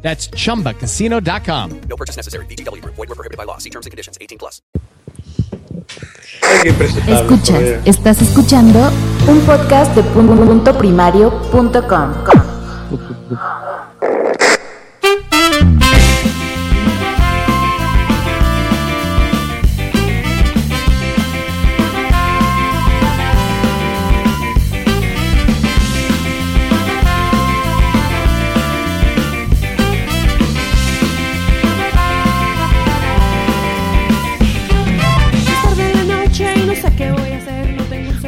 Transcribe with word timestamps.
That's 0.00 0.30
chumbacasino.com. 0.30 1.80
No 1.88 1.96
purchase 1.96 2.16
necessary. 2.16 2.46
BGW. 2.46 2.82
Void 2.84 2.96
were 2.96 3.14
prohibited 3.14 3.36
by 3.36 3.44
law. 3.44 3.58
See 3.58 3.70
terms 3.70 3.84
and 3.84 3.90
conditions. 3.90 4.16
18 4.20 4.38
plus. 4.38 4.62
Escuchas, 7.06 7.86
estás 7.86 8.22
escuchando 8.22 8.90
un 9.26 9.40
podcast 9.40 9.94
de 9.94 10.02
punto 10.02 10.78
primario.com. 10.78 12.14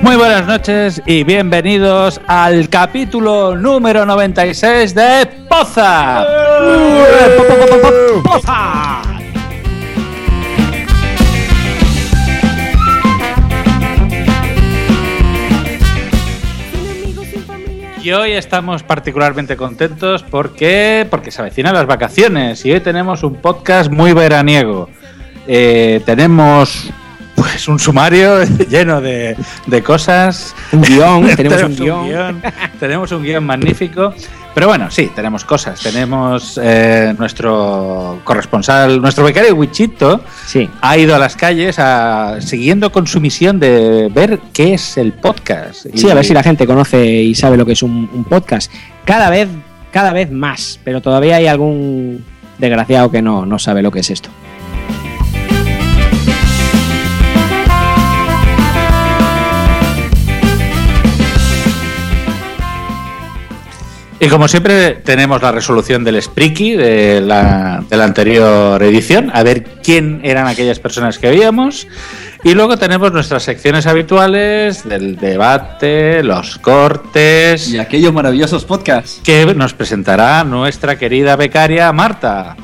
Muy 0.03 0.17
buenas 0.17 0.47
noches 0.47 1.03
y 1.05 1.25
bienvenidos 1.25 2.21
al 2.27 2.71
capítulo 2.71 3.55
número 3.55 4.07
96 4.07 4.95
de 4.95 5.29
Poza. 5.49 6.27
Poza. 8.25 9.03
Y 18.03 18.13
hoy 18.13 18.33
estamos 18.33 18.83
particularmente 18.83 19.57
contentos 19.57 20.23
porque, 20.23 21.07
porque 21.11 21.31
se 21.31 21.43
avecinan 21.43 21.75
las 21.75 21.87
vacaciones 21.87 22.65
y 22.65 22.73
hoy 22.73 22.81
tenemos 22.81 23.23
un 23.23 23.35
podcast 23.37 23.93
muy 23.93 24.15
veraniego. 24.15 24.89
Eh, 25.47 26.01
tenemos 26.07 26.91
pues 27.41 27.69
un 27.69 27.79
sumario 27.79 28.43
lleno 28.71 29.01
de, 29.01 29.37
de 29.67 29.83
cosas. 29.83 30.55
Un 30.73 30.83
guion, 30.83 31.27
tenemos 31.37 31.63
un 31.63 31.77
guion. 31.77 32.07
guion, 32.07 32.43
tenemos 32.79 33.13
un 33.13 33.23
guion 33.23 33.45
magnífico. 33.45 34.13
Pero 34.53 34.67
bueno, 34.67 34.91
sí, 34.91 35.11
tenemos 35.15 35.45
cosas. 35.45 35.81
Tenemos 35.81 36.59
eh, 36.61 37.15
nuestro 37.17 38.21
corresponsal, 38.25 39.01
nuestro 39.01 39.25
becario 39.25 39.55
Wichito, 39.55 40.23
Sí. 40.47 40.69
ha 40.81 40.99
ido 40.99 41.15
a 41.15 41.19
las 41.21 41.37
calles 41.37 41.77
a- 41.79 42.41
siguiendo 42.41 42.91
con 42.91 43.07
su 43.07 43.21
misión 43.21 43.61
de 43.61 44.09
ver 44.13 44.41
qué 44.53 44.75
es 44.75 44.97
el 44.97 45.13
podcast. 45.13 45.87
Sí, 45.95 46.07
Y- 46.07 46.11
a 46.11 46.15
ver 46.15 46.25
si 46.25 46.35
la 46.35 46.43
gente 46.43 46.67
conoce 46.67 47.07
y 47.07 47.35
sabe 47.37 47.57
lo 47.57 47.65
que 47.65 47.73
es 47.73 47.83
un, 47.85 48.11
un 48.13 48.25
podcast. 48.25 48.73
Cada 49.05 49.31
vez, 49.31 49.49
cada 49.93 50.13
vez 50.13 50.33
más, 50.33 50.81
pero 50.83 51.01
todavía 51.01 51.37
hay 51.37 51.47
algún 51.47 52.25
desgraciado 52.59 53.09
que 53.11 53.23
no, 53.23 53.47
no 53.47 53.59
sabe 53.61 53.83
lo 53.83 53.93
que 53.93 54.01
es 54.01 54.11
esto. 54.11 54.31
Y 64.23 64.29
como 64.29 64.49
siempre 64.49 64.93
tenemos 65.03 65.41
la 65.41 65.51
resolución 65.51 66.05
del 66.05 66.21
Spreaky 66.21 66.77
de 66.77 67.23
la, 67.23 67.83
de 67.89 67.97
la 67.97 68.05
anterior 68.05 68.83
edición, 68.83 69.31
a 69.33 69.43
ver 69.43 69.65
quién 69.83 70.21
eran 70.23 70.47
aquellas 70.47 70.79
personas 70.79 71.19
que 71.19 71.31
veíamos. 71.31 71.89
Y 72.45 72.53
luego 72.53 72.77
tenemos 72.77 73.13
nuestras 73.13 73.43
secciones 73.43 73.87
habituales 73.87 74.87
del 74.87 75.17
debate, 75.17 76.23
los 76.23 76.59
cortes, 76.59 77.69
Y 77.69 77.79
aquellos 77.79 78.13
maravillosos 78.13 78.67
podcasts. 78.67 79.23
que 79.25 79.47
nos 79.55 79.73
presentará 79.73 80.45
nuestra 80.45 80.99
querida 80.99 81.37
becaria 81.37 81.91
Marta. 81.91 82.57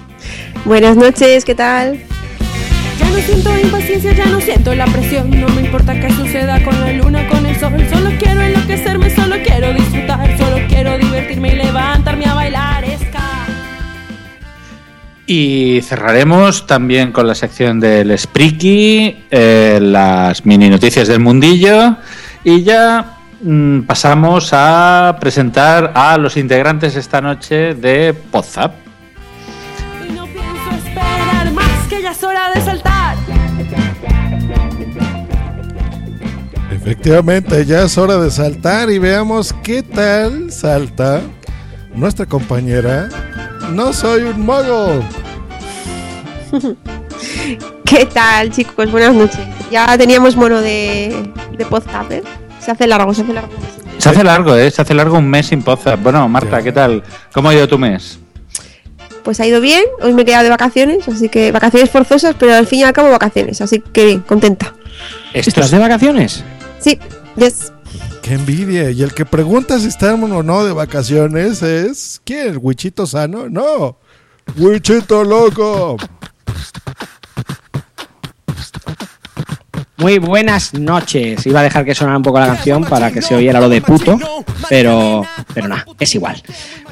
Buenas 0.66 0.96
noches, 0.96 1.46
¿qué 1.46 1.54
tal? 1.54 2.00
Siento 3.26 3.58
impaciencia, 3.58 4.12
ya 4.12 4.26
no 4.26 4.40
siento 4.40 4.72
la 4.72 4.86
presión. 4.86 5.28
No 5.30 5.48
me 5.48 5.62
importa 5.62 5.98
qué 5.98 6.08
suceda 6.10 6.62
con 6.62 6.80
la 6.80 6.92
luna, 6.92 7.26
con 7.26 7.44
el 7.44 7.58
sol. 7.58 7.72
Solo 7.92 8.10
quiero 8.20 8.40
enloquecerme, 8.40 9.10
solo 9.10 9.34
quiero 9.44 9.72
disfrutar. 9.72 10.38
Solo 10.38 10.58
quiero 10.68 10.96
divertirme 10.96 11.48
y 11.48 11.56
levantarme 11.56 12.26
a 12.26 12.34
bailar. 12.34 12.84
Ska. 12.84 13.46
Y 15.26 15.80
cerraremos 15.82 16.68
también 16.68 17.10
con 17.10 17.26
la 17.26 17.34
sección 17.34 17.80
del 17.80 18.16
Spreaky, 18.16 19.24
eh, 19.28 19.80
las 19.82 20.46
mini 20.46 20.70
noticias 20.70 21.08
del 21.08 21.18
mundillo 21.18 21.96
y 22.44 22.62
ya 22.62 23.16
mm, 23.42 23.80
pasamos 23.80 24.50
a 24.52 25.16
presentar 25.18 25.90
a 25.96 26.16
los 26.16 26.36
integrantes 26.36 26.94
esta 26.94 27.20
noche 27.20 27.74
de 27.74 28.14
Podzap. 28.14 28.85
Efectivamente, 36.90 37.64
ya 37.66 37.82
es 37.82 37.98
hora 37.98 38.16
de 38.16 38.30
saltar 38.30 38.88
y 38.90 39.00
veamos 39.00 39.52
qué 39.64 39.82
tal 39.82 40.52
salta 40.52 41.20
nuestra 41.92 42.26
compañera. 42.26 43.08
No 43.72 43.92
soy 43.92 44.22
un 44.22 44.46
mago. 44.46 45.02
¿Qué 47.84 48.06
tal, 48.06 48.52
chicos? 48.52 48.88
Buenas 48.92 49.12
noches. 49.14 49.40
Ya 49.68 49.98
teníamos 49.98 50.36
mono 50.36 50.60
de, 50.60 51.28
de 51.58 51.66
podcast, 51.66 52.08
¿eh? 52.12 52.22
Se 52.60 52.70
hace 52.70 52.86
largo, 52.86 53.12
se 53.12 53.22
hace 53.22 53.32
largo. 53.32 53.50
Se 53.98 54.08
hace 54.08 54.22
largo, 54.22 54.54
¿eh? 54.54 54.70
Se 54.70 54.82
hace 54.82 54.94
largo 54.94 55.18
un 55.18 55.28
mes 55.28 55.46
sin 55.46 55.62
Podzap. 55.64 56.00
Bueno, 56.00 56.28
Marta, 56.28 56.58
Ya. 56.58 56.62
¿qué 56.62 56.70
tal? 56.70 57.02
¿Cómo 57.32 57.48
ha 57.48 57.54
ido 57.54 57.66
tu 57.66 57.78
mes? 57.80 58.20
Pues 59.24 59.40
ha 59.40 59.46
ido 59.48 59.60
bien, 59.60 59.82
hoy 60.02 60.12
me 60.12 60.22
he 60.22 60.24
quedado 60.24 60.44
de 60.44 60.50
vacaciones, 60.50 61.08
así 61.08 61.28
que 61.28 61.50
vacaciones 61.50 61.90
forzosas, 61.90 62.36
pero 62.38 62.54
al 62.54 62.68
fin 62.68 62.78
y 62.78 62.82
al 62.84 62.92
cabo 62.92 63.10
vacaciones, 63.10 63.60
así 63.60 63.82
que 63.92 64.04
bien, 64.04 64.20
contenta. 64.20 64.72
Esto 65.34 65.50
¿Estás 65.50 65.64
es- 65.64 65.70
de 65.72 65.78
vacaciones? 65.80 66.44
Sí, 66.86 67.00
yes. 67.34 67.72
Qué 68.22 68.34
envidia. 68.34 68.92
Y 68.92 69.02
el 69.02 69.12
que 69.12 69.24
pregunta 69.24 69.80
si 69.80 69.88
estamos 69.88 70.30
o 70.30 70.44
no 70.44 70.64
de 70.64 70.72
vacaciones 70.72 71.60
es. 71.60 72.22
¿Quién? 72.24 72.46
¿El 72.46 72.58
Wichito 72.58 73.08
sano? 73.08 73.48
No. 73.48 73.98
Wichito 74.56 75.24
loco. 75.24 75.96
Muy 80.06 80.20
buenas 80.20 80.72
noches. 80.72 81.44
Iba 81.46 81.58
a 81.58 81.62
dejar 81.64 81.84
que 81.84 81.92
sonara 81.92 82.16
un 82.16 82.22
poco 82.22 82.38
la 82.38 82.46
canción 82.46 82.84
para 82.84 83.10
que 83.10 83.20
se 83.20 83.34
oyera 83.34 83.58
lo 83.58 83.68
de 83.68 83.82
puto, 83.82 84.16
pero, 84.68 85.24
pero 85.52 85.66
nada, 85.66 85.84
es 85.98 86.14
igual. 86.14 86.40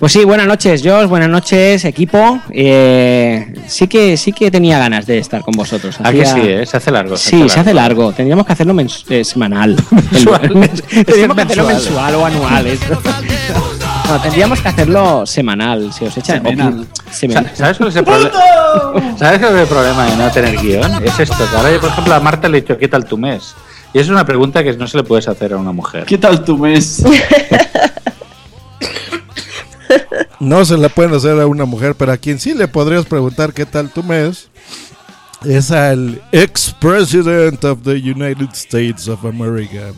Pues 0.00 0.10
sí, 0.10 0.24
buenas 0.24 0.48
noches, 0.48 0.82
Josh, 0.84 1.06
buenas 1.06 1.28
noches, 1.28 1.84
equipo. 1.84 2.40
Eh, 2.50 3.54
sí 3.68 3.86
que 3.86 4.16
sí 4.16 4.32
que 4.32 4.50
tenía 4.50 4.80
ganas 4.80 5.06
de 5.06 5.18
estar 5.18 5.42
con 5.42 5.54
vosotros. 5.54 5.94
¿A 6.02 6.10
que 6.10 6.22
Hacía- 6.22 6.34
sí, 6.34 6.40
eh? 6.42 6.66
Se 6.66 6.76
hace 6.76 6.90
largo. 6.90 7.16
Sí, 7.16 7.48
se 7.48 7.60
hace 7.60 7.72
largo. 7.72 8.10
Tendríamos 8.12 8.46
que 8.46 8.52
hacerlo 8.52 8.74
mens- 8.74 9.04
eh, 9.08 9.22
semanal. 9.24 9.76
Mensual. 10.10 10.50
tendríamos 10.90 11.36
que 11.36 11.42
hacerlo 11.42 11.66
Mensual. 11.68 12.12
mensual 12.12 12.14
o 12.16 12.26
anual. 12.26 12.66
eso. 12.66 13.00
No, 14.08 14.20
tendríamos 14.20 14.60
que 14.60 14.68
hacerlo 14.68 15.24
semanal. 15.26 15.92
Si 15.92 16.04
os 16.04 16.16
echan. 16.16 16.42
Semanal. 16.42 16.86
semanal. 17.10 17.50
Sa- 17.50 17.56
¿Sabes 17.56 17.76
cuál 17.78 17.88
es 17.88 17.96
el 17.96 18.04
problema? 18.04 18.30
¿Sabes 19.18 19.38
cuál 19.40 19.54
es 19.56 19.60
el 19.62 19.66
problema 19.68 20.04
de 20.06 20.16
no 20.16 20.30
tener 20.30 20.56
guion? 20.58 21.04
Es 21.04 21.18
esto. 21.20 21.36
que 21.50 21.56
ahora 21.56 21.70
yo, 21.72 21.80
por 21.80 21.90
ejemplo, 21.90 22.14
a 22.14 22.20
Marta 22.20 22.48
le 22.48 22.58
he 22.58 22.60
dicho, 22.60 22.76
¿qué 22.78 22.88
tal 22.88 23.04
tu 23.06 23.16
mes? 23.16 23.54
Y 23.92 23.98
es 24.00 24.08
una 24.08 24.24
pregunta 24.26 24.62
que 24.62 24.72
no 24.76 24.86
se 24.86 24.96
le 24.98 25.04
puedes 25.04 25.26
hacer 25.28 25.52
a 25.52 25.56
una 25.56 25.72
mujer. 25.72 26.04
¿Qué 26.04 26.18
tal 26.18 26.44
tu 26.44 26.58
mes? 26.58 27.02
No 30.40 30.64
se 30.64 30.76
la 30.76 30.88
pueden 30.88 31.14
hacer 31.14 31.40
a 31.40 31.46
una 31.46 31.64
mujer, 31.64 31.94
pero 31.94 32.12
a 32.12 32.16
quien 32.16 32.38
sí 32.38 32.52
le 32.54 32.68
podrías 32.68 33.06
preguntar 33.06 33.52
qué 33.52 33.64
tal 33.64 33.90
tu 33.90 34.02
mes 34.02 34.48
es 35.44 35.70
al 35.70 36.20
ex-president 36.32 37.64
of 37.64 37.82
the 37.84 37.92
United 37.92 38.48
States 38.52 39.08
of 39.08 39.24
America, 39.24 39.92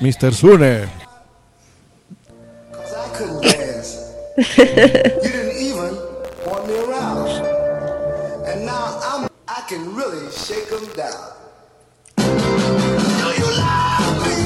Mr. 0.00 0.34
Sune. 0.34 0.84
I 3.12 3.14
couldn't 3.14 3.42
dance. 3.42 4.08
you 4.38 5.30
didn't 5.30 5.60
even 5.60 5.92
want 6.46 6.66
me 6.66 6.76
around. 6.80 7.28
And 8.48 8.64
now 8.64 8.98
I'm, 9.04 9.28
I 9.46 9.60
can 9.68 9.94
really 9.94 10.30
shake 10.32 10.72
'em 10.72 10.88
down. 10.96 11.20
Do 12.16 13.28
you 13.36 13.48
love 13.60 14.16
me? 14.24 14.38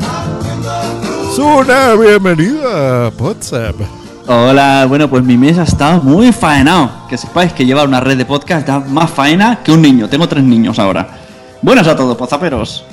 I 0.00 0.16
can 0.40 2.00
bienvenida 2.00 3.06
a 3.06 3.10
WhatsApp. 3.10 3.76
Hola, 4.26 4.86
bueno, 4.88 5.10
pues 5.10 5.22
mi 5.22 5.36
mes 5.36 5.58
ha 5.58 5.64
estado 5.64 6.00
muy 6.00 6.32
faenado. 6.32 6.90
Que 7.10 7.18
sepáis 7.18 7.52
que 7.52 7.66
llevar 7.66 7.86
una 7.86 8.00
red 8.00 8.16
de 8.16 8.24
podcast 8.24 8.66
da 8.66 8.78
más 8.78 9.10
faena 9.10 9.62
que 9.62 9.72
un 9.72 9.82
niño. 9.82 10.08
Tengo 10.08 10.26
tres 10.26 10.42
niños 10.42 10.78
ahora. 10.78 11.06
Buenas 11.60 11.86
a 11.86 11.94
todos, 11.94 12.16
pozaperos. 12.16 12.86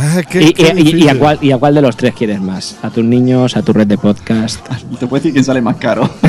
Ah, 0.00 0.22
qué- 0.30 0.42
¿Y, 0.42 0.52
qué 0.52 0.62
y- 0.62 0.66
y- 0.66 0.70
y 0.80 0.84
difícil. 0.84 1.08
a 1.08 1.18
cuál, 1.18 1.38
¿Y 1.42 1.50
a 1.50 1.58
cuál 1.58 1.74
de 1.74 1.82
los 1.82 1.96
tres 1.96 2.14
quieres 2.14 2.40
más? 2.40 2.76
¿A 2.82 2.90
tus 2.90 3.04
niños, 3.04 3.56
a 3.56 3.62
tu 3.62 3.72
red 3.72 3.86
de 3.86 3.98
podcast? 3.98 4.60
Te 4.98 5.06
puedo 5.08 5.20
decir 5.20 5.32
quién 5.32 5.44
sale 5.44 5.60
más 5.60 5.76
caro. 5.76 6.08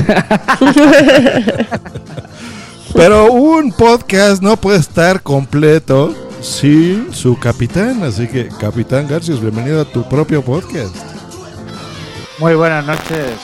Pero 2.94 3.32
un 3.32 3.72
podcast 3.72 4.42
no 4.42 4.58
puede 4.58 4.80
estar 4.80 5.22
completo 5.22 6.16
sin 6.42 7.14
su 7.14 7.38
capitán. 7.38 8.02
Así 8.04 8.28
que, 8.28 8.50
Capitán 8.60 9.08
Garcius, 9.08 9.40
bienvenido 9.40 9.82
a 9.82 9.86
tu 9.86 10.04
propio 10.10 10.42
podcast. 10.42 10.96
Muy 12.40 12.56
buenas 12.56 12.86
noches. 12.86 13.36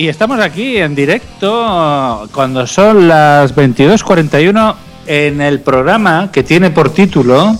Y 0.00 0.08
estamos 0.08 0.40
aquí 0.40 0.78
en 0.78 0.94
directo 0.94 2.26
cuando 2.32 2.66
son 2.66 3.06
las 3.06 3.54
22.41 3.54 4.74
en 5.06 5.42
el 5.42 5.60
programa 5.60 6.30
que 6.32 6.42
tiene 6.42 6.70
por 6.70 6.88
título 6.88 7.54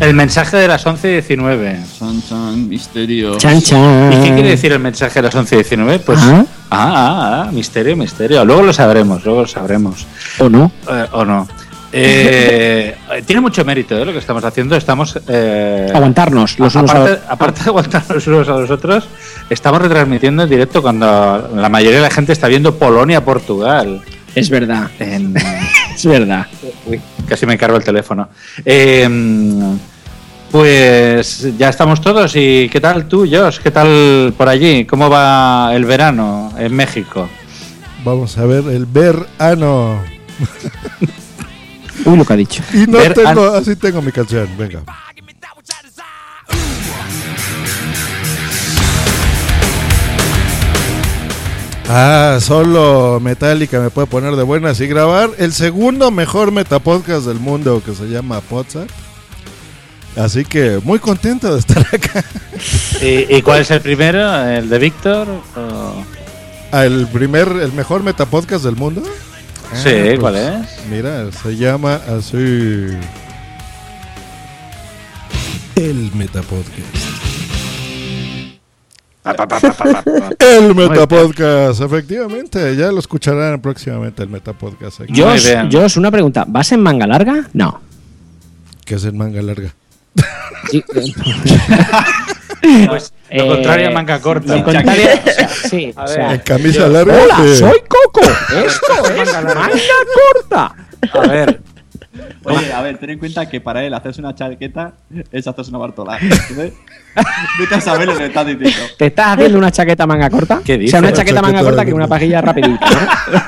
El 0.00 0.12
mensaje 0.12 0.58
de 0.58 0.68
las 0.68 0.84
11.19. 0.84 1.82
Son, 1.86 2.20
son, 2.20 2.68
misterio. 2.68 3.38
Chan, 3.38 3.62
chan. 3.62 4.12
¿Y 4.12 4.16
qué 4.22 4.34
quiere 4.34 4.50
decir 4.50 4.72
el 4.72 4.80
mensaje 4.80 5.22
de 5.22 5.30
las 5.32 5.34
11.19? 5.34 6.00
Pues, 6.00 6.18
Ah. 6.20 6.44
ah, 6.70 6.92
ah, 6.94 7.44
ah, 7.46 7.52
misterio, 7.52 7.96
misterio. 7.96 8.44
Luego 8.44 8.60
lo 8.60 8.74
sabremos, 8.74 9.24
luego 9.24 9.40
lo 9.40 9.48
sabremos. 9.48 10.06
¿O 10.40 10.50
no? 10.50 10.70
Eh, 10.90 11.06
o 11.12 11.24
no. 11.24 11.48
Eh, 11.92 12.94
tiene 13.26 13.40
mucho 13.40 13.64
mérito 13.64 13.98
¿eh? 13.98 14.04
lo 14.04 14.12
que 14.12 14.18
estamos 14.18 14.44
haciendo. 14.44 14.76
Estamos. 14.76 15.18
eh, 15.28 15.90
Aguantarnos 15.92 16.58
los 16.58 16.74
unos 16.74 16.90
a 16.90 16.94
aparte, 16.94 17.10
los 17.10 17.30
aparte 17.30 17.64
de 17.64 17.70
aguantarnos 17.70 18.10
los 18.10 18.26
unos 18.26 18.48
a 18.48 18.52
los 18.52 18.70
otros, 18.70 19.08
estamos 19.48 19.82
retransmitiendo 19.82 20.44
en 20.44 20.50
directo 20.50 20.82
cuando 20.82 21.50
la 21.54 21.68
mayoría 21.68 21.98
de 21.98 22.04
la 22.04 22.10
gente 22.10 22.32
está 22.32 22.48
viendo 22.48 22.76
Polonia-Portugal. 22.76 24.02
Es 24.34 24.48
verdad, 24.48 24.90
En... 24.98 25.34
es 25.94 26.06
verdad. 26.06 26.46
Uy, 26.86 27.00
casi 27.26 27.46
me 27.46 27.58
cargo 27.58 27.76
el 27.76 27.84
teléfono. 27.84 28.28
Eh, 28.64 29.08
pues 30.50 31.56
ya 31.56 31.68
estamos 31.68 32.00
todos. 32.00 32.34
¿Y 32.34 32.68
qué 32.68 32.80
tal 32.80 33.06
tú, 33.06 33.26
Josh? 33.30 33.58
¿Qué 33.58 33.70
tal 33.70 34.34
por 34.36 34.48
allí? 34.48 34.84
¿Cómo 34.84 35.08
va 35.08 35.70
el 35.74 35.84
verano 35.84 36.52
en 36.58 36.74
México? 36.74 37.28
Vamos 38.04 38.36
a 38.38 38.46
ver 38.46 38.64
el 38.68 38.86
verano. 38.86 40.00
Uy, 42.04 42.16
lo 42.16 42.24
que 42.24 42.32
ha 42.32 42.36
dicho. 42.36 42.62
Y 42.72 42.86
no 42.86 42.98
Ver- 42.98 43.14
tengo, 43.14 43.46
así 43.54 43.76
tengo 43.76 44.00
mi 44.02 44.12
canción. 44.12 44.48
Venga. 44.58 44.82
Ah, 51.92 52.38
solo 52.40 53.18
Metallica 53.20 53.80
me 53.80 53.90
puede 53.90 54.06
poner 54.06 54.36
de 54.36 54.44
buenas 54.44 54.80
y 54.80 54.86
grabar 54.86 55.30
el 55.38 55.52
segundo 55.52 56.12
mejor 56.12 56.52
metapodcast 56.52 57.26
del 57.26 57.40
mundo 57.40 57.82
que 57.84 57.94
se 57.94 58.04
llama 58.08 58.40
Podzap. 58.40 58.88
Así 60.16 60.44
que 60.44 60.80
muy 60.84 60.98
contento 61.00 61.52
de 61.52 61.58
estar 61.58 61.78
acá. 61.92 62.24
¿Y, 63.02 63.34
y 63.36 63.42
cuál 63.42 63.60
es 63.62 63.70
el 63.72 63.80
primero? 63.80 64.46
¿El 64.48 64.68
de 64.68 64.78
Víctor? 64.78 65.28
o- 65.56 66.04
Ah, 66.72 66.84
El 66.84 67.08
primer, 67.08 67.48
el 67.48 67.72
mejor 67.72 68.04
metapodcast 68.04 68.64
del 68.64 68.76
mundo. 68.76 69.02
Ah, 69.72 69.76
Sí, 69.76 70.16
¿cuál 70.18 70.36
es? 70.36 70.86
Mira, 70.90 71.30
se 71.32 71.56
llama 71.56 72.00
así. 72.08 72.36
El 75.76 76.10
Metapodcast. 76.14 77.20
Pa, 79.22 79.34
pa, 79.34 79.46
pa. 79.46 80.04
El 80.38 80.74
Metapodcast, 80.74 81.80
efectivamente. 81.82 82.74
Ya 82.76 82.90
lo 82.90 82.98
escucharán 82.98 83.60
próximamente 83.60 84.22
el 84.22 84.28
Metapodcast 84.28 85.02
aquí. 85.02 85.20
Josh. 85.20 85.48
Josh, 85.70 85.98
una 85.98 86.10
pregunta. 86.10 86.44
¿Vas 86.48 86.72
en 86.72 86.82
manga 86.82 87.06
larga? 87.06 87.48
No. 87.52 87.80
Que 88.84 88.96
es 88.96 89.04
en 89.04 89.16
manga 89.16 89.40
larga. 89.40 89.74
Sí, 90.70 90.84
eh, 90.94 91.14
Pues 92.88 93.12
lo 93.30 93.44
Eh, 93.44 93.48
contrario 93.48 93.88
a 93.88 93.90
manga 93.92 94.20
corta. 94.20 94.56
lo 94.56 94.64
contrario- 94.64 95.08
o 95.26 95.30
sea, 95.30 95.48
sí, 95.70 95.92
A 95.96 96.00
o 96.02 96.06
ver. 96.06 96.14
sea, 96.14 96.34
En 96.34 96.40
camisa 96.40 96.88
larga. 96.88 97.14
Hola, 97.22 97.36
soy 97.56 97.80
Coco. 97.88 98.20
Esto 98.66 99.06
es 99.22 99.32
manga 99.32 99.74
corta. 100.14 100.74
A 101.14 101.26
ver, 101.28 101.60
Oye, 102.44 102.72
a 102.72 102.82
ver, 102.82 102.98
ten 102.98 103.10
en 103.10 103.18
cuenta 103.18 103.48
que 103.48 103.60
para 103.60 103.82
él 103.84 103.94
hacerse 103.94 104.20
una 104.20 104.34
chaqueta 104.34 104.92
es 105.30 105.46
hacerse 105.46 105.70
una 105.70 105.78
bartola. 105.78 106.18
Vete 107.58 107.74
a 107.74 107.80
saber 107.80 108.08
lo 108.08 108.16
que 108.16 108.26
estás 108.26 108.46
diciendo. 108.46 108.78
¿Te 108.98 109.06
estás 109.06 109.34
haciendo 109.34 109.58
una 109.58 109.70
chaqueta 109.70 110.06
manga 110.06 110.28
corta? 110.28 110.60
¿Qué 110.64 110.84
O 110.84 110.88
sea, 110.88 110.98
una 111.00 111.12
chaqueta 111.12 111.40
manga 111.40 111.62
corta 111.62 111.84
que 111.84 111.92
una 111.92 112.08
pajilla 112.08 112.40
rapidita, 112.40 112.86
¿no? 112.90 113.40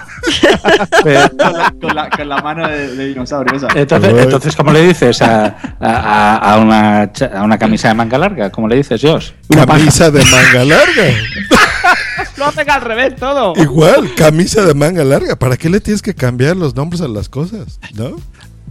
Pero- 1.04 1.28
Con 1.30 1.52
la, 1.52 1.70
con 1.80 1.94
la- 1.94 2.10
con 2.10 2.28
la 2.28 2.36
mano 2.42 2.68
de, 2.68 2.94
de 2.96 3.06
dinosaurio 3.08 3.56
esa. 3.56 3.68
entonces, 3.74 4.14
entonces, 4.18 4.56
¿cómo 4.56 4.72
le 4.72 4.82
dices 4.82 5.20
a, 5.22 5.56
a- 5.80 6.36
a 6.54 6.58
una, 6.58 7.02
a 7.02 7.42
una 7.42 7.58
camisa 7.58 7.88
de 7.88 7.94
manga 7.94 8.18
larga? 8.18 8.50
¿Cómo 8.50 8.68
le 8.68 8.76
dices, 8.76 9.00
Josh? 9.02 9.30
Camisa 9.66 10.10
de 10.10 10.24
manga 10.24 10.64
larga. 10.64 11.04
Lo 12.36 12.46
hacen 12.46 12.70
al 12.70 12.80
revés 12.80 13.16
todo. 13.16 13.52
Igual, 13.56 14.14
camisa 14.16 14.62
de 14.62 14.74
manga 14.74 15.04
larga. 15.04 15.36
¿Para 15.36 15.56
qué 15.56 15.68
le 15.68 15.80
tienes 15.80 16.02
que 16.02 16.14
cambiar 16.14 16.56
los 16.56 16.74
nombres 16.74 17.00
a 17.02 17.08
las 17.08 17.28
cosas? 17.28 17.78
¿No? 17.94 18.16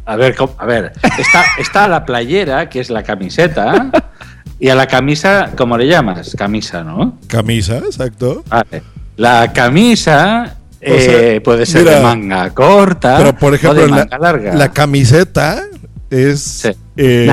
A 0.06 0.16
ver, 0.16 0.36
a 0.58 0.66
ver, 0.66 0.94
está, 1.18 1.44
está 1.60 1.88
la 1.88 2.04
playera, 2.06 2.68
que 2.70 2.80
es 2.80 2.90
la 2.90 3.04
camiseta, 3.04 3.92
y 4.60 4.68
a 4.70 4.76
la 4.76 4.88
camisa, 4.88 5.52
¿cómo 5.56 5.78
le 5.78 5.88
llamas? 5.88 6.36
Camisa, 6.38 6.84
¿no? 6.84 7.18
Camisa, 7.28 7.78
exacto. 7.78 8.44
Vale. 8.50 8.82
La 9.16 9.54
camisa 9.54 10.56
Sea, 10.82 11.34
eh, 11.36 11.42
puede 11.42 11.66
ser 11.66 11.84
mira, 11.84 11.98
de 11.98 12.04
manga 12.04 12.50
corta 12.52 13.18
Pero 13.18 13.36
por 13.38 13.54
ejemplo, 13.54 13.82
o 13.82 13.84
de 13.84 13.90
la, 13.90 13.96
manga 13.98 14.18
larga. 14.18 14.54
la 14.56 14.72
camiseta 14.72 15.64
es 16.10 16.42
Sí. 16.42 16.72
Eh, 16.98 17.26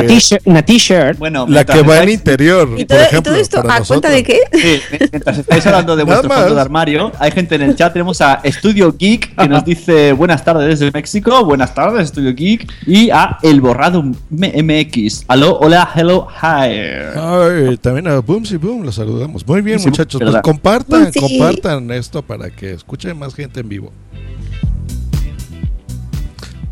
Una 0.44 0.62
t-shirt. 0.62 1.18
Bueno, 1.18 1.46
la 1.48 1.64
que 1.64 1.82
va 1.82 2.02
en 2.02 2.10
interior. 2.10 2.68
¿Y 2.76 2.84
por 2.84 2.86
todo, 2.86 2.98
y 2.98 3.02
ejemplo, 3.02 3.32
todo 3.32 3.40
esto 3.40 3.58
a 3.58 3.62
cuenta 3.84 4.08
de 4.10 4.22
nosotros. 4.22 4.22
qué? 4.22 4.40
Sí, 4.52 4.98
mientras 5.10 5.38
estáis 5.38 5.66
hablando 5.66 5.96
de 5.96 6.02
vuestro 6.04 6.30
fondo 6.30 6.54
de 6.54 6.60
armario, 6.60 7.12
hay 7.18 7.30
gente 7.32 7.56
en 7.56 7.62
el 7.62 7.76
chat. 7.76 7.92
Tenemos 7.92 8.20
a 8.20 8.40
Estudio 8.42 8.94
Geek 8.96 9.34
que 9.34 9.48
nos 9.48 9.64
dice 9.64 10.12
buenas 10.12 10.44
tardes 10.44 10.78
desde 10.78 10.92
México. 10.92 11.44
Buenas 11.44 11.74
tardes, 11.74 12.04
Estudio 12.04 12.34
Geek. 12.34 12.70
Y 12.86 13.10
a 13.10 13.38
El 13.42 13.60
Borrado 13.60 14.02
MX. 14.30 15.24
Aló, 15.28 15.58
hola, 15.58 15.90
hello, 15.94 16.28
hi. 16.40 16.70
Ay, 17.16 17.76
también 17.80 18.08
a 18.08 18.20
Boomsy 18.20 18.56
Boom 18.56 18.84
los 18.84 18.94
saludamos. 18.94 19.46
Muy 19.46 19.60
bien, 19.62 19.78
Sí, 19.78 19.84
sí, 19.84 19.90
muchachos. 19.90 20.20
Pues 20.22 20.36
compartan, 20.42 21.10
compartan 21.12 21.90
esto 21.90 22.22
para 22.22 22.50
que 22.50 22.72
escuchen 22.72 23.18
más 23.18 23.34
gente 23.34 23.60
en 23.60 23.68
vivo. 23.68 23.92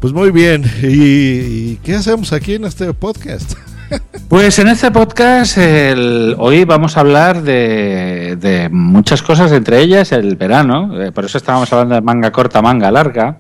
Pues 0.07 0.15
muy 0.15 0.31
bien. 0.31 0.63
¿Y, 0.85 1.79
qué 1.79 1.97
hacemos 1.97 2.33
aquí 2.33 2.55
en 2.55 2.65
este 2.65 2.95
podcast? 2.95 3.55
Pues 4.29 4.57
en 4.61 4.69
este 4.69 4.93
podcast 4.93 5.59
el- 5.59 6.37
hoy 6.39 6.65
vamos 6.65 6.97
a 6.97 7.01
hablar 7.01 7.43
de, 7.43 8.37
de 8.41 8.69
muchas 8.69 9.23
cosas, 9.23 9.51
entre 9.51 9.81
ellas 9.81 10.11
el 10.13 10.35
verano, 10.37 11.01
eh, 11.01 11.11
por 11.13 11.25
eso 11.25 11.39
estábamos 11.39 11.73
hablando 11.73 11.95
de 11.97 12.01
manga 12.03 12.33
corta, 12.33 12.63
manga 12.63 12.91
larga, 12.91 13.39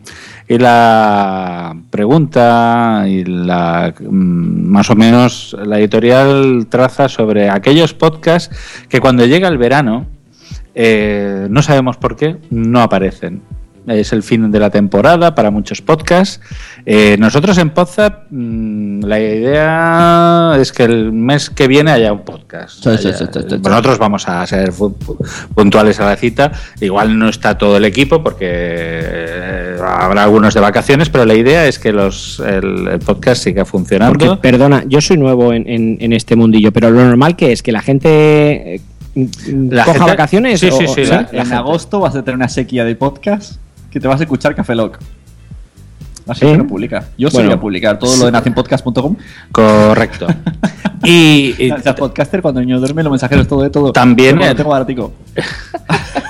y 0.49 0.59
la 0.59 1.77
pregunta 1.91 3.05
y 3.07 3.25
la 3.25 3.95
mm, 3.99 4.69
más 4.69 4.91
o 4.91 4.97
menos 4.97 5.57
la 5.65 5.79
editorial 5.79 6.67
traza 6.69 7.09
sobre 7.09 7.49
aquellos 7.49 7.95
podcasts 7.95 8.55
que 8.89 9.01
cuando 9.01 9.25
llega 9.27 9.49
el 9.49 9.59
verano 9.59 10.07
eh, 10.75 11.47
no 11.49 11.63
sabemos 11.63 11.97
por 11.97 12.17
qué 12.17 12.37
no 12.51 12.83
aparecen. 12.83 13.43
Es 13.87 14.13
el 14.13 14.23
fin 14.23 14.51
de 14.51 14.59
la 14.59 14.71
temporada 14.71 15.35
para 15.35 15.51
muchos 15.51 15.81
podcasts. 15.81 16.41
Eh, 16.85 17.17
nosotros 17.19 17.57
en 17.59 17.71
Podzap, 17.71 18.25
mm, 18.31 19.01
la 19.05 19.21
idea 19.21 20.53
es 20.61 20.73
que 20.73 20.85
el 20.85 21.13
mes 21.13 21.51
que 21.51 21.69
viene 21.69 21.93
haya 21.93 22.13
un 22.13 22.25
podcast. 22.25 22.75
Sí, 22.83 22.83
sí, 22.83 23.09
Haya- 23.09 23.17
sí, 23.19 23.25
sí, 23.33 23.41
sí, 23.41 23.47
sí. 23.51 23.57
Nosotros 23.63 23.99
vamos 23.99 24.29
a 24.29 24.45
ser 24.47 24.73
puntuales 25.55 26.01
a 26.01 26.07
la 26.07 26.17
cita. 26.17 26.53
Igual 26.81 27.19
no 27.19 27.29
está 27.29 27.57
todo 27.59 27.77
el 27.77 27.85
equipo 27.85 28.23
porque 28.23 28.47
eh, 28.51 29.77
habrá 29.87 30.25
algunos 30.25 30.55
de 30.55 30.61
vacaciones, 30.61 31.09
pero 31.09 31.25
la 31.25 31.35
idea 31.35 31.67
es 31.67 31.79
que 31.79 31.93
los, 31.93 32.41
el, 32.41 32.89
el 32.89 32.99
podcast 32.99 33.43
siga 33.45 33.65
funcionando. 33.65 34.19
Porque, 34.19 34.41
perdona, 34.41 34.85
yo 34.87 35.01
soy 35.01 35.17
nuevo 35.17 35.53
en, 35.53 35.69
en- 35.69 35.97
en 36.01 36.13
este 36.13 36.35
mundillo, 36.37 36.73
pero 36.73 36.91
lo 36.91 37.05
normal 37.05 37.37
que 37.37 37.53
es 37.53 37.63
que 37.63 37.73
la 37.73 37.83
gente 37.83 38.75
eh, 38.77 38.81
La 39.71 39.85
coja 39.85 39.99
gente- 39.99 40.11
vacaciones. 40.11 40.61
Sí, 40.61 40.69
o- 40.71 40.77
sí, 40.77 40.87
sí, 40.89 41.03
o- 41.03 41.05
la- 41.15 41.29
la 41.33 41.43
en 41.43 41.53
agosto 41.53 42.01
vas 42.01 42.15
a 42.17 42.23
tener 42.25 42.37
una 42.37 42.49
sequía 42.49 42.85
de 42.85 42.97
podcast 42.97 43.57
que 43.97 44.01
te 44.01 44.09
vas 44.09 44.21
a 44.21 44.25
escuchar 44.25 44.55
Café 44.55 44.75
Lock. 44.75 44.99
La 46.27 46.35
gente 46.35 46.55
¿Sí? 46.55 46.59
no 46.59 46.67
publica. 46.67 47.09
Yo 47.17 47.31
Bueno. 47.31 47.49
solía 47.49 47.59
publicar 47.59 47.99
todo 47.99 48.15
lo 48.19 48.27
de 48.27 48.33
nacionpodcast.com. 48.33 49.17
Correcto. 49.51 50.27
y, 51.03 51.55
y 51.59 51.71
O 51.71 51.81
sea, 51.81 51.95
podcaster, 51.95 52.43
cuando 52.43 52.61
el 52.61 52.67
niño 52.67 52.79
duerme, 52.79 53.03
los 53.03 53.11
mensajeros, 53.11 53.49
todo 53.49 53.63
de 53.63 53.71
todo. 53.71 53.93
También, 53.93 54.37
Tengo, 54.39 54.51
eh, 54.51 54.55
tengo 54.55 54.69
baratico. 54.69 55.15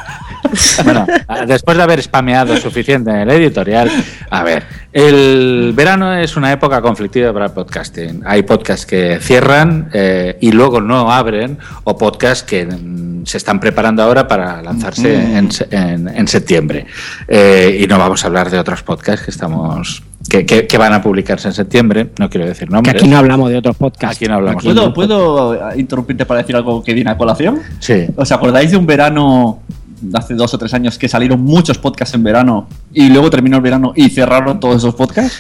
Bueno, 0.85 1.07
después 1.47 1.77
de 1.77 1.83
haber 1.83 2.03
spameado 2.03 2.57
suficiente 2.57 3.11
en 3.11 3.17
el 3.17 3.31
editorial, 3.31 3.91
a 4.31 4.43
ver, 4.43 4.65
el 4.93 5.73
verano 5.75 6.15
es 6.15 6.37
una 6.37 6.53
época 6.53 6.81
conflictiva 6.81 7.33
para 7.33 7.47
el 7.47 7.53
podcasting. 7.53 8.23
Hay 8.25 8.43
podcasts 8.43 8.87
que 8.87 9.19
cierran 9.21 9.89
eh, 9.93 10.39
y 10.41 10.53
luego 10.53 10.81
no 10.81 11.11
abren, 11.13 11.59
o 11.85 11.97
podcasts 11.97 12.43
que 12.45 12.67
mm, 12.67 13.25
se 13.27 13.39
están 13.39 13.59
preparando 13.61 14.03
ahora 14.03 14.27
para 14.29 14.63
lanzarse 14.63 15.17
Mm. 15.17 15.37
en, 15.37 15.53
se- 15.53 15.69
en- 15.71 16.09
en 16.09 16.29
septiembre. 16.29 16.87
Eh, 17.29 17.81
y 17.83 17.87
no 17.87 17.99
vamos 17.99 18.23
a 18.25 18.29
hablar 18.29 18.51
de 18.51 18.59
otros 18.59 18.83
podcasts 18.83 19.25
que 19.25 19.31
estamos 19.31 20.03
que, 20.29 20.45
que- 20.45 20.67
que 20.67 20.79
van 20.79 20.93
a 20.93 21.03
publicarse 21.03 21.49
en 21.49 21.55
septiembre. 21.55 22.11
No 22.19 22.29
quiero 22.31 22.47
decir 22.47 22.67
Que 22.69 22.75
nombres. 22.75 22.95
aquí 22.97 23.09
no 23.09 23.19
hablamos 23.19 23.51
de 23.51 23.59
otros 23.59 23.77
podcasts. 23.77 24.17
Aquí 24.17 24.27
no 24.27 24.35
hablamos 24.35 24.63
de 24.63 24.69
¿Puedo, 24.71 24.81
otros 24.89 24.95
¿Puedo 24.95 25.77
interrumpirte 25.77 26.25
para 26.27 26.41
decir 26.41 26.57
algo 26.57 26.83
que 26.83 26.95
viene 26.95 27.11
a 27.11 27.17
colación? 27.17 27.61
Sí. 27.81 28.07
¿Os 28.17 28.33
acordáis 28.33 28.71
de 28.73 28.77
un 28.77 28.87
verano 28.87 29.61
de 29.69 29.86
hace 30.15 30.35
dos 30.35 30.53
o 30.55 30.59
tres 30.59 30.73
años 30.75 30.99
que 30.99 31.09
salieron 31.09 31.41
muchos 31.43 31.79
podcasts 31.79 32.15
en 32.15 32.23
verano 32.23 32.69
y 32.93 33.09
luego 33.09 33.31
terminó 33.31 33.57
el 33.57 33.63
verano 33.63 33.93
y 33.97 34.09
cerraron 34.11 34.61
todos 34.61 34.77
esos 34.77 34.95
podcasts? 34.95 35.39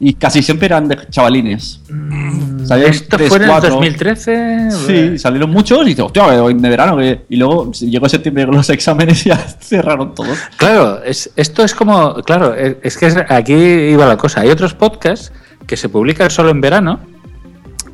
Y 0.00 0.14
casi 0.14 0.42
siempre 0.42 0.66
eran 0.66 0.88
de 0.88 0.98
chavalines. 1.08 1.80
Salieron 1.86 2.90
Mm, 2.90 2.94
¿Esto 2.94 3.16
tres, 3.16 3.28
fue 3.28 3.36
en 3.38 3.42
el 3.44 3.48
cuatro. 3.48 3.70
2013? 3.76 4.64
2013? 4.70 5.12
Sí, 5.12 5.18
salieron 5.18 5.50
muchos 5.50 5.80
y 5.82 5.90
dices, 5.90 6.04
hostia, 6.04 6.26
hoy 6.42 6.54
de 6.54 6.68
verano. 6.68 6.96
que-". 6.96 7.24
Y 7.28 7.36
luego 7.36 7.70
llegó 7.72 8.08
septiembre 8.08 8.44
con 8.46 8.56
los 8.56 8.68
exámenes 8.70 9.24
y 9.24 9.28
ya 9.30 9.36
cerraron 9.38 10.14
todos. 10.14 10.36
Claro, 10.56 11.02
es, 11.04 11.30
esto 11.36 11.62
es 11.62 11.74
como, 11.74 12.14
claro, 12.22 12.54
es, 12.54 12.76
es 12.82 12.96
que 12.98 13.06
es- 13.06 13.16
aquí 13.28 13.54
iba 13.54 14.04
la 14.06 14.16
cosa. 14.16 14.40
Hay 14.40 14.50
otros 14.50 14.74
podcasts 14.74 15.32
que 15.66 15.76
se 15.76 15.88
publican 15.88 16.28
solo 16.28 16.50
en 16.50 16.60
verano 16.60 17.00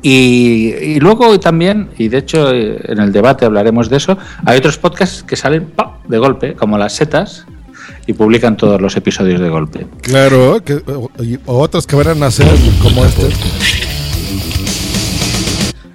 y, 0.01 0.73
y 0.73 0.99
luego 0.99 1.39
también, 1.39 1.89
y 1.97 2.07
de 2.07 2.17
hecho 2.17 2.51
eh, 2.53 2.79
en 2.85 2.99
el 2.99 3.11
debate 3.11 3.45
hablaremos 3.45 3.89
de 3.89 3.97
eso, 3.97 4.17
hay 4.45 4.57
otros 4.57 4.77
podcasts 4.77 5.23
que 5.23 5.35
salen 5.35 5.71
de 6.07 6.17
golpe, 6.17 6.53
como 6.55 6.77
las 6.77 6.93
setas, 6.93 7.45
y 8.07 8.13
publican 8.13 8.57
todos 8.57 8.81
los 8.81 8.95
episodios 8.97 9.39
de 9.39 9.49
golpe. 9.49 9.85
Claro, 10.01 10.63
que, 10.63 10.73
o, 10.87 11.09
y- 11.23 11.37
otros 11.45 11.85
que 11.85 11.95
van 11.95 12.07
a 12.09 12.15
nacer 12.15 12.47
como 12.81 13.05
este. 13.05 13.29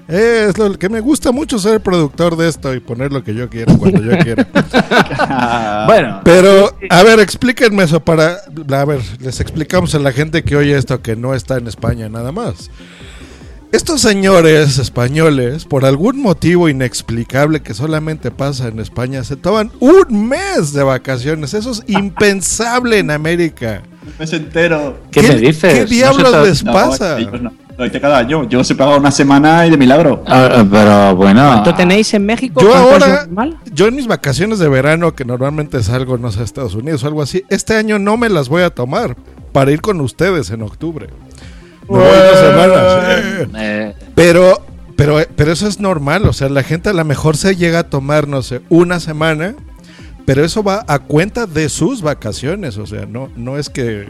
Es 0.09 0.57
lo 0.57 0.73
que 0.79 0.89
me 0.89 1.01
gusta 1.01 1.33
mucho 1.33 1.59
ser 1.59 1.81
productor 1.81 2.37
de 2.37 2.49
esto 2.49 2.73
y 2.73 2.79
poner 2.79 3.11
lo 3.13 3.25
que 3.25 3.35
yo 3.35 3.51
quiera 3.51 3.77
cuando 3.77 4.01
yo 4.03 4.17
quiera. 4.19 4.47
Bueno, 5.87 6.21
Pero, 6.25 6.77
a 6.91 7.03
ver, 7.03 7.19
explíquenme 7.21 7.83
eso 7.85 7.99
para... 8.01 8.37
A 8.71 8.85
ver, 8.85 9.01
les 9.21 9.41
explicamos 9.41 9.95
a 9.97 9.99
la 9.99 10.13
gente 10.13 10.43
que 10.45 10.55
oye 10.57 10.77
esto 10.77 11.03
que 11.03 11.17
no 11.17 11.35
está 11.35 11.57
en 11.59 11.67
España 11.67 12.09
nada 12.09 12.31
más. 12.31 12.71
Estos 13.77 14.01
señores 14.01 14.79
españoles, 14.79 15.67
por 15.67 15.85
algún 15.85 16.23
motivo 16.23 16.71
inexplicable 16.71 17.61
que 17.61 17.75
solamente 17.75 18.31
pasa 18.31 18.69
en 18.69 18.81
España, 18.81 19.23
se 19.23 19.37
toman 19.37 19.71
un 19.81 20.29
mes 20.31 20.73
de 20.73 20.83
vacaciones. 20.83 21.53
Eso 21.53 21.73
es 21.73 21.83
impensable 21.87 22.99
en 23.01 23.11
América. 23.11 23.83
Un 24.07 24.15
mes 24.19 24.33
entero. 24.33 24.99
¿qué, 25.11 25.21
¿qué- 25.21 25.29
me 25.29 25.35
dices? 25.37 25.75
qué 25.75 25.81
No 25.81 25.87
diablos 25.89 26.47
les- 26.49 26.65
No, 26.65 26.73
pasa? 26.73 27.19
no. 27.21 27.53
Lo 27.77 27.85
hice 27.85 28.01
cada 28.01 28.17
año. 28.17 28.49
Yo 28.49 28.65
se 28.65 28.75
pagaba 28.75 28.97
una 28.97 29.11
semana 29.11 29.67
y 29.67 29.71
de 29.71 29.77
milagro. 29.77 30.25
Ah, 30.27 30.65
pero 30.71 31.15
bueno. 31.15 31.43
¿Cuánto 31.47 31.75
tenéis 31.75 32.15
en 32.15 32.25
México? 32.25 32.63
Yo 32.63 32.71
¿Cuánto 32.71 32.97
es 33.05 33.13
ahora, 33.29 33.51
yo 33.75 33.87
en 33.89 33.95
mis 33.97 34.07
vacaciones 34.07 34.59
de 34.59 34.69
verano, 34.71 35.15
que 35.15 35.27
normalmente 35.27 35.83
salgo, 35.83 36.17
no 36.17 36.33
sé, 36.33 36.41
a 36.41 36.45
Estados 36.45 36.75
Unidos 36.75 37.05
o 37.05 37.09
algo 37.09 37.21
así, 37.21 37.45
este 37.51 37.77
año 37.77 37.99
no 37.99 38.17
me 38.17 38.31
las 38.31 38.49
voy 38.49 38.63
a 38.63 38.71
tomar 38.71 39.15
para 39.53 39.71
ir 39.73 39.83
con 39.83 40.01
ustedes 40.01 40.49
en 40.51 40.63
octubre. 40.63 41.09
Me 41.89 41.99
voy 41.99 42.07
dos 42.07 42.39
semanas. 42.39 43.05
eh. 43.09 43.49
Eh, 43.59 43.95
Pero, 44.15 44.65
pero, 44.97 45.19
pero 45.37 45.53
eso 45.53 45.69
es 45.69 45.79
normal, 45.81 46.27
o 46.27 46.33
sea, 46.33 46.49
la 46.49 46.63
gente 46.63 46.89
a 46.89 46.93
lo 46.95 47.05
mejor 47.05 47.37
se 47.37 47.55
llega 47.57 47.81
a 47.81 47.91
tomar, 47.91 48.27
no 48.29 48.43
sé, 48.43 48.61
una 48.69 48.99
semana, 49.01 49.55
pero 50.25 50.45
eso 50.45 50.63
va 50.63 50.85
a 50.89 50.99
cuenta 51.01 51.47
de 51.47 51.69
sus 51.69 52.03
vacaciones, 52.03 52.79
o 52.79 52.87
sea, 52.87 53.07
no, 53.07 53.31
no 53.37 53.59
es 53.59 53.69
que 53.71 54.07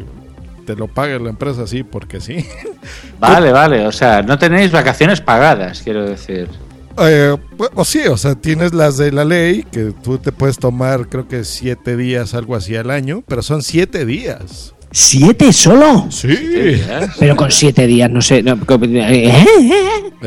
te 0.64 0.74
lo 0.74 0.88
pague 0.88 1.18
la 1.20 1.30
empresa 1.30 1.62
así 1.62 1.82
porque 1.82 2.20
sí. 2.20 2.44
vale, 3.20 3.52
vale, 3.52 3.86
o 3.86 3.92
sea, 3.92 4.22
no 4.22 4.38
tenéis 4.38 4.72
vacaciones 4.72 5.20
pagadas, 5.20 5.82
quiero 5.82 6.04
decir. 6.08 6.48
Eh, 6.98 7.36
pues, 7.58 7.70
o 7.74 7.84
sí, 7.84 8.00
o 8.08 8.16
sea, 8.16 8.34
tienes 8.36 8.72
las 8.72 8.96
de 8.96 9.12
la 9.12 9.24
ley, 9.24 9.64
que 9.70 9.92
tú 10.02 10.16
te 10.18 10.32
puedes 10.32 10.58
tomar, 10.58 11.08
creo 11.08 11.28
que 11.28 11.44
siete 11.44 11.96
días, 11.96 12.32
algo 12.32 12.56
así 12.56 12.74
al 12.74 12.90
año, 12.90 13.22
pero 13.26 13.42
son 13.42 13.62
siete 13.62 14.06
días. 14.06 14.72
¿Siete 14.98 15.52
solo? 15.52 16.06
Sí. 16.08 16.28
Pero 17.18 17.36
con 17.36 17.50
siete 17.50 17.86
días, 17.86 18.10
no 18.10 18.22
sé. 18.22 18.42
no, 18.42 18.58
co- 18.64 18.80
¿eh? 18.82 19.30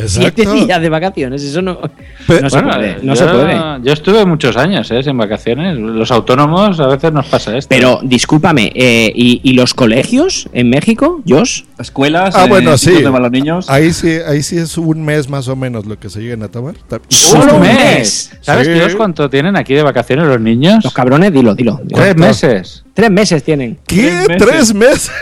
Siete 0.05 0.43
Exacto. 0.43 0.53
días 0.65 0.79
de 0.79 0.89
vacaciones, 0.89 1.41
eso 1.41 1.59
no, 1.63 1.79
no 1.81 2.49
se 2.51 2.61
Bueno, 2.61 2.69
puede. 2.77 2.97
No 3.01 3.15
yo, 3.15 3.15
se 3.15 3.25
puede. 3.25 3.55
Yo 3.83 3.93
estuve 3.93 4.25
muchos 4.27 4.55
años 4.57 4.91
¿eh? 4.91 5.01
sin 5.01 5.17
vacaciones. 5.17 5.75
Los 5.75 6.11
autónomos 6.11 6.79
a 6.79 6.85
veces 6.85 7.11
nos 7.11 7.25
pasa 7.25 7.57
esto. 7.57 7.67
Pero 7.67 7.99
discúlpame, 8.03 8.71
eh, 8.75 9.11
¿y, 9.15 9.41
y 9.43 9.53
los 9.53 9.73
colegios 9.73 10.47
en 10.53 10.69
México, 10.69 11.19
Josh? 11.27 11.63
Escuelas, 11.79 12.35
Ah, 12.35 12.45
eh, 12.45 12.49
bueno, 12.49 12.77
sí. 12.77 12.85
sitios 12.91 13.03
donde 13.05 13.13
van 13.13 13.23
los 13.23 13.31
niños. 13.31 13.69
Ahí 13.71 13.91
sí, 13.91 14.17
ahí 14.27 14.43
sí 14.43 14.57
es 14.57 14.77
un 14.77 15.03
mes 15.03 15.27
más 15.29 15.47
o 15.47 15.55
menos 15.55 15.87
lo 15.87 15.97
que 15.99 16.11
se 16.11 16.21
llegan 16.21 16.43
a 16.43 16.47
tomar. 16.47 16.75
¡Solo 17.07 17.55
un 17.55 17.61
mes! 17.61 18.31
¿Sabes 18.41 18.67
Sí. 18.67 18.73
Dios 18.73 18.93
cuánto 18.95 19.27
tienen 19.31 19.55
aquí 19.57 19.73
de 19.73 19.81
vacaciones 19.81 20.27
los 20.27 20.39
niños? 20.39 20.83
Los 20.83 20.93
cabrones, 20.93 21.33
dilo, 21.33 21.55
dilo. 21.55 21.79
dilo. 21.83 21.99
Tres 21.99 22.15
meses. 22.15 22.83
Tres 22.93 23.09
meses 23.09 23.43
tienen. 23.43 23.79
¿Qué? 23.87 24.25
Tres 24.37 24.58
¿Tres 24.59 24.73
meses? 24.73 25.11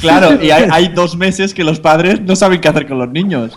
Claro, 0.00 0.42
y 0.42 0.50
hay, 0.50 0.68
hay 0.70 0.88
dos 0.88 1.16
meses 1.16 1.54
que 1.54 1.64
los 1.64 1.80
padres 1.80 2.20
no 2.20 2.36
saben 2.36 2.60
qué 2.60 2.68
hacer 2.68 2.86
con 2.86 2.98
los 2.98 3.08
niños. 3.08 3.56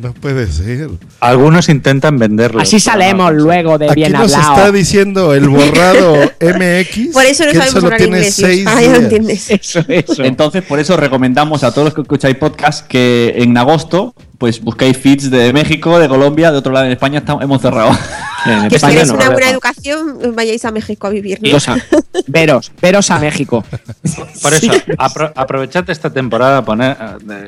No 0.00 0.12
puede 0.12 0.48
ser. 0.48 0.88
Algunos 1.20 1.68
intentan 1.68 2.18
venderlo. 2.18 2.60
Así 2.60 2.80
salemos 2.80 3.32
luego 3.32 3.78
de 3.78 3.86
Aquí 3.86 3.94
bien 4.00 4.12
nos 4.12 4.34
hablado. 4.34 4.56
está 4.56 4.72
diciendo 4.72 5.34
el 5.34 5.48
borrado 5.48 6.14
MX. 6.40 7.08
Por 7.12 7.24
eso 7.24 7.44
no 7.44 7.52
que 7.52 7.58
sabemos 7.58 7.72
solo 7.74 7.86
hablar 7.86 7.98
tiene 7.98 8.16
inglés. 8.18 8.34
Seis 8.34 8.64
Ah, 8.66 8.82
ya 8.82 8.90
lo 8.90 8.96
entiendes. 8.96 9.50
Eso, 9.50 9.84
eso. 9.86 10.24
Entonces, 10.24 10.64
por 10.64 10.80
eso 10.80 10.96
recomendamos 10.96 11.62
a 11.62 11.70
todos 11.72 11.84
los 11.86 11.94
que 11.94 12.00
escucháis 12.00 12.36
podcast 12.36 12.86
que 12.88 13.34
en 13.36 13.56
agosto, 13.56 14.14
pues 14.38 14.60
buscáis 14.62 14.96
feeds 14.96 15.30
de 15.30 15.52
México, 15.52 15.98
de 15.98 16.08
Colombia, 16.08 16.52
de 16.52 16.58
otro 16.58 16.72
lado 16.72 16.86
en 16.86 16.92
España 16.92 17.18
estamos, 17.18 17.42
hemos 17.42 17.60
cerrado. 17.60 17.90
En 18.46 18.68
Que 18.68 18.76
España 18.76 18.92
queréis 18.92 19.08
no. 19.08 19.14
una 19.16 19.30
buena 19.30 19.50
educación, 19.50 20.32
vayáis 20.36 20.64
a 20.64 20.70
México 20.70 21.08
a 21.08 21.10
vivir. 21.10 21.40
¿no? 21.42 21.56
A- 21.56 21.76
veros, 22.28 22.70
veros 22.80 23.10
a 23.10 23.18
México. 23.18 23.64
Por 24.42 24.54
eso, 24.54 24.72
apro- 24.96 25.32
aprovechad 25.34 25.90
esta 25.90 26.10
temporada, 26.10 26.64
poner, 26.64 26.96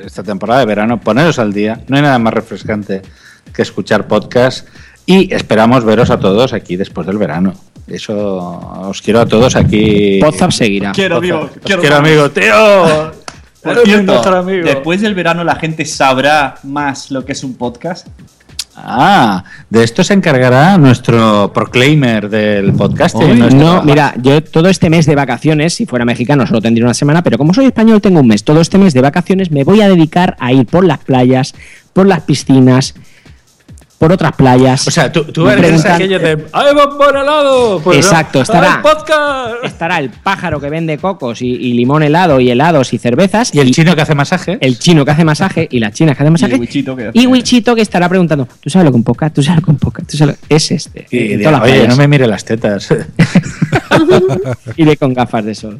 esta 0.05 0.21
temporada 0.21 0.59
de 0.59 0.65
verano, 0.65 0.99
poneros 0.99 1.39
al 1.39 1.53
día. 1.53 1.81
No 1.87 1.95
hay 1.95 2.01
nada 2.01 2.19
más 2.19 2.33
refrescante 2.33 3.01
que 3.53 3.61
escuchar 3.61 4.07
podcast. 4.07 4.67
Y 5.05 5.33
esperamos 5.33 5.83
veros 5.83 6.09
a 6.11 6.19
todos 6.19 6.53
aquí 6.53 6.75
después 6.75 7.07
del 7.07 7.17
verano. 7.17 7.53
Eso 7.87 8.17
os 8.87 9.01
quiero 9.01 9.21
a 9.21 9.25
todos 9.25 9.55
aquí. 9.55 10.19
WhatsApp 10.21 10.51
seguirá. 10.51 10.91
Quiero, 10.91 11.17
amigo, 11.17 11.49
Os 11.63 11.75
quiero, 11.75 11.95
amigo, 11.95 12.29
tío. 12.31 13.20
Por 13.61 13.73
Eres 13.73 13.85
mi 13.85 13.91
cierto, 13.91 14.13
mejor 14.13 14.35
amigo. 14.35 14.65
después 14.65 15.01
del 15.01 15.13
verano 15.13 15.43
la 15.43 15.55
gente 15.55 15.85
sabrá 15.85 16.55
más 16.63 17.11
lo 17.11 17.23
que 17.25 17.33
es 17.33 17.43
un 17.43 17.55
podcast. 17.55 18.07
Ah, 18.75 19.43
de 19.69 19.83
esto 19.83 20.03
se 20.03 20.13
encargará 20.13 20.77
nuestro 20.77 21.51
proclaimer 21.53 22.29
del 22.29 22.73
podcast. 22.73 23.15
No, 23.15 23.83
mira, 23.83 24.15
yo 24.21 24.41
todo 24.41 24.69
este 24.69 24.89
mes 24.89 25.05
de 25.05 25.13
vacaciones, 25.13 25.73
si 25.73 25.85
fuera 25.85 26.05
mexicano 26.05 26.47
solo 26.47 26.61
tendría 26.61 26.85
una 26.85 26.93
semana, 26.93 27.21
pero 27.21 27.37
como 27.37 27.53
soy 27.53 27.65
español 27.65 28.01
tengo 28.01 28.21
un 28.21 28.27
mes. 28.27 28.43
Todo 28.43 28.61
este 28.61 28.77
mes 28.77 28.93
de 28.93 29.01
vacaciones 29.01 29.51
me 29.51 29.63
voy 29.63 29.81
a 29.81 29.89
dedicar 29.89 30.37
a 30.39 30.53
ir 30.53 30.65
por 30.65 30.85
las 30.85 30.99
playas, 30.99 31.53
por 31.93 32.07
las 32.07 32.21
piscinas, 32.21 32.95
por 34.01 34.11
otras 34.11 34.31
playas. 34.31 34.87
O 34.87 34.89
sea, 34.91 35.11
tú, 35.11 35.25
tú 35.25 35.47
eres 35.47 35.63
preguntan- 35.63 35.91
aquello 35.93 36.17
de 36.17 36.45
¡Ay, 36.53 36.73
bombón 36.73 37.17
helado! 37.17 37.79
Pues 37.83 37.97
no. 37.97 38.03
Exacto, 38.03 38.41
estará- 38.41 38.77
¡Ay, 38.77 38.81
podcast! 38.81 39.63
Estará 39.63 39.99
el 39.99 40.09
pájaro 40.09 40.59
que 40.59 40.71
vende 40.71 40.97
cocos 40.97 41.43
y, 41.43 41.49
y 41.49 41.73
limón 41.73 42.01
helado 42.01 42.39
y 42.39 42.49
helados 42.49 42.93
y 42.93 42.97
cervezas. 42.97 43.53
Y 43.53 43.59
el 43.59 43.69
chino 43.71 43.95
que 43.95 44.01
hace 44.01 44.15
masaje. 44.15 44.57
el 44.59 44.79
chino 44.79 45.05
que 45.05 45.11
hace 45.11 45.23
masaje 45.23 45.67
y 45.69 45.79
la 45.79 45.91
china 45.91 46.15
que 46.15 46.23
hace 46.23 46.31
masaje. 46.31 46.53
Y 46.53 46.55
el 46.55 46.61
Wichito 46.61 46.95
que 46.95 47.07
hace- 47.09 47.19
Y 47.19 47.27
Wichito 47.27 47.75
que 47.75 47.81
estará 47.83 48.09
preguntando, 48.09 48.47
¿tú 48.59 48.71
sabes 48.71 48.85
lo 48.85 48.91
que 48.91 48.97
un 48.97 49.03
podcast? 49.03 49.35
¿Tú 49.35 49.43
sabes 49.43 49.59
lo 49.61 49.65
que 49.65 49.71
un 49.71 49.77
podcast? 49.77 50.09
¿Tú 50.09 50.17
sabes 50.17 50.35
lo-?" 50.49 50.55
Es 50.55 50.71
este. 50.71 51.05
Y 51.11 51.35
Oye, 51.35 51.37
playas. 51.37 51.87
no 51.89 51.95
me 51.95 52.07
mire 52.07 52.25
las 52.25 52.43
tetas. 52.43 52.89
Iré 54.77 54.97
con 54.97 55.13
gafas 55.13 55.45
de 55.45 55.53
sol. 55.53 55.77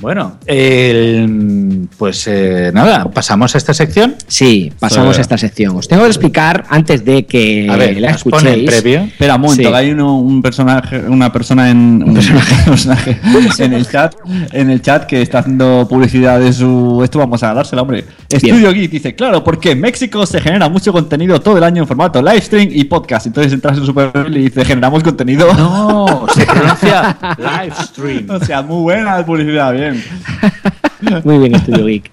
Bueno, 0.00 0.36
el- 0.46 1.88
pues 1.96 2.26
eh, 2.26 2.70
nada, 2.74 3.04
pasamos 3.10 3.54
a 3.54 3.58
esta 3.58 3.72
sección. 3.72 4.14
Sí, 4.26 4.72
pasamos 4.78 5.16
a 5.18 5.20
esta 5.20 5.38
sección. 5.38 5.76
Os 5.76 5.88
tengo 5.88 6.02
que 6.02 6.08
explicar 6.08 6.64
antes 6.68 7.04
de 7.04 7.24
que 7.24 7.66
A 7.70 7.76
ver, 7.76 7.98
la 8.00 8.16
pone 8.18 8.52
el 8.52 8.60
escuchéis. 8.66 8.70
previo. 8.82 9.00
Espera, 9.04 9.36
un 9.36 9.40
momento, 9.42 9.68
Sí. 9.68 9.74
hay 9.74 9.90
uno- 9.90 10.18
un 10.18 10.42
personaje, 10.42 10.98
una 11.00 11.32
persona 11.32 11.70
en 11.70 12.02
un 12.06 12.14
personaje, 12.66 13.18
en 13.58 13.72
el 13.72 13.88
chat, 13.88 14.14
en 14.52 14.70
el 14.70 14.82
chat 14.82 15.04
que 15.06 15.22
está 15.22 15.38
haciendo 15.38 15.86
publicidad 15.88 16.40
de 16.40 16.52
su. 16.52 17.00
Esto 17.02 17.18
vamos 17.18 17.42
a 17.42 17.54
dársela, 17.54 17.82
hombre. 17.82 18.04
Estudio 18.28 18.72
Geek 18.72 18.90
dice, 18.90 19.14
claro, 19.14 19.42
porque 19.44 19.70
en 19.72 19.80
México 19.80 20.26
se 20.26 20.40
genera 20.40 20.68
mucho 20.68 20.92
contenido 20.92 21.40
todo 21.40 21.56
el 21.58 21.64
año 21.64 21.82
en 21.82 21.88
formato 21.88 22.20
live 22.20 22.40
stream 22.40 22.68
y 22.72 22.84
podcast. 22.84 23.26
Entonces 23.26 23.52
entras 23.52 23.78
en 23.78 23.86
su 23.86 23.94
perfil 23.94 24.36
y 24.36 24.40
dice 24.44 24.64
generamos 24.64 25.02
contenido. 25.02 25.52
No, 25.54 26.26
se 26.34 26.44
pronuncia 26.44 27.16
live 27.38 27.74
stream. 27.82 28.26
O 28.30 28.44
sea, 28.44 28.62
muy 28.62 28.82
buena 28.82 29.16
la 29.18 29.24
publicidad, 29.26 29.72
bien. 29.72 29.85
Bien. 29.90 31.22
Muy 31.24 31.38
bien, 31.38 31.54
Estudio 31.54 31.86
Geek. 31.86 32.10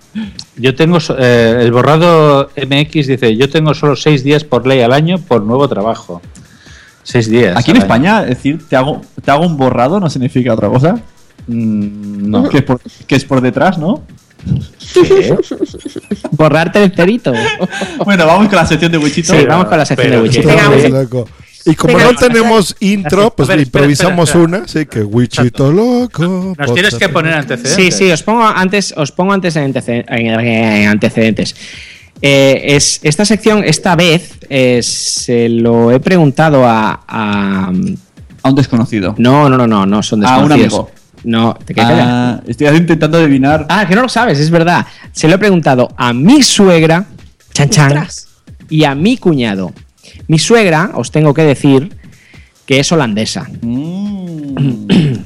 Yo 0.58 0.76
tengo 0.76 1.00
eh, 1.18 1.60
el 1.62 1.72
borrado 1.72 2.50
MX 2.56 3.08
dice, 3.08 3.36
yo 3.36 3.50
tengo 3.50 3.74
solo 3.74 3.96
seis 3.96 4.24
días 4.24 4.44
por 4.44 4.68
ley 4.68 4.82
al 4.82 4.94
año 4.94 5.18
por 5.18 5.44
nuevo 5.44 5.68
trabajo. 5.68 6.22
Seis 7.04 7.30
días. 7.30 7.58
Aquí 7.58 7.72
en 7.72 7.78
año. 7.78 7.84
España, 7.84 8.22
decir 8.24 8.68
te 8.68 8.76
hago, 8.76 9.02
te 9.24 9.32
hago 9.32 9.46
un 9.46 9.58
borrado 9.58 10.00
no 10.00 10.10
significa 10.10 10.54
otra 10.54 10.70
cosa. 10.70 10.96
Mm, 11.48 12.30
no. 12.30 12.50
Que 12.50 12.60
es 12.60 12.64
por, 12.64 12.80
que 13.08 13.16
es 13.16 13.26
por 13.26 13.42
detrás, 13.42 13.78
¿no? 13.78 14.04
Borrarte 16.32 16.84
el 16.84 16.94
cerito. 16.94 17.34
Bueno, 18.04 18.26
vamos 18.26 18.48
con 18.48 18.58
la 18.58 18.66
sección 18.66 18.92
de 18.92 18.98
Wichito. 18.98 19.34
Sí, 19.34 19.46
vamos 19.46 19.68
con 19.68 19.78
la 19.78 19.86
sección 19.86 20.12
de 20.12 20.18
pero 20.18 20.24
Wichito. 20.24 21.26
Y 21.66 21.76
como 21.76 21.96
Venga, 21.98 22.12
no 22.12 22.18
tenemos 22.18 22.76
intro, 22.82 23.34
pues 23.36 23.48
ver, 23.48 23.60
improvisamos 23.62 24.30
espera, 24.30 24.44
espera. 24.46 24.58
una, 24.60 24.66
así 24.66 24.86
que 24.86 25.02
Wichito 25.02 25.72
loco. 25.72 26.56
Nos 26.58 26.74
tienes 26.74 26.96
que 26.96 27.08
poner 27.10 27.34
antecedentes. 27.34 27.76
Sí, 27.76 27.92
sí, 28.06 28.12
os 28.12 28.22
pongo 28.24 28.44
antes, 28.46 28.94
os 28.98 29.12
pongo 29.14 29.32
antes 29.34 29.56
en 29.56 29.74
antece- 29.74 30.04
en 30.10 30.88
antecedentes. 30.90 31.56
Eh, 32.22 32.76
es, 32.76 33.00
esta 33.04 33.26
sección, 33.26 33.64
esta 33.64 33.96
vez, 33.96 34.34
eh, 34.50 34.82
se 34.84 35.50
lo 35.50 35.92
he 35.92 36.00
preguntado 36.00 36.66
a, 36.66 37.04
a- 37.08 37.72
A 38.44 38.50
un 38.50 38.56
desconocido. 38.56 39.16
No, 39.18 39.50
no, 39.50 39.58
no, 39.58 39.68
no, 39.68 39.86
no 39.86 40.04
son 40.04 40.26
A 40.26 40.38
un 40.40 40.50
desconocidos. 40.50 40.74
amigo. 40.74 40.92
No, 41.26 41.58
te. 41.66 41.74
Ah, 41.80 42.42
estoy 42.46 42.68
intentando 42.76 43.18
adivinar. 43.18 43.66
Ah, 43.70 43.86
que 43.88 43.96
no 43.96 44.02
lo 44.02 44.10
sabes, 44.10 44.40
es 44.40 44.50
verdad. 44.50 44.86
Se 45.14 45.30
lo 45.30 45.36
he 45.36 45.38
preguntado 45.38 45.90
a 45.96 46.12
mi 46.12 46.44
suegra, 46.44 47.06
chan 47.54 47.70
chan, 47.70 48.08
y 48.70 48.84
a 48.84 48.94
mi 48.96 49.16
cuñado. 49.18 49.72
Mi 50.34 50.40
suegra, 50.40 50.90
os 50.96 51.12
tengo 51.12 51.32
que 51.32 51.44
decir, 51.44 51.96
que 52.66 52.80
es 52.80 52.92
holandesa. 52.92 53.48
Mm. 53.62 54.88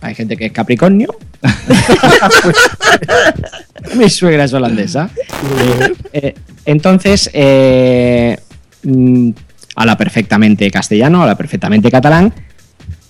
Hay 0.00 0.14
gente 0.14 0.38
que 0.38 0.46
es 0.46 0.52
Capricornio. 0.52 1.14
Mi 3.94 4.08
suegra 4.08 4.44
es 4.44 4.54
holandesa. 4.54 5.10
Eh, 6.14 6.34
entonces, 6.64 7.28
eh, 7.34 8.38
mm, 8.84 9.30
habla 9.76 9.98
perfectamente 9.98 10.70
castellano, 10.70 11.20
habla 11.20 11.36
perfectamente 11.36 11.90
catalán, 11.90 12.32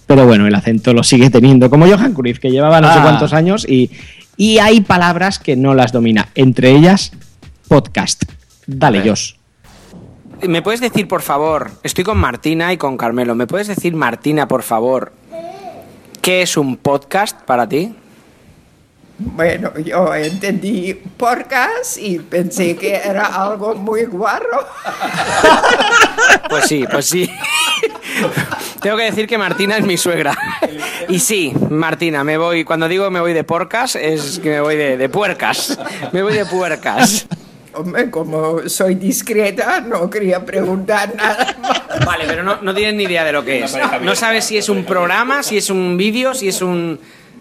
pero 0.08 0.26
bueno, 0.26 0.44
el 0.48 0.54
acento 0.56 0.92
lo 0.92 1.04
sigue 1.04 1.30
teniendo, 1.30 1.70
como 1.70 1.86
Johan 1.86 2.14
Cruyff, 2.14 2.40
que 2.40 2.50
llevaba 2.50 2.80
no 2.80 2.92
sé 2.92 2.98
Ah. 2.98 3.02
cuántos 3.04 3.32
años 3.32 3.64
y, 3.64 3.92
y 4.36 4.58
hay 4.58 4.80
palabras 4.80 5.38
que 5.38 5.54
no 5.54 5.72
las 5.74 5.92
domina, 5.92 6.30
entre 6.34 6.72
ellas 6.72 7.12
podcast. 7.68 8.24
Dale, 8.66 9.08
Jos. 9.08 9.37
¿Me 10.42 10.62
puedes 10.62 10.80
decir, 10.80 11.08
por 11.08 11.22
favor, 11.22 11.70
estoy 11.82 12.04
con 12.04 12.18
Martina 12.18 12.72
y 12.72 12.76
con 12.76 12.96
Carmelo, 12.96 13.34
¿me 13.34 13.46
puedes 13.46 13.66
decir, 13.66 13.94
Martina, 13.94 14.46
por 14.46 14.62
favor, 14.62 15.12
qué 16.22 16.42
es 16.42 16.56
un 16.56 16.76
podcast 16.76 17.40
para 17.42 17.68
ti? 17.68 17.94
Bueno, 19.18 19.76
yo 19.78 20.14
entendí 20.14 20.94
podcast 20.94 21.98
y 21.98 22.20
pensé 22.20 22.76
que 22.76 22.94
era 22.94 23.26
algo 23.26 23.74
muy 23.74 24.04
guarro. 24.04 24.66
Pues 26.48 26.64
sí, 26.66 26.84
pues 26.90 27.06
sí. 27.06 27.30
Tengo 28.80 28.96
que 28.96 29.04
decir 29.04 29.26
que 29.26 29.36
Martina 29.36 29.76
es 29.76 29.84
mi 29.84 29.96
suegra. 29.96 30.36
Y 31.08 31.20
sí, 31.20 31.52
Martina, 31.68 32.24
me 32.24 32.38
voy, 32.38 32.64
cuando 32.64 32.88
digo 32.88 33.10
me 33.10 33.20
voy 33.20 33.34
de 33.34 33.44
porcas, 33.44 33.96
es 33.96 34.38
que 34.38 34.50
me 34.50 34.60
voy 34.60 34.76
de, 34.76 34.96
de 34.96 35.08
puercas. 35.08 35.78
Me 36.12 36.22
voy 36.22 36.32
de 36.32 36.46
puercas. 36.46 37.26
Hombre, 37.78 38.10
como 38.10 38.68
soy 38.68 38.94
discreta, 38.96 39.80
no 39.80 40.10
quería 40.10 40.44
preguntar 40.44 41.14
nada 41.14 41.56
más. 41.62 42.04
Vale, 42.04 42.24
pero 42.26 42.42
no, 42.42 42.60
no 42.60 42.74
tienes 42.74 42.94
ni 42.94 43.04
idea 43.04 43.24
de 43.24 43.32
lo 43.32 43.44
que 43.44 43.64
es. 43.64 43.76
No 44.02 44.14
sabes 44.14 44.44
si 44.44 44.56
es 44.58 44.68
un 44.68 44.84
programa, 44.84 45.42
si 45.42 45.56
es 45.58 45.70
un 45.70 45.96
vídeo, 45.96 46.34
si 46.34 46.48
es 46.48 46.60
un... 46.62 46.98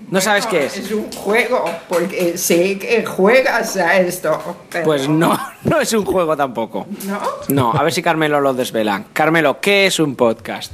No 0.09 0.21
sabes 0.21 0.45
qué 0.45 0.67
es. 0.67 0.77
Es 0.77 0.91
un 0.91 1.11
juego, 1.11 1.65
porque 1.89 2.37
sé 2.37 2.77
que 2.79 3.05
juegas 3.05 3.75
a 3.75 3.97
esto. 3.97 4.57
pero- 4.69 4.85
Pues 4.85 5.09
no, 5.09 5.37
no 5.65 5.81
es 5.81 5.91
un 5.91 6.05
juego 6.05 6.37
tampoco. 6.37 6.87
¿No? 7.05 7.19
No, 7.49 7.73
a 7.73 7.83
ver 7.83 7.91
si 7.91 8.01
Carmelo 8.01 8.39
lo 8.39 8.53
desvela. 8.53 9.03
Carmelo, 9.11 9.59
¿qué 9.59 9.85
es 9.87 9.99
un 9.99 10.15
podcast? 10.15 10.71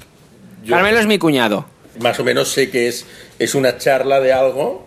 Yo- 0.63 0.75
Carmelo 0.75 0.99
es 0.99 1.07
mi 1.07 1.17
cuñado. 1.17 1.65
Más 1.99 2.19
o 2.19 2.23
menos 2.23 2.49
sé 2.51 2.69
que 2.69 2.87
es, 2.87 3.05
es 3.39 3.55
una 3.55 3.77
charla 3.77 4.19
de 4.19 4.33
algo. 4.33 4.85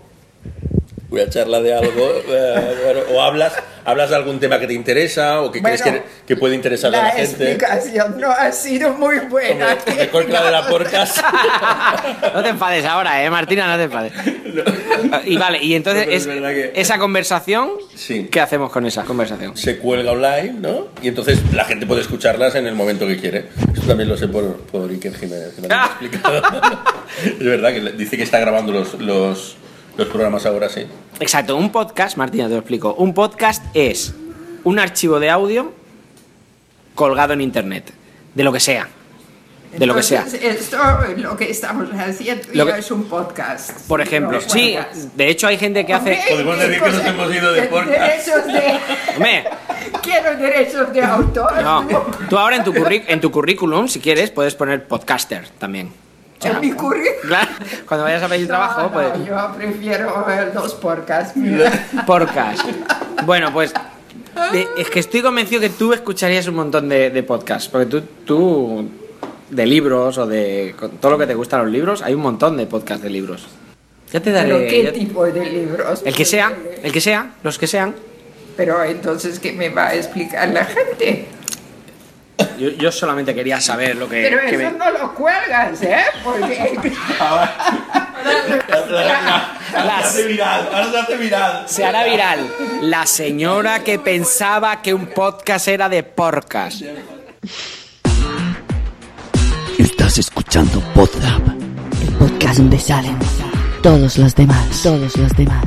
Una 1.09 1.29
charla 1.29 1.61
de 1.61 1.73
algo. 1.75 2.11
eh, 2.29 2.75
bueno, 2.85 3.01
o 3.13 3.23
hablas, 3.23 3.52
hablas 3.85 4.11
de 4.11 4.17
algún 4.17 4.41
tema 4.41 4.59
que 4.59 4.67
te 4.67 4.73
interesa 4.75 5.41
o 5.43 5.52
que 5.52 5.61
Bueno, 5.61 5.76
crees 5.80 5.97
que, 5.97 6.02
que 6.26 6.37
puede 6.37 6.54
interesar 6.57 6.89
a 6.95 6.99
la 6.99 7.02
La 7.04 7.11
gente. 7.11 7.52
explicación 7.52 8.21
no 8.21 8.30
ha 8.30 8.50
sido 8.52 8.93
muy 8.95 9.19
buena. 9.21 9.76
Mejor 9.97 10.26
que 10.26 10.33
la 10.33 10.45
de 10.45 10.50
la 10.50 10.67
porcas. 10.69 11.23
No 12.35 12.43
te 12.43 12.49
enfades 12.50 12.85
ahora, 12.85 13.23
eh, 13.25 13.30
Martina, 13.30 13.67
no 13.69 13.76
te 13.76 13.85
enfades. 13.85 14.13
Y 15.25 15.37
vale, 15.37 15.63
y 15.63 15.75
entonces 15.75 16.02
No, 16.02 16.07
pero 16.07 16.17
es, 16.17 16.23
es 16.23 16.26
verdad 16.28 16.50
que- 16.50 16.73
esa 16.80 16.99
conversación, 16.99 17.71
Sí. 17.95 18.28
¿qué 18.30 18.41
hacemos 18.41 18.71
con 18.71 18.85
esa 18.87 19.04
conversación? 19.04 19.57
Se 19.57 19.78
cuelga 19.78 20.13
online, 20.13 20.54
¿no? 20.61 20.89
Y 21.02 21.09
entonces 21.09 21.41
la 21.52 21.65
gente 21.65 21.87
puede 21.87 22.00
escucharlas 22.02 22.54
en 22.57 22.67
el 22.67 22.75
momento 22.75 23.07
que 23.07 23.19
quiere. 23.19 23.47
Esto 23.75 23.87
también 23.87 24.09
lo 24.09 24.17
sé 24.17 24.28
por, 24.28 24.57
por 24.63 24.91
Iker 24.91 25.15
Jiménez, 25.17 25.54
que 25.54 25.63
me 25.63 25.69
lo 25.69 25.75
ha 25.75 25.87
explicado. 25.87 26.43
es 27.25 27.39
verdad 27.45 27.73
que 27.73 27.80
dice 27.93 28.17
que 28.17 28.23
está 28.25 28.39
grabando 28.41 28.73
los, 28.73 28.95
los, 28.95 29.57
los 29.97 30.09
programas 30.09 30.45
ahora, 30.47 30.69
sí. 30.69 30.87
Exacto, 31.21 31.56
un 31.56 31.71
podcast, 31.71 32.17
Martina, 32.17 32.45
te 32.45 32.50
lo 32.52 32.59
explico. 32.59 32.95
Un 32.95 33.15
podcast 33.15 33.65
es 33.75 34.15
un 34.65 34.78
archivo 34.78 35.19
de 35.21 35.30
audio 35.30 35.73
colgado 36.95 37.32
en 37.32 37.41
internet, 37.41 37.93
de 38.35 38.45
lo 38.45 38.52
que 38.52 38.61
sea. 38.61 38.89
De 39.76 39.85
lo 39.85 39.95
que 39.95 40.02
sea. 40.02 40.25
Esto, 40.41 40.78
lo 41.17 41.37
que 41.37 41.50
estamos 41.50 41.89
haciendo 41.93 42.47
Lo 42.54 42.65
que- 42.67 42.78
es 42.78 42.91
un 42.91 43.04
podcast. 43.04 43.87
Por 43.87 44.00
ejemplo, 44.00 44.41
No 44.41 44.49
sí, 44.49 44.75
de 45.17 45.28
hecho 45.28 45.47
hay 45.49 45.59
gente 45.59 45.85
que 45.85 45.93
hace... 45.93 46.19
Podemos 46.30 46.59
decir 46.59 46.80
que 46.82 46.91
nos 46.91 47.04
hemos 47.04 47.35
ido 47.35 47.52
de 47.52 47.63
podcast. 47.65 47.91
Derechos 48.26 48.47
de... 48.47 48.78
Hombre, 49.17 49.45
Quiero 50.02 50.37
derechos 50.37 50.93
de 50.95 51.02
autor. 51.02 51.63
no, 51.63 51.87
tú 52.30 52.39
ahora 52.39 52.56
en 52.56 52.65
tu, 52.65 52.73
curri- 52.73 53.04
en 53.06 53.21
tu 53.21 53.30
currículum, 53.30 53.87
si 53.89 54.00
quieres, 54.00 54.30
puedes 54.30 54.54
poner 54.54 54.87
podcaster 54.87 55.47
también. 55.59 55.93
En 56.43 56.61
mi 56.61 56.73
currículum. 56.73 57.15
Claro, 57.27 57.51
cuando 57.89 58.05
vayas 58.05 58.23
a 58.23 58.29
pedir 58.29 58.47
trabajo, 58.47 58.83
No, 58.83 58.93
pues... 58.93 59.07
yo 59.27 59.53
prefiero 59.57 60.25
los 60.55 60.75
podcasts. 60.75 61.39
Podcast. 62.07 62.65
Bueno, 63.25 63.53
pues 63.53 63.73
de- 64.53 64.69
es 64.77 64.91
que 64.91 65.01
estoy 65.01 65.23
convencido 65.23 65.61
que 65.61 65.71
tú 65.71 65.93
escucharías 65.93 66.47
un 66.47 66.57
montón 66.57 66.89
de, 66.89 67.11
de 67.11 67.23
podcasts, 67.23 67.69
porque 67.69 67.87
tú, 67.87 68.03
tú, 68.25 68.89
de 69.51 69.67
libros 69.67 70.19
o 70.19 70.27
de 70.27 70.75
con 70.79 70.91
todo 70.99 71.13
lo 71.13 71.19
que 71.19 71.27
te 71.27 71.35
gustan 71.35 71.63
los 71.63 71.71
libros, 71.73 72.03
hay 72.03 72.15
un 72.15 72.21
montón 72.23 72.57
de 72.57 72.67
podcasts 72.67 73.03
de 73.03 73.11
libros. 73.11 73.47
Ya 74.13 74.21
te 74.21 74.31
daré... 74.31 74.49
¿Pero 74.53 74.69
qué 74.71 74.83
ya- 74.85 74.93
tipo 74.93 75.25
de 75.25 75.45
libros? 75.47 76.03
el 76.05 76.15
que 76.15 76.25
sea, 76.25 76.53
el 76.83 76.93
que 76.93 77.01
sea, 77.01 77.31
los 77.43 77.59
que 77.59 77.67
sean. 77.67 77.95
Pero 78.57 78.83
entonces, 78.85 79.39
¿qué 79.39 79.53
me 79.53 79.69
va 79.71 79.89
a 79.89 79.95
explicar 79.95 80.49
la 80.49 80.65
gente? 80.65 81.27
Yo, 82.59 82.69
yo 82.71 82.91
solamente 82.93 83.35
quería 83.35 83.61
saber 83.61 83.97
lo 83.97 84.09
que... 84.09 84.23
Pero 84.23 84.41
que 84.43 84.49
eso 84.57 84.73
me- 84.73 84.79
no 84.79 84.91
lo 84.91 85.15
cuelgas, 85.15 85.83
¿eh? 85.83 86.05
Porque... 86.25 86.81
Las- 89.73 90.07
hace 90.07 90.27
viral, 90.27 90.69
ahora 90.73 90.91
se 90.91 90.99
hace 90.99 91.17
viral. 91.17 91.65
Se 91.67 91.85
hará 91.85 92.05
viral. 92.05 92.51
La 92.83 93.07
señora 93.07 93.81
que 93.85 93.99
pensaba 93.99 94.83
que 94.83 94.95
un 94.95 95.07
podcast 95.09 95.69
era 95.69 95.89
de 95.89 96.03
porcas. 96.03 96.83
Estás 99.79 100.19
escuchando 100.19 100.81
Podlab. 100.95 101.43
El 102.03 102.09
podcast 102.19 102.59
donde 102.59 102.79
salen 102.79 103.17
todos 103.83 104.19
los 104.19 104.35
demás. 104.35 104.83
Todos 104.83 105.17
los 105.17 105.37
demás. 105.37 105.65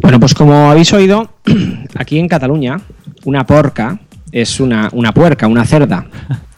Bueno, 0.00 0.18
pues 0.20 0.34
como 0.34 0.70
habéis 0.70 0.92
oído, 0.92 1.30
aquí 1.96 2.18
en 2.18 2.28
Cataluña, 2.28 2.80
una 3.24 3.46
porca 3.46 3.98
es 4.30 4.60
una, 4.60 4.88
una 4.92 5.12
puerca, 5.12 5.46
una 5.46 5.64
cerda. 5.64 6.06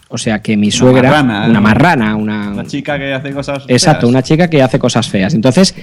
O 0.08 0.18
sea 0.18 0.40
que 0.40 0.56
mi 0.56 0.70
suegra. 0.70 1.10
marrana, 1.10 1.46
¿eh? 1.46 1.50
una 1.50 1.60
marrana, 1.60 2.16
una. 2.16 2.50
Una 2.50 2.64
chica 2.64 2.96
que 2.98 3.12
hace 3.12 3.32
cosas. 3.32 3.64
Exacto, 3.66 4.02
feas. 4.02 4.10
una 4.10 4.22
chica 4.22 4.48
que 4.48 4.62
hace 4.62 4.78
cosas 4.78 5.08
feas. 5.08 5.34
Entonces, 5.34 5.74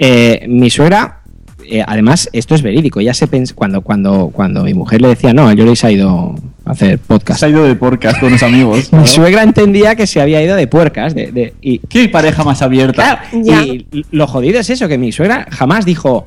eh, 0.00 0.44
mi 0.48 0.70
suegra, 0.70 1.20
eh, 1.64 1.84
además, 1.86 2.28
esto 2.32 2.56
es 2.56 2.62
verídico. 2.62 3.00
Ya 3.00 3.14
se 3.14 3.28
pens 3.28 3.52
cuando, 3.52 3.82
cuando, 3.82 4.30
cuando 4.32 4.64
mi 4.64 4.74
mujer 4.74 5.02
le 5.02 5.08
decía, 5.08 5.32
no, 5.32 5.52
yo 5.52 5.64
le 5.64 5.72
he 5.80 5.92
ido 5.92 6.34
a 6.64 6.72
hacer 6.72 6.98
podcast. 6.98 7.38
Se 7.40 7.46
ha 7.46 7.48
ido 7.48 7.64
de 7.64 7.76
porcas 7.76 8.18
con 8.18 8.32
los 8.32 8.42
amigos. 8.42 8.88
¿no? 8.92 9.02
Mi 9.02 9.06
suegra 9.06 9.44
entendía 9.44 9.94
que 9.94 10.08
se 10.08 10.20
había 10.20 10.42
ido 10.42 10.56
de 10.56 10.66
puercas. 10.66 11.14
De, 11.14 11.30
de- 11.30 11.54
y, 11.60 11.78
¿Qué 11.78 12.08
pareja 12.08 12.42
más 12.42 12.62
abierta? 12.62 13.22
Claro, 13.44 13.64
y 13.72 13.86
lo 14.10 14.26
jodido 14.26 14.58
es 14.58 14.68
eso, 14.68 14.88
que 14.88 14.98
mi 14.98 15.12
suegra 15.12 15.46
jamás 15.50 15.84
dijo, 15.84 16.26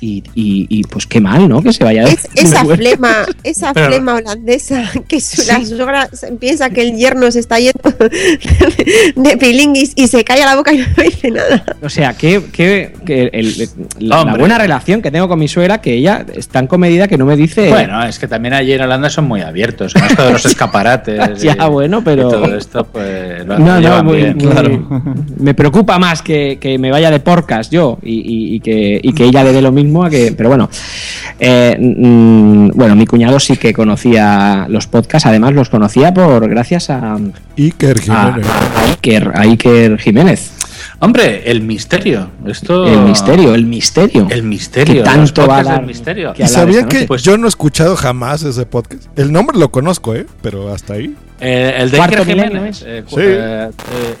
Y, 0.00 0.22
y- 0.34 0.66
y, 0.68 0.82
pues 0.84 1.06
qué 1.06 1.20
mal, 1.20 1.48
¿no? 1.48 1.62
Que 1.62 1.72
se 1.72 1.84
vaya 1.84 2.04
Es- 2.04 2.28
esa 2.34 2.64
flema, 2.64 3.26
esa 3.42 3.72
Pero- 3.72 3.86
flema 3.88 4.14
holandesa, 4.14 4.90
que 5.08 5.20
su, 5.20 5.42
la 5.46 5.64
suegra 5.64 6.08
se- 6.12 6.32
piensa 6.32 6.70
que 6.70 6.82
el 6.82 6.96
yerno 6.96 7.30
se 7.30 7.40
está 7.40 7.58
yendo 7.58 7.80
de 9.16 9.36
pilinguis 9.36 9.92
y 9.96 10.08
se 10.08 10.24
calla 10.24 10.46
la 10.46 10.56
boca 10.56 10.72
y 10.72 10.78
no 10.78 10.86
dice 11.02 11.30
nada. 11.30 11.64
O 11.82 11.88
sea, 11.88 12.14
que, 12.14 12.42
que- 12.52 12.92
que 13.04 13.30
el- 13.32 13.68
la, 13.98 14.24
buena 14.36 14.58
relación 14.58 15.02
que 15.02 15.10
tengo 15.10 15.28
con 15.28 15.38
mi 15.38 15.48
suegra, 15.48 15.80
que 15.80 15.94
ella 15.94 16.24
es 16.34 16.48
tan 16.48 16.66
comedida 16.66 17.08
que 17.08 17.16
no 17.18 17.24
me 17.26 17.36
dice. 17.36 17.68
Bueno, 17.68 18.02
es 18.04 18.18
que 18.18 18.28
también 18.28 18.54
allí 18.54 18.72
en 18.72 18.80
Holanda 18.82 19.10
son 19.10 19.26
muy 19.26 19.40
abiertos. 19.40 19.94
En 19.96 20.04
esto 20.04 20.24
de 20.26 20.32
los 20.32 20.44
escaparates. 20.44 21.40
Ya, 21.42 21.56
y- 21.66 21.70
bueno, 21.70 22.02
pero- 22.04 22.28
y 22.28 22.30
todo 22.32 22.56
esto, 22.56 22.84
pues. 22.84 23.44
Lo, 23.46 23.58
No, 23.58 23.80
no, 23.80 24.04
muy- 24.04 24.16
bien. 24.16 24.36
muy- 24.38 25.26
Me 25.38 25.54
preocupa 25.54 25.98
más 25.98 26.22
que, 26.22 26.58
que 26.60 26.78
me 26.78 26.90
vaya 26.90 27.10
de 27.10 27.20
porcas 27.20 27.70
yo 27.70 27.98
y, 28.02 28.14
y- 28.14 28.54
y 28.56 28.60
que, 28.60 29.00
y 29.02 29.12
que 29.12 29.24
ella 29.24 29.44
le 29.44 29.52
dé 29.52 29.62
lo 29.62 29.72
mismo 29.76 30.04
a 30.04 30.10
que. 30.10 30.32
Pero 30.36 30.48
bueno. 30.48 30.68
Eh, 31.38 31.76
mm, 31.78 32.70
bueno, 32.74 32.96
mi 32.96 33.06
cuñado 33.06 33.38
sí 33.38 33.56
que 33.56 33.72
conocía 33.72 34.66
los 34.68 34.86
podcasts, 34.86 35.26
además 35.26 35.52
los 35.52 35.68
conocía 35.68 36.12
por 36.12 36.48
gracias 36.48 36.90
a, 36.90 37.16
Iker 37.56 37.98
a, 37.98 38.00
Jiménez. 38.00 38.46
a 38.46 38.84
Iker, 38.88 39.32
a 39.34 39.40
Iker 39.42 39.98
Jiménez. 39.98 40.65
Hombre, 41.00 41.42
el 41.50 41.60
misterio. 41.62 42.30
Esto... 42.46 42.86
El 42.86 43.00
misterio, 43.00 43.54
el 43.54 43.66
misterio. 43.66 44.26
El 44.30 44.42
misterio. 44.42 44.94
Que 44.94 45.02
tanto 45.02 45.46
va 45.46 45.58
a 45.58 45.62
dar 45.64 45.84
misterio. 45.84 46.32
que 46.32 46.42
¿Y 46.42 46.44
esta 46.46 46.66
que. 46.88 47.04
Pues- 47.06 47.22
yo 47.22 47.36
no 47.38 47.46
he 47.46 47.48
escuchado 47.48 47.96
jamás 47.96 48.42
ese 48.42 48.66
podcast? 48.66 49.04
El 49.18 49.32
nombre 49.32 49.58
lo 49.58 49.70
conozco, 49.70 50.14
¿eh? 50.14 50.26
Pero 50.42 50.72
hasta 50.72 50.94
ahí. 50.94 51.14
Eh, 51.40 51.74
el 51.78 51.90
de 51.90 51.96
Cuarto 51.98 52.22
Iker 52.22 52.26
Jiménez. 52.34 52.52
milenio 52.52 52.70
es. 52.70 52.82
eh, 52.86 53.04
cu- 53.08 53.16
Sí. 53.16 53.22
eh, 53.26 53.70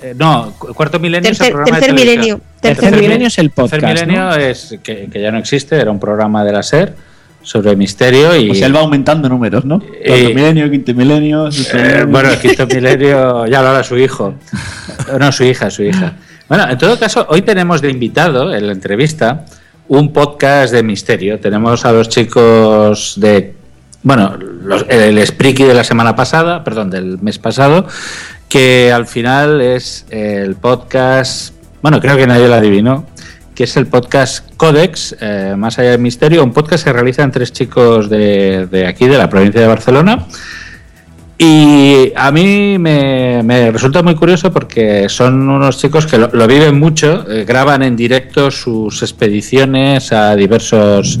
eh, 0.02 0.14
no, 0.18 0.52
cu- 0.58 0.74
cuarto 0.74 1.00
milenio 1.00 1.30
es 1.30 1.38
Tercer- 1.40 1.46
el 1.46 1.52
programa 1.52 1.78
tercer 1.80 1.94
de 1.94 2.00
milenio, 2.04 2.40
tercer 2.60 2.80
Tercer 2.84 3.00
milenio 3.00 3.26
es 3.28 3.38
el 3.38 3.50
Tercer 3.52 3.80
podcast, 3.80 4.00
milenio 4.04 4.24
¿no? 4.24 4.34
es 4.36 4.78
que, 4.82 5.08
que 5.10 5.20
ya 5.22 5.30
no 5.32 5.38
existe, 5.38 5.76
era 5.76 5.90
un 5.90 5.98
programa 5.98 6.44
de 6.44 6.52
la 6.52 6.62
SER 6.62 6.94
sobre 7.42 7.74
misterio 7.74 8.36
y. 8.36 8.48
Pues 8.48 8.60
él 8.60 8.76
va 8.76 8.80
aumentando 8.80 9.28
números, 9.30 9.64
¿no? 9.64 9.78
Cuarto 9.80 10.28
milenio, 10.34 10.70
quinto 10.70 10.92
milenio. 10.92 11.48
Eh, 11.48 11.50
milenio. 11.72 12.06
bueno, 12.08 12.30
el 12.32 12.38
quinto 12.38 12.66
milenio 12.66 13.46
ya 13.46 13.62
lo 13.62 13.68
hará 13.68 13.82
su 13.82 13.96
hijo. 13.96 14.34
No, 15.20 15.30
su 15.30 15.44
hija, 15.44 15.70
su 15.70 15.84
hija. 15.84 16.14
Bueno, 16.48 16.68
en 16.70 16.78
todo 16.78 16.98
caso, 16.98 17.26
hoy 17.28 17.42
tenemos 17.42 17.80
de 17.80 17.90
invitado 17.90 18.54
en 18.54 18.66
la 18.66 18.72
entrevista 18.72 19.44
un 19.88 20.12
podcast 20.12 20.72
de 20.72 20.82
misterio. 20.82 21.40
Tenemos 21.40 21.84
a 21.84 21.92
los 21.92 22.08
chicos 22.08 23.14
de. 23.16 23.54
Bueno, 24.02 24.36
los- 24.36 24.86
el 24.88 25.24
Spriki 25.26 25.64
de 25.64 25.74
la 25.74 25.82
semana 25.82 26.14
pasada, 26.14 26.62
perdón, 26.62 26.90
del 26.90 27.18
mes 27.20 27.38
pasado, 27.38 27.86
que 28.48 28.92
al 28.92 29.06
final 29.06 29.60
es 29.60 30.06
el 30.10 30.54
podcast. 30.54 31.52
Bueno, 31.82 32.00
creo 32.00 32.16
que 32.16 32.26
nadie 32.26 32.46
lo 32.48 32.54
adivinó. 32.54 33.06
Que 33.56 33.64
es 33.64 33.76
el 33.78 33.86
podcast 33.86 34.46
Codex, 34.58 35.16
eh, 35.18 35.54
más 35.56 35.78
allá 35.78 35.92
del 35.92 36.00
misterio, 36.00 36.44
un 36.44 36.52
podcast 36.52 36.84
que 36.84 36.92
realizan 36.92 37.32
tres 37.32 37.52
chicos 37.54 38.10
de, 38.10 38.66
de 38.70 38.86
aquí, 38.86 39.06
de 39.08 39.16
la 39.16 39.30
provincia 39.30 39.62
de 39.62 39.66
Barcelona. 39.66 40.26
Y 41.38 42.12
a 42.16 42.30
mí 42.30 42.78
me, 42.78 43.70
resulta 43.70 44.02
muy 44.02 44.14
curioso 44.14 44.50
porque 44.50 45.08
son 45.08 45.48
unos 45.48 45.78
chicos 45.78 46.06
que 46.06 46.16
lo, 46.16 46.30
lo 46.32 46.46
viven 46.46 46.78
mucho, 46.78 47.30
eh, 47.30 47.44
graban 47.44 47.82
en 47.82 47.94
directo 47.94 48.50
sus 48.50 49.02
expediciones 49.02 50.12
a 50.12 50.34
diversos 50.34 51.20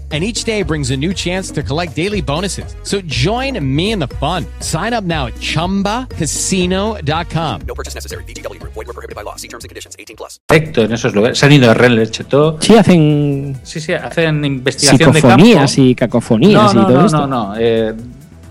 And 0.13 0.25
each 0.25 0.43
day 0.43 0.61
brings 0.63 0.91
a 0.91 0.97
new 0.97 1.13
chance 1.13 1.51
to 1.51 1.63
collect 1.63 1.95
daily 1.95 2.19
bonuses. 2.21 2.75
So 2.83 2.99
join 3.05 3.57
me 3.63 3.93
in 3.93 3.99
the 3.99 4.09
fun. 4.19 4.45
Sign 4.59 4.91
up 4.93 5.05
now 5.05 5.27
at 5.27 5.35
chumbacasino.com. 5.35 7.61
No 7.65 7.73
purchase 7.73 7.95
necessary. 7.95 8.25
VGW 8.25 8.59
Group. 8.59 8.73
Void 8.73 8.87
were 8.87 8.93
prohibited 8.93 9.15
by 9.15 9.21
law. 9.23 9.37
See 9.37 9.47
terms 9.47 9.63
and 9.63 9.69
conditions. 9.69 9.95
18 9.97 10.17
plus. 10.17 10.41
directo 10.49 10.81
en 10.83 10.91
esos 10.91 11.15
lugares. 11.15 11.39
Se 11.39 11.45
han 11.45 11.53
ido 11.53 11.71
a 11.71 11.73
Rennes 11.73 12.11
Chetó. 12.11 12.57
Sí, 12.59 12.75
hacen 12.75 13.57
Sí, 13.63 13.79
sí, 13.79 13.93
hacen 13.93 14.43
investigación 14.43 15.13
de 15.13 15.21
campo. 15.21 15.45
y 15.77 15.95
cacofonías 15.95 16.75
no, 16.75 16.81
y 16.81 16.85
todo 16.85 16.99
no, 16.99 17.05
esto. 17.05 17.27
no, 17.27 17.53
no. 17.53 17.55
eh, 17.57 17.93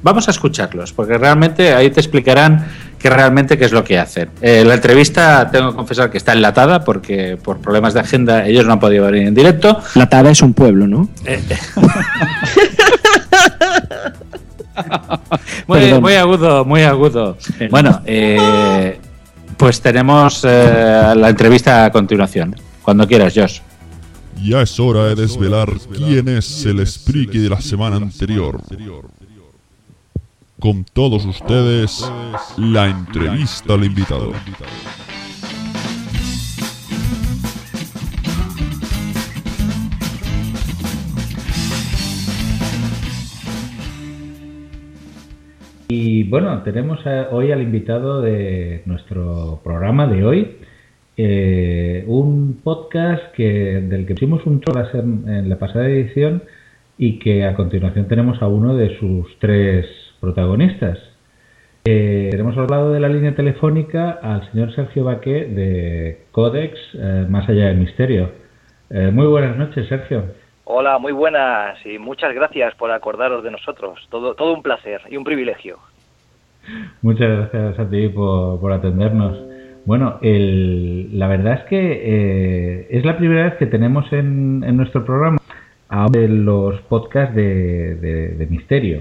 vamos 0.02 0.28
a 0.28 0.30
escucharlos, 0.30 0.94
porque 0.94 1.18
realmente 1.18 1.74
ahí 1.74 1.90
te 1.90 2.00
explicarán 2.00 2.66
que 3.00 3.10
realmente 3.10 3.56
qué 3.58 3.64
es 3.64 3.72
lo 3.72 3.82
que 3.82 3.98
hacen. 3.98 4.30
Eh, 4.42 4.62
la 4.64 4.74
entrevista 4.74 5.50
tengo 5.50 5.70
que 5.70 5.76
confesar 5.76 6.10
que 6.10 6.18
está 6.18 6.34
enlatada 6.34 6.84
porque 6.84 7.38
por 7.42 7.58
problemas 7.58 7.94
de 7.94 8.00
agenda 8.00 8.46
ellos 8.46 8.66
no 8.66 8.74
han 8.74 8.80
podido 8.80 9.06
venir 9.06 9.26
en 9.26 9.34
directo. 9.34 9.80
La 9.94 10.08
Tada 10.08 10.30
es 10.30 10.42
un 10.42 10.52
pueblo, 10.52 10.86
¿no? 10.86 11.08
Eh, 11.24 11.42
muy, 16.00 16.14
agudo, 16.14 16.64
muy 16.64 16.82
agudo. 16.82 17.38
Bueno, 17.70 18.02
eh, 18.04 18.98
pues 19.56 19.80
tenemos 19.80 20.44
eh, 20.44 21.12
la 21.16 21.28
entrevista 21.28 21.86
a 21.86 21.92
continuación. 21.92 22.54
Cuando 22.82 23.06
quieras, 23.06 23.32
Josh. 23.34 23.60
Ya 24.42 24.62
es 24.62 24.80
hora 24.80 25.04
de 25.04 25.14
desvelar 25.14 25.70
quién 25.94 26.28
es 26.28 26.64
el 26.64 26.86
Spriki 26.86 27.38
de 27.38 27.50
la 27.50 27.60
semana 27.60 27.96
anterior. 27.96 28.60
Con 30.60 30.84
todos 30.84 31.24
ustedes, 31.24 32.12
la 32.58 32.90
entrevista 32.90 33.72
al 33.72 33.84
invitado. 33.84 34.32
Y 45.88 46.24
bueno, 46.24 46.62
tenemos 46.62 47.00
hoy 47.30 47.52
al 47.52 47.62
invitado 47.62 48.20
de 48.20 48.82
nuestro 48.84 49.62
programa 49.64 50.06
de 50.08 50.24
hoy, 50.24 50.56
eh, 51.16 52.04
un 52.06 52.60
podcast 52.62 53.32
que 53.34 53.80
del 53.80 54.04
que 54.04 54.12
pusimos 54.12 54.44
un 54.44 54.60
troll 54.60 54.84
en, 54.92 55.26
en 55.26 55.48
la 55.48 55.58
pasada 55.58 55.88
edición 55.88 56.42
y 56.98 57.18
que 57.18 57.46
a 57.46 57.54
continuación 57.54 58.08
tenemos 58.08 58.42
a 58.42 58.48
uno 58.48 58.76
de 58.76 58.98
sus 58.98 59.26
tres 59.38 59.86
protagonistas. 60.20 60.98
Eh, 61.86 62.28
tenemos 62.30 62.56
al 62.58 62.66
lado 62.66 62.92
de 62.92 63.00
la 63.00 63.08
línea 63.08 63.34
telefónica 63.34 64.10
al 64.22 64.50
señor 64.52 64.74
Sergio 64.74 65.04
Baqué 65.04 65.46
de 65.46 66.24
Codex 66.30 66.78
eh, 66.94 67.26
Más 67.28 67.48
allá 67.48 67.68
del 67.68 67.78
misterio. 67.78 68.30
Eh, 68.90 69.10
muy 69.12 69.26
buenas 69.26 69.56
noches, 69.56 69.88
Sergio. 69.88 70.24
Hola, 70.64 70.98
muy 70.98 71.12
buenas 71.12 71.78
y 71.86 71.98
muchas 71.98 72.34
gracias 72.34 72.74
por 72.74 72.90
acordaros 72.90 73.42
de 73.42 73.50
nosotros. 73.50 74.06
Todo, 74.10 74.34
todo 74.34 74.52
un 74.54 74.62
placer 74.62 75.00
y 75.10 75.16
un 75.16 75.24
privilegio. 75.24 75.78
Muchas 77.02 77.50
gracias 77.50 77.78
a 77.78 77.88
ti 77.90 78.08
por, 78.08 78.60
por 78.60 78.72
atendernos. 78.72 79.38
Bueno, 79.86 80.18
el- 80.22 81.18
la 81.18 81.26
verdad 81.28 81.54
es 81.54 81.64
que 81.64 81.80
eh, 82.04 82.86
es 82.90 83.04
la 83.04 83.16
primera 83.16 83.44
vez 83.44 83.54
que 83.54 83.66
tenemos 83.66 84.12
en, 84.12 84.62
en 84.64 84.76
nuestro 84.76 85.04
programa 85.04 85.38
a 85.88 86.06
de 86.10 86.28
los 86.28 86.78
podcasts 86.82 87.34
de, 87.34 87.94
de- 87.94 88.28
de 88.36 88.46
misterio. 88.46 89.00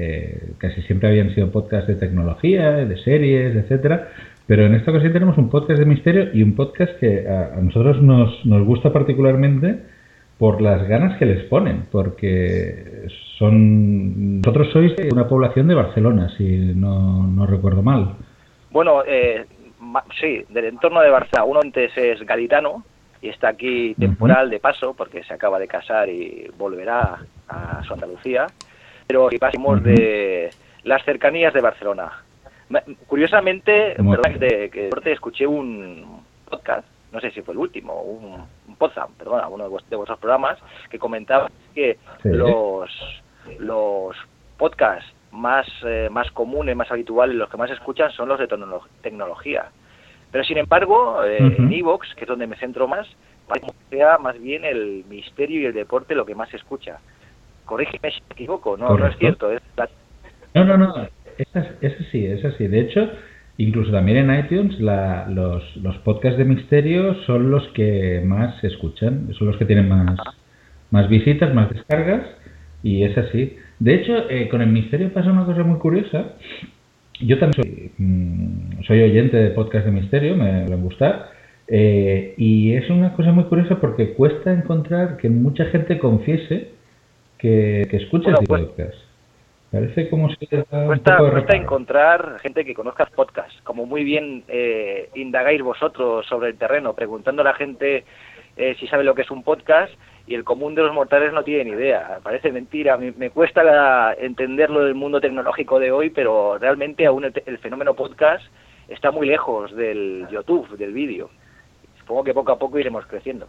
Eh, 0.00 0.52
casi 0.58 0.80
siempre 0.82 1.08
habían 1.08 1.34
sido 1.34 1.50
podcasts 1.50 1.88
de 1.88 1.96
tecnología, 1.96 2.70
de 2.70 2.96
series, 2.98 3.56
etcétera. 3.56 4.08
Pero 4.46 4.64
en 4.64 4.74
esta 4.74 4.92
ocasión 4.92 5.12
tenemos 5.12 5.36
un 5.36 5.50
podcast 5.50 5.78
de 5.78 5.84
misterio 5.84 6.28
y 6.32 6.42
un 6.42 6.54
podcast 6.54 6.92
que 7.00 7.26
a, 7.28 7.54
a 7.56 7.60
nosotros 7.60 8.00
nos, 8.00 8.46
nos 8.46 8.64
gusta 8.64 8.92
particularmente 8.92 9.80
por 10.38 10.62
las 10.62 10.86
ganas 10.88 11.18
que 11.18 11.26
les 11.26 11.44
ponen, 11.46 11.86
porque 11.90 13.06
son 13.38 14.40
vosotros 14.40 14.68
sois 14.72 14.94
de 14.96 15.08
una 15.12 15.26
población 15.26 15.66
de 15.66 15.74
Barcelona, 15.74 16.28
si 16.36 16.72
no, 16.76 17.26
no 17.26 17.44
recuerdo 17.46 17.82
mal. 17.82 18.14
Bueno, 18.70 19.02
eh, 19.04 19.44
ma- 19.80 20.04
sí, 20.20 20.44
del 20.48 20.66
entorno 20.66 21.00
de 21.00 21.10
Barcelona. 21.10 21.44
Uno 21.44 21.60
antes 21.62 21.90
es 21.96 22.24
gaditano 22.24 22.84
y 23.20 23.30
está 23.30 23.48
aquí 23.48 23.96
temporal 23.98 24.48
de 24.48 24.60
paso 24.60 24.94
porque 24.96 25.24
se 25.24 25.34
acaba 25.34 25.58
de 25.58 25.66
casar 25.66 26.08
y 26.08 26.48
volverá 26.56 27.18
a 27.48 27.82
su 27.82 27.94
Andalucía. 27.94 28.46
Pero 29.08 29.30
si 29.30 29.38
pasamos 29.38 29.82
de 29.82 30.50
las 30.84 31.02
cercanías 31.04 31.54
de 31.54 31.60
Barcelona. 31.62 32.12
Me- 32.68 32.82
Curiosamente, 33.06 33.94
perdón, 33.96 34.38
de, 34.38 34.68
que 34.70 34.90
escuché 35.12 35.46
un 35.46 36.22
podcast, 36.48 36.86
no 37.10 37.18
sé 37.20 37.30
si 37.30 37.40
fue 37.40 37.54
el 37.54 37.58
último, 37.58 38.02
un, 38.02 38.44
un 38.68 38.76
podcast, 38.76 39.10
perdona, 39.12 39.48
uno 39.48 39.68
de, 39.68 39.76
de 39.88 39.96
vuestros 39.96 40.18
programas, 40.18 40.58
que 40.90 40.98
comentaba 40.98 41.50
que 41.74 41.96
Sí. 42.22 42.28
los, 42.28 42.90
los 43.58 44.14
podcasts 44.58 45.10
más, 45.32 45.66
eh, 45.86 46.08
más 46.10 46.30
comunes, 46.32 46.76
más 46.76 46.90
habituales, 46.90 47.34
los 47.36 47.48
que 47.48 47.56
más 47.56 47.70
escuchan 47.70 48.12
son 48.12 48.28
los 48.28 48.38
de 48.38 48.46
tecnolo- 48.48 48.86
tecnología. 49.00 49.70
Pero 50.30 50.44
sin 50.44 50.58
embargo, 50.58 51.24
eh, 51.24 51.38
en 51.38 51.72
Evox, 51.72 52.14
que 52.14 52.24
es 52.24 52.28
donde 52.28 52.46
me 52.46 52.56
centro 52.56 52.86
más, 52.86 53.08
parece 53.46 53.68
que 53.68 53.96
sea 53.96 54.18
más 54.18 54.38
bien 54.38 54.66
el 54.66 55.04
misterio 55.08 55.62
y 55.62 55.64
el 55.66 55.72
deporte 55.72 56.14
lo 56.14 56.26
que 56.26 56.34
más 56.34 56.50
se 56.50 56.58
escucha. 56.58 56.98
Corrígeme 57.68 58.10
si 58.10 58.20
me 58.28 58.32
equivoco, 58.32 58.76
no, 58.78 58.88
no 58.96 59.06
es 59.06 59.16
cierto. 59.18 59.52
Es 59.52 59.60
la- 59.76 59.88
No, 60.54 60.64
no, 60.64 60.76
no. 60.78 60.94
Es, 61.36 61.46
as- 61.54 61.74
es 61.82 61.94
así, 62.00 62.24
es 62.26 62.42
así. 62.44 62.66
De 62.66 62.80
hecho, 62.80 63.10
incluso 63.58 63.92
también 63.92 64.18
en 64.30 64.38
iTunes 64.40 64.80
la- 64.80 65.26
los, 65.28 65.76
los 65.76 65.96
podcasts 65.98 66.38
de 66.38 66.44
misterio 66.46 67.14
son 67.26 67.50
los 67.50 67.68
que 67.74 68.22
más 68.24 68.58
se 68.60 68.68
escuchan, 68.68 69.28
son 69.34 69.48
los 69.48 69.56
que 69.58 69.66
tienen 69.66 69.88
más, 69.88 70.18
más 70.90 71.08
visitas, 71.10 71.54
más 71.54 71.68
descargas, 71.70 72.22
y 72.82 73.02
es 73.04 73.16
así. 73.18 73.56
De 73.78 73.94
hecho, 73.96 74.28
eh, 74.30 74.48
con 74.48 74.62
el 74.62 74.68
misterio 74.70 75.12
pasa 75.12 75.30
una 75.30 75.44
cosa 75.44 75.62
muy 75.62 75.78
curiosa. 75.78 76.32
Yo 77.20 77.38
también 77.38 77.62
soy, 77.62 77.92
mm, 77.98 78.82
soy 78.86 79.02
oyente 79.02 79.36
de 79.36 79.50
podcast 79.50 79.84
de 79.84 79.92
misterio, 79.92 80.36
me 80.36 80.64
gustar. 80.76 81.36
eh, 81.70 82.32
y 82.38 82.72
es 82.72 82.88
una 82.88 83.12
cosa 83.12 83.30
muy 83.30 83.44
curiosa 83.44 83.78
porque 83.78 84.14
cuesta 84.14 84.50
encontrar 84.54 85.18
que 85.18 85.28
mucha 85.28 85.66
gente 85.66 85.98
confiese 85.98 86.70
que, 87.38 87.86
que 87.90 87.96
escucha 87.98 88.30
Bueno, 88.32 88.46
pues- 88.46 88.62
podcast. 88.66 88.94
Parece 89.70 90.08
como 90.08 90.30
si 90.30 90.46
Cuesta, 90.46 91.18
cuesta 91.18 91.54
encontrar 91.54 92.38
gente 92.40 92.64
que 92.64 92.72
conozca 92.72 93.04
podcast. 93.14 93.52
Como 93.64 93.84
muy 93.84 94.02
bien 94.02 94.42
eh, 94.48 95.10
indagáis 95.14 95.60
vosotros 95.62 96.24
sobre 96.26 96.48
el 96.48 96.56
terreno, 96.56 96.94
preguntando 96.94 97.42
a 97.42 97.44
la 97.44 97.52
gente 97.52 98.04
eh, 98.56 98.76
si 98.80 98.86
sabe 98.86 99.04
lo 99.04 99.14
que 99.14 99.22
es 99.22 99.30
un 99.30 99.42
podcast 99.42 99.92
y 100.26 100.34
el 100.34 100.42
común 100.44 100.74
de 100.74 100.82
los 100.82 100.94
mortales 100.94 101.34
no 101.34 101.42
tiene 101.44 101.64
ni 101.64 101.70
idea. 101.72 102.18
Parece 102.22 102.50
mentira. 102.50 102.96
Me, 102.96 103.12
me 103.12 103.28
cuesta 103.28 103.62
la- 103.62 104.16
entenderlo 104.18 104.84
del 104.86 104.94
mundo 104.94 105.20
tecnológico 105.20 105.78
de 105.78 105.92
hoy, 105.92 106.08
pero 106.08 106.56
realmente 106.56 107.04
aún 107.04 107.26
el, 107.26 107.42
el 107.44 107.58
fenómeno 107.58 107.92
podcast 107.92 108.42
está 108.88 109.10
muy 109.10 109.26
lejos 109.26 109.76
del 109.76 110.26
YouTube, 110.30 110.78
del 110.78 110.94
vídeo. 110.94 111.28
Supongo 111.98 112.24
que 112.24 112.32
poco 112.32 112.52
a 112.52 112.58
poco 112.58 112.78
iremos 112.78 113.04
creciendo. 113.06 113.46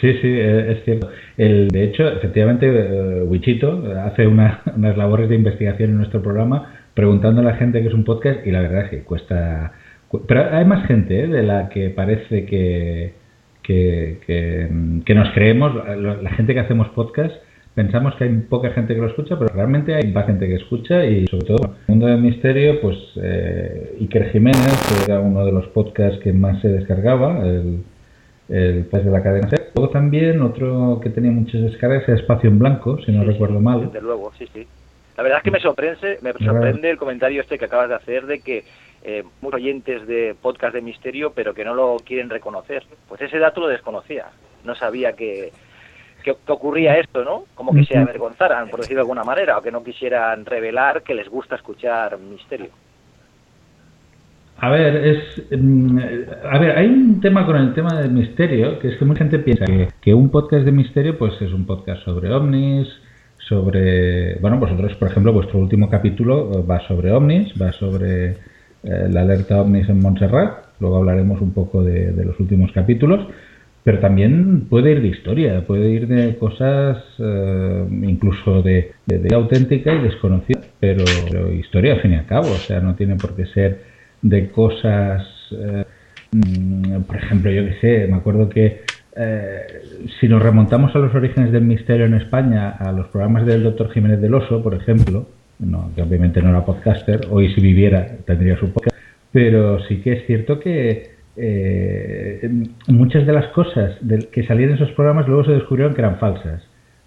Sí, 0.00 0.12
sí, 0.20 0.28
eh, 0.28 0.72
es 0.72 0.84
cierto. 0.84 1.08
El, 1.36 1.68
de 1.68 1.84
hecho, 1.84 2.08
efectivamente, 2.08 2.66
eh, 2.68 3.22
Wichito 3.22 3.82
hace 4.04 4.26
una- 4.26 4.60
unas 4.76 4.96
labores 4.96 5.28
de 5.28 5.34
investigación 5.36 5.90
en 5.90 5.96
nuestro 5.98 6.22
programa 6.22 6.74
preguntando 6.94 7.40
a 7.40 7.44
la 7.44 7.54
gente 7.54 7.80
que 7.82 7.88
es 7.88 7.94
un 7.94 8.04
podcast 8.04 8.46
y 8.46 8.50
la 8.50 8.60
verdad 8.60 8.84
es 8.84 8.90
que 8.90 8.98
cuesta... 9.02 9.72
cu- 10.08 10.24
Pero 10.26 10.50
hay 10.52 10.64
más 10.64 10.86
gente 10.86 11.24
eh, 11.24 11.26
de 11.28 11.42
la 11.42 11.68
que 11.68 11.90
parece 11.90 12.44
que, 12.44 13.14
que, 13.62 14.18
que, 14.26 14.68
mm, 14.70 15.00
nos 15.14 15.30
creemos, 15.32 15.74
la, 15.74 16.30
gente 16.30 16.54
que 16.54 16.60
hacemos 16.60 16.88
podcast, 16.90 17.34
pensamos 17.74 18.14
que 18.16 18.24
hay 18.24 18.30
poca 18.48 18.70
gente 18.70 18.94
que 18.94 19.00
lo 19.00 19.06
escucha, 19.08 19.38
pero 19.38 19.52
realmente 19.54 19.94
hay 19.94 20.12
más 20.12 20.26
gente 20.26 20.46
que 20.48 20.54
escucha 20.56 21.04
y 21.06 21.26
sobre 21.26 21.44
todo 21.46 21.58
en 21.66 21.70
el 21.72 21.78
mundo 21.88 22.06
del 22.06 22.20
misterio, 22.20 22.80
pues 22.80 22.96
eh, 23.22 23.96
Iker 24.00 24.30
Jiménez, 24.30 24.76
que 24.88 25.10
era 25.12 25.20
uno 25.20 25.44
de 25.44 25.52
los 25.52 25.66
podcasts 25.68 26.18
que 26.20 26.32
más 26.32 26.60
se 26.62 26.68
descargaba, 26.68 27.40
el, 27.46 27.82
el 28.48 28.88
de 28.90 29.10
la 29.10 29.22
cadena. 29.22 29.48
Luego 29.78 29.92
también 29.92 30.42
otro 30.42 30.98
que 31.00 31.08
tenía 31.08 31.30
muchas 31.30 31.62
descargas 31.62 32.02
era 32.08 32.18
Espacio 32.18 32.50
en 32.50 32.58
Blanco, 32.58 32.98
si 33.04 33.12
no 33.12 33.22
recuerdo 33.22 33.60
mal. 33.60 33.86
Desde 33.86 34.00
luego, 34.00 34.32
sí, 34.36 34.48
sí. 34.52 34.66
La 35.16 35.22
verdad 35.22 35.38
es 35.38 35.44
que 35.44 35.50
me 35.52 35.60
sorprende, 35.60 36.18
me 36.20 36.32
sorprende 36.32 36.90
el 36.90 36.96
comentario 36.96 37.40
este 37.40 37.58
que 37.58 37.66
acabas 37.66 37.88
de 37.88 37.94
hacer 37.94 38.26
de 38.26 38.40
que 38.40 38.64
eh, 39.02 39.22
muchos 39.40 39.60
oyentes 39.60 40.06
de 40.08 40.34
podcast 40.40 40.74
de 40.74 40.80
misterio, 40.80 41.32
pero 41.32 41.54
que 41.54 41.64
no 41.64 41.74
lo 41.74 41.96
quieren 42.04 42.28
reconocer. 42.28 42.84
Pues 43.08 43.20
ese 43.20 43.38
dato 43.38 43.60
lo 43.60 43.68
desconocía. 43.68 44.26
No 44.64 44.74
sabía 44.74 45.12
que, 45.12 45.52
que, 46.24 46.34
que 46.44 46.52
ocurría 46.52 46.98
esto, 46.98 47.24
¿no? 47.24 47.44
Como 47.54 47.72
que 47.72 47.84
se 47.84 47.96
avergonzaran, 47.96 48.68
por 48.70 48.80
decirlo 48.80 48.98
de 48.98 49.02
alguna 49.02 49.22
manera, 49.22 49.58
o 49.58 49.62
que 49.62 49.70
no 49.70 49.84
quisieran 49.84 50.44
revelar 50.44 51.02
que 51.02 51.14
les 51.14 51.28
gusta 51.28 51.54
escuchar 51.54 52.18
misterio. 52.18 52.70
A 54.60 54.70
ver, 54.70 54.96
es, 55.06 55.42
mm, 55.56 55.98
a 56.50 56.58
ver, 56.58 56.76
hay 56.76 56.86
un 56.88 57.20
tema 57.20 57.46
con 57.46 57.56
el 57.56 57.74
tema 57.74 57.94
del 58.00 58.10
misterio, 58.10 58.78
que 58.80 58.88
es 58.88 58.96
que 58.96 59.04
mucha 59.04 59.20
gente 59.20 59.38
piensa 59.38 59.64
que, 59.66 59.88
que 60.00 60.12
un 60.12 60.30
podcast 60.30 60.64
de 60.64 60.72
misterio 60.72 61.16
pues 61.16 61.40
es 61.40 61.52
un 61.52 61.64
podcast 61.64 62.04
sobre 62.04 62.32
ovnis, 62.32 62.88
sobre, 63.48 64.34
bueno, 64.40 64.58
vosotros, 64.58 64.94
por 64.96 65.08
ejemplo, 65.08 65.32
vuestro 65.32 65.60
último 65.60 65.88
capítulo 65.88 66.50
eh, 66.52 66.64
va 66.68 66.80
sobre 66.88 67.12
ovnis, 67.12 67.52
va 67.60 67.70
sobre 67.72 68.30
eh, 68.30 68.36
la 68.82 69.20
alerta 69.20 69.60
ovnis 69.60 69.88
en 69.88 70.00
Montserrat, 70.00 70.66
luego 70.80 70.96
hablaremos 70.96 71.40
un 71.40 71.52
poco 71.52 71.84
de, 71.84 72.12
de 72.12 72.24
los 72.24 72.38
últimos 72.40 72.72
capítulos, 72.72 73.26
pero 73.84 74.00
también 74.00 74.66
puede 74.68 74.90
ir 74.90 75.02
de 75.02 75.08
historia, 75.08 75.64
puede 75.66 75.88
ir 75.88 76.08
de 76.08 76.36
cosas 76.36 76.98
eh, 77.20 77.86
incluso 78.02 78.60
de, 78.60 78.92
de, 79.06 79.34
auténtica 79.34 79.94
y 79.94 80.02
desconocida, 80.02 80.60
pero, 80.80 81.04
pero 81.30 81.52
historia 81.52 81.94
al 81.94 82.00
fin 82.00 82.12
y 82.12 82.16
al 82.16 82.26
cabo, 82.26 82.48
o 82.48 82.58
sea, 82.66 82.80
no 82.80 82.96
tiene 82.96 83.14
por 83.14 83.36
qué 83.36 83.46
ser 83.46 83.97
de 84.22 84.50
cosas, 84.50 85.26
eh, 85.52 85.84
mm, 86.32 87.02
por 87.02 87.16
ejemplo, 87.16 87.50
yo 87.50 87.64
qué 87.64 87.74
sé, 87.80 88.06
me 88.08 88.16
acuerdo 88.16 88.48
que 88.48 88.82
eh, 89.16 89.66
si 90.20 90.28
nos 90.28 90.42
remontamos 90.42 90.94
a 90.94 90.98
los 90.98 91.14
orígenes 91.14 91.50
del 91.50 91.64
misterio 91.64 92.06
en 92.06 92.14
España, 92.14 92.70
a 92.70 92.92
los 92.92 93.08
programas 93.08 93.46
del 93.46 93.64
doctor 93.64 93.90
Jiménez 93.90 94.20
del 94.20 94.34
Oso, 94.34 94.62
por 94.62 94.74
ejemplo, 94.74 95.26
no, 95.58 95.90
que 95.94 96.02
obviamente 96.02 96.40
no 96.40 96.50
era 96.50 96.64
podcaster, 96.64 97.22
hoy 97.30 97.52
si 97.52 97.60
viviera 97.60 98.06
tendría 98.24 98.56
su 98.56 98.72
podcast, 98.72 98.96
pero 99.32 99.82
sí 99.86 100.00
que 100.02 100.12
es 100.12 100.26
cierto 100.26 100.60
que 100.60 101.18
eh, 101.36 102.48
muchas 102.88 103.26
de 103.26 103.32
las 103.32 103.46
cosas 103.48 103.96
que 104.32 104.46
salían 104.46 104.70
en 104.70 104.76
esos 104.76 104.90
programas 104.92 105.28
luego 105.28 105.44
se 105.44 105.52
descubrieron 105.52 105.94
que 105.94 106.00
eran 106.00 106.18
falsas. 106.18 106.62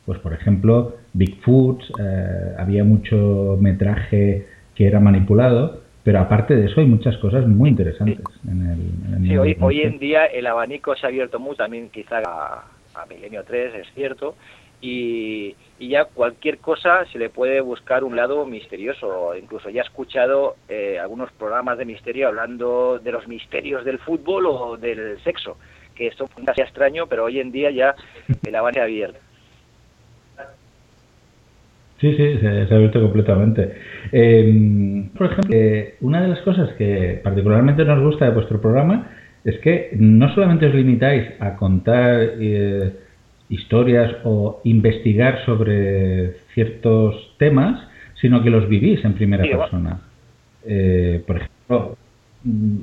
Pues 0.05 0.19
por 0.19 0.33
ejemplo, 0.33 0.97
Bigfoot, 1.13 1.81
eh, 1.99 2.55
había 2.57 2.83
mucho 2.83 3.57
metraje 3.59 4.47
que 4.75 4.87
era 4.87 4.99
manipulado, 4.99 5.81
pero 6.03 6.19
aparte 6.19 6.55
de 6.55 6.65
eso 6.65 6.81
hay 6.81 6.87
muchas 6.87 7.17
cosas 7.17 7.47
muy 7.47 7.69
interesantes 7.69 8.25
en 8.47 8.61
el, 8.61 9.15
en 9.15 9.23
Sí, 9.23 9.33
el 9.33 9.57
hoy, 9.61 9.81
en 9.81 9.99
día 9.99 10.25
el 10.25 10.47
abanico 10.47 10.95
se 10.95 11.05
ha 11.05 11.09
abierto 11.09 11.39
mucho, 11.39 11.57
también 11.57 11.89
quizá 11.89 12.19
a, 12.25 12.65
a 12.95 13.05
Milenio 13.07 13.43
3, 13.43 13.75
es 13.75 13.87
cierto, 13.93 14.35
y, 14.81 15.55
y 15.77 15.89
ya 15.89 16.05
cualquier 16.05 16.57
cosa 16.57 17.05
se 17.11 17.19
le 17.19 17.29
puede 17.29 17.61
buscar 17.61 18.03
un 18.03 18.15
lado 18.15 18.45
misterioso. 18.45 19.35
Incluso 19.35 19.69
ya 19.69 19.81
he 19.81 19.85
escuchado 19.85 20.55
eh, 20.67 20.97
algunos 20.99 21.31
programas 21.33 21.77
de 21.77 21.85
misterio 21.85 22.27
hablando 22.27 22.99
de 22.99 23.11
los 23.11 23.27
misterios 23.27 23.85
del 23.85 23.99
fútbol 23.99 24.47
o 24.47 24.77
del 24.77 25.21
sexo, 25.23 25.57
que 25.95 26.07
esto 26.07 26.27
casi 26.45 26.61
extraño, 26.61 27.05
pero 27.07 27.25
hoy 27.25 27.39
en 27.39 27.51
día 27.51 27.69
ya 27.69 27.95
el 28.43 28.55
abanico 28.55 28.75
se 28.75 28.79
ha 28.81 28.83
abierto. 28.83 29.19
Sí, 32.01 32.11
sí, 32.17 32.37
se, 32.39 32.67
se 32.67 32.73
ha 32.73 32.77
abierto 32.77 32.99
completamente. 32.99 33.73
Eh, 34.11 35.07
por 35.15 35.27
ejemplo, 35.27 35.55
eh, 35.55 35.95
una 36.01 36.21
de 36.21 36.29
las 36.29 36.41
cosas 36.41 36.71
que 36.73 37.21
particularmente 37.23 37.85
nos 37.85 38.01
gusta 38.01 38.25
de 38.25 38.31
vuestro 38.31 38.59
programa 38.59 39.11
es 39.45 39.59
que 39.59 39.89
no 39.97 40.33
solamente 40.33 40.65
os 40.65 40.73
limitáis 40.73 41.27
a 41.39 41.55
contar 41.55 42.21
eh, 42.39 42.91
historias 43.49 44.15
o 44.23 44.61
investigar 44.63 45.45
sobre 45.45 46.33
ciertos 46.53 47.35
temas, 47.37 47.87
sino 48.19 48.43
que 48.43 48.49
los 48.49 48.67
vivís 48.67 49.03
en 49.05 49.13
primera 49.13 49.43
Sí, 49.43 49.49
persona. 49.51 50.01
Eh, 50.65 51.23
por 51.25 51.37
ejemplo, 51.37 51.97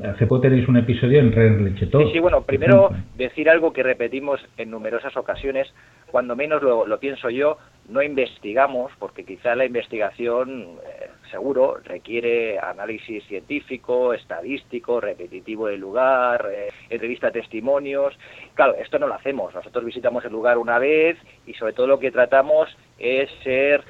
hace 0.05 0.27
poco 0.27 0.43
tenéis 0.43 0.69
un 0.69 0.77
episodio 0.77 1.19
en 1.19 1.33
Ren 1.33 1.65
Lechetó. 1.65 2.01
Sí, 2.01 2.13
sí, 2.13 2.19
bueno, 2.21 2.43
primero 2.43 2.91
decir 3.17 3.51
algo 3.51 3.73
que 3.73 3.83
repetimos 3.83 4.41
en 4.57 4.71
numerosas 4.71 5.17
ocasiones, 5.17 5.73
cuando 6.11 6.37
menos 6.37 6.63
lo, 6.63 6.87
lo 6.87 7.01
pienso 7.01 7.29
yo, 7.29 7.59
no 7.89 8.03
investigamos, 8.03 8.93
porque 8.99 9.25
quizá 9.25 9.57
la 9.57 9.65
investigación, 9.65 10.79
eh, 10.85 11.09
seguro, 11.31 11.79
requiere 11.85 12.59
análisis 12.59 13.25
científico, 13.25 14.15
estadístico, 14.15 15.01
repetitivo 15.01 15.67
del 15.67 15.81
lugar, 15.81 16.49
eh, 16.53 16.69
entrevista 16.89 17.29
a 17.29 17.33
testimonios. 17.33 18.17
Claro, 18.55 18.75
esto 18.77 18.99
no 18.99 19.09
lo 19.09 19.15
hacemos. 19.15 19.55
Nosotros 19.55 19.85
visitamos 19.85 20.25
el 20.25 20.33
lugar 20.33 20.59
una 20.59 20.79
vez 20.79 21.19
y 21.47 21.55
sobre 21.55 21.73
todo 21.73 21.87
lo 21.87 21.99
que 21.99 22.13
tratamos 22.13 22.69
es 22.99 23.29
ser 23.43 23.83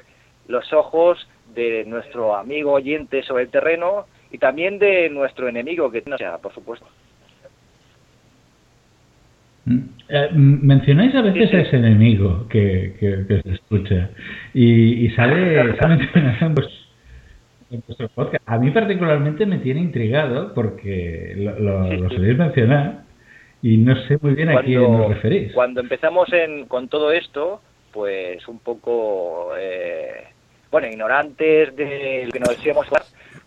los 0.47 0.71
ojos 0.73 1.29
de 1.53 1.83
nuestro 1.85 2.35
amigo 2.35 2.71
oyente 2.73 3.21
sobre 3.23 3.43
el 3.43 3.49
terreno 3.49 4.05
y 4.31 4.37
también 4.37 4.79
de 4.79 5.09
nuestro 5.09 5.47
enemigo, 5.47 5.91
que 5.91 6.03
no 6.05 6.17
sea, 6.17 6.37
por 6.37 6.53
supuesto. 6.53 6.85
Eh, 9.67 10.29
m- 10.31 10.59
mencionáis 10.63 11.13
a 11.15 11.21
veces 11.21 11.53
a 11.53 11.59
ese 11.61 11.75
enemigo 11.77 12.47
que, 12.49 12.95
que, 12.99 13.25
que 13.27 13.41
se 13.43 13.51
escucha 13.53 14.09
y, 14.53 15.05
y 15.05 15.09
sale, 15.11 15.59
en 16.41 16.55
vuestro, 16.55 16.75
en 17.71 17.83
vuestro 17.85 18.09
podcast. 18.09 18.43
A 18.47 18.57
mí 18.57 18.71
particularmente 18.71 19.45
me 19.45 19.59
tiene 19.59 19.81
intrigado 19.81 20.53
porque 20.55 21.33
lo, 21.37 21.59
lo, 21.59 21.93
lo 21.93 22.09
soléis 22.09 22.37
mencionar 22.37 23.03
y 23.61 23.77
no 23.77 23.95
sé 24.07 24.17
muy 24.21 24.33
bien 24.33 24.49
a 24.49 24.61
quién 24.61 24.79
os 24.83 25.09
referís. 25.09 25.51
Cuando 25.53 25.81
empezamos 25.81 26.31
en, 26.33 26.65
con 26.65 26.87
todo 26.87 27.11
esto, 27.11 27.61
pues 27.91 28.47
un 28.47 28.59
poco, 28.59 29.51
eh, 29.59 30.23
bueno, 30.71 30.87
ignorantes 30.87 31.75
de 31.75 32.23
lo 32.25 32.31
que 32.31 32.39
nos 32.39 32.49
decíamos, 32.49 32.87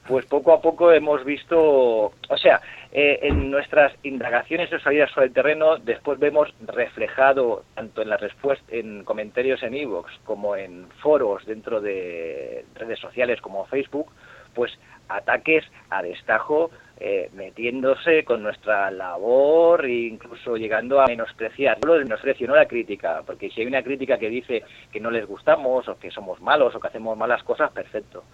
pues 0.07 0.27
poco 0.27 0.53
a 0.53 0.61
poco 0.61 0.93
hemos 0.93 1.25
visto, 1.25 1.59
o 1.59 2.37
sea, 2.37 2.61
eh, 2.93 3.21
en 3.23 3.51
nuestras 3.51 3.93
indagaciones 4.03 4.73
o 4.73 4.79
salidas 4.79 5.11
sobre 5.13 5.27
el 5.27 5.33
terreno, 5.33 5.79
después 5.79 6.19
vemos 6.19 6.53
reflejado 6.67 7.65
tanto 7.75 8.03
en 8.03 8.11
las 8.11 8.21
respuestas, 8.21 8.69
en 8.73 9.05
comentarios 9.05 9.63
en 9.63 9.75
iVoox 9.75 10.11
como 10.25 10.57
en 10.57 10.89
foros 11.01 11.47
dentro 11.47 11.81
de 11.81 12.65
redes 12.75 12.99
sociales 12.99 13.41
como 13.41 13.65
Facebook, 13.67 14.11
pues 14.55 14.79
ataques 15.09 15.65
a 15.91 16.03
destajo 16.03 16.71
eh, 16.99 17.31
metiéndose 17.33 18.25
con 18.25 18.43
nuestra 18.43 18.91
labor 18.91 19.85
e 19.87 20.07
incluso 20.07 20.57
llegando 20.57 21.01
a 21.01 21.07
menospreciar. 21.07 21.79
No 21.85 21.95
el 21.95 22.05
menosprecio, 22.05 22.47
no 22.47 22.55
la 22.55 22.67
crítica, 22.67 23.23
porque 23.27 23.51
si 23.51 23.61
hay 23.61 23.67
una 23.67 23.83
crítica 23.83 24.19
que 24.19 24.29
dice 24.29 24.63
que 24.93 25.01
no 25.01 25.11
les 25.11 25.27
gustamos 25.27 25.89
o 25.89 25.99
que 25.99 26.11
somos 26.11 26.41
malos 26.41 26.75
o 26.75 26.81
que 26.81 26.89
hacemos 26.89 27.17
malas 27.17 27.43
cosas, 27.43 27.73
perfecto. 27.73 28.25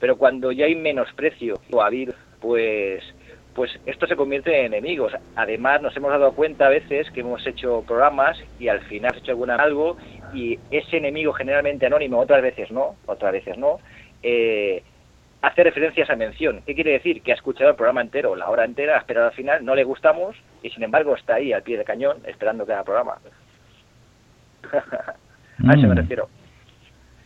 Pero 0.00 0.16
cuando 0.16 0.52
ya 0.52 0.66
hay 0.66 0.74
menosprecio 0.74 1.54
o 1.72 1.82
habido, 1.82 2.14
pues 2.40 3.02
pues 3.54 3.76
esto 3.86 4.06
se 4.06 4.14
convierte 4.14 4.56
en 4.60 4.66
enemigos. 4.66 5.12
Además, 5.34 5.82
nos 5.82 5.96
hemos 5.96 6.12
dado 6.12 6.30
cuenta 6.32 6.66
a 6.66 6.68
veces 6.68 7.10
que 7.10 7.20
hemos 7.22 7.44
hecho 7.44 7.82
programas 7.88 8.38
y 8.60 8.68
al 8.68 8.80
final 8.82 9.10
hemos 9.10 9.22
hecho 9.24 9.32
alguna 9.32 9.56
algo 9.56 9.96
y 10.32 10.60
ese 10.70 10.98
enemigo 10.98 11.32
generalmente 11.32 11.84
anónimo, 11.86 12.20
otras 12.20 12.40
veces 12.40 12.70
no, 12.70 12.94
otras 13.06 13.32
veces 13.32 13.58
no, 13.58 13.80
eh, 14.22 14.84
hace 15.42 15.64
referencia 15.64 16.02
a 16.02 16.06
esa 16.06 16.14
mención. 16.14 16.62
¿Qué 16.66 16.74
quiere 16.76 16.92
decir? 16.92 17.20
Que 17.20 17.32
ha 17.32 17.34
escuchado 17.34 17.70
el 17.70 17.74
programa 17.76 18.00
entero, 18.00 18.36
la 18.36 18.48
hora 18.48 18.64
entera, 18.64 18.94
ha 18.94 18.98
esperado 18.98 19.26
al 19.26 19.32
final, 19.34 19.64
no 19.64 19.74
le 19.74 19.82
gustamos 19.82 20.36
y 20.62 20.70
sin 20.70 20.84
embargo 20.84 21.16
está 21.16 21.34
ahí 21.34 21.52
al 21.52 21.64
pie 21.64 21.78
de 21.78 21.84
cañón 21.84 22.18
esperando 22.26 22.64
cada 22.64 22.84
programa. 22.84 23.18
a 24.72 25.72
eso 25.72 25.82
me 25.88 25.94
Mm. 25.94 25.96
refiero. 25.96 26.28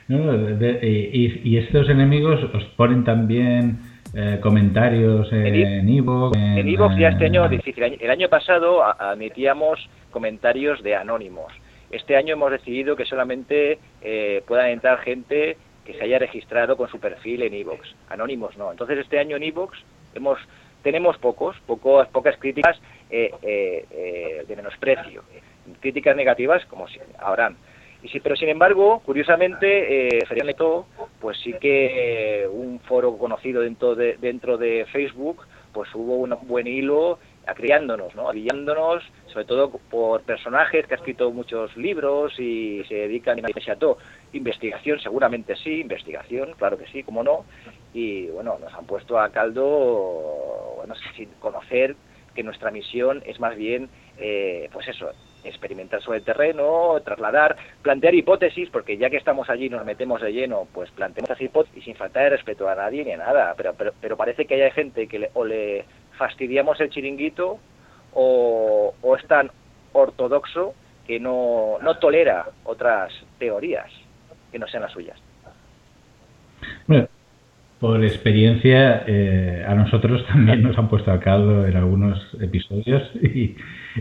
No, 0.07 0.33
de- 0.37 0.79
y, 1.13 1.41
y 1.49 1.57
estos 1.57 1.89
enemigos 1.89 2.43
os 2.53 2.63
ponen 2.75 3.03
también 3.03 3.79
eh, 4.15 4.39
comentarios 4.41 5.31
en 5.31 5.87
Evox. 5.89 6.37
En 6.37 6.67
Evox 6.67 6.97
ya 6.97 7.09
este 7.09 7.25
año 7.25 7.47
difícil. 7.49 7.97
El 7.99 8.11
año 8.11 8.29
pasado 8.29 8.83
admitíamos 8.83 9.89
comentarios 10.11 10.83
de 10.83 10.95
anónimos. 10.95 11.51
Este 11.89 12.15
año 12.15 12.33
hemos 12.33 12.51
decidido 12.51 12.95
que 12.95 13.05
solamente 13.05 13.79
eh, 14.01 14.43
puedan 14.47 14.69
entrar 14.69 14.99
gente 14.99 15.57
que 15.85 15.93
se 15.93 16.03
haya 16.03 16.19
registrado 16.19 16.75
con 16.77 16.89
su 16.89 16.99
perfil 16.99 17.43
en 17.43 17.53
Evox. 17.53 17.95
Anónimos 18.09 18.57
no. 18.57 18.71
Entonces 18.71 18.99
este 18.99 19.19
año 19.19 19.35
en 19.37 19.43
Evox 19.43 19.77
hemos 20.15 20.37
tenemos 20.83 21.17
pocos, 21.17 21.55
pocos 21.65 22.07
pocas 22.09 22.35
críticas 22.37 22.77
eh, 23.09 23.31
eh, 23.41 23.85
eh, 23.91 24.43
de 24.47 24.55
menosprecio. 24.55 25.23
Críticas 25.79 26.15
negativas 26.15 26.65
como 26.65 26.87
si 26.87 26.99
habrán. 27.19 27.55
Y 28.03 28.09
sí, 28.09 28.19
pero 28.19 28.35
sin 28.35 28.49
embargo, 28.49 29.01
curiosamente, 29.05 30.17
eh, 30.17 30.25
Ferian 30.27 30.47
Leto, 30.47 30.87
pues 31.21 31.37
sí 31.39 31.53
que 31.53 32.41
eh, 32.43 32.47
un 32.47 32.81
foro 32.81 33.17
conocido 33.17 33.61
dentro 33.61 33.95
de, 33.95 34.17
dentro 34.17 34.57
de 34.57 34.85
Facebook, 34.91 35.45
pues 35.71 35.89
hubo 35.95 36.17
un 36.17 36.35
buen 36.43 36.67
hilo 36.67 37.17
acriándonos, 37.47 38.13
¿no? 38.13 38.27
Acriándonos, 38.29 39.03
sobre 39.27 39.45
todo 39.45 39.69
por 39.69 40.21
personajes 40.23 40.85
que 40.85 40.93
han 40.93 40.99
escrito 40.99 41.31
muchos 41.31 41.75
libros 41.77 42.37
y 42.39 42.83
se 42.89 42.95
dedican 42.95 43.39
a 43.39 43.75
todo. 43.75 43.97
Investigación, 44.33 44.99
seguramente 44.99 45.55
sí, 45.55 45.81
investigación, 45.81 46.53
claro 46.57 46.77
que 46.77 46.87
sí, 46.87 47.03
cómo 47.03 47.23
no. 47.23 47.45
Y 47.93 48.27
bueno, 48.27 48.57
nos 48.59 48.73
han 48.73 48.85
puesto 48.85 49.17
a 49.17 49.29
caldo, 49.29 50.73
bueno, 50.75 50.93
sin 51.15 51.29
conocer 51.39 51.95
que 52.35 52.43
nuestra 52.43 52.69
misión 52.69 53.23
es 53.25 53.39
más 53.39 53.55
bien, 53.55 53.89
eh, 54.17 54.69
pues 54.73 54.87
eso, 54.89 55.09
experimentar 55.43 56.01
sobre 56.01 56.19
el 56.19 56.23
terreno, 56.23 56.99
trasladar, 57.03 57.56
plantear 57.82 58.15
hipótesis, 58.15 58.69
porque 58.69 58.97
ya 58.97 59.10
que 59.10 59.17
estamos 59.17 59.49
allí 59.49 59.69
nos 59.69 59.86
metemos 59.86 60.21
de 60.21 60.32
lleno, 60.32 60.67
pues 60.73 60.89
planteamos 60.91 61.29
esas 61.29 61.41
hipótesis 61.41 61.84
sin 61.84 61.95
faltar 61.95 62.23
de 62.23 62.29
respeto 62.32 62.67
a 62.67 62.75
nadie 62.75 63.03
ni 63.03 63.12
a 63.12 63.17
nada, 63.17 63.53
pero, 63.56 63.73
pero, 63.73 63.93
pero 63.99 64.17
parece 64.17 64.45
que 64.45 64.63
hay 64.63 64.71
gente 64.71 65.08
que 65.08 65.19
le, 65.19 65.29
o 65.34 65.45
le 65.45 65.86
fastidiamos 66.17 66.79
el 66.82 66.89
chiringuito 66.89 67.60
o, 68.13 68.93
o 69.01 69.15
es 69.15 69.25
tan 69.27 69.51
ortodoxo 69.93 70.73
que 71.06 71.19
no, 71.19 71.77
no 71.82 71.97
tolera 71.97 72.45
otras 72.63 73.12
teorías 73.39 73.91
que 74.51 74.60
no 74.60 74.67
sean 74.67 74.84
las 74.84 74.91
suyas. 74.91 75.19
Bueno, 76.88 77.08
por 77.84 78.02
experiencia, 78.02 79.04
eh, 79.08 79.62
a 79.67 79.76
nosotros 79.76 80.26
también 80.32 80.63
nos 80.63 80.78
han 80.78 80.88
puesto 80.88 81.12
a 81.12 81.19
caldo 81.19 81.67
en 81.67 81.76
algunos 81.76 82.17
episodios 82.39 83.04
y, 83.22 83.58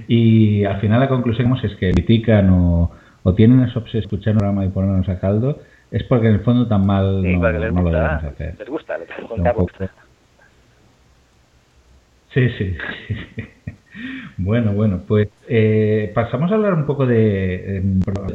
y 0.06 0.64
al 0.64 0.80
final 0.80 1.00
la 1.00 1.08
conclusión 1.08 1.52
es 1.64 1.74
que 1.74 1.90
critican 1.90 2.48
o, 2.50 2.92
o 3.24 3.34
tienen 3.34 3.58
esa 3.62 3.80
obsesión 3.80 4.02
de 4.02 4.04
escuchar 4.06 4.34
un 4.34 4.38
programa 4.38 4.64
y 4.64 4.68
ponernos 4.68 5.08
a 5.08 5.18
caldo, 5.18 5.58
es 5.90 6.04
porque 6.04 6.28
en 6.28 6.34
el 6.34 6.40
fondo 6.42 6.68
tan 6.68 6.86
mal 6.86 7.22
Sí, 7.24 7.36
no, 7.36 7.50
les 7.50 7.72
no 7.72 7.82
lo 7.82 7.82
gusta, 7.82 7.98
debemos 7.98 8.24
hacer. 8.24 8.54
les 8.56 8.68
gusta, 8.68 8.98
les 8.98 9.52
poco. 9.52 9.66
Sí, 12.32 12.48
sí. 12.50 12.76
Bueno, 14.38 14.72
bueno, 14.72 15.02
pues 15.06 15.28
eh, 15.48 16.10
pasamos 16.14 16.50
a 16.50 16.54
hablar 16.54 16.72
un 16.74 16.86
poco 16.86 17.06
de, 17.06 17.78
eh, 17.78 17.82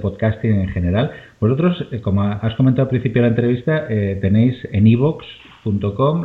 podcasting 0.02 0.62
en 0.62 0.70
general. 0.70 1.12
Vosotros, 1.40 1.88
eh, 1.92 2.02
como 2.02 2.24
has 2.24 2.56
comentado 2.56 2.84
al 2.84 2.90
principio 2.90 3.22
de 3.22 3.30
la 3.30 3.36
entrevista, 3.36 3.86
eh, 3.90 4.18
tenéis 4.22 4.56
en 4.72 4.88
evox.com 4.88 6.24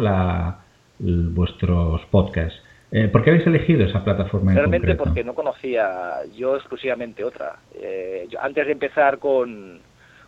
vuestros 0.98 2.01
podcasts. 2.07 2.61
Eh, 2.92 3.09
¿Por 3.09 3.25
qué 3.25 3.31
habéis 3.31 3.46
elegido 3.46 3.87
esa 3.87 4.05
plataforma 4.05 4.53
en 4.53 4.59
Realmente 4.59 4.94
porque 4.94 5.25
no 5.25 5.35
conocía 5.35 6.20
yo 6.37 6.57
exclusivamente 6.57 7.25
otra. 7.25 7.57
Eh, 7.75 8.27
yo, 8.29 8.38
antes 8.40 8.66
de 8.66 8.72
empezar 8.72 9.18
con, 9.18 9.81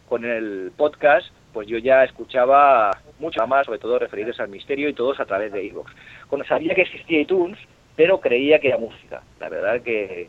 con 0.08 0.24
el 0.24 0.72
podcast, 0.74 1.28
pues 1.52 1.68
yo 1.68 1.76
ya 1.76 2.04
escuchaba 2.04 2.90
mucho 3.18 3.46
más, 3.46 3.66
sobre 3.66 3.78
todo 3.78 3.98
referidos 3.98 4.40
al 4.40 4.48
misterio 4.48 4.88
y 4.88 4.94
todos 4.94 5.20
a 5.20 5.26
través 5.26 5.52
de 5.52 5.62
iVoox. 5.64 5.92
Cuando 6.28 6.46
sabía 6.46 6.74
que 6.74 6.82
existía 6.82 7.20
iTunes, 7.20 7.58
pero 7.96 8.18
creía 8.18 8.58
que 8.58 8.68
era 8.68 8.78
música. 8.78 9.22
La 9.38 9.50
verdad 9.50 9.82
que 9.82 10.28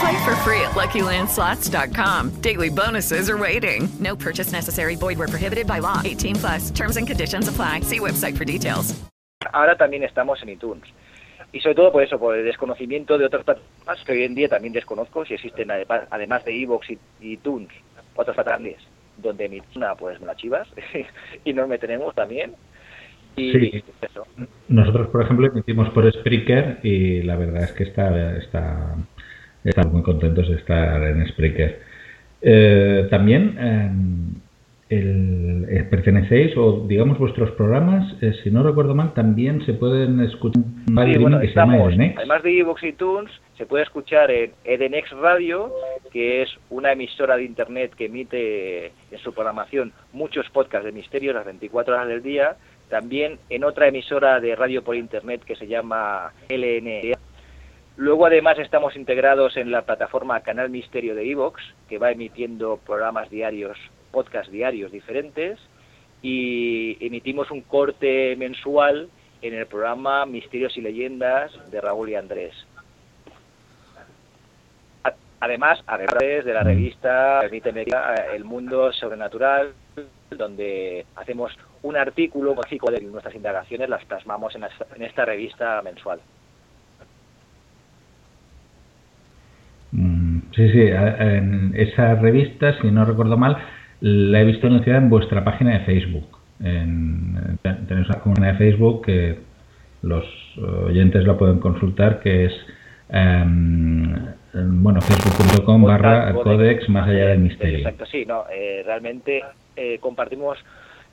Play 0.00 0.24
for 0.24 0.34
free 0.44 0.60
at 0.60 0.72
LuckyLandSlots.com. 0.76 2.40
Daily 2.40 2.68
bonuses 2.68 3.28
are 3.30 3.36
waiting. 3.38 3.88
No 4.00 4.14
purchase 4.16 4.52
necessary. 4.52 4.96
Void 4.96 5.18
where 5.18 5.28
prohibited 5.28 5.66
by 5.66 5.80
law. 5.80 6.00
18 6.04 6.36
plus. 6.36 6.70
Terms 6.70 6.96
and 6.96 7.06
conditions 7.06 7.48
apply. 7.48 7.80
See 7.80 7.98
website 8.00 8.36
for 8.36 8.44
details. 8.44 8.94
ahora 9.52 9.76
también 9.76 10.02
estamos 10.04 10.42
en 10.42 10.50
iTunes. 10.50 10.82
Y 11.52 11.60
sobre 11.60 11.74
todo 11.76 11.92
por 11.92 12.02
eso, 12.02 12.18
por 12.18 12.36
el 12.36 12.44
desconocimiento 12.44 13.16
de 13.16 13.24
otras 13.24 13.44
plataformas 13.44 14.04
que 14.04 14.12
hoy 14.12 14.24
en 14.24 14.34
día 14.34 14.48
también 14.48 14.72
desconozco 14.74 15.24
si 15.24 15.34
existen 15.34 15.70
además 15.70 16.44
de 16.44 16.52
iVoox 16.54 16.90
y 16.90 16.98
y 17.20 17.32
iTunes, 17.34 17.68
otras 18.14 18.34
plataformas 18.34 18.74
donde 19.16 19.48
mi 19.48 19.62
una 19.74 19.94
pues 19.94 20.20
me 20.20 20.26
la 20.26 20.36
chivas 20.36 20.68
y 21.44 21.52
nos 21.54 21.66
meteremos 21.68 22.14
también. 22.14 22.54
Y 23.36 23.52
Sí. 23.52 23.84
eso. 24.02 24.26
Nosotros, 24.68 25.08
por 25.08 25.22
ejemplo, 25.22 25.46
emitimos 25.46 25.88
por 25.90 26.12
Spreaker 26.12 26.80
y 26.82 27.22
la 27.22 27.36
verdad 27.36 27.62
es 27.64 27.72
que 27.72 27.84
está, 27.84 28.36
está, 28.36 28.96
estamos 29.68 29.92
muy 29.92 30.02
contentos 30.02 30.48
de 30.48 30.56
estar 30.56 31.02
en 31.02 31.26
Spreaker. 31.28 31.80
Eh, 32.40 33.06
también 33.10 33.56
eh, 33.58 33.90
el- 34.90 35.66
eh, 35.68 35.82
pertenecéis, 35.90 36.56
o 36.56 36.86
digamos 36.88 37.18
vuestros 37.18 37.50
programas, 37.52 38.14
eh, 38.22 38.32
si 38.42 38.50
no 38.50 38.62
recuerdo 38.62 38.94
mal, 38.94 39.12
también 39.12 39.64
se 39.66 39.74
pueden 39.74 40.20
escuchar 40.20 40.62
en 40.64 40.86
Sí, 40.86 40.92
streaming 40.94 41.20
bueno, 41.20 41.40
que 41.40 41.48
se 41.48 41.54
llama 41.54 41.74
estamos, 41.74 41.92
Edenex. 41.94 42.16
además 42.18 42.42
de 42.42 42.52
iVoox 42.52 42.82
y 42.84 42.86
iTunes, 42.88 43.30
se 43.58 43.66
puede 43.66 43.84
escuchar 43.84 44.30
en 44.30 44.52
Edenex 44.64 45.10
Radio, 45.12 45.70
que 46.12 46.42
es 46.42 46.48
una 46.70 46.92
emisora 46.92 47.36
de 47.36 47.44
internet 47.44 47.92
que 47.96 48.06
emite 48.06 48.86
en 49.10 49.18
su 49.22 49.34
programación 49.34 49.92
muchos 50.12 50.48
podcasts 50.50 50.86
de 50.86 50.92
misterios 50.92 51.34
las 51.34 51.44
24 51.44 51.94
horas 51.94 52.08
del 52.08 52.22
día. 52.22 52.56
También 52.88 53.38
en 53.50 53.64
otra 53.64 53.88
emisora 53.88 54.40
de 54.40 54.56
radio 54.56 54.82
por 54.82 54.96
internet 54.96 55.42
que 55.44 55.56
se 55.56 55.66
llama 55.66 56.32
LNA. 56.48 57.18
Luego 57.98 58.26
además 58.26 58.56
estamos 58.60 58.94
integrados 58.94 59.56
en 59.56 59.72
la 59.72 59.82
plataforma 59.82 60.40
Canal 60.42 60.70
Misterio 60.70 61.16
de 61.16 61.28
Evox, 61.28 61.60
que 61.88 61.98
va 61.98 62.12
emitiendo 62.12 62.76
programas 62.86 63.28
diarios, 63.28 63.76
podcast 64.12 64.48
diarios 64.52 64.92
diferentes, 64.92 65.58
y 66.22 66.96
emitimos 67.04 67.50
un 67.50 67.62
corte 67.62 68.36
mensual 68.36 69.08
en 69.42 69.54
el 69.54 69.66
programa 69.66 70.26
Misterios 70.26 70.76
y 70.76 70.80
Leyendas 70.80 71.50
de 71.72 71.80
Raúl 71.80 72.10
y 72.10 72.14
Andrés. 72.14 72.54
Además, 75.40 75.82
además 75.84 76.18
de 76.20 76.54
la 76.54 76.62
revista 76.62 77.40
El 77.40 78.44
Mundo 78.44 78.92
Sobrenatural, 78.92 79.72
donde 80.30 81.04
hacemos 81.16 81.52
un 81.82 81.96
artículo 81.96 82.54
de 82.54 83.00
nuestras 83.00 83.34
indagaciones, 83.34 83.88
las 83.88 84.04
plasmamos 84.04 84.54
en 84.54 85.02
esta 85.02 85.24
revista 85.24 85.82
mensual. 85.82 86.20
Mm, 89.92 90.47
Sí, 90.58 90.70
sí, 90.72 90.80
en 90.80 91.72
esa 91.76 92.16
revista, 92.16 92.76
si 92.80 92.90
no 92.90 93.04
recuerdo 93.04 93.36
mal, 93.36 93.56
la 94.00 94.40
he 94.40 94.44
visto 94.44 94.66
anunciada 94.66 94.98
en 94.98 95.08
vuestra 95.08 95.44
página 95.44 95.78
de 95.78 95.84
Facebook. 95.84 96.36
En, 96.60 97.58
ten- 97.62 97.86
tenéis 97.86 98.08
una 98.08 98.18
comunidad 98.18 98.52
de 98.54 98.58
Facebook 98.58 99.06
que 99.06 99.38
los 100.02 100.24
oyentes 100.58 101.24
la 101.24 101.38
pueden 101.38 101.60
consultar, 101.60 102.18
que 102.20 102.46
es 102.46 102.52
em, 103.10 104.04
em, 104.54 104.82
bueno 104.82 105.00
facebook.com 105.00 105.82
barra 105.84 106.32
codex 106.32 106.88
más 106.88 107.08
allá 107.08 107.26
del 107.28 107.38
misterio. 107.38 107.78
Exacto, 107.78 108.04
sí, 108.06 108.24
no, 108.26 108.44
eh, 108.52 108.82
realmente 108.84 109.42
eh, 109.76 109.98
compartimos 110.00 110.58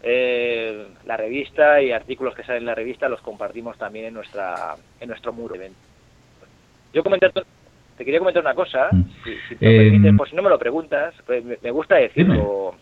eh, 0.02 0.88
la 1.06 1.18
revista 1.18 1.82
y 1.82 1.92
artículos 1.92 2.34
que 2.36 2.44
salen 2.44 2.64
en 2.64 2.66
la 2.68 2.76
revista 2.76 3.08
los 3.10 3.22
compartimos 3.22 3.78
también 3.78 4.06
en 4.06 4.14
nuestra 4.16 4.76
en 5.00 5.08
nuestro 5.08 5.34
muro. 5.34 5.56
Yo 6.94 7.04
comenté, 7.04 7.28
te 7.98 8.06
quería 8.06 8.20
comentar 8.20 8.44
una 8.44 8.54
cosa, 8.56 8.90
si, 9.24 9.36
si 9.48 9.56
te 9.56 9.66
Eh, 9.66 9.90
permites, 9.90 10.16
por 10.18 10.30
si 10.30 10.36
no 10.36 10.42
me 10.42 10.50
lo 10.50 10.60
preguntas, 10.60 11.14
pues 11.26 11.44
me, 11.44 11.58
me 11.62 11.72
gusta 11.72 11.96
decirlo. 11.96 12.76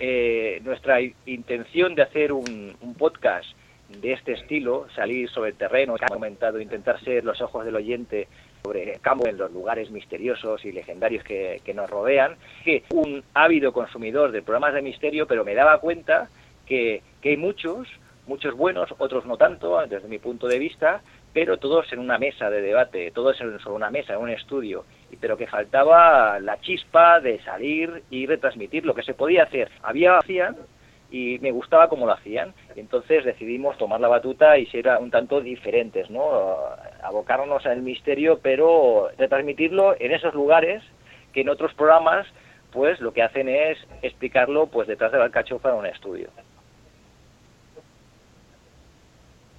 Eh, 0.00 0.60
nuestra 0.64 1.00
intención 1.26 1.94
de 1.94 2.02
hacer 2.02 2.32
un, 2.32 2.74
un 2.80 2.94
podcast 2.94 3.46
de 3.88 4.12
este 4.12 4.32
estilo, 4.32 4.86
salir 4.94 5.28
sobre 5.28 5.50
el 5.50 5.56
terreno, 5.56 5.96
que 5.96 6.04
ha 6.04 6.08
comentado, 6.08 6.60
intentar 6.60 7.00
ser 7.00 7.24
los 7.24 7.40
ojos 7.40 7.64
del 7.64 7.74
oyente 7.74 8.28
sobre 8.62 8.92
el 8.92 9.00
campo 9.00 9.26
en 9.26 9.38
los 9.38 9.50
lugares 9.52 9.90
misteriosos 9.90 10.64
y 10.64 10.72
legendarios 10.72 11.24
que, 11.24 11.60
que 11.64 11.74
nos 11.74 11.90
rodean, 11.90 12.36
que 12.64 12.84
un 12.94 13.22
ávido 13.34 13.72
consumidor 13.72 14.30
de 14.30 14.42
programas 14.42 14.74
de 14.74 14.82
misterio, 14.82 15.26
pero 15.26 15.44
me 15.44 15.54
daba 15.54 15.80
cuenta 15.80 16.28
que, 16.66 17.02
que 17.20 17.30
hay 17.30 17.36
muchos, 17.36 17.88
muchos 18.26 18.54
buenos, 18.54 18.94
otros 18.98 19.26
no 19.26 19.36
tanto, 19.36 19.84
desde 19.86 20.06
mi 20.06 20.18
punto 20.18 20.46
de 20.46 20.58
vista, 20.58 21.02
pero 21.38 21.56
todos 21.58 21.92
en 21.92 22.00
una 22.00 22.18
mesa 22.18 22.50
de 22.50 22.60
debate, 22.60 23.12
todos 23.12 23.40
en- 23.40 23.60
sobre 23.60 23.76
una 23.76 23.90
mesa, 23.92 24.14
en 24.14 24.18
un 24.18 24.28
estudio, 24.28 24.84
pero 25.20 25.36
que 25.36 25.46
faltaba 25.46 26.40
la 26.40 26.60
chispa 26.60 27.20
de 27.20 27.38
salir 27.44 28.02
y 28.10 28.26
retransmitir 28.26 28.84
lo 28.84 28.92
que 28.92 29.04
se 29.04 29.14
podía 29.14 29.44
hacer. 29.44 29.70
Había 29.84 30.18
hacían 30.18 30.56
y 31.12 31.38
me 31.38 31.52
gustaba 31.52 31.88
cómo 31.88 32.06
lo 32.06 32.12
hacían. 32.14 32.54
Entonces 32.74 33.24
decidimos 33.24 33.78
tomar 33.78 34.00
la 34.00 34.08
batuta 34.08 34.58
y 34.58 34.66
ser 34.66 34.88
un 35.00 35.12
tanto 35.12 35.40
diferentes, 35.40 36.10
¿no? 36.10 36.24
Abocarnos 37.04 37.64
al 37.66 37.82
misterio, 37.82 38.40
pero 38.42 39.08
retransmitirlo 39.16 39.94
en 40.00 40.10
esos 40.10 40.34
lugares 40.34 40.82
que 41.32 41.42
en 41.42 41.50
otros 41.50 41.72
programas, 41.74 42.26
pues 42.72 43.00
lo 43.00 43.12
que 43.12 43.22
hacen 43.22 43.48
es 43.48 43.78
explicarlo 44.02 44.66
pues 44.66 44.88
detrás 44.88 45.12
de 45.12 45.18
la 45.18 45.24
alcachofa 45.26 45.68
en 45.70 45.76
un 45.76 45.86
estudio. 45.86 46.30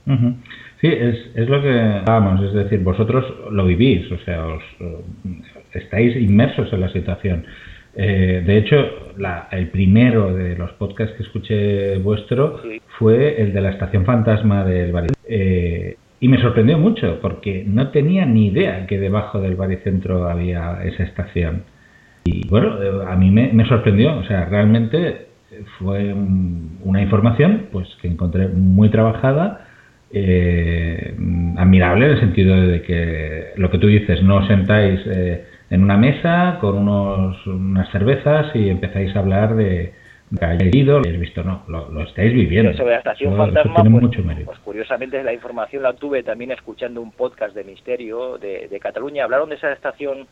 Ujú. 0.07 0.33
Sí, 0.81 0.87
es, 0.87 1.31
es 1.35 1.49
lo 1.49 1.61
que 1.61 2.01
vamos, 2.05 2.41
es 2.41 2.53
decir, 2.53 2.79
vosotros 2.79 3.25
lo 3.51 3.65
vivís, 3.65 4.09
o 4.11 4.17
sea, 4.19 4.45
os, 4.47 4.63
eh, 4.79 4.95
estáis 5.73 6.15
inmersos 6.15 6.71
en 6.71 6.81
la 6.81 6.89
situación. 6.89 7.45
Eh, 7.95 8.43
de 8.45 8.57
hecho, 8.57 8.77
la- 9.17 9.49
el 9.51 9.69
primero 9.71 10.33
de 10.33 10.55
los 10.55 10.71
podcasts 10.73 11.15
que 11.17 11.23
escuché 11.23 11.97
vuestro 11.97 12.61
fue 12.97 13.41
el 13.41 13.51
de 13.51 13.61
la 13.61 13.71
estación 13.71 14.05
fantasma 14.05 14.63
del 14.63 14.91
baricentro. 14.93 15.21
Eh, 15.27 15.97
y 16.21 16.27
me 16.29 16.39
sorprendió 16.41 16.77
mucho 16.77 17.19
porque 17.21 17.63
no 17.67 17.89
tenía 17.89 18.25
ni 18.25 18.47
idea 18.47 18.85
que 18.87 18.99
debajo 18.99 19.41
del 19.41 19.55
baricentro 19.55 20.29
había 20.29 20.81
esa 20.83 21.03
estación. 21.03 21.63
Y 22.23 22.47
bueno, 22.47 22.77
a 23.07 23.15
mí 23.17 23.31
me, 23.31 23.51
me 23.53 23.65
sorprendió, 23.67 24.17
o 24.17 24.23
sea, 24.23 24.45
realmente 24.45 25.27
fue 25.77 26.13
un- 26.13 26.77
una 26.83 27.01
información 27.01 27.67
pues 27.71 27.87
que 28.01 28.07
encontré 28.07 28.47
muy 28.47 28.89
trabajada, 28.89 29.65
eh, 30.11 31.13
admirable 31.57 32.05
en 32.05 32.11
el 32.11 32.19
sentido 32.19 32.59
de 32.61 32.81
que 32.81 33.51
lo 33.55 33.69
que 33.69 33.77
tú 33.77 33.87
dices, 33.87 34.21
no 34.23 34.37
os 34.37 34.47
sentáis 34.47 34.99
eh, 35.05 35.45
en 35.69 35.83
una 35.83 35.97
mesa 35.97 36.57
con 36.59 36.77
unos, 36.77 37.45
unas 37.47 37.89
cervezas 37.91 38.55
y 38.55 38.69
empezáis 38.69 39.15
a 39.15 39.19
hablar 39.19 39.55
de 39.55 39.93
que 40.37 40.45
hayáis 40.45 40.75
ido, 40.75 40.99
lo 40.99 41.05
habéis 41.05 41.19
visto, 41.19 41.43
no, 41.43 41.63
lo, 41.67 41.89
lo 41.89 42.03
estáis 42.03 42.33
viviendo. 42.33 42.73
Sobre 42.73 42.91
la 42.91 42.97
estación 42.99 43.33
Eso- 43.33 43.43
fantasma, 43.45 43.75
pues, 43.75 43.89
mucho 43.89 44.23
pues 44.45 44.59
curiosamente 44.59 45.23
la 45.23 45.33
información 45.33 45.83
la 45.83 45.93
tuve 45.93 46.21
también 46.23 46.51
escuchando 46.51 47.01
un 47.01 47.11
podcast 47.11 47.55
de 47.55 47.63
misterio 47.63 48.37
de, 48.37 48.67
de 48.67 48.79
Cataluña. 48.79 49.23
Hablaron 49.23 49.49
de 49.49 49.55
esa 49.55 49.71
estación 49.71 50.27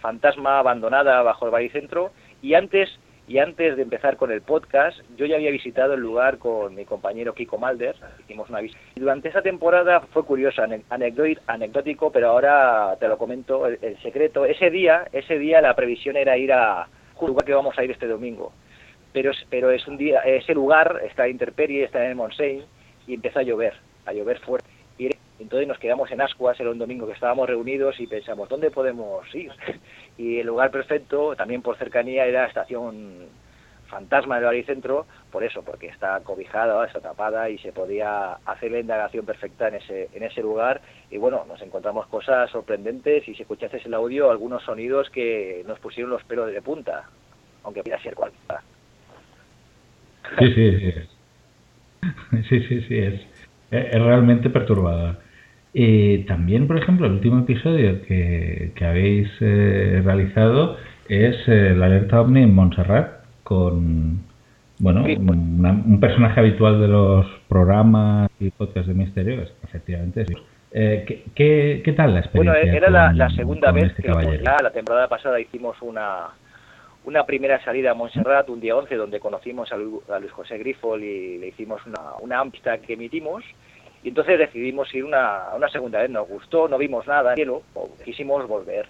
fantasma 0.00 0.58
abandonada 0.58 1.22
bajo 1.22 1.46
el 1.46 1.52
baricentro 1.52 2.10
y 2.42 2.54
antes 2.54 2.88
y 3.28 3.38
antes 3.38 3.76
de 3.76 3.82
empezar 3.82 4.16
con 4.16 4.30
el 4.30 4.42
podcast 4.42 4.98
yo 5.16 5.26
ya 5.26 5.36
había 5.36 5.50
visitado 5.50 5.94
el 5.94 6.00
lugar 6.00 6.38
con 6.38 6.74
mi 6.74 6.84
compañero 6.84 7.34
Kiko 7.34 7.58
Malder 7.58 7.96
hicimos 8.20 8.48
una 8.48 8.60
visita. 8.60 8.80
Y 8.94 9.00
durante 9.00 9.28
esa 9.28 9.42
temporada 9.42 10.00
fue 10.00 10.24
curioso 10.24 10.62
anecdótico 11.48 12.12
pero 12.12 12.28
ahora 12.28 12.96
te 13.00 13.08
lo 13.08 13.18
comento 13.18 13.66
el, 13.66 13.98
secreto. 14.02 14.44
Ese 14.44 14.70
día 14.70 15.08
ese 15.12 15.38
día 15.38 15.60
la 15.60 15.74
previsión 15.74 16.16
era 16.16 16.38
ir 16.38 16.52
a 16.52 16.88
un 17.18 17.28
lugar 17.28 17.44
que 17.44 17.54
vamos 17.54 17.76
a 17.78 17.84
ir 17.84 17.90
este 17.90 18.06
domingo. 18.06 18.52
Pero 19.12 19.32
pero 19.50 19.70
es 19.70 19.86
un 19.88 19.96
día 19.96 20.20
ese 20.20 20.54
lugar 20.54 21.00
está 21.04 21.24
en 21.24 21.32
intemperie 21.32 21.84
está 21.84 22.04
en 22.04 22.10
el 22.10 22.16
Montseny 22.16 22.64
y 23.06 23.14
empezó 23.14 23.40
a 23.40 23.42
llover 23.42 23.74
a 24.04 24.12
llover 24.12 24.38
fuerte. 24.40 24.70
Y 24.98 25.10
entonces 25.40 25.66
nos 25.66 25.78
quedamos 25.78 26.10
en 26.12 26.20
Ascuas 26.20 26.58
era 26.60 26.70
un 26.70 26.78
domingo 26.78 27.06
que 27.06 27.12
estábamos 27.12 27.48
reunidos 27.48 27.98
y 27.98 28.06
pensamos 28.06 28.48
dónde 28.48 28.70
podemos 28.70 29.34
ir 29.34 29.50
y 30.18 30.38
el 30.38 30.46
lugar 30.46 30.70
perfecto 30.70 31.34
también 31.36 31.62
por 31.62 31.76
cercanía 31.76 32.26
era 32.26 32.42
la 32.42 32.48
estación 32.48 33.26
fantasma 33.88 34.36
del 34.36 34.44
baricentro 34.46 35.06
por 35.30 35.44
eso 35.44 35.62
porque 35.62 35.86
está 35.86 36.20
cobijada 36.20 36.84
está 36.86 37.00
tapada 37.00 37.48
y 37.48 37.58
se 37.58 37.72
podía 37.72 38.34
hacer 38.44 38.72
la 38.72 38.80
indagación 38.80 39.24
perfecta 39.24 39.68
en 39.68 39.76
ese 39.76 40.08
en 40.12 40.22
ese 40.22 40.42
lugar 40.42 40.80
y 41.10 41.18
bueno 41.18 41.44
nos 41.46 41.60
encontramos 41.62 42.06
cosas 42.08 42.50
sorprendentes 42.50 43.28
y 43.28 43.34
si 43.34 43.42
escuchasteis 43.42 43.86
el 43.86 43.94
audio 43.94 44.30
algunos 44.30 44.62
sonidos 44.64 45.08
que 45.10 45.62
nos 45.66 45.78
pusieron 45.78 46.10
los 46.10 46.24
pelos 46.24 46.50
de 46.52 46.62
punta 46.62 47.04
aunque 47.62 47.82
pudiera 47.82 48.02
ser 48.02 48.14
cualquiera 48.14 48.62
Sí, 50.38 50.52
sí, 50.52 50.80
sí. 50.80 50.92
Sí, 52.48 52.60
sí, 52.68 52.80
sí, 52.82 52.98
es, 52.98 53.20
es 53.70 54.02
realmente 54.02 54.50
perturbador. 54.50 55.16
Y 55.78 56.20
también, 56.24 56.66
por 56.66 56.78
ejemplo, 56.78 57.06
el 57.06 57.12
último 57.12 57.40
episodio 57.40 58.00
que, 58.06 58.72
que 58.74 58.84
habéis 58.86 59.28
eh, 59.42 60.00
realizado 60.02 60.78
es 61.06 61.36
eh, 61.48 61.74
la 61.76 61.84
alerta 61.84 62.18
ovni 62.22 62.44
en 62.44 62.54
Montserrat 62.54 63.24
con, 63.42 64.20
bueno, 64.78 65.04
una- 65.04 65.72
un 65.72 66.00
personaje 66.00 66.40
habitual 66.40 66.80
de 66.80 66.88
los 66.88 67.26
programas 67.46 68.30
y 68.40 68.48
podcasts 68.52 68.88
de 68.88 68.94
misterio, 68.94 69.42
es- 69.42 69.52
efectivamente. 69.64 70.24
sí. 70.24 70.34
Eh, 70.72 71.04
¿qué, 71.06 71.24
qué, 71.34 71.82
qué 71.84 71.92
tal 71.92 72.14
la 72.14 72.22
Bueno, 72.32 72.52
experiencia? 72.54 72.72
era 72.78 72.88
la, 72.90 73.08
con- 73.08 73.18
la 73.18 73.30
segunda 73.30 73.70
vez 73.70 73.90
este 73.90 74.02
que 74.02 74.40
ya 74.42 74.56
la 74.62 74.70
temporada 74.70 75.08
pasada 75.08 75.38
hicimos 75.38 75.76
una, 75.82 76.28
una 77.04 77.26
primera 77.26 77.62
salida 77.62 77.90
a 77.90 77.94
Montserrat 77.94 78.48
un 78.48 78.60
día 78.60 78.74
11 78.76 78.94
donde 78.94 79.20
conocimos 79.20 79.70
a 79.72 79.76
Luis 79.76 80.32
José 80.32 80.56
Grifol 80.56 81.02
y 81.04 81.36
le 81.36 81.48
hicimos 81.48 81.84
una, 81.84 82.00
una 82.22 82.40
amistad 82.40 82.78
que 82.80 82.94
emitimos 82.94 83.44
y 84.06 84.10
entonces 84.10 84.38
decidimos 84.38 84.94
ir 84.94 85.04
una, 85.04 85.48
una 85.56 85.68
segunda 85.68 86.00
vez. 86.00 86.08
Nos 86.08 86.28
gustó, 86.28 86.68
no 86.68 86.78
vimos 86.78 87.08
nada 87.08 87.34
cielo, 87.34 87.62
quisimos 88.04 88.46
volver. 88.46 88.86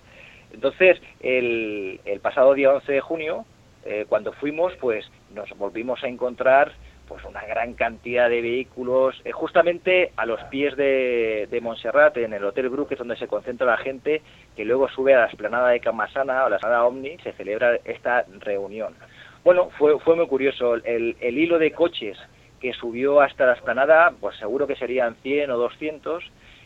Entonces, 0.52 1.00
el, 1.20 1.98
el 2.04 2.20
pasado 2.20 2.52
día 2.52 2.70
11 2.70 2.92
de 2.92 3.00
junio, 3.00 3.46
eh, 3.86 4.04
cuando 4.06 4.34
fuimos, 4.34 4.74
pues 4.78 5.10
nos 5.34 5.48
volvimos 5.56 6.04
a 6.04 6.08
encontrar 6.08 6.72
pues 7.08 7.24
una 7.24 7.42
gran 7.46 7.72
cantidad 7.72 8.28
de 8.28 8.42
vehículos 8.42 9.18
eh, 9.24 9.32
justamente 9.32 10.12
a 10.16 10.26
los 10.26 10.42
pies 10.50 10.76
de, 10.76 11.48
Montserrat, 11.62 12.14
en 12.18 12.34
el 12.34 12.44
Hotel 12.44 12.68
Bru, 12.68 12.86
que 12.86 12.92
es 12.92 12.98
donde 12.98 13.16
se 13.16 13.26
concentra 13.26 13.66
la 13.66 13.78
gente, 13.78 14.20
que 14.54 14.66
luego 14.66 14.86
sube 14.90 15.14
a 15.14 15.20
la 15.20 15.26
esplanada 15.28 15.70
de 15.70 15.80
Camasana 15.80 16.44
o 16.44 16.50
la 16.50 16.56
esplanada 16.56 16.84
Omni, 16.84 17.16
se 17.22 17.32
celebra 17.32 17.78
esta 17.86 18.26
reunión. 18.40 18.94
Bueno, 19.42 19.70
fue, 19.78 19.98
fue 19.98 20.14
muy 20.14 20.26
curioso. 20.26 20.74
El, 20.74 21.16
el 21.20 21.38
hilo 21.38 21.58
de 21.58 21.72
coches 21.72 22.18
que 22.66 22.72
subió 22.72 23.20
hasta 23.20 23.46
la 23.46 23.52
esplanada, 23.52 24.12
pues 24.20 24.36
seguro 24.38 24.66
que 24.66 24.74
serían 24.74 25.14
100 25.22 25.52
o 25.52 25.56
200. 25.56 26.24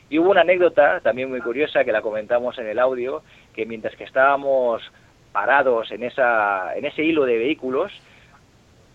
Y 0.08 0.18
hubo 0.18 0.30
una 0.30 0.40
anécdota 0.40 1.00
también 1.00 1.28
muy 1.28 1.42
curiosa 1.42 1.84
que 1.84 1.92
la 1.92 2.00
comentamos 2.00 2.56
en 2.58 2.66
el 2.68 2.78
audio, 2.78 3.22
que 3.54 3.66
mientras 3.66 3.94
que 3.96 4.04
estábamos 4.04 4.80
parados 5.30 5.90
en, 5.90 6.02
esa, 6.02 6.74
en 6.74 6.86
ese 6.86 7.04
hilo 7.04 7.26
de 7.26 7.36
vehículos, 7.36 7.92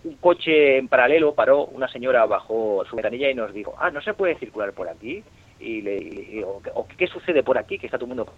un 0.04 0.16
coche 0.16 0.80
en 0.80 0.88
paralelo 0.88 1.36
paró, 1.36 1.66
una 1.66 1.88
señora 1.88 2.26
bajó 2.26 2.84
su 2.90 2.96
ventanilla 2.96 3.30
y 3.30 3.36
nos 3.36 3.54
dijo, 3.54 3.76
ah, 3.78 3.92
no 3.92 4.02
se 4.02 4.16
puede 4.16 4.34
circular 4.40 4.74
por 4.74 4.90
aquí. 4.90 5.24
Y 5.60 5.84
le 5.84 5.98
y 5.98 6.10
le 6.10 6.22
digo, 6.24 6.60
"¿O 6.74 6.88
¿qué 6.88 7.06
sucede 7.06 7.44
por 7.44 7.60
aquí? 7.60 7.78
Que 7.78 7.86
está 7.86 8.00
todo 8.00 8.06
el 8.06 8.16
mundo... 8.16 8.34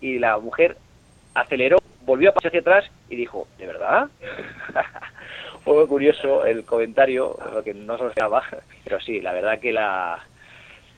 Y 0.00 0.20
la 0.20 0.38
mujer 0.38 0.76
aceleró, 1.34 1.78
volvió 2.02 2.30
a 2.30 2.34
pasar 2.34 2.48
hacia 2.48 2.60
atrás 2.60 2.90
y 3.08 3.16
dijo, 3.16 3.46
¿de 3.58 3.66
verdad? 3.66 4.08
Fue 5.64 5.74
muy 5.74 5.86
curioso 5.86 6.44
el 6.46 6.64
comentario, 6.64 7.36
que 7.64 7.74
no 7.74 7.96
se 7.96 8.04
lo 8.04 8.08
esperaba, 8.08 8.42
pero 8.84 9.00
sí, 9.00 9.20
la 9.20 9.32
verdad 9.32 9.60
que 9.60 9.72
la, 9.72 10.24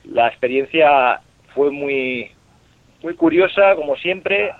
la 0.05 0.27
experiencia 0.27 1.19
fue 1.53 1.69
muy, 1.69 2.31
muy 3.01 3.15
curiosa, 3.15 3.75
como 3.75 3.95
siempre, 3.97 4.51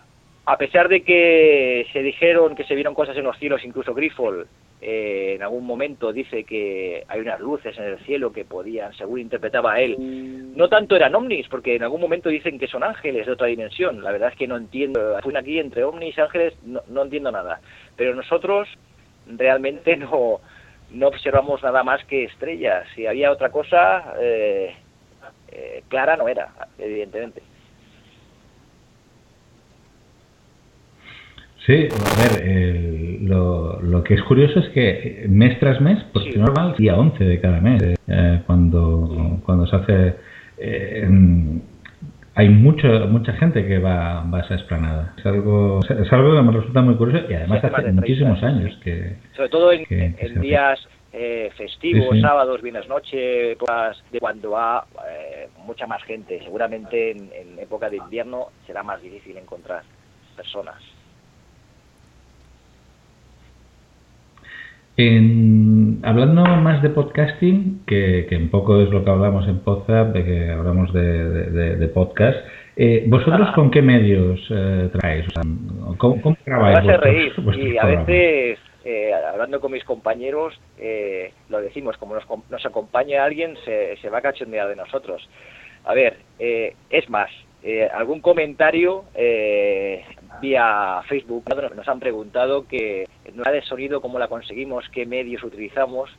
a 0.46 0.58
pesar 0.58 0.90
de 0.90 1.04
que 1.04 1.88
se 1.94 2.02
dijeron 2.02 2.56
que 2.56 2.66
se 2.66 2.76
vieron 2.76 2.94
cosas 2.94 3.16
en 3.18 3.24
los 3.24 3.38
cielos, 3.38 3.64
incluso 3.64 3.94
Griffol 3.94 4.48
eh, 4.86 5.36
en 5.36 5.44
algún 5.44 5.66
momento 5.66 6.12
dice 6.12 6.44
que 6.44 7.06
hay 7.08 7.22
unas 7.22 7.40
luces 7.40 7.78
en 7.78 7.86
el 7.86 8.00
cielo 8.00 8.34
que 8.34 8.44
podían, 8.44 8.94
según 8.94 9.22
interpretaba 9.22 9.80
él, 9.80 9.96
no 10.58 10.68
tanto 10.68 10.98
eran 10.98 11.16
ovnis, 11.16 11.48
porque 11.48 11.78
en 11.78 11.84
algún 11.84 12.02
momento 12.02 12.28
dicen 12.28 12.60
que 12.60 12.68
son 12.68 12.84
ángeles 12.84 13.26
de 13.26 13.32
otra 13.32 13.48
dimensión. 13.48 14.04
La 14.04 14.12
verdad 14.12 14.32
es 14.34 14.38
que 14.38 14.46
no 14.46 14.58
entiendo, 14.58 15.18
fui 15.24 15.34
aquí 15.38 15.58
entre 15.58 15.86
ovnis 15.86 16.18
y 16.18 16.22
ángeles, 16.22 16.54
no, 16.66 17.02
entiendo 17.02 17.32
nada. 17.32 17.62
Pero 17.96 18.14
nosotros 18.14 18.68
realmente 19.26 19.96
no, 19.96 20.42
no 20.92 21.08
observamos 21.08 21.64
nada 21.64 21.82
más 21.84 22.04
que 22.04 22.26
estrellas. 22.26 22.86
Si 22.94 23.08
había 23.08 23.32
otra 23.32 23.52
cosa, 23.52 24.16
eh, 24.20 24.76
eh, 25.48 25.84
clara 25.88 26.18
no 26.18 26.28
era, 26.28 26.50
evidentemente. 26.78 27.42
Sí, 31.66 31.88
a 31.92 32.22
ver, 32.22 32.46
el- 32.48 33.26
lo, 33.26 33.82
lo 33.82 34.04
que 34.04 34.16
es 34.16 34.24
curioso 34.24 34.60
es 34.60 34.68
que 34.70 35.26
mes 35.30 35.58
tras 35.60 35.80
mes, 35.80 36.04
porque 36.12 36.38
normal, 36.38 36.76
día 36.78 36.96
11 36.98 37.24
de 37.24 37.40
cada 37.40 37.62
mes, 37.62 37.82
eh, 38.08 38.42
cuando, 38.46 39.40
cuando 39.46 39.66
se 39.68 39.76
hace... 39.78 40.16
eh, 40.58 41.08
hay 42.36 42.50
mucho, 42.50 42.88
mucha 43.10 43.32
gente 43.34 43.66
que 43.68 43.78
va, 43.78 44.24
va 44.24 44.40
a 44.40 44.42
esa 44.42 44.56
esplanada. 44.56 45.14
Es 45.18 45.26
algo, 45.28 45.80
es 45.88 46.12
algo 46.12 46.36
que 46.36 46.42
me 46.42 46.52
resulta 46.52 46.82
muy 46.82 46.96
curioso 46.96 47.26
y 47.30 47.34
además 47.36 47.62
Sí, 47.62 47.68
hace 47.68 47.72
más 47.72 47.80
hace 47.80 47.92
de 47.92 48.02
30 48.02 48.02
muchísimos 48.02 48.44
años, 48.44 48.80
que... 48.84 49.16
Sobre 49.36 49.50
todo 49.50 49.72
en, 49.72 49.86
que- 49.86 50.06
en 50.06 50.16
que 50.16 50.26
se 50.26 50.32
hace. 50.32 50.40
días 50.40 50.88
eh, 51.14 51.52
festivos, 51.56 52.08
Sí, 52.10 52.16
sí. 52.16 52.22
sábados, 52.22 52.62
viernes 52.64 52.88
noche, 52.90 53.52
épocas 53.52 54.04
de 54.12 54.20
cuando 54.20 54.50
va 54.52 54.84
eh, 55.08 55.48
mucha 55.66 55.86
más 55.86 56.02
gente. 56.04 56.40
Seguramente 56.44 57.12
en, 57.12 57.30
en 57.34 57.60
época 57.60 57.88
de 57.90 57.98
invierno 57.98 58.48
será 58.66 58.82
más 58.82 59.00
difícil 59.02 59.38
encontrar 59.38 59.84
personas. 60.36 60.76
En- 64.96 66.00
hablando 66.04 66.44
más 66.44 66.82
de 66.84 66.90
podcasting, 66.90 67.82
que, 67.88 68.28
que 68.30 68.38
un 68.38 68.50
poco 68.50 68.80
es 68.82 68.90
lo 68.90 69.04
que 69.04 69.10
hablamos 69.10 69.48
en 69.48 69.60
Podzap, 69.60 70.14
de 70.14 70.24
que 70.24 70.50
hablamos 70.52 70.94
de, 70.94 71.02
de- 71.30 71.50
de- 71.50 71.76
de 71.78 71.88
podcast, 71.88 72.38
eh, 72.76 73.04
¿vosotros 73.08 73.50
con 73.56 73.72
qué 73.72 73.82
medios 73.82 74.40
eh, 74.52 74.90
traéis? 74.94 75.26
O 75.30 75.32
sea, 75.32 75.42
¿cómo, 75.98 76.22
cómo 76.22 76.38
Me 76.46 76.52
grabáis 76.54 76.84
vuestros- 76.84 77.02
reír 77.04 77.34
vuestros 77.38 77.68
y 77.68 77.78
a 77.78 77.86
veces, 77.86 78.60
eh, 78.86 79.12
hablando 79.14 79.60
con 79.60 79.72
mis 79.72 79.84
compañeros, 79.84 80.54
eh, 80.78 81.32
lo 81.50 81.60
decimos, 81.62 81.98
como 81.98 82.14
nos, 82.14 82.26
nos 82.52 82.66
acompaña 82.66 83.24
alguien, 83.24 83.56
se, 83.66 83.98
se 83.98 84.10
va 84.10 84.20
a 84.20 84.22
cachondear 84.22 84.68
de 84.70 84.76
nosotros. 84.76 85.28
A 85.86 85.94
ver, 85.96 86.18
eh, 86.38 86.76
es 86.92 87.10
más, 87.10 87.30
eh, 87.64 87.88
algún 87.94 88.22
comentario 88.22 89.06
eh, 89.16 90.04
vía 90.42 91.02
Facebook 91.08 91.44
nos- 91.76 91.88
han 91.88 92.00
preguntado 92.00 92.68
que 92.68 93.06
no 93.34 93.44
de 93.44 93.62
sonido, 93.62 94.02
cómo 94.02 94.20
la 94.20 94.28
conseguimos, 94.28 94.88
qué 94.90 95.06
medios 95.06 95.44
utilizamos. 95.44 96.10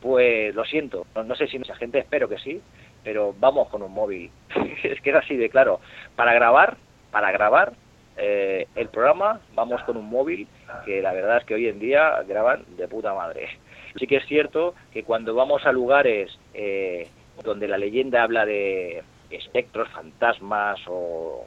Pues 0.00 0.54
lo 0.54 0.64
siento, 0.64 1.06
no, 1.14 1.34
sé 1.36 1.46
si 1.46 1.58
mucha 1.58 1.76
gente, 1.76 2.00
espero 2.00 2.28
que 2.28 2.38
sí, 2.38 2.60
pero 3.04 3.34
vamos 3.38 3.68
con 3.68 3.82
un 3.82 3.92
móvil. 3.92 4.30
es 4.82 5.00
que 5.00 5.10
es 5.10 5.16
así 5.16 5.36
de 5.36 5.48
claro. 5.48 5.80
Para 6.16 6.34
grabar, 6.34 6.76
para 7.12 7.30
grabar 7.30 7.72
eh, 8.16 8.66
el 8.74 8.88
programa, 8.88 9.40
vamos 9.54 9.80
con 9.84 9.96
un 9.96 10.08
móvil, 10.10 10.48
que 10.84 11.00
la 11.02 11.12
verdad 11.12 11.38
es 11.38 11.44
que 11.44 11.54
hoy 11.54 11.68
en 11.68 11.78
día 11.78 12.22
graban 12.26 12.64
de 12.76 12.88
puta 12.88 13.14
madre. 13.14 13.48
Sí 13.96 14.06
que 14.06 14.16
es 14.16 14.26
cierto 14.26 14.74
que 14.92 15.04
cuando 15.04 15.34
vamos 15.34 15.64
a 15.66 15.72
lugares 15.72 16.36
eh, 16.54 17.08
donde 17.44 17.68
la 17.68 17.78
leyenda 17.78 18.22
habla 18.22 18.44
de 18.44 19.02
espectros, 19.30 19.88
fantasmas 19.90 20.80
o 20.88 21.44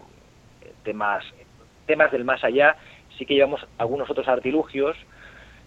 temas 0.83 1.25
temas 1.85 2.11
del 2.11 2.25
más 2.25 2.43
allá, 2.43 2.75
sí 3.17 3.25
que 3.25 3.35
llevamos 3.35 3.65
algunos 3.77 4.09
otros 4.09 4.27
artilugios 4.27 4.95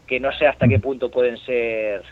que 0.07 0.21
no 0.21 0.33
sé 0.33 0.47
hasta 0.47 0.67
qué 0.67 0.79
punto 0.79 1.11
pueden 1.11 1.37
ser 1.39 2.03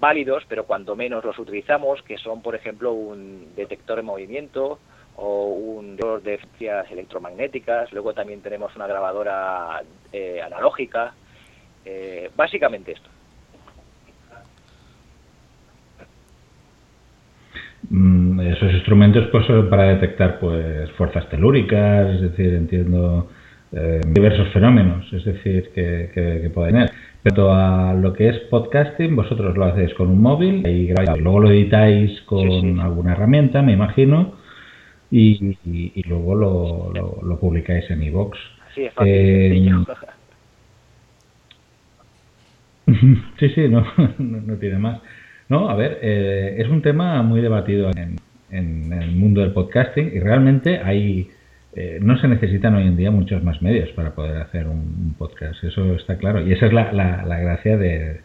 válidos, 0.00 0.44
pero 0.48 0.64
cuanto 0.64 0.96
menos 0.96 1.24
los 1.24 1.38
utilizamos, 1.38 2.02
que 2.02 2.18
son, 2.18 2.42
por 2.42 2.54
ejemplo, 2.54 2.92
un 2.92 3.54
detector 3.54 3.96
de 3.96 4.02
movimiento 4.02 4.78
o 5.16 5.46
un 5.46 5.96
detector 5.96 6.22
de 6.22 6.38
frecuencias 6.38 6.90
electromagnéticas. 6.90 7.92
Luego 7.92 8.12
también 8.12 8.42
tenemos 8.42 8.74
una 8.76 8.86
grabadora 8.86 9.82
eh, 10.12 10.42
analógica. 10.44 11.14
Eh, 11.84 12.30
básicamente 12.36 12.92
esto. 12.92 13.08
Mm, 17.88 18.40
esos 18.40 18.72
instrumentos 18.72 19.28
pues 19.30 19.46
son 19.46 19.70
para 19.70 19.84
detectar 19.84 20.40
pues 20.40 20.90
fuerzas 20.92 21.28
telúricas, 21.28 22.08
es 22.16 22.20
decir, 22.22 22.54
entiendo 22.54 23.28
eh, 23.76 24.00
diversos 24.08 24.48
fenómenos, 24.52 25.12
es 25.12 25.24
decir, 25.24 25.70
que, 25.74 26.10
que, 26.14 26.40
que 26.42 26.50
pueden 26.50 26.72
tener. 26.74 26.90
Pero 27.22 27.52
a 27.52 27.92
lo 27.94 28.12
que 28.12 28.28
es 28.28 28.38
podcasting, 28.50 29.14
vosotros 29.16 29.56
lo 29.56 29.64
hacéis 29.66 29.92
con 29.94 30.08
un 30.08 30.20
móvil 30.22 30.66
y 30.66 30.86
grabáis. 30.86 31.20
luego 31.22 31.40
lo 31.40 31.50
editáis 31.50 32.20
con 32.22 32.80
alguna 32.80 33.12
herramienta, 33.12 33.62
me 33.62 33.72
imagino, 33.72 34.34
y, 35.10 35.56
y- 35.64 35.92
y 35.94 36.02
luego 36.08 36.34
lo, 36.34 36.90
lo, 36.94 37.18
lo 37.22 37.38
publicáis 37.38 37.88
en 37.90 38.02
iVoox. 38.04 38.38
Sí, 38.74 38.84
es 38.84 38.92
fácil, 38.94 39.12
Eh. 39.12 39.70
Sí, 43.38 43.48
sí, 43.50 43.68
no, 43.68 43.80
no, 44.18 44.40
no 44.40 44.54
tiene 44.56 44.78
más. 44.78 45.00
No, 45.48 45.68
a 45.68 45.74
ver, 45.74 45.98
eh, 46.02 46.56
es 46.58 46.68
un 46.68 46.82
tema 46.82 47.22
muy 47.22 47.40
debatido 47.40 47.90
en, 47.96 48.16
en 48.50 48.92
el 48.92 49.12
mundo 49.12 49.40
del 49.40 49.52
podcasting 49.52 50.10
y 50.14 50.20
realmente 50.20 50.78
hay, 50.82 51.28
eh, 51.76 51.98
no 52.02 52.18
se 52.18 52.26
necesitan 52.26 52.74
hoy 52.74 52.86
en 52.86 52.96
día 52.96 53.10
muchos 53.10 53.42
más 53.44 53.60
medios 53.62 53.90
para 53.90 54.14
poder 54.14 54.38
hacer 54.42 54.66
un, 54.66 54.78
un 54.78 55.14
podcast, 55.18 55.62
eso 55.62 55.94
está 55.94 56.16
claro. 56.18 56.40
Y 56.40 56.52
esa 56.52 56.66
es 56.66 56.72
la, 56.72 56.90
la, 56.92 57.24
la 57.24 57.38
gracia 57.38 57.76
de, 57.76 58.20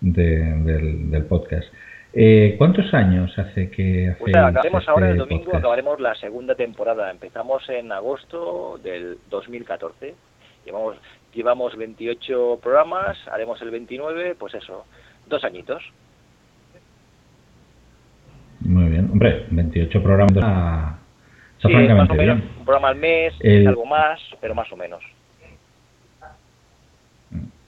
de- 0.00 0.54
del, 0.62 1.10
del 1.10 1.24
podcast. 1.24 1.66
Eh, 2.14 2.56
¿Cuántos 2.58 2.92
años 2.94 3.36
hace 3.38 3.70
que 3.70 4.08
hacéis 4.10 4.18
Pues 4.18 4.34
acabaremos 4.36 4.86
ahora 4.88 5.06
el 5.06 5.12
este 5.12 5.18
domingo, 5.20 5.44
podcast? 5.44 5.58
acabaremos 5.60 6.00
la 6.00 6.14
segunda 6.14 6.54
temporada. 6.54 7.10
Empezamos 7.10 7.68
en 7.70 7.90
agosto 7.90 8.78
del 8.84 9.16
2014. 9.30 10.14
Llevamos, 10.66 10.96
llevamos 11.34 11.76
28 11.76 12.60
programas, 12.62 13.16
haremos 13.28 13.60
el 13.62 13.70
29, 13.70 14.36
pues 14.38 14.54
eso, 14.54 14.84
dos 15.28 15.42
añitos. 15.42 15.82
Muy 18.60 18.88
bien, 18.90 19.08
hombre, 19.10 19.46
28 19.50 20.02
programas 20.02 21.00
está, 21.62 21.68
está 21.68 21.68
Sí, 21.68 21.72
más 21.74 21.84
o 21.84 21.86
francamente 21.86 22.14
menos, 22.14 22.36
bien. 22.38 22.58
un 22.58 22.64
programa 22.64 22.88
al 22.88 22.96
mes, 22.96 23.34
El- 23.40 23.68
algo 23.68 23.86
más, 23.86 24.20
pero 24.40 24.54
más 24.54 24.70
o 24.72 24.76
menos. 24.76 25.02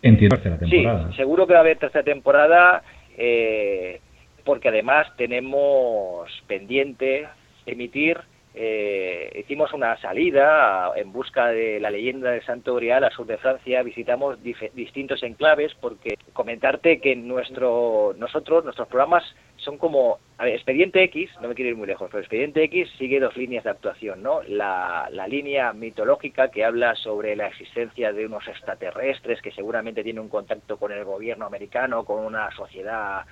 Entiendo 0.02 0.36
Sí, 0.36 0.58
temporada. 0.58 1.12
seguro 1.16 1.46
que 1.46 1.54
va 1.54 1.60
a 1.60 1.62
haber 1.62 1.78
tercera 1.78 2.04
temporada, 2.04 2.82
eh, 3.16 4.00
porque 4.44 4.68
además 4.68 5.06
tenemos 5.16 6.28
pendiente 6.46 7.26
emitir. 7.64 8.18
Eh, 8.56 9.32
hicimos 9.40 9.72
una 9.72 10.00
salida 10.00 10.92
en 10.94 11.10
busca 11.10 11.48
de 11.48 11.80
la 11.80 11.90
leyenda 11.90 12.30
del 12.30 12.44
Santo 12.44 12.76
Grial 12.76 13.02
al 13.02 13.12
sur 13.12 13.26
de 13.26 13.36
Francia. 13.36 13.82
Visitamos 13.82 14.38
distintos 14.42 15.24
enclaves, 15.24 15.74
porque 15.80 16.16
comentarte 16.32 17.00
que 17.00 17.16
nuestro, 17.16 18.14
nosotros, 18.16 18.62
nuestros 18.62 18.86
programas 18.86 19.24
son 19.56 19.76
como. 19.76 20.18
a 20.38 20.44
ver, 20.44 20.54
Expediente 20.54 21.02
X, 21.02 21.30
no 21.40 21.48
me 21.48 21.54
quiero 21.56 21.70
ir 21.70 21.76
muy 21.76 21.88
lejos, 21.88 22.08
pero 22.10 22.20
Expediente 22.20 22.62
X 22.64 22.88
sigue 22.96 23.18
dos 23.18 23.36
líneas 23.36 23.64
de 23.64 23.70
actuación, 23.70 24.22
¿no? 24.22 24.40
La, 24.44 25.08
la 25.10 25.26
línea 25.26 25.72
mitológica 25.72 26.52
que 26.52 26.64
habla 26.64 26.94
sobre 26.94 27.34
la 27.34 27.48
existencia 27.48 28.12
de 28.12 28.26
unos 28.26 28.46
extraterrestres 28.46 29.42
que 29.42 29.50
seguramente 29.50 30.04
tienen 30.04 30.22
un 30.22 30.28
contacto 30.28 30.76
con 30.76 30.92
el 30.92 31.04
gobierno 31.04 31.46
americano, 31.46 32.04
con 32.04 32.24
una 32.24 32.50
sociedad 32.52 33.24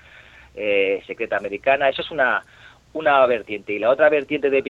eh, 0.56 1.00
secreta 1.06 1.36
americana. 1.36 1.88
Eso 1.88 2.02
es 2.02 2.10
una, 2.10 2.42
una 2.92 3.24
vertiente. 3.26 3.72
Y 3.72 3.78
la 3.78 3.90
otra 3.90 4.08
vertiente 4.08 4.50
de 4.50 4.71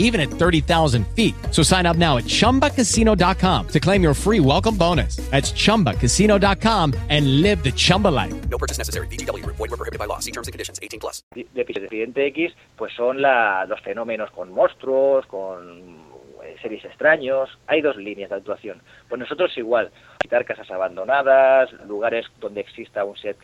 even 0.00 0.20
at 0.20 0.28
30,000 0.28 1.06
feet. 1.14 1.34
So 1.52 1.62
sign 1.62 1.86
up 1.86 1.96
now 1.96 2.16
at 2.18 2.24
chumbacasino.com 2.24 3.68
to 3.68 3.80
claim 3.80 4.02
your 4.02 4.14
free 4.14 4.40
welcome 4.40 4.76
bonus. 4.76 5.16
That's 5.30 5.52
chumbacasino.com 5.52 6.94
and 7.08 7.40
live 7.42 7.62
the 7.62 7.70
Chumba 7.70 8.08
life. 8.08 8.34
No 8.48 8.58
purchase 8.58 8.76
necessary. 8.78 9.06
VGW 9.06 9.44
Group. 9.44 9.56
Void 9.56 9.70
were 9.70 9.76
prohibited 9.76 10.00
by 10.00 10.06
law. 10.06 10.18
See 10.18 10.32
terms 10.32 10.48
and 10.48 10.52
conditions. 10.52 10.80
18 10.82 10.98
plus. 10.98 11.22
de 11.34 11.46
Expediente 11.54 12.26
X, 12.26 12.52
pues 12.76 12.92
son 12.94 13.22
la- 13.22 13.64
los 13.66 13.80
fenómenos 13.82 14.30
con 14.32 14.50
monstruos, 14.52 15.26
con 15.26 16.10
eh, 16.42 16.56
seres 16.62 16.84
extraños. 16.84 17.50
Hay 17.66 17.82
dos 17.82 17.96
líneas 17.96 18.30
de 18.30 18.36
actuación. 18.36 18.82
Pues 19.08 19.18
nosotros 19.20 19.50
igual, 19.58 19.90
visitar 20.22 20.44
casas 20.46 20.70
abandonadas, 20.70 21.70
lugares 21.86 22.26
donde 22.40 22.60
exista 22.62 23.04
un 23.04 23.16
ser 23.16 23.36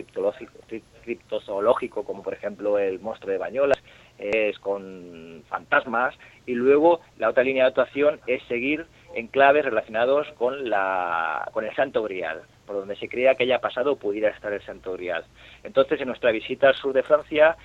criptozoológico, 1.04 2.04
como 2.04 2.22
por 2.22 2.34
ejemplo 2.34 2.78
el 2.78 3.00
monstruo 3.00 3.32
de 3.32 3.38
Bañolas, 3.38 3.78
es 4.18 4.58
con 4.58 5.42
fantasmas. 5.48 6.14
Y 6.46 6.54
luego 6.54 7.00
la 7.18 7.30
otra 7.30 7.42
línea 7.42 7.64
de 7.64 7.68
actuación 7.68 8.20
es 8.26 8.42
seguir 8.44 8.86
enclaves 9.14 9.64
relacionados 9.64 10.26
con, 10.36 10.68
la, 10.68 11.48
con 11.52 11.64
el 11.64 11.74
Santo 11.74 12.02
Grial, 12.02 12.42
por 12.66 12.76
donde 12.76 12.96
se 12.96 13.08
crea 13.08 13.34
que 13.34 13.44
haya 13.44 13.60
pasado 13.60 13.96
pudiera 13.96 14.30
estar 14.30 14.52
el 14.52 14.62
Santo 14.62 14.92
Grial. 14.92 15.24
Entonces, 15.64 16.00
en 16.00 16.08
nuestra 16.08 16.30
visita 16.30 16.68
al 16.68 16.74
sur 16.74 16.92
de 16.92 17.02
Francia, 17.02 17.56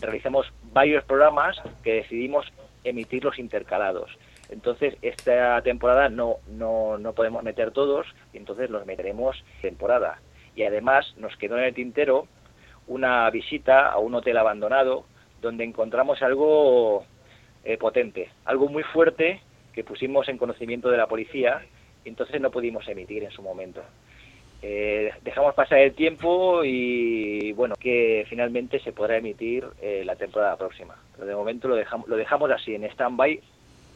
realizamos 0.00 0.52
varios 0.72 1.04
programas 1.04 1.60
que 1.82 1.94
decidimos 1.94 2.46
emitirlos 2.84 3.38
intercalados. 3.38 4.16
Entonces, 4.50 4.96
esta 5.02 5.60
temporada 5.62 6.08
no, 6.08 6.36
no, 6.48 6.98
no 6.98 7.12
podemos 7.12 7.42
meter 7.42 7.70
todos, 7.70 8.06
y 8.32 8.38
entonces 8.38 8.70
los 8.70 8.86
meteremos 8.86 9.42
temporada. 9.62 10.20
Y 10.56 10.64
además 10.64 11.14
nos 11.16 11.36
quedó 11.36 11.58
en 11.58 11.64
el 11.64 11.74
tintero 11.74 12.26
una 12.86 13.30
visita 13.30 13.88
a 13.88 13.98
un 13.98 14.14
hotel 14.14 14.36
abandonado 14.36 15.04
donde 15.40 15.64
encontramos 15.64 16.22
algo 16.22 17.04
eh, 17.64 17.76
potente, 17.76 18.30
algo 18.44 18.68
muy 18.68 18.82
fuerte 18.82 19.40
que 19.72 19.84
pusimos 19.84 20.28
en 20.28 20.38
conocimiento 20.38 20.90
de 20.90 20.96
la 20.96 21.06
policía 21.06 21.62
y 22.04 22.08
entonces 22.08 22.40
no 22.40 22.50
pudimos 22.50 22.86
emitir 22.88 23.24
en 23.24 23.30
su 23.30 23.42
momento. 23.42 23.82
Eh, 24.62 25.12
dejamos 25.22 25.54
pasar 25.54 25.78
el 25.78 25.94
tiempo 25.94 26.62
y 26.64 27.52
bueno, 27.52 27.74
que 27.76 28.26
finalmente 28.28 28.78
se 28.80 28.92
podrá 28.92 29.16
emitir 29.16 29.66
eh, 29.80 30.02
la 30.04 30.16
temporada 30.16 30.56
próxima. 30.56 30.96
Pero 31.14 31.26
de 31.26 31.34
momento 31.34 31.68
lo 31.68 31.76
dejamos, 31.76 32.08
lo 32.08 32.16
dejamos 32.16 32.50
así, 32.50 32.74
en 32.74 32.84
stand-by. 32.84 33.40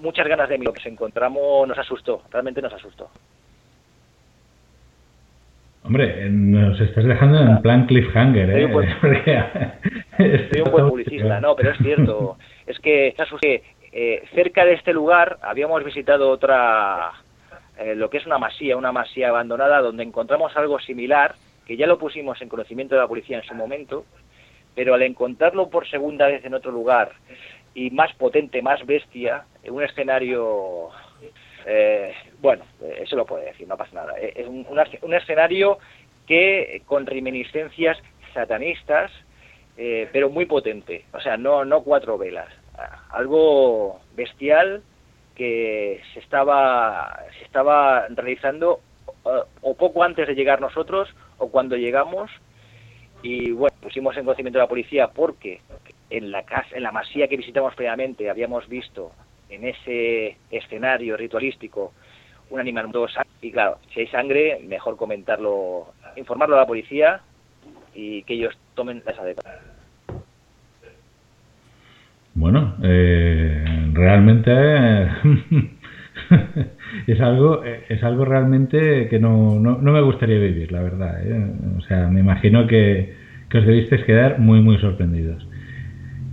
Muchas 0.01 0.26
ganas 0.26 0.49
de 0.49 0.59
mí. 0.59 0.64
Lo 0.64 0.72
que 0.72 0.80
nos 0.80 0.86
encontramos 0.86 1.68
nos 1.68 1.78
asustó, 1.78 2.22
realmente 2.30 2.62
nos 2.62 2.72
asustó. 2.72 3.11
Hombre, 5.85 6.30
nos 6.30 6.80
estás 6.80 7.05
dejando 7.05 7.39
en 7.41 7.61
plan 7.61 7.87
cliffhanger, 7.87 8.51
Soy 8.51 8.61
¿eh? 8.62 8.64
un 8.66 8.72
buen- 8.72 8.89
Porque- 9.01 9.45
Soy 10.51 10.62
un 10.62 10.72
buen 10.72 10.89
publicista, 10.89 11.41
no, 11.41 11.55
pero 11.55 11.70
es 11.72 11.78
cierto. 11.78 12.39
Es 12.66 12.78
que 12.78 13.14
que, 13.39 13.62
eh, 13.93 14.22
cerca 14.35 14.64
de 14.64 14.72
este 14.74 14.93
lugar 14.95 15.39
habíamos 15.43 15.85
visitado 15.85 16.30
otra, 16.30 17.11
eh, 17.78 17.95
lo 17.95 18.09
que 18.09 18.16
es 18.18 18.26
una 18.26 18.39
masía, 18.39 18.76
una 18.78 18.93
masía 18.93 19.28
abandonada, 19.28 19.80
donde 19.80 20.05
encontramos 20.05 20.57
algo 20.57 20.78
similar, 20.80 21.35
que 21.66 21.76
ya 21.76 21.87
lo 21.87 21.99
pusimos 21.99 22.41
en 22.41 22.49
conocimiento 22.49 22.95
de 22.95 23.03
la 23.03 23.09
policía 23.09 23.37
en 23.39 23.45
su 23.45 23.55
momento, 23.55 24.05
pero 24.74 24.95
al 24.95 25.03
encontrarlo 25.03 25.68
por 25.68 25.87
segunda 25.89 26.26
vez 26.28 26.45
en 26.47 26.55
otro 26.55 26.72
lugar 26.72 27.11
y 27.74 27.91
más 27.91 28.12
potente, 28.14 28.62
más 28.62 28.85
bestia, 28.87 29.45
en 29.62 29.74
un 29.74 29.82
escenario, 29.82 30.89
eh, 31.66 32.12
bueno, 32.45 32.64
eh, 32.82 33.01
eso 33.03 33.16
lo 33.16 33.24
puede 33.24 33.47
decir, 33.47 33.66
no 33.66 33.76
pasa 33.76 33.95
nada. 33.95 34.14
Eh, 34.20 34.34
Es 34.36 34.47
un, 34.47 35.14
escenario 35.14 35.78
que 36.26 36.82
con 36.86 37.07
reminiscencias 37.07 37.99
satanistas, 38.32 39.11
eh, 39.76 40.09
pero 40.12 40.28
muy 40.28 40.45
potente, 40.45 41.07
o 41.12 41.20
sea, 41.20 41.36
no, 41.36 41.64
no 41.64 41.82
cuatro 41.82 42.18
velas, 42.18 42.49
Ah, 42.76 43.05
algo 43.11 44.01
bestial 44.16 44.82
que 45.36 46.01
se 46.12 46.18
estaba, 46.18 47.24
se 47.38 47.45
estaba 47.45 48.09
realizando 48.09 48.80
eh, 49.26 49.42
o 49.62 49.74
poco 49.74 50.03
antes 50.03 50.26
de 50.26 50.34
llegar 50.34 50.61
nosotros 50.61 51.09
o 51.38 51.49
cuando 51.51 51.76
llegamos. 51.76 52.30
Y 53.22 53.53
bueno, 53.53 53.76
pusimos 53.80 54.16
en 54.16 54.24
conocimiento 54.24 54.59
de 54.59 54.64
la 54.64 54.68
policía 54.68 55.09
porque 55.09 55.61
en 56.11 56.30
la 56.32 56.42
casa, 56.42 56.76
en 56.76 56.82
la 56.82 56.92
masía 56.92 57.28
que 57.28 57.36
visitamos 57.36 57.74
previamente 57.74 58.28
habíamos 58.28 58.68
visto 58.68 59.12
en 59.49 59.64
ese 59.64 60.36
escenario 60.51 61.16
ritualístico 61.16 61.92
un 62.51 62.61
animal 62.61 62.90
todo 62.92 63.07
y 63.40 63.51
claro, 63.51 63.78
si 63.92 64.01
hay 64.01 64.07
sangre, 64.09 64.61
mejor 64.66 64.97
comentarlo, 64.97 65.92
informarlo 66.16 66.57
a 66.57 66.61
la 66.61 66.66
policía 66.66 67.20
y 67.95 68.22
que 68.22 68.34
ellos 68.34 68.57
tomen 68.74 69.03
las 69.05 69.18
adecuadas. 69.18 69.61
Bueno, 72.34 72.74
eh, 72.82 73.64
realmente 73.92 74.51
es 77.07 77.20
algo 77.20 77.62
es 77.62 78.03
algo 78.03 78.24
realmente 78.24 79.09
que 79.09 79.20
no, 79.20 79.61
no, 79.61 79.78
no 79.78 79.92
me 79.92 80.01
gustaría 80.01 80.38
vivir, 80.38 80.72
la 80.72 80.82
verdad. 80.82 81.24
¿eh? 81.24 81.53
O 81.78 81.80
sea, 81.82 82.09
me 82.09 82.20
imagino 82.20 82.66
que, 82.66 83.14
que 83.51 83.59
os 83.59 83.66
debisteis 83.66 84.05
quedar 84.05 84.38
muy, 84.38 84.61
muy 84.61 84.78
sorprendidos. 84.78 85.47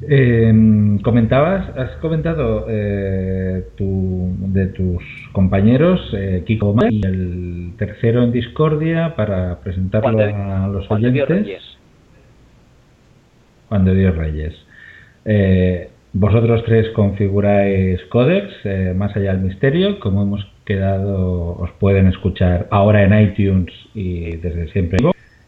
Eh, 0.09 0.97
comentabas, 1.03 1.77
has 1.77 1.91
comentado 1.97 2.65
eh, 2.69 3.63
tu- 3.77 4.33
de 4.47 4.67
tus 4.67 5.03
compañeros, 5.31 5.99
eh, 6.17 6.43
Kiko 6.45 6.69
Omar, 6.69 6.91
y 6.91 7.05
el 7.05 7.73
tercero 7.77 8.23
en 8.23 8.31
Discordia 8.31 9.15
para 9.15 9.59
presentarlo 9.59 10.17
de- 10.17 10.33
a 10.33 10.67
los 10.67 10.87
Juan 10.87 11.01
de 11.03 11.11
Dios 11.11 11.29
oyentes. 11.29 11.45
Reyes. 11.47 11.77
Juan 13.69 13.85
de 13.85 13.95
Dios 13.95 14.15
Reyes. 14.15 14.53
Eh, 15.25 15.89
vosotros 16.13 16.63
tres 16.65 16.89
configuráis 16.89 18.01
Codex, 18.09 18.51
eh, 18.65 18.93
más 18.95 19.15
allá 19.15 19.33
del 19.33 19.41
misterio, 19.43 19.99
como 19.99 20.23
hemos 20.23 20.45
quedado, 20.65 21.57
os 21.57 21.69
pueden 21.79 22.07
escuchar 22.07 22.67
ahora 22.71 23.03
en 23.03 23.13
iTunes 23.21 23.73
y 23.93 24.35
desde 24.37 24.67
siempre. 24.71 24.97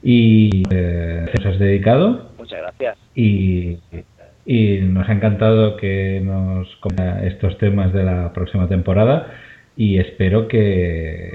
Y 0.03 0.63
eh, 0.69 1.25
os 1.39 1.45
has 1.45 1.57
dedicado 1.59 2.29
Muchas 2.37 2.59
gracias. 2.61 2.97
y, 3.15 3.77
y 4.45 4.79
nos 4.81 5.07
ha 5.07 5.13
encantado 5.13 5.77
que 5.77 6.21
nos 6.23 6.67
estos 7.23 7.57
temas 7.57 7.93
de 7.93 8.03
la 8.03 8.33
próxima 8.33 8.67
temporada 8.67 9.31
y 9.75 9.97
espero 9.99 10.47
que 10.47 11.31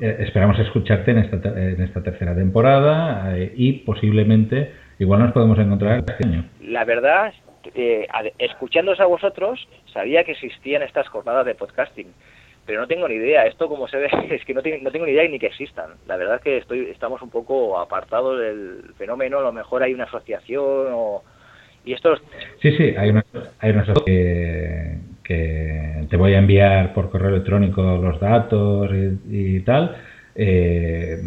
esperamos 0.00 0.58
escucharte 0.58 1.10
en 1.12 1.18
esta, 1.18 1.36
en 1.48 1.80
esta 1.82 2.02
tercera 2.02 2.34
temporada 2.34 3.36
eh, 3.38 3.52
y 3.56 3.72
posiblemente 3.74 4.72
igual 4.98 5.20
nos 5.20 5.32
podemos 5.32 5.58
encontrar 5.58 6.02
este 6.06 6.26
año. 6.26 6.44
La 6.62 6.84
verdad, 6.84 7.32
eh, 7.74 8.06
escuchándoos 8.38 9.00
a 9.00 9.06
vosotros, 9.06 9.68
sabía 9.92 10.24
que 10.24 10.32
existían 10.32 10.82
estas 10.82 11.06
jornadas 11.08 11.46
de 11.46 11.54
podcasting, 11.54 12.08
pero 12.64 12.80
no 12.80 12.86
tengo 12.88 13.06
ni 13.06 13.14
idea. 13.14 13.46
Esto, 13.46 13.68
como 13.68 13.86
se 13.86 13.98
ve, 13.98 14.08
es 14.30 14.44
que 14.44 14.54
no, 14.54 14.62
tengo- 14.62 15.06
ni 15.06 15.12
idea 15.12 15.28
ni 15.28 15.38
que 15.38 15.46
existan. 15.46 15.90
La 16.08 16.16
verdad 16.16 16.40
que 16.40 16.56
estoy, 16.58 16.88
estamos 16.90 17.22
un 17.22 17.30
poco 17.30 17.78
apartados 17.78 18.40
del 18.40 18.94
fenómeno. 18.98 19.38
A 19.38 19.42
lo 19.42 19.52
mejor 19.52 19.82
hay 19.82 19.94
una 19.94 20.04
asociación 20.04 20.88
o... 20.92 21.22
Y 21.86 21.92
esto 21.92 22.16
Sí, 22.60 22.72
sí, 22.72 22.94
hay 22.98 23.10
una, 23.10 23.24
hay 23.60 23.70
una 23.70 23.82
asociación 23.82 24.04
que, 24.04 24.98
que 25.22 26.06
te 26.10 26.16
voy 26.16 26.34
a 26.34 26.38
enviar 26.38 26.92
por 26.92 27.10
correo 27.10 27.28
electrónico 27.28 27.80
los 27.80 28.18
datos 28.18 28.90
y, 28.92 29.56
y 29.56 29.60
tal, 29.60 29.96
eh, 30.34 31.22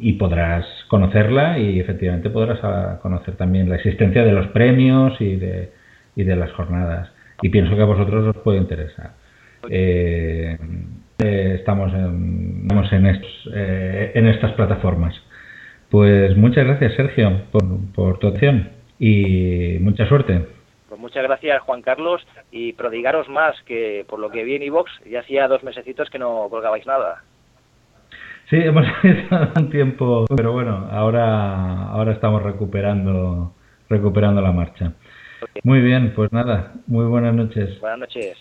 y 0.00 0.12
podrás 0.12 0.66
conocerla 0.88 1.58
y 1.58 1.80
efectivamente 1.80 2.28
podrás 2.28 2.60
ah, 2.62 2.98
conocer 3.00 3.36
también 3.36 3.70
la 3.70 3.76
existencia 3.76 4.22
de 4.22 4.32
los 4.32 4.48
premios 4.48 5.18
y 5.18 5.36
de, 5.36 5.72
y 6.14 6.24
de 6.24 6.36
las 6.36 6.52
jornadas. 6.52 7.10
Y 7.40 7.48
pienso 7.48 7.74
que 7.74 7.82
a 7.82 7.86
vosotros 7.86 8.36
os 8.36 8.42
puede 8.42 8.58
interesar. 8.58 9.12
Eh, 9.70 10.58
eh, 11.24 11.56
estamos 11.58 11.90
en, 11.94 12.62
estamos 12.64 12.92
en, 12.92 13.06
estos, 13.06 13.50
eh, 13.54 14.12
en 14.14 14.26
estas 14.26 14.52
plataformas. 14.52 15.14
Pues 15.88 16.36
muchas 16.36 16.66
gracias, 16.66 16.92
Sergio, 16.96 17.44
por, 17.50 17.64
por 17.94 18.18
tu 18.18 18.28
atención 18.28 18.81
y 19.02 19.78
mucha 19.80 20.06
suerte. 20.06 20.46
Pues 20.88 21.00
muchas 21.00 21.24
gracias, 21.24 21.60
Juan 21.62 21.82
Carlos, 21.82 22.24
y 22.52 22.72
prodigaros 22.74 23.28
más, 23.28 23.60
que 23.66 24.06
por 24.08 24.20
lo 24.20 24.30
que 24.30 24.44
vi 24.44 24.54
en 24.54 24.62
iVox, 24.62 24.92
ya 25.10 25.20
hacía 25.20 25.48
dos 25.48 25.64
mesecitos 25.64 26.08
que 26.08 26.20
no 26.20 26.46
colgabais 26.48 26.86
nada. 26.86 27.24
Sí, 28.48 28.58
hemos 28.58 28.86
estado 29.02 29.50
un 29.56 29.70
tiempo, 29.70 30.24
pero 30.36 30.52
bueno, 30.52 30.88
ahora, 30.92 31.88
ahora 31.88 32.12
estamos 32.12 32.44
recuperando, 32.44 33.52
recuperando 33.88 34.40
la 34.40 34.52
marcha. 34.52 34.92
Muy 35.64 35.80
bien, 35.80 36.12
pues 36.14 36.30
nada, 36.30 36.74
muy 36.86 37.06
buenas 37.06 37.34
noches. 37.34 37.80
Buenas 37.80 37.98
noches. 37.98 38.38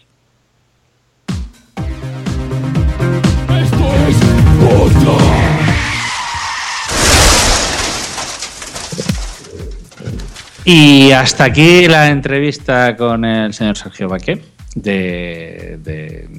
Y 10.74 11.11
hasta 11.11 11.43
aquí 11.43 11.86
la 11.89 12.07
entrevista 12.07 12.95
con 12.95 13.26
el 13.26 13.53
señor 13.53 13.78
Sergio 13.78 14.07
Baqué 14.07 14.41
de, 14.74 15.78
de, 15.84 16.30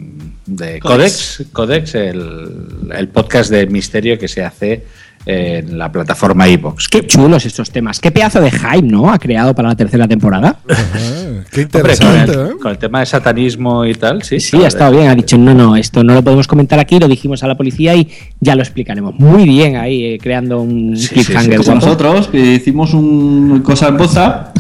de 0.47 0.81
Codex, 0.81 1.45
Codex, 1.53 1.95
el, 1.97 2.89
el 2.97 3.09
podcast 3.09 3.51
de 3.51 3.67
misterio 3.67 4.19
que 4.19 4.29
se 4.29 4.43
hace 4.43 4.87
en 5.27 5.79
la 5.79 5.91
plataforma 5.91 6.49
iVoox. 6.49 6.89
Qué 6.89 7.07
chulos 7.07 7.47
estos 7.47 7.71
temas. 7.71 8.01
Qué 8.01 8.11
pedazo 8.11 8.41
de 8.41 8.51
hype, 8.51 8.83
¿no? 8.83 9.11
Ha 9.11 9.19
creado 9.19 9.55
para 9.55 9.69
la 9.69 9.77
tercera 9.77 10.09
temporada. 10.09 10.57
Qué 10.67 10.75
Hombre, 10.75 11.45
con, 11.51 11.61
interesante, 11.63 12.33
el, 12.33 12.41
¿eh? 12.41 12.51
con 12.61 12.71
el 12.73 12.79
tema 12.79 13.01
de 13.01 13.07
satanismo 13.07 13.85
y 13.85 13.95
tal, 13.95 14.23
sí. 14.23 14.41
Sí, 14.41 14.63
ha 14.65 14.69
estado 14.69 14.93
bien. 14.93 15.09
Ha 15.09 15.15
dicho, 15.15 15.39
no, 15.39 15.55
no, 15.55 15.77
esto 15.77 16.03
no 16.03 16.15
lo 16.15 16.23
podemos 16.23 16.47
comentar 16.47 16.79
aquí, 16.79 16.99
lo 16.99 17.09
dijimos 17.09 17.43
a 17.43 17.49
la 17.49 17.57
policía 17.57 17.95
y 17.95 18.09
ya 18.41 18.55
lo 18.55 18.63
explicaremos. 18.63 19.15
Muy 19.19 19.45
bien 19.45 19.77
ahí, 19.77 20.05
eh, 20.05 20.19
creando 20.21 20.61
un 20.61 20.95
cliffhanger. 20.95 21.59
Como 21.59 21.75
nosotros, 21.77 22.29
que 22.29 22.55
hicimos 22.55 22.95
un 22.95 23.61
cosa 23.61 23.89
en 23.89 24.01
WhatsApp 24.01 24.57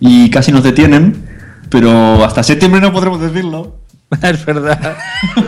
y 0.00 0.30
casi 0.30 0.52
nos 0.52 0.62
detienen, 0.62 1.16
pero 1.68 2.24
hasta 2.24 2.42
septiembre 2.42 2.80
no 2.80 2.92
podremos 2.92 3.20
decirlo. 3.20 3.76
es 4.22 4.44
verdad. 4.44 4.96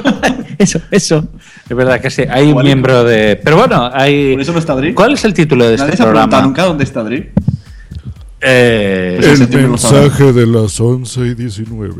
eso, 0.58 0.80
eso. 0.90 1.28
Es 1.68 1.76
verdad 1.76 2.00
que 2.00 2.10
sí. 2.10 2.22
Hay 2.30 2.50
un 2.52 2.62
miembro 2.62 3.04
de. 3.04 3.38
Pero 3.42 3.56
bueno, 3.56 3.90
hay. 3.92 4.32
Por 4.32 4.42
eso 4.42 4.52
no 4.52 4.58
está 4.58 4.72
Adri. 4.72 4.94
¿Cuál 4.94 5.14
es 5.14 5.24
el 5.24 5.34
título 5.34 5.68
de 5.68 5.76
Nadie 5.76 5.90
este 5.90 5.96
se 5.98 6.02
ha 6.02 6.06
preguntado 6.06 6.28
programa? 6.30 6.46
nunca 6.46 6.64
dónde 6.64 6.84
está 6.84 7.00
Adri. 7.00 7.30
Eh, 8.40 9.18
El 9.20 9.38
mensaje 9.50 10.32
de 10.32 10.46
las 10.46 10.80
11 10.80 11.20
y 11.26 11.34
19. 11.34 11.94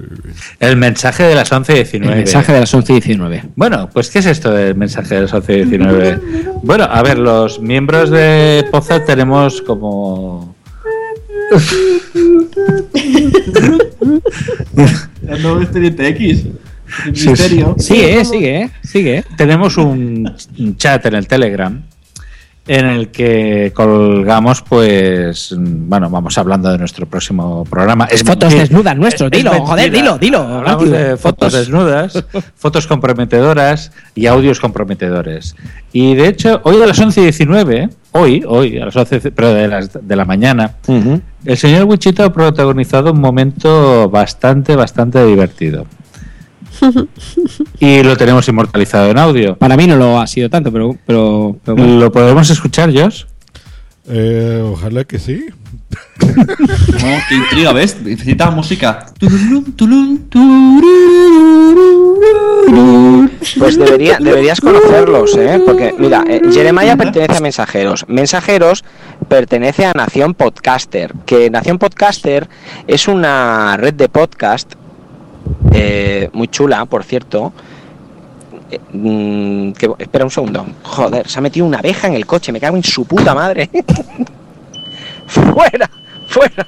El 0.60 0.76
mensaje 0.76 1.24
de 1.24 1.34
las 1.34 1.50
11 1.50 1.72
y 1.72 1.76
19. 1.76 2.12
El 2.12 2.18
mensaje 2.18 2.52
de 2.52 2.60
las 2.60 2.72
11 2.72 2.92
y 2.92 2.94
19. 2.94 3.44
Bueno, 3.56 3.90
pues 3.92 4.08
¿qué 4.10 4.20
es 4.20 4.26
esto 4.26 4.52
del 4.52 4.76
mensaje 4.76 5.16
de 5.16 5.22
las 5.22 5.34
11 5.34 5.52
y 5.52 5.64
19? 5.64 6.20
bueno, 6.62 6.84
a 6.84 7.02
ver, 7.02 7.18
los 7.18 7.60
miembros 7.60 8.10
de 8.10 8.64
Poza 8.70 9.04
tenemos 9.04 9.62
como... 9.62 10.54
El 15.28 15.42
nuevo 15.42 15.60
expediente 15.60 16.06
X. 16.08 16.44
El 17.06 17.16
Sí, 17.16 17.28
misterio. 17.30 17.74
Sigue, 17.78 18.24
sigue, 18.24 18.70
sigue. 18.82 19.24
Tenemos 19.36 19.76
un 19.76 20.36
chat 20.76 21.04
en 21.06 21.14
el 21.14 21.26
Telegram 21.26 21.82
en 22.66 22.84
el 22.84 23.08
que 23.08 23.72
colgamos, 23.74 24.60
pues, 24.60 25.54
bueno, 25.58 26.10
vamos 26.10 26.36
hablando 26.36 26.70
de 26.70 26.76
nuestro 26.76 27.06
próximo 27.06 27.64
programa. 27.64 28.04
Es 28.10 28.20
Fotos 28.22 28.50
mentira. 28.50 28.60
desnudas 28.60 28.96
nuestros, 28.98 29.32
Es 29.32 29.38
dilo, 29.38 29.52
mentira. 29.52 29.70
joder, 29.70 29.90
dilo, 29.90 30.18
dilo. 30.18 30.38
Hablamos 30.40 30.86
Matthew. 30.86 31.08
de 31.08 31.16
fotos 31.16 31.52
desnudas, 31.54 32.24
fotos 32.56 32.86
comprometedoras 32.86 33.90
y 34.14 34.26
audios 34.26 34.60
comprometedores. 34.60 35.56
Y 35.94 36.14
de 36.14 36.28
hecho, 36.28 36.60
hoy 36.64 36.82
a 36.82 36.86
las 36.86 36.98
11 37.00 37.20
y 37.20 37.22
19, 37.24 37.88
hoy, 38.12 38.44
hoy, 38.46 38.78
a 38.78 38.84
las 38.84 38.96
11, 38.96 39.30
pero 39.30 39.54
de, 39.54 39.66
las, 39.66 40.06
de 40.06 40.16
la 40.16 40.26
mañana, 40.26 40.72
el 41.46 41.56
señor 41.56 41.84
Wichito 41.84 42.22
ha 42.22 42.32
protagonizado 42.34 43.12
un 43.12 43.20
momento 43.22 44.10
bastante, 44.10 44.76
bastante 44.76 45.24
divertido. 45.24 45.86
Y 47.80 48.02
lo 48.02 48.16
tenemos 48.16 48.48
inmortalizado 48.48 49.10
en 49.10 49.18
audio. 49.18 49.56
Para 49.56 49.76
mí 49.76 49.86
no 49.86 49.96
lo 49.96 50.20
ha 50.20 50.26
sido 50.26 50.50
tanto, 50.50 50.72
pero. 50.72 50.96
pero, 51.06 51.56
pero 51.64 51.76
bueno. 51.76 52.00
¿Lo 52.00 52.12
podemos 52.12 52.48
escuchar, 52.50 52.92
Josh? 52.92 53.24
Eh, 54.08 54.62
ojalá 54.64 55.04
que 55.04 55.18
sí. 55.18 55.46
No, 56.20 57.18
qué 57.28 57.34
intriga, 57.34 57.72
¿ves? 57.72 58.00
Necesita 58.02 58.50
música. 58.50 59.06
Pues 63.58 63.78
debería, 63.78 64.18
deberías 64.20 64.60
conocerlos, 64.60 65.36
¿eh? 65.36 65.60
Porque, 65.64 65.94
mira, 65.98 66.24
eh, 66.28 66.40
Jeremiah 66.52 66.96
pertenece 66.96 67.36
a 67.36 67.40
Mensajeros. 67.40 68.04
Mensajeros 68.08 68.84
pertenece 69.28 69.86
a 69.86 69.92
Nación 69.92 70.34
Podcaster. 70.34 71.12
Que 71.26 71.50
Nación 71.50 71.78
Podcaster 71.78 72.48
es 72.86 73.08
una 73.08 73.76
red 73.76 73.94
de 73.94 74.08
podcast 74.08 74.74
eh, 75.72 76.30
muy 76.32 76.48
chula, 76.48 76.84
por 76.86 77.04
cierto. 77.04 77.52
Eh, 78.70 78.78
mm, 78.92 79.72
que, 79.72 79.90
espera 79.98 80.24
un 80.24 80.30
segundo. 80.30 80.66
Joder, 80.82 81.28
se 81.28 81.38
ha 81.38 81.42
metido 81.42 81.66
una 81.66 81.78
abeja 81.78 82.08
en 82.08 82.14
el 82.14 82.26
coche. 82.26 82.52
Me 82.52 82.60
cago 82.60 82.76
en 82.76 82.84
su 82.84 83.04
puta 83.04 83.34
madre. 83.34 83.70
fuera, 85.26 85.90
fuera. 86.26 86.66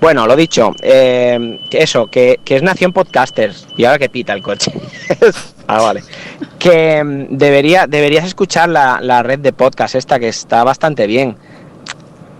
Bueno, 0.00 0.26
lo 0.26 0.34
dicho, 0.34 0.72
eh, 0.82 1.60
eso, 1.70 2.08
que, 2.08 2.40
que 2.44 2.56
es 2.56 2.62
Nación 2.62 2.92
Podcasters. 2.92 3.68
Y 3.76 3.84
ahora 3.84 3.98
que 3.98 4.08
pita 4.08 4.32
el 4.32 4.42
coche. 4.42 4.72
ah, 5.66 5.80
vale. 5.80 6.02
Que 6.58 7.02
mm, 7.02 7.36
debería, 7.36 7.86
deberías 7.86 8.24
escuchar 8.24 8.68
la, 8.68 9.00
la 9.00 9.22
red 9.22 9.38
de 9.38 9.52
podcast 9.52 9.94
esta 9.94 10.18
que 10.18 10.28
está 10.28 10.64
bastante 10.64 11.06
bien. 11.06 11.36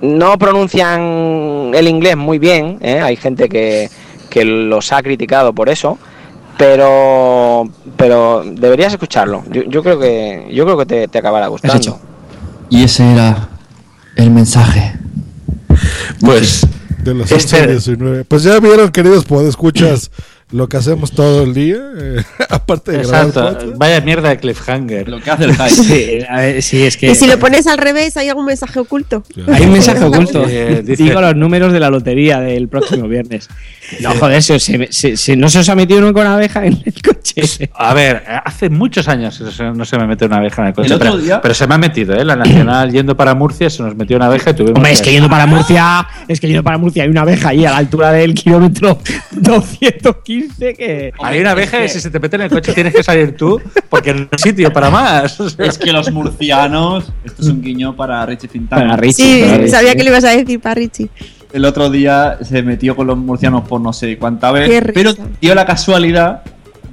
No 0.00 0.36
pronuncian 0.36 1.70
el 1.72 1.86
inglés 1.86 2.16
muy 2.16 2.40
bien, 2.40 2.80
hay 2.82 3.14
gente 3.14 3.48
que, 3.48 3.88
que 4.32 4.46
los 4.46 4.92
ha 4.92 5.02
criticado 5.02 5.52
por 5.52 5.68
eso, 5.68 5.98
pero 6.56 7.68
pero 7.98 8.42
deberías 8.46 8.92
escucharlo. 8.92 9.44
Yo, 9.50 9.62
yo 9.64 9.82
creo 9.82 10.00
que 10.00 10.48
yo 10.50 10.64
creo 10.64 10.78
que 10.78 10.86
te, 10.86 11.08
te 11.08 11.18
acabará 11.18 11.48
gustando. 11.48 12.00
Y 12.70 12.82
ese 12.84 13.12
era 13.12 13.48
el 14.16 14.30
mensaje. 14.30 14.94
Pues. 16.20 16.66
De 17.04 17.14
las 17.14 17.30
Este- 17.32 17.56
11 17.56 17.64
y 17.64 17.66
19. 17.72 18.24
Pues 18.24 18.42
ya 18.44 18.58
vieron, 18.60 18.90
queridos 18.90 19.26
escuchas 19.48 20.10
lo 20.52 20.68
que 20.68 20.76
hacemos 20.76 21.12
todo 21.12 21.42
el 21.42 21.54
día. 21.54 21.76
eh, 21.98 22.22
aparte 22.50 22.92
de 22.92 22.98
grabar 23.04 23.26
Exacto. 23.26 23.72
Vaya 23.76 24.00
mierda 24.02 24.28
de 24.28 24.36
cliffhanger. 24.38 25.08
Lo 25.08 25.20
que 25.20 25.30
hace 25.30 25.44
el 25.44 25.52
hype. 25.56 25.70
Sí, 25.70 26.18
ver, 26.36 26.62
sí, 26.62 26.82
es 26.84 26.96
que. 26.96 27.10
Y 27.10 27.14
si 27.14 27.26
lo 27.26 27.38
pones 27.38 27.66
al 27.66 27.78
revés, 27.78 28.16
hay 28.16 28.28
algún 28.28 28.44
mensaje 28.46 28.78
oculto. 28.78 29.24
Hay 29.52 29.62
un 29.64 29.72
mensaje 29.72 30.04
oculto. 30.04 30.44
Eh, 30.54 30.82
Digo 30.84 31.20
los 31.20 31.34
números 31.34 31.72
de 31.72 31.80
la 31.80 31.88
lotería 31.88 32.38
del 32.40 32.68
próximo 32.68 33.08
viernes. 33.08 33.48
No, 34.00 34.10
joder, 34.14 34.42
se, 34.42 34.58
se- 34.58 35.16
se- 35.16 35.36
no 35.36 35.48
se 35.48 35.60
os 35.60 35.68
ha 35.68 35.74
metido 35.74 36.00
uno 36.00 36.12
con 36.12 36.26
abeja 36.26 36.64
en 36.66 36.82
el 36.84 36.94
coche. 37.02 37.70
A 37.74 37.94
ver, 37.94 38.22
hace 38.44 38.68
muchos 38.68 39.08
años 39.08 39.40
no 39.74 39.84
se 39.84 39.98
me 39.98 40.06
mete 40.06 40.26
una 40.26 40.36
abeja 40.36 40.62
en 40.62 40.68
el 40.68 40.74
coche. 40.74 40.88
El 40.88 40.94
otro 40.94 41.12
pero, 41.12 41.22
día- 41.22 41.40
pero 41.40 41.54
se 41.54 41.66
me 41.66 41.74
ha 41.74 41.78
metido, 41.78 42.14
¿eh? 42.14 42.24
La 42.24 42.36
Nacional 42.36 42.92
yendo 42.92 43.16
para 43.16 43.34
Murcia 43.34 43.70
se 43.70 43.82
nos 43.82 43.96
metió 43.96 44.16
una 44.16 44.26
abeja 44.26 44.50
y 44.50 44.54
tuvimos. 44.54 44.76
Hombre, 44.76 44.92
es 44.92 45.00
que 45.02 45.10
yendo 45.12 45.28
para 45.30 45.46
Murcia, 45.46 46.06
es 46.28 46.38
que 46.40 46.46
yendo 46.48 46.62
para 46.62 46.76
Murcia 46.78 47.04
hay 47.04 47.08
una 47.08 47.22
abeja 47.22 47.48
ahí 47.50 47.64
a 47.64 47.70
la 47.70 47.78
altura 47.78 48.12
del 48.12 48.34
kilómetro 48.34 48.98
215 49.32 50.41
que. 50.58 51.12
Hay 51.22 51.40
una 51.40 51.52
abeja 51.52 51.84
y 51.84 51.88
si 51.88 52.00
se 52.00 52.10
te 52.10 52.18
mete 52.20 52.36
en 52.36 52.42
el 52.42 52.50
coche 52.50 52.72
tienes 52.72 52.94
que 52.94 53.02
salir 53.02 53.36
tú 53.36 53.60
porque 53.88 54.12
no 54.14 54.28
hay 54.30 54.38
sitio 54.38 54.72
para 54.72 54.90
más. 54.90 55.38
Es 55.58 55.78
que 55.78 55.92
los 55.92 56.10
murcianos. 56.12 57.12
Esto 57.24 57.42
es 57.42 57.48
un 57.48 57.62
guiño 57.62 57.94
para 57.96 58.24
Richie 58.26 58.48
Fintano. 58.48 58.82
Para 58.82 58.96
Richie, 58.96 59.12
Sí, 59.12 59.42
para 59.42 59.56
Richie. 59.58 59.70
sabía 59.70 59.94
que 59.94 60.02
le 60.02 60.10
ibas 60.10 60.24
a 60.24 60.30
decir 60.30 60.60
para 60.60 60.74
Richie. 60.74 61.08
El 61.52 61.64
otro 61.64 61.90
día 61.90 62.38
se 62.42 62.62
metió 62.62 62.96
con 62.96 63.06
los 63.06 63.18
murcianos 63.18 63.68
por 63.68 63.80
no 63.80 63.92
sé 63.92 64.16
cuánta 64.18 64.50
vez. 64.52 64.82
Pero 64.94 65.12
dio 65.40 65.54
la 65.54 65.66
casualidad 65.66 66.42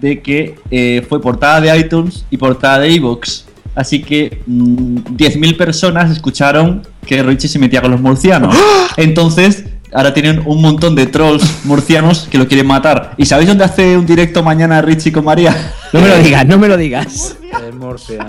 de 0.01 0.21
que 0.21 0.55
eh, 0.71 1.05
fue 1.07 1.21
portada 1.21 1.61
de 1.61 1.77
iTunes 1.77 2.25
y 2.29 2.37
portada 2.37 2.79
de 2.79 2.89
iVoox. 2.91 3.45
Así 3.75 4.01
que 4.01 4.41
mm, 4.45 4.97
10.000 5.15 5.55
personas 5.57 6.11
escucharon 6.11 6.81
que 7.05 7.23
Richie 7.23 7.47
se 7.47 7.59
metía 7.59 7.81
con 7.81 7.91
los 7.91 8.01
murcianos. 8.01 8.53
Entonces, 8.97 9.65
ahora 9.93 10.13
tienen 10.13 10.41
un 10.45 10.61
montón 10.61 10.95
de 10.95 11.05
trolls 11.07 11.65
murcianos 11.65 12.27
que 12.29 12.37
lo 12.37 12.47
quieren 12.47 12.67
matar. 12.67 13.13
¿Y 13.17 13.25
sabéis 13.25 13.47
dónde 13.49 13.63
hace 13.63 13.97
un 13.97 14.05
directo 14.05 14.43
mañana 14.43 14.81
Richie 14.81 15.11
con 15.11 15.25
María? 15.25 15.55
No 15.91 16.01
me 16.01 16.07
lo 16.07 16.17
digas, 16.19 16.45
no 16.45 16.57
me 16.59 16.67
lo 16.67 16.77
digas. 16.77 17.35
en 17.67 17.77
Murcia. 17.79 18.27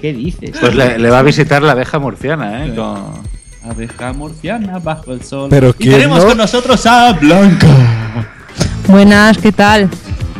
¿Qué 0.00 0.12
dices? 0.12 0.50
Pues 0.60 0.74
le, 0.74 0.98
le 0.98 1.10
va 1.10 1.20
a 1.20 1.22
visitar 1.22 1.62
la 1.62 1.72
abeja 1.72 2.00
murciana, 2.00 2.66
¿eh? 2.66 2.74
Con- 2.74 3.22
Abeja 3.70 4.12
murciana 4.12 4.80
bajo 4.80 5.12
el 5.12 5.22
sol. 5.22 5.46
Pero 5.48 5.68
y 5.70 5.72
¿quién 5.74 5.92
tenemos 5.92 6.18
no? 6.18 6.28
con 6.30 6.38
nosotros 6.38 6.84
a 6.86 7.12
Blanca. 7.12 7.68
Buenas, 8.88 9.38
¿qué 9.38 9.52
tal? 9.52 9.88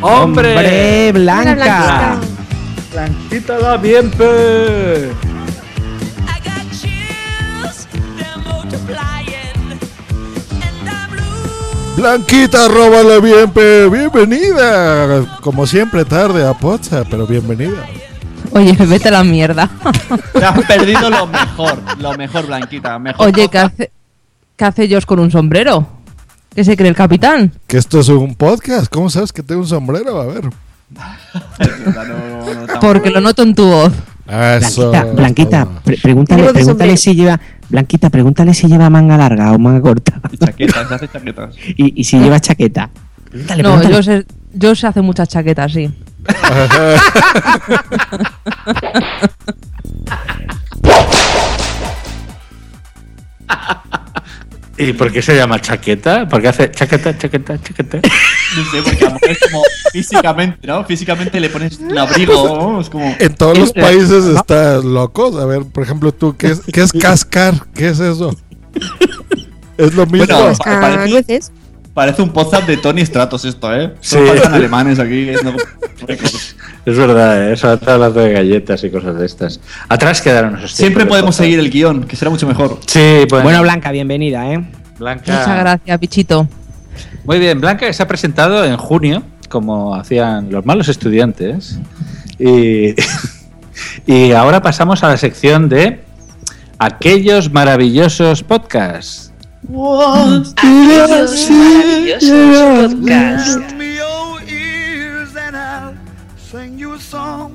¡Hombre! 0.01 0.49
¡Hombre, 0.57 1.13
Blanca! 1.13 2.17
¡Blanquita 2.93 3.59
la 3.61 3.77
bien, 3.77 4.11
Blanquita, 11.97 12.69
róbala 12.69 13.19
bien, 13.21 13.51
pe. 13.51 13.89
Bienvenida. 13.89 15.39
Como 15.41 15.67
siempre, 15.67 16.05
tarde 16.05 16.47
a 16.47 16.55
Poza, 16.55 17.05
pero 17.05 17.27
bienvenida. 17.27 17.87
Oye, 18.53 18.73
vete 18.73 19.09
a 19.09 19.13
la 19.13 19.25
mierda. 19.25 19.69
Te 20.33 20.45
has 20.45 20.67
perdido 20.67 21.11
lo 21.11 21.27
mejor, 21.27 21.79
lo 21.99 22.15
mejor, 22.15 22.47
Blanquita. 22.47 22.99
Mejor 22.99 23.27
Oye, 23.27 23.49
¿qué 23.49 23.59
hace, 23.59 23.93
¿qué 24.57 24.65
hace 24.65 24.89
Josh 24.89 25.05
con 25.05 25.21
un 25.21 25.31
sombrero? 25.31 25.87
¿Qué 26.55 26.65
se 26.65 26.77
cree 26.77 26.89
el 26.89 26.97
capitán? 26.97 27.53
Que 27.67 27.79
esto 27.79 28.01
es 28.01 28.09
un 28.09 28.35
podcast. 28.35 28.93
¿Cómo 28.93 29.09
sabes 29.09 29.33
que 29.33 29.43
tengo 29.43 29.63
un 29.63 29.69
sombrero? 29.69 30.21
A 30.21 30.27
ver. 30.27 30.51
Porque 32.81 33.11
lo 33.11 33.21
noto 33.21 33.43
en 33.43 33.55
tu 33.55 33.65
voz. 33.67 33.93
Eso. 34.33 34.91
Blanquita, 34.91 35.13
Blanquita, 35.15 35.69
pre- 35.85 35.99
pregúntale, 35.99 36.53
pregúntale 36.53 36.97
si 36.97 37.15
lleva. 37.15 37.39
Blanquita, 37.69 38.09
pregúntale 38.11 38.55
si 38.55 38.67
lleva 38.67 38.89
manga 38.89 39.17
larga 39.19 39.53
o 39.53 39.59
manga 39.59 39.81
corta. 39.83 40.15
chaquetas, 40.43 40.89
se 40.89 40.95
hace 40.95 41.09
chaquetas. 41.09 41.55
Y, 41.77 42.01
y 42.01 42.05
si 42.05 42.19
lleva 42.19 42.41
chaqueta. 42.41 42.89
Pregúntale, 43.31 43.63
No, 43.63 43.69
pregúntale. 43.77 43.95
Josh, 43.97 44.09
es- 44.09 44.25
Josh 44.61 44.87
hace 44.87 45.03
muchas 45.03 45.29
chaquetas, 45.29 45.73
sí. 45.73 45.91
¿Y 54.89 54.93
por 54.95 55.13
qué 55.13 55.23
se 55.23 55.35
llama 55.37 55.61
chaqueta? 55.61 56.27
Porque 56.29 56.49
hace 56.49 56.71
chaqueta, 56.71 57.17
chaqueta, 57.17 57.61
chaqueta. 57.63 58.01
No 58.57 58.71
sé, 58.71 58.83
porque 58.83 59.05
a 59.05 59.09
lo 59.09 59.15
mejor 59.15 59.31
es 59.31 59.39
como 59.39 59.63
físicamente, 59.93 60.67
¿no? 60.67 60.85
Físicamente 60.85 61.41
le 61.41 61.49
pones 61.49 61.79
un 61.79 61.97
abrigo, 61.97 62.49
¿no? 62.55 62.81
Es 62.83 62.91
como... 62.91 63.17
En 63.19 63.35
todos 63.35 63.57
los 63.57 63.71
Eh, 63.71 63.81
países 63.81 64.25
¿no? 64.25 64.37
está 64.37 64.77
locos. 64.79 65.37
A 65.41 65.47
ver, 65.47 65.63
por 65.65 65.83
ejemplo, 65.85 66.13
tú, 66.13 66.37
¿qué 66.37 66.49
es, 66.49 66.61
qué 66.71 66.83
es 66.83 66.93
cascar? 67.01 67.55
¿Qué 67.75 67.89
es 67.89 67.99
eso? 68.01 68.37
Es 69.79 69.95
lo 69.95 70.05
mismo. 70.07 70.27
Bueno, 70.27 70.53
pa- 70.59 70.81
parece, 70.81 71.41
parece 71.95 72.23
un 72.23 72.31
podcast 72.31 72.67
de 72.67 72.77
Tony 72.77 73.05
Stratos 73.05 73.45
esto, 73.45 73.75
¿eh? 73.75 73.95
Sí. 74.01 74.17
Faltan 74.27 74.55
alemanes 74.55 74.99
aquí. 74.99 75.29
es 75.29 75.43
no- 75.43 75.53
Es 76.85 76.97
verdad, 76.97 77.49
¿eh? 77.49 77.53
eso 77.53 77.73
está 77.73 77.95
hablando 77.95 78.19
de 78.21 78.33
galletas 78.33 78.83
y 78.83 78.91
cosas 78.91 79.17
de 79.17 79.25
estas. 79.25 79.61
Atrás 79.89 80.21
quedaron 80.21 80.57
esos 80.57 80.73
Siempre 80.73 81.07
podemos 81.07 81.37
seguir 81.37 81.61
el 81.61 81.71
guion, 81.71 82.05
que 82.05 82.17
será 82.17 82.29
mucho 82.31 82.47
mejor. 82.49 82.79
Sí, 82.87 83.25
bueno. 83.29 83.45
Bueno, 83.45 83.63
Blanca, 83.63 83.93
bienvenida, 83.93 84.53
¿eh? 84.53 84.65
Blanca. 84.99 85.33
Muchas 85.39 85.59
gracias, 85.61 86.01
bichito. 86.01 86.49
Muy 87.25 87.39
bien, 87.39 87.61
Blanca 87.61 87.87
que 87.87 87.93
se 87.93 88.03
ha 88.03 88.09
presentado 88.09 88.65
en 88.65 88.77
junio, 88.77 89.23
como 89.49 89.95
hacían 89.95 90.51
los 90.51 90.67
malos 90.67 90.89
estudiantes. 90.89 91.79
Y, 92.39 92.97
y 94.07 94.33
ahora 94.33 94.61
pasamos 94.61 95.05
a 95.05 95.09
la 95.09 95.17
sección 95.17 95.69
de 95.69 96.01
aquellos 96.81 97.53
maravillosos 97.53 98.43
podcasts. 98.43 99.32
Aquellos 99.69 101.49
maravillosos 101.51 102.95
podcasts. 102.95 103.59
Sing 106.51 106.79
you 106.79 106.93
a 106.95 106.99
song. 106.99 107.53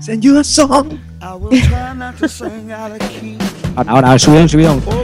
Send 0.00 0.24
you 0.24 0.38
a 0.38 0.44
song. 0.44 0.98
I 1.20 1.34
will 1.34 1.50
try 1.50 1.92
not 1.94 2.16
to 2.18 2.28
sing 2.28 2.70
out 2.70 2.92
of 2.92 2.98
key. 3.10 3.36
Ahora, 3.74 3.90
ahora, 3.90 4.18
subidón, 4.18 4.48
subidón. 4.48 4.82
Oh, 4.86 5.00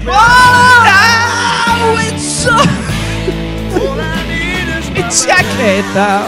it's 1.99 2.23
so. 2.23 2.51
Chaqueta. 5.11 6.23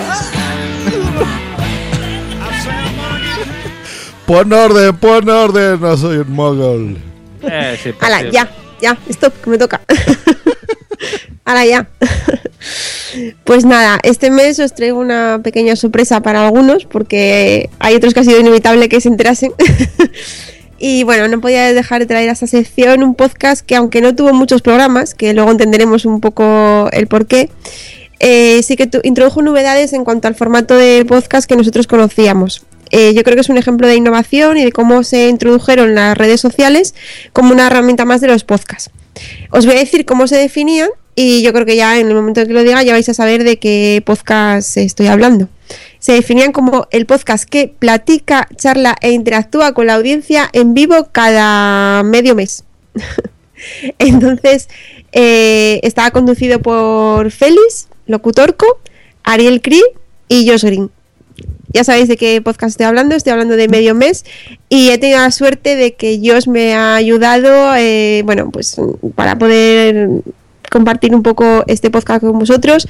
Pon 4.27 4.53
orden, 4.53 4.97
pon 4.97 5.29
orden. 5.29 5.81
No 5.81 5.97
soy 5.97 6.17
un 6.19 6.33
mogol. 6.33 6.99
Eh, 7.43 7.79
sí, 7.81 7.95
Ala, 8.01 8.21
sí. 8.23 8.31
ya, 8.33 8.49
ya, 8.81 8.99
stop, 9.09 9.33
que 9.43 9.51
me 9.51 9.59
toca. 9.59 9.81
Ala, 11.45 11.65
ya. 11.65 11.89
Pues 13.45 13.65
nada, 13.65 13.99
este 14.03 14.31
mes 14.31 14.59
os 14.59 14.75
traigo 14.75 14.99
una 14.99 15.41
pequeña 15.43 15.77
sorpresa 15.77 16.21
para 16.21 16.45
algunos, 16.45 16.85
porque 16.85 17.71
hay 17.79 17.95
otros 17.95 18.15
que 18.15 18.21
ha 18.21 18.25
sido 18.25 18.41
inevitable 18.41 18.89
que 18.89 19.01
se 19.01 19.09
enterasen. 19.09 19.53
y 20.79 21.05
bueno, 21.05 21.29
no 21.29 21.41
podía 21.41 21.73
dejar 21.73 22.01
de 22.01 22.07
traer 22.07 22.29
a 22.29 22.33
esta 22.33 22.47
sección 22.47 23.03
un 23.03 23.15
podcast 23.15 23.65
que, 23.65 23.77
aunque 23.77 24.01
no 24.01 24.15
tuvo 24.15 24.33
muchos 24.33 24.63
programas, 24.63 25.15
que 25.15 25.33
luego 25.35 25.51
entenderemos 25.51 26.05
un 26.05 26.21
poco 26.21 26.89
el 26.93 27.07
porqué, 27.07 27.49
eh, 28.19 28.63
sí 28.63 28.77
que 28.77 28.89
introdujo 29.05 29.43
novedades 29.43 29.93
en 29.93 30.05
cuanto 30.05 30.29
al 30.29 30.35
formato 30.35 30.77
de 30.77 31.05
podcast 31.07 31.49
que 31.49 31.57
nosotros 31.57 31.87
conocíamos. 31.87 32.65
Eh, 32.91 33.15
yo 33.15 33.23
creo 33.25 33.37
que 33.37 33.41
es 33.41 33.49
un 33.49 33.59
ejemplo 33.59 33.87
de 33.89 33.97
innovación 33.97 34.57
y 34.57 34.65
de 34.65 34.73
cómo 34.73 35.03
se 35.03 35.29
introdujeron 35.29 35.95
las 35.95 36.17
redes 36.17 36.41
sociales 36.41 36.95
como 37.33 37.53
una 37.53 37.67
herramienta 37.67 38.05
más 38.05 38.21
de 38.21 38.29
los 38.29 38.45
podcasts. 38.45 38.91
Os 39.51 39.67
voy 39.67 39.77
a 39.77 39.79
decir 39.79 40.05
cómo 40.05 40.27
se 40.27 40.37
definían 40.37 40.91
y 41.15 41.43
yo 41.43 41.53
creo 41.53 41.65
que 41.65 41.77
ya 41.77 41.99
en 41.99 42.09
el 42.09 42.15
momento 42.15 42.41
en 42.41 42.47
que 42.47 42.53
lo 42.53 42.63
diga 42.63 42.83
ya 42.83 42.93
vais 42.93 43.09
a 43.09 43.15
saber 43.15 43.43
de 43.43 43.59
qué 43.59 44.03
podcast 44.05 44.77
estoy 44.77 45.07
hablando. 45.07 45.49
Se 45.99 46.13
definían 46.13 46.53
como 46.53 46.87
el 46.91 47.07
podcast 47.07 47.49
que 47.49 47.69
platica, 47.69 48.49
charla 48.57 48.95
e 49.01 49.11
interactúa 49.11 49.73
con 49.73 49.87
la 49.87 49.95
audiencia 49.95 50.49
en 50.53 50.75
vivo 50.75 51.09
cada 51.11 52.03
medio 52.03 52.35
mes. 52.35 52.65
Entonces, 53.99 54.69
eh, 55.13 55.81
estaba 55.83 56.11
conducido 56.11 56.61
por 56.61 57.31
Félix, 57.31 57.89
Locutorco, 58.07 58.79
Ariel 59.25 59.63
Cri 59.63 59.83
y 60.29 60.49
Josh 60.49 60.65
Green. 60.65 60.91
Ya 61.77 61.85
sabéis 61.85 62.09
de 62.09 62.17
qué 62.17 62.41
podcast 62.41 62.71
estoy 62.71 62.87
hablando, 62.87 63.15
estoy 63.15 63.33
hablando 63.33 63.55
de 63.55 63.69
medio 63.69 63.95
mes 63.95 64.25
y 64.71 64.89
he 64.89 64.97
tenido 64.97 65.21
la 65.21 65.31
suerte 65.31 65.77
de 65.77 65.93
que 65.93 66.19
Josh 66.25 66.49
me 66.49 66.75
ha 66.75 66.95
ayudado, 66.95 67.77
eh, 67.77 68.23
bueno, 68.25 68.51
pues 68.51 68.81
para 69.15 69.37
poder 69.37 70.09
compartir 70.71 71.15
un 71.15 71.23
poco 71.23 71.65
este 71.67 71.91
podcast 71.91 72.23
con 72.23 72.39
vosotros 72.39 72.89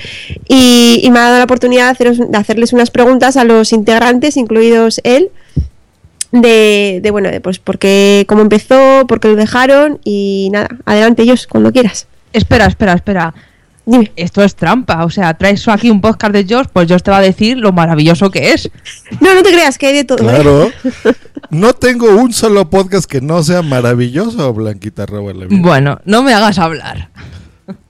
y, 0.48 1.04
me 1.10 1.18
ha 1.18 1.22
dado 1.22 1.38
la 1.38 1.44
oportunidad 1.46 1.98
de, 1.98 2.36
hacerles 2.38 2.72
unas 2.72 2.92
preguntas 2.92 3.36
a 3.36 3.42
los 3.42 3.72
integrantes, 3.72 4.36
incluidos 4.36 5.00
él, 5.02 5.30
de, 6.30 7.08
bueno, 7.10 7.32
de 7.32 7.40
pues 7.40 7.58
por 7.58 7.80
qué, 7.80 8.24
cómo 8.28 8.42
empezó, 8.42 9.04
por 9.08 9.18
qué 9.18 9.26
lo 9.26 9.34
dejaron 9.34 9.98
y 10.04 10.50
nada, 10.52 10.68
adelante 10.84 11.24
ellos 11.24 11.48
cuando 11.48 11.72
quieras. 11.72 12.06
Espera, 12.32 12.66
espera, 12.66 12.92
espera. 12.92 13.34
Dime. 13.86 14.12
Esto 14.16 14.42
es 14.42 14.56
trampa. 14.56 15.04
O 15.04 15.10
sea, 15.10 15.32
traes 15.34 15.66
aquí 15.68 15.90
un 15.90 16.00
podcast 16.00 16.32
de 16.32 16.44
Josh, 16.48 16.66
pues 16.72 16.90
Josh 16.90 17.02
te 17.02 17.10
va 17.12 17.18
a 17.18 17.22
decir 17.22 17.56
lo 17.56 17.72
maravilloso 17.72 18.30
que 18.30 18.52
es. 18.52 18.68
No, 19.20 19.34
no 19.34 19.42
te 19.42 19.50
creas 19.50 19.78
que 19.78 19.86
hay 19.86 19.94
de 19.94 20.04
todo. 20.04 20.18
Claro. 20.18 20.70
No 21.48 21.74
tengo 21.74 22.08
un 22.16 22.32
solo 22.32 22.68
podcast 22.70 23.08
que 23.08 23.20
no 23.20 23.40
sea 23.44 23.62
maravilloso, 23.62 24.52
Blanquita 24.52 25.06
Robarle. 25.06 25.46
Bueno, 25.48 26.00
no 26.04 26.24
me 26.24 26.34
hagas 26.34 26.58
hablar. 26.58 27.10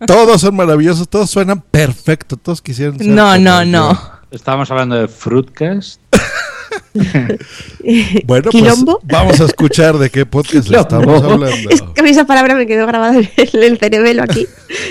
Todos 0.06 0.42
son 0.42 0.56
maravillosos, 0.56 1.08
todos 1.08 1.30
suenan 1.30 1.62
perfecto, 1.62 2.36
todos 2.36 2.60
quisieran 2.60 2.98
ser 2.98 3.06
No, 3.06 3.38
no, 3.38 3.64
no. 3.64 3.98
Estábamos 4.30 4.70
hablando 4.70 4.96
de 4.96 5.08
Fruitcast. 5.08 6.02
Bueno, 8.24 8.50
pues 8.50 8.62
¿Quilombo? 8.64 8.98
vamos 9.04 9.40
a 9.40 9.44
escuchar 9.44 9.96
de 9.98 10.10
qué 10.10 10.26
podcast 10.26 10.70
estamos 10.72 11.22
hablando. 11.22 11.46
Es 11.70 11.82
que 11.82 12.00
a 12.00 12.02
mí 12.02 12.10
esa 12.10 12.26
palabra 12.26 12.54
me 12.56 12.66
quedó 12.66 12.86
grabada 12.86 13.16
en 13.18 13.30
el, 13.36 13.62
el 13.62 13.78
cerebelo 13.78 14.22
aquí. 14.24 14.46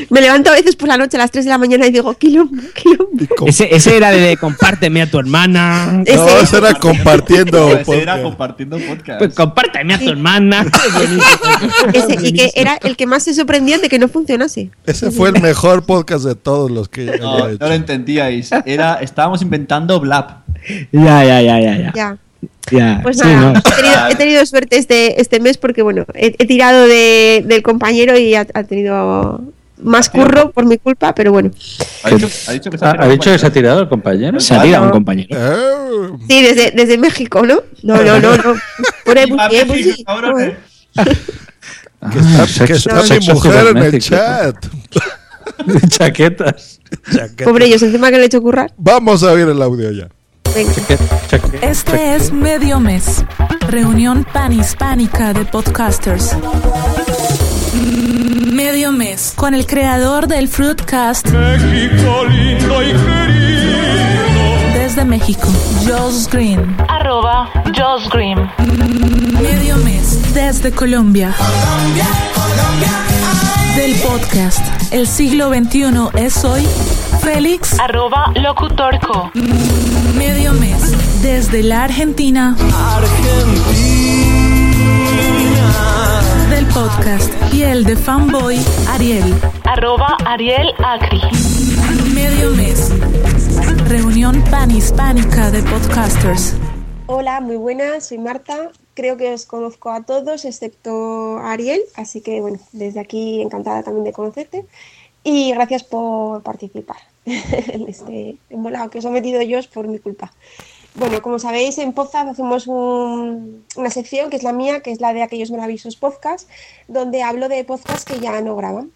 Me 0.10 0.22
levanto 0.22 0.50
a 0.50 0.54
veces 0.54 0.76
por 0.78 0.88
la 0.88 0.98
noche 0.98 1.18
a 1.18 1.20
las 1.20 1.32
3 1.32 1.44
de 1.46 1.52
la 1.52 1.58
mañana 1.58 1.86
y 1.88 1.92
digo, 1.92 2.14
quilombo, 2.18 2.62
quilombo. 2.74 3.48
Ese, 3.48 3.76
ese 3.76 3.98
era 3.98 4.12
de, 4.12 4.38
compárteme 4.38 5.02
a 5.02 5.10
tu 5.12 5.20
hermana. 5.20 6.04
Ese- 6.06 6.16
No, 6.16 6.28
eso 6.40 6.58
era 6.58 6.74
compartiendo. 6.76 7.68
Ese 7.70 7.80
era 8.02 8.14
podcast. 8.14 8.24
compartiendo 8.24 8.78
podcast. 8.80 9.20
Pues 9.20 9.34
compárteme 9.36 9.94
a 9.96 10.00
tu 10.00 10.10
hermana. 10.10 10.66
Ese, 11.94 12.18
y 12.28 12.34
que 12.34 12.52
era 12.56 12.76
el 12.84 12.96
que 12.96 13.06
más 13.06 13.24
se 13.24 13.34
sorprendía 13.34 13.78
de 13.78 13.90
que 13.90 14.00
no 14.00 14.08
funcionase. 14.08 14.70
Ese 14.86 15.12
fue 15.12 15.30
el 15.30 15.42
mejor 15.42 15.86
podcast 15.86 16.24
de 16.26 16.36
todos 16.36 16.72
los 16.72 16.88
que 16.90 17.06
No, 17.20 17.50
hecho. 17.50 17.58
no 17.60 17.68
lo 17.68 17.74
entendíais. 17.74 18.50
Era, 18.66 18.96
estábamos 18.96 19.42
inventando 19.42 20.00
Blab. 20.00 20.45
Ya, 20.92 21.24
ya, 21.24 21.42
ya, 21.42 21.60
ya, 21.60 21.78
ya. 21.78 21.92
Ya. 21.96 22.18
Ya, 22.72 23.00
Pues 23.04 23.18
sí, 23.20 23.24
nada, 23.28 23.54
no. 23.54 23.60
he, 23.60 23.62
tenido, 23.76 24.08
he 24.10 24.16
tenido 24.16 24.46
suerte 24.48 24.78
este, 24.78 25.22
este 25.22 25.40
mes 25.40 25.58
porque, 25.58 25.84
bueno, 25.84 26.06
he, 26.16 26.36
he 26.40 26.48
tirado 26.48 26.88
de- 26.88 27.44
del 27.46 27.62
compañero 27.62 28.18
y 28.18 28.34
ha, 28.34 28.48
ha 28.56 28.64
tenido 28.64 29.44
más 29.84 30.10
curro 30.10 30.50
por 30.52 30.66
mi 30.66 30.80
culpa, 30.80 31.14
pero 31.14 31.32
bueno. 31.32 31.52
Ha 32.04 32.10
dicho, 32.10 32.28
ha 32.48 32.52
dicho 32.54 32.72
que 32.72 32.78
se 32.80 32.86
ha 32.86 32.90
¿Ha, 32.90 32.94
tirado 32.94 33.10
ha 33.10 33.14
dicho 33.14 33.32
que 33.32 33.38
se 33.38 33.46
ha 33.46 33.50
compañero. 33.50 33.54
tirado 33.54 33.82
el 33.82 33.90
compañero? 33.90 34.40
Se 34.40 34.56
ha 34.56 34.64
tirado 34.64 34.86
un 34.86 34.92
compañero. 34.92 35.30
Eh, 35.32 36.18
Sí, 36.28 36.42
desde, 36.42 36.72
desde 36.72 36.98
México, 36.98 37.46
¿no? 37.46 37.62
No, 37.84 38.02
no, 38.04 38.20
no, 38.20 38.36
no. 38.38 38.56
Por 39.06 39.18
sí. 39.84 40.04
cabrones. 40.04 40.54
que 42.12 42.20
está, 42.20 42.46
sexo- 42.48 42.66
que 42.66 42.74
está 42.74 43.20
mi 43.20 43.28
mujer 43.28 43.68
en 43.68 43.78
el 43.78 44.00
chat. 44.02 44.56
Chaquetas. 45.90 46.80
Pobre 47.44 47.66
ellos, 47.66 47.82
encima 47.84 48.10
que 48.10 48.18
le 48.18 48.24
he 48.24 48.26
hecho 48.26 48.42
currar. 48.42 48.72
Vamos 48.78 49.24
a 49.24 49.32
oír 49.32 49.48
el 49.48 49.62
audio 49.62 49.92
ya. 49.92 50.08
Este 50.56 52.16
es 52.16 52.32
Medio 52.32 52.80
Mes, 52.80 53.26
reunión 53.68 54.26
panhispánica 54.32 55.34
de 55.34 55.44
podcasters. 55.44 56.38
Medio 58.54 58.94
Mes, 58.94 59.34
con 59.36 59.54
el 59.54 59.66
creador 59.66 60.28
del 60.28 60.48
Fruitcast 60.48 61.28
desde 64.86 65.04
México, 65.04 65.50
Josh 65.86 66.28
Green. 66.32 66.78
Arroba 66.88 67.50
Josh 67.76 68.08
Green. 68.10 68.50
Medio 69.42 69.76
Mes, 69.78 70.34
desde 70.34 70.72
Colombia. 70.72 71.34
Del 73.76 73.94
podcast 73.96 74.94
El 74.94 75.08
siglo 75.08 75.50
XXI 75.50 76.10
es 76.16 76.44
hoy, 76.46 76.66
Félix. 77.22 77.80
Arroba 77.80 78.32
Locutorco. 78.36 79.32
Medio 80.16 80.54
Mes, 80.54 81.22
desde 81.22 81.64
la 81.64 81.84
Argentina. 81.84 82.56
Del 86.50 86.66
podcast 86.68 87.32
y 87.54 87.64
el 87.64 87.84
de 87.84 87.96
fanboy 87.96 88.58
Ariel. 88.90 89.36
Arroba 89.66 90.16
Ariel 90.26 90.70
Acri. 90.84 91.22
Medio 92.14 92.52
Mes, 92.52 92.92
reunión 93.88 94.44
panhispánica 94.50 95.52
de 95.52 95.62
podcasters. 95.64 96.56
Hola, 97.08 97.40
muy 97.42 97.56
buenas, 97.58 98.08
soy 98.08 98.18
Marta. 98.18 98.72
Creo 98.94 99.18
que 99.18 99.34
os 99.34 99.46
conozco 99.46 99.90
a 99.92 100.04
todos, 100.04 100.46
excepto 100.46 101.38
a 101.38 101.52
Ariel, 101.52 101.82
así 101.96 102.22
que 102.22 102.42
bueno, 102.42 102.60
desde 102.72 103.00
aquí 103.00 103.42
encantada 103.42 103.84
también 103.84 104.06
de 104.06 104.14
conocerte. 104.14 104.66
Y 105.24 105.52
gracias 105.54 105.84
por 105.84 106.42
participar 106.44 106.98
en 107.26 107.88
este 107.88 108.38
embolado 108.50 108.90
que 108.90 109.00
os 109.00 109.06
ha 109.06 109.10
metido 109.10 109.42
yo 109.42 109.60
por 109.74 109.88
mi 109.88 110.00
culpa. 110.00 110.34
Bueno, 110.96 111.22
como 111.22 111.40
sabéis, 111.40 111.78
en 111.78 111.92
Podcast 111.94 112.30
hacemos 112.30 112.68
un- 112.68 113.66
una 113.76 113.90
sección 113.90 114.30
que 114.30 114.38
es 114.38 114.44
la 114.44 114.54
mía, 114.54 114.80
que 114.80 114.92
es 114.92 115.02
la 115.02 115.14
de 115.14 115.24
aquellos 115.24 115.52
maravillosos 115.52 115.98
podcasts, 115.98 116.48
donde 116.88 117.22
hablo 117.22 117.50
de 117.50 117.64
podcasts 117.66 118.06
que 118.06 118.20
ya 118.20 118.40
no 118.42 118.56
graban. 118.56 118.92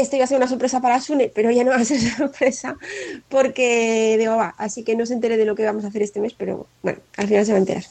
Esto 0.00 0.16
iba 0.16 0.24
a 0.24 0.28
ser 0.28 0.36
una 0.36 0.48
sorpresa 0.48 0.80
para 0.80 1.00
Sune, 1.00 1.30
pero 1.34 1.50
ya 1.50 1.64
no 1.64 1.70
va 1.70 1.76
a 1.76 1.84
ser 1.84 2.00
sorpresa 2.16 2.76
porque 3.28 4.16
digo, 4.18 4.36
va, 4.36 4.54
así 4.58 4.82
que 4.82 4.96
no 4.96 5.06
se 5.06 5.14
entere 5.14 5.36
de 5.36 5.44
lo 5.44 5.54
que 5.54 5.64
vamos 5.64 5.84
a 5.84 5.88
hacer 5.88 6.02
este 6.02 6.20
mes, 6.20 6.34
pero 6.34 6.66
bueno, 6.82 7.00
al 7.16 7.28
final 7.28 7.46
se 7.46 7.52
va 7.52 7.58
a 7.58 7.60
enterar. 7.60 7.84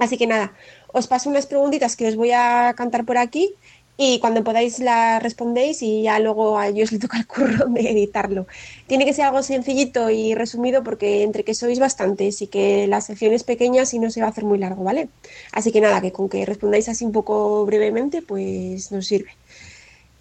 Así 0.00 0.18
que 0.18 0.26
nada, 0.26 0.52
os 0.92 1.06
paso 1.06 1.30
unas 1.30 1.46
preguntitas 1.46 1.96
que 1.96 2.08
os 2.08 2.16
voy 2.16 2.32
a 2.32 2.74
cantar 2.76 3.04
por 3.04 3.18
aquí 3.18 3.54
y 4.00 4.20
cuando 4.20 4.44
podáis 4.44 4.78
las 4.78 5.20
respondéis 5.20 5.82
y 5.82 6.02
ya 6.02 6.20
luego 6.20 6.56
a 6.56 6.68
ellos 6.68 6.92
le 6.92 7.00
toca 7.00 7.18
el 7.18 7.26
curro 7.26 7.66
de 7.66 7.90
editarlo. 7.90 8.46
Tiene 8.86 9.04
que 9.04 9.12
ser 9.12 9.24
algo 9.24 9.42
sencillito 9.42 10.08
y 10.08 10.34
resumido 10.34 10.84
porque 10.84 11.24
entre 11.24 11.42
que 11.42 11.52
sois 11.52 11.80
bastantes 11.80 12.40
y 12.40 12.46
que 12.46 12.86
la 12.86 13.00
sección 13.00 13.32
es 13.32 13.42
pequeña 13.42 13.84
si 13.86 13.98
no 13.98 14.10
se 14.10 14.20
va 14.20 14.28
a 14.28 14.30
hacer 14.30 14.44
muy 14.44 14.58
largo, 14.58 14.84
¿vale? 14.84 15.08
Así 15.52 15.72
que 15.72 15.80
nada, 15.80 16.00
que 16.00 16.12
con 16.12 16.28
que 16.28 16.46
respondáis 16.46 16.88
así 16.88 17.04
un 17.04 17.12
poco 17.12 17.66
brevemente 17.66 18.22
pues 18.22 18.92
nos 18.92 19.06
sirve. 19.06 19.32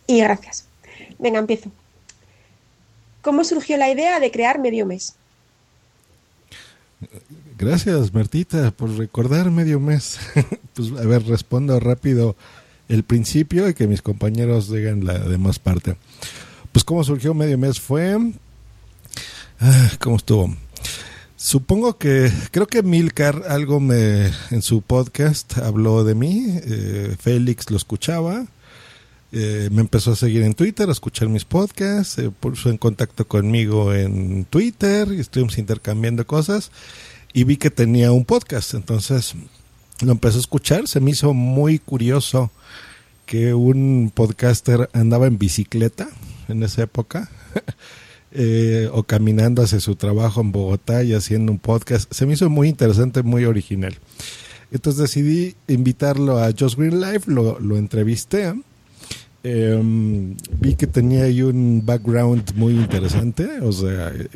Y 0.08 0.22
gracias. 0.22 0.66
Venga, 1.20 1.40
empiezo. 1.40 1.72
¿Cómo 3.22 3.44
surgió 3.44 3.78
la 3.78 3.90
idea 3.90 4.20
de 4.20 4.32
crear 4.32 4.60
Medio 4.60 4.86
Mes? 4.86 5.16
Gracias, 7.58 8.14
Martita, 8.14 8.72
por 8.72 8.96
recordar 8.98 9.50
medio 9.50 9.80
mes. 9.80 10.20
pues 10.74 10.92
a 10.92 11.06
ver, 11.06 11.26
respondo 11.26 11.80
rápido 11.80 12.36
el 12.88 13.04
principio 13.04 13.68
y 13.68 13.74
que 13.74 13.88
mis 13.88 14.02
compañeros 14.02 14.72
digan 14.72 15.06
la 15.06 15.18
demás 15.18 15.60
parte. 15.60 15.96
Pues 16.72 16.84
cómo 16.84 17.04
surgió 17.04 17.34
medio 17.34 17.58
mes 17.58 17.80
fue... 17.80 18.16
Ah, 19.60 19.90
¿Cómo 20.00 20.18
estuvo? 20.18 20.56
Supongo 21.36 21.98
que 21.98 22.32
creo 22.52 22.68
que 22.68 22.84
Milcar 22.84 23.44
algo 23.48 23.80
me 23.80 24.32
en 24.52 24.62
su 24.62 24.82
podcast 24.82 25.58
habló 25.58 26.04
de 26.04 26.16
mí, 26.16 26.46
eh, 26.48 27.16
Félix 27.20 27.72
lo 27.72 27.78
escuchaba, 27.78 28.46
eh, 29.34 29.68
me 29.72 29.82
empezó 29.82 30.12
a 30.12 30.16
seguir 30.16 30.44
en 30.44 30.54
Twitter, 30.54 30.88
a 30.88 30.94
escuchar 30.94 31.28
mis 31.28 31.44
podcasts, 31.44 32.14
se 32.14 32.30
puso 32.30 32.70
en 32.70 32.78
contacto 32.78 33.28
conmigo 33.28 33.94
en 33.94 34.46
Twitter 34.46 35.10
y 35.12 35.20
estuvimos 35.20 35.58
intercambiando 35.58 36.26
cosas 36.26 36.72
y 37.34 37.44
vi 37.44 37.58
que 37.58 37.70
tenía 37.70 38.14
un 38.14 38.24
podcast, 38.24 38.74
entonces 38.74 39.36
lo 40.02 40.14
empecé 40.14 40.38
a 40.38 40.40
escuchar, 40.40 40.88
se 40.88 41.02
me 41.02 41.12
hizo 41.12 41.34
muy 41.34 41.78
curioso 41.78 42.52
que 43.26 43.54
un 43.54 44.14
podcaster 44.16 44.90
andaba 44.94 45.28
en 45.28 45.38
bicicleta 45.38 46.08
en 46.48 46.64
esa 46.64 46.84
época 46.84 47.30
eh, 48.32 48.90
o 48.94 49.04
caminando 49.04 49.62
hacia 49.62 49.82
su 49.82 49.96
trabajo 49.96 50.40
en 50.40 50.54
Bogotá 50.54 51.04
y 51.04 51.14
haciendo 51.14 51.52
un 51.52 51.60
podcast. 51.60 52.10
Se 52.14 52.26
me 52.26 52.36
hizo 52.36 52.50
muy 52.50 52.70
interesante, 52.70 53.24
muy 53.24 53.44
original. 53.44 53.98
Entonces 54.72 55.02
decidí 55.02 55.56
invitarlo 55.68 56.40
a 56.40 56.52
Just 56.58 56.78
Green 56.78 57.02
Life, 57.02 57.30
lo 57.30 57.78
entrevisté. 57.78 58.54
Eh, 59.44 60.36
vi 60.60 60.76
que 60.76 60.88
tenía 60.88 61.24
ahí 61.24 61.42
un 61.42 61.84
background 61.86 62.54
muy 62.56 62.74
interesante, 62.74 63.48
o 63.62 63.72
sea, 63.72 64.12
eh, 64.14 64.28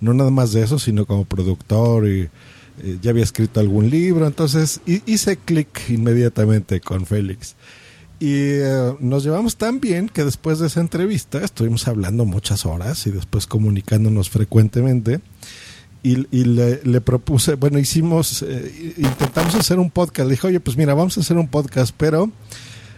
no 0.00 0.12
nada 0.12 0.30
más 0.30 0.52
de 0.52 0.62
eso, 0.62 0.78
sino 0.78 1.06
como 1.06 1.24
productor 1.24 2.08
y 2.08 2.28
eh, 2.82 2.98
ya 3.00 3.10
había 3.10 3.22
escrito 3.22 3.60
algún 3.60 3.88
libro, 3.88 4.26
entonces 4.26 4.80
hice 4.86 5.36
clic 5.36 5.88
inmediatamente 5.88 6.80
con 6.80 7.06
Félix. 7.06 7.54
Y 8.18 8.32
eh, 8.32 8.94
nos 9.00 9.24
llevamos 9.24 9.56
tan 9.56 9.80
bien 9.80 10.08
que 10.08 10.24
después 10.24 10.58
de 10.58 10.68
esa 10.68 10.80
entrevista 10.80 11.44
estuvimos 11.44 11.86
hablando 11.88 12.24
muchas 12.24 12.64
horas 12.64 13.06
y 13.06 13.10
después 13.10 13.46
comunicándonos 13.46 14.30
frecuentemente. 14.30 15.20
Y, 16.02 16.26
y 16.36 16.44
le, 16.44 16.80
le, 16.84 17.00
propuse, 17.00 17.54
bueno, 17.54 17.78
hicimos, 17.78 18.42
eh, 18.42 18.94
intentamos 18.98 19.54
hacer 19.54 19.78
un 19.78 19.90
podcast. 19.90 20.28
Le 20.28 20.34
dije, 20.34 20.46
oye, 20.46 20.60
pues 20.60 20.76
mira, 20.76 20.94
vamos 20.94 21.16
a 21.16 21.20
hacer 21.20 21.38
un 21.38 21.48
podcast, 21.48 21.94
pero 21.96 22.30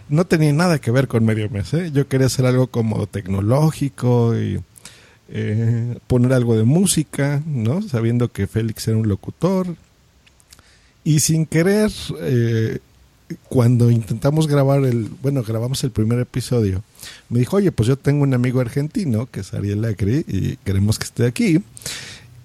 no 0.09 0.25
tenía 0.25 0.53
nada 0.53 0.79
que 0.79 0.91
ver 0.91 1.07
con 1.07 1.25
Medio 1.25 1.49
Mes. 1.49 1.73
¿eh? 1.73 1.91
Yo 1.93 2.07
quería 2.07 2.27
hacer 2.27 2.45
algo 2.45 2.67
como 2.67 3.07
tecnológico 3.07 4.37
y 4.37 4.59
eh, 5.29 5.97
poner 6.07 6.33
algo 6.33 6.55
de 6.55 6.63
música, 6.63 7.41
¿no? 7.45 7.81
Sabiendo 7.81 8.31
que 8.31 8.47
Félix 8.47 8.87
era 8.87 8.97
un 8.97 9.07
locutor. 9.07 9.75
Y 11.03 11.19
sin 11.19 11.45
querer, 11.45 11.91
eh, 12.21 12.79
cuando 13.49 13.91
intentamos 13.91 14.47
grabar 14.47 14.83
el, 14.83 15.09
bueno, 15.21 15.43
grabamos 15.43 15.83
el 15.83 15.91
primer 15.91 16.19
episodio, 16.19 16.83
me 17.29 17.39
dijo, 17.39 17.57
oye, 17.57 17.71
pues 17.71 17.87
yo 17.87 17.97
tengo 17.97 18.23
un 18.23 18.33
amigo 18.33 18.59
argentino 18.59 19.25
que 19.29 19.41
es 19.41 19.53
Ariel 19.53 19.81
Lacri 19.81 20.25
y 20.27 20.57
queremos 20.57 20.99
que 20.99 21.05
esté 21.05 21.25
aquí. 21.25 21.61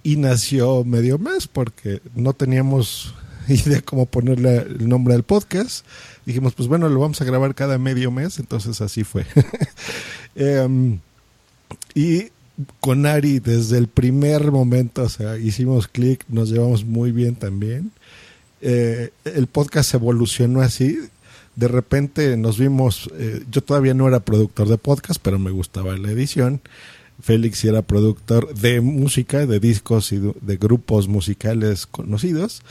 Y 0.04 0.16
nació 0.16 0.84
medio 0.84 1.18
mes 1.18 1.46
porque 1.46 2.00
no 2.16 2.32
teníamos 2.32 3.14
idea 3.48 3.80
cómo 3.82 4.06
ponerle 4.06 4.58
el 4.58 4.88
nombre 4.88 5.14
al 5.14 5.22
podcast. 5.22 5.86
Dijimos, 6.26 6.54
pues 6.54 6.68
bueno, 6.68 6.88
lo 6.88 7.00
vamos 7.00 7.20
a 7.20 7.24
grabar 7.24 7.54
cada 7.54 7.78
medio 7.78 8.10
mes, 8.10 8.38
entonces 8.38 8.80
así 8.80 9.04
fue. 9.04 9.26
um, 10.36 10.98
y 11.94 12.28
con 12.80 13.06
Ari 13.06 13.38
desde 13.40 13.78
el 13.78 13.88
primer 13.88 14.52
momento, 14.52 15.02
o 15.02 15.08
sea, 15.08 15.38
hicimos 15.38 15.88
clic, 15.88 16.24
nos 16.28 16.50
llevamos 16.50 16.84
muy 16.84 17.12
bien 17.12 17.34
también. 17.34 17.90
Eh, 18.60 19.10
el 19.24 19.46
podcast 19.46 19.94
evolucionó 19.94 20.60
así. 20.60 20.98
De 21.56 21.68
repente 21.68 22.36
nos 22.36 22.58
vimos, 22.58 23.10
eh, 23.18 23.42
yo 23.50 23.62
todavía 23.62 23.92
no 23.92 24.08
era 24.08 24.20
productor 24.20 24.68
de 24.68 24.78
podcast, 24.78 25.20
pero 25.22 25.38
me 25.38 25.50
gustaba 25.50 25.96
la 25.96 26.10
edición. 26.10 26.60
Félix 27.20 27.64
era 27.64 27.82
productor 27.82 28.54
de 28.54 28.80
música, 28.80 29.46
de 29.46 29.60
discos 29.60 30.12
y 30.12 30.18
de 30.18 30.56
grupos 30.56 31.08
musicales 31.08 31.86
conocidos. 31.86 32.62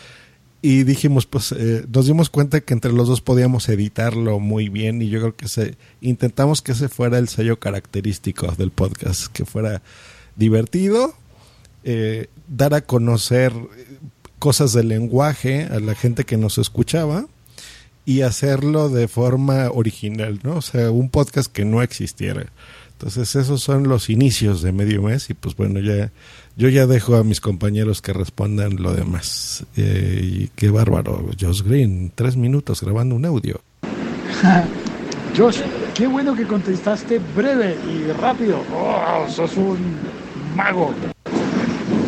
Y 0.64 0.84
dijimos, 0.84 1.26
pues 1.26 1.52
eh, 1.54 1.86
nos 1.92 2.06
dimos 2.06 2.30
cuenta 2.30 2.62
que 2.62 2.74
entre 2.74 2.94
los 2.94 3.08
dos 3.08 3.22
podíamos 3.22 3.68
editarlo 3.68 4.40
muy 4.40 4.70
bien 4.70 5.02
y 5.02 5.10
yo 5.10 5.20
creo 5.20 5.36
que 5.36 5.48
se, 5.48 5.76
intentamos 6.02 6.62
que 6.62 6.74
ese 6.74 6.88
fuera 6.88 7.18
el 7.18 7.28
sello 7.30 7.60
característico 7.60 8.52
del 8.52 8.70
podcast, 8.70 9.28
que 9.34 9.44
fuera 9.44 9.82
divertido, 10.36 11.16
eh, 11.84 12.28
dar 12.48 12.76
a 12.76 12.82
conocer 12.82 13.54
cosas 14.38 14.74
del 14.74 14.90
lenguaje 14.90 15.64
a 15.64 15.80
la 15.80 15.96
gente 15.96 16.26
que 16.26 16.38
nos 16.38 16.60
escuchaba 16.60 17.26
y 18.06 18.22
hacerlo 18.22 18.90
de 18.90 19.08
forma 19.08 19.70
original, 19.72 20.40
¿no? 20.44 20.58
O 20.58 20.62
sea, 20.62 20.92
un 20.92 21.10
podcast 21.10 21.52
que 21.52 21.66
no 21.66 21.82
existiera. 21.82 22.52
Entonces 22.94 23.36
esos 23.36 23.64
son 23.64 23.88
los 23.88 24.12
inicios 24.12 24.62
de 24.62 24.72
medio 24.72 25.02
mes 25.02 25.32
y 25.32 25.34
pues 25.34 25.56
bueno, 25.56 25.80
ya 25.80 26.12
yo 26.62 26.70
ya 26.70 26.86
dejo 26.86 27.16
a 27.16 27.24
mis 27.24 27.42
compañeros 27.42 28.04
que 28.04 28.14
respondan 28.14 28.76
lo 28.76 28.94
demás. 28.94 29.66
Eh, 29.78 30.22
y 30.22 30.48
qué 30.56 30.70
bárbaro, 30.70 31.26
Josh 31.40 31.64
Green, 31.64 32.12
tres 32.14 32.38
minutos 32.38 32.82
grabando 32.82 33.16
un 33.16 33.26
audio. 33.26 33.60
Josh, 35.36 35.62
qué 35.96 36.06
bueno 36.06 36.36
que 36.36 36.46
contestaste 36.46 37.20
breve 37.36 37.76
y 37.90 38.12
rápido. 38.12 38.62
Oh, 38.76 39.26
sos 39.28 39.58
un 39.58 39.80
mago. 40.56 40.94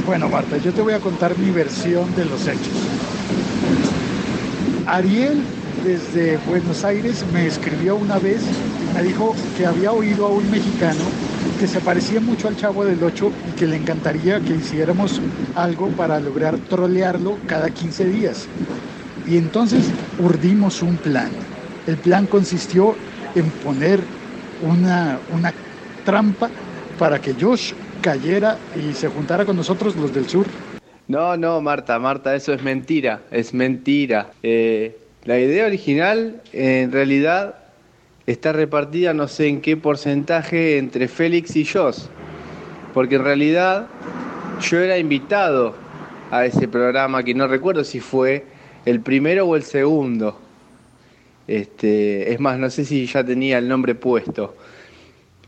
Bueno, 0.05 0.29
Marta, 0.29 0.57
yo 0.57 0.71
te 0.71 0.83
voy 0.83 0.93
a 0.93 0.99
contar 0.99 1.35
mi 1.35 1.49
versión 1.49 2.15
de 2.15 2.25
los 2.25 2.47
hechos. 2.47 2.77
Ariel 4.85 5.41
desde 5.83 6.37
Buenos 6.45 6.83
Aires 6.85 7.25
me 7.33 7.47
escribió 7.47 7.95
una 7.95 8.19
vez 8.19 8.43
y 8.43 8.95
me 8.95 9.01
dijo 9.01 9.35
que 9.57 9.65
había 9.65 9.91
oído 9.91 10.27
a 10.27 10.29
un 10.29 10.51
mexicano 10.51 11.01
que 11.63 11.69
se 11.69 11.79
parecía 11.79 12.19
mucho 12.19 12.49
al 12.49 12.57
Chavo 12.57 12.83
del 12.83 13.01
Ocho 13.01 13.31
y 13.47 13.57
que 13.57 13.65
le 13.65 13.77
encantaría 13.77 14.41
que 14.41 14.53
hiciéramos 14.53 15.21
algo 15.55 15.87
para 15.91 16.19
lograr 16.19 16.57
trolearlo 16.57 17.37
cada 17.47 17.69
15 17.69 18.03
días. 18.09 18.49
Y 19.25 19.37
entonces 19.37 19.85
urdimos 20.19 20.81
un 20.81 20.97
plan. 20.97 21.31
El 21.87 21.95
plan 21.95 22.25
consistió 22.25 22.97
en 23.33 23.49
poner 23.49 24.01
una, 24.61 25.21
una 25.31 25.53
trampa 26.03 26.49
para 26.99 27.21
que 27.21 27.33
Josh 27.33 27.71
cayera 28.01 28.57
y 28.75 28.91
se 28.91 29.07
juntara 29.07 29.45
con 29.45 29.55
nosotros 29.55 29.95
los 29.95 30.13
del 30.13 30.27
sur. 30.27 30.45
No, 31.07 31.37
no, 31.37 31.61
Marta, 31.61 31.97
Marta, 31.97 32.35
eso 32.35 32.51
es 32.51 32.61
mentira, 32.61 33.21
es 33.31 33.53
mentira. 33.53 34.31
Eh, 34.43 34.97
la 35.23 35.39
idea 35.39 35.65
original, 35.65 36.41
en 36.51 36.91
realidad, 36.91 37.55
está 38.25 38.53
repartida 38.53 39.13
no 39.13 39.27
sé 39.27 39.47
en 39.47 39.61
qué 39.61 39.77
porcentaje 39.77 40.77
entre 40.77 41.07
Félix 41.07 41.55
y 41.55 41.65
Josh. 41.65 42.03
Porque 42.93 43.15
en 43.15 43.23
realidad 43.23 43.87
yo 44.61 44.79
era 44.79 44.97
invitado 44.97 45.75
a 46.31 46.45
ese 46.45 46.67
programa 46.67 47.23
que 47.23 47.33
no 47.33 47.47
recuerdo 47.47 47.83
si 47.83 47.99
fue 47.99 48.45
el 48.85 49.01
primero 49.01 49.45
o 49.45 49.55
el 49.55 49.63
segundo. 49.63 50.39
Este, 51.47 52.31
es 52.31 52.39
más, 52.39 52.57
no 52.57 52.69
sé 52.69 52.85
si 52.85 53.05
ya 53.05 53.23
tenía 53.23 53.57
el 53.57 53.67
nombre 53.67 53.95
puesto. 53.95 54.55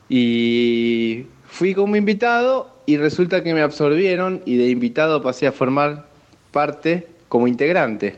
Y 0.10 1.26
fui 1.46 1.74
como 1.74 1.96
invitado 1.96 2.70
y 2.86 2.98
resulta 2.98 3.44
que 3.44 3.54
me 3.54 3.62
absorbieron 3.62 4.42
y 4.46 4.58
de 4.58 4.70
invitado 4.70 5.22
pasé 5.22 5.48
a 5.48 5.52
formar 5.52 6.08
parte 6.52 7.08
como 7.30 7.48
integrante. 7.48 8.18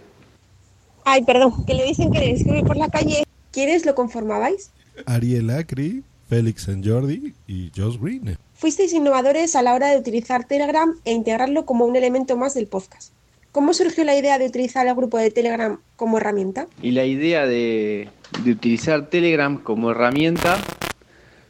Ay, 1.06 1.24
perdón, 1.24 1.66
que 1.66 1.74
le 1.74 1.86
dicen 1.86 2.12
que 2.12 2.20
le 2.20 2.32
escribe 2.32 2.64
por 2.64 2.76
la 2.76 2.90
calle. 2.90 3.27
¿Quiénes 3.58 3.88
lo 3.88 3.96
conformabais? 3.96 4.70
Ariel 5.08 5.50
Acri, 5.50 6.04
Félix 6.30 6.66
San 6.66 6.84
Jordi 6.84 7.34
y 7.48 7.72
Josh 7.76 7.98
Green. 8.00 8.38
Fuisteis 8.54 8.94
innovadores 8.94 9.56
a 9.56 9.64
la 9.64 9.74
hora 9.74 9.90
de 9.90 9.98
utilizar 9.98 10.46
Telegram 10.46 10.94
e 11.06 11.12
integrarlo 11.12 11.66
como 11.66 11.86
un 11.86 11.96
elemento 11.96 12.38
más 12.38 12.54
del 12.54 12.68
podcast. 12.68 13.14
¿Cómo 13.52 13.74
surgió 13.74 14.04
la 14.04 14.16
idea 14.16 14.38
de 14.38 14.46
utilizar 14.46 14.86
el 14.86 14.94
grupo 14.94 15.18
de 15.18 15.32
Telegram 15.32 15.80
como 15.96 16.20
herramienta? 16.20 16.68
Y 16.84 16.92
la 16.92 17.06
idea 17.06 17.48
de, 17.48 18.10
de 18.44 18.52
utilizar 18.52 19.10
Telegram 19.10 19.58
como 19.58 19.90
herramienta 19.90 20.60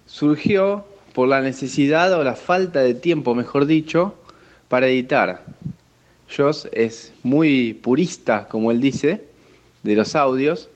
surgió 0.05 0.85
por 1.11 1.27
la 1.27 1.41
necesidad 1.41 2.13
o 2.13 2.23
la 2.23 2.37
falta 2.37 2.79
de 2.79 2.93
tiempo, 2.93 3.35
mejor 3.35 3.65
dicho, 3.65 4.15
para 4.69 4.87
editar. 4.87 5.43
Joss 6.33 6.69
es 6.71 7.11
muy 7.23 7.73
purista, 7.73 8.47
como 8.47 8.71
él 8.71 8.79
dice, 8.79 9.25
de 9.83 9.95
los 9.95 10.15
audios, 10.15 10.69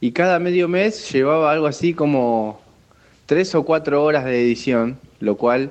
y 0.00 0.12
cada 0.12 0.38
medio 0.38 0.68
mes 0.68 1.12
llevaba 1.12 1.52
algo 1.52 1.66
así 1.66 1.94
como 1.94 2.60
tres 3.26 3.54
o 3.54 3.64
cuatro 3.64 4.04
horas 4.04 4.24
de 4.24 4.42
edición, 4.42 4.98
lo 5.20 5.36
cual 5.36 5.70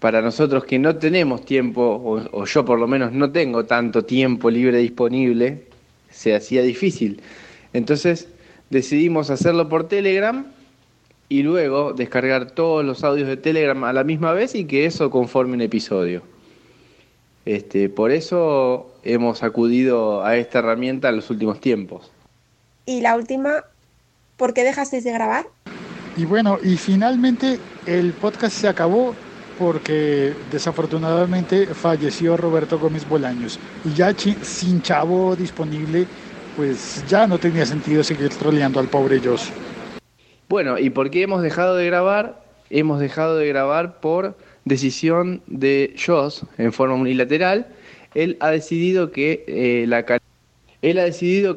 para 0.00 0.20
nosotros 0.20 0.64
que 0.64 0.78
no 0.78 0.96
tenemos 0.96 1.44
tiempo, 1.44 2.00
o, 2.32 2.44
yo 2.44 2.64
por 2.64 2.78
lo 2.78 2.86
menos 2.86 3.12
no 3.12 3.30
tengo 3.30 3.64
tanto 3.64 4.04
tiempo 4.04 4.50
libre 4.50 4.78
disponible, 4.78 5.64
se 6.10 6.34
hacía 6.34 6.62
difícil. 6.62 7.20
Entonces 7.72 8.28
decidimos 8.70 9.30
hacerlo 9.30 9.68
por 9.68 9.88
Telegram 9.88 10.46
y 11.28 11.42
luego 11.42 11.92
descargar 11.92 12.50
todos 12.50 12.84
los 12.84 13.04
audios 13.04 13.28
de 13.28 13.36
Telegram 13.36 13.82
a 13.84 13.92
la 13.92 14.04
misma 14.04 14.32
vez 14.32 14.54
y 14.54 14.64
que 14.64 14.86
eso 14.86 15.10
conforme 15.10 15.54
un 15.54 15.62
episodio. 15.62 16.22
Este, 17.44 17.88
por 17.88 18.10
eso 18.10 18.92
hemos 19.02 19.42
acudido 19.42 20.24
a 20.24 20.36
esta 20.36 20.58
herramienta 20.58 21.08
en 21.08 21.16
los 21.16 21.30
últimos 21.30 21.60
tiempos. 21.60 22.10
Y 22.86 23.00
la 23.00 23.16
última, 23.16 23.64
¿por 24.36 24.54
qué 24.54 24.62
dejasteis 24.64 25.04
de 25.04 25.12
grabar? 25.12 25.46
Y 26.16 26.24
bueno, 26.24 26.58
y 26.62 26.76
finalmente 26.76 27.58
el 27.84 28.12
podcast 28.12 28.56
se 28.56 28.68
acabó 28.68 29.14
porque 29.58 30.34
desafortunadamente 30.52 31.66
falleció 31.66 32.36
Roberto 32.36 32.78
Gómez 32.78 33.08
Bolaños. 33.08 33.58
Y 33.84 33.92
ya 33.94 34.14
chi- 34.14 34.36
sin 34.42 34.80
chavo 34.82 35.34
disponible, 35.34 36.06
pues 36.56 37.04
ya 37.08 37.26
no 37.26 37.38
tenía 37.38 37.66
sentido 37.66 38.04
seguir 38.04 38.28
troleando 38.30 38.80
al 38.80 38.86
pobre 38.88 39.20
Joss. 39.22 39.50
Bueno, 40.48 40.78
¿y 40.78 40.90
por 40.90 41.10
qué 41.10 41.22
hemos 41.22 41.42
dejado 41.42 41.74
de 41.74 41.86
grabar? 41.86 42.44
Hemos 42.70 43.00
dejado 43.00 43.36
de 43.36 43.48
grabar 43.48 44.00
por 44.00 44.36
decisión 44.64 45.42
de 45.46 45.94
Joss 45.98 46.42
en 46.56 46.72
forma 46.72 46.94
unilateral. 46.94 47.66
Él 48.14 48.36
ha 48.40 48.50
decidido 48.50 49.10
que 49.10 49.44
eh, 49.48 49.86
la 49.88 50.04
él 50.82 50.98
ha 50.98 51.04
decidido 51.04 51.56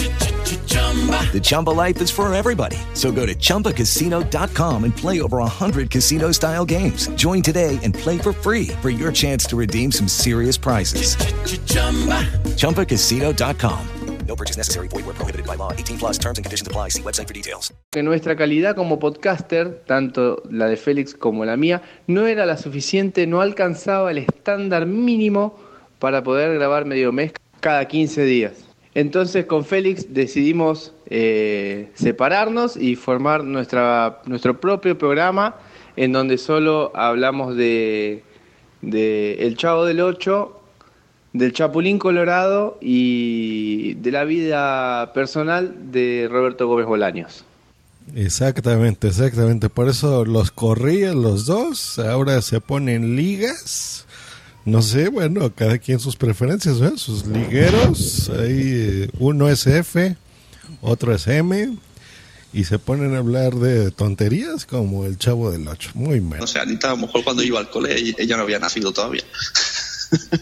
The 1.31 1.39
Chumba 1.41 1.69
life 1.69 2.01
is 2.01 2.11
for 2.11 2.33
everybody. 2.33 2.77
So 2.93 3.11
go 3.11 3.25
to 3.25 3.33
ChumbaCasino.com 3.33 4.83
and 4.83 4.95
play 4.95 5.21
over 5.21 5.37
100 5.37 5.89
casino 5.89 6.33
style 6.33 6.65
games. 6.65 7.07
Join 7.15 7.41
today 7.41 7.79
and 7.83 7.93
play 7.93 8.17
for 8.17 8.33
free 8.33 8.67
for 8.81 8.89
your 8.89 9.13
chance 9.13 9.45
to 9.45 9.55
redeem 9.55 9.93
some 9.93 10.09
serious 10.09 10.57
prizes. 10.57 11.15
ChumbaCasino.com. 12.57 13.87
No 14.27 14.35
purchase 14.35 14.57
necessary. 14.57 14.87
Void 14.87 15.05
where 15.05 15.13
prohibited 15.13 15.45
by 15.45 15.55
law. 15.55 15.73
18 15.73 15.97
plus 15.97 16.17
terms 16.17 16.37
and 16.37 16.45
conditions 16.45 16.67
apply. 16.67 16.89
See 16.89 17.01
website 17.01 17.27
for 17.27 17.33
details. 17.33 17.73
que 17.91 18.01
nuestra 18.03 18.37
calidad 18.37 18.75
como 18.75 18.99
podcaster, 18.99 19.83
tanto 19.85 20.41
la 20.49 20.67
de 20.67 20.77
Félix 20.77 21.13
como 21.13 21.43
la 21.43 21.57
mía, 21.57 21.81
no 22.07 22.25
era 22.25 22.45
la 22.45 22.55
suficiente, 22.55 23.27
no 23.27 23.41
alcanzaba 23.41 24.11
el 24.11 24.19
estándar 24.19 24.85
mínimo 24.85 25.59
para 25.99 26.23
poder 26.23 26.53
grabar 26.53 26.85
medio 26.85 27.11
mes 27.11 27.33
cada 27.59 27.85
15 27.85 28.23
días. 28.23 28.70
Entonces 28.93 29.45
con 29.45 29.63
Félix 29.63 30.13
decidimos 30.13 30.93
eh, 31.09 31.89
separarnos 31.93 32.75
y 32.75 32.95
formar 32.95 33.43
nuestra, 33.43 34.21
nuestro 34.25 34.59
propio 34.59 34.97
programa 34.97 35.55
en 35.95 36.11
donde 36.11 36.37
solo 36.37 36.91
hablamos 36.95 37.55
de, 37.55 38.23
de 38.81 39.45
El 39.45 39.55
Chavo 39.55 39.85
del 39.85 40.01
Ocho, 40.01 40.61
del 41.33 41.53
Chapulín 41.53 41.99
Colorado 41.99 42.77
y 42.81 43.93
de 43.95 44.11
la 44.11 44.25
vida 44.25 45.13
personal 45.13 45.91
de 45.91 46.27
Roberto 46.29 46.67
Gómez 46.67 46.85
Bolaños. 46.85 47.45
Exactamente, 48.15 49.07
exactamente. 49.07 49.69
Por 49.69 49.87
eso 49.87 50.25
los 50.25 50.51
corrían 50.51 51.21
los 51.21 51.45
dos. 51.45 51.99
Ahora 51.99 52.41
se 52.41 52.59
ponen 52.59 53.15
ligas. 53.15 54.05
No 54.65 54.81
sé, 54.81 55.09
bueno, 55.09 55.53
cada 55.55 55.77
quien 55.79 55.99
sus 55.99 56.15
preferencias, 56.15 56.79
¿eh? 56.81 56.91
sus 56.95 57.25
ligueros. 57.25 58.29
Ahí 58.29 58.61
eh, 58.63 59.09
uno 59.19 59.49
es 59.49 59.65
F, 59.65 60.15
otro 60.81 61.15
es 61.15 61.27
M. 61.27 61.77
Y 62.53 62.65
se 62.65 62.77
ponen 62.79 63.15
a 63.15 63.19
hablar 63.19 63.55
de 63.55 63.91
tonterías 63.91 64.65
como 64.65 65.05
el 65.05 65.17
chavo 65.17 65.51
del 65.51 65.67
8. 65.67 65.91
Muy 65.93 66.19
mal. 66.19 66.41
O 66.41 66.47
sea, 66.47 66.63
Anita 66.63 66.87
a 66.89 66.91
lo 66.91 66.97
mejor 66.97 67.23
cuando 67.23 67.41
iba 67.43 67.59
al 67.59 67.69
cole 67.69 67.95
ella- 68.17 68.35
no 68.37 68.43
había 68.43 68.59
nacido 68.59 68.91
todavía. 68.91 69.23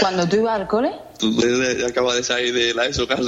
Cuando 0.00 0.26
tú 0.28 0.36
ibas 0.36 0.58
al 0.60 0.68
cole, 0.68 0.90
Tú 1.18 1.36
eh, 1.42 1.84
acabas 1.86 2.14
de 2.14 2.22
salir 2.22 2.54
de 2.54 2.72
la 2.72 2.86
ESO 2.86 3.06
casi. 3.08 3.22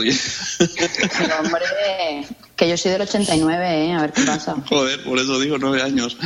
pero 1.19 1.41
hombre, 1.41 2.27
que 2.57 2.69
yo 2.69 2.77
soy 2.77 2.93
del 2.93 3.01
89, 3.03 3.87
¿eh? 3.87 3.93
A 3.95 4.03
ver 4.03 4.13
qué 4.13 4.23
pasa. 4.23 4.57
Joder, 4.69 5.03
por 5.05 5.19
eso 5.19 5.41
digo 5.41 5.57
nueve 5.59 5.83
años. 5.83 6.17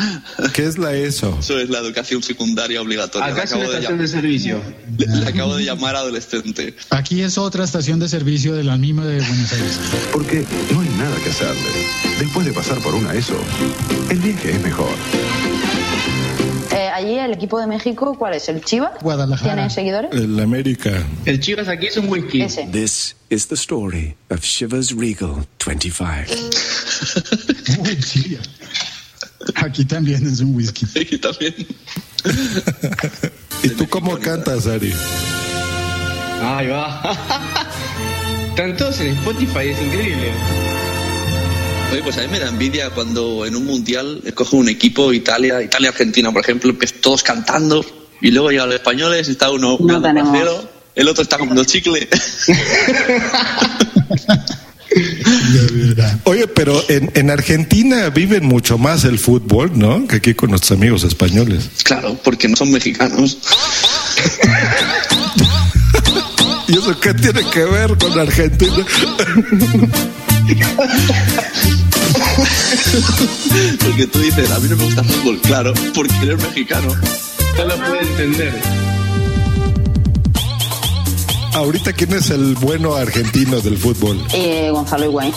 ¿Qué 0.53 0.65
es 0.65 0.77
la 0.79 0.93
ESO? 0.95 1.37
Eso 1.41 1.59
es 1.59 1.71
la 1.71 1.79
educación 1.79 2.23
secundaria 2.23 2.81
obligatoria. 2.83 3.27
Acá 3.29 3.45
es 3.45 3.53
una 3.53 3.61
de 3.63 3.67
estación 3.69 3.95
llam- 3.99 4.03
de 4.03 4.09
servicio. 4.09 4.63
Le, 4.99 5.07
le 5.07 5.27
acabo 5.27 5.57
de 5.57 5.65
llamar 5.65 5.97
adolescente. 5.97 6.75
Aquí 6.91 7.23
es 7.23 7.39
otra 7.39 7.65
estación 7.65 7.99
de 8.01 8.09
servicio 8.09 8.55
de 8.55 8.65
la 8.65 8.77
misma 8.77 9.07
de 9.07 9.19
Buenos 9.21 9.53
Aires. 9.53 9.79
Porque 10.13 10.45
no 10.73 10.81
hay 10.81 10.89
nada 10.99 11.17
que 11.23 11.31
hacerle. 11.31 11.71
Después 12.19 12.45
de 12.47 12.53
pasar 12.53 12.79
por 12.79 12.95
una 12.95 13.15
ESO, 13.15 13.39
el 14.11 14.19
viaje 14.19 14.51
es 14.53 14.61
mejor. 14.63 14.91
Allí 16.97 17.19
el 17.19 17.35
equipo 17.35 17.61
de 17.61 17.67
México, 17.67 18.17
¿cuál 18.19 18.33
es? 18.33 18.49
¿El 18.49 18.65
Chivas? 18.65 18.93
Guadalajara. 19.03 19.53
¿Tiene 19.53 19.69
seguidores? 19.69 20.11
El 20.13 20.41
América. 20.41 21.05
El 21.27 21.41
Chivas 21.41 21.69
aquí 21.69 21.89
es 21.89 21.99
un 21.99 22.09
whisky. 22.09 22.41
Ese. 22.41 22.65
This 22.73 23.15
is 23.29 23.49
the 23.49 23.55
story 23.55 24.17
of 24.31 24.41
Chivas 24.41 24.93
Regal 24.97 25.47
25. 25.59 26.09
Uy, 27.81 28.01
sí. 28.01 28.39
Aquí 29.57 29.85
también 29.85 30.27
es 30.27 30.41
un 30.41 30.57
whisky. 30.57 30.87
Aquí 30.99 31.19
también. 31.19 31.55
¿Y 33.63 33.69
tú 33.69 33.87
cómo 33.91 34.19
cantas, 34.19 34.67
Ari? 34.67 34.95
Ahí 36.41 36.69
va. 36.69 37.15
Están 38.49 38.75
todos 38.79 38.99
en 39.01 39.09
Spotify, 39.09 39.69
es 39.69 39.83
increíble. 39.83 40.33
Oye, 41.91 42.03
pues 42.03 42.19
a 42.19 42.23
mí 42.23 42.29
me 42.29 42.39
da 42.39 42.49
envidia 42.49 42.91
cuando 42.91 43.47
en 43.47 43.55
un 43.57 43.65
mundial 43.65 44.21
escoge 44.25 44.57
un 44.57 44.69
equipo, 44.69 45.13
Italia, 45.13 45.63
Italia-Argentina, 45.63 46.33
por 46.33 46.43
ejemplo, 46.43 46.71
empiezan 46.71 47.01
todos 47.01 47.23
cantando 47.23 47.85
y 48.21 48.31
luego 48.31 48.51
llegan 48.51 48.67
los 48.69 48.77
españoles, 48.77 49.29
está 49.29 49.51
uno 49.51 49.77
No 49.81 50.03
parcero, 50.03 50.69
el 50.95 51.09
otro 51.09 51.23
está 51.23 51.39
comiendo 51.39 51.65
chicle. 51.65 52.09
Oye, 56.25 56.49
pero 56.49 56.83
en, 56.89 57.11
en 57.15 57.31
Argentina 57.31 58.09
viven 58.11 58.47
mucho 58.47 58.79
más 58.79 59.05
el 59.05 59.19
fútbol, 59.19 59.73
¿no? 59.75 60.07
Que 60.07 60.17
aquí 60.17 60.35
con 60.35 60.51
nuestros 60.51 60.73
amigos 60.79 61.05
españoles. 61.05 61.69
Claro, 61.85 62.19
porque 62.25 62.49
no 62.49 62.57
son 62.57 62.73
mexicanos. 62.73 63.39
¿Y 66.69 66.79
eso 66.79 66.99
qué 66.99 67.15
tiene 67.15 67.45
que 67.51 67.65
ver 67.65 67.97
con 67.99 68.19
Argentina? 68.19 68.87
porque 73.85 74.07
tú 74.07 74.19
dices, 74.19 74.51
a 74.51 74.59
mí 74.61 74.69
no 74.69 74.77
me 74.77 74.85
gusta 74.85 75.01
el 75.01 75.09
fútbol, 75.09 75.41
claro, 75.43 75.73
porque 75.95 76.15
eres 76.23 76.43
mexicano. 76.43 76.89
No 77.57 77.65
lo 77.65 77.77
puede 77.77 78.01
entender. 78.03 78.53
Ahorita, 81.55 81.93
¿quién 81.95 82.13
es 82.13 82.29
el 82.29 82.55
bueno 82.57 82.95
argentino 82.97 83.61
del 83.61 83.79
fútbol? 83.79 84.23
Eh, 84.35 84.69
Gonzalo 84.71 85.07
Higuaín. 85.07 85.33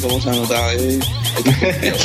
¿Cómo 0.00 0.20
se 0.20 0.30
ha 0.30 0.32
notado? 0.32 0.64
ahí? 0.68 1.00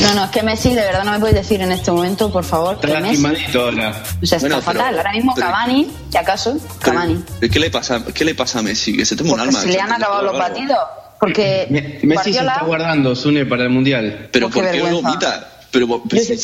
No, 0.01 0.13
no, 0.15 0.23
es 0.25 0.31
que 0.31 0.41
Messi, 0.41 0.69
de 0.69 0.81
verdad, 0.81 1.03
no 1.03 1.11
me 1.11 1.19
podéis 1.19 1.35
decir 1.37 1.61
en 1.61 1.71
este 1.71 1.91
momento, 1.91 2.31
por 2.31 2.43
favor, 2.43 2.75
Está 2.81 2.99
lastimadito 2.99 3.61
ahora. 3.65 4.03
O 4.21 4.25
sea, 4.25 4.37
está 4.37 4.47
Bueno, 4.49 4.61
pero- 4.65 4.79
fatal. 4.79 4.97
Ahora 4.97 5.11
mismo 5.11 5.33
pero- 5.35 5.47
Cavani, 5.47 5.91
si 6.09 6.17
acaso, 6.17 6.57
Cavani. 6.79 7.23
¿Qué 7.39 7.59
le 7.59 7.69
pasa, 7.69 8.03
qué 8.13 8.25
le 8.25 8.33
pasa 8.33 8.59
a 8.59 8.61
Messi? 8.63 8.97
Que 8.97 9.05
se 9.05 9.15
toma 9.15 9.33
un 9.33 9.39
alma. 9.41 9.61
se 9.61 9.67
le 9.67 9.79
han 9.79 9.91
acabado 9.91 10.23
los 10.23 10.37
batidos. 10.39 10.79
Porque 11.25 11.67
Me- 11.69 11.99
Messi 12.03 12.33
se 12.33 12.39
está 12.39 12.63
guardando, 12.63 13.15
Sune, 13.15 13.45
para 13.45 13.63
el 13.63 13.69
Mundial. 13.69 14.29
Pero 14.31 14.49
¿por 14.49 14.69
qué 14.69 14.81
vomita? 14.81 15.51
Pero, 15.71 16.01
pues, 16.03 16.27
si. 16.27 16.37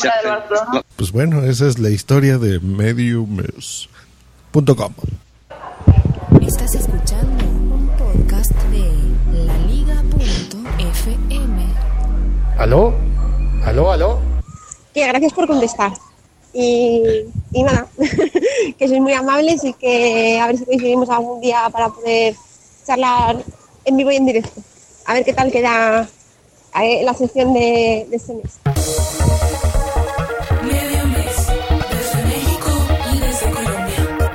Pues 0.96 1.12
bueno, 1.12 1.42
esa 1.44 1.66
es 1.66 1.78
la 1.78 1.90
historia 1.90 2.38
de 2.38 2.60
mediumes.com. 2.60 4.92
Estás 6.46 6.74
escuchando 6.74 7.44
un 7.44 7.88
podcast 7.96 8.52
de 8.70 8.90
laliga.fm. 10.42 11.62
¿Aló? 12.58 12.94
¿Aló, 13.64 13.92
aló? 13.92 14.20
Que 14.92 15.06
gracias 15.06 15.32
por 15.32 15.46
contestar. 15.46 15.92
Y, 16.52 17.02
y 17.52 17.62
nada, 17.62 17.86
que 18.78 18.88
sois 18.88 19.00
muy 19.00 19.14
amables 19.14 19.64
y 19.64 19.72
que 19.72 20.38
a 20.38 20.48
ver 20.48 20.58
si 20.58 20.66
coincidimos 20.66 21.08
algún 21.08 21.40
día 21.40 21.68
para 21.72 21.88
poder 21.88 22.34
charlar 22.86 23.38
en 23.86 23.96
vivo 23.96 24.10
y 24.12 24.16
en 24.16 24.26
directo. 24.26 24.60
A 25.06 25.14
ver 25.14 25.24
qué 25.24 25.32
tal 25.32 25.50
queda 25.50 26.08
eh, 26.80 27.02
la 27.04 27.14
sección 27.14 27.52
de, 27.52 28.06
de 28.08 28.16
este 28.16 28.34
mes. 28.34 28.60
Medio 30.62 31.06
mes, 31.06 31.36
desde 31.90 32.24
México 32.24 32.70
y 33.12 33.18
desde 33.18 33.50
Colombia. 33.50 34.30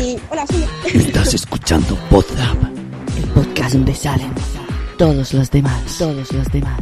Y 0.00 0.18
hola, 0.30 0.46
soy 0.46 0.64
Estás 1.00 1.34
escuchando 1.34 1.96
Podzap, 2.10 2.56
el 3.16 3.24
podcast 3.32 3.72
donde 3.74 3.94
salen 3.94 4.32
todos 4.96 5.32
los 5.34 5.50
demás, 5.50 5.96
todos 5.98 6.32
los 6.32 6.46
demás. 6.52 6.80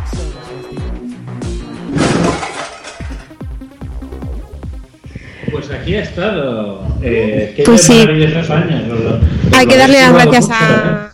Pues 5.51 5.71
aquí 5.71 5.95
ha 5.95 6.03
estado. 6.03 6.87
Eh, 7.03 7.53
qué 7.57 7.63
Pues 7.63 7.83
sí. 7.83 7.95
maravillosos 7.95 8.51
años. 8.51 8.91
os 8.93 9.01
lo- 9.01 9.36
Hay 9.53 9.67
os 9.67 9.73
que 9.73 9.79
darle 9.79 10.01
las 10.01 10.13
gracias 10.13 10.49
¿eh? 10.49 10.53
a 10.53 11.13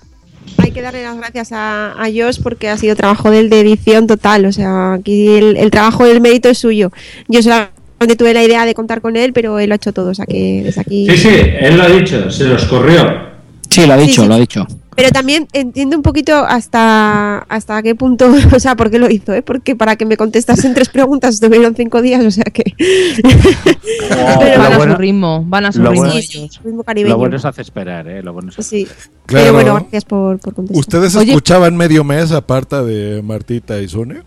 hay 0.59 0.71
que 0.71 0.83
darle 0.83 1.03
las 1.03 1.17
gracias 1.17 1.51
a, 1.53 1.93
a 1.93 2.05
Josh 2.07 2.41
porque 2.43 2.69
ha 2.69 2.77
sido 2.77 2.95
trabajo 2.95 3.31
del 3.31 3.51
de 3.51 3.61
edición 3.61 4.07
total. 4.07 4.45
O 4.47 4.53
sea, 4.53 4.95
aquí 4.95 5.29
el, 5.29 5.57
el 5.57 5.71
trabajo 5.71 6.05
del 6.07 6.21
mérito 6.21 6.49
es 6.49 6.59
suyo. 6.59 6.93
Yo 7.29 7.43
solamente 7.43 8.17
tuve 8.17 8.33
la 8.35 8.45
idea 8.45 8.65
de 8.65 8.75
contar 8.75 9.01
con 9.01 9.17
él, 9.17 9.33
pero 9.33 9.59
él 9.59 9.71
lo 9.71 9.75
ha 9.75 9.77
hecho 9.77 9.93
todo. 9.93 10.11
O 10.11 10.15
sea 10.15 10.27
que 10.27 10.63
desde 10.65 10.81
aquí. 10.81 11.09
Sí, 11.11 11.17
sí, 11.17 11.29
él 11.61 11.77
lo 11.79 11.83
ha 11.85 11.89
dicho, 11.89 12.31
se 12.31 12.45
los 12.45 12.65
corrió. 12.67 13.33
Sí, 13.69 13.87
lo 13.87 13.95
ha 13.95 13.99
Sí, 13.99 14.07
dicho, 14.07 14.23
sí. 14.23 14.29
lo 14.29 14.35
ha 14.35 14.39
dicho. 14.39 14.67
Pero 14.95 15.11
también 15.11 15.49
entiendo 15.53 15.97
un 15.97 16.03
poquito 16.03 16.35
hasta 16.45 17.39
hasta 17.49 17.83
qué 17.83 17.95
punto, 17.95 18.31
o 18.55 18.61
sea, 18.61 18.77
por 18.77 18.91
qué 18.91 18.99
lo 18.99 19.11
hizo, 19.11 19.33
¿eh? 19.33 19.43
Porque 19.43 19.75
para 19.77 19.97
que 19.97 20.05
me 20.07 20.17
contestasen 20.17 20.75
tres 20.75 20.89
preguntas 20.91 21.35
estuvieron 21.35 21.75
cinco 21.75 22.03
días, 22.03 22.25
o 22.25 22.31
sea 22.31 22.45
que. 22.45 22.75
Pero 22.79 24.59
van 24.59 24.73
a 24.73 24.81
su 24.93 24.95
ritmo, 24.97 25.45
van 25.47 25.65
a 25.67 25.73
su 25.73 25.81
lo 25.83 25.91
ritmo 25.91 26.05
bueno- 26.07 26.19
ellos. 26.19 26.61
ritmo 26.65 26.85
caribeño. 26.85 27.15
Lo 27.15 27.19
bueno 27.19 27.37
es 27.37 27.45
hacer 27.45 27.63
esperar, 27.63 28.07
¿eh? 28.09 28.23
Lo 28.23 28.33
bueno 28.33 28.51
es 28.57 28.67
Sí. 28.67 28.87
Claro. 29.27 29.45
Pero 29.45 29.53
bueno, 29.55 29.75
gracias 29.75 30.05
por, 30.05 30.39
por 30.39 30.55
contestar. 30.55 30.79
¿Ustedes 30.81 31.17
Oye- 31.17 31.31
escuchaban 31.33 31.77
medio 31.77 32.05
mes 32.05 32.33
aparte 32.33 32.83
de 32.83 33.23
Martita 33.23 33.81
y 33.81 33.89
Sune? 33.89 34.23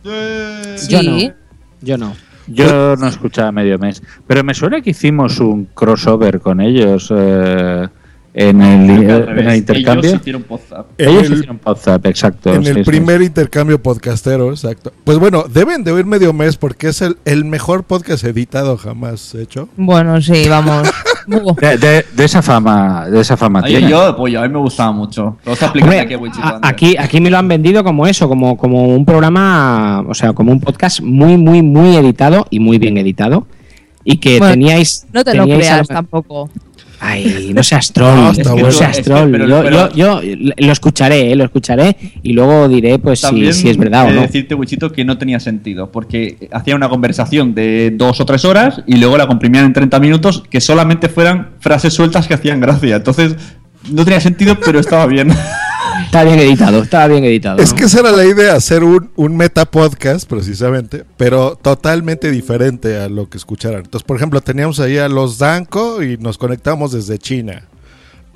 Yo 0.89 0.99
Sí. 0.99 1.27
no. 1.27 1.33
Yo 1.81 1.97
no. 1.97 2.13
Yo 2.47 2.95
no 2.95 3.07
escuchaba 3.07 3.51
medio 3.51 3.79
mes, 3.79 4.03
pero 4.27 4.43
me 4.43 4.53
suena 4.53 4.79
que 4.81 4.91
hicimos 4.91 5.39
un 5.39 5.65
crossover 5.65 6.39
con 6.39 6.61
ellos 6.61 7.11
eh, 7.15 7.87
en, 8.37 8.61
el, 8.61 9.09
en 9.09 9.39
el 9.49 9.55
intercambio. 9.55 10.09
Ellos 10.09 10.19
hicieron 10.21 10.45
Ellos 10.97 11.23
el- 11.23 11.33
hicieron 11.33 11.59
WhatsApp, 11.65 12.05
exacto. 12.05 12.53
En 12.53 12.63
sí, 12.63 12.69
el 12.71 12.75
sí, 12.77 12.83
primer 12.83 13.21
intercambio 13.21 13.81
podcastero, 13.81 14.49
exacto. 14.51 14.91
Pues 15.03 15.17
bueno, 15.17 15.45
deben 15.51 15.83
de 15.83 15.91
oír 15.93 16.05
medio 16.05 16.33
mes 16.33 16.57
porque 16.57 16.89
es 16.89 17.01
el, 17.01 17.17
el 17.25 17.45
mejor 17.45 17.83
podcast 17.83 18.23
editado 18.25 18.75
jamás 18.77 19.33
hecho. 19.35 19.69
Bueno, 19.77 20.21
sí, 20.21 20.47
vamos. 20.49 20.87
De, 21.27 21.77
de- 21.79 22.05
de 22.15 22.23
esa 22.23 22.43
fama, 22.43 23.09
de 23.09 23.19
esa 23.19 23.35
fama 23.35 23.63
tiene. 23.63 23.89
yo, 23.89 24.15
pues 24.15 24.35
a 24.35 24.43
mí 24.43 24.49
me 24.49 24.59
gustaba 24.59 24.91
mucho. 24.91 25.37
Hombre, 25.73 25.99
aquí, 26.01 26.15
aquí, 26.61 26.95
aquí 26.99 27.19
me 27.19 27.31
lo 27.31 27.39
han 27.39 27.47
vendido 27.47 27.83
como 27.83 28.05
eso, 28.05 28.27
como, 28.29 28.55
como 28.57 28.89
un 28.89 29.05
programa, 29.05 30.03
o 30.07 30.13
sea, 30.13 30.33
como 30.33 30.51
un 30.51 30.59
podcast 30.59 31.01
muy, 31.01 31.35
muy, 31.37 31.63
muy 31.63 31.95
editado 31.95 32.45
y 32.51 32.59
muy 32.59 32.77
bien 32.77 32.99
editado. 32.99 33.47
Y 34.03 34.17
que 34.17 34.37
Bueno, 34.37 34.53
teníais. 34.53 35.07
No 35.13 35.23
te 35.23 35.33
lo 35.33 35.45
creas 35.45 35.79
algo- 35.79 35.87
tampoco. 35.87 36.49
Ay, 37.07 37.51
no 37.53 37.61
seas 37.63 37.91
troll, 37.93 38.15
No, 38.15 38.33
que 38.33 38.43
no 38.43 38.51
bueno. 38.53 38.71
seas 38.71 39.01
troll. 39.01 39.29
pero- 39.31 39.47
yo, 39.47 39.61
pero- 39.63 39.91
yo, 39.93 40.21
yo 40.23 40.37
lo 40.57 40.71
escucharé, 40.71 41.31
eh, 41.31 41.35
lo 41.35 41.43
escucharé 41.45 41.95
y 42.23 42.33
luego 42.33 42.67
diré 42.67 42.97
pues 42.99 43.19
si, 43.21 43.53
si 43.53 43.69
es 43.69 43.77
verdad 43.77 44.07
o 44.07 44.11
no. 44.11 44.21
decirte, 44.21 44.55
Wichito, 44.55 44.91
que 44.91 45.05
no 45.05 45.17
tenía 45.17 45.39
sentido, 45.39 45.91
porque 45.91 46.49
hacía 46.51 46.75
una 46.75 46.89
conversación 46.89 47.53
de 47.53 47.91
dos 47.95 48.19
o 48.19 48.25
tres 48.25 48.43
horas 48.45 48.81
y 48.87 48.97
luego 48.97 49.17
la 49.17 49.27
comprimían 49.27 49.65
en 49.65 49.73
30 49.73 49.99
minutos 49.99 50.43
que 50.49 50.59
solamente 50.61 51.09
fueran 51.09 51.49
frases 51.59 51.93
sueltas 51.93 52.27
que 52.27 52.33
hacían 52.33 52.59
gracia. 52.59 52.95
Entonces, 52.95 53.35
no 53.91 54.03
tenía 54.03 54.19
sentido, 54.19 54.57
pero 54.63 54.79
estaba 54.79 55.05
bien. 55.05 55.29
Está 56.15 56.23
bien 56.33 56.39
editado, 56.39 56.81
estaba 56.81 57.07
bien 57.07 57.25
editado. 57.25 57.59
Es 57.59 57.71
¿no? 57.73 57.77
que 57.77 57.83
esa 57.83 57.99
era 57.99 58.11
la 58.13 58.23
idea, 58.23 58.53
hacer 58.55 58.85
un, 58.85 59.11
un 59.17 59.35
meta 59.35 59.65
podcast 59.65 60.25
precisamente, 60.29 61.03
pero 61.17 61.57
totalmente 61.61 62.31
diferente 62.31 62.95
a 62.97 63.09
lo 63.09 63.27
que 63.29 63.37
escucharan. 63.37 63.81
Entonces, 63.83 64.05
por 64.07 64.15
ejemplo, 64.15 64.39
teníamos 64.39 64.79
ahí 64.79 64.97
a 64.97 65.09
los 65.09 65.39
Danco 65.39 66.01
y 66.01 66.15
nos 66.17 66.37
conectamos 66.37 66.93
desde 66.93 67.17
China. 67.19 67.65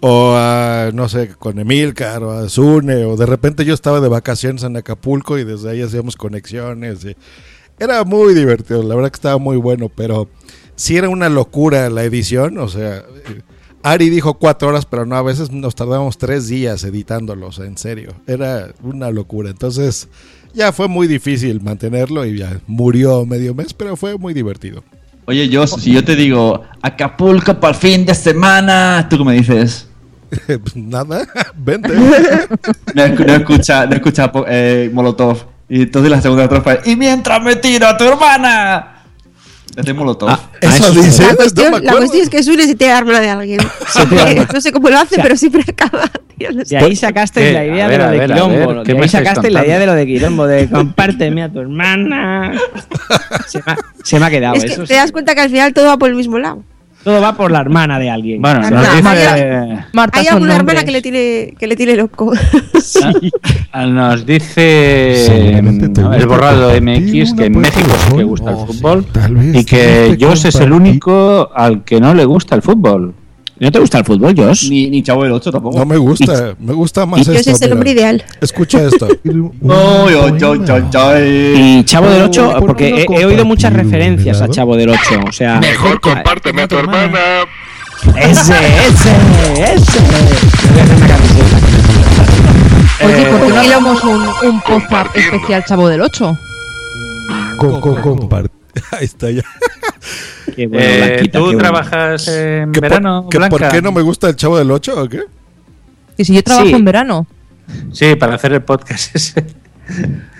O 0.02 0.34
a, 0.36 0.92
no 0.94 1.08
sé, 1.08 1.30
con 1.40 1.58
Emilcar 1.58 2.22
o 2.22 2.32
a 2.32 2.50
Zune, 2.50 3.06
o 3.06 3.16
de 3.16 3.26
repente 3.26 3.64
yo 3.64 3.74
estaba 3.74 4.02
de 4.02 4.10
vacaciones 4.10 4.64
en 4.64 4.76
Acapulco 4.76 5.38
y 5.38 5.46
desde 5.46 5.70
ahí 5.70 5.82
hacíamos 5.82 6.18
conexiones. 6.18 7.06
y- 7.06 7.16
Era 7.80 8.04
muy 8.04 8.34
divertido, 8.34 8.84
la 8.84 8.94
verdad 8.96 9.10
que 9.10 9.16
estaba 9.18 9.38
muy 9.38 9.56
bueno, 9.56 9.88
pero 9.88 10.28
sí 10.76 10.98
era 10.98 11.08
una 11.08 11.30
locura 11.30 11.90
la 11.90 12.04
edición, 12.04 12.58
o 12.58 12.68
sea, 12.68 12.98
eh, 12.98 13.42
Ari 13.84 14.10
dijo 14.10 14.34
cuatro 14.36 14.70
horas, 14.70 14.86
pero 14.86 15.06
no, 15.06 15.16
a 15.16 15.22
veces 15.22 15.52
nos 15.52 15.76
tardábamos 15.76 16.18
tres 16.18 16.48
días 16.48 16.84
editándolos, 16.84 17.60
en 17.60 17.78
serio, 17.78 18.14
era 18.28 18.70
una 18.84 19.10
locura, 19.12 19.50
entonces 19.50 20.10
ya 20.54 20.72
fue 20.72 20.88
muy 20.88 21.08
difícil 21.08 21.62
mantenerlo 21.62 22.26
y 22.26 22.38
ya 22.38 22.60
murió 22.68 23.26
medio 23.26 23.56
mes, 23.56 23.74
pero 23.74 23.96
fue 23.96 24.18
muy 24.18 24.34
divertido. 24.34 24.84
Oye, 25.26 25.48
yo, 25.48 25.68
si 25.68 25.94
yo 25.94 26.04
te 26.04 26.16
digo 26.16 26.64
Acapulco 26.82 27.60
para 27.60 27.74
el 27.74 27.80
fin 27.80 28.06
de 28.06 28.16
semana, 28.16 29.08
¿tú 29.10 29.20
qué 29.20 29.24
me 29.24 29.34
dices? 29.34 29.88
Pues 30.48 30.76
Nada, 30.76 31.28
vente. 31.56 31.94
No, 32.96 33.08
no 33.08 33.34
escucha, 33.36 33.86
no 33.86 33.96
escucha 33.96 34.32
eh, 34.48 34.90
Molotov. 34.92 35.46
Y 35.70 35.84
entonces 35.84 36.10
la 36.10 36.20
segunda 36.20 36.46
estrofa 36.46 36.74
es, 36.74 36.88
Y 36.88 36.96
mientras 36.96 37.42
me 37.44 37.56
tiro 37.56 37.88
a 37.88 37.96
tu 37.96 38.06
hermana. 38.06 38.99
Es 39.86 39.96
Molotov. 39.96 40.30
Eso 40.62 40.76
eso- 40.90 40.92
dice, 41.02 41.24
La 41.24 41.30
no 41.32 41.36
cuestión, 41.38 41.72
me 41.72 41.80
la 41.80 41.94
cuestión 41.94 42.24
es 42.24 42.30
que 42.30 42.44
Sune 42.44 42.64
se 42.64 42.76
tira 42.76 42.98
arma 42.98 43.20
de 43.20 43.30
alguien. 43.30 43.60
no 44.54 44.62
sé 44.62 44.72
cómo 44.72 44.90
lo 44.90 44.98
hace, 44.98 45.14
O 45.14 45.16
sea, 45.16 45.24
pero 45.24 45.36
siempre 45.38 45.64
acaba. 45.68 46.10
De 46.38 46.78
ahí 46.78 46.96
sacasteis 46.96 47.48
¿Qué? 47.48 47.54
la 47.54 47.66
idea 47.66 47.88
de 47.90 47.98
lo 47.98 48.10
de 48.12 48.18
ver, 48.18 48.30
Quilombo. 48.32 48.56
ver, 48.56 48.76
¿no? 48.76 48.84
¿qué 48.84 48.94
de 48.94 48.98
me 48.98 49.04
ahí 49.04 49.10
sacasteis 49.10 49.54
la 49.54 49.66
idea 49.66 49.80
de 49.80 49.86
lo 49.86 49.94
de 49.94 50.06
Quilombo, 50.06 50.48
de 50.48 50.70
compárteme 50.70 51.44
a 51.44 51.50
tu 51.52 51.60
hermana. 51.60 52.54
Se 53.48 53.58
me 53.58 53.64
ha, 53.74 53.78
se 54.04 54.20
me 54.20 54.26
ha 54.26 54.30
quedado 54.30 54.56
es 54.56 54.64
que 54.64 54.72
eso. 54.74 54.84
te 54.86 54.94
das 54.94 55.12
cuenta 55.12 55.36
que 55.36 55.42
al 55.42 55.50
final 55.50 55.74
todo 55.74 55.88
va 55.88 55.98
por 55.98 56.10
el 56.10 56.16
mismo 56.16 56.40
lado. 56.40 56.64
Todo 57.04 57.22
va 57.22 57.34
por 57.36 57.50
la 57.50 57.62
hermana 57.62 57.98
de 57.98 58.10
alguien. 58.10 58.42
Bueno, 58.42 58.60
nos 58.62 58.72
no, 58.72 58.82
dice, 58.82 59.02
María- 59.02 59.88
Marta 59.94 60.20
Hay 60.20 60.28
alguna 60.28 60.56
hermana 60.58 60.84
que 60.84 60.92
le 60.92 61.02
tiene, 61.02 61.54
que 61.58 61.66
le 61.68 61.76
tiene 61.78 61.96
loco. 61.96 62.34
ah, 63.72 63.86
nos 63.86 64.26
dice 64.26 65.56
te 65.56 65.62
mm, 65.62 66.14
el 66.14 66.26
borrado 66.28 66.70
MX 66.82 67.34
que 67.34 67.46
en 67.46 67.58
México 67.58 67.90
sí 68.10 68.18
que 68.18 68.24
gusta 68.24 68.52
el 68.52 68.58
fútbol 68.58 69.06
Oh, 69.16 69.58
y 69.58 69.64
que 69.64 70.18
Josh 70.20 70.48
es 70.48 70.56
el 70.56 70.74
único 70.74 71.50
al 71.56 71.84
que 71.84 72.00
no 72.02 72.14
le 72.14 72.26
gusta 72.26 72.56
el 72.56 72.62
fútbol. 72.62 73.14
¿No 73.60 73.72
te 73.72 73.80
gusta 73.80 73.98
el 73.98 74.06
fútbol, 74.06 74.34
Josh? 74.38 74.69
Ni, 74.69 74.90
ni 74.90 75.03
Chavo 75.03 75.23
del 75.23 75.34
8 75.34 75.52
tampoco. 75.52 75.77
No 75.77 75.86
me 75.86 75.98
gusta, 75.98 76.56
me 76.60 76.73
gusta 76.73 77.06
más 77.06 77.27
esto. 77.27 77.52
es 77.52 77.61
el 77.61 77.73
hombre 77.73 77.91
ideal. 77.91 78.23
Escucha 78.40 78.81
esto. 78.86 79.07
Oy, 79.07 80.14
oy, 80.14 80.14
oy, 80.14 80.44
oy, 80.44 80.65
oy. 80.95 81.53
Y 81.57 81.84
Chavo 81.84 82.10
del 82.10 82.23
8, 82.23 82.52
¿por 82.60 82.68
porque 82.68 83.06
no 83.07 83.15
he, 83.18 83.22
he 83.22 83.26
oído 83.26 83.44
muchas 83.45 83.72
compartir 83.72 83.91
referencias 83.99 84.41
a? 84.41 84.48
Chavo 84.49 84.76
del 84.77 84.90
8. 84.90 84.99
O 85.27 85.31
sea, 85.34 85.60
Mejor 85.60 85.99
compárteme 85.99 86.61
a 86.61 86.68
tu 86.69 86.77
hermana. 86.77 87.19
ese, 88.15 88.53
ese, 88.53 89.14
ese. 89.73 89.99
Me 90.02 90.72
voy 90.72 90.80
a 90.80 90.84
hacer 90.84 90.95
una 90.95 91.07
camiseta. 91.07 91.57
Oye, 93.06 93.26
¿por 93.26 93.41
qué 93.41 93.49
no 93.49 93.56
Eh, 93.61 93.68
hagamos 93.68 94.03
un, 94.03 94.49
un 94.49 94.61
podcast 94.61 95.15
especial 95.18 95.65
Chavo 95.65 95.88
del 95.90 96.02
8? 96.02 96.38
Co- 97.57 97.81
co- 97.81 97.95
compart- 98.02 98.49
Ahí 98.92 99.06
está 99.06 99.30
ya. 99.32 99.42
Qué 100.56 100.68
bueno, 100.68 100.84
Eh, 100.84 100.98
Blanquita, 101.14 101.40
¿Tú 101.40 101.46
qué 101.46 101.56
bueno. 101.56 101.60
trabajas 101.60 102.28
en 102.28 102.72
¿Que 102.72 102.80
por- 102.82 102.90
verano, 102.90 103.24
Blanca? 103.24 103.50
¿Por 103.50 103.68
qué 103.70 103.82
no 103.82 103.92
me 103.92 104.02
gusta 104.02 104.30
el 104.30 104.36
chavo 104.36 104.58
del 104.58 104.72
8 104.72 105.02
o 105.04 105.08
qué? 105.08 105.22
Que 106.18 106.26
si 106.26 106.34
yo 106.34 106.44
trabajo 106.44 106.68
Sí. 106.68 106.74
en 106.74 106.84
verano. 106.86 107.28
Sí, 107.94 108.16
para 108.16 108.36
hacer 108.36 108.54
el 108.54 108.62
podcast 108.64 109.16
ese. 109.16 109.46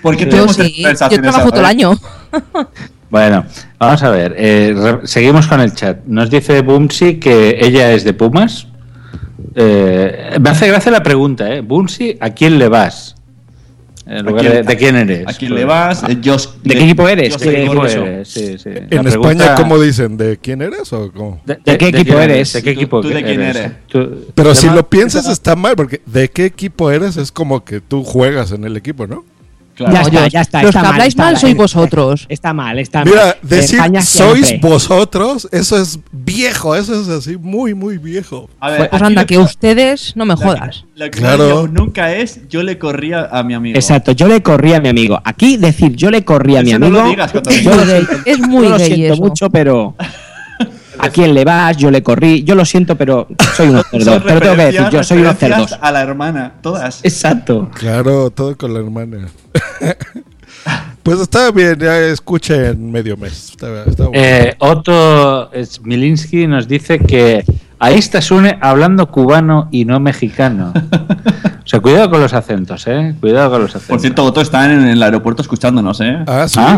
¿Por 0.02 0.18
qué 0.18 0.26
Yo 0.30 0.48
sí, 0.50 0.84
yo 0.84 1.22
trabajo 1.22 1.50
todo 1.50 1.60
el 1.62 1.66
año. 1.66 1.92
Bueno, 3.12 3.44
vamos 3.80 4.04
a 4.04 4.12
ver. 4.12 4.36
eh, 4.38 4.72
re- 4.78 5.08
seguimos 5.08 5.48
con 5.48 5.60
el 5.62 5.74
chat. 5.74 5.98
Nos 6.06 6.30
dice 6.30 6.62
Bumsi 6.62 7.16
que 7.20 7.58
ella 7.60 7.92
es 7.92 8.04
de 8.04 8.14
Pumas. 8.14 8.68
Eh, 9.56 10.38
me 10.40 10.50
hace 10.52 10.68
gracia 10.68 10.92
la 10.92 11.02
pregunta, 11.02 11.52
¿eh? 11.52 11.62
Bumsi, 11.62 12.18
¿a 12.22 12.30
quién 12.30 12.60
le 12.60 12.68
vas? 12.68 13.16
En 14.10 14.26
lugar 14.26 14.42
quién- 14.42 14.54
de, 14.54 14.64
¿de 14.64 14.78
quién 14.78 14.96
eres? 14.96 15.28
¿A 15.28 15.34
quién 15.34 15.54
le 15.56 15.66
vas? 15.66 16.02
Josh- 16.04 16.48
¿De 16.64 16.76
qué 16.76 16.84
equipo 16.84 17.08
eres? 17.08 17.34
Josh 17.34 17.42
¿De 17.42 17.46
qué 17.46 17.52
¿De 17.52 17.62
qué 17.62 17.66
por 17.68 17.76
equipo 17.76 17.86
eso. 17.86 18.06
eres? 18.06 18.28
Sí, 18.28 18.58
sí. 18.58 18.70
La 18.70 18.80
En 18.80 18.88
pregunta- 18.90 19.10
España, 19.10 19.56
¿cómo 19.56 19.80
dicen? 19.80 20.18
¿De 20.18 20.38
quién 20.38 20.62
eres 20.64 20.92
o 20.94 21.12
cómo? 21.12 21.42
¿De, 21.46 21.58
¿De 21.64 21.78
qué 21.78 21.88
equipo 21.90 22.20
eres? 22.20 22.54
¿De 22.54 22.64
qué 22.64 22.74
¿Tú- 22.74 22.80
equipo 22.80 23.02
tú 23.02 23.10
de 23.10 23.24
quién 23.24 23.42
eres? 23.42 23.72
Tú- 23.88 24.26
Pero 24.34 24.56
¿se 24.56 24.62
si 24.68 24.74
lo 24.76 24.90
piensas 24.90 25.28
está 25.28 25.56
mal, 25.56 25.76
porque 25.76 26.02
¿de 26.06 26.30
qué 26.30 26.46
equipo 26.46 26.90
eres? 26.90 27.18
Es 27.18 27.32
como 27.32 27.64
que 27.64 27.82
tú 27.82 28.04
juegas 28.04 28.52
en 28.52 28.64
el 28.64 28.76
equipo, 28.78 29.06
¿no? 29.06 29.26
Ya 29.80 30.02
está, 30.02 30.28
ya 30.28 30.42
está. 30.42 30.62
Los 30.62 30.70
está 30.70 30.80
que 30.82 30.86
mal, 30.86 30.94
habláis 30.94 31.16
mal 31.18 31.38
sois 31.38 31.56
vosotros. 31.56 32.26
Está 32.30 32.54
mal, 32.54 32.80
está 32.80 33.06
Mira, 33.06 33.26
mal. 33.26 33.36
decir 33.42 33.76
España 33.80 34.02
sois 34.02 34.60
vosotros, 34.62 35.48
eso 35.52 35.80
es 35.82 36.00
viejo, 36.12 36.76
eso 36.76 37.02
es 37.02 37.08
así, 37.08 37.38
muy, 37.38 37.74
muy 37.74 37.98
viejo. 37.98 38.50
A 38.60 38.72
ver, 38.72 38.90
Pues 38.90 39.02
anda, 39.02 39.26
que 39.26 39.38
ustedes 39.38 40.14
no 40.16 40.26
me 40.26 40.36
jodas. 40.36 40.86
Lo 40.96 41.06
que 41.10 41.20
Claro. 41.20 41.68
nunca 41.68 42.14
es 42.14 42.42
yo 42.50 42.64
le 42.64 42.78
corría 42.78 43.30
a 43.32 43.44
mi 43.44 43.54
amigo. 43.54 43.76
Exacto, 43.78 44.12
yo 44.12 44.28
le 44.28 44.42
corrí 44.42 44.74
a 44.74 44.82
mi 44.82 44.90
amigo. 44.90 45.20
Aquí 45.24 45.58
decir 45.58 45.96
yo 45.96 46.10
le 46.12 46.24
corrí 46.26 46.58
a 46.58 46.62
mi 46.62 46.72
Eso 46.72 46.80
no 46.80 46.86
amigo. 46.88 47.04
lo 47.04 47.10
digas 47.10 47.32
cuando 47.32 47.52
yo 47.52 47.72
Es 48.26 48.40
muy 48.40 48.64
yo 48.66 48.70
lo 48.72 48.78
gay 48.78 48.88
siento 48.88 49.14
eso. 49.14 49.22
mucho, 49.24 49.50
pero. 49.50 49.96
¿A 51.00 51.10
quién 51.10 51.34
le 51.34 51.46
vas? 51.46 51.78
Yo 51.78 51.92
le 51.92 52.04
corrí. 52.04 52.44
Yo 52.44 52.56
lo 52.56 52.66
siento, 52.66 52.96
pero 52.96 53.28
soy 53.56 53.70
unos 53.70 53.86
cerdos. 53.92 54.22
Pero 54.26 54.40
tengo 54.40 54.56
que 54.56 54.62
decir, 54.64 54.90
yo 54.92 55.04
soy 55.04 55.20
unos 55.20 55.38
cerdos. 55.38 55.78
A 55.80 55.92
la 55.92 56.02
hermana, 56.02 56.54
todas. 56.62 57.04
Exacto. 57.04 57.70
Claro, 57.74 58.30
todo 58.32 58.58
con 58.58 58.74
la 58.74 58.80
hermana. 58.80 59.28
pues 61.04 61.20
está 61.20 61.52
bien, 61.52 61.78
ya 61.80 61.98
escuchen 62.00 62.92
medio 62.92 63.18
mes. 63.18 63.52
Está, 63.52 63.84
está 63.86 64.08
bueno. 64.08 64.20
Eh, 64.22 64.56
Otto 64.60 65.50
Smilinski 65.64 66.48
nos 66.48 66.68
dice 66.68 67.00
que 67.00 67.44
ahí 67.80 67.96
está 67.96 68.22
Sune 68.22 68.58
hablando 68.62 69.08
cubano 69.10 69.68
y 69.72 69.86
no 69.86 70.00
mexicano. 70.00 70.74
O 71.60 71.72
sea, 71.72 71.82
cuidado 71.82 72.10
con 72.10 72.20
los 72.20 72.34
acentos, 72.34 72.88
¿eh? 72.88 73.14
Cuidado 73.20 73.52
con 73.52 73.62
los 73.62 73.70
acentos. 73.70 73.90
Por 73.90 74.00
cierto, 74.00 74.24
Otto 74.24 74.42
está 74.42 74.66
en 74.74 74.88
el 74.88 75.04
aeropuerto 75.04 75.44
escuchándonos, 75.44 76.02
¿eh? 76.02 76.18
Ah, 76.26 76.48
sí, 76.48 76.60
Ah. 76.60 76.76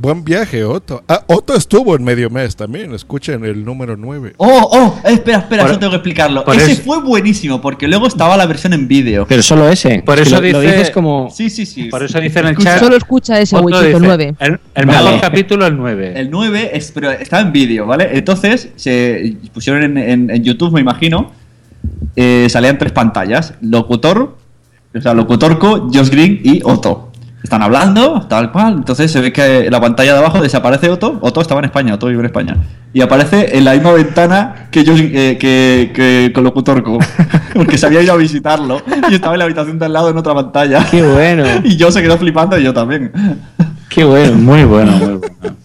buen 0.00 0.24
viaje, 0.24 0.64
Otto. 0.64 1.02
Ah, 1.06 1.20
Otto 1.26 1.54
estuvo 1.54 1.94
en 1.94 2.02
medio 2.04 2.30
mes 2.30 2.56
también, 2.56 2.94
escuchen 2.94 3.44
el 3.44 3.62
número 3.66 3.98
9. 3.98 4.32
Oh, 4.38 4.48
oh, 4.72 4.98
eh, 5.06 5.12
espera, 5.12 5.40
espera, 5.40 5.64
Por- 5.64 5.70
eso 5.72 5.78
tengo 5.78 5.90
que 5.90 5.96
explicarlo. 5.96 6.42
Ese 6.54 6.76
fue 6.76 7.02
buenísimo, 7.02 7.60
porque 7.60 7.86
luego 7.86 8.06
estaba 8.06 8.34
la 8.38 8.46
versión 8.46 8.72
en 8.72 8.88
vídeo. 8.88 9.26
Pero 9.28 9.42
solo 9.42 9.68
ese. 9.68 10.02
Por 10.06 10.18
eso 10.18 10.36
lo, 10.40 10.48
lo 10.50 10.60
dice- 10.60 10.72
dices 10.74 10.90
como. 10.90 11.28
Sí, 11.30 11.50
sí, 11.50 11.66
sí. 11.66 11.84
Por 11.90 12.02
eso 12.02 12.18
dice 12.18 12.38
en 12.40 12.46
el 12.46 12.56
chat. 12.56 12.78
Solo 12.80 12.96
escucha 12.96 13.38
ese 13.38 13.58
dice, 13.58 13.94
9. 14.00 14.34
El, 14.38 14.58
el 14.74 14.86
Vale. 14.86 15.02
mejor 15.02 15.20
capítulo, 15.20 15.66
el 15.66 15.76
9. 15.76 16.14
El 16.18 16.30
9 16.30 16.70
es, 16.72 16.90
pero 16.92 17.10
estaba 17.10 17.42
en 17.42 17.52
vídeo, 17.52 17.84
¿vale? 17.84 18.08
Entonces 18.16 18.70
se 18.76 19.36
pusieron 19.52 19.82
en, 19.82 19.98
en- 19.98 20.30
en 20.30 20.39
YouTube, 20.44 20.72
me 20.72 20.80
imagino. 20.80 21.30
eh, 22.16 22.46
salían 22.50 22.78
tres 22.78 22.92
pantallas: 22.92 23.54
locutor, 23.60 24.36
o 24.94 25.00
sea, 25.00 25.14
locutorco, 25.14 25.88
Josh 25.92 26.10
Green 26.10 26.40
y 26.42 26.60
Otto. 26.64 27.06
Están 27.42 27.62
hablando, 27.62 28.26
tal 28.28 28.52
cual. 28.52 28.74
Entonces 28.74 29.10
se 29.10 29.18
ve 29.22 29.32
que 29.32 29.64
en 29.64 29.72
la 29.72 29.80
pantalla 29.80 30.12
de 30.12 30.18
abajo 30.18 30.42
desaparece 30.42 30.90
Otto. 30.90 31.18
Otto 31.22 31.40
estaba 31.40 31.60
en 31.60 31.64
España, 31.64 31.94
Otto 31.94 32.08
vive 32.08 32.20
en 32.20 32.26
España. 32.26 32.56
Y 32.92 33.00
aparece 33.00 33.56
en 33.56 33.64
la 33.64 33.72
misma 33.72 33.92
ventana 33.92 34.68
que 34.70 34.84
Josh, 34.84 35.00
eh, 35.00 35.38
que, 35.40 35.90
que 35.94 36.32
con 36.34 36.44
locutorco. 36.44 36.98
Porque 37.54 37.78
se 37.78 37.86
había 37.86 38.02
ido 38.02 38.12
a 38.12 38.16
visitarlo 38.18 38.82
y 39.08 39.14
estaba 39.14 39.34
en 39.34 39.38
la 39.38 39.44
habitación 39.46 39.78
de 39.78 39.86
al 39.86 39.92
lado 39.94 40.10
en 40.10 40.18
otra 40.18 40.34
pantalla. 40.34 40.86
Qué 40.90 41.02
bueno. 41.02 41.44
Y 41.64 41.76
yo 41.76 41.90
se 41.90 42.02
quedó 42.02 42.18
flipando 42.18 42.58
y 42.58 42.62
yo 42.64 42.74
también. 42.74 43.10
Qué 43.88 44.04
bueno. 44.04 44.34
Muy 44.34 44.64
bueno, 44.64 44.92
muy 44.92 45.06
bueno. 45.16 45.20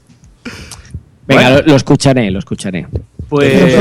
Venga, 1.27 1.49
lo, 1.49 1.61
lo 1.63 1.75
escucharé, 1.75 2.31
lo 2.31 2.39
escucharé. 2.39 2.87
Pues 3.29 3.75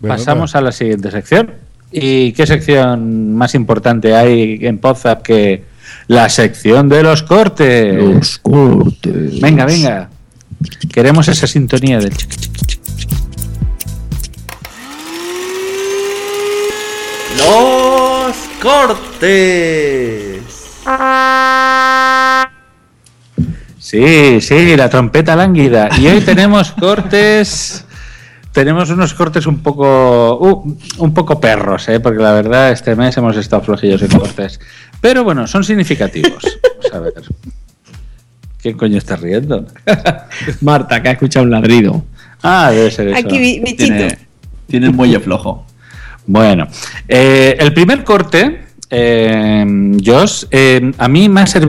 pasamos 0.00 0.54
a 0.54 0.60
la 0.60 0.72
siguiente 0.72 1.10
sección. 1.10 1.52
¿Y 1.90 2.32
qué 2.32 2.46
sección 2.46 3.34
más 3.34 3.54
importante 3.54 4.14
hay 4.14 4.58
en 4.62 4.78
Podzap 4.78 5.22
que 5.22 5.62
la 6.08 6.28
sección 6.28 6.88
de 6.88 7.02
los 7.02 7.22
cortes? 7.22 7.94
Los 7.94 8.38
cortes. 8.38 9.40
Venga, 9.40 9.64
venga. 9.64 10.10
Queremos 10.92 11.28
esa 11.28 11.46
sintonía 11.46 11.98
del 11.98 12.16
chic. 12.16 12.30
Los 17.38 18.36
cortes. 18.60 20.42
Sí, 23.84 24.40
sí, 24.40 24.76
la 24.78 24.88
trompeta 24.88 25.36
lánguida. 25.36 25.90
Y 25.98 26.06
hoy 26.06 26.20
tenemos 26.24 26.72
cortes. 26.72 27.84
Tenemos 28.50 28.88
unos 28.88 29.12
cortes 29.12 29.46
un 29.46 29.58
poco 29.58 30.38
uh, 30.38 30.76
un 30.98 31.12
poco 31.12 31.38
perros, 31.38 31.86
¿eh? 31.90 32.00
porque 32.00 32.22
la 32.22 32.32
verdad 32.32 32.70
este 32.72 32.96
mes 32.96 33.14
hemos 33.18 33.36
estado 33.36 33.60
flojillos 33.62 34.00
en 34.00 34.08
cortes. 34.18 34.58
Pero 35.02 35.22
bueno, 35.22 35.46
son 35.46 35.64
significativos. 35.64 36.42
Vamos 36.78 36.94
a 36.94 36.98
ver. 37.00 37.12
¿Quién 38.62 38.78
coño 38.78 38.96
está 38.96 39.16
riendo? 39.16 39.66
Marta, 40.62 41.02
que 41.02 41.10
ha 41.10 41.12
escuchado 41.12 41.44
un 41.44 41.50
ladrido. 41.50 42.02
Ah, 42.42 42.70
debe 42.70 42.90
ser 42.90 43.08
eso. 43.08 43.18
Aquí, 43.18 43.38
bi- 43.38 43.60
bichito. 43.60 43.84
Tiene, 43.84 44.18
tiene 44.66 44.86
el 44.86 44.94
muelle 44.94 45.20
flojo. 45.20 45.66
Bueno, 46.26 46.66
eh, 47.06 47.54
el 47.60 47.74
primer 47.74 48.02
corte, 48.02 48.64
eh, 48.88 49.92
Josh, 50.02 50.44
eh, 50.50 50.90
a 50.96 51.06
mí 51.08 51.28
me 51.28 51.42
ha 51.42 51.46
servido. 51.46 51.68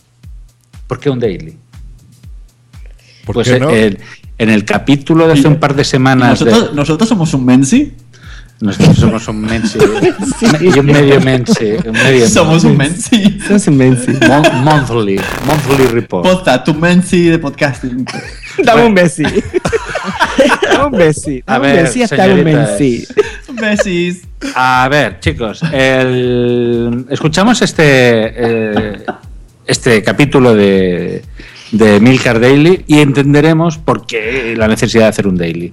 ¿Por 0.91 0.99
qué 0.99 1.09
un 1.09 1.21
daily? 1.21 1.55
¿Por 3.25 3.35
Pues 3.35 3.47
qué 3.47 3.61
no? 3.61 3.69
el- 3.69 3.97
en 4.37 4.49
el 4.49 4.65
capítulo 4.65 5.25
de 5.25 5.31
hace 5.39 5.47
un 5.47 5.55
par 5.57 5.73
de 5.73 5.85
semanas. 5.85 6.43
de- 6.43 6.51
¿Nosotros, 6.73 7.07
somos 7.07 7.33
un 7.33 7.45
Mensi? 7.45 7.93
Nosotros 8.59 8.97
somos 8.97 9.25
un 9.29 9.39
mensi 9.41 9.79
y 10.59 10.77
un 10.79 10.85
medio 10.85 11.21
mensi. 11.21 11.75
un 11.87 11.93
medio 11.93 12.27
Somos 12.27 12.65
un 12.65 12.75
Mensi. 12.75 13.39
Somos 13.47 13.67
un 13.67 13.77
Mensi. 13.77 14.11
Mon- 14.27 14.63
monthly, 14.65 15.17
monthly 15.47 15.87
report. 15.93 16.25
Posta, 16.25 16.61
tu 16.61 16.73
Mensi 16.73 17.29
de 17.29 17.39
podcasting. 17.39 18.05
Dame 18.61 18.85
un 18.87 18.93
besi. 18.93 19.23
Dame 19.23 20.85
un 20.87 20.91
Dame 21.45 21.55
un 21.55 21.61
ver, 21.73 21.83
besi 21.85 22.03
hasta 22.03 22.25
un 22.25 22.43
mensi. 22.43 23.07
Besis. 23.53 24.21
A 24.55 24.89
ver, 24.91 25.21
chicos, 25.21 25.61
el- 25.71 27.05
escuchamos 27.09 27.61
este 27.61 27.83
eh, 27.85 29.05
este 29.71 30.03
capítulo 30.03 30.53
de, 30.53 31.23
de 31.71 32.01
Milcar 32.01 32.41
Daily 32.41 32.83
y 32.87 32.99
entenderemos 32.99 33.77
por 33.77 34.05
qué 34.05 34.53
la 34.57 34.67
necesidad 34.67 35.03
de 35.03 35.09
hacer 35.09 35.27
un 35.27 35.37
daily. 35.37 35.71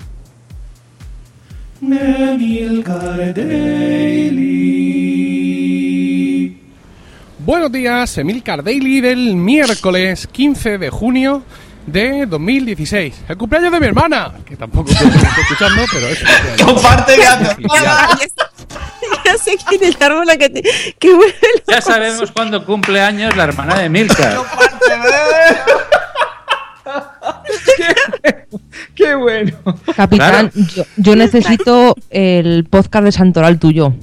Buenos 7.45 7.73
días, 7.73 8.19
Emilcar 8.19 8.63
Daily 8.63 9.01
del 9.01 9.35
miércoles 9.35 10.29
15 10.31 10.79
de 10.79 10.91
junio 10.91 11.43
de 11.93 12.27
2016. 12.27 13.15
El 13.29 13.37
cumpleaños 13.37 13.73
de 13.73 13.81
mi 13.81 13.87
hermana, 13.87 14.33
que 14.47 14.57
tampoco 14.57 14.91
esté 14.91 15.05
escuchando, 15.07 15.83
pero 15.93 16.09
es. 16.09 16.25
Comparte 16.65 17.17
gato. 17.17 17.57
Ya 19.25 19.37
sé 19.39 19.57
quién 19.69 19.83
es 19.85 19.99
la 20.01 20.07
hermana 20.07 20.37
que 20.37 20.49
te. 20.51 20.63
Que 20.99 21.15
vuelve 21.15 21.35
Ya 21.67 21.81
sabemos 21.81 22.31
cuándo 22.33 22.65
cumple 22.65 23.01
años 23.01 23.35
la 23.37 23.45
hermana 23.45 23.79
de 23.79 23.89
Milcar. 23.89 24.39
Qué 28.95 29.15
bueno. 29.15 29.53
Capitán, 29.97 30.51
yo, 30.75 30.85
yo 30.97 31.17
necesito 31.17 31.95
el 32.11 32.65
podcast 32.65 33.05
de 33.05 33.13
Santoral 33.13 33.59
tuyo. 33.59 33.95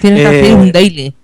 Tienes 0.00 0.20
que 0.28 0.38
Eh, 0.38 0.42
hacer 0.42 0.54
un 0.56 0.72
daily. 0.72 1.14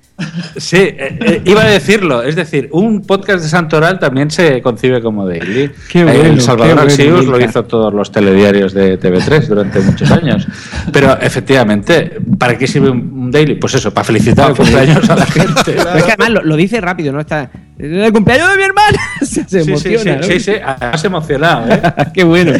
Sí, 0.56 0.76
eh, 0.76 1.18
eh, 1.20 1.42
iba 1.44 1.62
a 1.62 1.66
decirlo. 1.66 2.22
Es 2.22 2.36
decir, 2.36 2.68
un 2.72 3.02
podcast 3.02 3.42
de 3.42 3.48
Santoral 3.48 3.98
también 3.98 4.30
se 4.30 4.60
concibe 4.62 5.00
como 5.00 5.26
daily. 5.26 5.70
Qué 5.90 6.00
Ahí 6.00 6.18
bueno, 6.18 6.34
el 6.34 6.40
Salvador 6.40 6.88
qué 6.88 7.04
bueno, 7.04 7.18
Arsius 7.18 7.26
lo 7.26 7.40
hizo 7.40 7.64
todos 7.64 7.92
los 7.92 8.12
telediarios 8.12 8.74
de 8.74 8.98
TV3 8.98 9.46
durante 9.46 9.80
muchos 9.80 10.10
años. 10.10 10.46
Pero 10.92 11.18
efectivamente, 11.20 12.18
¿para 12.38 12.56
qué 12.58 12.66
sirve 12.66 12.90
un 12.90 13.30
daily? 13.30 13.54
Pues 13.56 13.74
eso, 13.74 13.92
para 13.92 14.04
felicitar 14.04 14.50
el 14.50 14.56
cumpleaños 14.56 15.08
a 15.08 15.16
la 15.16 15.26
gente. 15.26 15.52
Pero 15.64 15.94
es 15.94 16.04
que 16.04 16.12
además 16.12 16.30
lo, 16.30 16.42
lo 16.42 16.56
dice 16.56 16.80
rápido, 16.80 17.12
¿no? 17.12 17.20
Está. 17.20 17.50
El 17.78 18.12
cumpleaños 18.12 18.50
de 18.50 18.56
mi 18.56 18.62
hermana. 18.62 18.98
Se, 19.20 19.26
se 19.26 19.42
Sí, 19.44 19.64
sí, 19.64 19.70
emociona, 19.70 20.22
sí, 20.22 20.28
¿no? 20.28 20.34
sí, 20.34 20.40
sí, 20.40 20.52
has 20.62 21.04
emocionado, 21.04 21.72
¿eh? 21.72 21.80
qué 22.14 22.24
bueno, 22.24 22.52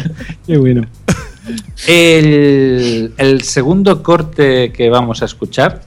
qué 0.45 0.57
bueno. 0.57 0.87
El, 1.87 3.13
el 3.17 3.41
segundo 3.41 4.03
corte 4.03 4.71
que 4.71 4.89
vamos 4.89 5.21
a 5.21 5.25
escuchar 5.25 5.81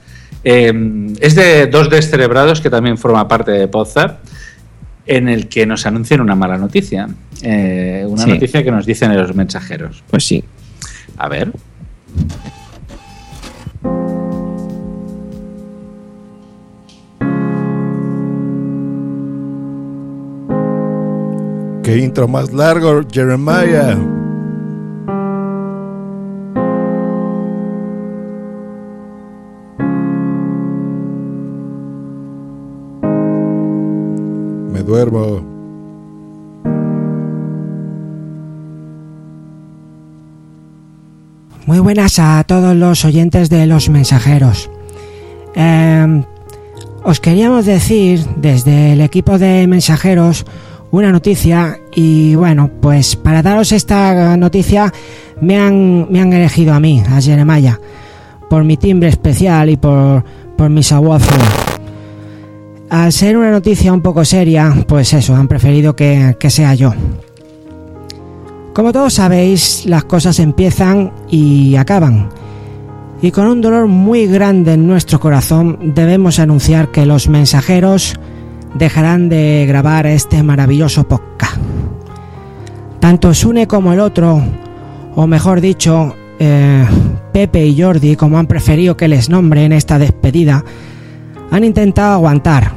eh, 0.45 0.71
es 1.19 1.35
de 1.35 1.67
dos 1.67 1.89
descerebrados 1.89 2.61
que 2.61 2.69
también 2.69 2.97
forma 2.97 3.27
parte 3.27 3.51
de 3.51 3.67
Podzap, 3.67 4.19
en 5.07 5.27
el 5.27 5.49
que 5.49 5.65
nos 5.65 5.85
anuncian 5.85 6.21
una 6.21 6.35
mala 6.35 6.57
noticia. 6.57 7.07
Eh, 7.41 8.05
una 8.07 8.23
Sí. 8.23 8.29
noticia 8.29 8.63
que 8.63 8.71
nos 8.71 8.85
dicen 8.85 9.15
los 9.15 9.35
mensajeros. 9.35 10.03
Pues 10.09 10.25
sí. 10.25 10.43
A 11.17 11.27
ver. 11.27 11.51
Qué 21.83 21.97
intro 21.99 22.27
más 22.27 22.51
largo, 22.51 23.03
Jeremiah. 23.11 23.95
Me 34.85 34.91
duermo. 34.91 35.41
Muy 41.65 41.79
buenas 41.79 42.19
a 42.19 42.43
todos 42.43 42.75
los 42.75 43.03
oyentes 43.03 43.49
de 43.49 43.65
los 43.65 43.89
mensajeros. 43.89 44.69
Eh, 45.55 46.23
os 47.03 47.19
queríamos 47.19 47.65
decir 47.65 48.23
desde 48.37 48.93
el 48.93 49.01
equipo 49.01 49.39
de 49.39 49.65
mensajeros 49.65 50.45
una 50.91 51.11
noticia 51.11 51.79
y 51.95 52.35
bueno, 52.35 52.69
pues 52.79 53.15
para 53.15 53.41
daros 53.41 53.71
esta 53.71 54.37
noticia 54.37 54.93
me 55.41 55.57
han, 55.57 56.11
me 56.11 56.21
han 56.21 56.31
elegido 56.31 56.75
a 56.75 56.79
mí, 56.79 57.01
a 57.09 57.19
Jeremiah, 57.19 57.79
por 58.51 58.63
mi 58.63 58.77
timbre 58.77 59.09
especial 59.09 59.71
y 59.71 59.77
por, 59.77 60.23
por 60.55 60.69
mi. 60.69 60.83
Al 62.89 63.11
ser 63.11 63.35
una 63.35 63.51
noticia 63.51 63.91
un 63.91 64.01
poco 64.01 64.23
seria, 64.23 64.73
pues 64.87 65.11
eso, 65.13 65.35
han 65.35 65.47
preferido 65.47 65.95
que, 65.95 66.35
sea 66.49 66.75
yo. 66.75 66.93
Como 68.73 68.91
todos 68.91 69.13
sabéis, 69.13 69.85
las 69.85 70.03
cosas 70.03 70.39
empiezan 70.39 71.11
y 71.29 71.75
acaban. 71.77 72.29
Y 73.21 73.31
con 73.31 73.47
un 73.47 73.61
dolor 73.61 73.87
muy 73.87 74.27
grande 74.27 74.73
en 74.73 74.85
nuestro 74.85 75.19
corazón 75.19 75.93
debemos 75.95 76.37
anunciar 76.37 76.91
que 76.91 77.05
los 77.05 77.27
mensajeros 77.27 78.15
dejarán 78.75 79.29
de 79.29 79.65
grabar 79.67 80.05
este 80.05 80.43
maravilloso 80.43 81.07
podcast. 81.07 81.57
Tanto 82.99 83.33
Sune 83.33 83.67
como 83.67 83.93
el 83.93 83.99
otro, 83.99 84.43
o 85.15 85.25
mejor 85.25 85.61
dicho, 85.61 86.15
eh, 86.39 86.85
Pepe 87.31 87.65
y 87.65 87.81
Jordi, 87.81 88.15
como 88.15 88.37
han 88.37 88.47
preferido 88.47 88.95
que 88.97 89.07
les 89.07 89.29
nombre 89.29 89.63
en 89.63 89.71
esta 89.71 89.97
despedida, 89.97 90.63
han 91.51 91.63
intentado 91.63 92.13
aguantar. 92.13 92.71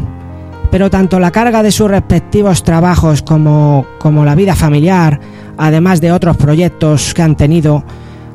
Pero 0.70 0.90
tanto 0.90 1.19
la 1.19 1.31
carga 1.31 1.62
de 1.62 1.73
sus 1.73 1.90
respectivos 1.90 2.62
trabajos 2.62 3.23
como, 3.23 3.86
como 3.99 4.24
la 4.24 4.35
vida 4.35 4.55
familiar, 4.55 5.19
además 5.57 6.01
de 6.01 6.12
otros 6.12 6.36
proyectos 6.36 7.15
que 7.15 7.23
han 7.23 7.36
tenido, 7.36 7.85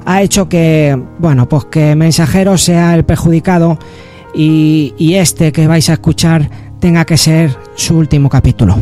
ha 0.06 0.22
hecho 0.22 0.50
que, 0.50 1.00
bueno, 1.20 1.48
pues 1.48 1.66
que 1.66 1.96
Mensajero 1.96 2.58
sea 2.58 2.96
el 2.96 3.06
perjudicado 3.06 3.78
y, 4.34 4.94
y 4.98 5.16
este 5.16 5.52
que 5.52 5.68
vais 5.68 5.90
a 5.90 5.94
escuchar 5.94 6.50
tenga 6.80 7.06
que 7.06 7.18
ser 7.18 7.56
su 7.76 7.98
último 7.98 8.30
capítulo. 8.30 8.76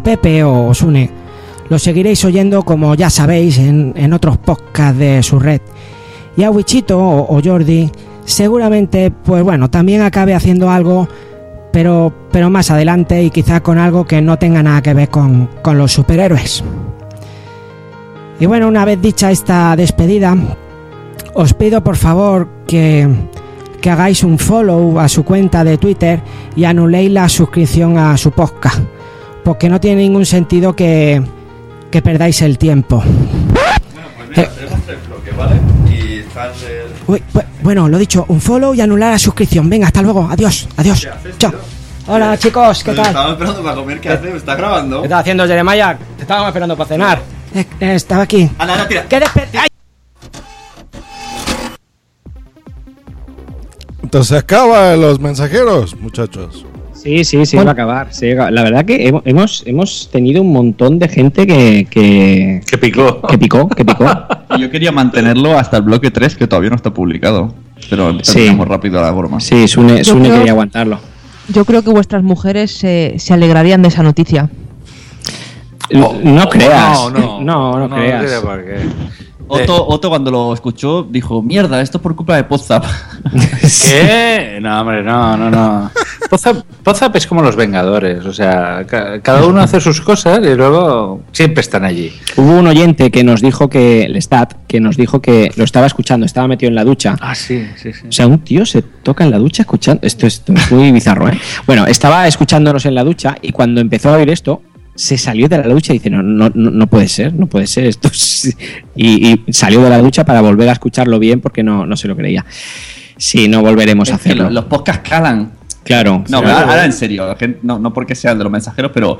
Pepe 0.00 0.42
o 0.44 0.68
Osune 0.68 1.10
lo 1.68 1.78
seguiréis 1.78 2.24
oyendo 2.24 2.62
como 2.62 2.94
ya 2.94 3.10
sabéis 3.10 3.58
en, 3.58 3.92
en 3.96 4.12
otros 4.12 4.38
podcasts 4.38 4.98
de 4.98 5.22
su 5.22 5.38
red. 5.38 5.60
Y 6.36 6.42
a 6.42 6.50
Wichito 6.50 6.98
o, 6.98 7.36
o 7.36 7.40
Jordi 7.42 7.90
seguramente 8.24 9.10
pues 9.10 9.42
bueno 9.42 9.70
también 9.70 10.02
acabe 10.02 10.34
haciendo 10.34 10.70
algo 10.70 11.08
pero, 11.72 12.12
pero 12.32 12.50
más 12.50 12.70
adelante 12.70 13.22
y 13.22 13.30
quizá 13.30 13.60
con 13.60 13.78
algo 13.78 14.04
que 14.04 14.20
no 14.20 14.38
tenga 14.38 14.62
nada 14.62 14.82
que 14.82 14.94
ver 14.94 15.08
con, 15.08 15.48
con 15.62 15.78
los 15.78 15.92
superhéroes. 15.92 16.64
Y 18.38 18.46
bueno, 18.46 18.68
una 18.68 18.84
vez 18.84 19.00
dicha 19.00 19.30
esta 19.30 19.76
despedida, 19.76 20.36
os 21.34 21.54
pido 21.54 21.84
por 21.84 21.96
favor 21.96 22.48
que, 22.66 23.08
que 23.80 23.90
hagáis 23.90 24.24
un 24.24 24.38
follow 24.38 24.98
a 24.98 25.08
su 25.08 25.24
cuenta 25.24 25.62
de 25.62 25.78
Twitter 25.78 26.20
y 26.56 26.64
anuléis 26.64 27.10
la 27.10 27.28
suscripción 27.28 27.98
a 27.98 28.16
su 28.16 28.30
podcast, 28.30 28.80
porque 29.44 29.68
no 29.68 29.80
tiene 29.80 30.02
ningún 30.02 30.26
sentido 30.26 30.74
que, 30.74 31.22
que 31.90 32.02
perdáis 32.02 32.42
el 32.42 32.58
tiempo. 32.58 33.02
Eh, 34.36 34.48
Y 35.90 36.18
están 36.20 36.50
uy, 37.06 37.22
bu- 37.34 37.44
bueno, 37.62 37.88
lo 37.88 37.98
dicho, 37.98 38.24
un 38.28 38.40
follow 38.40 38.74
y 38.74 38.80
anular 38.80 39.12
la 39.12 39.18
suscripción. 39.18 39.68
Venga, 39.68 39.86
hasta 39.88 40.02
luego. 40.02 40.28
Adiós, 40.30 40.68
adiós. 40.76 41.06
Chao. 41.38 41.52
Hola 42.06 42.36
chicos, 42.38 42.82
¿qué 42.82 42.92
tal? 42.92 43.06
Estaba 43.06 43.32
esperando 43.32 43.62
para 43.62 43.74
comer, 43.76 44.00
¿qué 44.00 44.08
haces? 44.08 44.30
¿Me 44.32 44.36
estás 44.38 44.56
grabando? 44.56 45.00
¿Qué 45.00 45.06
estás 45.06 45.20
haciendo, 45.20 45.46
Jeremiah? 45.46 45.96
Te 46.16 46.22
estábamos 46.22 46.48
esperando 46.48 46.76
para 46.76 46.88
cenar. 46.88 47.20
Eh, 47.54 47.64
eh, 47.80 47.94
estaba 47.94 48.22
aquí. 48.22 48.50
Anda, 48.58 48.74
anda, 48.74 48.88
tira. 48.88 49.06
¿Qué. 49.08 49.20
Entonces 54.02 54.36
acaba 54.38 54.96
los 54.96 55.20
mensajeros, 55.20 55.94
muchachos. 56.00 56.64
Sí, 57.02 57.24
sí, 57.24 57.46
sí, 57.46 57.56
va 57.56 57.62
a 57.62 57.70
acabar. 57.72 58.08
sí, 58.10 58.34
la 58.34 58.62
verdad 58.62 58.84
que 58.84 59.08
hemo- 59.10 59.22
hemos, 59.24 59.62
hemos 59.66 60.10
tenido 60.12 60.42
un 60.42 60.52
montón 60.52 60.98
de 60.98 61.08
gente 61.08 61.46
que, 61.46 61.86
que, 61.88 62.60
Que 62.70 62.76
picó. 62.78 63.22
que 63.22 63.38
picó, 63.38 63.68
que 63.68 63.84
picó. 63.84 64.04
Y 64.56 64.60
yo 64.60 64.70
quería 64.70 64.92
mantenerlo 64.92 65.58
hasta 65.58 65.78
el 65.78 65.82
bloque 65.84 66.10
3, 66.10 66.36
que 66.36 66.46
todavía 66.46 66.70
no 66.70 66.76
está 66.76 66.92
publicado. 66.92 67.54
Pero 67.88 68.12
Sí. 68.22 68.34
terminamos 68.34 68.68
rápido 68.68 69.00
la 69.00 69.10
broma. 69.12 69.40
Sí, 69.40 69.66
Sune, 69.66 70.04
Sune 70.04 70.24
creo- 70.28 70.36
quería 70.38 70.52
aguantarlo. 70.52 71.00
Yo 71.48 71.64
creo 71.64 71.82
que 71.82 71.90
vuestras 71.90 72.22
mujeres 72.22 72.70
se, 72.70 73.14
se 73.18 73.32
alegrarían 73.32 73.80
de 73.82 73.88
esa 73.88 74.02
noticia. 74.02 74.50
no 75.92 76.48
creas. 76.48 76.98
No, 77.12 77.40
no, 77.40 77.40
no, 77.40 77.88
no 77.88 77.96
creas. 77.96 78.24
tiene 78.26 78.40
por 78.42 78.64
qué. 78.64 78.80
Otto, 79.52 79.84
Otto 79.88 80.08
cuando 80.10 80.30
lo 80.30 80.54
escuchó 80.54 81.02
dijo, 81.02 81.42
mierda, 81.42 81.80
esto 81.80 81.98
es 81.98 82.02
por 82.02 82.14
culpa 82.14 82.36
de 82.36 82.44
Podzap. 82.44 82.84
¿Qué? 83.88 84.58
No, 84.62 84.80
hombre, 84.80 85.02
no, 85.02 85.36
no, 85.36 85.50
no. 85.50 85.90
Pozap, 86.28 86.64
Pozap 86.84 87.16
es 87.16 87.26
como 87.26 87.42
los 87.42 87.56
Vengadores, 87.56 88.24
o 88.26 88.32
sea, 88.32 88.84
ca- 88.86 89.20
cada 89.20 89.46
uno 89.46 89.60
hace 89.60 89.80
sus 89.80 90.00
cosas 90.00 90.40
y 90.42 90.54
luego 90.54 91.22
siempre 91.32 91.60
están 91.60 91.84
allí. 91.84 92.12
Hubo 92.36 92.58
un 92.58 92.66
oyente 92.66 93.10
que 93.10 93.24
nos 93.24 93.40
dijo 93.40 93.68
que, 93.70 94.02
el 94.04 94.16
Stat, 94.20 94.54
que 94.68 94.80
nos 94.80 94.96
dijo 94.96 95.20
que 95.22 95.50
lo 95.56 95.64
estaba 95.64 95.86
escuchando, 95.86 96.26
estaba 96.26 96.46
metido 96.48 96.68
en 96.68 96.74
la 96.74 96.84
ducha. 96.84 97.16
Ah, 97.20 97.34
sí, 97.34 97.66
sí, 97.76 97.92
sí. 97.92 98.06
O 98.08 98.12
sea, 98.12 98.26
un 98.26 98.40
tío 98.40 98.66
se 98.66 98.82
toca 98.82 99.24
en 99.24 99.30
la 99.30 99.38
ducha 99.38 99.62
escuchando. 99.62 100.00
Esto 100.06 100.26
es 100.26 100.42
muy 100.70 100.92
bizarro, 100.92 101.28
¿eh? 101.28 101.38
Bueno, 101.66 101.86
estaba 101.86 102.26
escuchándonos 102.26 102.84
en 102.86 102.94
la 102.94 103.02
ducha 103.04 103.36
y 103.40 103.52
cuando 103.52 103.80
empezó 103.80 104.10
a 104.10 104.16
oír 104.18 104.28
esto, 104.30 104.62
se 104.94 105.16
salió 105.16 105.48
de 105.48 105.56
la 105.58 105.66
ducha 105.68 105.94
y 105.94 105.98
dice: 105.98 106.10
No, 106.10 106.22
no, 106.22 106.50
no, 106.54 106.86
puede 106.86 107.08
ser, 107.08 107.32
no 107.32 107.46
puede 107.46 107.66
ser 107.66 107.86
esto. 107.86 108.08
es-". 108.08 108.56
Y, 108.94 109.40
y 109.48 109.52
salió 109.52 109.82
de 109.82 109.88
la 109.90 109.98
ducha 109.98 110.24
para 110.24 110.42
volver 110.42 110.68
a 110.68 110.72
escucharlo 110.72 111.18
bien 111.18 111.40
porque 111.40 111.62
no, 111.62 111.86
no 111.86 111.96
se 111.96 112.06
lo 112.08 112.14
creía. 112.16 112.44
Sí, 113.16 113.48
no 113.48 113.62
volveremos 113.62 114.10
a 114.10 114.14
Es 114.14 114.20
hacerlo. 114.20 114.44
lo- 114.44 114.50
los 114.50 114.64
podcasts 114.66 115.08
calan. 115.08 115.52
Claro. 115.90 116.24
No, 116.28 116.38
Sí. 116.38 116.44
pero 116.46 116.56
ahora 116.58 116.84
en 116.84 116.92
serio, 116.92 117.36
no, 117.62 117.78
no 117.78 117.92
porque 117.92 118.14
sean 118.14 118.38
de 118.38 118.44
los 118.44 118.52
mensajeros, 118.52 118.92
pero 118.94 119.18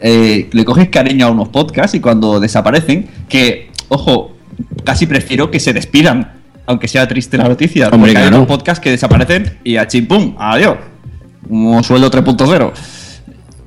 eh, 0.00 0.48
le 0.52 0.64
coges 0.64 0.88
cariño 0.88 1.26
a 1.26 1.30
unos 1.30 1.48
podcasts 1.48 1.94
y 1.96 2.00
cuando 2.00 2.38
desaparecen, 2.40 3.08
que, 3.28 3.70
ojo, 3.88 4.32
casi 4.84 5.06
prefiero 5.06 5.50
que 5.50 5.58
se 5.60 5.72
despidan, 5.72 6.32
aunque 6.66 6.86
sea 6.88 7.06
triste 7.08 7.36
la 7.38 7.48
noticia, 7.48 7.88
Hombre, 7.88 8.12
porque 8.12 8.18
hay 8.18 8.28
otros 8.28 8.46
podcasts 8.46 8.80
que 8.82 8.90
desaparecen 8.90 9.58
y 9.64 9.76
a 9.76 9.86
chimpum, 9.88 10.34
adiós, 10.38 10.76
como 11.48 11.82
sueldo 11.82 12.08
3.0. 12.10 12.72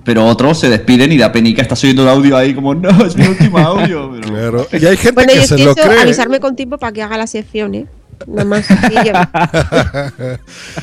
Pero 0.06 0.26
otros 0.28 0.60
se 0.60 0.70
despiden 0.70 1.12
y 1.12 1.18
da 1.18 1.32
penica, 1.32 1.62
estás 1.64 1.84
oyendo 1.84 2.04
el 2.04 2.10
audio 2.10 2.38
ahí 2.38 2.54
como, 2.54 2.76
no, 2.76 2.90
es 3.06 3.16
mi 3.18 3.26
último 3.26 3.58
audio. 3.58 4.12
pero- 4.22 4.66
Claro. 4.68 4.68
Y 4.72 4.86
hay 4.86 4.98
gente 4.98 5.12
Bueno, 5.14 5.34
que 5.34 5.40
es 5.40 5.48
se 5.50 5.56
que 5.56 5.66
lo 5.66 5.74
cree. 5.74 6.00
avisarme 6.00 6.40
con 6.40 6.56
tiempo 6.56 6.78
para 6.78 6.92
que 6.94 7.02
haga 7.02 7.18
la 7.18 7.26
sección, 7.28 7.74
¿eh? 7.76 7.86
Nada 8.28 8.46
más. 8.46 8.66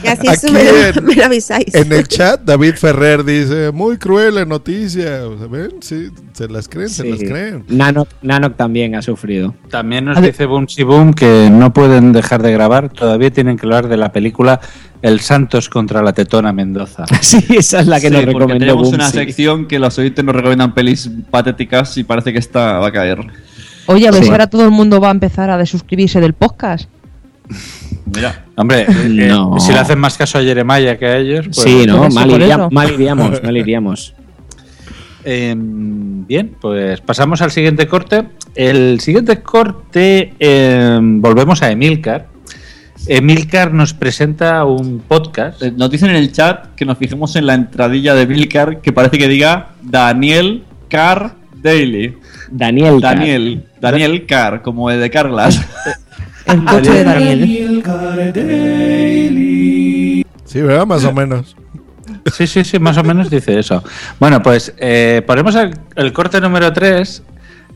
Y, 0.04 0.08
así 0.08 0.26
eso 0.28 0.52
me, 0.52 0.64
lo- 0.64 0.70
en- 0.86 1.04
me 1.04 1.14
lo 1.14 1.24
avisáis. 1.24 1.74
En 1.74 1.92
el 1.92 2.06
chat, 2.08 2.40
David 2.42 2.74
Ferrer 2.74 3.24
dice: 3.24 3.70
Muy 3.72 3.98
cruel 3.98 4.34
la 4.36 4.44
noticia. 4.44 5.20
¿Ven? 5.50 5.72
Sí, 5.80 6.08
se 6.32 6.48
las 6.48 6.68
creen, 6.68 6.88
se 6.88 7.04
las 7.04 7.18
creen. 7.20 7.64
Nanok, 7.68 8.08
Nanok 8.22 8.56
también 8.56 8.94
ha 8.94 9.02
sufrido. 9.02 9.54
También 9.70 10.04
nos 10.04 10.20
dice 10.20 10.46
Boom 10.46 10.68
Si 10.68 10.82
Boom 10.82 11.14
que 11.14 11.48
no 11.50 11.72
pueden 11.72 12.12
dejar 12.12 12.42
de 12.42 12.52
grabar, 12.52 12.90
todavía 12.90 13.30
tienen 13.30 13.56
que 13.56 13.66
hablar 13.66 13.88
de 13.88 13.96
la 13.96 14.12
película 14.12 14.60
El 15.02 15.20
Santos 15.20 15.68
contra 15.68 16.02
la 16.02 16.12
Tetona 16.12 16.52
Mendoza. 16.52 17.04
Sí, 17.20 17.44
esa 17.56 17.80
es 17.80 17.86
la 17.86 18.00
que 18.00 18.08
Sí, 18.08 18.12
nos 18.14 18.24
recomendó 18.24 18.58
tenemos 18.58 18.82
Boom, 18.84 18.94
una 18.94 19.06
sí. 19.10 19.18
sección 19.18 19.66
que 19.66 19.78
los 19.78 19.98
oyentes 19.98 20.24
nos 20.24 20.34
recomiendan 20.34 20.74
pelis 20.74 21.10
patéticas 21.30 21.96
y 21.96 22.04
parece 22.04 22.32
que 22.32 22.38
esta 22.38 22.78
va 22.78 22.88
a 22.88 22.92
caer. 22.92 23.18
Oye, 23.86 24.06
a 24.06 24.10
ver 24.12 24.22
si 24.24 24.30
ahora 24.30 24.46
todo 24.46 24.64
el 24.64 24.70
mundo 24.70 25.00
va 25.00 25.08
a 25.08 25.10
empezar 25.10 25.50
a 25.50 25.58
desuscribirse 25.58 26.20
del 26.20 26.34
podcast. 26.34 26.88
Mira. 28.14 28.44
Hombre, 28.56 28.86
eh, 28.88 29.28
No. 29.28 29.58
si 29.60 29.72
le 29.72 29.78
hacen 29.78 29.98
más 29.98 30.16
caso 30.16 30.38
a 30.38 30.42
Jeremiah 30.42 30.98
que 30.98 31.06
a 31.06 31.16
ellos, 31.18 31.46
pues. 31.46 31.60
sí, 31.60 31.84
¿no? 31.86 32.08
Mal, 32.10 32.30
iría- 32.30 32.68
mal 32.70 32.90
iríamos, 32.92 33.42
mal 33.42 33.56
iríamos. 33.62 34.14
Em, 35.24 36.26
bien, 36.26 36.56
pues 36.60 37.00
pasamos 37.00 37.40
al 37.42 37.50
siguiente 37.52 37.86
corte. 37.86 38.24
El 38.54 39.00
siguiente 39.00 39.40
corte, 39.40 40.34
em, 40.38 41.20
volvemos 41.22 41.62
a 41.62 41.70
Emilcar. 41.70 42.26
Emilcar 43.06 43.72
nos 43.72 43.94
presenta 43.94 44.64
un 44.64 45.00
podcast. 45.00 45.62
Eh, 45.62 45.72
Nos 45.76 45.90
dicen 45.90 46.10
en 46.10 46.16
el 46.16 46.30
chat 46.32 46.74
que 46.76 46.84
nos 46.84 46.98
fijemos 46.98 47.34
en 47.36 47.46
la 47.46 47.54
entradilla 47.54 48.14
de 48.14 48.26
Bilcar 48.26 48.80
que 48.80 48.92
parece 48.92 49.18
que 49.18 49.26
diga 49.28 49.70
Daniel 49.82 50.62
Car 50.88 51.34
Daily. 51.56 52.16
Daniel 52.50 53.00
Carr. 53.00 53.16
Daniel. 53.16 53.64
Daniel 53.80 54.26
Car, 54.26 54.62
como 54.62 54.90
el 54.90 55.00
de 55.00 55.10
Carglass. 55.10 55.60
El 56.46 56.64
coche 56.64 56.92
de 56.92 57.04
Daniel. 57.04 57.84
Sí, 60.44 60.60
¿verdad? 60.60 60.86
Más 60.86 61.04
o 61.04 61.12
menos. 61.12 61.56
Sí, 62.32 62.46
sí, 62.46 62.64
sí, 62.64 62.78
más 62.78 62.96
o 62.98 63.02
menos 63.02 63.30
dice 63.30 63.58
eso. 63.58 63.82
Bueno, 64.20 64.42
pues 64.42 64.74
eh, 64.78 65.22
ponemos 65.26 65.54
el, 65.54 65.74
el 65.96 66.12
corte 66.12 66.40
número 66.40 66.72
3 66.72 67.22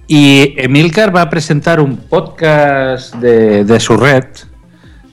y 0.09 0.55
Emilcar 0.57 1.15
va 1.15 1.23
a 1.23 1.31
presentar 1.31 1.81
un 1.81 1.97
podcast 1.97 3.15
de, 3.17 3.65
de 3.65 3.81
su 3.81 3.97
red 3.97 4.25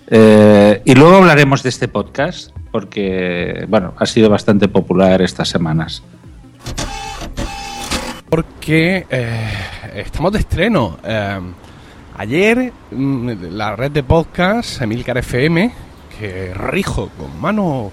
eh, 0.08 0.82
y 0.86 0.94
luego 0.94 1.16
hablaremos 1.16 1.64
de 1.64 1.70
este 1.70 1.88
podcast 1.88 2.52
porque, 2.72 3.66
bueno, 3.68 3.94
ha 3.98 4.06
sido 4.06 4.30
bastante 4.30 4.68
popular 4.68 5.22
estas 5.22 5.50
semanas. 5.50 6.04
Porque 8.30 9.08
eh, 9.10 9.52
estamos 9.96 10.32
de 10.34 10.40
estreno. 10.40 10.98
Eh, 11.04 11.40
ayer 12.18 12.72
mm, 12.92 13.30
la 13.52 13.76
red 13.76 13.92
de 13.92 14.04
podcast 14.04 14.82
Emilcar 14.82 15.18
FM, 15.18 15.72
que 16.20 16.54
rijo 16.54 17.10
con 17.18 17.40
mano 17.42 17.92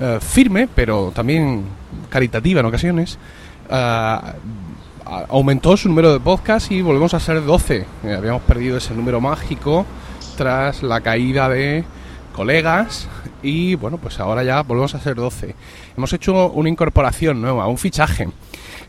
eh, 0.00 0.18
firme, 0.20 0.68
pero 0.72 1.10
también 1.14 1.64
caritativa 2.10 2.60
en 2.60 2.66
ocasiones, 2.66 3.18
a- 3.70 4.34
aumentó 5.28 5.76
su 5.76 5.88
número 5.88 6.12
de 6.12 6.20
podcast 6.20 6.70
y 6.72 6.82
volvemos 6.82 7.14
a 7.14 7.20
ser 7.20 7.44
12. 7.44 7.84
Eh, 8.04 8.14
habíamos 8.16 8.42
perdido 8.42 8.76
ese 8.78 8.92
número 8.94 9.20
mágico 9.20 9.86
tras 10.36 10.82
la 10.82 11.00
caída 11.00 11.48
de 11.48 11.84
colegas 12.34 13.08
y 13.42 13.76
bueno, 13.76 13.98
pues 13.98 14.18
ahora 14.20 14.42
ya 14.42 14.62
volvemos 14.62 14.94
a 14.94 15.00
ser 15.00 15.14
12. 15.14 15.54
Hemos 15.96 16.12
hecho 16.12 16.48
una 16.50 16.68
incorporación 16.68 17.40
nueva, 17.40 17.66
un 17.68 17.78
fichaje. 17.78 18.28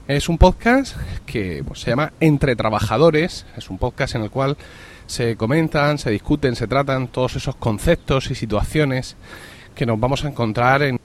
Es 0.07 0.29
un 0.29 0.37
podcast 0.37 0.95
que 1.25 1.63
pues, 1.67 1.81
se 1.81 1.89
llama 1.89 2.13
Entre 2.19 2.55
Trabajadores. 2.55 3.45
Es 3.57 3.69
un 3.69 3.77
podcast 3.77 4.15
en 4.15 4.23
el 4.23 4.29
cual 4.29 4.55
se 5.05 5.35
comentan, 5.35 5.97
se 5.97 6.09
discuten, 6.11 6.55
se 6.55 6.67
tratan 6.67 7.07
todos 7.07 7.35
esos 7.35 7.55
conceptos 7.55 8.31
y 8.31 8.35
situaciones 8.35 9.15
que 9.75 9.85
nos 9.85 9.99
vamos 9.99 10.23
a 10.23 10.29
encontrar 10.29 10.81
en 10.83 10.97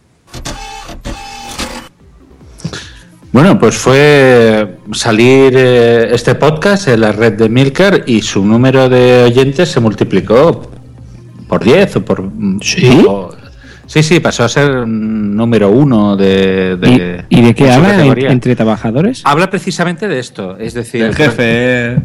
Bueno, 3.33 3.59
pues 3.59 3.77
fue 3.77 4.79
salir 4.93 5.55
eh, 5.57 6.15
este 6.15 6.35
podcast 6.35 6.87
en 6.89 7.01
la 7.01 7.13
red 7.13 7.33
de 7.33 7.49
Milcar 7.49 8.05
y 8.07 8.21
su 8.21 8.45
número 8.45 8.89
de 8.91 9.25
oyentes 9.25 9.71
se 9.71 9.81
multiplicó 9.81 10.71
por 11.49 11.65
10 11.65 11.97
o 11.97 12.05
por... 12.05 12.31
¿Sí? 12.61 13.05
o- 13.09 13.35
sí, 13.87 14.03
sí, 14.03 14.21
pasó 14.21 14.45
a 14.45 14.49
ser 14.49 14.87
mm, 14.87 15.35
número 15.37 15.71
uno 15.71 16.17
de... 16.17 16.77
de- 16.77 17.25
¿Y, 17.29 17.39
y 17.39 17.43
de 17.43 17.55
qué 17.55 17.71
habla 17.71 18.05
en- 18.05 18.31
entre 18.31 18.57
trabajadores? 18.57 19.23
Habla 19.25 19.49
precisamente 19.51 20.09
de 20.09 20.19
esto, 20.19 20.57
es 20.59 20.75
decir... 20.75 21.03
El 21.03 21.15
jefe. 21.15 21.43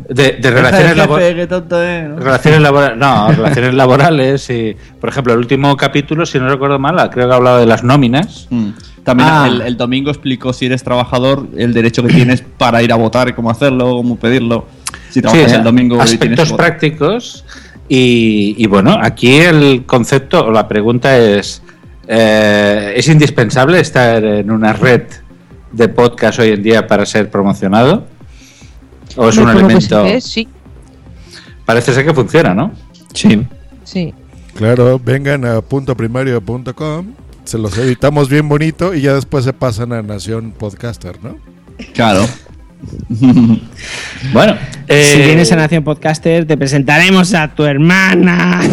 De, 0.09 0.37
de 0.41 0.51
relaciones 0.51 0.97
laborales. 0.97 1.35
qué 1.35 1.47
tonto 1.47 1.81
es, 1.83 2.09
¿no? 2.09 2.15
Relaciones 2.19 2.61
laborales, 2.61 2.97
no, 2.97 3.31
relaciones 3.31 3.73
laborales 3.73 4.49
y, 4.49 4.75
por 4.99 5.09
ejemplo, 5.09 5.33
el 5.33 5.39
último 5.39 5.75
capítulo, 5.77 6.25
si 6.25 6.39
no 6.39 6.49
recuerdo 6.49 6.79
mal, 6.79 6.95
creo 7.09 7.27
que 7.27 7.33
ha 7.33 7.37
hablado 7.37 7.59
de 7.59 7.65
las 7.65 7.83
nóminas. 7.83 8.47
Mm. 8.49 8.69
También 9.03 9.29
Ah. 9.31 9.47
el, 9.49 9.61
el 9.61 9.77
domingo 9.77 10.09
explicó 10.09 10.51
si 10.51 10.65
eres 10.65 10.83
trabajador 10.83 11.47
el 11.57 11.73
derecho 11.73 12.03
que 12.03 12.13
tienes 12.13 12.41
para 12.57 12.83
ir 12.83 12.91
a 12.91 12.95
votar 12.95 13.29
y 13.29 13.33
cómo 13.33 13.49
hacerlo, 13.49 13.91
cómo 13.95 14.17
pedirlo. 14.17 14.67
Si 15.09 15.21
trabajas 15.21 15.49
Sí, 15.51 15.55
el 15.55 15.63
domingo 15.63 16.01
aspectos 16.01 16.51
prácticos 16.51 17.45
y, 17.87 18.55
y 18.57 18.67
bueno, 18.67 18.97
aquí 19.01 19.37
el 19.37 19.83
concepto 19.85 20.47
o 20.47 20.51
la 20.51 20.67
pregunta 20.67 21.17
es, 21.17 21.61
eh, 22.07 22.93
¿es 22.95 23.07
indispensable 23.07 23.79
estar 23.79 24.23
en 24.23 24.49
una 24.51 24.73
red 24.73 25.03
de 25.71 25.89
podcast 25.89 26.39
hoy 26.39 26.49
en 26.49 26.63
día 26.63 26.87
para 26.87 27.05
ser 27.05 27.29
promocionado? 27.29 28.05
¿O 29.15 29.29
es 29.29 29.37
un 29.37 29.45
que 29.45 29.51
elemento...? 29.51 30.03
ve, 30.03 30.21
sí, 30.21 30.47
Parece 31.65 31.93
ser 31.93 32.05
que 32.05 32.13
funciona, 32.13 32.53
¿no? 32.53 32.71
Sí. 33.13 33.45
sí. 33.83 34.13
Claro, 34.55 34.99
vengan 35.03 35.43
a 35.43 35.61
puntoprimario.com, 35.61 37.13
se 37.43 37.57
los 37.57 37.77
editamos 37.77 38.29
bien 38.29 38.47
bonito 38.47 38.95
y 38.95 39.01
ya 39.01 39.13
después 39.13 39.43
se 39.43 39.53
pasan 39.53 39.91
a 39.91 40.01
Nación 40.01 40.51
Podcaster, 40.51 41.21
¿no? 41.21 41.37
Claro. 41.93 42.25
bueno, 44.33 44.55
eh, 44.87 45.11
Si 45.13 45.21
vienes 45.21 45.51
a 45.51 45.57
Nación 45.57 45.83
Podcaster, 45.83 46.45
te 46.45 46.57
presentaremos 46.57 47.33
a 47.33 47.53
tu 47.53 47.65
hermana. 47.65 48.61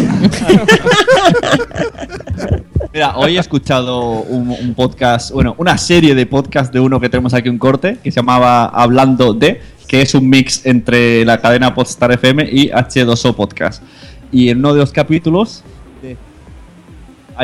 Mira, 2.95 3.17
hoy 3.17 3.35
he 3.35 3.39
escuchado 3.41 4.21
un, 4.21 4.73
podcast, 4.73 5.31
bueno, 5.31 5.53
una 5.57 5.77
serie 5.77 6.15
de 6.15 6.25
podcasts 6.25 6.71
de 6.71 6.79
uno 6.79 6.97
que 7.01 7.09
tenemos 7.09 7.33
aquí 7.33 7.49
un 7.49 7.57
corte, 7.57 7.97
que 8.01 8.09
se 8.09 8.21
llamaba 8.21 8.67
Hablando 8.67 9.33
de, 9.33 9.59
que 9.85 10.01
es 10.01 10.15
un 10.15 10.29
mix 10.29 10.65
entre 10.65 11.25
la 11.25 11.41
cadena 11.41 11.75
Podstar 11.75 12.13
FM 12.13 12.47
y 12.49 12.69
H2O 12.69 13.35
Podcast. 13.35 13.83
Y 14.31 14.47
en 14.47 14.59
uno 14.59 14.73
de 14.73 14.79
los 14.79 14.93
capítulos 14.93 15.61
de 16.01 16.15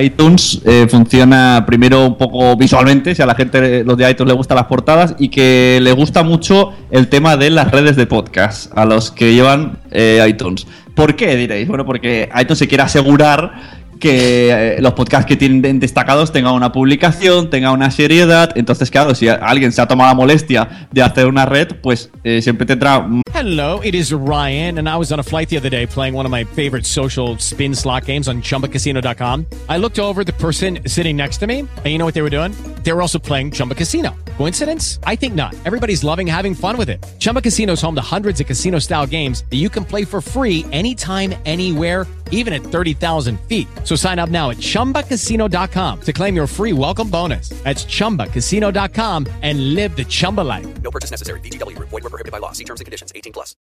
iTunes 0.01 0.61
eh, 0.63 0.87
funciona 0.89 1.65
primero 1.67 2.07
un 2.07 2.17
poco 2.17 2.55
visualmente, 2.55 3.13
si 3.13 3.21
a 3.21 3.25
la 3.25 3.35
gente, 3.35 3.83
los 3.83 3.97
de 3.97 4.09
iTunes 4.09 4.29
le 4.29 4.37
gustan 4.37 4.55
las 4.55 4.67
portadas, 4.67 5.15
y 5.19 5.27
que 5.27 5.79
le 5.81 5.91
gusta 5.91 6.23
mucho 6.23 6.71
el 6.91 7.09
tema 7.09 7.35
de 7.35 7.49
las 7.49 7.69
redes 7.71 7.97
de 7.97 8.07
podcast 8.07 8.71
a 8.77 8.85
los 8.85 9.11
que 9.11 9.33
llevan 9.33 9.79
eh, 9.91 10.25
iTunes. 10.29 10.65
¿Por 10.95 11.17
qué 11.17 11.35
diréis? 11.35 11.67
Bueno, 11.67 11.85
porque 11.85 12.29
iTunes 12.39 12.57
se 12.57 12.69
quiere 12.69 12.83
asegurar 12.83 13.80
que 14.01 14.49
eh, 14.49 14.81
los 14.81 14.93
podcasts 14.93 15.25
que 15.25 15.37
tienen 15.37 15.79
destacados 15.79 16.33
tengan 16.33 16.53
una 16.53 16.73
publicación, 16.73 17.49
tengan 17.49 17.71
una 17.71 17.91
seriedad. 17.91 18.51
Entonces, 18.55 18.91
claro, 18.91 19.15
si 19.15 19.29
alguien 19.29 19.71
se 19.71 19.81
ha 19.81 19.87
tomado 19.87 20.09
la 20.09 20.15
molestia 20.15 20.87
de 20.91 21.01
hacer 21.01 21.27
una 21.27 21.45
red, 21.45 21.75
pues 21.81 22.09
eh, 22.25 22.41
siempre 22.41 22.65
tendrá 22.65 23.07
Hello, 23.33 23.79
it 23.81 23.95
is 23.95 24.11
Ryan, 24.11 24.77
and 24.77 24.89
I 24.89 24.97
was 24.97 25.11
on 25.11 25.19
a 25.19 25.23
flight 25.23 25.47
the 25.47 25.57
other 25.57 25.69
day 25.69 25.87
playing 25.87 26.13
one 26.13 26.25
of 26.25 26.31
my 26.31 26.43
favorite 26.43 26.85
social 26.85 27.37
spin 27.37 27.73
slot 27.73 28.05
games 28.05 28.27
on 28.27 28.41
chumbacasino.com. 28.41 29.45
I 29.69 29.77
looked 29.77 29.99
over 29.99 30.23
the 30.23 30.33
person 30.33 30.79
sitting 30.85 31.15
next 31.15 31.37
to 31.37 31.47
me, 31.47 31.59
and 31.59 31.85
you 31.85 31.97
know 31.97 32.05
what 32.05 32.13
they 32.13 32.23
were 32.23 32.29
doing? 32.29 32.51
They 32.83 32.91
were 32.91 33.01
also 33.01 33.19
playing 33.19 33.51
Chumba 33.51 33.75
Casino. 33.75 34.15
Coincidence? 34.37 34.99
I 35.03 35.15
think 35.15 35.33
not. 35.33 35.55
Everybody's 35.65 36.03
loving 36.03 36.27
having 36.27 36.55
fun 36.55 36.77
with 36.77 36.89
it. 36.89 37.03
Chumba 37.19 37.41
Casino 37.41 37.73
is 37.73 37.81
home 37.81 37.95
to 37.95 38.01
hundreds 38.01 38.41
of 38.41 38.47
casino 38.47 38.79
style 38.79 39.07
games 39.07 39.45
that 39.49 39.57
you 39.57 39.69
can 39.69 39.85
play 39.85 40.03
for 40.03 40.19
free 40.19 40.65
anytime, 40.71 41.33
anywhere, 41.45 42.05
even 42.31 42.53
at 42.53 42.63
30,000 42.63 43.39
feet. 43.47 43.67
So 43.83 43.95
sign 43.95 44.17
up 44.17 44.29
now 44.29 44.49
at 44.49 44.57
chumbacasino.com 44.57 45.99
to 46.01 46.13
claim 46.13 46.35
your 46.35 46.47
free 46.47 46.73
welcome 46.73 47.09
bonus. 47.09 47.49
That's 47.63 47.85
chumbacasino.com 47.85 49.27
and 49.43 49.75
live 49.75 49.95
the 49.95 50.05
Chumba 50.05 50.41
life. 50.41 50.81
No 50.81 50.89
purchase 50.89 51.11
necessary. 51.11 51.39
VGW 51.41 51.75
Group. 51.77 51.89
Void 51.89 52.03
were 52.03 52.09
prohibited 52.09 52.31
by 52.31 52.39
law. 52.39 52.51
See 52.53 52.65
terms 52.65 52.81
and 52.81 52.85
conditions. 52.85 53.11
18 53.13 53.31
plus. 53.31 53.55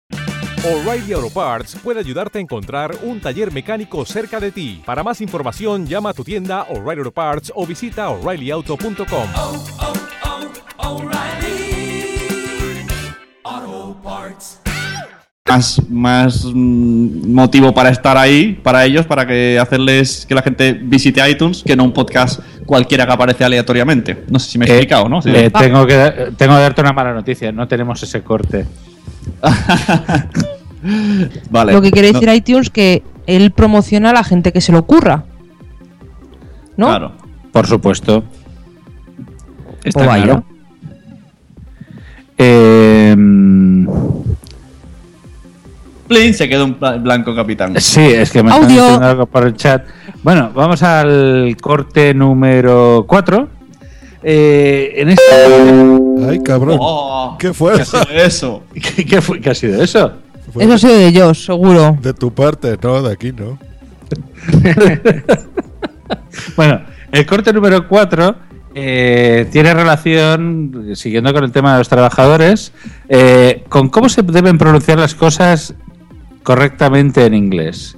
O'Reilly 0.64 1.12
Auto 1.12 1.30
Parts 1.30 1.76
puede 1.76 2.00
ayudarte 2.00 2.38
a 2.38 2.40
encontrar 2.40 2.98
un 3.02 3.20
taller 3.20 3.52
mecánico 3.52 4.04
cerca 4.04 4.40
de 4.40 4.50
ti. 4.50 4.82
Para 4.84 5.04
más 5.04 5.20
información, 5.20 5.86
llama 5.86 6.10
a 6.10 6.14
tu 6.14 6.24
tienda 6.24 6.62
O'Reilly 6.68 7.00
Auto 7.00 7.12
Parts 7.12 7.52
o 7.54 7.64
visita 7.64 8.08
oreillyauto.com. 8.08 9.28
más, 15.48 15.80
más 15.88 16.44
mm, 16.44 17.32
motivo 17.32 17.72
para 17.72 17.90
estar 17.90 18.16
ahí 18.16 18.58
para 18.62 18.84
ellos, 18.84 19.06
para 19.06 19.26
que 19.26 19.58
hacerles 19.58 20.26
que 20.26 20.34
la 20.34 20.42
gente 20.42 20.72
visite 20.72 21.28
iTunes, 21.28 21.62
que 21.62 21.76
no 21.76 21.84
un 21.84 21.92
podcast 21.92 22.40
cualquiera 22.66 23.06
que 23.06 23.12
aparece 23.12 23.44
aleatoriamente. 23.44 24.24
No 24.28 24.38
sé 24.38 24.50
si 24.50 24.58
me 24.58 24.66
he 24.66 24.68
explicado, 24.68 25.08
¿no? 25.08 25.22
Sí. 25.22 25.30
Eh, 25.34 25.50
tengo, 25.50 25.86
que, 25.86 26.32
tengo 26.36 26.54
que 26.54 26.60
darte 26.60 26.80
una 26.80 26.92
mala 26.92 27.14
noticia, 27.14 27.52
no 27.52 27.66
tenemos 27.66 28.02
ese 28.02 28.22
corte. 28.22 28.66
Vale. 31.50 31.72
Lo 31.72 31.82
que 31.82 31.90
quiere 31.90 32.12
No, 32.12 32.20
decir 32.20 32.34
iTunes 32.34 32.70
que 32.70 33.02
él 33.26 33.50
promociona 33.50 34.10
a 34.10 34.12
la 34.12 34.24
gente 34.24 34.52
que 34.52 34.60
se 34.60 34.72
lo 34.72 34.80
ocurra. 34.80 35.24
¿No? 36.76 36.86
Claro. 36.86 37.12
Por 37.52 37.66
supuesto. 37.66 38.24
Está 39.82 40.04
Pues 40.04 40.22
claro. 40.24 40.44
Eh, 42.40 43.16
Plin 46.09 46.35
se 46.35 46.48
quedó 46.48 46.64
un 46.64 46.76
blanco 47.02 47.35
capitán. 47.35 47.74
sí, 47.80 48.01
es 48.01 48.30
que 48.30 48.43
me 48.43 48.51
están 48.51 48.64
Audio. 48.64 48.82
diciendo 48.82 49.06
algo 49.06 49.26
por 49.26 49.47
el 49.47 49.55
chat. 49.55 49.85
Bueno, 50.22 50.51
vamos 50.55 50.82
al 50.82 51.56
corte 51.60 52.14
número 52.14 53.05
4. 53.06 53.48
Eh, 54.22 54.94
en 54.97 55.10
este. 55.10 55.22
Ay, 56.28 56.43
cabrón. 56.43 56.78
Oh, 56.80 57.36
¿Qué 57.39 57.52
fue 57.52 57.74
¿qué 57.76 57.82
ha 57.82 57.85
sido 57.85 58.02
eso? 58.10 58.62
¿Qué, 58.74 59.05
qué 59.05 59.20
fue- 59.22 59.40
qué 59.40 59.51
ha 59.51 59.55
sido 59.55 59.80
eso? 59.82 60.12
Fue 60.52 60.64
Eso 60.64 60.72
ha 60.72 60.78
sido 60.78 60.94
de 60.94 61.06
ellos, 61.06 61.44
seguro. 61.44 61.97
De 62.02 62.12
tu 62.14 62.32
parte, 62.32 62.76
no, 62.82 63.02
de 63.02 63.12
aquí 63.12 63.32
no. 63.32 63.59
bueno, 66.56 66.80
el 67.12 67.26
corte 67.26 67.52
número 67.52 67.86
4 67.86 68.35
tiene 68.74 69.74
relación, 69.74 70.90
siguiendo 70.94 71.32
con 71.32 71.44
el 71.44 71.51
tema 71.52 71.72
de 71.72 71.78
los 71.78 71.89
trabajadores, 71.89 72.72
eh, 73.09 73.64
con 73.68 73.89
cómo 73.89 74.09
se 74.09 74.22
deben 74.22 74.56
pronunciar 74.56 74.98
las 74.98 75.14
cosas 75.14 75.74
correctamente 76.48 77.26
en 77.26 77.34
inglés. 77.34 77.94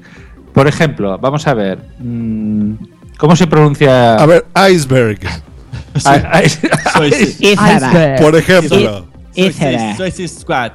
Por 0.52 0.66
ejemplo, 0.66 1.16
vamos 1.18 1.46
a 1.46 1.54
ver. 1.54 1.78
mm, 2.00 2.72
¿Cómo 3.16 3.36
se 3.36 3.46
pronuncia? 3.46 4.16
A 4.16 4.26
ver, 4.26 4.44
iceberg. 4.72 5.20
Ice- 5.94 7.36
Iceberg. 7.38 8.20
Por 8.20 8.34
ejemplo. 8.34 9.06
Iceberg. 9.36 9.96
Soy 9.96 10.26
Squad. 10.26 10.72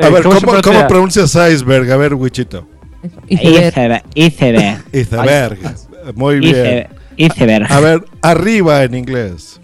A 0.00 0.08
ver, 0.08 0.20
Eh, 0.20 0.22
¿cómo 0.62 0.86
pronuncias 0.88 1.34
iceberg? 1.34 1.90
A 1.92 1.96
ver, 1.98 2.14
Wichito. 2.14 2.66
Iceberg. 3.28 4.02
Iceberg. 4.14 4.82
Iceberg. 4.94 5.58
Muy 6.14 6.40
bien. 6.40 6.54
Iceberg. 6.54 6.88
Iceberg. 7.18 7.72
A 7.72 7.80
ver, 7.80 8.04
arriba 8.22 8.84
en 8.84 8.94
inglés. 8.94 9.60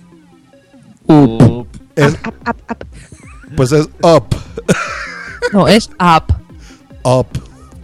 Up. 1.06 1.66
Es- 1.96 2.18
pues 3.56 3.72
es 3.72 3.88
up. 4.02 4.26
No, 5.54 5.66
es 5.66 5.88
Up. 5.98 6.34
Up. 7.04 7.28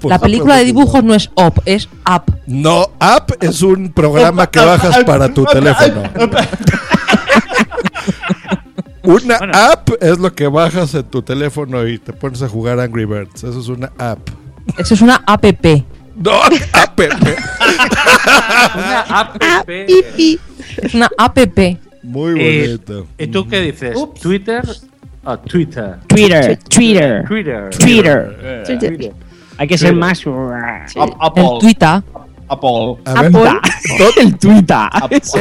La 0.08 0.16
favor, 0.16 0.26
película 0.30 0.56
de 0.56 0.62
no. 0.62 0.66
dibujos 0.66 1.04
no 1.04 1.14
es 1.14 1.30
Up, 1.36 1.62
es 1.64 1.88
Up. 2.08 2.32
No, 2.46 2.82
Up 3.00 3.36
es 3.40 3.62
un 3.62 3.92
programa 3.92 4.46
que 4.48 4.60
bajas 4.60 5.04
para 5.04 5.32
tu 5.32 5.44
teléfono. 5.44 6.02
Una 9.02 9.36
app 9.36 9.90
es 10.00 10.18
lo 10.18 10.32
que 10.34 10.46
bajas 10.46 10.94
en 10.94 11.04
tu 11.04 11.22
teléfono 11.22 11.86
y 11.88 11.98
te 11.98 12.12
pones 12.12 12.42
a 12.42 12.48
jugar 12.48 12.78
Angry 12.78 13.06
Birds. 13.06 13.42
Eso 13.44 13.58
es 13.58 13.68
una 13.68 13.90
app. 13.98 14.28
Eso 14.76 14.94
es 14.94 15.00
una 15.00 15.16
app. 15.26 15.44
No, 16.16 16.32
app. 16.72 17.00
Una 18.76 19.00
app. 19.08 19.68
Es 19.70 20.94
una 20.94 21.10
app. 21.16 21.38
Muy 22.02 22.40
Eh, 22.40 22.66
bonito. 22.66 23.06
¿Y 23.18 23.26
tú 23.28 23.48
qué 23.48 23.60
dices? 23.60 23.96
¿Twitter 24.20 24.64
o 25.24 25.38
Twitter? 25.38 25.96
Twitter. 26.06 26.58
Twitter. 26.68 27.24
Twitter. 27.26 27.70
Twitter. 27.78 28.64
Twitter. 28.66 29.12
Hay 29.60 29.68
que 29.68 29.76
ser 29.76 29.94
más. 29.94 30.24
El 30.24 31.58
Twitter. 31.60 32.02
Apple. 32.48 32.96
A 33.04 33.22
ver, 33.22 33.32
El 34.18 34.38
Twitter. 34.38 34.76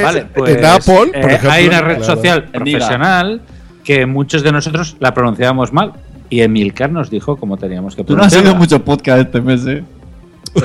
Vale, 0.04 0.26
pues, 0.26 0.58
en 0.58 0.66
Apple, 0.66 0.82
por 0.94 1.16
eh, 1.16 1.36
ejemplo, 1.36 1.52
hay 1.52 1.68
una 1.68 1.82
red 1.82 2.04
social 2.04 2.44
profesional 2.52 3.41
que 3.84 4.06
muchos 4.06 4.44
de 4.44 4.52
nosotros 4.52 4.98
la 5.00 5.14
pronunciábamos 5.14 5.72
mal. 5.72 5.94
Y 6.30 6.41
Emilcar 6.41 6.91
nos 6.91 7.10
dijo 7.10 7.38
cómo 7.38 7.56
teníamos 7.56 7.96
que 7.96 8.04
Tú 8.04 8.16
no 8.16 8.24
has 8.24 8.34
pronunciarla. 8.34 8.50
oído 8.50 8.60
mucho 8.60 8.84
podcast 8.84 9.22
este 9.22 9.41
mes, 9.41 9.66
¿eh? 9.66 9.84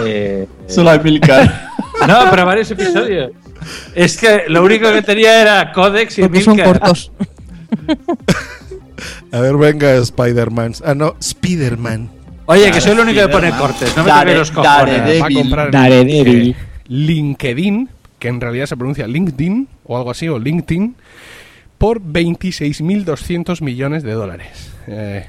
Eh, 0.04 0.48
Solo 0.66 0.90
a 0.90 0.96
Emilcar. 0.96 1.70
no, 2.08 2.18
pero 2.30 2.44
varios 2.44 2.70
episodios. 2.72 3.30
Es 3.94 4.18
que 4.18 4.42
lo 4.48 4.64
único 4.64 4.92
que 4.92 5.00
tenía 5.00 5.40
era 5.40 5.72
Codex 5.72 6.18
y 6.18 6.22
Porque 6.22 6.40
son 6.42 6.58
Emilcar. 6.58 6.80
cortos. 6.80 7.12
A 9.32 9.40
ver, 9.40 9.56
venga, 9.56 9.94
Spider-Man. 9.94 10.74
Ah, 10.84 10.94
no, 10.94 11.14
Spider-Man. 11.20 12.10
Oye, 12.46 12.70
que 12.70 12.80
soy 12.80 12.92
el 12.92 13.00
único 13.00 13.20
que 13.22 13.28
pone 13.28 13.50
cortes. 13.52 13.96
No 13.96 14.04
me 14.04 14.10
Dare- 14.10 14.20
toquéis 14.34 14.38
los 14.38 14.50
cojones. 14.50 15.22
Va 15.22 15.26
a 15.26 15.28
comprar 15.42 15.70
eh, 15.70 16.54
LinkedIn, 16.88 17.88
que 18.18 18.28
en 18.28 18.40
realidad 18.40 18.66
se 18.66 18.76
pronuncia 18.76 19.06
LinkedIn 19.06 19.68
o 19.84 19.96
algo 19.96 20.10
así, 20.10 20.28
o 20.28 20.38
LinkedIn, 20.38 20.94
por 21.78 22.00
26.200 22.00 23.62
millones 23.62 24.02
de 24.02 24.12
dólares. 24.12 24.72
Eh, 24.86 25.26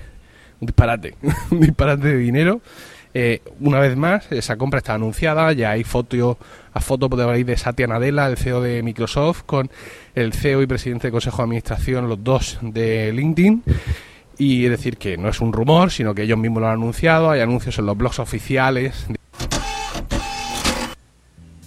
un 0.59 0.65
disparate, 0.67 1.15
un 1.51 1.61
disparate 1.61 2.07
de 2.07 2.17
dinero. 2.17 2.61
Eh, 3.17 3.41
una 3.61 3.79
vez 3.79 3.95
más, 3.95 4.29
esa 4.33 4.57
compra 4.57 4.79
está 4.79 4.93
anunciada, 4.95 5.53
ya 5.53 5.71
hay 5.71 5.85
foto, 5.85 6.37
a 6.73 6.81
foto 6.81 7.09
por 7.09 7.21
ahí 7.21 7.45
de 7.45 7.55
Satya 7.55 7.87
Nadella, 7.87 8.27
el 8.27 8.35
CEO 8.35 8.61
de 8.61 8.83
Microsoft, 8.83 9.43
con 9.45 9.69
el 10.15 10.33
CEO 10.33 10.61
y 10.61 10.67
presidente 10.67 11.03
del 11.07 11.13
Consejo 11.13 11.37
de 11.37 11.43
Administración, 11.43 12.09
los 12.09 12.21
dos 12.21 12.57
de 12.61 13.13
LinkedIn. 13.13 13.63
Y 14.37 14.65
es 14.65 14.71
decir, 14.71 14.97
que 14.97 15.17
no 15.17 15.29
es 15.29 15.39
un 15.41 15.53
rumor, 15.53 15.91
sino 15.91 16.13
que 16.13 16.23
ellos 16.23 16.37
mismos 16.37 16.61
lo 16.61 16.67
han 16.67 16.73
anunciado, 16.73 17.29
hay 17.31 17.41
anuncios 17.41 17.77
en 17.79 17.85
los 17.85 17.97
blogs 17.97 18.19
oficiales 18.19 19.05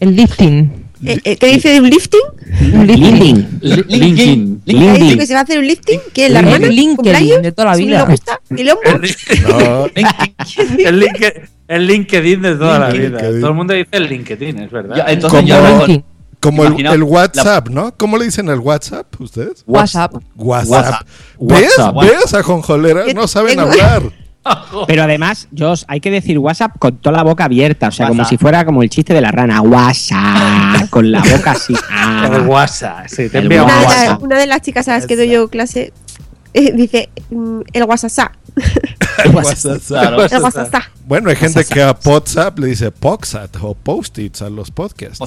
El 0.01 0.15
lifting. 0.15 0.85
Eh, 1.05 1.19
eh, 1.25 1.37
¿Qué 1.37 1.47
dice 1.47 1.69
de 1.71 1.81
un 1.81 1.91
lifting? 1.91 2.21
Un 2.75 2.87
lifting. 2.87 3.61
LinkedIn. 3.63 4.63
¿Ha 4.89 4.95
dicho 4.95 5.17
que 5.19 5.27
se 5.27 5.35
va 5.35 5.41
a 5.41 5.43
hacer 5.45 5.59
un 5.59 5.67
lifting? 5.67 6.01
¿Qué? 6.13 6.29
¿La 6.29 6.41
Link- 6.43 6.53
hermana? 6.55 6.73
LinkedIn, 6.73 7.43
de 7.43 7.53
toda 7.53 7.69
la 7.69 7.75
¿Su 7.75 7.81
vida. 7.81 8.05
gusta? 8.05 8.41
¿El 8.51 8.71
hombro? 8.71 8.99
No, 9.49 9.87
El, 9.87 11.01
Linke- 11.01 11.49
el 11.69 11.87
LinkedIn 11.87 12.43
de 12.43 12.55
toda 12.57 12.79
la 12.81 12.91
vida. 12.91 13.09
LinkedIn. 13.21 13.41
Todo 13.41 13.51
el 13.51 13.57
mundo 13.57 13.75
dice 13.75 13.89
el 13.93 14.05
LinkedIn, 14.09 14.59
es 14.59 14.71
verdad. 14.71 14.97
Ya, 14.97 15.05
entonces 15.13 15.45
LinkedIn. 15.45 16.05
Como 16.41 16.65
el, 16.65 17.03
WhatsApp, 17.03 17.69
¿no? 17.69 17.95
¿Cómo 17.97 18.17
le 18.17 18.27
dicen 18.27 18.49
el 18.49 18.61
WhatsApp 18.61 19.07
ustedes? 19.21 19.65
WhatsApp. 19.67 20.15
WhatsApp. 20.37 21.07
¿Ves? 21.39 21.73
WhatsApp. 21.79 22.03
¿Ves 22.03 22.35
a 22.35 22.43
Jonjolera? 22.43 23.05
No 23.15 23.27
saben 23.27 23.59
hablar. 23.59 24.03
Pero 24.87 25.03
además, 25.03 25.49
Josh, 25.57 25.83
hay 25.89 26.01
que 26.01 26.11
decir 26.11 26.39
WhatsApp 26.39 26.79
con 26.79 26.97
toda 26.97 27.17
la 27.17 27.23
boca 27.23 27.45
abierta. 27.45 27.89
O 27.89 27.93
sea, 27.93 28.09
como 28.09 28.25
si 28.25 28.37
fuera 28.37 28.65
como 28.65 28.83
el 28.83 28.91
chiste 28.91 29.13
de 29.15 29.21
la 29.21 29.31
rana. 29.31 29.61
WhatsApp. 29.61 30.89
Con 30.91 31.11
la 31.11 31.23
boca 31.23 31.53
así. 31.53 31.75
Ah. 31.91 32.31
El 32.33 32.47
WhatsApp. 32.47 33.07
Sí, 33.09 33.29
te 33.29 33.39
El 33.39 33.47
Una 33.47 33.55
de, 33.55 33.61
WhatsApp. 33.61 34.09
las, 34.09 34.21
una 34.21 34.39
de 34.39 34.47
las 34.47 34.63
chicas 34.63 34.89
a 34.89 34.93
las 34.93 35.07
que 35.07 35.17
doy 35.17 35.31
yo 35.31 35.49
clase 35.49 35.93
eh, 36.55 36.73
dice 36.73 37.11
mm, 37.31 37.61
el 37.73 37.85
WhatsApp. 37.85 38.33
Bueno, 41.07 41.31
hay 41.31 41.37
gente 41.37 41.65
que 41.65 41.83
a 41.83 41.97
WhatsApp 42.05 42.59
le 42.59 42.69
dice 42.69 42.91
Poxat 42.91 43.57
o 43.61 43.75
Post-its 43.75 44.43
a 44.43 44.51
los 44.51 44.71
podcasts. 44.71 45.19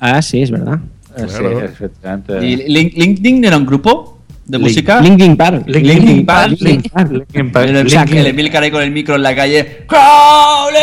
Ah, 0.00 0.22
sí, 0.22 0.42
es 0.42 0.50
verdad. 0.50 0.78
Sí, 1.16 1.24
Claro. 1.26 1.64
efectivamente. 1.64 2.46
¿Y 2.46 2.56
Link- 2.68 2.92
LinkedIn 2.94 3.44
era 3.44 3.56
un 3.56 3.66
grupo 3.66 4.18
de 4.46 4.58
música? 4.58 5.00
LinkedIn 5.00 5.36
Park. 5.36 5.64
Linkin 5.66 6.24
Park. 6.24 6.56
Linkin 6.60 7.50
Park. 7.52 7.68
El, 7.68 8.26
Emilcar 8.26 8.62
ahí 8.62 8.70
con 8.70 8.82
el 8.82 8.90
micro 8.92 9.16
en 9.16 9.22
la 9.22 9.34
calle. 9.34 9.84
¡Crowley! 9.88 10.78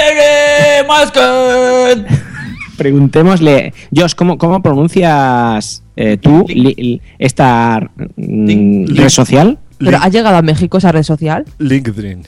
Preguntémosle, 2.78 3.74
Josh, 3.96 4.14
¿cómo, 4.16 4.38
cómo 4.38 4.62
pronuncias 4.62 5.82
eh, 5.96 6.18
tú 6.18 6.46
li- 6.50 6.76
li- 6.76 7.02
esta 7.18 7.80
mm, 8.18 8.88
red 8.96 9.10
social? 9.10 9.58
Pero 9.78 9.98
ha 10.02 10.10
llegado 10.10 10.38
a 10.38 10.42
México 10.42 10.78
esa 10.78 10.92
red 10.92 11.04
social. 11.04 11.46
LinkedIn. 11.60 12.24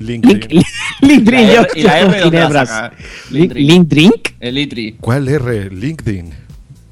Link, 0.00 0.24
LinkedIn. 0.24 0.62
link, 1.00 1.28
Y 1.28 1.30
la 1.30 1.40
R- 1.40 1.68
y 1.74 1.82
la 1.82 1.98
R, 1.98 2.06
con 2.06 2.20
¿dónde 2.20 2.38
la 2.38 2.46
ginebras. 2.46 2.68
saca? 2.68 2.96
Link, 3.30 3.52
Link- 3.52 3.68
link 3.68 3.88
drink. 3.88 4.28
El 4.38 4.58
Itri. 4.58 4.96
¿Cuál 5.00 5.28
R? 5.28 5.70
LinkedIn. 5.70 6.30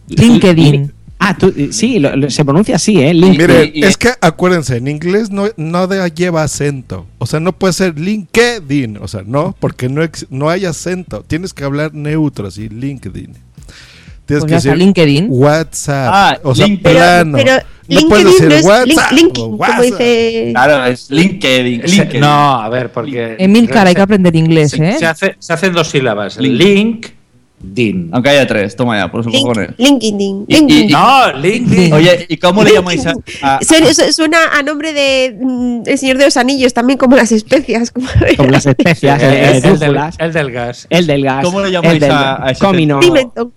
LinkedIn. 0.08 0.92
Ah, 1.18 1.36
tú, 1.36 1.52
sí, 1.70 1.98
lo- 1.98 2.14
lo- 2.14 2.30
se 2.30 2.44
pronuncia 2.44 2.76
así, 2.76 3.00
¿eh? 3.00 3.14
Link- 3.14 3.38
Miren, 3.38 3.70
y- 3.74 3.80
y- 3.80 3.84
es 3.84 3.96
que 3.96 4.10
acuérdense, 4.20 4.76
en 4.76 4.86
inglés 4.88 5.30
no, 5.30 5.46
no 5.56 5.86
de- 5.86 6.10
lleva 6.14 6.42
acento. 6.42 7.06
O 7.18 7.26
sea, 7.26 7.40
no 7.40 7.52
puede 7.52 7.72
ser 7.72 7.98
LinkedIn. 7.98 8.98
O 8.98 9.08
sea, 9.08 9.22
no, 9.24 9.54
porque 9.58 9.88
no, 9.88 10.02
ex- 10.02 10.26
no 10.30 10.50
hay 10.50 10.66
acento. 10.66 11.24
Tienes 11.26 11.54
que 11.54 11.64
hablar 11.64 11.94
neutro, 11.94 12.48
así, 12.48 12.68
LinkedIn. 12.68 13.32
Tienes 14.26 14.44
Pues 14.44 14.44
que 14.44 14.54
decir 14.56 14.76
LinkedIn. 14.76 15.26
WhatsApp. 15.30 16.10
Ah, 16.12 16.38
o 16.42 16.54
sea, 16.54 16.66
link- 16.66 16.80
Pero, 16.82 16.96
plano. 16.98 17.38
pero 17.38 17.52
no 17.88 18.08
puedes 18.08 18.24
LinkedIn 18.24 18.48
decir 18.48 18.64
no 18.68 18.74
es 18.76 19.12
link, 19.12 19.38
WhatsApp 19.38 19.76
como 19.76 19.82
dice. 19.82 20.48
Claro, 20.52 20.84
es 20.86 21.10
LinkedIn. 21.10 21.82
LinkedIn. 21.82 22.20
No, 22.20 22.60
a 22.60 22.68
ver, 22.68 22.90
porque. 22.90 23.36
Emilcar, 23.38 23.86
hay 23.86 23.94
que 23.94 24.00
aprender 24.02 24.34
inglés, 24.36 24.70
se, 24.72 24.88
¿eh? 24.90 24.96
se 24.98 25.06
hace- 25.06 25.36
se 25.38 25.52
hacen 25.52 25.72
dos 25.72 25.88
sílabas. 25.88 26.36
Link. 26.38 27.06
LinkedIn. 27.62 28.10
Aunque 28.12 28.28
haya 28.30 28.46
tres, 28.46 28.76
toma 28.76 28.98
ya, 28.98 29.10
por 29.10 29.24
sus 29.24 29.32
Link. 29.32 29.46
LinkedIn. 29.78 30.44
LinkedIn. 30.46 30.90
No, 30.90 31.32
LinkedIn. 31.32 31.92
Oye, 31.92 32.26
¿y 32.28 32.36
cómo 32.36 32.62
le 32.62 32.72
llamáis 32.72 33.06
a.? 33.06 33.14
a- 33.42 33.60
Suena, 33.64 33.94
su- 33.94 34.12
suena 34.12 34.38
a 34.52 34.62
nombre 34.62 34.92
de 34.92 35.36
mm, 35.40 35.82
El 35.86 35.98
Señor 35.98 36.18
de 36.18 36.26
los 36.26 36.36
Anillos, 36.36 36.74
también 36.74 36.98
como 36.98 37.16
las 37.16 37.32
especias. 37.32 37.90
Como 37.90 38.06
Como 38.36 38.50
las 38.50 38.66
especias, 38.66 39.22
el, 39.22 39.32
eh, 39.32 39.46
el 39.56 39.62
del, 39.62 39.72
brújulas, 39.78 40.16
el 40.18 40.32
del 40.32 40.52
gas. 40.52 40.86
el 40.90 41.06
del 41.06 41.22
gas. 41.24 41.44
¿Cómo 41.44 41.60
le 41.60 41.66
el 41.68 41.72
llamáis 41.72 42.00
del 42.00 42.10
a- 42.10 42.44
a 42.46 42.50
ese 42.50 42.60
comino. 42.64 43.00
Pimentón. 43.00 43.52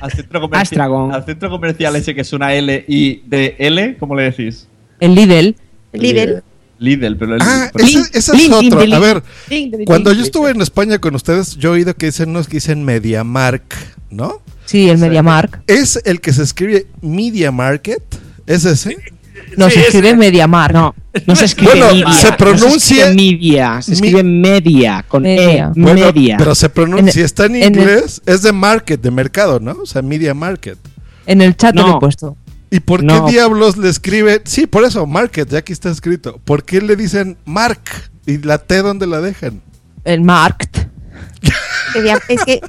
Al, 0.00 0.10
centro 0.12 0.40
comercial, 0.40 0.62
Astragon. 0.62 1.12
al 1.12 1.24
centro 1.24 1.50
comercial 1.50 1.96
ese 1.96 2.14
que 2.14 2.22
es 2.22 2.32
una 2.32 2.54
L 2.54 2.84
y 2.88 3.22
de 3.26 3.56
L, 3.58 3.96
¿cómo 3.98 4.14
le 4.14 4.24
decís? 4.24 4.68
El 5.00 5.14
Lidl. 5.14 5.56
Lidl. 5.92 6.42
Lidl, 6.78 7.16
pero 7.16 7.36
el. 7.36 7.42
Ah, 7.42 7.70
ese, 7.78 8.02
ese 8.12 8.36
es 8.36 8.50
otro. 8.50 8.80
A 8.80 8.98
ver, 8.98 9.22
cuando 9.86 10.12
yo 10.12 10.22
estuve 10.22 10.50
en 10.50 10.60
España 10.60 10.98
con 10.98 11.14
ustedes, 11.14 11.56
yo 11.56 11.70
he 11.70 11.72
oído 11.72 11.94
que 11.94 12.06
dicen 12.06 12.30
unos 12.30 12.48
que 12.48 12.54
dicen 12.58 12.84
MediaMark, 12.84 13.74
¿no? 14.10 14.42
Sí, 14.66 14.88
el 14.88 14.98
MediaMark. 14.98 15.62
¿Es 15.66 16.00
el 16.04 16.20
que 16.20 16.32
se 16.32 16.42
escribe 16.42 16.86
Media 17.00 17.50
Market? 17.50 18.02
¿Es 18.46 18.64
ese? 18.64 18.96
No, 19.56 19.68
Sí, 19.70 19.74
se 19.76 19.80
escribe 19.82 20.16
MediaMark. 20.16 20.74
No, 20.74 20.94
no 21.26 21.36
se 21.36 21.44
escribe 21.44 21.70
Bueno, 21.72 21.86
media. 21.92 22.12
se 22.12 22.30
no 22.30 22.36
pronuncia- 22.36 23.06
escribe 23.08 23.14
media, 23.14 23.82
se 23.82 23.92
escribe 23.94 24.22
media 24.22 25.04
con 25.06 25.22
Media. 25.22 25.66
E, 25.74 25.80
Bueno, 25.80 26.06
media. 26.06 26.36
pero 26.36 26.54
se 26.54 26.68
pronuncia, 26.68 27.06
En- 27.06 27.12
si 27.12 27.20
está 27.20 27.46
en 27.46 27.56
en 27.56 27.62
el- 27.74 27.80
inglés, 27.80 28.22
es 28.26 28.42
de 28.42 28.52
market, 28.52 29.00
de 29.00 29.10
mercado, 29.10 29.60
¿no? 29.60 29.72
O 29.82 29.86
sea, 29.86 30.02
Media 30.02 30.34
Market. 30.34 30.78
En 31.26 31.40
el 31.42 31.56
chat 31.56 31.74
No. 31.74 31.86
lo 31.86 31.96
he 31.96 32.00
puesto. 32.00 32.36
¿Y 32.70 32.80
por 32.80 33.02
No. 33.04 33.24
qué 33.26 33.32
diablos 33.32 33.76
le 33.76 33.88
escribe? 33.88 34.42
Sí, 34.44 34.66
por 34.66 34.84
eso, 34.84 35.06
market, 35.06 35.48
ya 35.48 35.58
aquí 35.58 35.72
está 35.72 35.90
escrito. 35.90 36.40
¿Por 36.44 36.64
qué 36.64 36.80
le 36.82 36.96
dicen 36.96 37.36
mark? 37.44 37.80
¿Y 38.26 38.38
la 38.38 38.58
T 38.58 38.82
dónde 38.82 39.06
la 39.06 39.20
dejan? 39.20 39.62
El 40.04 40.20
Markt. 40.22 40.78
Media- 41.94 42.18
Es 42.28 42.44
que 42.44 42.60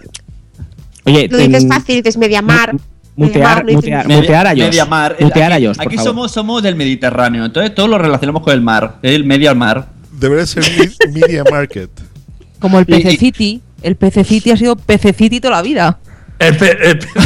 Oye, 1.05 1.27
Lo 1.29 1.37
dices 1.37 1.65
fácil, 1.67 1.97
dices 2.03 2.17
Mediamar. 2.17 2.75
Mutear, 3.17 3.65
mutear, 3.65 4.47
a. 4.47 4.53
Media 4.55 4.85
mar. 4.85 5.15
Mutear 5.19 5.51
a 5.51 5.57
por 5.57 5.81
aquí 5.87 5.95
favor. 5.97 6.11
somos, 6.11 6.31
somos 6.31 6.63
del 6.63 6.75
Mediterráneo, 6.75 7.45
entonces 7.45 7.73
todo 7.75 7.87
lo 7.87 7.97
relacionamos 7.97 8.41
con 8.43 8.53
el 8.53 8.61
mar. 8.61 8.95
El 9.01 9.25
media 9.25 9.53
mar. 9.53 9.87
Debería 10.11 10.45
ser 10.45 10.63
mi- 10.63 11.13
Media 11.19 11.43
Market. 11.49 11.89
Como 12.59 12.79
el 12.79 12.85
Y- 12.87 12.95
y- 12.95 13.03
pececiti. 13.03 13.61
El 13.81 13.95
pececiti 13.95 14.51
ha 14.51 14.57
sido 14.57 14.75
pececiti 14.75 15.39
toda 15.39 15.55
la 15.57 15.61
vida. 15.61 15.99
El 16.39 16.55
pe- 16.57 16.77
el 16.89 16.99
pe- 16.99 17.07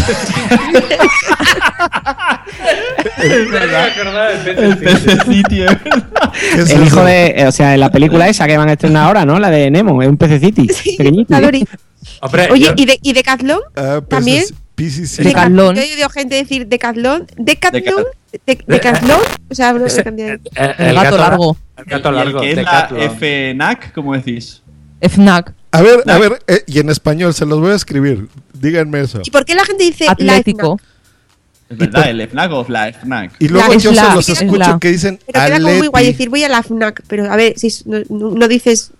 El 4.58 4.78
pececito, 4.78 5.56
El 6.76 6.84
hijo 6.86 7.04
de. 7.04 7.28
eh, 7.38 7.48
O 7.48 7.52
sea, 7.52 7.74
en 7.74 7.80
la 7.80 7.92
película 7.92 8.28
esa 8.28 8.48
que 8.48 8.58
van 8.58 8.70
a 8.70 8.74
estrenar 8.74 9.06
ahora, 9.08 9.26
¿no? 9.26 9.40
La 9.40 9.50
de 9.50 9.72
Nemo, 9.72 10.02
es 10.02 10.08
un 10.10 10.18
pececiti. 10.18 10.68
pequeñito. 10.98 11.34
Hombre, 12.22 12.50
Oye, 12.52 12.66
yo- 12.66 12.74
¿y, 12.76 12.86
de, 12.86 13.00
¿y 13.02 13.14
Decathlon? 13.14 13.60
Ah, 13.76 14.02
También. 14.08 14.44
PCC. 14.76 15.24
Decathlon. 15.24 15.76
Yo 15.76 15.82
he 15.82 15.94
oído 15.94 16.10
gente 16.10 16.36
decir 16.36 16.68
Decathlon. 16.68 17.28
Decathlon. 17.38 18.06
de- 18.46 18.64
Decathlon. 18.68 19.20
O 19.50 19.56
sea, 19.56 19.74
cambia 20.04 20.26
de- 20.38 20.42
eh, 20.56 20.76
El 20.78 20.96
gato 20.96 21.18
largo. 21.18 21.58
El 21.78 21.86
gato 21.86 22.10
el 22.10 22.16
largo. 22.16 22.42
que 22.42 22.50
es 22.52 22.56
la 22.58 22.62
Decathlon. 22.62 23.18
FNAC, 23.18 23.94
¿cómo 23.94 24.14
decís? 24.14 24.62
FNAC. 25.02 25.54
A 25.72 25.82
ver, 25.82 26.04
a 26.08 26.18
ver, 26.18 26.40
eh, 26.48 26.64
y 26.68 26.80
en 26.80 26.90
español 26.90 27.34
se 27.34 27.46
los 27.46 27.60
voy 27.60 27.72
a 27.72 27.76
escribir. 27.76 28.28
Díganme 28.54 29.02
eso. 29.02 29.22
¿Y 29.24 29.32
por 29.32 29.46
qué 29.46 29.56
la 29.56 29.66
gente 29.66 29.84
dice 29.84 30.08
Atlético. 30.08 30.80
Es 31.70 31.78
verdad, 31.78 32.10
el 32.10 32.20
FNAC 32.28 32.52
o 32.52 32.66
la 32.68 32.92
FNAC. 32.92 33.32
Y 33.40 33.48
luego 33.48 33.70
La- 33.70 33.80
yo 33.80 33.94
se 33.96 34.02
los 34.14 34.28
es 34.28 34.42
escucho 34.42 34.78
que 34.80 34.90
dicen 34.92 35.20
Pero 35.32 35.46
queda 35.46 35.62
como 35.62 35.74
muy 35.76 35.88
guay 35.88 36.08
decir 36.08 36.30
voy 36.30 36.44
a 36.44 36.50
la 36.50 36.62
FNAC. 36.62 37.02
Pero 37.08 37.32
a 37.32 37.36
ver, 37.38 37.58
si 37.58 37.68
es- 37.68 37.86
no, 37.88 38.00
no- 38.10 38.32
no 38.32 38.48
dices. 38.50 38.92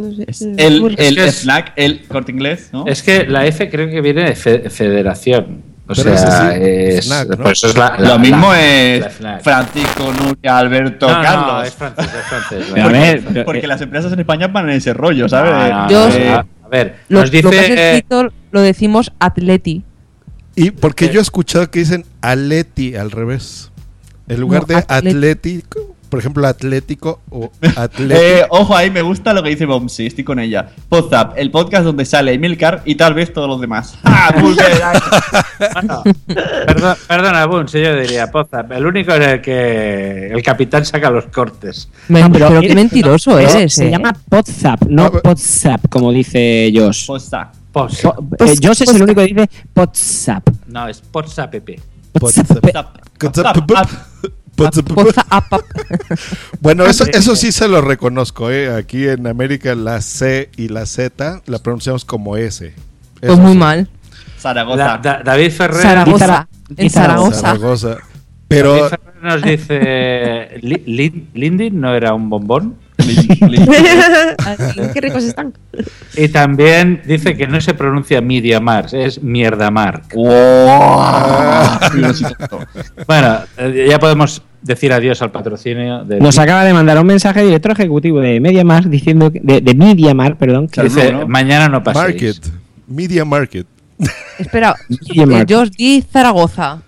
No 0.00 0.14
sé, 0.14 0.24
Es 0.26 0.40
el, 0.42 0.94
el 0.98 1.18
es- 1.18 1.42
FNAC, 1.42 1.72
el 1.76 2.02
corte 2.06 2.32
inglés, 2.32 2.70
¿no? 2.72 2.86
Es 2.86 3.02
que 3.02 3.26
la 3.26 3.46
F 3.46 3.68
creo 3.70 3.88
que 3.88 4.00
viene 4.00 4.24
de 4.24 4.34
fe- 4.36 4.70
federación. 4.70 5.62
O 5.86 5.92
Pero 5.94 6.16
sea, 6.16 6.56
es, 6.56 7.06
FNAC, 7.06 7.28
¿no? 7.30 7.36
pues 7.44 7.58
eso 7.58 7.68
es 7.68 7.76
la, 7.76 7.96
la- 7.98 8.08
Lo 8.10 8.18
mismo 8.20 8.52
la- 8.52 8.60
es. 8.64 9.04
Francisco, 9.42 10.12
Nuria, 10.12 10.58
Alberto, 10.58 11.08
No, 11.08 11.16
no, 11.16 11.22
Carlos. 11.22 11.66
es 11.68 11.74
francés, 11.74 12.04
es 12.06 12.26
francés. 12.28 12.66
Pero 12.72 12.86
a 12.86 12.88
ver, 12.92 13.22
pero- 13.32 13.44
Porque 13.44 13.66
las 13.66 13.80
empresas 13.80 14.12
en 14.12 14.20
España 14.20 14.46
van 14.48 14.70
en 14.70 14.76
ese 14.76 14.94
rollo, 14.94 15.28
¿sabes? 15.28 15.52
No, 15.52 15.68
no, 15.84 15.90
Yo- 15.90 16.08
no, 16.08 16.14
Eh, 16.14 16.28
a, 16.30 16.68
ver, 16.70 16.94
Lo, 17.08 17.20
nos 17.20 17.32
lo 17.32 17.50
que 17.50 17.58
has 17.58 17.68
dice. 17.68 17.98
eh, 17.98 18.04
lo 18.52 18.60
decimos 18.60 19.12
atleti. 19.18 19.82
Y 20.56 20.70
porque 20.72 21.08
yo 21.08 21.20
he 21.20 21.22
escuchado 21.22 21.70
que 21.70 21.80
dicen 21.80 22.04
Aleti 22.20 22.94
al 22.94 23.10
revés. 23.10 23.70
En 24.28 24.40
lugar 24.40 24.62
No, 24.62 24.66
de 24.68 24.74
Atleti. 24.76 25.08
Atlético, 25.16 25.96
por 26.10 26.18
ejemplo, 26.20 26.46
Atlético 26.46 27.20
o 27.30 27.50
Eh, 27.62 27.72
Atlético. 27.76 28.46
ojo 28.50 28.76
ahí, 28.76 28.90
me 28.90 29.00
gusta 29.02 29.32
lo 29.32 29.42
que 29.42 29.50
dice 29.50 29.64
Bomsi, 29.64 30.06
estoy 30.06 30.24
con 30.24 30.38
ella. 30.38 30.68
Podzap, 30.88 31.38
el 31.38 31.50
podcast 31.50 31.84
donde 31.84 32.04
sale 32.04 32.34
Emilcar 32.34 32.82
y 32.84 32.96
tal 32.96 33.14
vez 33.14 33.32
todos 33.32 33.48
los 33.48 33.60
demás. 33.60 33.96
¡Ah, 34.02 34.30
bueno, 34.38 34.56
perdón, 36.66 36.96
perdona, 37.08 37.46
Buns, 37.46 37.72
yo 37.72 37.96
diría 37.96 38.30
Pozap, 38.30 38.72
el 38.72 38.84
único 38.86 39.12
en 39.14 39.22
el 39.22 39.40
que 39.40 40.26
el 40.28 40.42
capitán 40.42 40.84
saca 40.84 41.10
los 41.10 41.26
cortes. 41.26 41.88
Men- 42.08 42.22
No, 42.24 42.32
pero, 42.32 42.48
pero- 42.48 42.60
qué 42.60 42.74
mentiroso 42.74 43.30
No, 43.32 43.38
eres. 43.38 43.72
Se 43.74 43.86
eh. 43.88 43.90
llama 43.90 44.12
Podzap, 44.28 44.82
no 44.88 45.04
A 45.04 45.10
ver. 45.10 45.22
Podzap, 45.22 45.88
como 45.88 46.12
dice 46.12 46.70
Josh. 46.74 47.06
Podzap. 47.06 47.54
Pos. 47.72 48.00
Po- 48.02 48.16
eh, 48.44 48.56
Josh 48.60 48.82
es 48.82 48.94
el 48.94 49.02
único 49.02 49.20
que 49.20 49.26
dice 49.28 49.48
Podzap. 49.72 50.42
No, 50.66 50.88
es 50.88 51.00
Potsap, 51.00 51.50
Pepe. 51.52 51.80
Bueno, 56.60 56.84
eso, 56.86 57.04
eso 57.12 57.36
sí 57.36 57.52
se 57.52 57.68
lo 57.68 57.80
reconozco, 57.80 58.50
¿eh? 58.50 58.74
Aquí 58.74 59.06
en 59.08 59.26
América 59.26 59.74
la 59.74 60.00
C 60.00 60.50
y 60.56 60.68
la 60.68 60.86
Z 60.86 61.42
la 61.46 61.58
pronunciamos 61.58 62.04
como 62.04 62.36
S. 62.36 62.72
Pues 63.20 63.32
Eso 63.32 63.40
muy 63.40 63.52
sí. 63.52 63.58
mal. 63.58 63.88
Zaragoza. 64.38 64.76
La- 64.86 64.98
Da- 64.98 65.22
David 65.24 65.50
Ferrer. 65.52 65.82
Zaragoza. 65.82 66.26
Zara- 66.26 66.48
En 66.76 66.86
y 66.86 66.90
Zaragoza. 66.90 67.96
Pero 68.48 68.74
David 68.74 68.88
Ferrer 68.90 69.22
nos 69.22 69.42
dice. 69.42 70.58
Li- 70.62 70.82
Lin- 70.86 71.28
Lindin 71.34 71.80
no 71.80 71.94
era 71.94 72.14
un 72.14 72.28
bombón. 72.30 72.76
Qué 74.94 75.00
ricos 75.00 75.24
están. 75.24 75.52
Y 76.16 76.28
también 76.28 77.02
dice 77.06 77.36
que 77.36 77.46
no 77.46 77.60
se 77.60 77.74
pronuncia 77.74 78.20
Media 78.20 78.60
Mars, 78.60 78.92
es 78.94 79.22
Mierda 79.22 79.70
Mar. 79.70 80.02
Bueno, 83.06 83.38
eh, 83.58 83.86
ya 83.88 83.98
podemos 83.98 84.42
decir 84.62 84.92
adiós 84.92 85.20
al 85.22 85.30
patrocinio 85.30 86.04
de. 86.04 86.20
Nos 86.20 86.38
acaba 86.38 86.64
de 86.64 86.72
mandar 86.72 86.98
un 86.98 87.06
mensaje 87.06 87.42
director 87.42 87.72
ejecutivo 87.72 88.20
de 88.20 88.40
MediaMar 88.40 88.88
diciendo 88.88 89.30
que- 89.30 89.40
de, 89.42 89.60
de 89.60 89.74
MediaMar, 89.74 90.36
perdón, 90.36 90.68
que 90.68 90.82
Dice, 90.82 91.12
¿no? 91.12 91.26
mañana 91.26 91.68
no 91.68 91.82
paséis. 91.82 92.04
Market. 92.04 92.36
Media 92.86 93.24
Market. 93.24 93.66
Espera, 94.38 94.74
Media 94.88 95.22
eh, 95.22 95.26
Market. 95.26 95.56
Josh 95.56 95.70
di 95.70 96.02
Zaragoza. 96.12 96.82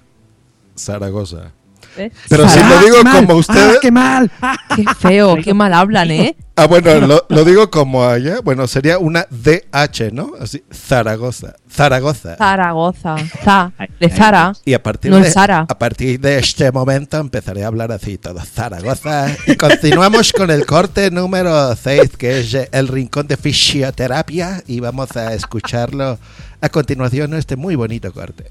Zaragoza. 0.77 1.53
¿Eh? 1.97 2.11
Pero 2.29 2.49
si 2.49 2.61
lo 2.61 2.79
digo 2.81 2.97
como 3.11 3.35
ustedes. 3.35 3.79
¡Qué 3.81 3.91
mal! 3.91 4.31
¡Qué 4.77 4.85
feo! 4.99 5.37
¡Qué 5.43 5.55
mal 5.55 5.73
hablan, 5.75 6.11
eh! 6.11 6.37
Ah, 6.55 6.67
bueno, 6.67 7.07
lo, 7.07 7.25
lo 7.31 7.45
digo 7.47 7.71
como 7.71 8.05
allá. 8.05 8.41
Bueno, 8.45 8.67
sería 8.67 8.99
una 8.99 9.27
DH, 9.31 10.13
¿no? 10.13 10.33
Así, 10.39 10.63
Zaragoza. 10.71 11.55
Zaragoza. 11.71 12.37
Zaragoza. 12.37 13.17
Za. 13.43 13.73
De 13.99 14.11
Zara. 14.11 14.53
Y 14.67 14.75
a 14.75 14.83
partir, 14.83 15.11
No 15.11 15.19
de, 15.19 15.31
Sara. 15.31 15.65
a 15.67 15.79
partir 15.79 16.21
de 16.21 16.39
este 16.39 16.71
momento 16.71 17.17
empezaré 17.17 17.65
a 17.65 17.69
hablar 17.69 17.91
así 17.91 18.19
todo. 18.19 18.39
Zaragoza. 18.41 19.35
Y 19.47 19.57
continuamos 19.57 20.33
con 20.35 20.51
el 20.51 20.67
corte 20.67 21.11
número 21.11 21.75
6, 21.75 22.17
que 22.19 22.41
es 22.41 22.55
el 22.71 22.89
rincón 22.89 23.27
de 23.29 23.39
fisioterapia. 23.39 24.63
Y 24.67 24.81
vamos 24.81 25.17
a 25.17 25.33
escucharlo 25.33 26.19
a 26.61 26.69
continuación, 26.69 27.33
este 27.33 27.57
muy 27.57 27.77
bonito 27.77 28.13
corte. 28.13 28.51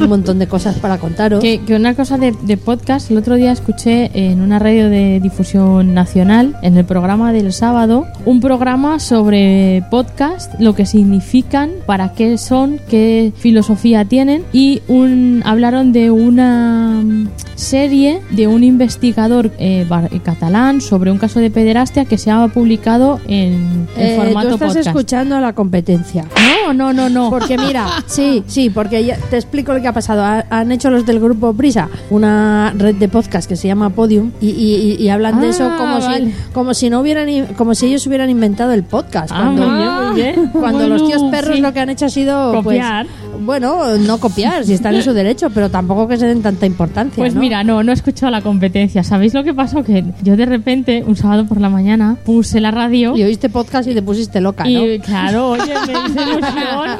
Un 0.00 0.08
montón 0.08 0.38
de 0.38 0.46
cosas 0.46 0.76
para 0.78 0.98
contaros. 0.98 1.40
Que, 1.40 1.60
que 1.60 1.74
una 1.74 1.94
cosa 1.94 2.18
de, 2.18 2.34
de 2.42 2.56
podcast, 2.56 3.10
el 3.10 3.16
otro 3.18 3.36
día 3.36 3.52
escuché 3.52 4.10
en 4.14 4.40
una 4.40 4.58
radio 4.58 4.88
de 4.88 5.20
difusión 5.20 5.94
nacional, 5.94 6.56
en 6.62 6.76
el 6.76 6.84
programa 6.84 7.32
del 7.32 7.52
sábado, 7.52 8.06
un 8.24 8.40
programa 8.40 8.98
sobre 8.98 9.84
podcast, 9.90 10.52
lo 10.60 10.74
que 10.74 10.86
significan, 10.86 11.70
para 11.86 12.12
qué 12.12 12.38
son, 12.38 12.78
qué 12.88 13.32
filosofía 13.36 14.04
tienen, 14.04 14.44
y 14.52 14.82
un 14.88 15.42
hablaron 15.44 15.92
de 15.92 16.10
una 16.10 17.00
mm, 17.02 17.28
serie 17.54 18.20
de 18.30 18.46
un 18.46 18.64
investigador 18.64 19.50
eh, 19.58 19.86
bar- 19.88 20.08
eh, 20.12 20.20
catalán 20.22 20.80
sobre 20.80 21.10
un 21.10 21.18
caso 21.18 21.40
de 21.40 21.50
pederastia 21.50 22.04
que 22.04 22.18
se 22.18 22.30
ha 22.30 22.46
publicado 22.48 23.20
en, 23.26 23.86
en 23.96 24.06
Eh, 24.12 24.16
formato 24.16 24.48
tú 24.48 24.54
estás 24.54 24.68
podcast. 24.74 24.86
escuchando 24.88 25.36
a 25.36 25.40
la 25.40 25.52
competencia. 25.54 26.22
No, 26.24 26.61
no, 26.72 26.92
no, 26.92 27.08
no. 27.08 27.30
Porque 27.30 27.56
mira, 27.58 27.86
sí, 28.06 28.42
sí, 28.46 28.70
porque 28.70 29.04
ya 29.04 29.16
te 29.16 29.36
explico 29.36 29.72
lo 29.72 29.80
que 29.80 29.88
ha 29.88 29.92
pasado. 29.92 30.22
Ha- 30.22 30.44
han 30.50 30.70
hecho 30.72 30.90
los 30.90 31.06
del 31.06 31.18
grupo 31.20 31.52
Prisa 31.54 31.88
una 32.10 32.72
red 32.76 32.94
de 32.96 33.08
podcast 33.08 33.48
que 33.48 33.56
se 33.56 33.68
llama 33.68 33.90
Podium 33.90 34.30
y, 34.40 34.48
y- 34.50 34.96
y- 34.98 35.02
y 35.02 35.08
hablan 35.08 35.40
de 35.40 35.48
eso 35.48 35.64
Ah, 35.70 35.76
como 35.78 35.98
vale. 36.00 36.26
si 36.26 36.34
como 36.52 36.74
si 36.74 36.90
no 36.90 37.00
hubieran 37.00 37.28
como 37.56 37.74
si 37.74 37.86
ellos 37.86 38.06
hubieran 38.06 38.28
inventado 38.30 38.72
el 38.72 38.82
podcast. 38.84 39.30
Ah, 39.34 39.52
cuando 39.54 40.50
cuando 40.60 40.88
los 40.88 41.06
tíos 41.06 41.22
perros 41.30 41.56
sí. 41.56 41.60
lo 41.62 41.72
que 41.72 41.80
han 41.80 41.90
hecho 41.90 42.06
ha 42.06 42.10
sido 42.10 42.52
pues, 42.62 42.64
Copiar. 42.64 43.06
Bueno, 43.40 43.96
no 43.98 44.18
copiar, 44.18 44.64
si 44.64 44.72
están 44.74 44.94
en 44.94 45.02
su 45.02 45.12
derecho, 45.12 45.50
pero 45.50 45.70
tampoco 45.70 46.06
que 46.08 46.16
se 46.16 46.26
den 46.26 46.42
tanta 46.42 46.66
importancia. 46.66 47.16
Pues 47.16 47.34
¿no? 47.34 47.40
mira, 47.40 47.64
no, 47.64 47.82
no 47.82 47.90
he 47.92 47.94
escuchado 47.94 48.30
la 48.30 48.42
competencia. 48.42 49.02
¿Sabéis 49.02 49.34
lo 49.34 49.44
que 49.44 49.54
pasó? 49.54 49.82
Que 49.82 50.04
yo 50.22 50.36
de 50.36 50.46
repente, 50.46 51.02
un 51.06 51.16
sábado 51.16 51.46
por 51.46 51.60
la 51.60 51.68
mañana, 51.68 52.16
puse 52.24 52.60
la 52.60 52.70
radio. 52.70 53.16
Y 53.16 53.22
oíste 53.22 53.48
podcast 53.48 53.88
y 53.88 53.94
te 53.94 54.02
pusiste 54.02 54.40
loca, 54.40 54.64
¿no? 54.64 54.84
Y 54.86 54.98
claro, 55.00 55.50
oye, 55.50 55.74
me 55.86 55.92
hizo 55.92 56.30
ilusión. 56.30 56.98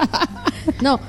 No, 0.83 1.01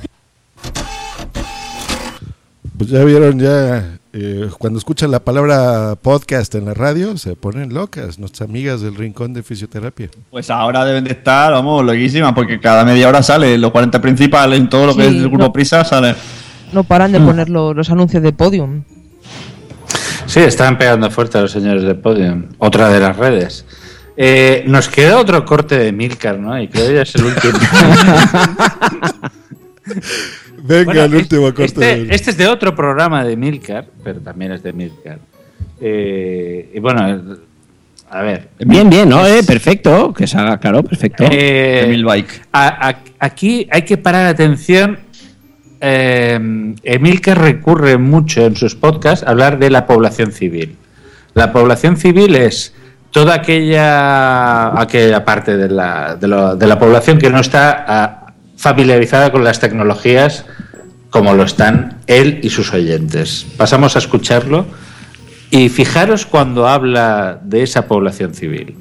Pues 2.78 2.90
ya 2.90 3.04
vieron, 3.04 3.40
ya 3.40 4.00
eh, 4.14 4.50
cuando 4.60 4.78
escuchan 4.80 5.12
la 5.12 5.20
palabra 5.20 5.96
podcast 6.02 6.54
en 6.56 6.66
la 6.66 6.74
radio, 6.74 7.18
se 7.18 7.36
ponen 7.36 7.74
locas 7.74 8.20
nuestras 8.20 8.48
amigas 8.48 8.82
del 8.82 8.96
rincón 8.96 9.34
de 9.34 9.44
fisioterapia. 9.44 10.10
Pues 10.30 10.50
ahora 10.50 10.86
deben 10.86 11.04
de 11.04 11.12
estar, 11.12 11.52
vamos, 11.52 11.84
loquísimas, 11.84 12.34
porque 12.34 12.60
cada 12.60 12.86
media 12.86 13.10
hora 13.10 13.24
sale 13.24 13.58
los 13.58 13.72
40 13.72 14.02
principales, 14.02 14.60
en 14.60 14.70
todo 14.70 14.88
lo 14.88 14.96
que 14.96 15.04
Sí, 15.04 15.10
es 15.10 15.16
el 15.16 15.30
grupo 15.30 15.38
no. 15.46 15.54
Prisa 15.54 15.84
sale. 15.84 16.16
No 16.72 16.84
paran 16.84 17.12
de 17.12 17.20
Mm. 17.20 17.26
poner 17.26 17.50
lo- 17.50 17.74
los 17.74 17.90
anuncios 17.90 18.24
de 18.24 18.34
podium. 18.34 18.84
Sí, 20.26 20.40
están 20.40 20.78
pegando 20.78 21.12
fuerte 21.12 21.38
a 21.38 21.42
los 21.42 21.52
señores 21.52 21.84
del 21.84 21.98
Podium. 21.98 22.46
Otra 22.58 22.90
de 22.90 23.00
las 23.00 23.16
redes. 23.18 23.66
Eh, 24.16 24.64
nos 24.68 24.88
queda 24.90 25.20
otro 25.20 25.44
corte 25.46 25.78
de 25.78 25.92
Milcar, 25.92 26.40
¿no? 26.40 26.60
Y 26.60 26.68
creo 26.70 26.88
que 26.88 26.94
ya 26.96 27.02
es 27.02 27.14
el 27.16 27.26
último. 27.26 27.60
Venga, 30.66 30.86
Bueno, 30.86 31.04
el 31.04 31.16
último 31.16 31.48
este, 31.50 31.62
corte. 31.62 31.86
del- 31.86 32.12
este 32.12 32.32
es 32.32 32.38
de 32.38 32.48
otro 32.48 32.74
programa 32.74 33.24
de 33.26 33.36
Milcar, 33.36 33.86
pero 34.04 34.20
también 34.22 34.54
es 34.54 34.64
de 34.64 34.72
Milcar. 34.72 35.20
Eh, 35.82 36.72
y 36.74 36.80
bueno, 36.80 37.22
a 38.10 38.22
ver. 38.22 38.48
Bien, 38.60 38.90
bien, 38.90 39.10
¿no? 39.10 39.28
Eh, 39.28 39.44
perfecto. 39.44 40.14
Que 40.14 40.26
salga, 40.26 40.58
claro, 40.60 40.82
perfecto. 40.84 41.26
Eh, 41.30 42.02
a- 42.54 42.90
a- 42.90 43.00
aquí 43.20 43.68
hay 43.70 43.82
que 43.82 43.98
parar 43.98 44.28
atención. 44.28 45.00
Eh, 45.82 46.40
Emilcar 46.84 47.42
recurre 47.42 47.98
mucho 47.98 48.46
en 48.46 48.56
sus 48.56 48.74
podcasts 48.76 49.26
a 49.28 49.32
hablar 49.32 49.60
de 49.60 49.70
la 49.70 49.86
población 49.86 50.32
civil. 50.32 50.78
La 51.34 51.52
población 51.52 51.98
civil 51.98 52.36
es 52.38 52.74
toda 53.12 53.34
aquella, 53.36 54.80
aquella 54.80 55.26
parte 55.26 55.58
de 55.58 55.68
la, 55.70 56.16
de, 56.16 56.28
lo- 56.30 56.56
de 56.56 56.68
la 56.68 56.80
población 56.80 57.18
que 57.18 57.30
no 57.30 57.42
está 57.42 58.23
familiarizada 58.64 59.30
con 59.30 59.44
las 59.44 59.60
tecnologías 59.60 60.46
como 61.10 61.34
lo 61.34 61.44
están 61.44 62.00
él 62.08 62.40
y 62.44 62.50
sus 62.50 62.74
oyentes. 62.74 63.46
Pasamos 63.58 63.98
a 63.98 64.00
escucharlo 64.00 64.66
y 65.52 65.68
fijaros 65.68 66.26
cuando 66.26 66.66
habla 66.66 67.42
de 67.44 67.64
esa 67.64 67.88
población 67.88 68.34
civil. 68.34 68.78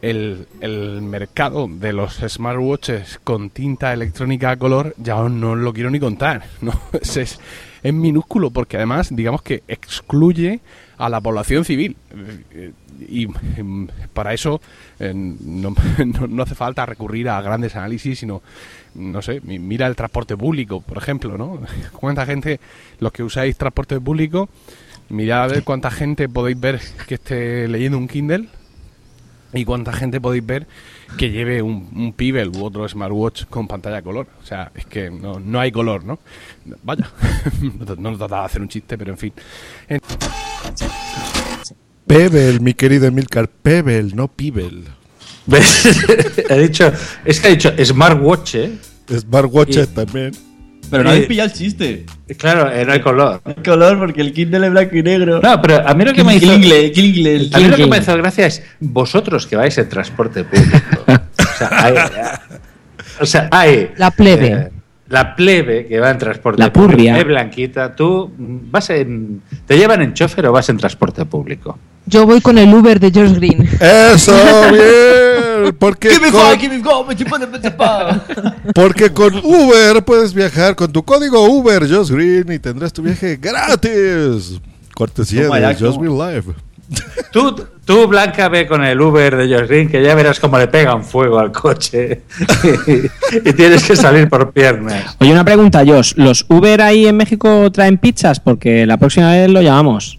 El, 0.00 0.46
mercado 1.02 1.68
de 1.68 1.92
los 1.92 2.14
smartwatches 2.14 3.20
con 3.22 3.50
tinta 3.50 3.92
electrónica 3.92 4.52
a 4.52 4.56
color 4.56 4.94
ya 4.96 5.16
no 5.28 5.54
lo 5.54 5.74
quiero 5.74 5.90
ni 5.90 6.00
contar. 6.00 6.44
¿no? 6.62 6.72
Es 7.02 7.38
minúsculo 7.82 8.50
porque 8.50 8.78
además 8.78 9.08
digamos 9.10 9.42
que 9.42 9.64
excluye 9.68 10.60
a 10.98 11.08
la 11.08 11.20
población 11.20 11.64
civil. 11.64 11.96
Y 13.08 13.28
em, 13.56 13.86
para 14.12 14.34
eso 14.34 14.60
eh, 14.98 15.12
no, 15.14 15.74
hace 16.42 16.54
falta 16.54 16.84
recurrir 16.86 17.28
a 17.28 17.40
grandes 17.40 17.76
análisis, 17.76 18.18
sino, 18.18 18.42
no 18.94 19.22
sé, 19.22 19.40
mi- 19.42 19.58
mira 19.58 19.86
el 19.86 19.96
transporte 19.96 20.36
público, 20.36 20.80
por 20.80 20.98
ejemplo, 20.98 21.38
¿no? 21.38 21.60
¿Cuánta 21.92 22.26
gente, 22.26 22.60
los 23.00 23.12
que 23.12 23.22
usáis 23.22 23.56
transporte 23.56 24.00
público, 24.00 24.48
mirad 25.08 25.44
a 25.44 25.46
ver 25.46 25.62
cuánta 25.64 25.90
gente 25.90 26.28
podéis 26.28 26.58
ver 26.60 26.80
que 27.06 27.14
esté 27.14 27.68
leyendo 27.68 27.96
un 27.96 28.08
Kindle 28.08 28.48
y 29.54 29.64
cuánta 29.64 29.92
gente 29.92 30.20
podéis 30.20 30.44
ver 30.44 30.66
que 31.16 31.30
lleve 31.30 31.62
un, 31.62 31.88
un 31.94 32.12
Pebble 32.12 32.48
u 32.48 32.64
otro 32.64 32.88
smartwatch 32.88 33.44
con 33.46 33.66
pantalla 33.66 34.02
color. 34.02 34.26
O 34.42 34.46
sea, 34.46 34.70
es 34.74 34.86
que 34.86 35.10
no, 35.10 35.40
no 35.40 35.58
hay 35.60 35.72
color, 35.72 36.04
¿no? 36.04 36.18
Vaya, 36.82 37.10
no 37.62 37.94
no 37.96 38.10
nos 38.10 38.18
trataba 38.18 38.42
de 38.42 38.46
hacer 38.46 38.62
un 38.62 38.68
chiste, 38.68 38.96
pero 38.98 39.12
en 39.12 39.18
fin. 39.18 39.32
En- 39.88 40.00
Pebble, 42.06 42.60
mi 42.60 42.74
querido 42.74 43.06
Emilcar, 43.06 43.48
Pebble, 43.48 44.14
no 44.14 44.28
Pibel. 44.28 44.84
¿Ves? 45.46 45.86
ha 46.50 46.54
dicho, 46.54 46.90
es 47.24 47.40
que 47.40 47.48
ha 47.48 47.50
dicho 47.50 47.72
smartwatch, 47.84 48.54
¿eh? 48.56 48.78
Smartwatch 49.10 49.76
Y- 49.76 49.86
también. 49.86 50.32
Pero 50.90 51.02
Eh, 51.02 51.04
nadie 51.06 51.20
pilla 51.22 51.44
el 51.44 51.52
chiste. 51.52 52.04
Claro, 52.36 52.70
eh, 52.72 52.84
no 52.84 52.92
hay 52.92 53.00
color. 53.00 53.40
El 53.46 53.62
color 53.62 53.98
porque 53.98 54.20
el 54.20 54.32
Kindle 54.32 54.66
es 54.66 54.72
blanco 54.72 54.96
y 54.96 55.02
negro. 55.02 55.40
No, 55.42 55.60
pero 55.62 55.86
a 55.86 55.94
mí 55.94 56.04
lo 56.04 56.12
que 56.12 56.24
me 56.24 56.36
hizo, 56.36 56.52
a 56.52 56.56
mí 56.58 57.68
lo 57.68 57.76
que 57.76 57.86
me 57.86 57.98
hizo 57.98 58.16
gracia 58.16 58.46
es 58.46 58.62
vosotros 58.80 59.46
que 59.46 59.56
vais 59.56 59.76
en 59.78 59.88
transporte 59.88 60.44
público. 60.44 61.04
o 61.06 61.56
sea, 61.58 61.68
hay, 61.72 61.94
o 63.20 63.26
sea, 63.26 63.48
hay 63.50 63.90
La 63.96 64.10
plebe. 64.10 64.46
eh, 64.52 64.68
la 65.08 65.34
plebe 65.34 65.86
que 65.86 65.98
va 66.00 66.10
en 66.10 66.18
transporte 66.18 66.60
La 66.62 66.70
público. 66.72 66.92
purria. 66.96 67.18
Es 67.18 67.24
blanquita. 67.24 67.96
Tú 67.96 68.30
vas 68.38 68.90
en. 68.90 69.40
¿Te 69.66 69.76
llevan 69.78 70.02
en 70.02 70.12
chofer 70.12 70.46
o 70.46 70.52
vas 70.52 70.68
en 70.68 70.76
transporte 70.76 71.24
público? 71.24 71.78
Yo 72.04 72.26
voy 72.26 72.40
con 72.42 72.56
el 72.58 72.72
Uber 72.72 73.00
de 73.00 73.10
George 73.10 73.34
Green. 73.36 73.68
Eso, 73.80 74.32
bien. 74.70 74.82
Porque 75.78 76.10
Give 76.10 76.26
me 76.26 76.32
con, 76.32 76.40
five, 76.40 76.58
give 76.58 76.76
me 76.76 76.82
go, 76.82 77.04
me 77.04 77.16
chupa 77.16 77.38
de 77.38 77.46
pesepa. 77.46 78.24
porque 78.74 79.10
con 79.12 79.34
Uber 79.36 80.04
puedes 80.04 80.34
viajar 80.34 80.74
con 80.76 80.92
tu 80.92 81.02
código 81.04 81.44
Uber 81.44 81.88
Just 81.88 82.10
Green 82.10 82.50
y 82.52 82.58
tendrás 82.58 82.92
tu 82.92 83.02
viaje 83.02 83.36
gratis. 83.36 84.60
Cortesía 84.94 85.42
de 85.42 85.48
toma. 85.48 85.98
Green 85.98 86.18
Live. 86.18 86.54
Tú, 87.32 87.54
tú, 87.84 88.06
Blanca, 88.06 88.48
ve 88.48 88.66
con 88.66 88.82
el 88.82 89.00
Uber 89.00 89.36
de 89.36 89.46
George 89.46 89.66
Green 89.66 89.88
que 89.88 90.02
ya 90.02 90.14
verás 90.14 90.40
cómo 90.40 90.58
le 90.58 90.68
pegan 90.68 91.04
fuego 91.04 91.38
al 91.38 91.52
coche 91.52 92.22
y, 93.44 93.52
tienes 93.52 93.84
que 93.84 93.94
salir 93.94 94.28
por 94.28 94.52
piernas. 94.52 95.16
Oye, 95.20 95.32
una 95.32 95.44
pregunta, 95.44 95.84
Josh. 95.86 96.14
¿Los 96.16 96.46
Uber 96.48 96.80
ahí 96.80 97.06
en 97.06 97.16
México 97.16 97.70
traen 97.70 97.98
pizzas? 97.98 98.40
Porque 98.40 98.86
la 98.86 98.96
próxima 98.96 99.32
vez 99.32 99.50
lo 99.50 99.60
llamamos. 99.60 100.17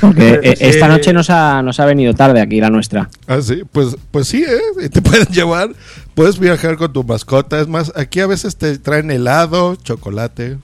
Porque 0.00 0.40
eh, 0.42 0.54
Sí. 0.56 0.64
esta 0.66 0.88
noche 0.88 1.12
nos 1.12 1.30
ha, 1.30 1.62
nos 1.62 1.80
ha 1.80 1.86
venido 1.86 2.14
tarde 2.14 2.40
aquí 2.40 2.60
la 2.60 2.70
nuestra. 2.70 3.08
Ah, 3.26 3.40
sí, 3.40 3.62
pues, 3.70 3.96
pues 4.10 4.28
sí, 4.28 4.44
¿eh? 4.44 4.88
Te 4.92 5.00
pueden 5.02 5.26
llevar, 5.28 5.70
puedes 6.14 6.38
viajar 6.38 6.76
con 6.76 6.92
tu 6.92 7.04
mascota. 7.04 7.60
Es 7.60 7.68
más, 7.68 7.92
aquí 7.96 8.20
a 8.20 8.26
veces 8.26 8.56
te 8.56 8.78
traen 8.78 9.10
helado, 9.10 9.76
chocolate. 9.76 10.58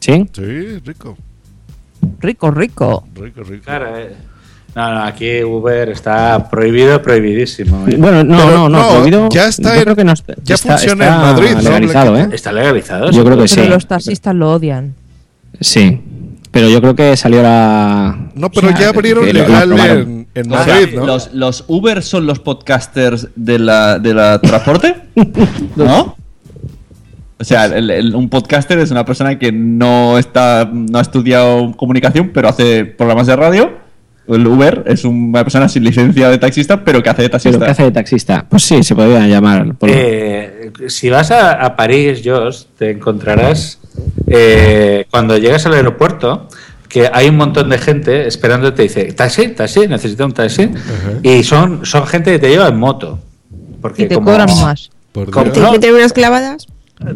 ¿Sí? 0.00 0.26
Sí, 0.32 0.78
rico. 0.84 1.16
Rico, 2.20 2.50
rico. 2.50 3.06
Rico, 3.14 3.42
rico. 3.42 3.64
Claro, 3.64 3.96
eh. 3.98 4.14
No, 4.74 4.94
no, 4.94 5.02
aquí 5.02 5.42
Uber 5.42 5.88
está 5.88 6.48
prohibido, 6.48 7.02
prohibidísimo. 7.02 7.88
¿eh? 7.88 7.96
Bueno, 7.98 8.22
no, 8.22 8.36
Pero 8.36 8.50
no, 8.52 8.68
no, 8.68 8.78
no, 8.82 8.88
prohibido. 8.90 9.28
ya 9.28 9.48
está 9.48 9.74
yo 9.76 9.82
creo 9.82 9.96
que 9.96 10.04
no 10.04 10.12
está- 10.12 10.34
ya 10.44 10.54
está- 10.54 10.78
funciona 10.78 11.04
está 11.06 11.16
en 11.16 11.20
Madrid, 11.22 11.50
¿no, 11.56 11.60
legalizado, 11.62 12.16
¿eh? 12.16 12.28
¿Está 12.32 12.52
legalizado? 12.52 13.10
Yo 13.10 13.24
creo 13.24 13.36
que 13.36 13.46
Pero 13.52 13.64
sí. 13.64 13.68
los 13.68 13.86
taxistas 13.88 14.32
lo 14.34 14.52
odian. 14.52 14.94
Sí. 15.60 16.00
Pero 16.52 16.68
yo 16.68 16.80
creo 16.80 16.96
que 16.96 17.16
salió 17.16 17.42
la. 17.42 18.30
No, 18.34 18.50
pero 18.50 18.68
o 18.68 18.70
sea, 18.70 18.80
ya 18.80 18.88
abrieron 18.88 19.24
que 19.24 19.32
legal 19.32 19.72
en, 19.78 20.26
en 20.34 20.52
O 20.52 20.64
sea, 20.64 20.74
Madrid, 20.74 20.94
¿no? 20.96 21.06
los, 21.06 21.32
los 21.32 21.64
Uber 21.68 22.02
son 22.02 22.26
los 22.26 22.40
podcasters 22.40 23.28
de 23.36 23.58
la, 23.60 23.98
de 24.00 24.14
la 24.14 24.40
transporte, 24.40 24.96
¿no? 25.76 26.16
O 27.38 27.44
sea, 27.44 27.64
el- 27.66 27.90
el- 27.90 28.14
un 28.14 28.28
podcaster 28.28 28.78
es 28.80 28.90
una 28.90 29.04
persona 29.04 29.38
que 29.38 29.50
no 29.52 30.18
está 30.18 30.68
no 30.72 30.98
ha 30.98 31.02
estudiado 31.02 31.72
comunicación, 31.76 32.30
pero 32.34 32.48
hace 32.48 32.84
programas 32.84 33.26
de 33.28 33.36
radio. 33.36 33.70
El 34.28 34.46
Uber 34.46 34.84
es 34.86 35.04
una 35.04 35.42
persona 35.42 35.68
sin 35.68 35.82
licencia 35.82 36.28
de 36.28 36.38
taxista, 36.38 36.84
pero 36.84 37.02
que 37.02 37.10
hace 37.10 37.22
de 37.22 37.28
Pero 37.30 37.40
taxista. 37.40 37.64
¿qué 37.64 37.70
hace 37.72 37.82
de 37.84 37.90
taxista? 37.90 38.46
Pues 38.48 38.62
sí, 38.62 38.82
se 38.84 38.94
podría 38.94 39.26
llamar. 39.26 39.74
por- 39.74 39.88
Eh, 39.90 40.70
si 40.88 41.10
vas 41.10 41.30
a, 41.32 41.52
a 41.52 41.74
París, 41.74 42.20
Josh, 42.24 42.62
te 42.78 42.90
encontrarás 42.90 43.79
eh, 44.26 45.06
cuando 45.10 45.36
llegas 45.38 45.66
al 45.66 45.74
aeropuerto 45.74 46.48
que 46.88 47.08
hay 47.12 47.28
un 47.28 47.36
montón 47.36 47.68
de 47.68 47.78
gente 47.78 48.26
esperándote 48.26 48.82
dice, 48.82 49.12
taxi, 49.12 49.48
taxi, 49.48 49.86
necesito 49.86 50.24
un 50.26 50.32
taxi. 50.32 50.70
Y 51.22 51.44
son, 51.44 51.86
son 51.86 52.04
gente 52.06 52.32
que 52.32 52.38
te 52.40 52.48
lleva 52.48 52.66
en 52.66 52.78
moto. 52.78 53.18
Porque 53.80 54.02
Y 54.04 54.08
te 54.08 54.16
como- 54.16 54.30
cobran 54.32 54.48
más. 54.60 54.90
Por 55.12 55.30
como- 55.30 55.44
Dios. 55.46 55.54
Te 55.54 55.70
meten 55.70 55.94
unas 55.94 56.12
clavadas. 56.12 56.66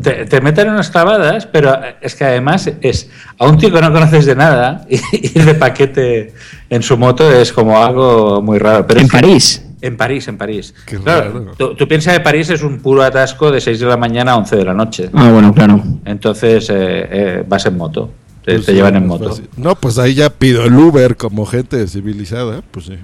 te, 0.02 0.24
te 0.26 0.40
meten 0.40 0.70
unas 0.70 0.90
clavadas, 0.90 1.46
pero 1.46 1.76
es 2.00 2.14
que 2.14 2.24
además 2.24 2.70
es 2.80 3.10
a 3.36 3.46
un 3.46 3.58
tío 3.58 3.72
que 3.72 3.80
no 3.80 3.92
conoces 3.92 4.26
de 4.26 4.36
nada 4.36 4.86
ir 4.88 5.44
de 5.44 5.54
paquete 5.54 6.32
en 6.70 6.82
su 6.82 6.96
moto 6.96 7.30
es 7.32 7.52
como 7.52 7.82
algo 7.82 8.40
muy 8.42 8.58
raro. 8.58 8.86
Pero 8.86 9.00
en 9.00 9.08
París. 9.08 9.63
En 9.84 9.96
París, 9.98 10.26
en 10.28 10.38
París. 10.38 10.74
Qué 10.86 10.98
Claro, 10.98 11.32
raro. 11.32 11.52
tú, 11.58 11.74
tú 11.74 11.86
piensas 11.86 12.14
que 12.14 12.20
París 12.20 12.48
es 12.48 12.62
un 12.62 12.80
puro 12.80 13.02
atasco 13.02 13.50
de 13.50 13.60
6 13.60 13.80
de 13.80 13.86
la 13.86 13.96
mañana 13.98 14.32
a 14.32 14.36
11 14.38 14.56
de 14.56 14.64
la 14.64 14.72
noche. 14.72 15.10
Ah, 15.12 15.30
bueno, 15.30 15.52
claro. 15.52 15.82
Entonces 16.06 16.70
eh, 16.70 16.74
eh, 17.10 17.44
vas 17.46 17.66
en 17.66 17.76
moto. 17.76 18.10
Te, 18.44 18.54
Pues 18.54 18.64
te 18.66 18.72
sí, 18.72 18.76
llevan 18.76 18.96
en 18.96 19.06
moto. 19.06 19.28
fácil. 19.28 19.48
No, 19.56 19.74
pues 19.74 19.98
ahí 19.98 20.14
ya 20.14 20.30
pido 20.30 20.64
el 20.64 20.74
Uber 20.74 21.16
como 21.16 21.44
gente 21.44 21.86
civilizada, 21.86 22.62
pues 22.70 22.86
sí. 22.86 22.98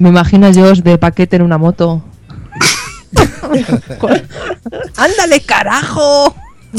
Me 0.00 0.08
imagino 0.08 0.50
yo 0.50 0.72
de 0.72 0.98
paquete 0.98 1.36
en 1.36 1.42
una 1.42 1.56
moto. 1.58 2.02
¡Ándale, 4.96 5.40
carajo! 5.46 6.34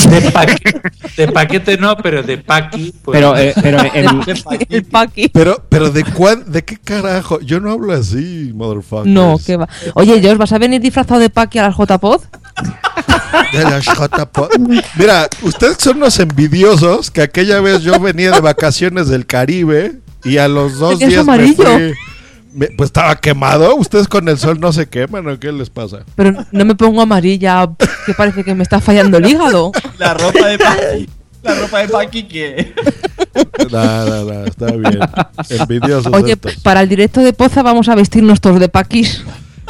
De 0.08 0.22
paquete, 0.32 0.82
de 1.18 1.28
paquete 1.30 1.78
no, 1.78 1.98
pero 1.98 2.24
de 2.24 2.38
paqui. 2.38 2.94
pues- 3.04 3.18
Pero, 3.18 3.38
eh, 3.38 3.54
pero 3.62 3.80
El 4.70 4.86
paqui. 4.86 5.30
Pero, 5.30 5.64
pero 5.70 5.90
¿de 5.90 6.04
cuán, 6.04 6.52
de 6.52 6.64
qué 6.64 6.78
carajo? 6.78 7.40
Yo 7.42 7.60
no 7.60 7.72
hablo 7.72 7.94
así, 7.94 8.52
motherfucker. 8.56 9.08
No, 9.08 9.38
que 9.46 9.58
va. 9.58 9.68
Oye, 9.96 10.22
Josh, 10.22 10.38
¿vas 10.38 10.52
a 10.54 10.58
venir 10.58 10.82
disfrazado 10.82 11.20
de 11.20 11.30
paqui 11.30 11.60
a 11.60 11.64
las 11.70 11.76
JPod? 11.78 12.22
De 13.54 13.64
las 13.64 13.86
JPod. 13.86 14.50
Mira, 14.96 15.28
ustedes 15.42 15.78
son 15.80 15.98
unos 15.98 16.20
envidiosos 16.20 17.12
que 17.12 17.22
aquella 17.22 17.60
vez 17.62 17.82
yo 17.82 18.00
venía 18.00 18.32
de 18.32 18.42
vacaciones 18.42 19.08
del 19.08 19.26
Caribe 19.26 20.00
y 20.24 20.38
a 20.38 20.48
los 20.48 20.78
dos 20.80 21.00
días 21.00 21.12
me 21.26 21.34
amarillo. 21.34 21.64
fui- 21.64 21.94
me- 22.54 22.68
pues 22.68 22.88
estaba 22.88 23.16
quemado. 23.16 23.76
Ustedes 23.76 24.08
con 24.08 24.28
el 24.30 24.38
sol 24.38 24.60
no 24.60 24.72
se 24.74 24.88
queman 24.88 25.28
o 25.28 25.40
qué 25.40 25.52
les 25.52 25.70
pasa. 25.70 26.00
Pero 26.16 26.46
no 26.52 26.66
me 26.66 26.76
pongo 26.76 27.02
amarilla, 27.02 27.70
que 28.06 28.14
parece 28.14 28.44
que 28.44 28.56
me 28.56 28.64
está 28.64 28.80
fallando 28.82 29.18
el 29.18 29.28
hígado. 29.28 29.72
La 29.98 30.14
ropa 30.14 30.48
de 30.48 30.58
Paqui. 30.60 31.10
La 31.44 31.56
ropa 31.56 31.80
de 31.80 31.88
Paqui 31.90 32.24
que. 32.24 32.74
Nada, 33.72 34.24
nada, 34.26 34.46
está 34.48 34.66
bien. 34.72 35.00
Envidiosos 35.50 36.12
Oye, 36.14 36.34
estos. 36.34 36.56
para 36.58 36.82
el 36.82 36.90
directo 36.90 37.22
de 37.22 37.34
Poza 37.34 37.62
vamos 37.64 37.88
a 37.90 37.96
vestirnos 37.96 38.42
todos 38.42 38.60
de 38.60 38.70
paquis. 38.70 39.24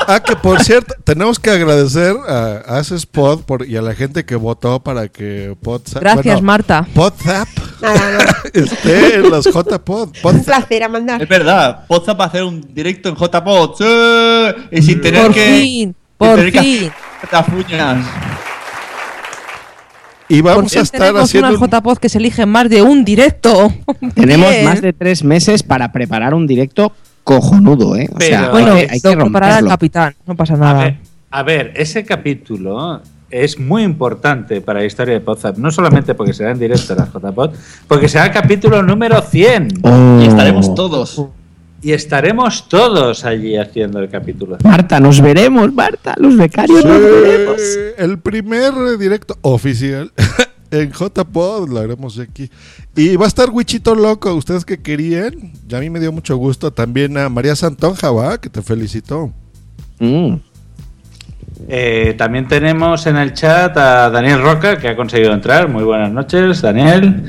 Ah, 0.07 0.19
que 0.23 0.35
por 0.35 0.63
cierto, 0.63 0.95
tenemos 1.03 1.39
que 1.39 1.49
agradecer 1.51 2.15
a, 2.27 2.63
a 2.65 2.79
ese 2.79 2.95
spot 2.95 3.43
por, 3.45 3.67
y 3.67 3.77
a 3.77 3.81
la 3.81 3.93
gente 3.93 4.25
que 4.25 4.35
votó 4.35 4.79
para 4.81 5.07
que 5.07 5.55
Podzap, 5.61 6.01
Gracias, 6.01 6.25
bueno, 6.25 6.41
Marta. 6.47 6.87
Podzap 6.93 7.47
Nada, 7.81 8.17
no. 8.17 8.49
esté 8.61 9.15
en 9.15 9.29
los 9.29 9.45
JPod. 9.45 10.07
Un 10.07 10.21
Podzap. 10.21 10.45
placer, 10.45 10.83
Amanda. 10.83 11.17
Es 11.17 11.27
verdad, 11.29 11.85
Poza 11.87 12.17
para 12.17 12.29
hacer 12.29 12.43
un 12.43 12.61
directo 12.73 13.09
en 13.09 13.15
JPod. 13.15 13.75
¡Sí! 13.77 14.61
Y 14.71 14.81
sin 14.81 15.01
tener 15.01 15.23
Por 15.25 15.33
que. 15.33 15.45
fin, 15.61 15.95
por 16.17 16.35
tener 16.35 16.51
fin. 16.59 16.91
hacer 17.21 17.29
las 17.31 17.47
uñas. 17.49 18.05
Y 20.31 20.41
Por 20.43 20.51
vamos 20.55 20.75
a 20.75 20.81
estar 20.81 20.99
tenemos 21.01 21.23
haciendo. 21.23 21.49
una 21.49 21.59
un- 21.59 21.67
JPod 21.69 21.97
que 21.97 22.07
se 22.09 22.19
elige 22.19 22.45
más 22.45 22.69
de 22.69 22.81
un 22.83 23.03
directo. 23.03 23.73
tenemos 24.13 24.53
más 24.63 24.81
de 24.81 24.93
tres 24.93 25.23
meses 25.23 25.63
para 25.63 25.91
preparar 25.91 26.33
un 26.35 26.45
directo 26.45 26.93
cojonudo, 27.35 27.95
¿eh? 27.95 28.07
O 28.11 28.15
Pero- 28.17 28.29
sea, 28.29 28.49
Bueno, 28.49 28.73
hay 28.73 28.87
que, 28.87 28.93
hay 28.93 29.01
que 29.01 29.15
romperlo. 29.15 29.69
capitán, 29.69 30.15
no 30.25 30.35
pasa 30.35 30.55
A 30.55 30.57
nada. 30.57 30.83
ver, 30.83 30.97
a 31.29 31.43
ver, 31.43 31.73
ese 31.75 32.03
capítulo 32.03 33.01
es 33.29 33.59
muy 33.59 33.83
importante 33.83 34.61
para 34.61 34.79
la 34.79 34.85
historia 34.85 35.13
de 35.13 35.19
Podzap, 35.19 35.57
no 35.57 35.69
solamente 35.69 36.15
porque 36.15 36.33
será 36.33 36.49
en 36.51 36.59
directo 36.59 36.95
las 36.95 37.09
JPod, 37.13 37.51
porque 37.87 38.07
será 38.09 38.25
el 38.25 38.31
capítulo 38.31 38.81
número 38.81 39.21
100. 39.21 39.67
Oh. 39.83 40.19
Y 40.21 40.25
estaremos 40.25 40.73
todos. 40.73 41.21
Y 41.81 41.91
estaremos 41.93 42.67
todos 42.67 43.23
allí 43.23 43.55
haciendo 43.55 43.99
el 43.99 44.09
capítulo. 44.09 44.57
Marta, 44.63 44.99
nos 44.99 45.21
veremos, 45.21 45.71
Marta. 45.71 46.13
Los 46.17 46.35
becarios 46.35 46.83
nos 46.83 46.99
veremos. 46.99 47.61
El 47.97 48.17
primer 48.19 48.73
directo 48.97 49.37
oficial 49.43 50.11
en 50.71 50.91
JPod 50.91 51.69
lo 51.69 51.79
haremos 51.79 52.19
aquí. 52.19 52.49
Y 52.95 53.15
va 53.15 53.25
a 53.25 53.27
estar 53.27 53.49
Wichito 53.49 53.95
Loco, 53.95 54.33
ustedes 54.33 54.65
que 54.65 54.81
querían. 54.81 55.53
Ya 55.67 55.77
a 55.77 55.81
mí 55.81 55.89
me 55.89 55.99
dio 55.99 56.11
mucho 56.11 56.37
gusto. 56.37 56.71
También 56.71 57.17
a 57.17 57.29
María 57.29 57.55
Santonja, 57.55 58.11
¿va? 58.11 58.39
Que 58.39 58.49
te 58.49 58.61
felicitó. 58.61 59.31
Eh, 61.67 62.15
también 62.17 62.47
tenemos 62.47 63.05
en 63.05 63.17
el 63.17 63.33
chat 63.33 63.75
a 63.77 64.09
Daniel 64.09 64.41
Roca, 64.41 64.77
que 64.77 64.87
ha 64.87 64.95
conseguido 64.95 65.33
entrar. 65.33 65.69
Muy 65.69 65.83
buenas 65.83 66.11
noches, 66.11 66.61
Daniel. 66.61 67.23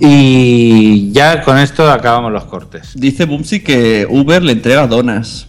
Y 0.00 1.12
ya 1.12 1.42
con 1.42 1.58
esto 1.58 1.90
acabamos 1.90 2.32
los 2.32 2.44
cortes. 2.44 2.92
Dice 2.94 3.24
Bumsy 3.24 3.60
que 3.60 4.06
Uber 4.08 4.42
le 4.42 4.52
entrega 4.52 4.86
donas. 4.86 5.48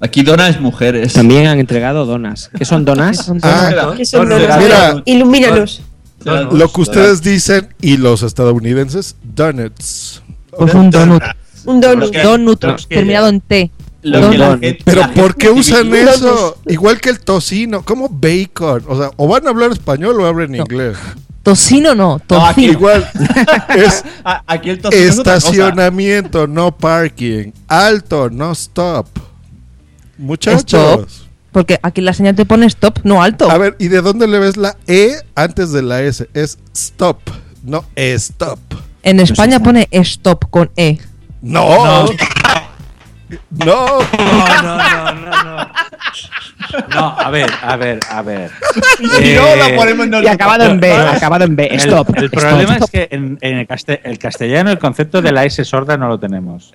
Aquí 0.00 0.22
donas 0.22 0.58
mujeres. 0.60 1.12
También 1.12 1.46
han 1.46 1.58
entregado 1.58 2.06
donas. 2.06 2.50
¿Qué 2.56 2.64
son 2.64 2.86
donas? 2.86 3.30
Ah, 3.42 3.92
¿Qué 3.96 4.06
son 4.06 4.28
donas? 4.28 4.58
mira. 4.58 5.02
Ilumínanos. 5.04 5.82
Lo 6.24 6.68
que 6.72 6.80
ustedes 6.80 7.22
dicen 7.22 7.74
y 7.80 7.96
los 7.96 8.22
estadounidenses, 8.22 9.16
donuts. 9.22 10.22
Pues 10.56 10.74
un 10.74 10.90
donut. 10.90 11.22
Un 11.64 11.80
donut. 11.80 12.14
Donut, 12.14 12.60
terminado 12.88 13.28
en 13.28 13.40
T. 13.40 13.70
Gente- 14.02 14.82
Pero 14.84 15.02
¿por 15.14 15.36
qué 15.36 15.50
usan 15.50 15.94
eso? 15.94 16.58
Igual 16.66 17.00
que 17.00 17.10
el 17.10 17.20
tocino, 17.20 17.82
como 17.84 18.08
bacon. 18.08 18.84
O 18.88 18.96
sea, 18.98 19.10
o 19.16 19.28
van 19.28 19.46
a 19.46 19.50
hablar 19.50 19.72
español 19.72 20.20
o 20.20 20.26
hablan 20.26 20.54
inglés. 20.54 20.96
Tocino 21.42 21.94
no, 21.94 22.20
No, 22.28 22.46
aquí 22.46 22.66
tocino. 22.66 22.72
Igual 22.72 23.10
es 23.76 24.04
Aquí 24.46 24.70
el 24.70 24.80
tocino 24.80 25.02
estacionamiento, 25.04 26.46
no 26.46 26.76
parking. 26.76 27.52
Alto, 27.66 28.28
no 28.30 28.52
stop. 28.52 29.06
Muchachos. 30.18 31.00
Stop. 31.08 31.29
Porque 31.52 31.78
aquí 31.82 32.00
la 32.00 32.12
señal 32.12 32.36
te 32.36 32.44
pone 32.44 32.66
stop, 32.66 33.00
no 33.02 33.22
alto. 33.22 33.50
A 33.50 33.58
ver, 33.58 33.76
¿y 33.78 33.88
de 33.88 34.02
dónde 34.02 34.28
le 34.28 34.38
ves 34.38 34.56
la 34.56 34.76
E 34.86 35.14
antes 35.34 35.72
de 35.72 35.82
la 35.82 36.02
S? 36.02 36.28
Es 36.34 36.58
stop, 36.74 37.18
no 37.64 37.84
stop. 37.96 38.58
En 39.02 39.20
España 39.20 39.60
pone 39.60 39.88
stop 39.90 40.50
con 40.50 40.70
E. 40.76 40.98
No. 41.42 42.06
No. 42.06 42.06
No, 43.50 43.98
no, 44.10 44.62
no, 44.62 45.14
no, 45.14 45.44
no. 45.44 45.70
No, 46.94 47.16
a 47.18 47.30
ver, 47.30 47.50
a 47.62 47.76
ver, 47.76 48.00
a 48.08 48.22
ver. 48.22 48.50
Y 49.22 49.34
no 49.34 49.56
la 49.56 49.76
ponemos 49.76 50.06
en 50.06 50.24
Y 50.24 50.26
acabado 50.26 50.64
en 50.64 50.80
B, 50.80 50.88
no, 50.96 51.10
acabado 51.10 51.44
en 51.44 51.56
B. 51.56 51.66
El, 51.66 51.80
Stop. 51.80 52.16
el 52.16 52.30
problema 52.30 52.74
stop. 52.74 52.82
es 52.84 52.90
que 52.90 53.08
en, 53.10 53.38
el 53.40 54.18
castellano 54.18 54.70
el 54.70 54.78
concepto 54.78 55.22
de 55.22 55.32
la 55.32 55.44
S 55.44 55.64
sorda 55.64 55.96
no 55.96 56.08
lo 56.08 56.18
tenemos. 56.18 56.72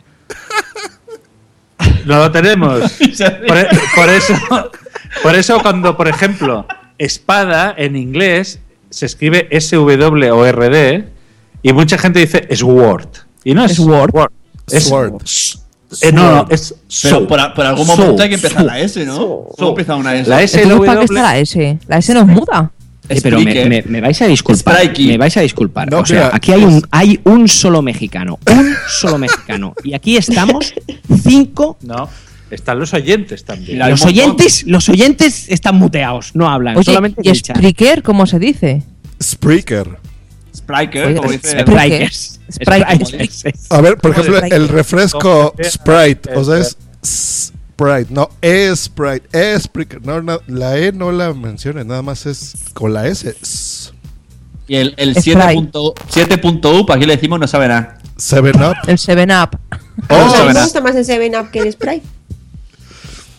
No 2.06 2.18
lo 2.20 2.32
tenemos. 2.32 2.82
Por, 3.48 3.58
e- 3.58 3.68
por 3.96 4.10
eso, 4.10 4.34
por 5.24 5.36
eso 5.36 5.60
cuando, 5.62 5.96
por 5.98 6.08
ejemplo, 6.08 6.66
espada 6.98 7.74
en 7.78 7.96
inglés 7.96 8.60
se 8.90 9.06
escribe 9.06 9.48
S-W-O-R-D 9.52 11.06
y 11.64 11.74
mucha 11.74 11.98
gente 11.98 12.20
dice 12.20 12.48
sword. 12.56 13.08
Y 13.44 13.54
no 13.54 13.66
es 13.66 13.76
Sword. 13.76 14.12
Es 14.72 14.86
Sword. 14.86 15.22
Eh, 16.02 16.12
no, 16.12 16.32
no, 16.44 16.48
es 16.50 16.74
Pero 17.04 17.18
sword. 17.20 17.28
por, 17.54 17.66
algún 17.66 17.86
Sword. 17.86 18.00
momento 18.00 18.24
hay 18.24 18.30
que 18.30 18.36
empezar 18.36 18.64
la 18.66 18.80
S, 18.80 19.06
¿no? 19.06 19.46
Solo 19.58 19.70
empieza 19.70 19.96
una 19.96 20.16
S. 20.16 20.30
La 20.30 20.42
S 20.42 20.58
y 20.58 20.64
Entonces, 20.64 20.88
la 20.88 20.94
¿para 20.94 21.00
qué 21.00 21.06
está 21.06 21.22
W. 21.22 21.24
la 21.34 21.38
S? 21.40 21.80
La 21.88 21.98
S 21.98 22.14
no 22.14 22.20
es 22.22 22.28
muda. 22.28 22.72
Eh, 23.08 23.20
pero 23.22 23.40
me, 23.40 23.66
me- 23.66 23.84
me 23.84 24.02
vais 24.02 24.20
a 24.22 24.28
disculpar. 24.28 24.76
Sprikey. 24.78 25.08
Me 25.08 25.18
vais 25.18 25.36
a 25.38 25.42
disculpar. 25.42 25.92
No, 25.92 26.00
o 26.00 26.06
sea, 26.06 26.26
mira, 26.26 26.32
aquí 26.36 26.52
hay 26.52 26.64
un, 26.64 26.82
hay 26.92 27.20
un 27.24 27.48
solo 27.48 27.82
mexicano. 27.82 28.40
Un 28.52 28.74
solo 28.90 29.18
mexicano. 29.18 29.74
Y 29.84 29.94
aquí 29.94 30.18
estamos 30.18 30.74
cinco. 31.24 31.78
No, 31.82 32.10
están 32.50 32.80
los 32.80 32.94
oyentes 32.94 33.44
también. 33.46 33.80
Los 33.90 34.04
oyentes, 34.06 34.64
los 34.66 34.90
oyentes 34.90 35.50
están 35.50 35.76
muteados, 35.76 36.32
no 36.36 36.50
hablan. 36.50 36.76
Oye, 36.78 36.86
solamente 36.86 37.22
¿y. 37.24 37.36
Spreaker 37.36 38.02
cómo 38.04 38.26
se 38.26 38.40
dice? 38.40 38.84
Spreaker. 39.22 39.98
Spriker, 40.56 41.16
como 41.16 41.32
dice. 41.32 41.60
Sprikers. 41.62 42.40
Sprikers. 42.52 43.08
Sprikers. 43.10 43.72
A 43.72 43.82
ver, 43.82 43.98
por 43.98 44.14
¿Cómo 44.16 44.24
ejemplo, 44.38 44.56
el 44.58 44.68
refresco. 44.70 45.54
Sprite, 45.62 46.34
o 46.36 46.44
sea, 46.44 46.58
es 46.60 46.78
Sprite, 47.78 48.14
no, 48.14 48.30
es 48.42 48.86
Sprite, 48.86 49.28
es 49.34 49.64
Spreaker. 49.64 50.06
No, 50.06 50.22
no, 50.22 50.40
la 50.48 50.78
E 50.78 50.92
no 50.94 51.12
la 51.12 51.34
menciones, 51.34 51.86
nada 51.86 52.02
más 52.02 52.26
es 52.26 52.56
con 52.74 52.94
la 52.94 53.06
S. 53.08 53.36
Y 54.68 54.76
el, 54.78 54.94
el 54.98 55.14
Sprite. 55.16 55.38
7.up, 55.40 56.92
aquí 56.92 57.06
le 57.06 57.16
decimos 57.18 57.40
no 57.40 57.48
sabe 57.48 57.68
nada. 57.68 57.98
Seven 58.18 58.56
Up. 58.64 58.76
El 58.88 58.98
7-Up. 58.98 59.60
Oh, 60.10 60.16
a 60.16 60.26
mí 60.26 60.32
sabe 60.32 60.54
me 60.54 60.62
gusta 60.62 60.82
más 60.82 60.96
el 60.96 61.06
7-Up 61.06 61.52
que 61.52 61.60
el 61.60 61.72
Sprite. 61.72 62.04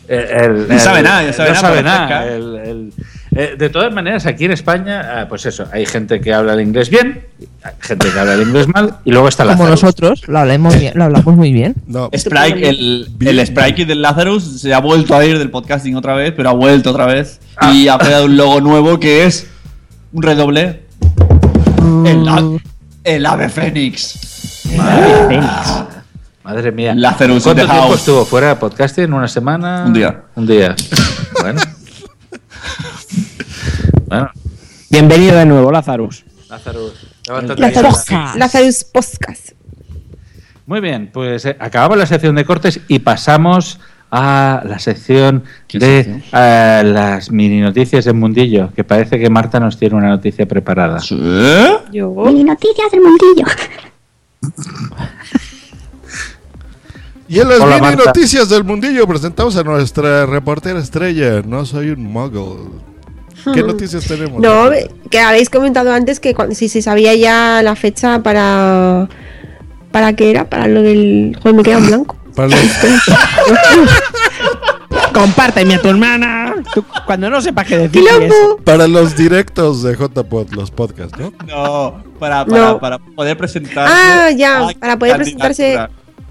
El- 0.08 0.18
el- 0.20 0.68
No 0.68 0.78
sabe 0.78 0.98
el- 0.98 1.04
nada, 1.04 1.22
ya 1.24 1.32
sabe 1.32 1.48
no 1.50 1.54
nada, 1.54 1.68
sabe 1.68 1.82
nada. 1.82 2.26
El- 2.26 2.54
el- 2.56 2.92
eh, 3.36 3.54
de 3.58 3.68
todas 3.68 3.92
maneras, 3.92 4.26
aquí 4.26 4.44
en 4.46 4.52
España, 4.52 5.20
ah, 5.20 5.26
pues 5.28 5.46
eso, 5.46 5.66
hay 5.72 5.86
gente 5.86 6.20
que 6.20 6.32
habla 6.32 6.54
el 6.54 6.60
inglés 6.62 6.88
bien, 6.90 7.24
hay 7.62 7.72
gente 7.80 8.08
que 8.12 8.18
habla 8.18 8.34
el 8.34 8.42
inglés 8.42 8.66
mal, 8.68 8.96
y 9.04 9.10
luego 9.12 9.28
está 9.28 9.44
la 9.44 9.56
Como 9.56 9.68
nosotros, 9.68 10.26
lo 10.28 10.38
hablamos, 10.38 10.78
bien, 10.78 10.92
lo 10.96 11.04
hablamos 11.04 11.36
muy 11.36 11.52
bien. 11.52 11.74
No, 11.86 12.08
Sprite, 12.16 12.68
el, 12.68 13.08
el 13.20 13.46
Sprite 13.46 13.84
del 13.84 14.02
Lazarus 14.02 14.60
se 14.60 14.72
ha 14.74 14.80
vuelto 14.80 15.14
a 15.14 15.24
ir 15.24 15.38
del 15.38 15.50
podcasting 15.50 15.96
otra 15.96 16.14
vez, 16.14 16.32
pero 16.36 16.48
ha 16.50 16.52
vuelto 16.54 16.90
otra 16.90 17.06
vez. 17.06 17.40
Ah. 17.56 17.72
Y 17.72 17.88
ha 17.88 17.98
creado 17.98 18.24
un 18.26 18.36
logo 18.36 18.60
nuevo 18.60 18.98
que 19.00 19.26
es 19.26 19.46
un 20.12 20.22
redoble. 20.22 20.82
El, 22.04 22.28
a- 22.28 22.42
el 23.04 23.26
ave 23.26 23.48
fénix. 23.48 24.66
Madre 26.44 26.70
mía. 26.72 26.94
Lazarus 26.94 27.42
¿Cuánto 27.42 27.64
tiempo 27.64 27.82
house. 27.88 27.96
estuvo 28.00 28.24
fuera 28.24 28.48
de 28.50 28.56
podcasting? 28.56 29.12
¿Una 29.12 29.26
semana? 29.28 29.84
Un 29.86 29.92
día. 29.92 30.22
Un 30.36 30.46
día. 30.46 30.76
bueno. 31.40 31.60
Bueno, 34.06 34.30
Bienvenido 34.90 35.36
de 35.36 35.46
nuevo, 35.46 35.70
Lazarus. 35.72 36.24
Lazarus, 36.48 37.06
Lazarus. 37.58 38.04
Lazarus 38.36 38.84
Podcast. 38.84 39.50
Muy 40.66 40.80
bien, 40.80 41.10
pues 41.12 41.44
eh, 41.44 41.56
acabamos 41.58 41.98
la 41.98 42.06
sección 42.06 42.34
de 42.36 42.44
cortes 42.44 42.80
y 42.88 43.00
pasamos 43.00 43.78
a 44.10 44.62
la 44.64 44.78
sección 44.78 45.42
¿Qué 45.66 45.78
de 45.78 46.04
sección? 46.04 46.22
eh, 46.32 46.82
las 46.84 47.30
mini 47.30 47.60
noticias 47.60 48.04
del 48.04 48.14
mundillo, 48.14 48.70
que 48.74 48.84
parece 48.84 49.18
que 49.18 49.28
Marta 49.28 49.58
nos 49.58 49.76
tiene 49.78 49.96
una 49.96 50.08
noticia 50.08 50.46
preparada. 50.46 51.00
Yo. 51.00 52.14
Mini 52.26 52.44
noticias 52.44 52.90
del 52.92 53.00
mundillo. 53.00 53.44
Y 57.28 57.40
en 57.40 57.48
las 57.48 57.58
Hola, 57.58 57.74
mini 57.80 57.80
Marta. 57.96 58.04
noticias 58.06 58.48
del 58.48 58.62
mundillo 58.62 59.04
presentamos 59.08 59.56
a 59.56 59.64
nuestra 59.64 60.26
reportera 60.26 60.78
estrella. 60.78 61.42
No 61.44 61.66
soy 61.66 61.90
un 61.90 62.04
muggle. 62.04 62.70
¿Qué 63.54 63.62
noticias 63.62 64.04
tenemos? 64.06 64.40
No, 64.42 64.70
que 65.10 65.18
habéis 65.20 65.50
comentado 65.50 65.92
antes 65.92 66.20
que 66.20 66.34
cuando, 66.34 66.54
si 66.54 66.68
se 66.68 66.82
sabía 66.82 67.14
ya 67.14 67.62
la 67.62 67.76
fecha 67.76 68.22
para. 68.22 69.08
¿Para 69.92 70.12
qué 70.14 70.30
era? 70.30 70.48
Para 70.48 70.66
lo 70.68 70.82
del. 70.82 71.36
Joder, 71.42 71.54
me 71.54 71.62
queda 71.62 71.78
en 71.78 71.86
blanco. 71.86 72.16
Para 72.36 72.48
los- 72.48 72.60
Compárteme 75.12 75.74
a 75.76 75.82
tu 75.82 75.88
hermana. 75.88 76.54
Tú, 76.74 76.84
cuando 77.06 77.30
no 77.30 77.40
sepas 77.40 77.66
qué 77.66 77.88
¡Qué 77.90 78.00
decir. 78.02 78.32
para 78.64 78.86
los 78.86 79.16
directos 79.16 79.82
de 79.82 79.94
JPod, 79.96 80.50
los 80.52 80.70
podcasts, 80.70 81.18
¿no? 81.18 81.32
No, 81.46 82.02
para, 82.18 82.44
para, 82.44 82.66
No. 82.72 82.78
para 82.78 82.98
poder 82.98 83.36
presentarse. 83.38 83.92
Ah, 83.94 84.30
ya, 84.30 84.66
para 84.78 84.98
poder 84.98 85.16
presentarse. 85.16 85.78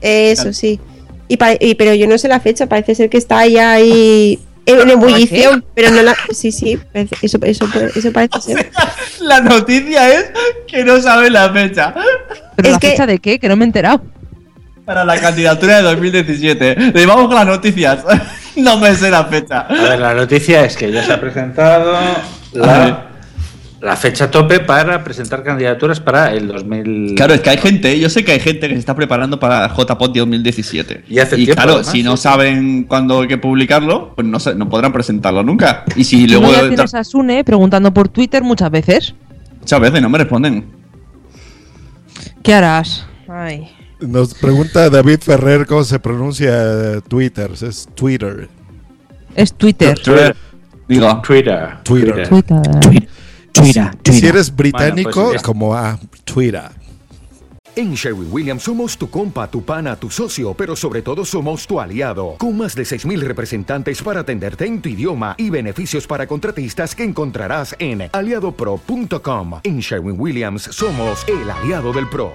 Eso, 0.02 0.54
sí. 0.54 0.80
Y, 1.28 1.38
pare- 1.38 1.58
y- 1.60 1.74
pero 1.76 1.96
yo 1.96 2.08
no 2.08 2.18
sé 2.20 2.28
la 2.28 2.40
fecha, 2.40 2.68
parece 2.68 2.94
ser 2.94 3.10
que 3.10 3.18
está 3.18 3.46
ya 3.48 3.72
ahí 3.72 4.40
en 4.66 4.90
ebullición, 4.90 5.64
pero 5.74 5.92
no 5.92 6.02
la. 6.02 6.16
Sí, 6.32 6.52
sí, 6.52 6.78
parece- 6.92 7.16
eso, 7.22 7.38
eso, 7.44 7.66
eso 7.96 8.12
parece 8.12 8.42
ser. 8.42 8.72
La 9.22 9.42
noticia 9.42 10.10
es 10.14 10.32
que 10.68 10.84
no 10.84 11.00
sabe 11.02 11.30
la 11.30 11.50
fecha. 11.52 11.94
¿Pero 12.56 12.68
Es 12.70 12.74
la 12.74 12.80
que- 12.80 12.90
fecha 12.92 13.06
de 13.06 13.20
qué? 13.20 13.40
Que 13.40 13.48
no 13.50 13.56
me 13.56 13.66
he 13.66 13.68
enterado. 13.68 14.02
Para 14.86 15.04
la 15.04 15.20
candidatura 15.20 15.78
de 15.78 15.82
2017. 15.84 16.76
Le 16.94 17.06
vamos 17.06 17.28
con 17.28 17.36
las 17.36 17.46
noticias. 17.48 18.00
No 18.56 18.78
me 18.80 18.96
sé 18.96 19.12
la 19.12 19.26
fecha. 19.26 19.68
A 19.68 19.74
ver, 19.74 20.00
la 20.00 20.14
noticia 20.14 20.64
es 20.64 20.78
que 20.78 20.90
ya 20.90 21.04
se 21.04 21.12
ha 21.12 21.20
presentado 21.20 21.92
la, 22.54 23.06
la 23.86 23.96
fecha 23.96 24.32
tope 24.32 24.60
para 24.60 25.04
presentar 25.04 25.44
candidaturas 25.44 26.00
para 26.00 26.34
el 26.34 26.48
2000. 26.48 27.14
Claro, 27.16 27.36
es 27.36 27.42
que 27.42 27.52
hay 27.52 27.58
gente, 27.58 28.00
yo 28.00 28.10
sé 28.10 28.26
que 28.26 28.32
hay 28.32 28.40
gente 28.40 28.68
que 28.68 28.74
se 28.74 28.80
está 28.80 28.96
preparando 28.96 29.40
para 29.40 29.68
JPOT 29.68 30.18
2017. 30.18 31.04
Y 31.08 31.20
hace 31.20 31.36
tiempo, 31.36 31.54
claro, 31.54 31.74
además, 31.74 31.92
si 31.92 32.02
no 32.02 32.18
sí. 32.18 32.24
saben 32.24 32.86
cuándo 32.86 33.22
hay 33.22 33.28
que 33.28 33.38
publicarlo, 33.38 34.16
pues 34.16 34.28
no, 34.28 34.40
no 34.56 34.70
podrán 34.70 34.92
presentarlo 34.92 35.44
nunca. 35.44 35.86
Y 35.96 36.04
si 36.04 36.28
Luego 36.28 36.52
tienes 36.68 36.96
a 36.96 37.04
Sune 37.04 37.44
preguntando 37.44 37.94
por 37.94 38.10
Twitter 38.10 38.42
muchas 38.42 38.72
veces. 38.72 39.14
Muchas 39.60 39.80
veces 39.80 40.02
no 40.02 40.10
me 40.10 40.18
responden. 40.18 40.66
¿Qué 42.42 42.56
harás? 42.56 43.06
Ay. 43.28 43.70
Nos 44.00 44.34
pregunta 44.34 44.90
David 44.90 45.20
Ferrer 45.22 45.68
cómo 45.68 45.84
se 45.84 46.00
pronuncia 46.00 47.02
Twitter. 47.08 47.52
Es 47.62 47.88
Twitter. 47.94 48.50
Es 49.36 49.54
Twitter. 49.54 50.00
Twitter. 50.00 50.36
Digo. 50.88 51.22
Twitter. 51.22 51.78
Twitter. 51.84 52.28
Twitter. 52.28 52.80
Twitter, 52.80 53.15
Si 53.56 53.74
Twitter. 54.12 54.30
eres 54.30 54.56
británico, 54.56 55.12
Bueno, 55.14 55.30
pues, 55.32 55.42
como 55.42 55.74
a 55.74 55.98
Twitter. 56.24 56.70
En 57.78 57.94
Sherwin 57.94 58.30
Williams 58.32 58.64
somos 58.64 58.98
tu 58.98 59.10
compa, 59.10 59.50
tu 59.50 59.64
pana, 59.64 59.98
tu 59.98 60.10
socio, 60.10 60.54
pero 60.54 60.76
sobre 60.78 61.02
todo 61.02 61.26
somos 61.26 61.68
tu 61.68 61.80
aliado, 61.80 62.36
con 62.38 62.58
más 62.58 62.74
de 62.74 62.84
6.000 62.84 63.20
representantes 63.20 64.02
para 64.02 64.22
atenderte 64.22 64.66
en 64.66 64.82
tu 64.82 64.88
idioma 64.90 65.36
y 65.38 65.50
beneficios 65.50 66.08
para 66.08 66.26
contratistas 66.26 66.96
que 66.96 67.04
encontrarás 67.04 67.76
en 67.80 68.10
aliadopro.com. 68.14 69.60
En 69.64 69.80
Sherwin 69.80 70.20
Williams 70.20 70.64
somos 70.72 71.26
el 71.28 71.50
aliado 71.50 71.92
del 71.92 72.08
PRO. 72.10 72.32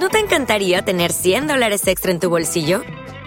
¿No 0.00 0.08
te 0.08 0.18
encantaría 0.18 0.82
tener 0.82 1.12
100 1.12 1.46
dólares 1.46 1.86
extra 1.86 2.10
en 2.10 2.18
tu 2.18 2.28
bolsillo? 2.30 2.82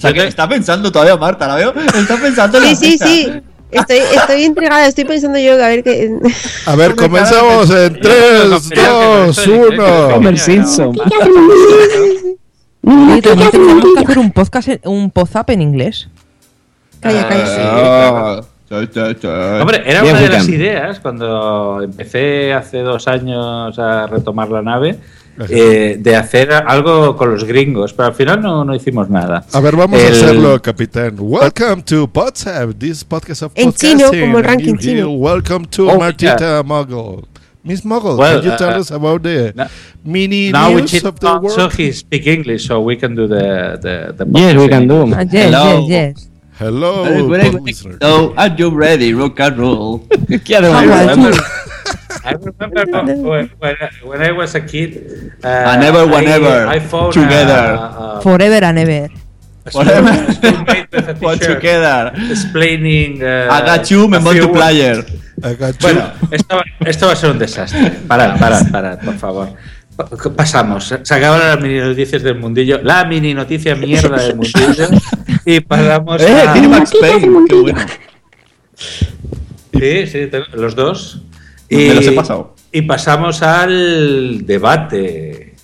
O 0.00 0.02
sea, 0.02 0.12
que 0.14 0.26
está 0.26 0.48
pensando 0.48 0.90
todavía 0.90 1.16
Marta, 1.16 1.46
¿la 1.46 1.56
veo? 1.56 1.74
Está 1.74 2.16
pensando 2.16 2.56
en 2.58 2.64
Sí, 2.64 2.70
la 2.70 2.76
sí, 2.76 2.90
pizza. 2.92 3.06
sí. 3.06 3.42
Estoy, 3.70 3.98
estoy 3.98 4.44
intrigada, 4.44 4.86
estoy 4.86 5.04
pensando 5.04 5.38
yo 5.38 5.52
a 5.52 5.68
ver 5.68 5.84
qué. 5.84 6.10
A 6.66 6.74
ver, 6.74 6.94
comenzamos 6.96 7.70
en 7.70 8.00
3, 8.00 8.50
2, 8.74 9.46
1. 9.46 10.06
Homer 10.16 10.38
Simpson. 10.38 10.96
También 12.82 13.20
que 13.20 13.30
hacer 13.30 14.18
un 14.18 14.32
podcast, 14.32 14.68
en- 14.68 14.80
un 14.84 15.10
post-up 15.10 15.44
en 15.48 15.62
inglés. 15.62 16.08
Calla, 17.00 17.28
Ah, 17.30 18.40
cha, 18.68 19.14
cha. 19.18 19.60
Hombre, 19.60 19.82
era 19.84 20.02
una 20.02 20.20
de 20.20 20.28
las 20.28 20.48
ideas 20.48 21.00
cuando 21.00 21.82
empecé 21.82 22.52
hace 22.52 22.78
dos 22.78 23.06
años 23.08 23.78
a 23.78 24.06
retomar 24.06 24.48
la 24.50 24.62
nave 24.62 24.98
eh, 25.48 25.96
de 25.98 26.16
hacer 26.16 26.52
algo 26.52 27.16
con 27.16 27.32
los 27.32 27.44
gringos, 27.44 27.92
pero 27.92 28.08
al 28.08 28.14
final 28.14 28.40
no, 28.42 28.64
no 28.64 28.74
hicimos 28.74 29.08
nada. 29.08 29.44
A 29.52 29.60
ver, 29.60 29.76
vamos 29.76 30.00
a 30.00 30.06
El- 30.06 30.12
hacerlo, 30.12 30.60
capitán. 30.60 31.16
Welcome 31.18 31.82
to 31.84 32.06
Podsap, 32.12 32.74
this 32.78 33.04
podcast 33.04 33.42
of 33.42 33.52
En 33.54 33.72
chino, 33.72 33.94
podcasting. 34.06 34.20
como 34.20 34.38
el 34.38 34.44
ranking 34.44 34.76
chino. 34.78 35.10
Welcome 35.10 35.66
to 35.66 35.88
Oh, 35.88 35.98
Martita 35.98 36.62
Muggle. 36.62 37.24
Miss 37.62 37.84
Muggle, 37.84 38.16
Well, 38.16 38.40
can 38.40 38.50
you 38.50 38.56
tell 38.56 38.70
uh, 38.74 38.80
us 38.80 38.90
about 38.90 39.22
the 39.22 39.52
no- 39.54 39.66
mini 40.02 40.50
Now 40.50 40.70
we 40.70 40.80
news 40.80 40.90
cheat 40.90 41.04
of 41.04 41.20
the 41.20 41.26
not, 41.26 41.50
so 41.50 41.56
world? 41.58 41.72
he 41.74 41.92
speak 41.92 42.26
English, 42.26 42.66
so 42.66 42.80
we 42.80 42.96
can 42.96 43.14
do 43.14 43.26
the 43.28 43.78
the, 43.80 44.24
the 44.24 44.26
Yes, 44.38 44.56
we 44.56 44.68
can 44.68 44.88
do. 44.88 45.12
Ah, 45.14 45.20
yes, 45.30 45.44
Hello. 45.52 45.86
yes, 45.86 45.88
yes. 45.88 46.26
Hello. 46.58 47.04
So, 48.00 48.34
are 48.36 48.54
you 48.56 48.70
ready? 48.70 49.12
Rock 49.14 49.40
and 49.40 49.58
roll. 49.58 50.00
¿Qué 50.44 50.56
hace 50.56 50.70
How 50.70 51.69
I 52.24 52.32
remember? 52.34 52.84
I 52.94 53.14
when, 53.14 53.50
when, 54.02 54.20
I 54.22 54.32
was 54.32 54.54
a 54.54 54.60
kid. 54.60 55.32
Uh, 55.42 55.46
And 55.48 55.80
never, 55.82 56.00
I- 56.00 56.04
whenever, 56.04 56.66
I 56.66 56.78
found 56.80 57.12
together. 57.14 57.74
A, 57.78 58.18
a, 58.18 58.20
Forever 58.22 58.64
and 58.64 58.78
ever. 58.78 59.08
t-shirt 59.70 61.40
together? 61.60 62.12
Explaining. 62.30 63.22
Uh, 63.22 63.48
I 63.50 63.60
got 63.64 63.90
you, 63.90 64.08
me 64.08 64.18
multiplier. 64.18 65.04
I 65.42 65.54
got 65.54 65.72
you. 65.74 65.80
Bueno, 65.80 66.12
esto, 66.30 66.56
va- 66.56 66.64
esto 66.86 67.06
va 67.06 67.12
a 67.12 67.16
ser 67.16 67.30
un 67.30 67.38
desastre. 67.38 67.90
Parad, 68.06 68.38
parad, 68.38 68.70
parad, 68.70 68.98
por 69.00 69.16
favor. 69.16 69.48
Pa- 69.96 70.08
Pasamos. 70.36 70.94
Se 71.02 71.14
acaban 71.14 71.40
las 71.40 71.60
mini 71.60 71.78
noticias 71.80 72.22
del 72.22 72.36
mundillo. 72.38 72.80
La 72.82 73.04
mini 73.04 73.34
noticia 73.34 73.74
mierda 73.74 74.16
del 74.22 74.36
mundillo. 74.36 74.88
Y 75.44 75.60
pasamos 75.60 76.20
Eh, 76.22 76.42
a. 76.46 76.52
tiene 76.52 76.68
Max 76.68 76.92
Payne. 77.00 77.28
Qué 77.48 77.54
bueno. 77.54 77.80
Sí, 79.78 80.06
sí, 80.06 80.30
los 80.54 80.74
dos. 80.74 81.22
Me 81.70 81.94
los 81.94 82.06
he 82.06 82.12
pasado. 82.12 82.54
y 82.72 82.82
pasamos 82.82 83.42
al 83.42 84.44
debate. 84.46 85.54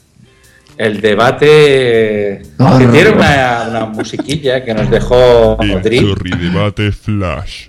El 0.78 1.00
debate 1.00 2.42
que 2.58 2.86
tiene 2.92 3.10
una, 3.12 3.66
una 3.70 3.86
musiquilla 3.86 4.62
que 4.62 4.74
nos 4.74 4.90
dejó 4.90 5.56
Drift. 5.82 6.22
debate 6.22 6.92
flash. 6.92 7.68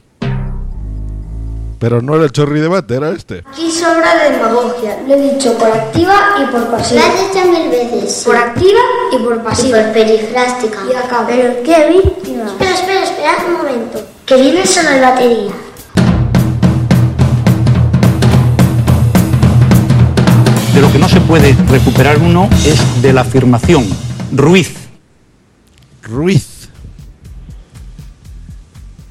Pero 1.79 2.01
no 2.01 2.15
era 2.15 2.25
el 2.25 2.31
chorri 2.31 2.59
debate, 2.59 2.95
era 2.95 3.11
este. 3.11 3.43
Aquí 3.53 3.69
sobra 3.69 4.15
la 4.15 4.29
demagogia. 4.31 4.97
Lo 5.07 5.13
he 5.13 5.31
dicho 5.31 5.55
por 5.59 5.69
activa 5.69 6.15
y 6.41 6.51
por 6.51 6.71
pasiva. 6.71 7.01
Lo 7.01 7.07
has 7.07 7.33
dicho 7.33 7.45
mil 7.51 7.69
veces. 7.69 8.23
Por 8.25 8.35
activa 8.35 8.79
y 9.13 9.17
por 9.23 9.43
pasiva. 9.43 9.79
Y 9.79 9.83
por 9.83 9.93
perifrástica. 9.93 10.79
Y 10.91 10.95
acá. 10.95 11.23
Pero 11.27 11.53
qué 11.63 11.89
víctima. 12.03 12.45
Espera, 12.47 12.73
espera, 12.73 13.03
espera 13.03 13.35
un 13.47 13.53
momento. 13.57 14.01
Que 14.25 14.35
viene 14.37 14.65
solo 14.65 14.89
el 14.89 15.01
batería. 15.01 15.51
De 20.77 20.81
lo 20.83 20.91
que 20.91 20.99
no 20.99 21.09
se 21.09 21.19
puede 21.21 21.55
recuperar 21.71 22.19
uno 22.19 22.47
es 22.63 23.01
de 23.01 23.11
la 23.11 23.21
afirmación. 23.21 23.83
Ruiz. 24.31 24.75
Ruiz. 26.03 26.69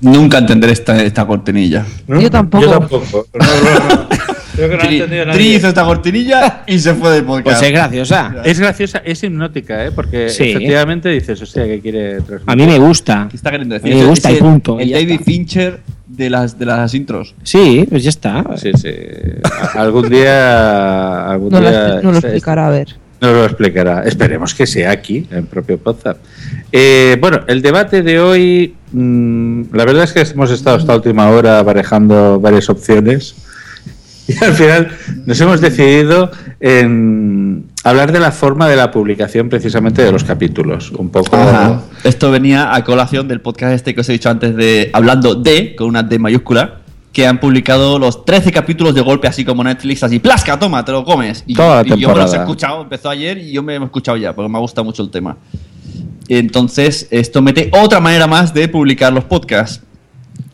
Nunca 0.01 0.38
entenderé 0.38 0.72
esta, 0.74 1.02
esta 1.02 1.26
cortinilla. 1.26 1.84
Yo 2.06 2.30
tampoco. 2.30 2.64
Yo 2.64 2.70
tampoco. 2.70 3.26
No, 3.34 3.44
no, 3.44 4.68
que 4.68 4.68
no 4.68 4.78
Tri, 4.78 4.94
entendido 5.01 5.32
Tri 5.32 5.55
hizo 5.56 5.66
esta 5.66 5.84
cortinilla 5.84 6.62
y 6.68 6.78
se 6.78 6.94
fue 6.94 7.10
del 7.10 7.24
podcast. 7.24 7.59
Pues 7.59 7.62
es 7.62 7.72
graciosa. 7.72 8.34
Es 8.44 8.60
graciosa, 8.60 8.98
es 9.05 9.24
hipnótica, 9.24 9.86
¿eh? 9.86 9.90
Porque 9.90 10.28
Sí. 10.28 10.51
efectivamente 10.52 11.09
dices, 11.09 11.43
hostia, 11.43 11.64
que 11.64 11.80
quiere 11.80 12.20
transmitir. 12.20 12.44
A 12.47 12.55
mí 12.55 12.64
me 12.64 12.78
gusta. 12.78 13.26
¿Qué 13.28 13.36
está 13.38 13.51
queriendo 13.51 13.74
A 13.74 13.78
decir? 13.80 13.93
mí 13.93 14.01
me 14.02 14.06
gusta 14.06 14.30
y 14.30 14.34
el- 14.34 14.38
punto. 14.38 14.78
El 14.78 14.88
y 14.88 14.93
David 14.93 15.10
está. 15.10 15.24
Fincher 15.24 15.80
de 16.16 16.30
las, 16.30 16.59
de 16.59 16.66
las 16.66 16.94
intros. 16.94 17.34
Sí, 17.43 17.86
pues 17.88 18.02
ya 18.02 18.10
está. 18.10 18.44
Sí, 18.56 18.70
sí. 18.74 18.90
Algún 19.74 20.09
día. 20.09 21.30
Algún 21.30 21.51
No 21.51 21.60
lo, 21.60 21.68
día 21.70 22.01
no 22.02 22.10
lo 22.10 22.16
este- 22.18 22.28
explicará, 22.28 22.66
a 22.68 22.70
ver. 22.70 22.88
Nos 23.20 23.32
lo 23.32 23.44
explicará. 23.47 24.02
Esperemos 24.05 24.55
que 24.55 24.66
sea 24.66 24.90
aquí, 24.90 25.26
en 25.30 25.38
el 25.38 25.44
propio 25.44 25.80
WhatsApp. 25.82 26.18
Eh, 26.70 27.16
bueno, 27.20 27.40
el 27.47 27.62
debate 27.62 28.02
de 28.02 28.20
hoy, 28.20 28.74
mm, 28.93 29.62
la 29.74 29.84
verdad 29.86 30.05
es 30.05 30.12
que 30.12 30.20
hemos 30.20 30.51
estado 30.51 30.76
esta 30.76 30.94
última 30.94 31.30
hora 31.30 31.62
barajando 31.62 32.38
varias 32.40 32.68
opciones 32.68 33.34
y 34.28 34.44
al 34.44 34.52
final 34.52 34.88
nos 35.24 35.40
hemos 35.40 35.60
decidido 35.62 36.30
en 36.60 37.64
hablar 37.90 38.10
de 38.10 38.18
la 38.18 38.32
forma 38.32 38.68
de 38.68 38.74
la 38.74 38.90
publicación 38.90 39.48
precisamente 39.48 40.02
de 40.02 40.10
los 40.10 40.24
capítulos. 40.24 40.90
Un 40.90 41.10
poco... 41.10 41.36
Ajá. 41.36 41.82
Esto 42.02 42.30
venía 42.32 42.74
a 42.74 42.82
colación 42.82 43.28
del 43.28 43.40
podcast 43.40 43.74
este 43.74 43.94
que 43.94 44.00
os 44.00 44.08
he 44.08 44.12
dicho 44.12 44.28
antes 44.28 44.56
de 44.56 44.90
Hablando 44.92 45.36
de, 45.36 45.76
con 45.76 45.86
una 45.86 46.02
D 46.02 46.18
mayúscula, 46.18 46.80
que 47.12 47.26
han 47.26 47.38
publicado 47.38 47.98
los 47.98 48.24
13 48.24 48.50
capítulos 48.50 48.94
de 48.94 49.02
golpe, 49.02 49.28
así 49.28 49.44
como 49.44 49.62
Netflix, 49.62 50.02
así, 50.02 50.18
¡plasca, 50.18 50.58
toma, 50.58 50.84
te 50.84 50.92
lo 50.92 51.04
comes! 51.04 51.44
Y, 51.46 51.54
Toda 51.54 51.84
la 51.84 51.96
y 51.96 52.00
yo 52.00 52.08
me 52.08 52.16
los 52.16 52.34
he 52.34 52.38
escuchado, 52.38 52.82
empezó 52.82 53.08
ayer 53.08 53.38
y 53.38 53.52
yo 53.52 53.62
me 53.62 53.76
he 53.76 53.82
escuchado 53.82 54.16
ya, 54.16 54.34
porque 54.34 54.50
me 54.50 54.58
gusta 54.58 54.82
mucho 54.82 55.02
el 55.02 55.10
tema. 55.10 55.36
Entonces, 56.28 57.06
esto 57.12 57.40
mete 57.40 57.70
otra 57.72 58.00
manera 58.00 58.26
más 58.26 58.52
de 58.52 58.68
publicar 58.68 59.12
los 59.12 59.24
podcasts. 59.24 59.82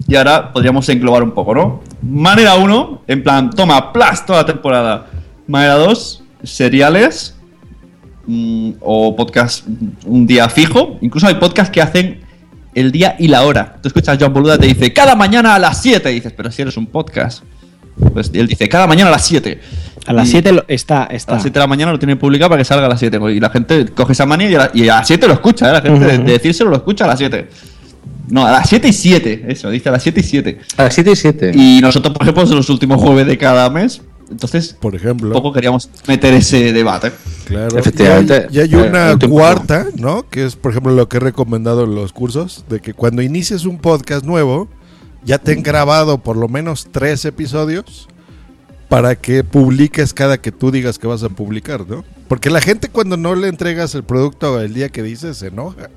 Y 0.06 0.16
ahora 0.16 0.52
podríamos 0.52 0.86
englobar 0.90 1.22
un 1.22 1.30
poco, 1.30 1.54
¿no? 1.54 1.80
Manera 2.02 2.56
1, 2.56 3.04
en 3.06 3.22
plan, 3.22 3.48
toma, 3.50 3.90
plas, 3.92 4.26
toda 4.26 4.40
la 4.40 4.46
temporada. 4.46 5.06
Manera 5.46 5.74
2, 5.76 6.21
seriales 6.42 7.34
mm, 8.26 8.72
o 8.80 9.14
podcast 9.16 9.64
un 10.06 10.26
día 10.26 10.48
fijo. 10.48 10.98
Incluso 11.00 11.26
hay 11.26 11.34
podcasts 11.34 11.70
que 11.72 11.80
hacen 11.82 12.20
el 12.74 12.90
día 12.92 13.16
y 13.18 13.28
la 13.28 13.42
hora. 13.44 13.76
Tú 13.82 13.88
escuchas 13.88 14.16
a 14.16 14.18
John 14.24 14.32
Boluda 14.32 14.58
te 14.58 14.66
dice, 14.66 14.92
cada 14.92 15.14
mañana 15.14 15.54
a 15.54 15.58
las 15.58 15.80
7. 15.82 16.10
Y 16.10 16.14
dices, 16.16 16.32
pero 16.36 16.50
si 16.50 16.62
eres 16.62 16.76
un 16.76 16.86
podcast. 16.86 17.42
Pues 18.14 18.30
él 18.32 18.46
dice, 18.48 18.68
cada 18.70 18.86
mañana 18.86 19.08
a 19.08 19.12
las 19.12 19.26
7. 19.26 19.60
A 20.06 20.12
las 20.14 20.26
Y 20.28 20.32
7 20.32 20.52
lo- 20.52 20.64
está, 20.66 21.02
A 21.04 21.06
está. 21.08 21.34
las 21.34 21.42
7 21.42 21.52
de 21.54 21.60
la 21.60 21.66
mañana 21.66 21.92
lo 21.92 21.98
tienen 21.98 22.18
publicado 22.18 22.48
para 22.48 22.60
que 22.60 22.64
salga 22.64 22.86
a 22.86 22.88
las 22.88 22.98
7. 22.98 23.18
Y 23.34 23.38
la 23.40 23.50
gente 23.50 23.84
coge 23.86 24.12
esa 24.14 24.24
manía 24.26 24.48
y 24.50 24.54
a, 24.54 24.58
la- 24.58 24.70
y 24.72 24.88
a 24.88 24.96
las 24.96 25.06
7 25.06 25.26
lo 25.28 25.34
escucha. 25.34 25.68
¿eh? 25.68 25.72
La 25.74 25.82
gente 25.82 26.04
de, 26.06 26.14
Ujú. 26.16 26.24
de 26.26 26.32
decírselo 26.32 26.70
lo 26.70 26.76
escucha 26.76 27.04
a 27.04 27.08
las 27.08 27.18
7. 27.18 27.48
No, 28.30 28.46
a 28.46 28.50
las 28.50 28.68
7 28.68 28.88
y 28.88 28.92
7. 28.94 29.44
Eso, 29.48 29.68
dice 29.70 29.90
a 29.90 29.92
las 29.92 30.02
7 30.02 30.20
y 30.20 30.22
7. 30.22 30.58
A 30.78 30.84
las 30.84 30.94
7 30.94 31.10
y 31.12 31.16
7. 31.16 31.52
Y 31.54 31.80
nosotros, 31.82 32.14
por 32.14 32.22
ejemplo, 32.22 32.46
son 32.46 32.56
los 32.56 32.70
últimos 32.70 32.98
jueves 33.00 33.26
de 33.26 33.36
cada 33.36 33.68
mes. 33.68 34.00
Entonces, 34.32 34.76
Por 34.80 34.94
ejemplo. 34.96 35.28
un 35.28 35.32
poco 35.34 35.52
queríamos 35.52 35.88
meter 36.08 36.34
ese 36.34 36.72
debate. 36.72 37.12
Claro. 37.44 37.78
Efectivamente. 37.78 38.48
Y 38.50 38.58
hay, 38.58 38.68
y 38.70 38.74
hay 38.74 38.84
Eh, 38.84 38.88
una 38.88 39.18
cuarta, 39.28 39.86
¿no? 39.96 40.28
Que 40.28 40.44
es, 40.44 40.56
por 40.56 40.72
ejemplo, 40.72 40.92
lo 40.92 41.08
que 41.08 41.18
he 41.18 41.20
recomendado 41.20 41.84
en 41.84 41.94
los 41.94 42.12
cursos, 42.12 42.64
de 42.68 42.80
que 42.80 42.94
cuando 42.94 43.22
inicies 43.22 43.64
un 43.64 43.78
podcast 43.78 44.24
nuevo, 44.24 44.68
ya 45.24 45.38
te 45.38 45.52
han 45.52 45.62
grabado 45.62 46.18
por 46.18 46.36
lo 46.36 46.48
menos 46.48 46.88
tres 46.90 47.24
episodios 47.24 48.08
para 48.88 49.14
que 49.14 49.44
publiques 49.44 50.12
cada 50.12 50.38
que 50.40 50.50
tú 50.52 50.70
digas 50.70 50.98
que 50.98 51.06
vas 51.06 51.22
a 51.22 51.28
publicar, 51.28 51.86
¿no? 51.88 52.04
Porque 52.28 52.50
la 52.50 52.60
gente 52.60 52.88
cuando 52.88 53.16
no 53.16 53.34
le 53.34 53.48
entregas 53.48 53.94
el 53.94 54.02
producto 54.04 54.60
el 54.60 54.74
día 54.74 54.88
que 54.88 55.02
dices 55.02 55.36
se 55.38 55.46
enoja. 55.48 55.88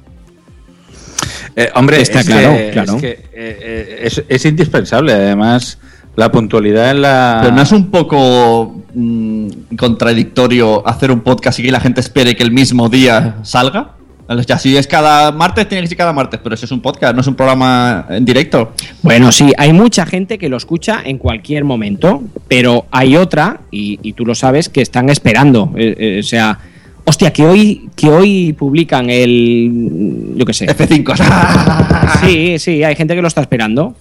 Eh, 1.56 1.70
hombre, 1.76 2.02
Está 2.02 2.20
es 2.20 2.26
claro, 2.26 2.56
que, 2.58 2.70
claro. 2.72 2.96
es, 2.96 3.02
que, 3.02 3.10
eh, 3.12 3.28
eh, 3.34 4.00
es- 4.04 4.24
es 4.28 4.46
indispensable. 4.46 5.14
Además, 5.14 5.78
la 6.16 6.32
puntualidad 6.32 6.92
en 6.92 7.02
la. 7.02 7.40
Pero 7.42 7.56
no 7.56 7.62
es 7.62 7.72
un 7.72 7.92
poco 7.92 8.84
mm, 8.94 9.48
contradictorio 9.78 10.88
hacer 10.88 11.12
un 11.12 11.22
podcast 11.22 11.60
y 11.60 11.64
que 11.64 11.72
la 11.72 11.80
gente 11.80 12.02
espere 12.02 12.36
que 12.36 12.44
el 12.44 12.52
mismo 12.52 12.90
día 12.90 13.38
salga? 13.44 13.92
O 14.28 14.42
sea, 14.42 14.58
si 14.58 14.76
es 14.76 14.88
cada 14.88 15.32
martes, 15.32 15.68
tiene 15.70 15.84
que 15.84 15.88
ser 15.88 15.98
cada 15.98 16.12
martes, 16.12 16.40
pero 16.42 16.56
eso 16.56 16.66
es 16.66 16.72
un 16.72 16.82
podcast, 16.82 17.14
no 17.14 17.22
es 17.22 17.28
un 17.28 17.36
programa 17.36 18.08
en 18.10 18.26
directo. 18.26 18.72
Bueno, 19.04 19.32
sí, 19.32 19.52
hay 19.56 19.72
mucha 19.72 20.06
gente 20.08 20.40
que 20.40 20.50
lo 20.50 20.58
escucha 20.58 21.02
en 21.06 21.20
cualquier 21.20 21.64
momento, 21.64 22.24
pero 22.48 22.88
hay 22.90 23.18
otra, 23.18 23.62
y, 23.70 24.00
y 24.02 24.14
tú 24.14 24.26
lo 24.26 24.34
sabes, 24.34 24.68
que 24.70 24.82
están 24.82 25.10
esperando. 25.10 25.72
Eh, 25.76 25.96
eh, 25.98 26.20
o 26.22 26.24
sea, 26.24 26.58
hostia, 27.06 27.32
que 27.32 27.46
hoy, 27.46 27.90
que 27.96 28.10
hoy 28.10 28.54
publican 28.54 29.12
el. 29.12 30.34
Yo 30.36 30.46
qué 30.46 30.54
sé. 30.54 30.66
F5. 30.68 32.22
sí, 32.26 32.58
sí, 32.58 32.84
hay 32.84 32.96
gente 32.96 33.16
que 33.16 33.22
lo 33.22 33.28
está 33.28 33.42
esperando. 33.42 33.96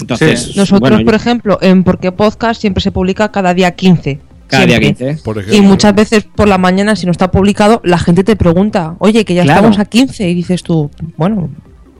Entonces, 0.00 0.56
Nosotros, 0.56 0.80
bueno, 0.80 0.98
yo- 1.00 1.04
por 1.04 1.14
ejemplo, 1.14 1.58
en 1.62 1.84
Porque 1.84 2.12
Podcast 2.12 2.60
siempre 2.60 2.82
se 2.82 2.90
publica 2.92 3.30
cada 3.30 3.54
día 3.54 3.70
15. 3.72 4.20
Cada 4.48 4.66
día 4.66 4.78
siempre. 4.78 5.06
15. 5.08 5.22
Por 5.22 5.36
Y 5.36 5.40
ejemplo. 5.40 5.62
muchas 5.62 5.94
veces 5.94 6.24
por 6.24 6.48
la 6.48 6.58
mañana, 6.58 6.96
si 6.96 7.06
no 7.06 7.12
está 7.12 7.30
publicado, 7.30 7.80
la 7.84 7.98
gente 7.98 8.24
te 8.24 8.36
pregunta, 8.36 8.96
oye, 8.98 9.24
que 9.24 9.34
ya 9.34 9.44
Claro. 9.44 9.60
estamos 9.60 9.78
a 9.78 9.84
15. 9.84 10.28
Y 10.28 10.34
dices 10.34 10.62
tú, 10.62 10.90
bueno, 11.16 11.48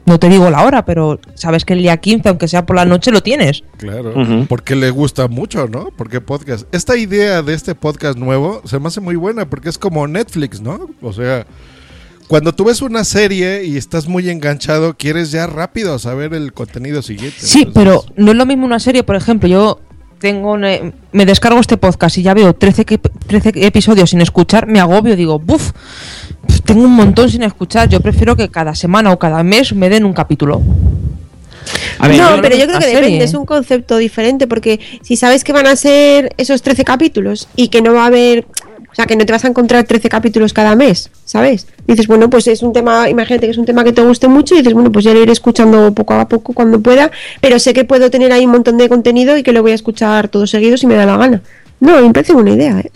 no 0.04 0.18
te 0.18 0.28
digo 0.28 0.50
la 0.50 0.64
hora, 0.64 0.84
pero 0.84 1.20
sabes 1.34 1.64
que 1.64 1.74
el 1.74 1.78
día 1.80 1.96
15, 1.96 2.28
aunque 2.28 2.48
sea 2.48 2.66
por 2.66 2.74
la 2.76 2.84
noche, 2.84 3.10
lo 3.12 3.22
tienes. 3.22 3.62
Claro, 3.78 4.12
porque 4.48 4.74
le 4.74 4.90
gusta 4.90 5.28
mucho, 5.28 5.68
¿no? 5.68 5.90
Porque 5.96 6.20
podcast. 6.20 6.66
Esta 6.74 6.96
idea 6.96 7.40
de 7.42 7.54
este 7.54 7.74
podcast 7.76 8.18
nuevo 8.18 8.60
se 8.64 8.78
me 8.80 8.88
hace 8.88 9.00
muy 9.00 9.14
buena 9.14 9.48
porque 9.48 9.68
es 9.68 9.78
como 9.78 10.06
Netflix, 10.08 10.60
¿no? 10.60 10.90
O 11.00 11.12
sea, 11.12 11.46
cuando 12.32 12.54
tú 12.54 12.64
ves 12.64 12.80
una 12.80 13.04
serie 13.04 13.62
y 13.66 13.76
estás 13.76 14.08
muy 14.08 14.30
enganchado, 14.30 14.94
quieres 14.96 15.32
ya 15.32 15.46
rápido 15.46 15.98
saber 15.98 16.32
el 16.32 16.54
contenido 16.54 17.02
siguiente. 17.02 17.36
Sí, 17.38 17.68
pero 17.74 18.06
no 18.16 18.30
es 18.30 18.36
lo 18.38 18.46
mismo 18.46 18.64
una 18.64 18.80
serie, 18.80 19.02
por 19.02 19.16
ejemplo, 19.16 19.50
yo 19.50 19.80
tengo 20.18 20.52
una- 20.52 20.78
me 21.12 21.26
descargo 21.26 21.60
este 21.60 21.76
podcast 21.76 22.16
y 22.16 22.22
ya 22.22 22.32
veo 22.32 22.54
13, 22.54 22.86
que- 22.86 22.96
13 22.96 23.52
episodios 23.66 24.08
sin 24.08 24.22
escuchar, 24.22 24.66
me 24.66 24.80
agobio, 24.80 25.14
digo, 25.14 25.38
buf, 25.40 25.72
tengo 26.64 26.84
un 26.84 26.94
montón 26.94 27.28
sin 27.28 27.42
escuchar, 27.42 27.90
yo 27.90 28.00
prefiero 28.00 28.34
que 28.34 28.48
cada 28.48 28.74
semana 28.74 29.12
o 29.12 29.18
cada 29.18 29.42
mes 29.42 29.74
me 29.74 29.90
den 29.90 30.06
un 30.06 30.14
capítulo. 30.14 30.62
no, 32.00 32.38
pero 32.40 32.56
yo 32.56 32.64
creo 32.66 32.78
que 32.78 32.84
serie. 32.86 33.00
depende, 33.02 33.24
es 33.26 33.34
un 33.34 33.44
concepto 33.44 33.98
diferente, 33.98 34.46
porque 34.46 34.80
si 35.02 35.16
sabes 35.16 35.44
que 35.44 35.52
van 35.52 35.66
a 35.66 35.76
ser 35.76 36.32
esos 36.38 36.62
13 36.62 36.82
capítulos 36.82 37.46
y 37.56 37.68
que 37.68 37.82
no 37.82 37.92
va 37.92 38.04
a 38.04 38.06
haber, 38.06 38.46
o 38.92 38.94
sea, 38.94 39.06
que 39.06 39.16
no 39.16 39.24
te 39.24 39.32
vas 39.32 39.44
a 39.44 39.48
encontrar 39.48 39.84
13 39.84 40.08
capítulos 40.10 40.52
cada 40.52 40.76
mes, 40.76 41.10
¿sabes? 41.24 41.66
Dices, 41.86 42.06
bueno, 42.06 42.28
pues 42.28 42.46
es 42.46 42.62
un 42.62 42.74
tema, 42.74 43.08
imagínate 43.08 43.46
que 43.46 43.52
es 43.52 43.58
un 43.58 43.64
tema 43.64 43.84
que 43.84 43.92
te 43.92 44.02
guste 44.02 44.28
mucho 44.28 44.54
y 44.54 44.58
dices, 44.58 44.74
bueno, 44.74 44.92
pues 44.92 45.04
ya 45.04 45.14
lo 45.14 45.22
iré 45.22 45.32
escuchando 45.32 45.94
poco 45.94 46.14
a 46.14 46.28
poco 46.28 46.52
cuando 46.52 46.80
pueda, 46.80 47.10
pero 47.40 47.58
sé 47.58 47.72
que 47.72 47.84
puedo 47.84 48.10
tener 48.10 48.32
ahí 48.32 48.44
un 48.44 48.52
montón 48.52 48.76
de 48.76 48.88
contenido 48.90 49.36
y 49.38 49.42
que 49.42 49.52
lo 49.52 49.62
voy 49.62 49.72
a 49.72 49.74
escuchar 49.74 50.28
todo 50.28 50.46
seguido 50.46 50.76
si 50.76 50.86
me 50.86 50.94
da 50.94 51.06
la 51.06 51.16
gana. 51.16 51.42
No, 51.80 52.00
me 52.06 52.12
parece 52.12 52.34
buena 52.34 52.50
idea, 52.50 52.78
¿eh? 52.80 52.90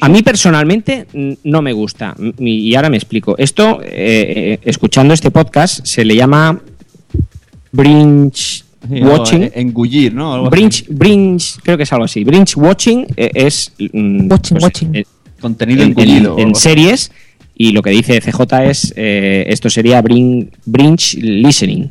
A 0.00 0.08
mí 0.08 0.22
personalmente 0.22 1.06
mm, 1.12 1.32
no 1.44 1.62
me 1.62 1.72
gusta. 1.72 2.14
Mm, 2.16 2.30
Y 2.38 2.74
ahora 2.74 2.90
me 2.90 2.96
explico. 2.96 3.36
Esto, 3.38 3.80
eh, 3.82 3.88
eh, 3.90 4.58
escuchando 4.62 5.12
este 5.12 5.30
podcast, 5.30 5.84
se 5.84 6.04
le 6.04 6.16
llama 6.16 6.60
Brinch 7.72 8.65
Sí, 8.88 9.00
no, 9.00 9.10
Watching. 9.12 9.42
eh, 9.44 9.52
engullir, 9.54 10.14
¿no? 10.14 10.34
Así. 10.46 10.50
Brinch, 10.50 10.84
Brinch, 10.88 11.58
creo 11.62 11.76
que 11.76 11.82
es 11.84 11.92
algo 11.92 12.04
así. 12.04 12.24
Brinch 12.24 12.56
Watching 12.56 13.06
eh, 13.16 13.30
es. 13.34 13.72
mm, 13.92 14.28
pues, 14.28 14.82
eh, 14.92 15.04
Contenido 15.40 15.82
en, 15.82 15.88
engullido. 15.90 16.38
en- 16.38 16.48
en 16.48 16.54
series. 16.54 17.10
Y 17.58 17.72
lo 17.72 17.82
que 17.82 17.90
dice 17.90 18.20
CJ 18.20 18.64
es. 18.70 18.92
eh, 18.96 19.44
esto 19.48 19.70
sería 19.70 20.00
Brin, 20.02 20.50
Brinch 20.64 21.14
Listening. 21.14 21.88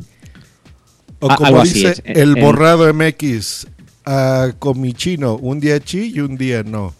O 1.18 1.28
como 1.28 1.46
algo 1.46 1.60
así 1.62 1.74
dice 1.74 1.90
es, 1.92 1.98
eh, 2.00 2.12
el 2.16 2.36
en- 2.36 2.44
borrado 2.44 2.92
MX, 2.92 3.66
a 4.04 4.48
comichino, 4.58 5.34
un 5.36 5.58
día 5.60 5.78
sí 5.84 6.12
y 6.14 6.20
un 6.20 6.36
día 6.36 6.62
no. 6.62 6.94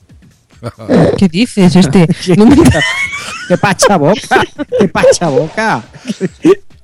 ¿Qué 1.19 1.29
dices, 1.29 1.77
este? 1.77 2.07
¿Qué 3.49 3.57
pacha 3.61 3.97
boca? 3.97 4.43
¿Qué 4.81 4.89
pacha 4.89 5.29
boca? 5.29 5.85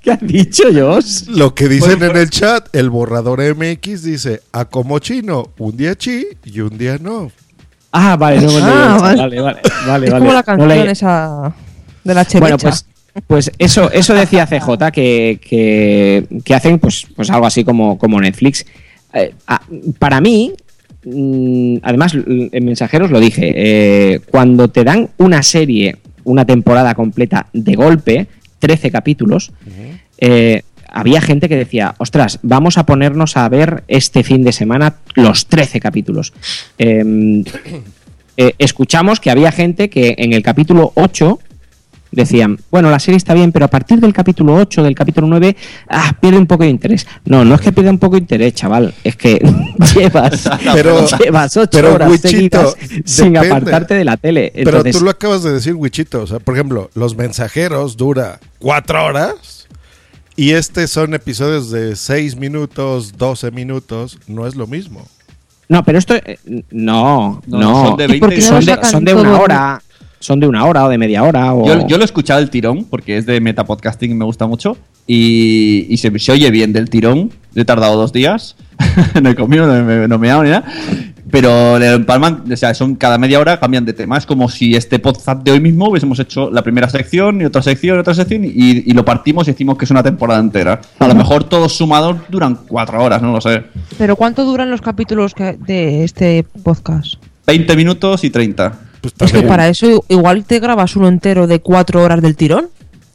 ¿Qué 0.03 0.11
has 0.11 0.20
dicho, 0.20 0.65
Jos? 0.74 1.29
Lo 1.29 1.55
que 1.55 1.69
dicen 1.69 2.03
en 2.03 2.16
el 2.16 2.29
chat, 2.31 2.74
el 2.74 2.91
borrador 2.91 3.41
MX 3.55 4.03
dice, 4.03 4.41
a 4.53 4.65
como 4.65 4.99
chino, 4.99 5.53
un 5.59 5.77
día 5.77 5.95
sí 5.99 6.27
y 6.45 6.61
un 6.61 6.77
día 6.77 6.99
no. 7.01 7.31
Ah, 7.93 8.16
vale, 8.16 8.41
no 8.41 8.49
Ah, 8.62 8.99
vale. 9.01 9.16
vale, 9.20 9.41
vale, 9.41 9.61
vale, 9.87 10.07
es 10.07 10.12
vale. 10.12 10.19
como 10.24 10.33
la 10.33 10.39
No 10.41 10.45
canción 10.45 10.89
esa 10.89 11.55
de 12.03 12.15
la 12.15 12.24
chevecha. 12.24 12.41
Bueno, 12.41 12.59
pues, 12.59 12.87
pues 13.27 13.53
eso, 13.59 13.91
eso 13.93 14.15
decía 14.15 14.47
CJ, 14.47 14.91
que, 14.93 15.39
que, 15.47 16.27
que 16.45 16.55
hacen 16.55 16.79
pues, 16.79 17.07
pues 17.15 17.31
algo 17.31 17.47
así 17.47 17.62
como, 17.65 17.97
como 17.99 18.20
Netflix. 18.20 18.65
Eh, 19.12 19.35
ah, 19.47 19.61
para 19.99 20.20
mí, 20.20 20.53
mm, 21.05 21.77
además 21.83 22.15
en 22.15 22.65
Mensajeros 22.65 23.11
lo 23.11 23.20
dije, 23.20 23.53
eh, 23.55 24.20
cuando 24.31 24.69
te 24.69 24.83
dan 24.83 25.11
una 25.19 25.43
serie, 25.43 25.99
una 26.24 26.45
temporada 26.47 26.95
completa 26.95 27.47
de 27.53 27.74
golpe, 27.74 28.27
13 28.62 28.93
capítulos, 28.93 29.51
eh, 30.18 30.62
había 30.89 31.20
gente 31.20 31.48
que 31.48 31.56
decía, 31.56 31.97
ostras, 31.98 32.39
vamos 32.43 32.78
a 32.78 32.86
ponernos 32.86 33.36
a 33.36 33.48
ver 33.48 33.82
este 33.89 34.22
fin 34.22 34.44
de 34.44 34.52
semana 34.52 34.98
los 35.16 35.47
13 35.48 35.80
capítulos. 35.80 36.32
Em, 36.78 37.43
eh, 38.36 38.55
escuchamos 38.59 39.18
que 39.18 39.32
había 39.32 39.51
gente 39.51 39.90
que 39.90 40.14
en 40.16 40.32
el 40.32 40.44
capítulo 40.44 40.93
8 40.94 41.40
decían, 42.12 42.59
bueno, 42.70 42.90
la 42.90 42.98
serie 43.01 43.16
está 43.16 43.34
bien, 43.34 43.51
pero 43.52 43.64
a 43.64 43.68
partir 43.68 43.98
del 43.98 44.12
capítulo 44.12 44.55
8, 44.55 44.82
del 44.82 44.94
capítulo 44.94 45.26
9, 45.26 45.56
ah, 45.89 46.14
pierde 46.20 46.39
un 46.39 46.47
poco 46.47 46.62
de 46.64 46.70
interés. 46.70 47.06
No, 47.24 47.44
no 47.44 47.55
es 47.56 47.60
que 47.60 47.72
pierda 47.72 47.90
un 47.90 47.98
poco 47.98 48.14
de 48.16 48.20
interés, 48.20 48.55
chaval, 48.55 48.94
es 49.02 49.16
que 49.16 49.40
llevas, 49.97 50.48
Pero- 50.74 51.06
llevas 51.18 51.56
8 51.56 51.70
pero, 51.72 51.94
horas 51.94 52.10
Wichito, 52.10 52.28
seguidas 52.28 52.76
sin 53.05 53.32
depende. 53.32 53.55
apartarte 53.56 53.94
de 53.94 54.05
la 54.05 54.16
tele. 54.16 54.52
Pero 54.55 54.84
tú 54.84 55.01
lo 55.01 55.10
acabas 55.10 55.43
de 55.43 55.52
decir, 55.52 55.74
Wichito. 55.74 56.22
O 56.22 56.26
sea, 56.26 56.39
por 56.39 56.55
ejemplo, 56.55 56.90
Los 56.94 57.16
Mensajeros 57.16 57.97
dura 57.97 58.39
cuatro 58.59 59.05
horas 59.05 59.66
y 60.36 60.51
este 60.52 60.86
son 60.89 61.14
episodios 61.14 61.70
de 61.70 61.97
seis 61.97 62.36
minutos, 62.36 63.16
12 63.18 63.51
minutos. 63.51 64.18
No 64.26 64.47
es 64.47 64.55
lo 64.55 64.66
mismo. 64.66 65.06
No, 65.68 65.82
pero 65.84 65.98
esto, 65.98 66.14
eh, 66.14 66.39
no, 66.70 67.43
No, 67.47 67.59
no, 67.59 67.86
son 67.89 67.97
de 67.97 68.06
20 68.06 68.20
porque 68.26 68.43
son, 68.43 68.64
de, 68.64 68.78
son 68.84 69.05
de 69.05 69.14
una 69.14 69.40
hora, 69.40 69.82
son 70.23 70.40
de 70.40 70.47
una 70.47 70.65
hora 70.65 70.85
o 70.86 70.89
de 70.89 70.99
media 70.99 71.23
hora. 71.23 71.53
O... 71.53 71.66
Yo, 71.66 71.86
yo 71.86 71.97
lo 71.97 72.03
he 72.03 72.07
escuchado 72.07 72.40
el 72.40 72.49
tirón, 72.51 72.85
porque 72.85 73.16
es 73.19 73.27
de 73.27 73.40
Metapodcasting 73.40 74.11
y 74.11 74.15
me 74.15 74.24
gusta 74.24 74.47
mucho. 74.47 74.77
Y, 75.07 75.86
y 75.90 75.97
se, 75.99 76.16
se 76.19 76.32
oye 76.32 76.51
bien 76.51 76.73
del 76.73 76.89
tirón. 76.89 77.31
He 77.55 77.65
tardado 77.65 77.97
dos 77.97 78.12
días. 78.12 78.57
no 79.23 79.28
he 79.31 79.35
comido, 79.35 79.66
no 79.66 79.85
me, 79.85 80.09
no 80.09 80.19
me 80.19 80.27
he 80.28 80.31
dado 80.31 80.44
ni 80.44 80.51
nada. 80.51 80.65
Pero 81.31 81.78
le 81.78 81.90
empalman, 81.94 82.44
o 82.53 82.57
sea, 82.57 82.74
son 82.74 82.94
cada 82.94 83.16
media 83.16 83.40
hora 83.40 83.59
cambian 83.59 83.85
de 83.86 83.94
tema. 83.94 84.19
Es 84.19 84.27
como 84.27 84.51
si 84.51 84.74
este 84.74 84.99
podcast 84.99 85.43
de 85.43 85.53
hoy 85.53 85.61
mismo 85.61 85.89
hubiésemos 85.89 86.19
hecho 86.19 86.51
la 86.51 86.62
primera 86.62 86.90
sección 86.90 87.40
y 87.40 87.44
otra 87.47 87.62
sección 87.62 87.97
y 87.97 88.01
otra 88.01 88.12
sección 88.15 88.44
y, 88.44 88.51
y 88.55 88.93
lo 88.93 89.03
partimos 89.05 89.49
y 89.49 89.53
decimos 89.53 89.78
que 89.78 89.86
es 89.86 89.90
una 89.90 90.03
temporada 90.03 90.40
entera. 90.40 90.81
A 90.99 91.09
lo 91.09 91.15
mejor 91.15 91.44
todos 91.44 91.74
sumados 91.74 92.19
duran 92.28 92.59
cuatro 92.69 93.03
horas, 93.03 93.23
no 93.23 93.32
lo 93.32 93.40
sé. 93.40 93.62
Pero 93.97 94.15
¿cuánto 94.16 94.44
duran 94.44 94.70
los 94.70 94.82
capítulos 94.82 95.32
que- 95.32 95.57
de 95.66 96.05
este 96.05 96.44
podcast? 96.62 97.15
20 97.47 97.77
minutos 97.77 98.24
y 98.24 98.31
30. 98.31 98.78
Es 99.20 99.33
que 99.33 99.43
para 99.43 99.69
eso 99.69 100.05
igual 100.09 100.45
te 100.45 100.61
grabas 100.61 100.97
uno 100.97 101.09
entero 101.09 101.47
de 101.47 101.61
cuatro 101.61 102.03
horas 102.03 102.23
del 102.23 102.37
tirón. 102.37 102.69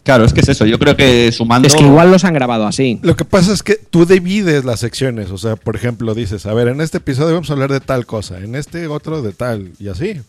Claro, 0.04 0.24
es 0.24 0.32
que 0.34 0.40
es 0.42 0.48
eso. 0.50 0.66
Yo 0.66 0.80
creo 0.80 0.96
que 0.96 1.32
sumando. 1.34 1.68
Es 1.68 1.76
que 1.76 1.84
igual 1.84 2.12
los 2.12 2.24
han 2.24 2.34
grabado 2.34 2.66
así. 2.66 3.00
Lo 3.04 3.16
que 3.18 3.26
pasa 3.26 3.52
es 3.52 3.62
que 3.62 3.76
tú 3.76 4.06
divides 4.06 4.64
las 4.64 4.80
secciones. 4.80 5.32
O 5.32 5.38
sea, 5.38 5.58
por 5.58 5.76
ejemplo, 5.76 6.14
dices, 6.16 6.46
a 6.46 6.54
ver, 6.54 6.70
en 6.70 6.80
este 6.80 6.98
episodio 7.00 7.34
vamos 7.34 7.50
a 7.50 7.54
hablar 7.54 7.72
de 7.72 7.82
tal 7.82 8.06
cosa, 8.06 8.38
en 8.40 8.56
este 8.56 8.88
otro 8.88 9.22
de 9.22 9.34
tal, 9.34 9.72
y 9.80 9.90
así. 9.90 10.22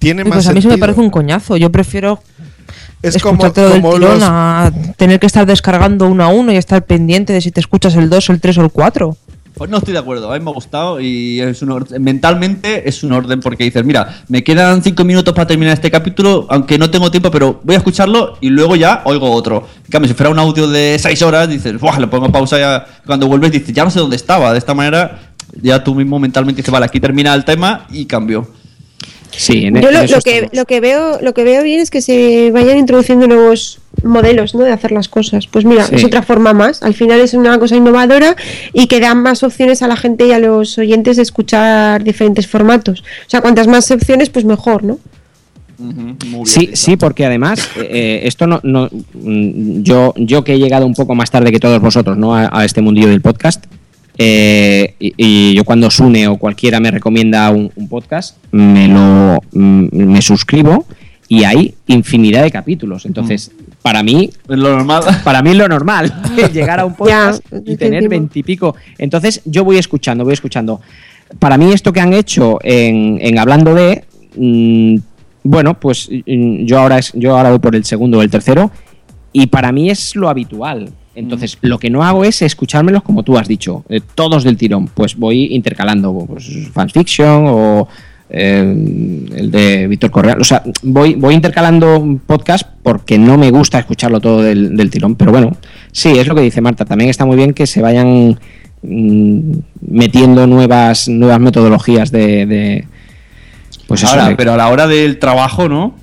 Tiene 0.00 0.24
más 0.24 0.32
Pues 0.34 0.46
a 0.48 0.52
mí 0.52 0.60
se 0.62 0.66
me 0.68 0.72
sentido. 0.72 0.80
parece 0.80 1.00
un 1.00 1.10
coñazo. 1.10 1.56
Yo 1.56 1.70
prefiero 1.70 2.18
Es 3.02 3.22
como, 3.22 3.34
escuchártelo 3.34 3.68
del 3.70 3.82
como 3.82 3.94
tirón 3.94 4.14
los- 4.14 4.22
a 4.24 4.72
tener 4.96 5.20
que 5.20 5.26
estar 5.26 5.46
descargando 5.46 6.08
uno 6.08 6.24
a 6.24 6.28
uno 6.28 6.50
y 6.52 6.56
estar 6.56 6.84
pendiente 6.84 7.32
de 7.32 7.40
si 7.40 7.52
te 7.52 7.60
escuchas 7.60 7.94
el 7.94 8.10
2, 8.10 8.30
el 8.30 8.40
3 8.40 8.58
o 8.58 8.62
el 8.62 8.70
4. 8.70 9.16
Pues 9.56 9.70
no 9.70 9.76
estoy 9.78 9.92
de 9.92 10.00
acuerdo, 10.00 10.32
a 10.32 10.36
mí 10.36 10.44
me 10.44 10.50
ha 10.50 10.54
gustado 10.54 11.00
y 11.00 11.40
es 11.40 11.62
un 11.62 11.70
or- 11.70 12.00
mentalmente 12.00 12.88
es 12.88 13.04
un 13.04 13.12
orden 13.12 13.38
porque 13.38 13.62
dices, 13.62 13.84
mira, 13.84 14.22
me 14.26 14.42
quedan 14.42 14.82
cinco 14.82 15.04
minutos 15.04 15.32
para 15.32 15.46
terminar 15.46 15.74
este 15.74 15.92
capítulo, 15.92 16.46
aunque 16.50 16.76
no 16.76 16.90
tengo 16.90 17.08
tiempo, 17.08 17.30
pero 17.30 17.60
voy 17.62 17.76
a 17.76 17.78
escucharlo 17.78 18.36
y 18.40 18.48
luego 18.50 18.74
ya 18.74 19.02
oigo 19.04 19.30
otro. 19.30 19.68
En 19.84 19.90
cambio, 19.92 20.08
si 20.08 20.14
fuera 20.14 20.30
un 20.30 20.40
audio 20.40 20.66
de 20.66 20.98
seis 20.98 21.22
horas, 21.22 21.48
dices, 21.48 21.78
Buah, 21.78 22.00
le 22.00 22.08
pongo 22.08 22.32
pausa 22.32 22.58
ya. 22.58 22.84
Cuando 23.06 23.28
vuelves 23.28 23.52
dices, 23.52 23.72
ya 23.72 23.84
no 23.84 23.90
sé 23.90 24.00
dónde 24.00 24.16
estaba. 24.16 24.50
De 24.52 24.58
esta 24.58 24.74
manera, 24.74 25.20
ya 25.62 25.84
tú 25.84 25.94
mismo 25.94 26.18
mentalmente 26.18 26.60
dices, 26.60 26.72
vale, 26.72 26.86
aquí 26.86 26.98
termina 26.98 27.32
el 27.32 27.44
tema 27.44 27.86
y 27.92 28.06
cambio. 28.06 28.48
Sí, 29.36 29.62
Yo 29.64 29.90
lo, 29.90 30.04
lo 30.06 30.20
que, 30.20 30.48
lo 30.52 30.64
que 30.64 30.80
veo 30.80 31.20
lo 31.20 31.34
que 31.34 31.44
veo 31.44 31.62
bien 31.62 31.80
es 31.80 31.90
que 31.90 32.00
se 32.02 32.50
vayan 32.52 32.78
introduciendo 32.78 33.26
nuevos 33.26 33.78
modelos 34.02 34.54
¿no? 34.54 34.62
de 34.62 34.72
hacer 34.72 34.92
las 34.92 35.08
cosas. 35.08 35.46
Pues 35.46 35.64
mira, 35.64 35.84
Sí. 35.86 35.96
es 35.96 36.04
otra 36.04 36.22
forma 36.22 36.52
más. 36.52 36.82
Al 36.82 36.94
final 36.94 37.20
es 37.20 37.34
una 37.34 37.58
cosa 37.58 37.76
innovadora 37.76 38.36
y 38.72 38.86
que 38.86 39.00
da 39.00 39.14
más 39.14 39.42
opciones 39.42 39.82
a 39.82 39.88
la 39.88 39.96
gente 39.96 40.26
y 40.26 40.32
a 40.32 40.38
los 40.38 40.78
oyentes 40.78 41.16
de 41.16 41.22
escuchar 41.22 42.02
diferentes 42.04 42.46
formatos. 42.46 43.00
O 43.26 43.30
sea, 43.30 43.40
cuantas 43.40 43.66
más 43.66 43.90
opciones, 43.90 44.30
pues 44.30 44.44
mejor, 44.44 44.84
¿no? 44.84 44.98
Sí, 46.44 46.70
sí, 46.74 46.96
porque 46.96 47.26
además 47.26 47.68
eh, 47.76 48.20
esto 48.24 48.46
no, 48.46 48.60
no 48.62 48.88
mm, 49.14 49.82
yo 49.82 50.14
yo 50.16 50.44
que 50.44 50.54
he 50.54 50.58
llegado 50.58 50.86
un 50.86 50.94
poco 50.94 51.14
más 51.16 51.30
tarde 51.32 51.50
que 51.50 51.58
todos 51.58 51.80
vosotros, 51.80 52.16
¿no? 52.16 52.34
A, 52.34 52.48
a 52.52 52.64
este 52.64 52.80
mundillo 52.80 53.08
del 53.08 53.20
podcast. 53.20 53.64
Eh, 54.16 54.94
y, 54.98 55.14
y 55.16 55.54
yo 55.54 55.64
cuando 55.64 55.90
Sune 55.90 56.28
o 56.28 56.36
cualquiera 56.36 56.78
me 56.80 56.90
recomienda 56.90 57.50
un, 57.50 57.70
un 57.74 57.88
podcast, 57.88 58.36
me 58.52 58.88
lo 58.88 59.40
mm, 59.52 59.88
me 59.92 60.22
suscribo 60.22 60.86
y 61.28 61.44
hay 61.44 61.74
infinidad 61.86 62.42
de 62.42 62.50
capítulos. 62.50 63.06
Entonces, 63.06 63.50
para 63.82 64.02
mí 64.02 64.30
lo 64.46 64.76
normal. 64.76 65.02
Para 65.24 65.42
mí 65.42 65.50
es 65.50 65.56
lo 65.56 65.68
normal 65.68 66.12
llegar 66.52 66.80
a 66.80 66.84
un 66.84 66.94
podcast 66.94 67.44
y 67.64 67.76
tener 67.76 68.08
veintipico. 68.08 68.76
Entonces, 68.98 69.40
yo 69.44 69.64
voy 69.64 69.78
escuchando, 69.78 70.24
voy 70.24 70.34
escuchando. 70.34 70.80
Para 71.38 71.56
mí 71.56 71.72
esto 71.72 71.92
que 71.92 72.00
han 72.00 72.12
hecho 72.12 72.58
en, 72.62 73.18
en 73.20 73.38
hablando 73.38 73.74
de 73.74 74.04
mm, 74.36 74.96
bueno, 75.42 75.78
pues 75.78 76.08
mm, 76.10 76.64
yo 76.64 76.78
ahora 76.78 76.98
es, 76.98 77.12
yo 77.14 77.36
ahora 77.36 77.50
voy 77.50 77.58
por 77.58 77.74
el 77.74 77.84
segundo 77.84 78.18
o 78.18 78.22
el 78.22 78.30
tercero 78.30 78.70
y 79.32 79.46
para 79.46 79.72
mí 79.72 79.90
es 79.90 80.16
lo 80.16 80.28
habitual. 80.28 80.90
Entonces, 81.16 81.58
lo 81.60 81.78
que 81.78 81.90
no 81.90 82.02
hago 82.02 82.24
es 82.24 82.42
escuchármelos 82.42 83.02
como 83.02 83.22
tú 83.22 83.38
has 83.38 83.46
dicho, 83.48 83.84
eh, 83.88 84.00
todos 84.14 84.42
del 84.44 84.56
tirón. 84.56 84.88
Pues 84.88 85.16
voy 85.16 85.54
intercalando 85.54 86.12
pues, 86.26 86.48
fanfiction 86.72 87.44
o 87.46 87.88
eh, 88.30 88.60
el 89.36 89.50
de 89.50 89.86
Víctor 89.86 90.10
Correa. 90.10 90.36
O 90.40 90.44
sea, 90.44 90.62
voy, 90.82 91.14
voy 91.14 91.34
intercalando 91.34 92.18
podcast 92.26 92.68
porque 92.82 93.16
no 93.18 93.38
me 93.38 93.50
gusta 93.50 93.78
escucharlo 93.78 94.20
todo 94.20 94.42
del, 94.42 94.76
del 94.76 94.90
tirón. 94.90 95.14
Pero 95.14 95.30
bueno, 95.30 95.56
sí, 95.92 96.18
es 96.18 96.26
lo 96.26 96.34
que 96.34 96.40
dice 96.40 96.60
Marta. 96.60 96.84
También 96.84 97.10
está 97.10 97.24
muy 97.24 97.36
bien 97.36 97.54
que 97.54 97.66
se 97.68 97.80
vayan 97.80 98.38
mm, 98.82 99.52
metiendo 99.88 100.46
nuevas, 100.48 101.08
nuevas 101.08 101.40
metodologías 101.40 102.10
de. 102.10 102.46
de- 102.46 102.84
pues 103.86 104.02
ahora, 104.02 104.34
pero 104.36 104.54
a 104.54 104.56
la 104.56 104.68
hora 104.70 104.86
del 104.86 105.18
trabajo, 105.18 105.68
¿no? 105.68 105.94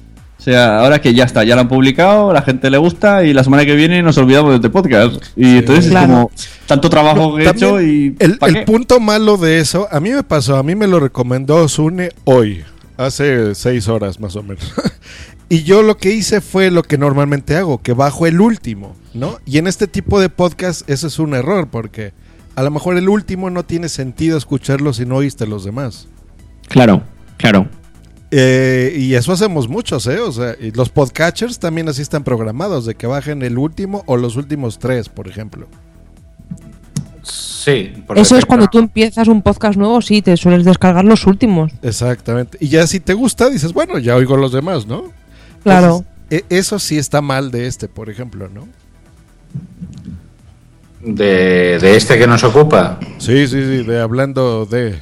O 0.41 0.43
sea, 0.43 0.80
ahora 0.80 0.99
que 0.99 1.13
ya 1.13 1.26
está, 1.26 1.43
ya 1.43 1.53
lo 1.53 1.61
han 1.61 1.68
publicado, 1.68 2.34
la 2.34 2.41
gente 2.41 2.72
le 2.72 2.80
gusta 2.80 3.23
y 3.23 3.31
la 3.31 3.43
semana 3.43 3.63
que 3.63 3.76
viene 3.76 4.01
nos 4.01 4.18
olvidamos 4.18 4.49
de 4.49 4.55
este 4.55 4.72
podcast. 4.72 5.22
Y 5.35 5.57
entonces 5.57 5.91
Claro. 5.91 6.05
es 6.05 6.09
como 6.09 6.31
tanto 6.65 6.89
trabajo 6.89 7.35
que 7.35 7.43
he 7.43 7.49
hecho 7.51 7.80
y. 7.80 8.15
el, 8.18 8.63
punto 8.65 8.99
malo 8.99 9.38
de 9.38 9.59
eso, 9.59 9.88
a 9.91 9.99
mí 9.99 10.09
me 10.09 10.23
pasó, 10.23 10.57
a 10.57 10.63
mí 10.63 10.73
me 10.73 10.88
lo 10.88 10.99
recomendó 10.99 11.68
Sune 11.68 12.09
hoy, 12.23 12.63
hace 12.97 13.53
seis 13.53 13.88
horas 13.88 14.19
más 14.19 14.35
o 14.35 14.41
menos. 14.41 14.73
y 15.49 15.61
yo 15.61 15.84
lo 15.84 15.97
que 15.97 16.09
hice 16.09 16.41
fue 16.41 16.72
lo 16.72 16.81
que 16.81 16.97
normalmente 16.97 17.55
hago, 17.55 17.84
que 17.84 17.93
bajo 17.93 18.26
el 18.26 18.41
último, 18.41 18.95
¿no? 19.13 19.38
Y 19.45 19.59
en 19.59 19.68
este 19.68 19.85
tipo 19.85 20.19
de 20.19 20.30
podcast 20.30 20.89
eso 20.89 21.05
es 21.05 21.19
un 21.19 21.35
error, 21.35 21.68
porque 21.69 22.13
a 22.55 22.63
lo 22.63 22.72
mejor 22.72 22.97
el 22.97 23.09
último 23.09 23.51
no 23.51 23.61
tiene 23.61 23.89
sentido 23.89 24.39
escucharlo 24.39 24.91
si 24.91 25.05
no 25.05 25.18
oíste 25.18 25.45
los 25.45 25.63
demás. 25.63 26.07
Claro, 26.68 27.03
claro. 27.38 27.68
Eh, 28.33 28.95
y 28.97 29.13
eso 29.15 29.33
hacemos 29.33 29.67
muchos, 29.67 30.07
¿eh? 30.07 30.19
O 30.19 30.31
sea, 30.31 30.55
y 30.59 30.71
los 30.71 30.89
podcatchers 30.89 31.59
también 31.59 31.89
así 31.89 32.01
están 32.01 32.23
programados, 32.23 32.85
de 32.85 32.95
que 32.95 33.05
bajen 33.05 33.41
el 33.43 33.57
último 33.57 34.03
o 34.05 34.15
los 34.15 34.37
últimos 34.37 34.79
tres, 34.79 35.09
por 35.09 35.27
ejemplo. 35.27 35.67
Sí. 37.23 37.93
por 38.07 38.17
Eso 38.17 38.37
es 38.37 38.45
cuando 38.45 38.67
tú 38.67 38.79
empiezas 38.79 39.27
un 39.27 39.41
podcast 39.41 39.77
nuevo, 39.77 40.01
sí, 40.01 40.21
te 40.21 40.35
sueles 40.37 40.65
descargar 40.65 41.03
los 41.05 41.27
últimos. 41.27 41.73
Exactamente. 41.81 42.57
Y 42.61 42.69
ya 42.69 42.87
si 42.87 42.99
te 42.99 43.13
gusta, 43.13 43.49
dices, 43.49 43.73
bueno, 43.73 43.99
ya 43.99 44.15
oigo 44.15 44.37
los 44.37 44.51
demás, 44.53 44.87
¿no? 44.87 45.11
Claro. 45.63 46.03
Entonces, 46.29 46.45
e- 46.49 46.57
eso 46.57 46.79
sí 46.79 46.97
está 46.97 47.21
mal 47.21 47.51
de 47.51 47.67
este, 47.67 47.87
por 47.89 48.09
ejemplo, 48.09 48.47
¿no? 48.47 48.67
De, 51.01 51.79
de 51.79 51.95
este 51.95 52.17
que 52.17 52.27
nos 52.27 52.43
ocupa. 52.43 52.99
Sí, 53.17 53.47
sí, 53.47 53.61
sí, 53.61 53.83
de 53.83 53.99
hablando 54.01 54.65
de... 54.65 54.99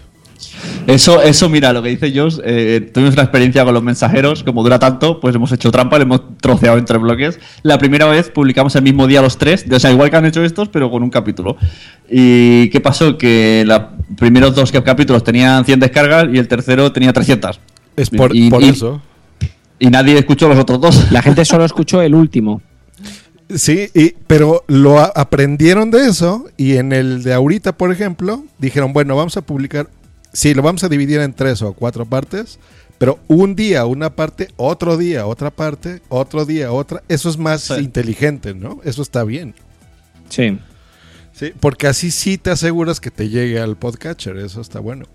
Eso, 0.87 1.21
eso, 1.21 1.49
mira, 1.49 1.71
lo 1.73 1.83
que 1.83 1.89
dice 1.89 2.11
Josh, 2.15 2.39
eh, 2.43 2.89
tuvimos 2.93 3.13
una 3.13 3.23
experiencia 3.23 3.63
con 3.63 3.73
los 3.73 3.83
mensajeros, 3.83 4.43
como 4.43 4.63
dura 4.63 4.79
tanto, 4.79 5.19
pues 5.19 5.35
hemos 5.35 5.51
hecho 5.51 5.71
trampa, 5.71 5.97
le 5.97 6.03
hemos 6.03 6.21
troceado 6.37 6.77
entre 6.77 6.97
bloques. 6.97 7.39
La 7.63 7.77
primera 7.77 8.05
vez 8.07 8.29
publicamos 8.29 8.75
el 8.75 8.81
mismo 8.83 9.05
día 9.05 9.21
los 9.21 9.37
tres, 9.37 9.65
o 9.71 9.79
sea, 9.79 9.91
igual 9.91 10.09
que 10.09 10.15
han 10.17 10.25
hecho 10.25 10.43
estos, 10.43 10.69
pero 10.69 10.89
con 10.89 11.03
un 11.03 11.09
capítulo. 11.09 11.57
¿Y 12.09 12.69
qué 12.69 12.79
pasó? 12.81 13.17
Que 13.17 13.63
los 13.65 13.81
primeros 14.17 14.55
dos 14.55 14.71
capítulos 14.71 15.23
tenían 15.23 15.63
100 15.65 15.79
descargas 15.79 16.27
y 16.33 16.37
el 16.37 16.47
tercero 16.47 16.91
tenía 16.91 17.13
300. 17.13 17.59
Es 17.95 18.09
por, 18.09 18.35
Y- 18.35 18.49
por 18.49 18.63
y- 18.63 18.69
eso. 18.69 19.01
Y 19.77 19.87
nadie 19.87 20.17
escuchó 20.17 20.49
los 20.49 20.57
otros 20.57 20.81
dos. 20.81 21.11
La 21.11 21.21
gente 21.21 21.45
solo 21.45 21.63
escuchó 21.65 22.01
el 22.01 22.15
último. 22.15 22.61
Sí, 23.55 23.89
y, 23.95 24.13
pero 24.27 24.63
lo 24.67 24.99
a- 24.99 25.11
aprendieron 25.15 25.89
de 25.89 26.07
eso 26.07 26.45
y 26.57 26.77
en 26.77 26.93
el 26.93 27.23
de 27.23 27.33
ahorita, 27.33 27.77
por 27.77 27.91
ejemplo, 27.91 28.43
dijeron, 28.59 28.93
bueno, 28.93 29.15
vamos 29.15 29.37
a 29.37 29.41
publicar, 29.41 29.87
sí, 30.33 30.53
lo 30.53 30.61
vamos 30.61 30.83
a 30.83 30.89
dividir 30.89 31.19
en 31.19 31.33
tres 31.33 31.61
o 31.61 31.73
cuatro 31.73 32.05
partes, 32.05 32.59
pero 32.97 33.19
un 33.27 33.55
día 33.55 33.85
una 33.85 34.15
parte, 34.15 34.49
otro 34.57 34.97
día 34.97 35.25
otra 35.25 35.51
parte, 35.51 36.01
otro 36.09 36.45
día 36.45 36.71
otra, 36.71 37.03
eso 37.07 37.29
es 37.29 37.37
más 37.37 37.69
inteligente, 37.71 38.53
¿no? 38.53 38.81
Eso 38.83 39.01
está 39.01 39.23
bien. 39.23 39.55
Sí. 40.29 40.59
Sí, 41.33 41.53
porque 41.57 41.87
así 41.87 42.11
sí 42.11 42.37
te 42.37 42.51
aseguras 42.51 42.99
que 42.99 43.11
te 43.11 43.29
llegue 43.29 43.59
al 43.61 43.77
podcatcher, 43.77 44.37
eso 44.37 44.59
está 44.59 44.79
bueno. 44.79 45.05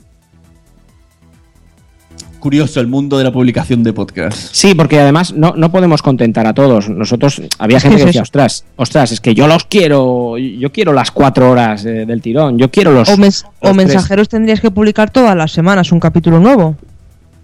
Curioso 2.45 2.79
el 2.79 2.89
mundo 2.89 3.17
de 3.17 3.25
la 3.25 3.33
publicación 3.33 3.83
de 3.83 3.95
podcast. 3.95 4.37
Sí, 4.53 4.75
porque 4.75 5.01
además 5.01 5.33
no, 5.33 5.55
no 5.57 5.73
podemos 5.73 6.03
contentar 6.03 6.47
a 6.47 6.53
todos. 6.53 6.91
Nosotros, 6.91 7.41
había 7.59 7.81
gente 7.81 7.97
que 7.97 8.05
decía, 8.05 8.21
eso. 8.21 8.25
ostras, 8.25 8.67
ostras, 8.77 9.13
es 9.13 9.21
que 9.23 9.35
yo 9.35 9.49
los 9.49 9.65
quiero, 9.65 10.37
yo 10.37 10.71
quiero 10.71 10.93
las 10.93 11.11
cuatro 11.11 11.51
horas 11.51 11.87
eh, 11.87 12.05
del 12.05 12.21
tirón, 12.21 12.59
yo 12.59 12.71
quiero 12.71 12.93
los... 12.93 13.09
O, 13.09 13.17
mens- 13.17 13.45
los 13.45 13.45
o 13.45 13.51
tres". 13.63 13.75
mensajeros 13.77 14.29
tendrías 14.29 14.61
que 14.61 14.71
publicar 14.71 15.09
todas 15.09 15.35
las 15.35 15.53
semanas 15.53 15.91
un 15.91 16.01
capítulo 16.01 16.39
nuevo. 16.39 16.77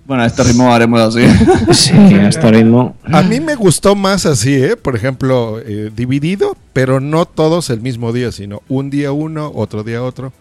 Bueno, 0.04 0.22
a 0.22 0.26
este 0.26 0.42
ritmo 0.42 0.70
haremos 0.70 1.00
así. 1.00 1.22
Sí, 1.72 1.92
a 1.94 2.28
este 2.28 2.50
ritmo. 2.50 2.94
A 3.04 3.22
mí 3.22 3.40
me 3.40 3.54
gustó 3.54 3.96
más 3.96 4.26
así, 4.26 4.52
¿eh? 4.52 4.76
Por 4.76 4.96
ejemplo, 4.96 5.60
eh, 5.64 5.90
dividido, 5.96 6.58
pero 6.74 7.00
no 7.00 7.24
todos 7.24 7.70
el 7.70 7.80
mismo 7.80 8.12
día, 8.12 8.32
sino 8.32 8.60
un 8.68 8.90
día 8.90 9.12
uno, 9.12 9.50
otro 9.54 9.82
día 9.82 10.02
otro. 10.02 10.34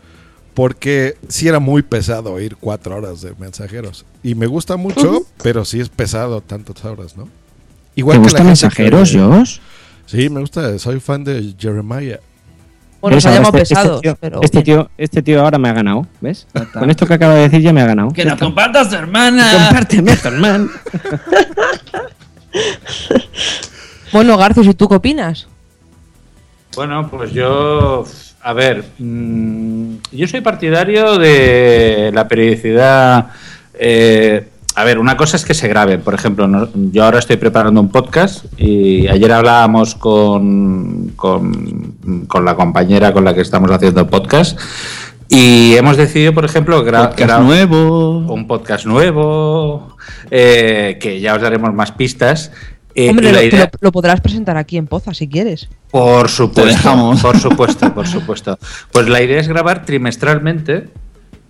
Porque 0.54 1.16
sí 1.28 1.48
era 1.48 1.60
muy 1.60 1.82
pesado 1.84 2.34
oír 2.34 2.56
cuatro 2.60 2.96
horas 2.98 3.22
de 3.22 3.34
mensajeros. 3.40 4.06
Y 4.24 4.36
me 4.36 4.46
gusta 4.48 4.76
mucho, 4.78 5.22
pero 5.42 5.64
sí 5.66 5.80
es 5.80 5.90
pesado 5.90 6.42
tantas 6.42 6.84
horas, 6.84 7.16
¿no? 7.16 7.26
¿Te 7.96 8.04
que 8.04 8.10
la 8.10 8.18
gustan 8.18 8.46
mensajeros, 8.48 9.12
que- 9.12 9.20
Josh? 9.20 9.58
Sí, 10.06 10.30
me 10.30 10.40
gusta, 10.42 10.78
soy 10.80 11.00
fan 11.00 11.24
de 11.24 11.54
Jeremiah. 11.58 12.20
Bueno, 13.02 13.22
se 13.22 13.30
ha 13.30 13.34
llamado 13.36 13.58
este- 13.58 13.62
este 13.62 13.76
pesados, 13.76 14.02
tío- 14.02 14.18
pero 14.20 14.42
Este 14.42 14.62
tío, 14.62 14.90
este 14.98 15.22
tío 15.22 15.42
ahora 15.42 15.58
me 15.58 15.70
ha 15.70 15.74
ganado, 15.74 16.06
¿ves? 16.20 16.48
Con 16.74 16.90
esto 16.90 17.06
que 17.06 17.14
acaba 17.14 17.36
de 17.36 17.42
decir 17.44 17.62
ya 17.62 17.72
me 17.72 17.82
ha 17.82 17.86
ganado. 17.86 18.10
Que 18.12 18.26
nos 18.26 18.38
compartas, 18.40 18.92
hermana. 18.92 19.50
Compárteme, 19.54 20.12
hermano. 20.24 20.70
Bueno, 24.12 24.38
Garcius, 24.38 24.68
¿y 24.68 24.74
tú 24.74 24.88
qué 24.90 24.96
opinas? 24.96 25.48
Bueno, 26.76 27.08
pues 27.10 27.32
yo, 27.32 28.06
a 28.50 28.54
ver, 28.54 28.84
mm, 28.98 29.96
yo 30.12 30.28
soy 30.28 30.42
partidario 30.42 31.18
de 31.20 32.12
la 32.14 32.28
periodicidad. 32.28 33.28
eh, 33.82 34.48
a 34.76 34.84
ver, 34.84 34.98
una 34.98 35.16
cosa 35.18 35.36
es 35.38 35.46
que 35.46 35.54
se 35.54 35.68
graben. 35.68 36.02
Por 36.02 36.14
ejemplo, 36.14 36.48
no- 36.48 36.70
yo 36.74 37.04
ahora 37.04 37.20
estoy 37.20 37.38
preparando 37.38 37.80
un 37.82 37.90
podcast 37.90 38.46
y 38.58 39.08
ayer 39.08 39.32
hablábamos 39.32 39.96
con, 39.96 41.10
con, 41.16 42.26
con 42.28 42.46
la 42.46 42.56
compañera 42.56 43.12
con 43.14 43.24
la 43.26 43.34
que 43.34 43.42
estamos 43.42 43.70
haciendo 43.72 44.08
podcast 44.08 44.58
y 45.28 45.76
hemos 45.76 45.96
decidido, 45.98 46.34
por 46.34 46.46
ejemplo, 46.46 46.84
gra- 46.86 47.10
Podcast 47.10 47.32
gra- 47.34 47.44
nuevo. 47.44 48.20
un 48.34 48.48
podcast 48.48 48.86
nuevo, 48.86 49.96
eh, 50.32 50.98
que 51.02 51.20
ya 51.20 51.36
os 51.36 51.42
daremos 51.42 51.74
más 51.74 51.92
pistas. 51.92 52.52
Eh, 53.06 53.10
Hombre, 53.10 53.32
lo, 53.32 53.38
te 53.40 53.46
idea- 53.46 53.70
lo, 53.74 53.80
lo 53.82 53.92
podrás 53.92 54.20
presentar 54.22 54.58
aquí 54.58 54.76
en 54.78 54.88
Poza 54.88 55.14
si 55.14 55.28
quieres. 55.28 55.70
por 55.92 56.28
supuesto, 56.30 57.18
por 57.22 57.38
supuesto, 57.40 57.94
por 57.94 58.08
supuesto. 58.08 58.60
Pues 58.92 59.08
la 59.08 59.22
idea 59.22 59.40
es 59.40 59.48
grabar 59.48 59.86
trimestralmente 59.86 60.90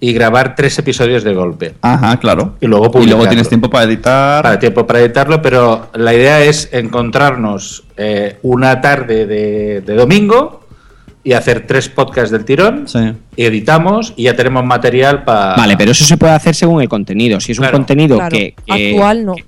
y 0.02 0.14
grabar 0.14 0.56
tres 0.56 0.78
episodios 0.80 1.24
de 1.24 1.34
golpe. 1.34 1.74
Ajá, 1.82 2.18
claro. 2.20 2.56
Y 2.62 2.68
luego 2.68 2.92
Y 3.02 3.08
luego 3.08 3.28
tienes 3.28 3.50
tiempo 3.50 3.70
para 3.70 3.86
editar. 3.86 4.44
Para 4.44 4.60
tiempo 4.60 4.86
para 4.88 5.00
editarlo, 5.02 5.42
pero 5.42 5.90
la 5.96 6.14
idea 6.14 6.42
es 6.44 6.70
encontrarnos 6.72 7.84
eh, 7.98 8.38
una 8.44 8.80
tarde 8.80 9.26
de, 9.26 9.82
de 9.82 9.94
domingo 9.96 10.66
y 11.24 11.34
hacer 11.34 11.68
tres 11.68 11.90
podcasts 11.90 12.32
del 12.32 12.46
tirón. 12.46 12.86
Y 13.36 13.44
editamos 13.44 14.14
y 14.16 14.24
ya 14.24 14.36
tenemos 14.36 14.64
material 14.64 15.24
para. 15.26 15.56
Vale, 15.56 15.76
pero 15.76 15.92
eso 15.92 16.06
se 16.06 16.16
puede 16.16 16.34
hacer 16.34 16.56
según 16.56 16.82
el 16.82 16.88
contenido. 16.88 17.40
Si 17.42 17.52
es 17.52 17.60
un 17.60 17.68
contenido 17.68 18.16
Claro, 18.18 18.32
que, 18.38 18.56
que- 18.66 18.92
actual 18.92 19.26
no. 19.26 19.36
que 19.36 19.44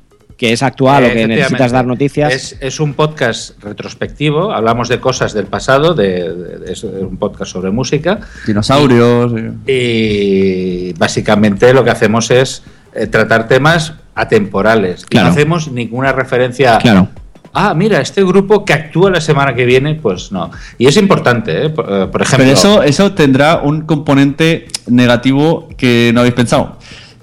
es 0.52 0.64
actual 0.64 1.04
o 1.06 1.14
que 1.14 1.28
necesitas 1.28 1.72
dar 1.72 1.86
noticias. 1.86 2.34
Es, 2.34 2.58
es 2.60 2.80
un 2.80 2.94
podcast 2.94 3.62
retrospectivo, 3.64 4.52
hablamos 4.52 4.90
de 4.90 5.00
cosas 5.00 5.34
del 5.34 5.46
pasado, 5.48 5.94
de, 5.94 6.34
de- 6.34 6.72
es 6.72 6.84
un 6.84 7.18
podcast 7.18 7.52
sobre 7.52 7.70
música. 7.72 8.20
Dinosaurios. 8.48 9.34
y- 9.68 9.72
Y 9.72 10.94
básicamente 10.94 11.74
lo 11.74 11.84
que 11.84 11.90
hacemos 11.92 12.32
es 12.32 12.64
eh, 12.94 13.08
tratar 13.08 13.48
temas 13.48 13.94
atemporales. 14.16 15.02
Y 15.04 15.06
Claro. 15.06 15.28
no 15.28 15.34
hacemos 15.34 15.72
ninguna 15.72 16.12
referencia. 16.12 16.78
Claro. 16.78 17.08
Ah, 17.54 17.74
mira, 17.74 18.00
este 18.00 18.24
grupo 18.24 18.64
que 18.64 18.72
actúa 18.72 19.12
la 19.12 19.20
semana 19.20 19.54
que 19.54 19.66
viene, 19.66 19.96
pues 19.96 20.32
no. 20.32 20.52
Y 20.78 20.88
es 20.88 20.96
importante, 20.96 21.66
¿eh? 21.66 21.70
por, 21.70 21.86
eh, 21.86 22.08
por 22.08 22.22
ejemplo. 22.22 22.46
Pero 22.46 22.54
eso, 22.58 22.82
eso 22.82 23.12
tendrá 23.14 23.58
un 23.62 23.82
componente 23.82 24.68
negativo 24.88 25.68
que 25.76 26.12
no 26.14 26.22
habéis 26.22 26.34
pensado. 26.36 26.78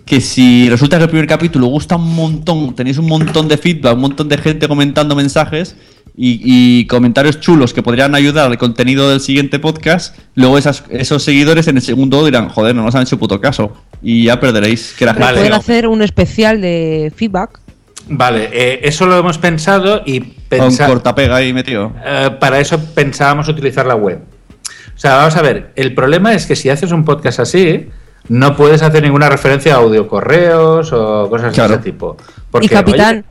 Que 0.09 0.21
si 0.23 0.71
resulta 0.71 0.97
que 0.97 1.05
el 1.05 1.11
primer 1.11 1.27
capítulo 1.27 1.67
gusta 1.67 1.97
un 1.97 2.15
montón, 2.15 2.75
tenéis 2.75 2.97
un 2.97 3.07
montón 3.07 3.47
de 3.47 3.59
feedback, 3.59 3.95
un 3.95 4.01
montón 4.01 4.29
de 4.29 4.39
gente 4.39 4.67
comentando 4.67 5.15
mensajes, 5.15 5.77
y, 6.17 6.41
y 6.43 6.87
comentarios 6.87 7.39
chulos 7.41 7.75
que 7.75 7.83
podrían 7.83 8.15
ayudar 8.15 8.51
al 8.51 8.57
contenido 8.59 9.11
del 9.11 9.21
siguiente 9.21 9.59
podcast, 9.59 10.17
luego 10.35 10.57
esas- 10.59 10.83
esos 10.91 11.23
seguidores 11.23 11.69
en 11.69 11.77
el 11.77 11.83
segundo 11.83 12.25
dirán, 12.25 12.49
joder, 12.49 12.75
no 12.75 12.83
nos 12.85 12.95
han 12.95 13.03
hecho 13.03 13.19
puto 13.19 13.41
caso. 13.41 13.73
Y 14.03 14.25
ya 14.25 14.41
perderéis 14.41 14.95
que 14.99 15.05
la 15.05 15.13
gente... 15.15 15.33
pueden 15.35 15.53
hacer 15.53 15.87
un 15.87 16.01
especial 16.03 16.61
de 16.63 17.13
feedback. 17.15 17.61
Vale, 18.09 18.49
eh, 18.53 18.81
eso 18.85 19.05
lo 19.07 19.19
hemos 19.19 19.37
pensado 19.37 20.03
y 20.07 20.21
Con 20.21 20.31
pensa- 20.49 20.87
cortapega 20.87 21.37
ahí 21.37 21.53
metido. 21.53 21.93
eh, 22.05 22.31
para 22.41 22.59
eso 22.59 22.81
pensábamos 22.95 23.47
utilizar 23.49 23.85
la 23.87 23.95
web. 23.95 24.21
O 24.97 24.99
sea, 24.99 25.17
vamos 25.17 25.37
a 25.37 25.43
ver, 25.43 25.73
el 25.77 25.95
problema 25.95 26.33
es 26.33 26.47
que 26.47 26.57
si 26.57 26.71
haces 26.71 26.91
un 26.93 27.05
podcast 27.05 27.41
así, 27.41 27.87
no 28.29 28.57
puedes 28.57 28.83
hacer 28.83 29.03
ninguna 29.03 29.29
referencia 29.29 29.75
a 29.75 29.79
audio 29.79 30.07
correos 30.09 30.93
o 30.93 31.29
cosas 31.29 31.53
Claro. 31.55 31.71
de 31.71 31.75
ese 31.77 31.85
tipo. 31.85 32.17
Porque, 32.51 32.67
y 32.67 32.69
capitán, 32.69 33.19
oye, 33.19 33.25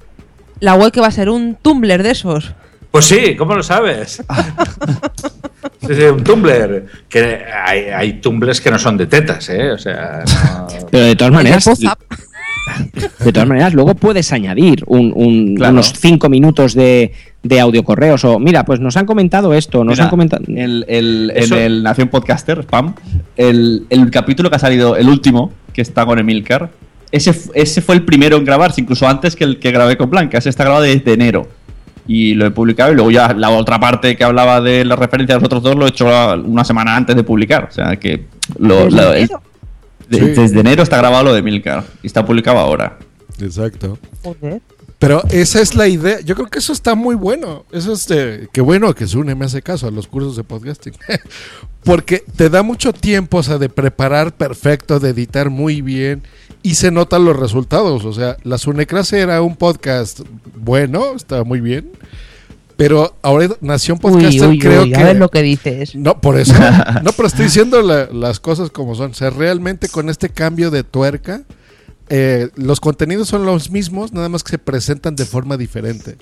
la 0.60 0.76
web 0.76 0.92
que 0.92 1.00
va 1.02 1.08
a 1.08 1.12
ser 1.12 1.30
un 1.30 1.56
Tumblr 1.56 2.02
de 2.04 2.12
esos. 2.12 2.54
pues 2.92 3.06
sí, 3.06 3.36
¿cómo 3.36 3.54
lo 3.56 3.62
sabes? 3.64 4.24
sí, 5.88 5.96
sí, 5.96 6.04
un 6.04 6.24
Tumblr. 6.24 6.86
Que 7.10 7.44
hay, 7.46 7.86
hay 7.90 8.14
Tumblrs 8.22 8.60
que 8.62 8.72
no 8.72 8.80
son 8.80 8.98
de 8.98 9.08
tetas, 9.08 9.50
¿eh? 9.50 9.72
O 9.72 9.78
sea, 9.78 10.24
no- 10.26 10.68
Pero 10.90 11.06
de 11.06 11.16
todas 11.16 11.34
maneras, 11.34 11.66
de 13.24 13.32
todas 13.34 13.48
maneras, 13.48 13.74
luego 13.74 13.96
puedes 13.96 14.32
añadir 14.34 14.84
un- 14.88 15.12
un- 15.16 15.56
Claro. 15.56 15.74
unos 15.74 15.94
cinco 15.98 16.30
minutos 16.30 16.74
de, 16.74 17.12
de 17.44 17.60
audio 17.60 17.84
correos 17.84 18.24
o 18.26 18.40
mira, 18.40 18.66
pues 18.66 18.80
nos 18.80 18.98
han 18.98 19.06
comentado 19.06 19.54
esto, 19.54 19.84
nos 19.84 19.94
Mira, 19.94 20.04
han 20.06 20.10
comentado. 20.10 20.44
el- 20.48 20.86
En 20.88 21.54
el 21.54 21.84
Nación 21.84 22.08
Podcaster, 22.10 22.60
spam, 22.64 22.94
el, 23.36 23.86
el 23.90 24.10
capítulo 24.12 24.50
que 24.50 24.56
ha 24.56 24.60
salido, 24.60 24.96
el 24.96 25.08
último, 25.10 25.52
que 25.74 25.82
está 25.82 26.06
con 26.06 26.20
Emilcar, 26.20 26.70
ese, 27.12 27.34
ese 27.54 27.82
fue 27.82 27.96
el 27.96 28.04
primero 28.04 28.36
en 28.38 28.44
grabarse, 28.46 28.82
incluso 28.82 29.08
antes 29.08 29.36
que 29.36 29.44
el 29.46 29.60
que 29.60 29.72
grabé 29.72 29.96
con 29.96 30.10
Blanca. 30.10 30.38
Ese 30.40 30.50
está 30.50 30.64
grabado 30.64 30.84
desde 30.84 31.14
enero. 31.14 31.48
Y 32.10 32.36
lo 32.36 32.46
he 32.46 32.52
publicado 32.52 32.92
y 32.92 32.96
luego 32.96 33.12
ya 33.12 33.34
la 33.34 33.50
otra 33.50 33.80
parte 33.80 34.16
que 34.16 34.24
hablaba 34.24 34.62
de 34.62 34.86
la 34.86 34.96
referencia 34.96 35.36
de 35.36 35.42
los 35.42 35.46
otros 35.46 35.62
dos 35.62 35.76
lo 35.76 35.86
he 35.86 35.90
hecho 35.90 36.08
una 36.46 36.64
semana 36.64 36.96
antes 36.96 37.16
de 37.18 37.24
publicar. 37.24 37.68
O 37.70 37.74
sea 37.74 37.96
que 37.98 38.26
lo-. 38.60 38.88
De- 40.10 40.20
Sí. 40.20 40.26
desde 40.42 40.60
enero 40.60 40.84
está 40.84 40.98
grabado 40.98 41.26
lo 41.26 41.34
de 41.34 41.40
Emilcar 41.40 41.84
y 42.04 42.08
está 42.08 42.26
publicado 42.26 42.58
ahora. 42.60 42.98
Exacto. 43.40 43.98
Joder. 44.24 44.62
Pero 45.00 45.22
esa 45.30 45.62
es 45.62 45.76
la 45.76 45.88
idea. 45.88 46.22
Yo 46.22 46.34
creo 46.34 46.48
que 46.48 46.58
eso 46.58 46.74
está 46.74 46.96
muy 46.96 47.14
bueno. 47.16 47.66
Eso 47.72 47.94
es 47.94 48.08
de, 48.08 48.50
qué 48.52 48.62
bueno 48.62 48.96
que 48.96 49.06
Sune 49.06 49.36
me 49.36 49.46
hace 49.46 49.62
caso 49.62 49.88
a 49.88 49.92
los 49.92 50.08
cursos 50.08 50.36
de 50.36 50.44
podcasting. 50.44 50.94
Porque 51.84 52.24
te 52.36 52.50
da 52.50 52.64
mucho 52.64 52.94
tiempo, 52.94 53.38
o 53.38 53.44
sea, 53.44 53.60
de 53.60 53.70
preparar 53.70 54.34
perfecto, 54.36 55.00
de 55.00 55.10
editar 55.10 55.50
muy 55.52 55.82
bien 55.82 56.24
y 56.64 56.76
se 56.76 56.90
notan 56.92 57.26
los 57.26 57.38
resultados. 57.38 58.06
O 58.06 58.12
sea, 58.14 58.38
la 58.44 58.58
Sunecrase 58.58 59.20
era 59.20 59.42
un 59.44 59.56
podcast 59.56 60.22
bueno, 60.56 61.14
estaba 61.16 61.44
muy 61.44 61.62
bien. 61.62 61.92
Pero 62.78 63.18
ahora 63.24 63.50
Nación 63.60 63.98
Podcaster 63.98 64.48
uy, 64.50 64.60
creo 64.60 64.84
uy, 64.84 64.92
que 64.92 64.98
a 65.00 65.04
ver 65.06 65.16
lo 65.18 65.30
que 65.30 65.42
dices. 65.42 65.96
no, 65.96 66.22
por 66.22 66.38
eso. 66.40 66.54
No, 67.04 67.12
pero 67.12 67.28
estoy 67.28 67.46
diciendo 67.46 67.82
la- 67.82 68.06
las 68.12 68.40
cosas 68.40 68.70
como 68.70 68.94
son. 68.96 69.12
O 69.12 69.14
sea, 69.16 69.30
realmente 69.32 69.90
con 69.90 70.10
este 70.10 70.30
cambio 70.30 70.70
de 70.72 70.84
tuerca, 70.84 71.42
eh, 72.10 72.50
los 72.56 72.80
contenidos 72.80 73.28
son 73.28 73.46
los 73.46 73.72
mismos, 73.72 74.14
nada 74.14 74.30
más 74.30 74.44
que 74.44 74.52
se 74.52 74.58
presentan 74.60 75.16
de 75.16 75.26
forma 75.26 75.58
diferente. 75.58 76.18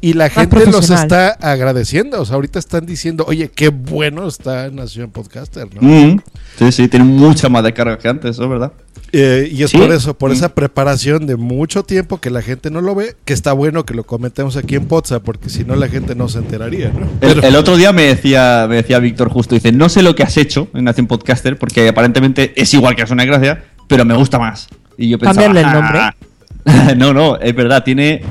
Y 0.00 0.14
la 0.14 0.30
gente 0.30 0.66
los 0.66 0.90
está 0.90 1.28
agradeciendo. 1.40 2.20
O 2.20 2.24
sea, 2.24 2.34
ahorita 2.34 2.58
están 2.58 2.86
diciendo, 2.86 3.24
oye, 3.28 3.50
qué 3.54 3.68
bueno 3.68 4.26
está 4.26 4.68
Nación 4.70 5.10
Podcaster, 5.12 5.68
¿no? 5.74 5.80
Mm, 5.82 6.20
Sí, 6.58 6.72
sí, 6.72 6.88
tiene 6.88 7.04
mucha 7.04 7.48
más 7.48 7.62
descarga 7.62 7.98
que 7.98 8.08
antes, 8.08 8.30
eso 8.32 8.42
es 8.44 8.48
verdad. 8.50 8.72
Eh, 9.14 9.50
y 9.52 9.62
es 9.62 9.70
Sí. 9.70 9.76
por 9.76 9.92
eso, 9.92 10.14
por 10.14 10.30
Mm. 10.30 10.34
esa 10.34 10.54
preparación 10.54 11.26
de 11.26 11.36
mucho 11.36 11.82
tiempo 11.82 12.18
que 12.18 12.30
la 12.30 12.40
gente 12.40 12.70
no 12.70 12.80
lo 12.80 12.94
ve, 12.94 13.14
que 13.26 13.34
está 13.34 13.52
bueno 13.52 13.84
que 13.84 13.92
lo 13.92 14.04
comentemos 14.04 14.56
aquí 14.56 14.74
en 14.74 14.86
Potsa, 14.86 15.20
porque 15.22 15.50
si 15.50 15.64
no 15.64 15.76
la 15.76 15.88
gente 15.88 16.14
no 16.14 16.28
se 16.30 16.38
enteraría, 16.38 16.88
¿no? 16.88 17.00
El, 17.20 17.34
Pero- 17.34 17.42
el 17.46 17.56
otro 17.56 17.76
día 17.76 17.92
me 17.92 18.02
decía, 18.04 18.64
me 18.68 18.76
decía 18.76 18.98
Víctor 19.00 19.28
justo, 19.28 19.54
dice, 19.54 19.70
no 19.70 19.90
sé 19.90 20.02
lo 20.02 20.14
que 20.14 20.22
has 20.22 20.36
hecho 20.38 20.68
en 20.74 20.84
Nación 20.84 21.06
Podcaster, 21.06 21.58
porque 21.58 21.86
aparentemente 21.88 22.52
es 22.56 22.72
igual 22.72 22.96
que 22.96 23.04
una 23.12 23.26
gracia, 23.26 23.64
pero 23.86 24.04
me 24.06 24.14
gusta 24.16 24.38
más. 24.38 24.68
Y 24.96 25.10
yo 25.10 25.18
pensaba, 25.18 25.44
Cambiarle 25.46 25.68
el 25.68 25.74
nombre. 25.82 25.98
"Ah". 25.98 26.14
no, 26.96 27.12
no, 27.12 27.36
es 27.38 27.54
verdad, 27.54 27.84
tiene, 27.84 28.22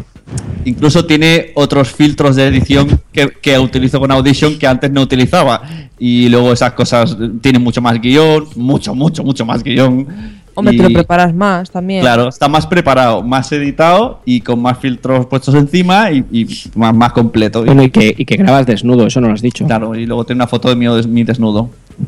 incluso 0.65 1.05
tiene 1.05 1.51
otros 1.55 1.91
filtros 1.91 2.35
de 2.35 2.47
edición 2.47 2.99
que, 3.11 3.29
que 3.39 3.59
utilizo 3.59 3.99
con 3.99 4.09
Audition 4.11 4.57
que 4.57 4.65
antes 4.65 4.89
no 4.89 5.01
utilizaba. 5.01 5.61
Y 5.99 6.29
luego 6.29 6.51
esas 6.53 6.73
cosas, 6.73 7.15
tienen 7.41 7.61
mucho 7.61 7.81
más 7.81 8.01
guion, 8.01 8.47
mucho, 8.55 8.95
mucho, 8.95 9.23
mucho 9.23 9.45
más 9.45 9.61
guion. 9.61 10.40
Hombre, 10.53 10.73
Y- 10.75 10.77
te 10.77 10.83
lo 10.83 10.89
preparas 10.93 11.33
más 11.33 11.71
también. 11.71 12.01
Claro, 12.01 12.27
está 12.29 12.47
más 12.47 12.67
preparado, 12.67 13.23
más 13.23 13.51
editado 13.51 14.21
y 14.25 14.41
con 14.41 14.61
más 14.61 14.77
filtros 14.79 15.25
puestos 15.27 15.55
encima 15.55 16.11
y, 16.11 16.25
y 16.31 16.47
más, 16.75 16.93
más 16.93 17.13
completo. 17.13 17.63
Bueno, 17.63 17.83
y 17.83 17.89
que, 17.89 18.13
y 18.17 18.25
que 18.25 18.35
grabas 18.37 18.65
desnudo, 18.65 19.07
eso 19.07 19.21
no 19.21 19.27
lo 19.27 19.33
has 19.33 19.41
dicho. 19.41 19.65
Claro, 19.65 19.95
y 19.95 20.05
luego 20.05 20.25
tiene 20.25 20.37
una 20.39 20.47
foto 20.47 20.67
de 20.73 20.75
mi 20.75 21.23
desnudo. 21.23 21.69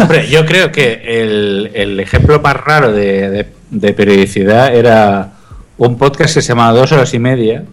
Hombre, 0.00 0.28
yo 0.30 0.44
creo 0.46 0.70
que 0.72 1.02
el, 1.04 1.70
el 1.74 2.00
ejemplo 2.00 2.40
más 2.40 2.56
raro 2.56 2.92
de, 2.92 3.30
de- 3.30 3.46
de 3.70 3.92
periodicidad 3.92 4.72
era 4.74 5.32
un 5.78 5.98
podcast 5.98 6.34
que 6.34 6.40
se 6.40 6.48
llamaba 6.48 6.78
Dos 6.78 6.92
Horas 6.92 7.12
y 7.12 7.18
Media. 7.18 7.64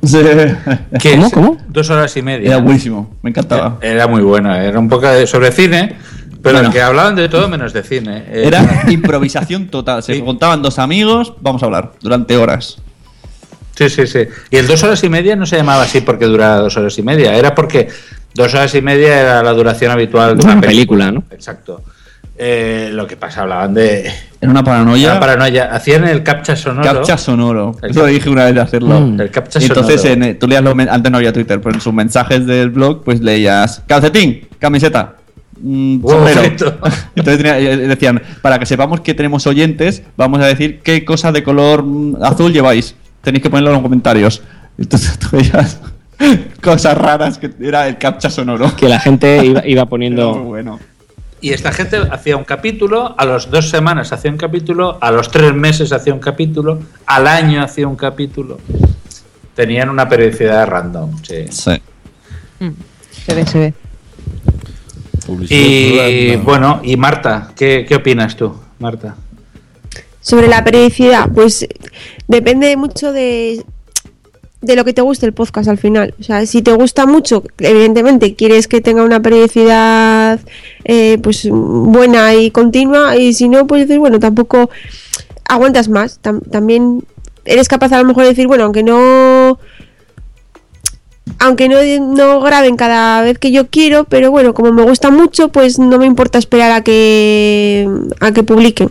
Que 0.99 1.11
¿Cómo, 1.11 1.27
es- 1.27 1.33
cómo? 1.33 1.57
Dos 1.69 1.89
Horas 1.91 2.17
y 2.17 2.21
Media. 2.21 2.47
Era 2.49 2.57
buenísimo, 2.57 3.11
me 3.21 3.29
encantaba. 3.29 3.77
Era 3.81 4.07
muy 4.07 4.21
bueno, 4.23 4.53
era 4.55 4.77
un 4.79 4.89
poco 4.89 5.07
de- 5.07 5.27
sobre 5.27 5.51
cine, 5.51 5.95
pero 6.43 6.57
Bueno. 6.59 6.71
que 6.71 6.81
hablaban 6.81 7.15
de 7.15 7.27
todo 7.29 7.47
menos 7.47 7.73
de 7.73 7.81
cine. 7.81 8.25
Eh, 8.27 8.43
Era 8.45 8.83
improvisación 8.89 9.69
total. 9.69 10.03
Se 10.03 10.19
contaban 10.23 10.61
dos 10.61 10.77
amigos, 10.77 11.33
vamos 11.41 11.63
a 11.63 11.65
hablar, 11.65 11.93
durante 12.01 12.37
horas. 12.37 12.77
Sí, 13.75 13.89
sí, 13.89 14.05
sí. 14.05 14.19
Y 14.51 14.57
el 14.57 14.67
dos 14.67 14.83
horas 14.83 15.03
y 15.03 15.09
media 15.09 15.35
no 15.35 15.47
se 15.47 15.55
llamaba 15.57 15.81
así 15.83 16.01
porque 16.01 16.25
duraba 16.25 16.57
dos 16.57 16.77
horas 16.77 16.95
y 16.99 17.01
media, 17.01 17.35
era 17.35 17.55
porque 17.55 17.87
dos 18.35 18.53
horas 18.53 18.75
y 18.75 18.81
media 18.83 19.19
era 19.19 19.41
la 19.41 19.51
duración 19.53 19.91
habitual 19.91 20.37
de 20.37 20.43
una, 20.43 20.53
Una 20.53 20.61
película. 20.61 21.05
película, 21.05 21.11
¿no? 21.29 21.35
Exacto. 21.35 21.81
Eh, 22.37 22.89
lo 22.91 23.05
que 23.07 23.15
pasa, 23.15 23.41
hablaban 23.43 23.73
de. 23.75 24.11
Era 24.41 24.51
una 24.51 24.63
paranoia. 24.63 25.11
Una 25.11 25.19
paranoia. 25.19 25.65
Hacían 25.73 26.07
el 26.07 26.23
captcha 26.23 26.55
sonoro. 26.55 26.83
Captcha 26.83 27.15
sonoro. 27.17 27.75
El 27.81 27.91
Eso 27.91 28.01
cap- 28.01 28.09
dije 28.09 28.29
una 28.29 28.45
vez 28.45 28.55
de 28.55 28.61
hacerlo. 28.61 28.99
Mm. 28.99 29.21
El 29.21 29.31
captcha 29.31 29.59
entonces 29.59 30.01
sonoro. 30.01 30.23
en, 30.25 30.29
eh, 30.31 30.33
tú 30.35 30.47
leías 30.47 30.63
los 30.63 30.73
antes 30.77 31.11
no 31.11 31.17
había 31.17 31.31
Twitter, 31.31 31.61
pero 31.61 31.75
en 31.75 31.81
sus 31.81 31.93
mensajes 31.93 32.45
del 32.45 32.69
blog 32.71 33.03
pues 33.03 33.21
leías 33.21 33.83
calcetín, 33.87 34.47
camiseta, 34.59 35.13
mm, 35.63 36.01
sombrero. 36.07 36.41
Entonces 37.15 37.37
tenía- 37.37 37.59
eh, 37.59 37.77
decían, 37.77 38.21
para 38.41 38.59
que 38.59 38.65
sepamos 38.65 39.01
que 39.01 39.13
tenemos 39.13 39.47
oyentes, 39.47 40.03
vamos 40.17 40.39
a 40.41 40.45
decir 40.45 40.81
qué 40.83 41.03
cosa 41.05 41.31
de 41.31 41.41
color 41.43 41.83
mm, 41.83 42.23
azul 42.23 42.51
lleváis. 42.53 42.95
Tenéis 43.21 43.41
que 43.41 43.49
ponerlo 43.49 43.69
en 43.69 43.75
los 43.75 43.83
comentarios. 43.83 44.41
Entonces 44.77 45.17
tú 45.19 45.27
veías 45.37 45.79
cosas 46.61 46.97
raras 46.97 47.37
que 47.37 47.51
era 47.61 47.87
el 47.87 47.97
captcha 47.97 48.29
sonoro. 48.29 48.75
Que 48.75 48.87
la 48.89 48.99
gente 48.99 49.37
iba, 49.45 49.59
iba 49.65 49.81
Era 49.81 49.81
muy 49.83 49.89
poniendo. 49.89 50.33
bueno. 50.43 50.79
Y 51.41 51.49
esta 51.51 51.73
gente 51.73 51.97
hacía 52.09 52.37
un 52.37 52.45
capítulo, 52.45 53.15
a 53.17 53.25
las 53.25 53.51
dos 53.51 53.69
semanas 53.69 54.13
hacía 54.13 54.31
un 54.31 54.37
capítulo, 54.37 54.97
a 55.01 55.11
los 55.11 55.29
tres 55.29 55.53
meses 55.53 55.91
hacía 55.91 56.13
un 56.13 56.21
capítulo, 56.21 56.79
al 57.05 57.27
año 57.27 57.61
hacía 57.61 57.85
un 57.85 57.97
capítulo. 57.97 58.59
Tenían 59.53 59.89
una 59.89 60.07
periodicidad 60.07 60.65
random, 60.67 61.11
sí. 61.21 61.45
Sí. 61.49 61.71
Mm, 62.61 62.69
Se 63.25 63.35
ve, 63.35 63.45
se 63.45 63.59
ve. 63.59 63.73
Y 65.49 66.35
bueno, 66.37 66.79
y 66.83 66.97
Marta, 66.97 67.51
¿qué, 67.55 67.85
qué 67.87 67.95
opinas 67.95 68.35
tú, 68.35 68.53
Marta? 68.79 69.15
Sobre 70.21 70.47
la 70.47 70.63
periodicidad, 70.63 71.29
pues 71.33 71.67
depende 72.27 72.75
mucho 72.77 73.11
de, 73.11 73.63
de 74.61 74.75
lo 74.75 74.85
que 74.85 74.93
te 74.93 75.01
guste 75.01 75.25
el 75.25 75.33
podcast 75.33 75.67
al 75.69 75.77
final. 75.77 76.13
O 76.19 76.23
sea, 76.23 76.45
si 76.45 76.61
te 76.61 76.71
gusta 76.73 77.05
mucho, 77.05 77.43
evidentemente 77.59 78.35
quieres 78.35 78.67
que 78.67 78.79
tenga 78.81 79.03
una 79.03 79.21
periodicidad 79.21 80.39
eh, 80.85 81.17
pues 81.21 81.47
buena 81.49 82.33
y 82.35 82.51
continua, 82.51 83.17
y 83.17 83.33
si 83.33 83.49
no, 83.49 83.67
pues 83.67 83.81
dices, 83.83 83.99
bueno, 83.99 84.19
tampoco 84.19 84.69
aguantas 85.47 85.89
más. 85.89 86.21
Tam- 86.21 86.41
también 86.49 87.03
eres 87.45 87.67
capaz 87.67 87.91
a 87.91 87.97
lo 87.99 88.05
mejor 88.05 88.23
de 88.23 88.29
decir, 88.29 88.47
bueno, 88.47 88.63
aunque 88.63 88.83
no 88.83 89.59
aunque 91.39 91.69
no, 91.69 91.77
no 92.15 92.39
graben 92.41 92.75
cada 92.77 93.21
vez 93.21 93.37
que 93.39 93.51
yo 93.51 93.67
quiero, 93.67 94.03
pero 94.05 94.31
bueno, 94.31 94.53
como 94.53 94.71
me 94.71 94.83
gusta 94.83 95.11
mucho, 95.11 95.49
pues 95.49 95.79
no 95.79 95.97
me 95.97 96.05
importa 96.05 96.37
esperar 96.39 96.71
a 96.71 96.81
que 96.83 97.87
a 98.19 98.31
que 98.31 98.43
publiquen. 98.43 98.89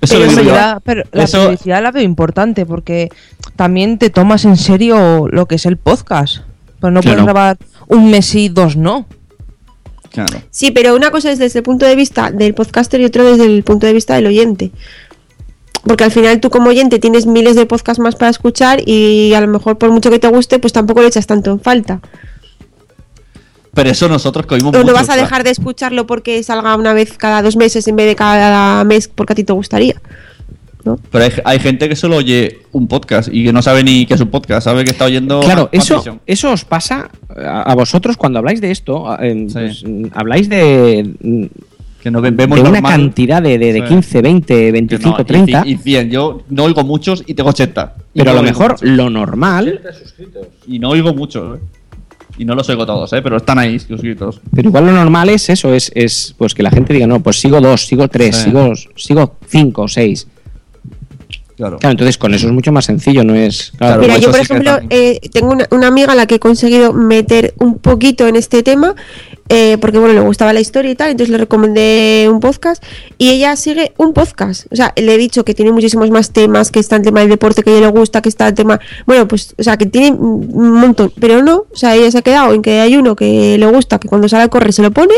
Eso 0.00 0.16
Pero, 0.18 0.30
digo 0.30 0.42
la, 0.54 0.80
pero 0.84 1.04
la 1.12 1.24
Eso- 1.24 1.38
periodicidad 1.38 1.82
la 1.82 1.92
veo 1.92 2.02
importante 2.02 2.66
porque 2.66 3.08
también 3.54 3.98
te 3.98 4.10
tomas 4.10 4.44
en 4.44 4.56
serio 4.56 5.28
lo 5.30 5.46
que 5.46 5.54
es 5.54 5.66
el 5.66 5.76
podcast. 5.76 6.38
Pues 6.80 6.92
no 6.92 7.00
Claro. 7.00 7.18
puedes 7.18 7.24
grabar 7.24 7.56
un 7.86 8.10
mes 8.10 8.34
y 8.34 8.48
dos 8.48 8.76
no. 8.76 9.06
Claro. 10.10 10.42
Sí, 10.50 10.72
pero 10.72 10.94
una 10.96 11.10
cosa 11.10 11.30
es 11.30 11.38
desde 11.38 11.60
el 11.60 11.62
punto 11.62 11.86
de 11.86 11.94
vista 11.96 12.30
del 12.32 12.52
podcaster 12.54 13.00
y 13.00 13.04
otro 13.04 13.24
desde 13.24 13.46
el 13.46 13.62
punto 13.62 13.86
de 13.86 13.92
vista 13.92 14.14
del 14.14 14.26
oyente. 14.26 14.72
Porque 15.84 16.04
al 16.04 16.12
final 16.12 16.40
tú 16.40 16.50
como 16.50 16.70
oyente 16.70 16.98
tienes 16.98 17.26
miles 17.26 17.56
de 17.56 17.66
podcasts 17.66 18.00
más 18.00 18.14
para 18.14 18.30
escuchar 18.30 18.80
y 18.86 19.34
a 19.34 19.40
lo 19.40 19.48
mejor 19.48 19.78
por 19.78 19.90
mucho 19.90 20.10
que 20.10 20.18
te 20.18 20.28
guste, 20.28 20.58
pues 20.58 20.72
tampoco 20.72 21.02
lo 21.02 21.08
echas 21.08 21.26
tanto 21.26 21.50
en 21.50 21.60
falta. 21.60 22.00
Pero 23.74 23.90
eso 23.90 24.08
nosotros 24.08 24.46
que 24.46 24.54
oímos 24.54 24.74
O 24.74 24.78
no 24.78 24.84
mucho, 24.84 24.94
vas 24.94 25.08
a 25.08 25.16
dejar 25.16 25.44
de 25.44 25.50
escucharlo 25.50 26.06
porque 26.06 26.42
salga 26.42 26.76
una 26.76 26.92
vez 26.92 27.16
cada 27.16 27.42
dos 27.42 27.56
meses 27.56 27.88
en 27.88 27.96
vez 27.96 28.06
de 28.06 28.16
cada 28.16 28.84
mes 28.84 29.08
porque 29.08 29.32
a 29.32 29.36
ti 29.36 29.44
te 29.44 29.52
gustaría. 29.52 30.00
Pero 31.10 31.24
hay, 31.24 31.30
hay 31.44 31.58
gente 31.60 31.88
que 31.88 31.96
solo 31.96 32.16
oye 32.16 32.58
un 32.72 32.88
podcast 32.88 33.28
y 33.32 33.44
que 33.44 33.52
no 33.52 33.62
sabe 33.62 33.84
ni 33.84 34.04
qué 34.04 34.14
es 34.14 34.20
un 34.20 34.30
podcast, 34.30 34.64
sabe 34.64 34.84
que 34.84 34.90
está 34.90 35.04
oyendo. 35.04 35.40
Claro, 35.40 35.68
eso, 35.72 36.02
eso 36.26 36.50
os 36.50 36.64
pasa 36.64 37.08
a, 37.36 37.62
a 37.62 37.74
vosotros 37.74 38.16
cuando 38.16 38.40
habláis 38.40 38.60
de 38.60 38.70
esto. 38.70 39.16
pues, 39.52 39.84
habláis 40.12 40.48
de. 40.48 41.48
Que 42.02 42.10
no 42.10 42.20
ve- 42.20 42.32
vemos 42.32 42.56
de 42.56 42.62
una 42.62 42.72
normal. 42.80 42.92
cantidad 42.92 43.40
de, 43.40 43.58
de, 43.58 43.72
de 43.74 43.80
Sí. 43.80 43.86
15, 43.86 44.22
20, 44.22 44.54
Que 44.54 44.72
25, 44.72 45.16
no, 45.16 45.22
y 45.22 45.24
30. 45.24 45.64
ci- 45.64 45.68
Y 45.68 45.76
100. 45.76 46.10
Yo 46.10 46.42
no 46.50 46.64
oigo 46.64 46.82
muchos 46.82 47.22
y 47.26 47.34
tengo 47.34 47.50
80. 47.50 47.94
Y 48.12 48.18
pero 48.18 48.30
a 48.30 48.34
no 48.34 48.42
lo 48.42 48.48
oigo 48.48 48.58
mejor 48.58 48.72
muchos. 48.72 48.88
lo 48.88 49.10
normal. 49.10 49.80
Y 50.66 50.78
no 50.80 50.88
oigo 50.90 51.14
muchos, 51.14 51.58
¿eh? 51.58 51.62
Y 52.38 52.44
no 52.46 52.54
los 52.54 52.68
oigo 52.70 52.84
todos, 52.86 53.12
¿eh? 53.12 53.20
Pero 53.22 53.36
están 53.36 53.58
ahí 53.58 53.78
suscritos. 53.78 54.40
Pero 54.54 54.68
igual 54.70 54.86
lo 54.86 54.92
normal 54.92 55.28
es 55.28 55.48
eso, 55.50 55.72
es, 55.74 55.92
es 55.94 56.34
pues 56.38 56.54
que 56.54 56.62
la 56.62 56.70
gente 56.70 56.92
diga, 56.94 57.06
no, 57.06 57.20
pues 57.22 57.38
sigo 57.38 57.60
dos, 57.60 57.86
sigo 57.86 58.08
tres, 58.08 58.36
Sí. 58.36 58.44
sigo, 58.44 58.72
sigo 58.96 59.36
cinco, 59.46 59.86
seis. 59.86 60.26
Claro. 61.54 61.78
entonces 61.82 62.18
con 62.18 62.34
eso 62.34 62.46
es 62.48 62.52
mucho 62.52 62.72
más 62.72 62.86
sencillo, 62.86 63.22
no 63.22 63.34
es. 63.36 63.72
Claro, 63.76 64.00
Mira, 64.00 64.18
yo 64.18 64.30
por 64.32 64.40
ejemplo 64.40 64.78
eh, 64.90 65.20
tengo 65.32 65.52
una, 65.52 65.66
una 65.70 65.86
amiga 65.88 66.12
a 66.12 66.16
la 66.16 66.26
que 66.26 66.36
he 66.36 66.40
conseguido 66.40 66.92
meter 66.92 67.54
un 67.58 67.78
poquito 67.78 68.26
en 68.26 68.34
este 68.36 68.62
tema, 68.64 68.94
eh, 69.48 69.76
porque 69.80 69.98
bueno, 69.98 70.14
le 70.14 70.20
gustaba 70.20 70.52
la 70.52 70.60
historia 70.60 70.90
y 70.90 70.94
tal, 70.94 71.10
entonces 71.10 71.30
le 71.30 71.38
recomendé 71.38 72.28
un 72.30 72.40
podcast 72.40 72.82
y 73.18 73.30
ella 73.30 73.54
sigue 73.56 73.92
un 73.98 74.12
podcast. 74.14 74.66
O 74.72 74.76
sea, 74.76 74.92
le 74.96 75.14
he 75.14 75.18
dicho 75.18 75.44
que 75.44 75.52
tiene 75.54 75.72
muchísimos 75.72 76.10
más 76.10 76.30
temas, 76.32 76.70
que 76.70 76.80
está 76.80 76.96
el 76.96 77.02
tema 77.02 77.20
del 77.20 77.28
deporte 77.28 77.62
que 77.62 77.70
a 77.70 77.72
ella 77.78 77.86
le 77.86 77.92
gusta, 77.92 78.22
que 78.22 78.28
está 78.28 78.48
el 78.48 78.54
tema, 78.54 78.80
bueno, 79.06 79.28
pues, 79.28 79.54
o 79.58 79.62
sea, 79.62 79.76
que 79.76 79.86
tiene 79.86 80.12
un 80.16 80.72
montón, 80.72 81.12
pero 81.20 81.42
no, 81.42 81.64
o 81.70 81.76
sea, 81.76 81.94
ella 81.96 82.10
se 82.10 82.18
ha 82.18 82.22
quedado 82.22 82.54
en 82.54 82.62
que 82.62 82.80
hay 82.80 82.96
uno 82.96 83.14
que 83.16 83.58
le 83.58 83.66
gusta, 83.66 83.98
que 83.98 84.08
cuando 84.08 84.28
sale 84.28 84.44
a 84.44 84.48
correr 84.48 84.72
se 84.72 84.82
lo 84.82 84.90
pone 84.90 85.14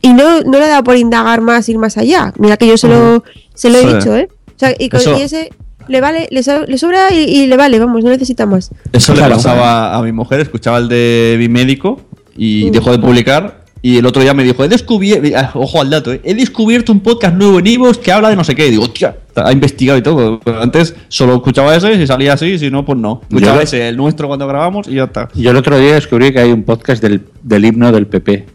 y 0.00 0.12
no, 0.12 0.40
no 0.42 0.58
le 0.58 0.64
ha 0.64 0.68
dado 0.68 0.84
por 0.84 0.96
indagar 0.96 1.40
más, 1.40 1.68
ir 1.68 1.78
más 1.78 1.96
allá. 1.98 2.32
Mira 2.38 2.56
que 2.56 2.66
yo 2.66 2.76
se 2.78 2.88
lo, 2.88 3.24
se 3.54 3.70
lo 3.70 3.78
he 3.78 3.82
Sí. 3.82 3.94
dicho, 3.94 4.16
¿eh? 4.16 4.28
O 4.54 4.58
sea, 4.58 4.74
y, 4.78 4.88
con- 4.88 5.00
Eso- 5.00 5.18
y 5.18 5.22
ese 5.22 5.50
le 5.88 6.00
vale, 6.00 6.28
le, 6.30 6.42
so- 6.42 6.64
le 6.66 6.78
sobra 6.78 7.12
y, 7.12 7.18
y 7.18 7.46
le 7.46 7.56
vale, 7.56 7.78
vamos, 7.78 8.02
no 8.02 8.10
necesita 8.10 8.46
más. 8.46 8.70
Eso 8.92 9.12
Claro. 9.14 9.28
le 9.30 9.34
pasaba 9.36 9.94
a 9.96 10.02
mi 10.02 10.12
mujer, 10.12 10.40
escuchaba 10.40 10.78
el 10.78 10.88
de 10.88 11.36
Bimédico 11.38 12.00
y 12.36 12.66
Mm. 12.66 12.72
dejó 12.72 12.92
de 12.92 12.98
publicar. 12.98 13.64
Y 13.82 13.98
el 13.98 14.06
otro 14.06 14.20
día 14.22 14.34
me 14.34 14.42
dijo, 14.42 14.64
he 14.64 14.68
descubierto, 14.68 15.28
ojo 15.60 15.80
al 15.80 15.90
dato, 15.90 16.12
¿eh? 16.12 16.20
he 16.24 16.34
descubierto 16.34 16.90
un 16.90 17.00
podcast 17.00 17.36
nuevo 17.36 17.60
en 17.60 17.66
Ivos 17.68 17.98
que 17.98 18.10
habla 18.10 18.30
de 18.30 18.34
no 18.36 18.42
sé 18.42 18.56
qué. 18.56 18.66
Y 18.66 18.70
digo, 18.72 18.90
tía, 18.90 19.14
ha 19.36 19.52
investigado 19.52 19.96
y 19.98 20.02
todo. 20.02 20.40
Pero 20.40 20.60
antes 20.60 20.96
solo 21.08 21.36
escuchaba 21.36 21.76
ese 21.76 21.92
y 21.92 21.96
si 21.98 22.06
salía 22.06 22.32
así, 22.32 22.58
si 22.58 22.68
no, 22.70 22.84
pues 22.84 22.98
no. 22.98 23.20
Escuchaba 23.28 23.56
Yo- 23.58 23.62
ese, 23.62 23.88
el 23.88 23.96
nuestro 23.96 24.26
cuando 24.26 24.48
grabamos 24.48 24.88
y 24.88 24.94
ya 24.94 25.04
está. 25.04 25.28
Yo 25.34 25.50
el 25.50 25.56
otro 25.56 25.78
día 25.78 25.94
descubrí 25.94 26.32
que 26.32 26.40
hay 26.40 26.50
un 26.50 26.64
podcast 26.64 27.00
del, 27.02 27.20
del 27.42 27.64
himno 27.64 27.92
del 27.92 28.06
PP. 28.08 28.46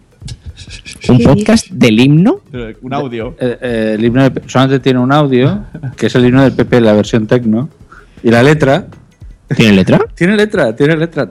¿Un 1.09 1.19
podcast 1.19 1.67
del 1.69 1.99
himno? 1.99 2.41
Pero 2.51 2.77
Un 2.81 2.93
audio. 2.93 3.35
Eh, 3.39 3.57
eh, 3.61 3.95
el 3.97 4.03
himno 4.05 4.23
del 4.23 4.31
P- 4.33 4.41
solamente 4.47 4.79
tiene 4.81 4.99
un 4.99 5.11
audio, 5.13 5.63
que 5.97 6.07
es 6.07 6.15
el 6.15 6.25
himno 6.25 6.43
del 6.43 6.51
PP, 6.53 6.81
la 6.81 6.93
versión 6.93 7.25
tecno. 7.27 7.69
Y 8.23 8.29
la 8.31 8.43
letra. 8.43 8.87
¿Tiene 9.55 9.73
letra? 9.73 9.99
Tiene 10.15 10.35
letra, 10.35 10.75
tiene 10.75 10.95
letra. 10.97 11.29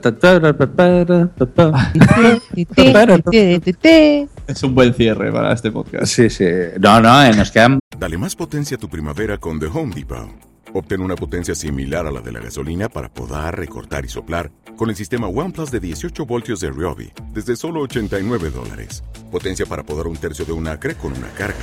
Es 4.47 4.63
un 4.63 4.75
buen 4.75 4.93
cierre 4.93 5.31
para 5.31 5.53
este 5.53 5.71
podcast. 5.71 6.05
Sí, 6.05 6.29
sí. 6.29 6.45
No, 6.79 6.99
no, 7.01 7.23
eh, 7.23 7.33
nos 7.35 7.51
quedan. 7.51 7.79
Dale 7.97 8.17
más 8.17 8.35
potencia 8.35 8.77
a 8.77 8.79
tu 8.79 8.89
primavera 8.89 9.37
con 9.37 9.59
The 9.59 9.67
Home 9.67 9.93
Depot. 9.95 10.29
Obtén 10.73 11.01
una 11.01 11.15
potencia 11.15 11.53
similar 11.53 12.07
a 12.07 12.11
la 12.11 12.21
de 12.21 12.31
la 12.31 12.39
gasolina 12.39 12.87
para 12.87 13.09
podar, 13.09 13.57
recortar 13.57 14.05
y 14.05 14.07
soplar 14.07 14.51
con 14.77 14.89
el 14.89 14.95
sistema 14.95 15.27
OnePlus 15.27 15.69
de 15.69 15.79
18 15.79 16.25
voltios 16.25 16.61
de 16.61 16.69
Ryobi 16.69 17.11
desde 17.33 17.55
solo 17.55 17.81
89 17.81 18.51
dólares. 18.51 19.03
Potencia 19.31 19.65
para 19.65 19.83
podar 19.83 20.07
un 20.07 20.15
tercio 20.15 20.45
de 20.45 20.53
un 20.53 20.67
acre 20.67 20.95
con 20.95 21.11
una 21.11 21.27
carga. 21.29 21.57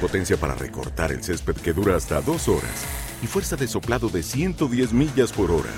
Potencia 0.00 0.36
para 0.36 0.54
recortar 0.54 1.12
el 1.12 1.22
césped 1.22 1.56
que 1.56 1.72
dura 1.72 1.96
hasta 1.96 2.20
dos 2.22 2.48
horas. 2.48 3.03
Y 3.24 3.26
fuerza 3.26 3.56
de 3.56 3.66
soplado 3.66 4.10
de 4.10 4.22
110 4.22 4.92
millas 4.92 5.32
por 5.32 5.50
hora. 5.50 5.70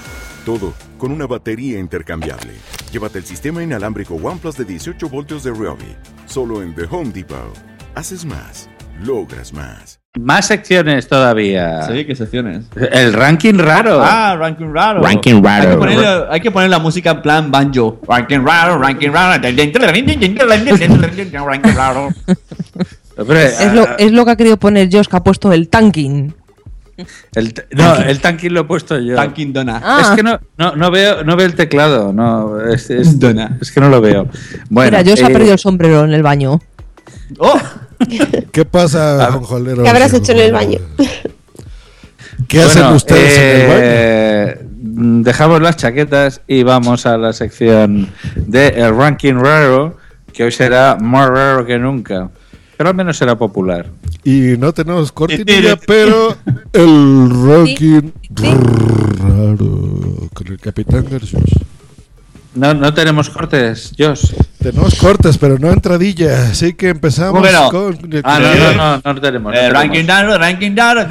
Todo 0.45 0.75
con 0.99 1.13
una 1.13 1.29
batería 1.29 1.79
intercambiable. 1.79 2.55
Llévate 2.91 3.21
el 3.21 3.25
sistema 3.25 3.63
inalámbrico 3.63 4.17
OnePlus 4.17 4.57
de 4.57 4.65
18 4.65 5.09
voltios 5.09 5.45
de 5.45 5.53
Ryobi. 5.53 5.95
Solo 6.25 6.61
en 6.61 6.75
The 6.75 6.87
Home 6.91 7.13
Depot. 7.13 7.57
Haces 7.95 8.25
más. 8.25 8.69
Logras 9.01 9.53
más. 9.53 10.01
Más 10.19 10.49
secciones 10.49 11.07
todavía. 11.07 11.83
Sí, 11.83 12.05
¿qué 12.05 12.17
secciones? 12.17 12.65
El 12.75 13.13
ranking 13.13 13.59
raro. 13.59 14.03
Ah, 14.03 14.35
ranking 14.37 14.73
raro. 14.75 15.05
Ranking 15.05 15.41
raro. 15.41 15.69
Hay 15.69 15.69
que, 15.69 15.77
poner, 15.77 16.27
hay 16.29 16.41
que 16.41 16.51
poner 16.51 16.71
la 16.71 16.81
música 16.81 17.13
en 17.13 17.23
plan 17.23 17.53
banjo. 17.53 18.01
Ranking 18.09 18.41
raro, 18.45 18.77
ranking 18.77 19.11
raro. 19.11 19.41
Ranking 19.79 19.79
raro. 21.77 22.09
Es 23.17 23.73
lo, 23.73 23.99
es 23.99 24.11
lo 24.11 24.25
que 24.25 24.31
ha 24.33 24.37
querido 24.37 24.57
poner 24.57 24.89
Josh, 24.91 25.07
que 25.07 25.17
ha 25.17 25.23
puesto 25.23 25.53
el 25.53 25.69
tanking. 25.69 26.35
El 27.35 27.55
no, 27.73 27.97
el 27.97 28.21
tanking 28.21 28.53
lo 28.53 28.61
he 28.61 28.65
puesto 28.65 28.99
yo. 28.99 29.17
Tanking 29.17 29.53
Dona. 29.53 29.81
Ah. 29.85 30.01
Es 30.03 30.09
que 30.17 30.23
no, 30.23 30.41
no, 30.57 30.77
no 30.77 30.91
veo, 30.91 31.25
no 31.25 31.37
veo 31.37 31.47
el 31.47 31.55
teclado. 31.55 32.13
No, 32.13 32.61
es, 32.61 32.89
es- 32.91 33.19
Dona. 33.19 33.59
es 33.61 33.71
que 33.71 33.81
no 33.81 33.89
lo 33.89 34.01
veo. 34.01 34.29
Bueno, 34.71 34.99
Mira, 34.99 35.13
ha 35.13 35.29
eh, 35.29 35.33
perdido 35.33 35.53
el 35.53 35.59
sombrero 35.59 36.05
en 36.05 36.13
el 36.15 36.23
baño. 36.23 36.61
¡Oh! 37.39 37.59
¿Qué 38.53 38.65
pasa, 38.65 39.31
Jonjolero? 39.33 39.83
¿Qué 39.83 39.89
habrás 39.89 40.13
hecho 40.15 40.33
en 40.33 40.39
el 40.39 40.53
baño? 40.53 40.79
¿Qué 42.49 42.63
hacen 42.63 42.83
bueno, 42.83 42.97
ustedes 42.97 43.39
en 43.39 43.61
el 43.61 43.67
baño? 43.69 43.81
eh, 43.83 44.61
Dejamos 44.89 45.61
las 45.61 45.77
chaquetas 45.77 46.41
y 46.47 46.63
vamos 46.63 47.07
a 47.07 47.19
la 47.19 47.33
sección 47.33 48.09
de 48.35 48.69
el 48.69 48.97
ranking 48.97 49.35
raro, 49.35 49.97
que 50.33 50.45
hoy 50.45 50.53
será 50.53 50.97
más 51.01 51.29
raro 51.29 51.67
que 51.67 51.79
nunca. 51.79 52.31
Pero 52.77 52.91
al 52.91 52.95
menos 52.97 53.17
será 53.17 53.37
popular. 53.37 53.87
Y 54.25 54.57
no 54.59 54.73
tenemos 54.73 55.13
cortinilla, 55.13 55.77
pero 55.87 56.37
el 56.73 57.31
ranking 57.31 58.11
raro 59.17 60.29
con 60.35 60.47
el 60.49 60.59
Capitán 60.59 61.07
Garcius. 61.11 61.51
No, 62.57 62.73
no 62.75 62.93
tenemos 62.95 63.29
cortes, 63.31 63.93
Josh. 63.99 64.33
Tenemos 64.59 64.95
cortes, 64.97 65.37
pero 65.39 65.59
no 65.59 65.71
entradilla, 65.71 66.49
así 66.51 66.73
que 66.75 66.89
empezamos 66.89 67.33
¿Cómo 67.33 67.45
que 67.45 67.53
no? 67.53 67.69
con... 67.71 67.99
Ah, 68.25 68.41
no, 68.41 68.55
no, 68.73 69.01
no, 69.05 69.15
no 69.15 69.21
tenemos. 69.21 69.53
Eh, 69.53 69.57
tenemos. 69.59 69.73
ranking 69.75 70.05
raro, 70.07 70.39
ranking 70.39 70.75
raro. 70.77 71.07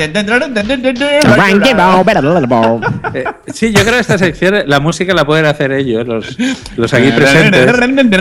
Ranking 1.36 1.76
raro. 1.76 2.82
Eh, 3.14 3.24
sí, 3.54 3.72
yo 3.72 3.82
creo 3.82 3.94
que 3.94 4.00
esta 4.00 4.18
sección, 4.18 4.56
la 4.66 4.80
música 4.80 5.14
la 5.14 5.26
pueden 5.26 5.46
hacer 5.46 5.72
ellos, 5.72 6.06
los, 6.08 6.36
los 6.76 6.94
aquí 6.94 7.12
presentes. 7.12 7.72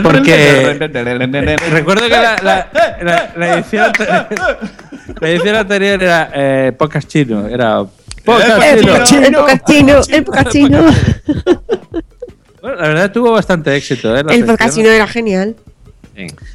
Porque 0.03 0.77
recuerdo 1.71 2.03
que 2.03 2.09
la, 2.09 2.35
la, 2.43 2.69
la- 3.01 3.33
la 3.35 3.53
edición, 3.55 3.91
la 5.19 5.29
edición 5.29 5.55
anterior 5.55 6.03
era 6.03 6.31
eh, 6.33 6.71
podcast 6.77 7.07
chino. 7.09 7.47
Era 7.47 7.83
podcast 8.23 8.63
El 8.63 8.79
chino. 9.03 9.39
podcast 9.39 9.67
chino, 9.67 9.99
el 10.09 10.23
podcast 10.23 10.49
chino. 10.51 10.85
Bueno, 12.65 12.81
la 12.81 12.87
verdad 12.87 13.11
tuvo 13.11 13.31
bastante 13.31 13.75
éxito. 13.75 14.09
¿eh? 14.09 14.23
la 14.23 14.31
El 14.31 14.39
sección. 14.39 14.47
podcast 14.47 14.75
chino 14.75 14.89
era 14.89 15.05
genial. 15.05 15.55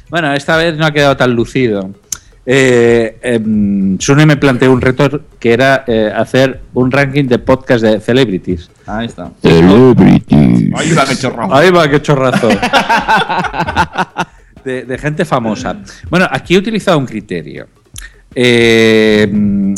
Bueno, 0.09 0.33
esta 0.33 0.57
vez 0.57 0.75
no 0.75 0.85
ha 0.85 0.91
quedado 0.91 1.15
tan 1.15 1.33
lucido. 1.33 1.89
Eh, 2.45 3.17
em, 3.21 3.97
Sune 3.97 4.25
me 4.25 4.35
planteó 4.35 4.73
un 4.73 4.81
reto 4.81 5.21
que 5.39 5.53
era 5.53 5.85
eh, 5.87 6.11
hacer 6.13 6.59
un 6.73 6.91
ranking 6.91 7.29
de 7.29 7.39
podcast 7.39 7.81
de 7.81 8.01
celebrities. 8.01 8.69
Ahí 8.87 9.05
está. 9.05 9.31
Celebrity. 9.41 10.69
Ahí 10.75 10.91
va, 10.91 11.05
qué 11.05 11.15
chorro. 11.15 11.55
Ahí 11.55 11.71
va, 11.71 11.89
qué 11.89 12.01
chorrazo. 12.01 12.49
de, 14.65 14.83
de 14.83 14.97
gente 14.97 15.23
famosa. 15.23 15.77
Bueno, 16.09 16.27
aquí 16.29 16.55
he 16.55 16.57
utilizado 16.57 16.97
un 16.97 17.05
criterio. 17.05 17.67
Eh, 18.33 19.29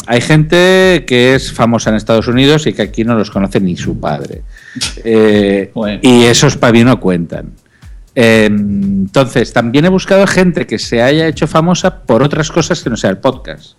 hay 0.05 0.21
gente 0.21 1.03
que 1.07 1.33
es 1.35 1.51
famosa 1.51 1.89
en 1.89 1.95
Estados 1.97 2.27
Unidos 2.27 2.67
y 2.67 2.73
que 2.73 2.83
aquí 2.83 3.03
no 3.03 3.15
los 3.15 3.29
conoce 3.31 3.59
ni 3.59 3.75
su 3.77 3.99
padre. 3.99 4.41
Eh, 5.03 5.71
Bueno. 5.73 5.99
Y 6.01 6.23
esos 6.23 6.57
para 6.57 6.73
mí 6.73 6.83
no 6.83 6.99
cuentan. 6.99 7.51
Eh, 8.15 8.45
entonces, 8.45 9.53
también 9.53 9.85
he 9.85 9.89
buscado 9.89 10.25
gente 10.27 10.67
que 10.67 10.77
se 10.79 11.01
haya 11.01 11.27
hecho 11.27 11.47
famosa 11.47 12.01
por 12.03 12.21
otras 12.23 12.51
cosas 12.51 12.83
que 12.83 12.89
no 12.89 12.97
sea 12.97 13.09
el 13.09 13.17
podcast. 13.17 13.73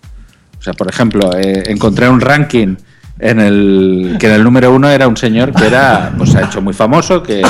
O 0.58 0.62
sea, 0.62 0.72
por 0.72 0.88
ejemplo, 0.88 1.30
eh, 1.36 1.64
encontré 1.66 2.08
un 2.08 2.20
ranking 2.20 2.76
en 3.20 3.38
el 3.38 4.16
que 4.18 4.26
en 4.26 4.32
el 4.32 4.42
número 4.42 4.74
uno 4.74 4.88
era 4.90 5.06
un 5.06 5.16
señor 5.16 5.52
que 5.54 5.66
era, 5.66 6.12
pues 6.18 6.30
se 6.30 6.38
ha 6.38 6.46
hecho 6.46 6.60
muy 6.60 6.72
famoso, 6.74 7.22
que 7.22 7.42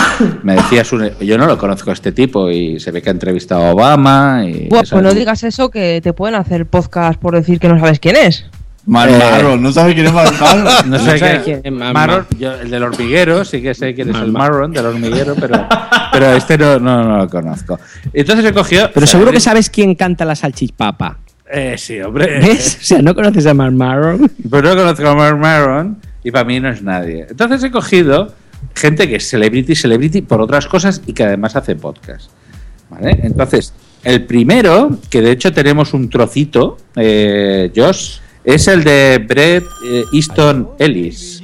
me 0.42 0.56
decía, 0.56 0.84
su- 0.84 1.10
yo 1.20 1.38
no 1.38 1.46
lo 1.46 1.56
conozco 1.56 1.88
a 1.88 1.94
este 1.94 2.12
tipo 2.12 2.50
y 2.50 2.78
se 2.80 2.90
ve 2.90 3.00
que 3.00 3.08
ha 3.08 3.12
entrevistado 3.12 3.64
a 3.64 3.70
Obama 3.72 4.42
y 4.46 4.68
Buah, 4.68 4.82
pues 4.90 5.02
no 5.02 5.14
digas 5.14 5.42
eso 5.42 5.70
que 5.70 6.00
te 6.02 6.12
pueden 6.12 6.34
hacer 6.34 6.66
podcast 6.66 7.18
por 7.18 7.34
decir 7.34 7.58
que 7.60 7.68
no 7.68 7.78
sabes 7.80 7.98
quién 7.98 8.16
es. 8.16 8.44
Mark 8.86 9.10
Eh, 9.12 9.56
¿no 9.58 9.72
sabes 9.72 9.94
quién 9.94 10.06
es 10.06 10.12
Mark 10.12 10.34
Maron? 10.40 10.64
No 10.90 10.98
sé 10.98 11.36
No 11.38 11.42
quién 11.44 11.60
es 11.64 11.72
Mar- 11.72 11.94
Marron, 11.94 12.26
yo, 12.38 12.52
el 12.54 12.70
del 12.70 12.82
hormiguero, 12.82 13.44
sí 13.44 13.62
que 13.62 13.74
sé 13.74 13.94
quién 13.94 14.10
es 14.10 14.16
el 14.16 14.30
Mar- 14.30 14.50
Marron 14.50 14.72
del 14.72 14.86
hormiguero, 14.86 15.34
pero, 15.40 15.66
pero 16.12 16.32
este 16.32 16.58
no, 16.58 16.78
no, 16.78 17.02
no 17.04 17.16
lo 17.18 17.28
conozco. 17.28 17.78
Entonces 18.12 18.44
he 18.44 18.52
cogido. 18.52 18.90
Pero 18.92 19.06
seguro 19.06 19.32
que 19.32 19.40
sabes 19.40 19.70
quién 19.70 19.94
canta 19.94 20.24
la 20.24 20.34
salchipapa. 20.34 21.18
Eh, 21.50 21.76
sí, 21.78 22.00
hombre. 22.00 22.40
¿Ves? 22.40 22.78
O 22.80 22.84
sea, 22.84 23.02
no 23.02 23.14
conoces 23.14 23.46
a 23.46 23.54
Mark 23.54 23.72
Maron. 23.74 24.30
Pues 24.50 24.62
no 24.62 24.70
conozco 24.76 25.08
a 25.08 25.14
Mark 25.14 25.38
Maron 25.38 25.98
y 26.22 26.30
para 26.30 26.44
mí 26.44 26.58
no 26.60 26.68
es 26.68 26.82
nadie. 26.82 27.26
Entonces 27.30 27.62
he 27.64 27.70
cogido 27.70 28.32
gente 28.74 29.08
que 29.08 29.16
es 29.16 29.28
celebrity, 29.28 29.74
celebrity 29.74 30.22
por 30.22 30.40
otras 30.40 30.66
cosas 30.66 31.00
y 31.06 31.12
que 31.12 31.24
además 31.24 31.54
hace 31.56 31.76
podcast. 31.76 32.30
¿Vale? 32.90 33.18
Entonces, 33.22 33.72
el 34.02 34.24
primero, 34.24 34.98
que 35.10 35.20
de 35.22 35.30
hecho 35.32 35.52
tenemos 35.52 35.94
un 35.94 36.08
trocito, 36.10 36.76
eh, 36.96 37.70
Josh, 37.74 38.18
Es 38.44 38.68
el 38.68 38.84
de 38.84 39.24
Brett 39.26 39.64
eh, 39.86 40.04
Easton 40.12 40.68
Ellis. 40.78 41.40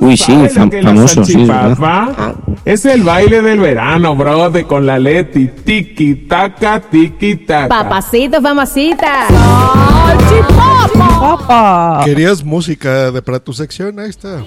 Uy, 0.00 0.16
sí, 0.16 0.32
¿Sabes 0.32 0.54
lo 0.56 0.62
fam- 0.62 0.70
que 0.70 0.78
es 0.78 0.84
la 0.84 0.90
famoso, 0.94 1.24
sí. 1.24 1.32
salchipapa? 1.32 2.34
Es 2.64 2.84
el 2.86 3.02
baile 3.02 3.42
del 3.42 3.60
verano, 3.60 4.16
bro, 4.16 4.48
de 4.48 4.64
con 4.64 4.86
la 4.86 4.98
Leti. 4.98 5.48
Tiki 5.48 6.14
taka, 6.26 6.80
tiki 6.80 7.36
taka. 7.36 7.68
Papacito, 7.68 8.40
mamacita. 8.40 9.26
¡Papa! 11.20 12.00
¿Querías 12.04 12.42
música 12.42 13.10
de, 13.10 13.20
para 13.20 13.40
tu 13.40 13.52
sección? 13.52 13.98
Ahí 14.00 14.08
está. 14.08 14.42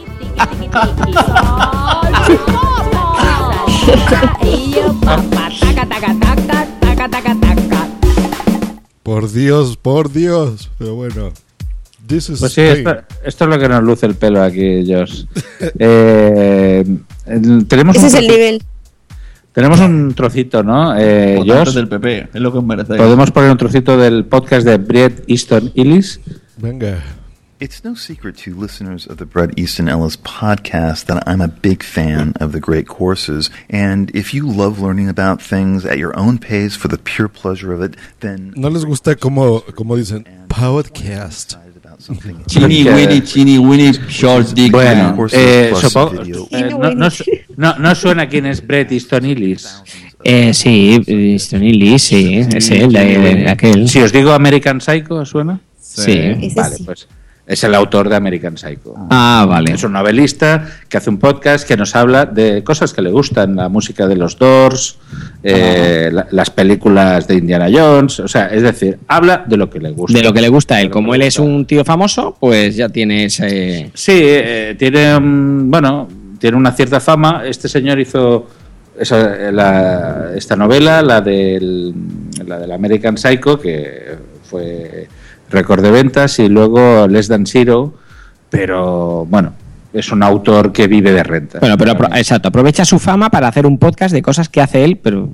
Por 9.03 9.31
Dios, 9.31 9.77
por 9.77 10.11
Dios. 10.11 10.69
Pero 10.77 10.95
bueno. 10.95 11.31
This 12.11 12.29
is 12.29 12.39
Pues 12.41 12.51
sí, 12.53 12.61
esto, 12.61 12.95
esto 13.23 13.43
es 13.45 13.49
lo 13.49 13.57
que 13.57 13.69
nos 13.69 13.81
luce 13.83 14.05
el 14.05 14.15
pelo 14.15 14.43
aquí, 14.43 14.83
Josh. 14.85 15.23
Eh, 15.79 16.83
tenemos 17.67 17.95
Ese 17.95 18.05
un 18.05 18.07
es 18.07 18.13
el 18.15 18.25
trocito- 18.27 18.31
nivel. 18.37 18.63
Tenemos 19.53 19.79
un 19.79 20.13
trocito, 20.13 20.63
¿no? 20.63 20.93
Eh, 20.97 21.39
Josh, 21.45 21.73
del 21.73 21.87
PP, 21.87 22.29
es 22.33 22.41
lo 22.41 22.51
que 22.51 22.57
os 22.59 22.63
merecéis. 22.65 22.99
podemos 23.01 23.31
poner 23.31 23.51
un 23.51 23.57
trocito 23.57 23.97
del 23.97 24.25
podcast 24.25 24.65
de 24.65 24.77
Brett 24.77 25.23
Easton 25.27 25.71
Ellis. 25.75 26.19
Venga. 26.57 27.01
It's 27.59 27.83
no 27.83 27.95
secret 27.95 28.37
to 28.43 28.59
listeners 28.59 29.05
of 29.07 29.17
the 29.17 29.25
Brett 29.25 29.51
Easton 29.57 29.87
Ellis 29.87 30.17
podcast 30.17 31.05
that 31.05 31.23
I'm 31.27 31.41
a 31.41 31.47
big 31.47 31.83
fan 31.83 32.33
of 32.39 32.53
the 32.53 32.59
great 32.59 32.87
courses. 32.87 33.51
And 33.69 34.09
if 34.15 34.33
you 34.33 34.47
love 34.51 34.81
learning 34.81 35.07
about 35.09 35.39
things 35.41 35.85
at 35.85 35.97
your 35.99 36.11
own 36.17 36.39
pace 36.39 36.75
for 36.75 36.87
the 36.89 36.97
pure 36.97 37.27
pleasure 37.29 37.71
of 37.71 37.81
it, 37.83 37.95
then 38.21 38.53
¿No 38.55 38.69
les 38.69 38.83
gusta 38.83 39.15
como, 39.15 39.61
como 39.75 39.95
dicen? 39.95 40.25
Podcast. 40.47 41.55
Chini 42.47 42.83
Winnie, 42.83 43.21
Chini 43.23 43.57
Winnie, 43.57 43.91
Short 44.09 44.49
Dick. 44.53 44.71
Bueno, 44.71 45.15
eh, 45.31 45.71
supongo- 45.79 46.23
eh, 46.51 46.69
no, 46.71 46.91
no 46.91 47.09
no- 47.57 47.77
no 47.77 47.95
suena 47.95 48.27
quién 48.27 48.45
es 48.45 48.65
Brett 48.65 48.91
Easton 48.91 49.25
Ellis. 49.25 49.81
Eh, 50.23 50.53
sí, 50.53 51.01
Easton 51.07 51.63
Ellis, 51.63 52.01
sí, 52.03 52.41
es 52.53 52.69
él, 52.71 52.91
de 52.91 53.49
aquel. 53.49 53.87
Si 53.89 53.99
os 53.99 54.11
digo 54.11 54.31
American 54.31 54.79
Psycho, 54.81 55.15
¿os 55.15 55.29
¿suena? 55.29 55.59
Sí. 55.79 56.11
Ese 56.11 56.51
Vale, 56.55 56.75
sí. 56.77 56.83
pues 56.83 57.07
es 57.51 57.63
el 57.65 57.75
autor 57.75 58.07
de 58.09 58.15
American 58.15 58.57
Psycho. 58.57 58.93
Ah, 59.09 59.45
vale. 59.47 59.73
Es 59.73 59.83
un 59.83 59.91
novelista 59.93 60.65
que 60.87 60.97
hace 60.97 61.09
un 61.09 61.17
podcast 61.17 61.67
que 61.67 61.75
nos 61.75 61.95
habla 61.95 62.25
de 62.25 62.63
cosas 62.63 62.93
que 62.93 63.01
le 63.01 63.09
gustan, 63.11 63.55
la 63.55 63.67
música 63.67 64.07
de 64.07 64.15
los 64.15 64.37
Doors, 64.37 64.97
eh, 65.43 66.05
Ah. 66.07 66.13
la- 66.13 66.27
las 66.31 66.49
películas 66.49 67.27
de 67.27 67.35
Indiana 67.35 67.67
Jones, 67.73 68.19
o 68.21 68.27
sea, 68.27 68.47
es 68.47 68.61
decir, 68.61 68.99
habla 69.07 69.43
de 69.45 69.57
lo 69.57 69.69
que 69.69 69.79
le 69.79 69.91
gusta. 69.91 70.17
De 70.17 70.23
lo 70.23 70.31
que 70.33 70.41
le 70.41 70.49
gusta 70.49 70.75
a 70.75 70.81
él. 70.81 70.89
Como 70.89 71.13
él 71.13 71.23
es 71.23 71.39
un 71.39 71.65
tío 71.65 71.83
famoso, 71.83 72.37
pues 72.39 72.75
ya 72.75 72.87
tiene 72.89 73.25
ese. 73.25 73.91
Sí, 73.93 74.13
eh, 74.15 74.75
tiene, 74.79 75.19
mm, 75.19 75.69
bueno, 75.69 76.07
tiene 76.39 76.55
una 76.57 76.71
cierta 76.71 76.99
fama. 76.99 77.43
Este 77.45 77.67
señor 77.67 77.99
hizo 77.99 78.47
esa- 78.97 79.47
eh, 79.49 79.51
la- 79.51 80.31
esta 80.35 80.55
novela, 80.55 81.01
la 81.01 81.19
del, 81.21 81.93
la 82.47 82.59
del 82.59 82.71
American 82.71 83.17
Psycho, 83.17 83.59
que 83.59 84.15
fue 84.49 85.07
récord 85.51 85.81
de 85.83 85.91
ventas, 85.91 86.39
y 86.39 86.47
luego 86.49 87.07
Less 87.07 87.27
Than 87.27 87.45
Zero, 87.45 87.93
pero 88.49 89.25
bueno, 89.29 89.53
es 89.93 90.11
un 90.11 90.23
autor 90.23 90.71
que 90.71 90.87
vive 90.87 91.11
de 91.11 91.23
renta. 91.23 91.59
Bueno, 91.59 91.77
pero 91.77 91.93
apro- 91.93 92.15
exacto, 92.17 92.47
aprovecha 92.49 92.85
su 92.85 92.99
fama 92.99 93.29
para 93.29 93.47
hacer 93.47 93.65
un 93.65 93.77
podcast 93.77 94.13
de 94.13 94.21
cosas 94.21 94.49
que 94.49 94.61
hace 94.61 94.83
él, 94.83 94.97
pero. 95.01 95.29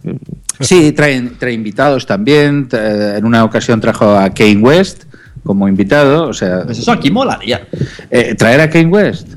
Sí, 0.60 0.91
trae, 0.91 1.22
trae 1.39 1.53
invitados 1.53 2.06
también. 2.06 2.68
tra- 2.68 3.18
En 3.18 3.26
una 3.26 3.44
ocasión 3.44 3.80
trajo 3.80 4.15
a 4.18 4.30
Kane 4.31 4.57
West 4.57 5.03
como 5.48 5.68
invitado. 5.68 6.28
O 6.28 6.34
sea, 6.34 6.61
Pues 6.65 6.78
eso 6.78 6.91
aquí 6.91 7.10
molaría. 7.10 7.65
eh, 8.11 8.36
traer 8.36 8.61
a 8.61 8.69
Kane 8.69 8.86
West. 8.88 9.28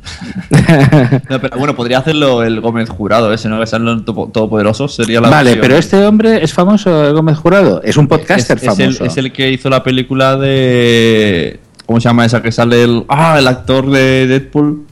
No, 1.31 1.41
pero 1.41 1.59
bueno, 1.59 1.74
podría 1.74 1.99
hacerlo 1.99 2.43
el 2.43 2.61
Gómez 2.61 2.89
Jurado 2.89 3.32
ese, 3.32 3.49
¿no? 3.49 3.59
Que 3.61 3.66
sean 3.66 3.85
los 3.85 4.05
todopoderosos. 4.05 4.95
Sería 4.95 5.20
la 5.20 5.28
Vale, 5.31 5.57
pero 5.57 5.77
este 5.77 6.05
hombre 6.05 6.43
es 6.45 6.53
famoso, 6.53 7.07
el 7.09 7.15
Gómez 7.15 7.39
Jurado. 7.39 7.81
Es 7.82 7.97
un 7.97 8.09
podcaster 8.09 8.57
es, 8.59 8.62
es 8.62 8.69
famoso. 8.69 9.05
el, 9.05 9.11
es 9.11 9.16
el 9.16 9.32
que 9.32 9.51
hizo 9.51 9.70
la 9.70 9.82
película 9.82 10.37
de. 10.37 11.61
¿Cómo 11.87 12.01
se 12.01 12.09
llama 12.09 12.24
esa? 12.27 12.43
Que 12.43 12.53
sale 12.53 12.82
el. 12.82 13.05
Ah, 13.09 13.37
el 13.39 13.47
actor 13.49 13.91
de 13.91 14.27
Deadpool. 14.27 14.87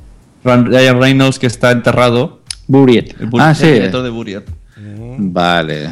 Ryan 0.45 1.01
Reynolds, 1.01 1.39
que 1.39 1.47
está 1.47 1.71
enterrado. 1.73 2.41
Buriet. 2.67 3.15
El, 3.21 3.29
Ah, 3.39 3.55
sí. 3.55 3.67
el 3.67 3.75
director 3.75 4.03
de 4.03 4.11
Buriet. 4.11 4.45
Vale. 5.19 5.91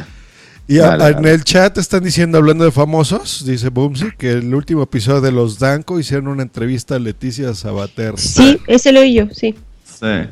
Y 0.67 0.79
a- 0.79 0.95
en 1.09 1.25
el 1.25 1.43
chat 1.43 1.77
están 1.77 2.03
diciendo, 2.03 2.37
hablando 2.37 2.65
de 2.65 2.71
famosos, 2.71 3.45
dice 3.45 3.69
Boomsy, 3.69 4.07
que 4.17 4.31
el 4.31 4.53
último 4.53 4.83
episodio 4.83 5.21
de 5.21 5.31
Los 5.31 5.59
Danco 5.59 5.99
hicieron 5.99 6.27
una 6.27 6.43
entrevista 6.43 6.95
a 6.95 6.99
Leticia 6.99 7.53
Sabater. 7.53 8.17
Sí, 8.17 8.59
ese 8.67 8.91
lo 8.91 8.99
oí 8.99 9.13
yo, 9.13 9.27
sí. 9.31 9.55
Sí. 9.85 9.99
Bueno, 10.01 10.29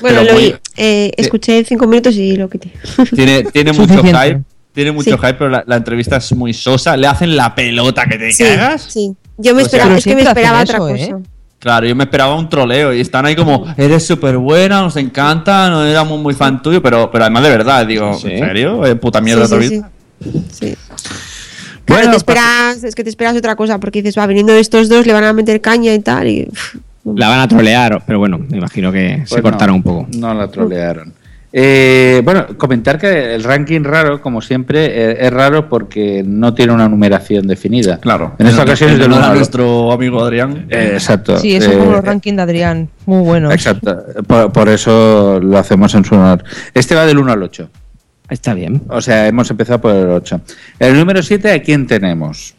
Pero 0.00 0.22
lo 0.24 0.36
oí. 0.36 0.54
eh, 0.76 1.12
escuché 1.16 1.64
cinco 1.64 1.86
minutos 1.86 2.14
y 2.16 2.36
lo 2.36 2.50
quité. 2.50 2.72
Tiene, 3.14 3.44
tiene 3.44 3.72
mucho 3.72 4.02
hype. 4.02 4.42
Tiene 4.72 4.92
mucho 4.92 5.10
Sí. 5.12 5.16
hype, 5.16 5.34
pero 5.34 5.48
la, 5.50 5.64
la 5.66 5.76
entrevista 5.76 6.16
es 6.16 6.32
muy 6.34 6.52
sosa. 6.52 6.96
Le 6.96 7.06
hacen 7.06 7.34
la 7.36 7.54
pelota 7.54 8.04
que 8.06 8.18
te 8.18 8.32
Sí, 8.32 8.44
cagas. 8.44 8.82
sí. 8.90 9.14
Yo 9.38 9.54
me 9.54 9.62
O 9.62 9.66
esperaba, 9.66 9.96
es 9.96 10.04
que 10.04 10.14
me 10.14 10.22
esperaba 10.22 10.62
otra 10.62 10.76
eso, 10.78 10.86
cosa. 11.12 11.20
Claro, 11.66 11.84
yo 11.84 11.96
me 11.96 12.04
esperaba 12.04 12.36
un 12.36 12.48
troleo 12.48 12.94
y 12.94 13.00
están 13.00 13.26
ahí 13.26 13.34
como, 13.34 13.66
eres 13.76 14.06
súper 14.06 14.38
buena, 14.38 14.82
nos 14.82 14.96
encanta, 14.96 15.68
no 15.68 15.84
éramos 15.84 16.20
muy 16.20 16.32
fan 16.32 16.62
tuyo, 16.62 16.80
pero, 16.80 17.10
pero 17.10 17.24
además 17.24 17.42
de 17.42 17.50
verdad, 17.50 17.84
digo, 17.84 18.12
¿en 18.12 18.38
serio? 18.38 18.86
Eh, 18.86 18.94
puta 18.94 19.20
mierda 19.20 19.48
Sí, 19.48 19.82
sí. 20.52 20.76
Claro, 21.84 22.10
te 22.12 22.16
esperas, 22.18 22.84
es 22.84 22.94
que 22.94 23.02
te 23.02 23.10
esperas 23.10 23.36
otra 23.36 23.56
cosa, 23.56 23.80
porque 23.80 24.00
dices, 24.00 24.16
va, 24.16 24.28
viniendo 24.28 24.52
estos 24.52 24.88
dos, 24.88 25.04
le 25.08 25.12
van 25.12 25.24
a 25.24 25.32
meter 25.32 25.60
caña 25.60 25.92
y 25.92 25.98
tal, 25.98 26.28
y... 26.28 26.48
La 27.04 27.30
van 27.30 27.40
a 27.40 27.48
trolear, 27.48 28.00
pero 28.06 28.20
bueno, 28.20 28.38
me 28.38 28.58
imagino 28.58 28.92
que 28.92 29.24
se 29.24 29.30
Pues 29.30 29.42
cortaron 29.42 29.74
un 29.74 29.82
poco. 29.82 30.06
No 30.16 30.34
la 30.34 30.46
trolearon. 30.46 31.12
Eh, 31.58 32.20
bueno, 32.22 32.46
comentar 32.58 32.98
que 32.98 33.34
el 33.34 33.42
ranking 33.42 33.82
raro, 33.82 34.20
como 34.20 34.42
siempre, 34.42 34.84
eh, 35.12 35.16
es 35.26 35.32
raro 35.32 35.70
porque 35.70 36.22
no 36.22 36.52
tiene 36.52 36.74
una 36.74 36.86
numeración 36.86 37.46
definida. 37.46 37.98
Claro. 37.98 38.34
En 38.38 38.46
esta 38.48 38.62
ocasión 38.62 38.90
es 38.90 39.00
al- 39.00 39.34
nuestro 39.34 39.90
amigo 39.90 40.22
Adrián. 40.22 40.66
Eh, 40.68 40.90
exacto. 40.92 41.38
Sí, 41.38 41.56
eso 41.56 41.72
Eh, 41.72 41.78
como 41.78 41.92
los 41.92 42.04
rankings 42.04 42.36
de 42.36 42.42
Adrián. 42.42 42.90
Muy 43.06 43.22
buenos. 43.22 43.54
Exacto. 43.54 44.04
Por, 44.26 44.52
por 44.52 44.68
eso 44.68 45.40
lo 45.42 45.56
hacemos 45.56 45.94
en 45.94 46.04
su 46.04 46.14
honor. 46.14 46.44
Este 46.74 46.94
va 46.94 47.06
del 47.06 47.16
1 47.16 47.32
al 47.32 47.42
8. 47.42 47.70
Está 48.28 48.52
bien. 48.52 48.82
O 48.88 49.00
sea, 49.00 49.26
hemos 49.26 49.50
empezado 49.50 49.80
por 49.80 49.94
el 49.94 50.08
8. 50.10 50.38
El 50.78 50.94
número 50.98 51.22
7, 51.22 51.50
¿a 51.52 51.62
quién 51.62 51.86
tenemos? 51.86 52.54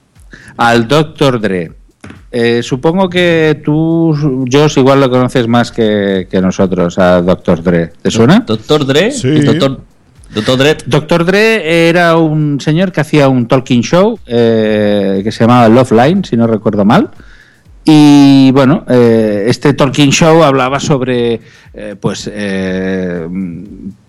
Al 0.57 0.87
Dr. 0.87 1.39
Dre. 1.39 1.71
Eh, 2.31 2.61
supongo 2.63 3.09
que 3.09 3.61
tú, 3.63 4.15
Josh, 4.51 4.77
igual 4.77 5.01
lo 5.01 5.09
conoces 5.09 5.47
más 5.47 5.71
que, 5.71 6.27
que 6.29 6.41
nosotros, 6.41 6.97
a 6.99 7.21
Dr. 7.21 7.63
Dre. 7.63 7.91
¿Te 8.01 8.11
suena? 8.11 8.43
¿Doctor 8.45 8.85
Dre? 8.85 9.11
Sí. 9.11 9.39
Doctor, 9.39 9.81
Doctor 10.33 10.57
Dre. 10.57 10.77
Dr. 10.85 11.25
Dre 11.25 11.89
era 11.89 12.17
un 12.17 12.59
señor 12.59 12.91
que 12.91 13.01
hacía 13.01 13.27
un 13.29 13.47
talking 13.47 13.81
show 13.81 14.19
eh, 14.25 15.21
que 15.23 15.31
se 15.31 15.43
llamaba 15.43 15.69
Love 15.69 15.91
Line, 15.91 16.21
si 16.23 16.35
no 16.35 16.47
recuerdo 16.47 16.85
mal. 16.85 17.09
Y 17.89 18.51
bueno, 18.51 18.83
eh, 18.89 19.45
este 19.47 19.73
talking 19.73 20.09
show 20.09 20.43
hablaba 20.43 20.77
sobre, 20.77 21.39
eh, 21.73 21.95
pues, 21.97 22.29
eh, 22.33 23.25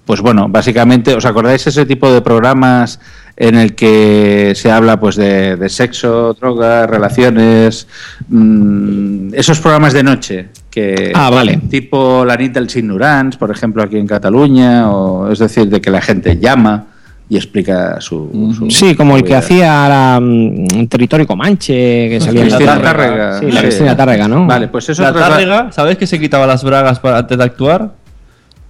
pues 0.05 0.21
bueno, 0.21 0.49
básicamente, 0.49 1.15
¿os 1.15 1.25
acordáis 1.25 1.65
ese 1.65 1.87
tipo 1.87 2.13
de 2.13 2.21
programas 2.21 2.99
en 3.41 3.55
el 3.55 3.77
que 3.77 4.53
se 4.57 4.69
habla, 4.69 4.99
pues, 4.99 5.15
de, 5.15 5.55
de 5.55 5.69
sexo, 5.69 6.35
drogas, 6.35 6.91
relaciones, 6.91 7.87
mm, 8.29 9.33
esos 9.35 9.61
programas 9.61 9.93
de 9.93 10.03
noche 10.03 10.49
que, 10.71 11.13
Ah, 11.15 11.31
vale. 11.31 11.57
tipo 11.71 12.25
la 12.25 12.37
nit 12.37 12.53
dels 12.53 12.75
ignorants, 12.77 13.37
por 13.37 13.51
ejemplo, 13.53 13.83
aquí 13.83 13.97
en 13.97 14.07
Cataluña, 14.09 14.91
o 14.91 15.31
es 15.31 15.39
decir, 15.39 15.69
de 15.69 15.81
que 15.81 15.91
la 15.91 16.01
gente 16.01 16.37
llama 16.39 16.87
y 17.31 17.37
explica 17.37 18.01
su, 18.01 18.53
su- 18.57 18.71
Sí, 18.71 18.97
como 18.97 19.17
el 19.17 19.23
que 19.23 19.37
hacía 19.37 19.87
la, 19.89 20.19
mm, 20.21 20.87
Territorio 20.89 21.27
Comanche, 21.27 22.09
que 22.09 22.21
salía 22.21 22.43
en 22.43 22.51
la 22.51 22.57
Cristina 22.57 22.83
Tárrega. 22.83 23.07
Tárrega. 23.15 23.39
Sí, 23.39 23.47
la 23.53 23.61
Sí. 23.61 23.67
Cristina 23.67 23.97
Tárrega, 23.97 24.27
¿no? 24.29 24.47
Vale, 24.47 24.67
pues 24.69 24.89
eso 24.89 25.03
La 25.03 25.13
Tárrega, 25.13 25.71
¿sabes 25.71 25.97
que 25.97 26.07
se 26.09 26.19
quitaba 26.19 26.45
las 26.47 26.65
bragas 26.65 26.99
para, 26.99 27.19
antes 27.19 27.39
de 27.39 27.45
actuar? 27.45 27.93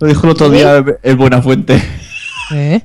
Lo 0.00 0.06
dijo 0.06 0.26
el 0.26 0.30
otro 0.32 0.50
día 0.50 0.76
el, 0.76 0.84
el 1.02 1.16
Buenafuente. 1.16 1.80
¿Eh? 2.52 2.82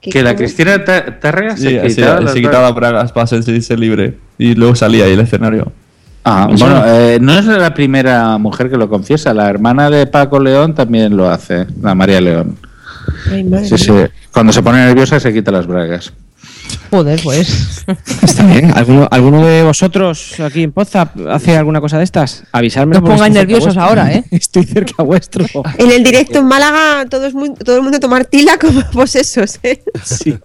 Que 0.00 0.22
la 0.22 0.36
Cristina 0.36 0.84
Ta- 0.84 1.18
Tárrega 1.18 1.56
se 1.56 1.68
Sí, 1.68 1.94
quitaba 1.94 2.18
se, 2.18 2.24
las 2.24 2.32
se 2.32 2.40
quitaba 2.40 2.62
las 2.62 2.74
bragas 2.74 3.12
para 3.12 3.26
sentirse 3.26 3.76
libre. 3.76 4.14
Y 4.38 4.54
luego 4.54 4.74
salía 4.74 5.04
ahí 5.06 5.12
el 5.12 5.20
escenario. 5.20 5.72
Ah, 6.24 6.48
Eso 6.52 6.64
bueno, 6.64 6.80
no. 6.80 6.86
eh, 6.94 7.18
no 7.20 7.36
es 7.38 7.46
la 7.46 7.74
primera 7.74 8.38
mujer 8.38 8.70
que 8.70 8.76
lo 8.76 8.88
confiesa. 8.88 9.32
La 9.34 9.48
hermana 9.48 9.90
de 9.90 10.06
Paco 10.06 10.38
León 10.38 10.74
también 10.74 11.16
lo 11.16 11.28
hace, 11.30 11.66
la 11.82 11.94
María 11.94 12.20
León. 12.20 12.56
Ay, 13.32 13.42
madre 13.44 13.66
Sí, 13.66 13.78
sí. 13.78 13.92
Cuando 14.32 14.52
se 14.52 14.62
pone 14.62 14.84
nerviosa 14.84 15.18
se 15.18 15.32
quita 15.32 15.50
las 15.50 15.66
bragas. 15.66 16.12
Joder, 16.90 17.20
pues. 17.22 17.84
Está 18.22 18.46
bien. 18.46 18.72
¿Alguno, 18.74 19.06
¿Alguno 19.10 19.46
de 19.46 19.62
vosotros 19.62 20.38
aquí 20.40 20.62
en 20.62 20.72
Poza 20.72 21.10
hace 21.30 21.56
alguna 21.56 21.80
cosa 21.80 21.98
de 21.98 22.04
estas? 22.04 22.44
Avisarme. 22.52 22.94
No 22.96 23.04
pongáis 23.04 23.32
nerviosos 23.34 23.76
ahora, 23.76 24.12
¿eh? 24.12 24.24
Estoy 24.30 24.64
cerca 24.64 25.02
vuestro. 25.02 25.44
En 25.78 25.90
el 25.90 26.02
directo 26.02 26.38
en 26.38 26.46
Málaga, 26.46 27.06
todo, 27.08 27.26
es 27.26 27.34
muy- 27.34 27.54
todo 27.54 27.76
el 27.76 27.82
mundo 27.82 28.00
tomar 28.00 28.24
tila 28.24 28.58
como 28.58 28.80
posesos, 28.92 29.58
¿eh? 29.62 29.82
Sí. 30.04 30.36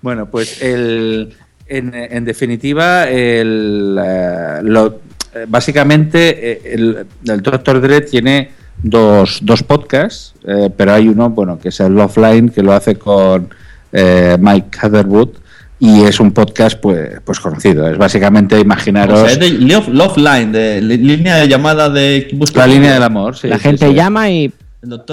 Bueno, 0.00 0.26
pues 0.26 0.60
el, 0.62 1.34
en, 1.66 1.92
en 1.94 2.24
definitiva, 2.24 3.08
el, 3.08 3.98
eh, 4.04 4.58
lo- 4.62 5.00
eh, 5.34 5.46
básicamente 5.48 6.52
eh, 6.52 6.62
el, 6.74 7.06
el 7.26 7.40
Dr. 7.42 7.80
Dre 7.80 8.00
tiene 8.02 8.50
dos, 8.82 9.38
dos 9.42 9.62
podcasts, 9.62 10.34
eh, 10.46 10.68
pero 10.76 10.92
hay 10.92 11.08
uno, 11.08 11.30
bueno, 11.30 11.58
que 11.58 11.68
es 11.70 11.80
el 11.80 11.98
Offline, 11.98 12.50
que 12.50 12.62
lo 12.62 12.72
hace 12.72 12.96
con 12.96 13.48
eh, 13.92 14.36
Mike 14.40 14.68
Catherwood 14.70 15.30
y 15.78 16.02
es 16.02 16.20
un 16.20 16.30
podcast 16.30 16.78
pues, 16.78 17.20
pues 17.24 17.40
conocido. 17.40 17.88
Es 17.88 17.98
básicamente 17.98 18.58
imaginaros 18.60 19.18
O 19.18 19.24
sea, 19.24 19.32
es 19.32 19.40
de 19.40 19.50
Love, 19.50 19.88
Love 19.88 20.16
Line, 20.16 20.46
de 20.46 20.80
línea 20.80 21.36
de 21.36 21.48
llamada 21.48 21.90
de 21.90 22.28
la 22.54 22.66
línea 22.66 22.94
del 22.94 23.02
amor. 23.02 23.36
sí, 23.36 23.48
la 23.48 23.56
sí, 23.56 23.64
gente 23.64 23.88
sí. 23.88 23.94
llama 23.94 24.30
y 24.30 24.52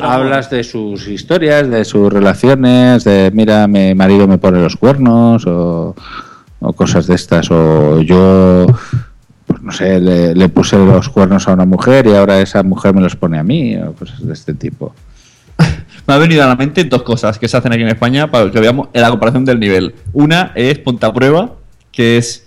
Hablas 0.02 0.50
de 0.50 0.64
sus 0.64 1.08
historias, 1.08 1.70
de 1.70 1.86
sus 1.86 2.12
relaciones, 2.12 3.04
de 3.04 3.30
mira, 3.32 3.68
mi 3.68 3.94
marido 3.94 4.28
me 4.28 4.40
pone 4.40 4.60
los 4.60 4.76
cuernos 4.76 5.46
o, 5.46 5.96
o 6.60 6.74
cosas 6.74 7.06
de 7.06 7.14
estas, 7.14 7.52
o 7.52 8.02
yo, 8.02 8.66
pues 9.46 9.62
no 9.62 9.72
sé, 9.72 10.00
le, 10.00 10.34
le 10.34 10.50
puse 10.50 10.76
los 10.76 11.10
cuernos 11.10 11.48
a 11.48 11.54
una 11.54 11.66
mujer 11.66 12.08
y 12.08 12.16
ahora 12.16 12.42
esa 12.42 12.64
mujer 12.64 12.96
me 12.96 13.02
los 13.02 13.16
pone 13.16 13.38
a 13.38 13.44
mí, 13.44 13.78
o 13.78 13.94
cosas 13.94 14.26
de 14.26 14.34
este 14.34 14.56
tipo. 14.56 14.96
Me 16.10 16.16
ha 16.16 16.18
venido 16.18 16.44
a 16.44 16.48
la 16.48 16.56
mente 16.56 16.86
dos 16.86 17.04
cosas 17.04 17.38
que 17.38 17.48
se 17.48 17.56
hacen 17.56 17.72
aquí 17.72 17.84
en 17.84 17.88
España 17.90 18.32
para 18.32 18.50
que 18.50 18.60
veamos 18.60 18.88
la 18.94 19.12
comparación 19.12 19.46
del 19.46 19.60
nivel. 19.60 19.94
Una 20.12 20.52
es 20.56 20.80
Ponta 20.80 21.14
Prueba, 21.14 21.52
que 21.92 22.18
es 22.18 22.46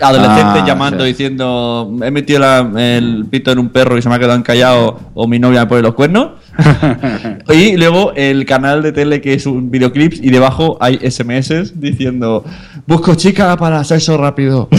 adolescente 0.00 0.60
Ah, 0.60 0.64
llamando 0.64 1.02
sí. 1.02 1.08
diciendo 1.10 1.92
he 2.04 2.10
metido 2.12 2.38
la- 2.38 2.70
el 2.76 3.26
pito 3.28 3.50
en 3.50 3.58
un 3.58 3.70
perro 3.70 3.98
y 3.98 4.02
se 4.02 4.08
me 4.08 4.14
ha 4.14 4.18
quedado 4.20 4.38
encallado 4.38 5.00
o 5.14 5.26
mi 5.26 5.40
novia 5.40 5.62
me 5.62 5.66
pone 5.66 5.82
los 5.82 5.94
cuernos. 5.94 6.34
y 7.52 7.76
luego 7.76 8.12
el 8.14 8.46
canal 8.46 8.80
de 8.84 8.92
tele 8.92 9.20
que 9.20 9.34
es 9.34 9.44
un 9.44 9.72
videoclips 9.72 10.20
y 10.22 10.30
debajo 10.30 10.78
hay 10.80 10.98
SMS 11.10 11.72
diciendo 11.80 12.44
busco 12.86 13.16
chica 13.16 13.56
para 13.56 13.82
sexo 13.82 14.16
rápido. 14.16 14.68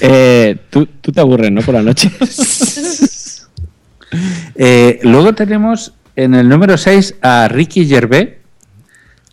Eh, 0.00 0.56
¿tú, 0.70 0.86
tú 1.00 1.12
te 1.12 1.20
aburres, 1.20 1.50
¿no? 1.52 1.60
Por 1.60 1.74
la 1.74 1.82
noche. 1.82 2.10
Eh, 4.60 4.98
luego 5.04 5.34
tenemos 5.34 5.94
en 6.16 6.34
el 6.34 6.48
número 6.48 6.76
6 6.76 7.14
a 7.22 7.46
Ricky 7.48 7.86
Gervais. 7.86 8.30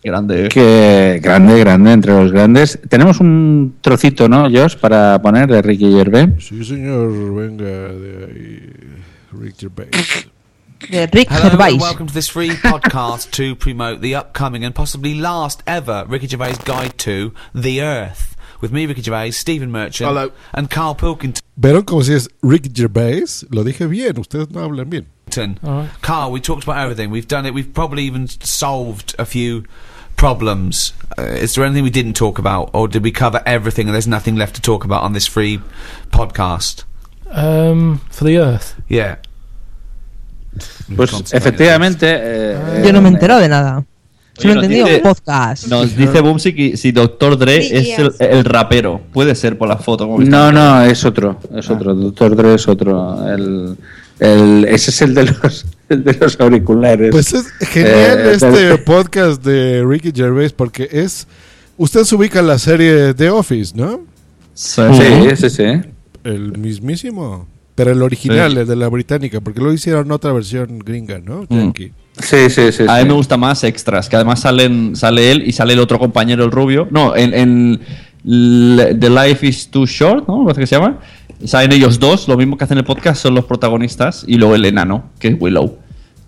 Grande, 0.04 0.46
Que, 0.48 1.18
grande, 1.20 1.58
grande, 1.58 1.90
entre 1.92 2.12
los 2.12 2.30
grandes. 2.30 2.78
Tenemos 2.88 3.18
un 3.18 3.74
trocito, 3.80 4.28
¿no, 4.28 4.42
Josh, 4.48 4.76
para 4.76 5.20
poner 5.20 5.48
de 5.48 5.60
Ricky 5.62 5.90
Gervais? 5.90 6.28
Sí, 6.38 6.64
señor, 6.64 7.34
venga 7.34 7.64
de 7.64 8.24
ahí. 8.26 8.72
Rick 9.32 9.56
Gervais. 9.58 9.90
De 10.90 11.06
Rick 11.08 11.28
Hello 11.32 11.50
Gervais. 11.50 11.72
and 11.72 11.82
welcome 11.82 12.06
to 12.06 12.12
this 12.14 12.30
free 12.30 12.50
podcast 12.50 13.30
to 13.32 13.56
promote 13.56 14.00
the 14.00 14.14
upcoming 14.14 14.62
and 14.64 14.72
possibly 14.74 15.14
last 15.18 15.60
ever 15.66 16.04
Ricky 16.08 16.28
Gervais 16.28 16.58
Guide 16.64 16.92
to 16.98 17.32
the 17.60 17.80
Earth. 17.82 18.36
With 18.62 18.70
me, 18.70 18.86
Ricky 18.86 19.02
Gervais, 19.02 19.32
Stephen 19.32 19.72
Merchant, 19.72 20.08
Hello. 20.08 20.30
and 20.52 20.68
Carl 20.70 20.94
Pilkington. 20.94 21.42
¿Vieron 21.56 21.82
como 21.82 22.02
si 22.04 22.12
es 22.12 22.30
Rick 22.42 22.70
Gervais? 22.76 23.44
Lo 23.50 23.64
dije 23.64 23.86
bien, 23.88 24.18
ustedes 24.20 24.50
no 24.50 24.60
hablan 24.60 24.88
bien. 24.88 25.06
Carl, 26.02 26.30
we 26.30 26.40
talked 26.40 26.62
about 26.64 26.78
everything. 26.78 27.10
We've 27.10 27.26
done 27.28 27.46
it. 27.46 27.52
We've 27.54 27.72
probably 27.72 28.04
even 28.04 28.28
solved 28.28 29.14
a 29.18 29.26
few 29.26 29.64
problems. 30.16 30.92
Uh, 31.18 31.22
is 31.22 31.54
there 31.54 31.64
anything 31.64 31.84
we 31.84 31.90
didn't 31.90 32.14
talk 32.14 32.38
about, 32.38 32.70
or 32.72 32.88
did 32.88 33.02
we 33.02 33.10
cover 33.10 33.42
everything 33.44 33.86
and 33.88 33.94
there's 33.94 34.06
nothing 34.06 34.36
left 34.36 34.54
to 34.56 34.62
talk 34.62 34.84
about 34.84 35.02
on 35.02 35.12
this 35.12 35.26
free 35.26 35.60
podcast? 36.10 36.84
Um, 37.30 38.00
for 38.10 38.24
the 38.24 38.38
Earth. 38.38 38.80
Yeah. 38.88 39.16
Pues 40.94 41.12
efectivamente. 41.34 42.06
eh, 42.08 42.82
Yo 42.86 42.92
no 42.92 43.00
me 43.02 43.10
he 43.10 43.14
enterado 43.14 43.40
de 43.40 43.48
nada. 43.48 43.84
Solo 44.38 44.48
he 44.48 44.48
Oye, 44.48 44.54
nos 44.54 44.64
entendido 44.64 44.86
dice- 44.86 45.00
podcast. 45.02 45.66
Nos 45.68 45.96
dice 45.96 46.20
Bumsy 46.20 46.52
que 46.54 46.76
si 46.76 46.92
Doctor 46.92 47.36
Dre 47.36 47.56
es 47.58 47.98
el, 47.98 48.14
el 48.20 48.44
rapero. 48.44 49.00
Puede 49.12 49.34
ser 49.34 49.58
por 49.58 49.68
la 49.68 49.76
foto. 49.76 50.06
como 50.06 50.20
No, 50.20 50.52
no, 50.52 50.82
es 50.82 51.04
otro, 51.04 51.38
es 51.54 51.68
otro. 51.68 51.94
Doctor 51.94 52.36
Dre 52.36 52.54
es 52.54 52.68
otro. 52.68 53.26
El, 53.28 53.76
el- 54.20 54.64
ese 54.68 54.90
es 54.90 55.02
el 55.02 55.14
de 55.14 55.24
los, 55.24 55.66
el 55.88 56.04
de 56.04 56.14
los 56.14 56.40
auriculares. 56.40 57.10
Pues 57.10 57.32
es 57.32 57.46
genial 57.68 58.18
Eh, 58.20 58.32
este 58.34 58.78
podcast 58.84 59.42
de 59.44 59.84
Ricky 59.86 60.12
Gervais 60.14 60.52
porque 60.52 60.88
es. 60.90 61.26
Usted 61.78 62.04
se 62.04 62.14
ubica 62.14 62.40
en 62.40 62.46
la 62.46 62.58
serie 62.58 63.12
The 63.14 63.28
Office, 63.30 63.72
¿no? 63.76 64.00
Sí, 64.54 64.80
sí, 65.36 65.50
sí. 65.50 65.64
El 66.24 66.56
mismísimo. 66.58 67.46
Pero 67.74 67.92
el 67.92 68.00
original, 68.02 68.52
Sí. 68.52 68.58
el 68.60 68.66
de 68.66 68.74
la 68.76 68.88
británica, 68.88 69.42
porque 69.42 69.60
lo 69.60 69.70
hicieron 69.70 70.10
otra 70.10 70.32
versión 70.32 70.78
gringa, 70.78 71.18
¿no? 71.18 71.44
Mm. 71.50 71.72
Sí, 72.22 72.48
sí, 72.48 72.72
sí. 72.72 72.84
A 72.88 72.96
mí 73.02 73.04
me 73.04 73.12
gusta 73.12 73.36
más 73.36 73.62
extras, 73.64 74.08
que 74.08 74.16
además 74.16 74.40
salen, 74.40 74.96
sale 74.96 75.30
él 75.30 75.42
y 75.46 75.52
sale 75.52 75.74
el 75.74 75.80
otro 75.80 75.98
compañero, 75.98 76.42
el 76.44 76.50
rubio. 76.50 76.88
No, 76.90 77.14
en, 77.14 77.34
en 77.34 77.80
The 78.24 79.10
Life 79.10 79.46
is 79.46 79.68
Too 79.70 79.84
Short, 79.84 80.26
¿no? 80.26 80.42
Parece 80.44 80.60
que 80.62 80.66
se 80.66 80.76
llama. 80.76 81.00
Salen 81.44 81.72
ellos 81.72 82.00
dos, 82.00 82.28
lo 82.28 82.36
mismo 82.36 82.56
que 82.56 82.64
hacen 82.64 82.78
el 82.78 82.84
podcast, 82.84 83.22
son 83.22 83.34
los 83.34 83.44
protagonistas. 83.44 84.24
Y 84.26 84.36
luego 84.36 84.54
el 84.54 84.64
enano, 84.64 85.10
que 85.18 85.28
es 85.28 85.36
Willow. 85.38 85.78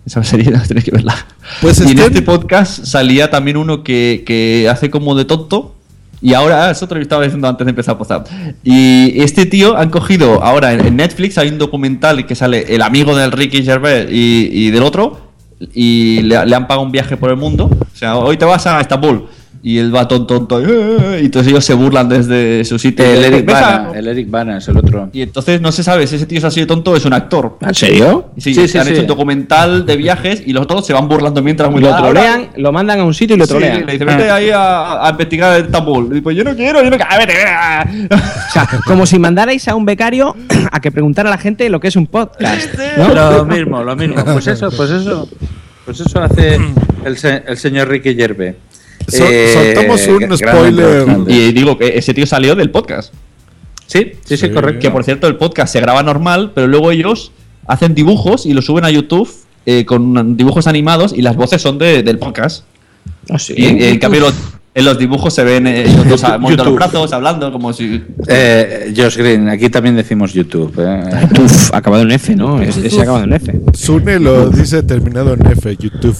Esa 0.05 0.23
serie 0.23 0.51
tenéis 0.67 0.85
que 0.85 0.91
verla. 0.91 1.15
Pues 1.61 1.79
y 1.81 1.91
en 1.91 1.99
este 1.99 2.21
podcast 2.21 2.85
salía 2.85 3.29
también 3.29 3.57
uno 3.57 3.83
que, 3.83 4.23
que 4.25 4.67
hace 4.69 4.89
como 4.89 5.15
de 5.15 5.25
tonto. 5.25 5.75
Y 6.21 6.33
ahora, 6.33 6.67
ah, 6.67 6.71
es 6.71 6.83
otro 6.83 6.97
que 6.97 7.03
estaba 7.03 7.23
diciendo 7.23 7.47
antes 7.47 7.65
de 7.65 7.69
empezar 7.69 7.95
a 7.95 7.97
postar. 7.97 8.23
Y 8.63 9.21
este 9.21 9.45
tío 9.45 9.77
han 9.77 9.89
cogido, 9.89 10.43
ahora 10.43 10.73
en, 10.73 10.85
en 10.85 10.97
Netflix 10.97 11.37
hay 11.37 11.47
un 11.47 11.57
documental 11.57 12.25
que 12.25 12.35
sale 12.35 12.75
el 12.75 12.81
amigo 12.81 13.15
del 13.15 13.31
Ricky 13.31 13.63
Gervais 13.63 14.07
y, 14.11 14.49
y 14.51 14.71
del 14.71 14.83
otro, 14.83 15.29
y 15.73 16.21
le, 16.23 16.45
le 16.45 16.55
han 16.55 16.67
pagado 16.67 16.85
un 16.85 16.91
viaje 16.91 17.15
por 17.15 17.29
el 17.29 17.37
mundo. 17.37 17.69
O 17.71 17.95
sea, 17.95 18.17
hoy 18.17 18.35
te 18.37 18.45
vas 18.45 18.67
a 18.67 18.81
Estambul. 18.81 19.27
Y 19.61 19.77
él 19.77 19.93
va 19.93 20.07
tonto, 20.07 20.45
tonto. 20.45 20.61
Y 21.19 21.25
entonces 21.25 21.51
ellos 21.51 21.65
se 21.65 21.73
burlan 21.73 22.07
desde 22.07 22.63
su 22.63 22.79
sitio. 22.79 23.03
El 23.05 23.25
Eric 23.25 23.45
Bana, 23.45 23.89
el 23.93 24.07
Eric 24.07 24.29
Bana 24.29 24.57
es 24.59 24.67
el 24.69 24.77
otro. 24.77 25.09
y 25.11 25.21
entonces 25.21 25.59
no 25.59 25.71
se 25.73 25.83
sabe 25.83 26.07
si 26.07 26.15
ese 26.15 26.25
tío 26.25 26.37
es 26.37 26.43
así 26.45 26.61
de 26.61 26.65
tonto 26.65 26.91
o 26.91 26.95
es 26.95 27.03
un 27.03 27.11
actor. 27.13 27.57
¿En 27.61 27.73
serio? 27.75 28.29
Sí, 28.37 28.53
Sí, 28.53 28.67
sí, 28.69 28.77
han 28.77 28.85
sí. 28.85 28.91
hecho 28.93 29.01
un 29.01 29.07
documental 29.07 29.85
de 29.85 29.97
viajes 29.97 30.43
y 30.45 30.53
los 30.53 30.63
otros 30.63 30.85
se 30.87 30.93
van 30.93 31.09
burlando 31.09 31.43
mientras 31.43 31.69
muy 31.69 31.81
Lo 31.81 31.93
trolean, 31.95 32.49
lo 32.55 32.71
mandan 32.71 32.99
a 33.01 33.03
un 33.03 33.13
sitio 33.13 33.35
y 33.35 33.39
lo 33.39 33.45
Sí, 33.45 33.49
trolean. 33.51 33.85
le 33.85 33.91
dice, 33.93 34.05
vete 34.05 34.29
ahí 34.29 34.49
a, 34.49 35.05
a 35.05 35.09
investigar 35.09 35.59
Estambul. 35.59 36.15
Y 36.15 36.21
pues 36.21 36.37
yo 36.37 36.43
no 36.45 36.55
quiero, 36.55 36.81
yo 36.81 36.89
no 36.89 36.95
quiero. 36.97 37.05
Ah, 37.11 37.17
vete, 37.17 37.33
vete. 37.33 38.15
O 38.15 38.51
sea, 38.53 38.67
como 38.85 39.05
si 39.05 39.19
mandarais 39.19 39.67
a 39.67 39.75
un 39.75 39.83
becario 39.85 40.35
a 40.71 40.79
que 40.79 40.91
preguntara 40.91 41.27
a 41.29 41.31
la 41.31 41.37
gente 41.37 41.67
lo 41.69 41.79
que 41.81 41.89
es 41.89 41.95
un 41.97 42.07
podcast. 42.07 42.69
¿no? 42.97 43.13
Lo 43.13 43.45
mismo, 43.45 43.83
lo 43.83 43.95
mismo. 43.95 44.23
Pues 44.23 44.47
eso, 44.47 44.69
pues 44.71 44.89
eso. 44.91 45.27
Pues 45.85 45.99
eso 46.01 46.21
hace 46.21 46.59
el, 47.03 47.17
se- 47.17 47.43
el 47.47 47.57
señor 47.57 47.87
Ricky 47.89 48.13
Eh, 49.13 49.51
soltamos 49.53 50.07
un 50.07 50.37
spoiler. 50.37 51.05
grande. 51.05 51.33
Y 51.33 51.51
digo 51.51 51.77
que 51.77 51.97
ese 51.97 52.13
tío 52.13 52.25
salió 52.25 52.55
del 52.55 52.69
podcast. 52.71 53.13
Sí, 53.87 54.11
sí, 54.25 54.37
sí, 54.37 54.49
correcto. 54.49 54.79
Que 54.81 54.91
por 54.91 55.03
cierto, 55.03 55.27
el 55.27 55.35
podcast 55.37 55.73
se 55.73 55.79
graba 55.81 56.03
normal, 56.03 56.51
pero 56.53 56.67
luego 56.67 56.91
ellos 56.91 57.31
hacen 57.67 57.95
dibujos 57.95 58.45
y 58.45 58.53
los 58.53 58.65
suben 58.65 58.85
a 58.85 58.89
YouTube 58.91 59.29
eh, 59.65 59.85
con 59.85 60.37
dibujos 60.37 60.67
animados 60.67 61.13
y 61.15 61.21
las 61.21 61.35
voces 61.35 61.61
son 61.61 61.77
de- 61.77 62.03
del 62.03 62.17
podcast. 62.19 62.63
Y, 63.55 63.65
y 63.65 63.83
en 63.85 63.99
cambio, 63.99 64.21
los- 64.21 64.33
en 64.75 64.85
los 64.85 64.97
dibujos 64.99 65.33
se 65.33 65.43
ven 65.43 65.65
eh, 65.67 65.81
ellos 65.87 66.07
dos 66.07 66.21
moviendo 66.39 66.63
los 66.63 66.73
YouTube. 66.73 66.75
brazos, 66.75 67.13
hablando, 67.13 67.51
como 67.51 67.73
si. 67.73 68.03
Eh, 68.27 68.93
Josh 68.95 69.17
Green, 69.17 69.49
aquí 69.49 69.69
también 69.69 69.95
decimos 69.95 70.33
YouTube. 70.33 70.73
eh. 70.79 71.27
Uf, 71.43 71.73
acabado 71.73 72.03
en 72.03 72.11
F, 72.11 72.35
¿no? 72.35 72.61
Es- 72.61 72.77
Ese 72.77 73.01
acabado 73.01 73.23
en 73.23 73.33
F. 73.33 73.59
Sune 73.73 74.19
lo 74.19 74.49
dice 74.49 74.83
terminado 74.83 75.33
en 75.33 75.45
F, 75.47 75.75
YouTube. 75.75 76.15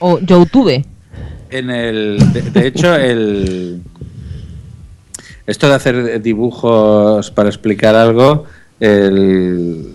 O 0.00 0.18
YouTube. 0.18 0.84
En 1.50 1.70
el, 1.70 2.18
de, 2.32 2.42
de 2.42 2.66
hecho, 2.66 2.94
el 2.94 3.80
esto 5.46 5.68
de 5.68 5.74
hacer 5.74 6.20
dibujos 6.22 7.30
para 7.30 7.48
explicar 7.48 7.94
algo, 7.94 8.44
el, 8.80 9.86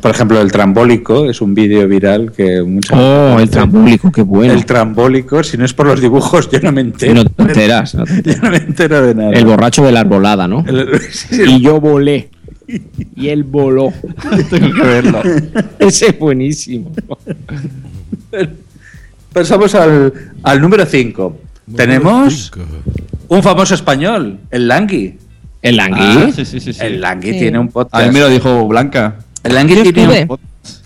por 0.00 0.12
ejemplo, 0.12 0.40
el 0.40 0.52
trambólico 0.52 1.28
es 1.28 1.40
un 1.40 1.52
vídeo 1.52 1.88
viral 1.88 2.30
que 2.30 2.62
mucha 2.62 2.94
Oh, 2.96 3.40
el 3.40 3.50
trambólico, 3.50 4.12
qué 4.12 4.22
bueno. 4.22 4.52
El 4.54 4.64
trambólico, 4.64 5.42
si 5.42 5.56
no 5.58 5.64
es 5.64 5.74
por 5.74 5.86
los 5.86 6.00
dibujos, 6.00 6.48
yo 6.50 6.60
no 6.60 6.70
me 6.70 6.82
entero. 6.82 7.14
No 7.14 7.24
te 7.24 7.42
enteras. 7.42 7.94
no 7.96 8.04
te 8.04 8.12
Yo 8.22 8.32
enteras. 8.32 8.42
no 8.42 8.50
me 8.50 8.56
entero 8.58 9.02
de 9.02 9.14
nada. 9.16 9.30
El 9.32 9.44
borracho 9.46 9.84
de 9.84 9.90
la 9.92 10.00
arbolada, 10.00 10.46
¿no? 10.46 10.64
El- 10.66 11.00
sí, 11.10 11.34
sí, 11.36 11.42
Y 11.56 11.60
yo 11.60 11.80
volé. 11.80 12.30
Y 13.16 13.28
él 13.30 13.42
voló. 13.42 13.92
Tengo 14.50 14.72
que 14.74 14.82
verlo. 14.82 15.22
Ese 15.80 16.10
es 16.10 16.18
buenísimo. 16.20 16.92
Pasamos 19.32 19.74
al, 19.74 20.12
al 20.42 20.60
número 20.60 20.84
5. 20.84 21.38
Tenemos 21.76 22.50
un 23.28 23.42
famoso 23.42 23.74
español, 23.74 24.38
el 24.50 24.66
Langui. 24.68 25.18
¿El 25.62 25.76
Langui? 25.76 26.00
Ah, 26.00 26.30
sí, 26.34 26.44
sí, 26.44 26.60
sí, 26.60 26.72
sí. 26.72 26.80
El 26.82 27.00
Langui 27.00 27.32
Sí. 27.32 27.38
tiene 27.38 27.58
un 27.58 27.68
A 27.68 27.70
podcast. 27.70 28.06
mí 28.06 28.12
me 28.12 28.20
lo 28.20 28.28
dijo 28.28 28.66
Blanca. 28.66 29.16
El 29.44 29.54
Langui 29.54 29.76
Yo 29.76 29.82
tiene 29.84 30.00
estuve. 30.00 30.22
un 30.22 30.28
podcast. 30.28 30.84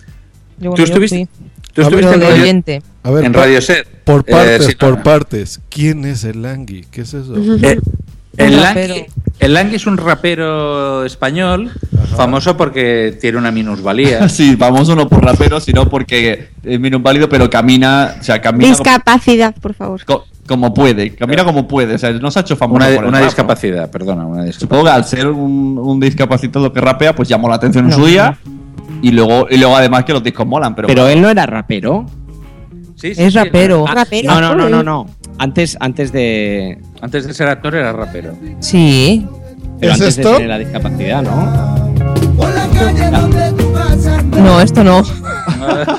Yo, 0.58 0.70
bueno, 0.70 0.74
¿Tú 0.74 0.82
estuviste? 0.82 1.28
¿Tú 1.72 1.82
A 1.82 1.88
ver, 1.88 1.94
estuviste 2.04 2.14
en 2.14 2.20
radio. 2.20 2.82
A 3.02 3.10
ver, 3.10 3.24
en 3.24 3.32
por- 3.32 3.40
Radio 3.42 3.60
Set? 3.62 3.86
Por 4.04 4.20
Eh, 4.26 4.30
partes, 4.32 4.66
sí, 4.66 4.74
por 4.74 4.96
no. 4.98 5.02
partes. 5.02 5.60
¿Quién 5.70 6.04
es 6.04 6.24
el 6.24 6.42
Langui? 6.42 6.84
¿Qué 6.90 7.00
es 7.00 7.14
eso? 7.14 7.34
Eh, 7.36 7.80
El 8.36 8.60
Langui, 8.60 9.06
el 9.38 9.54
Langui 9.54 9.76
es 9.76 9.86
un 9.86 9.96
rapero 9.96 11.04
español 11.04 11.70
famoso 12.16 12.56
porque 12.56 13.16
tiene 13.20 13.38
una 13.38 13.50
minusvalía. 13.50 14.28
Sí, 14.28 14.56
famoso 14.56 14.94
no 14.96 15.08
por 15.08 15.24
rapero, 15.24 15.60
sino 15.60 15.88
porque 15.88 16.48
es 16.62 16.80
minusválido, 16.80 17.28
pero 17.28 17.48
camina, 17.50 18.14
o 18.20 18.22
sea, 18.24 18.40
camina 18.40 18.64
como, 18.72 18.84
Discapacidad, 18.84 19.54
por 19.56 19.74
favor. 19.74 20.04
co- 20.04 20.24
como 20.46 20.74
puede, 20.74 21.14
camina 21.14 21.42
como 21.44 21.66
puede, 21.66 21.94
o 21.94 21.98
sea, 21.98 22.12
no 22.12 22.30
se 22.30 22.38
ha 22.38 22.42
hecho 22.42 22.54
famoso 22.56 22.76
Una, 22.76 22.86
por 22.94 23.04
el 23.04 23.08
una 23.08 23.18
rap, 23.18 23.20
¿no? 23.20 23.26
discapacidad, 23.26 23.90
perdona, 23.90 24.26
una 24.26 24.44
discapacidad. 24.44 24.60
Supongo 24.60 24.84
que 24.84 24.90
al 24.90 25.04
ser 25.04 25.26
un, 25.28 25.78
un 25.82 26.00
discapacitado 26.00 26.72
que 26.72 26.80
rapea, 26.80 27.14
pues 27.14 27.28
llamó 27.28 27.48
la 27.48 27.54
atención 27.56 27.86
en 27.86 27.92
su 27.92 28.04
día. 28.04 28.36
Y 29.00 29.10
luego, 29.10 29.46
y 29.50 29.56
luego 29.58 29.76
además 29.76 30.04
que 30.04 30.12
los 30.12 30.22
discos 30.22 30.46
molan, 30.46 30.74
pero. 30.74 30.88
Pero 30.88 31.08
él 31.08 31.20
no 31.20 31.28
era 31.30 31.44
rapero. 31.46 32.06
Sí, 32.96 33.12
Es 33.16 33.34
rapero. 33.34 33.84
Ah, 33.88 34.04
no, 34.24 34.40
no, 34.40 34.54
no, 34.54 34.68
no, 34.68 34.82
no. 34.82 35.06
Antes, 35.38 35.76
antes 35.80 36.12
de. 36.12 36.78
Antes 37.00 37.26
de 37.26 37.34
ser 37.34 37.48
actor 37.48 37.74
era 37.74 37.92
rapero. 37.92 38.34
Sí. 38.60 39.26
Pero 39.80 39.92
¿Es 39.92 40.00
antes 40.00 40.18
esto? 40.18 40.30
de 40.30 40.34
tener 40.36 40.48
la 40.50 40.58
discapacidad, 40.58 41.22
¿no? 41.22 41.84
No, 44.36 44.60
esto 44.60 44.84
no. 44.84 45.02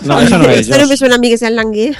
No, 0.03 0.19
eso 0.19 0.38
no 0.38 0.49
es. 0.49 0.61
Esto 0.61 0.77
no 0.77 0.88
me 0.88 0.97
suena 0.97 1.15
a 1.15 1.17
mí 1.17 1.30
que 1.30 1.38
sea 1.38 1.47
el 1.47 1.55
Langui. 1.55 1.81
¿eh? 1.81 1.95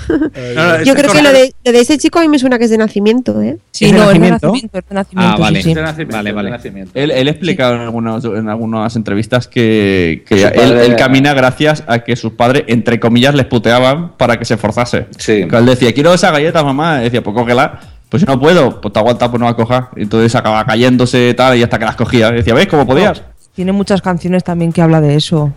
No, 0.56 0.78
no, 0.78 0.84
Yo 0.84 0.94
creo 0.94 1.12
que 1.12 1.22
lo 1.22 1.32
de, 1.32 1.54
lo 1.64 1.72
de 1.72 1.80
ese 1.80 1.98
chico 1.98 2.20
a 2.20 2.22
mí 2.22 2.28
me 2.28 2.40
suena 2.40 2.58
que 2.58 2.66
es 2.66 2.70
de 2.70 2.78
nacimiento, 2.78 3.42
¿eh? 3.42 3.58
Sí, 3.72 3.86
¿Es 3.86 3.92
de 3.92 3.98
no, 3.98 4.12
es 4.12 4.20
de 4.20 4.30
nacimiento? 4.30 4.78
es 4.78 4.90
de 4.90 4.96
nacimiento. 4.96 5.34
Ah, 5.34 5.38
vale. 5.38 5.62
sí, 5.62 5.70
sí. 5.70 5.74
De 5.74 5.82
nacimiento, 5.82 6.36
Vale, 6.36 6.50
nacimiento. 6.50 6.92
Él, 6.94 7.12
él 7.12 7.28
explicado 7.28 7.76
en, 7.76 7.82
algunos, 7.82 8.24
en 8.26 8.50
algunas 8.50 8.96
entrevistas 8.96 9.48
que, 9.48 10.24
que 10.28 10.44
él, 10.44 10.96
camina 10.96 11.34
gracias 11.34 11.84
a 11.88 12.00
que 12.00 12.16
sus 12.16 12.34
padres, 12.34 12.64
entre 12.68 13.00
comillas, 13.00 13.36
les 13.36 13.46
puteaban 13.46 14.16
para 14.18 14.38
que 14.38 14.46
se 14.46 14.56
esforzase. 14.56 15.08
Sí. 15.18 15.48
Que 15.48 15.58
él 15.58 15.66
decía, 15.66 15.94
quiero 15.94 16.14
esa 16.14 16.32
galleta, 16.32 16.64
mamá. 16.64 17.02
Y 17.02 17.06
decía, 17.06 17.24
pues 17.24 17.36
cógela. 17.36 17.80
Pues 18.10 18.22
si 18.22 18.28
no 18.28 18.40
puedo, 18.40 18.80
pues 18.82 18.94
te 18.94 19.00
aguanta, 19.00 19.30
pues 19.30 19.40
no 19.40 19.48
la 19.48 19.56
cojas. 19.56 19.86
Y 19.96 20.04
entonces 20.04 20.34
acababa 20.36 20.66
cayéndose 20.66 21.34
tal 21.34 21.58
y 21.58 21.64
hasta 21.64 21.80
que 21.80 21.86
las 21.86 21.96
cogía. 21.96 22.30
Y 22.30 22.36
decía, 22.36 22.54
¿ves 22.54 22.68
cómo 22.68 22.86
podías? 22.86 23.24
Tiene 23.56 23.72
muchas 23.72 24.02
canciones 24.02 24.44
también 24.44 24.72
que 24.72 24.82
habla 24.82 25.02
de 25.02 25.16
eso. 25.16 25.52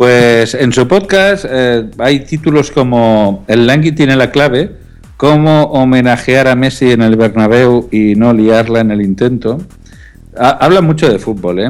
Pues 0.00 0.54
en 0.54 0.72
su 0.72 0.88
podcast 0.88 1.44
eh, 1.46 1.84
hay 1.98 2.20
títulos 2.20 2.70
como 2.70 3.44
El 3.46 3.66
Langui 3.66 3.92
tiene 3.92 4.16
la 4.16 4.30
clave, 4.30 4.70
cómo 5.18 5.64
homenajear 5.64 6.48
a 6.48 6.54
Messi 6.56 6.92
en 6.92 7.02
el 7.02 7.16
Bernabéu 7.16 7.86
y 7.92 8.14
no 8.14 8.32
liarla 8.32 8.80
en 8.80 8.92
el 8.92 9.02
intento. 9.02 9.60
Ha- 10.38 10.56
habla 10.64 10.80
mucho 10.80 11.06
de 11.06 11.18
fútbol, 11.18 11.58
¿eh? 11.60 11.68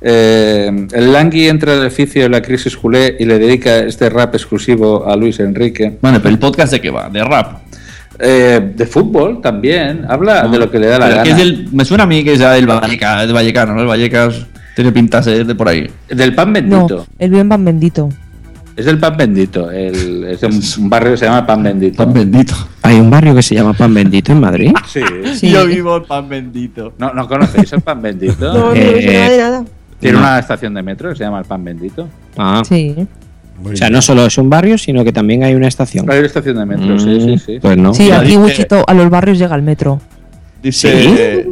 Eh, 0.00 0.86
el 0.92 1.12
Langui 1.12 1.48
entra 1.48 1.72
al 1.72 1.80
edificio 1.82 2.22
de 2.22 2.28
la 2.28 2.42
crisis 2.42 2.76
culé 2.76 3.16
y 3.18 3.24
le 3.24 3.40
dedica 3.40 3.78
este 3.78 4.08
rap 4.08 4.36
exclusivo 4.36 5.10
a 5.10 5.16
Luis 5.16 5.40
Enrique. 5.40 5.98
Bueno, 6.00 6.18
pero 6.18 6.28
el 6.28 6.38
podcast 6.38 6.74
de 6.74 6.80
qué 6.80 6.90
va, 6.90 7.08
de 7.10 7.24
rap. 7.24 7.58
Eh, 8.20 8.70
de 8.72 8.86
fútbol 8.86 9.40
también, 9.40 10.04
habla 10.08 10.46
de 10.46 10.58
lo 10.60 10.70
que 10.70 10.78
le 10.78 10.86
da 10.86 11.00
la 11.00 11.08
gana. 11.08 11.42
es 11.42 11.72
me 11.72 11.84
suena 11.84 12.04
a 12.04 12.06
mí 12.06 12.22
que 12.22 12.38
del 12.38 12.68
Valleca, 12.68 13.22
del 13.22 13.32
Vallecano, 13.32 13.74
¿no? 13.74 13.80
El 13.80 13.88
Vallecas 13.88 14.46
tiene 14.74 14.92
pinta 14.92 15.18
de 15.18 15.22
ser 15.24 15.46
de 15.46 15.54
por 15.54 15.68
ahí. 15.68 15.88
Del 16.08 16.34
pan 16.34 16.48
No, 16.48 16.52
bendito. 16.54 17.06
el 17.18 17.30
bien 17.30 17.48
pan 17.48 17.64
bendito. 17.64 18.08
Es 18.76 18.86
del 18.86 18.98
pan 18.98 19.16
bendito. 19.16 19.70
el- 19.70 20.24
es 20.24 20.42
un, 20.42 20.60
un 20.84 20.90
barrio 20.90 21.12
que 21.12 21.18
se 21.18 21.24
llama 21.26 21.46
pan 21.46 21.62
bendito. 21.62 22.04
Pan 22.04 22.12
bendito. 22.12 22.54
Hay 22.82 22.98
un 22.98 23.08
barrio 23.08 23.34
que 23.34 23.42
se 23.42 23.54
llama 23.54 23.72
Pan 23.72 23.94
Bendito 23.94 24.32
en 24.32 24.40
Madrid. 24.40 24.72
Sí. 24.86 25.00
Sí. 25.36 25.50
Yo 25.50 25.64
vivo 25.66 25.96
en 25.98 26.04
pan 26.04 26.28
bendito. 26.28 26.92
¿No, 26.98 27.12
¿No 27.14 27.26
conocéis 27.28 27.72
el 27.72 27.80
pan 27.80 28.02
bendito? 28.02 28.34
No, 28.52 28.70
no 28.70 28.74
Eh, 28.74 29.00
suena 29.02 29.28
de 29.30 29.38
nada. 29.38 29.64
Tiene 30.00 30.14
no. 30.18 30.20
una 30.24 30.38
estación 30.38 30.74
de 30.74 30.82
metro 30.82 31.08
que 31.10 31.16
se 31.16 31.24
llama 31.24 31.38
el 31.38 31.44
pan 31.46 31.64
bendito. 31.64 32.08
Ah, 32.36 32.62
Sí. 32.68 32.94
o 33.64 33.76
sea, 33.76 33.88
no 33.88 34.02
solo 34.02 34.26
es 34.26 34.36
un 34.36 34.50
barrio, 34.50 34.76
sino 34.76 35.02
que 35.04 35.12
también 35.12 35.44
hay 35.44 35.54
una 35.54 35.68
estación. 35.68 36.10
Hay 36.10 36.18
una 36.18 36.26
estación 36.26 36.56
de 36.58 36.66
metro, 36.66 36.98
sí, 36.98 37.20
sí, 37.20 37.38
sí. 37.38 37.58
Pues 37.62 37.76
no. 37.78 37.94
Sí, 37.94 38.10
aquí 38.10 38.36
Wichito, 38.36 38.84
a 38.86 38.92
los 38.92 39.08
barrios 39.08 39.38
llega 39.38 39.54
el 39.56 39.62
metro. 39.62 40.00
Dice, 40.64 40.90
¿Sí? 41.02 41.14
eh, 41.18 41.46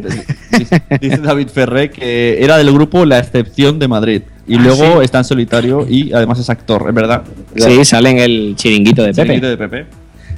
dice, 0.59 0.83
dice 1.01 1.19
David 1.19 1.49
Ferré 1.49 1.91
que 1.91 2.43
era 2.43 2.57
del 2.57 2.73
grupo 2.73 3.05
La 3.05 3.19
Excepción 3.19 3.79
de 3.79 3.87
Madrid. 3.87 4.23
Y 4.49 4.57
Ah, 4.57 4.61
luego 4.65 4.99
¿sí? 4.99 5.05
está 5.05 5.19
en 5.19 5.25
solitario 5.25 5.87
y 5.89 6.13
además 6.13 6.39
es 6.41 6.49
actor, 6.51 6.87
es 6.89 6.95
verdad. 6.95 7.23
Sí, 7.55 7.85
sale 7.85 8.09
en 8.11 8.19
el 8.19 8.55
chiringuito 8.57 9.03
de 9.03 9.09
Pepe. 9.13 9.23
Chiringuito 9.23 9.49
de 9.51 9.57
Pepe. 9.59 9.87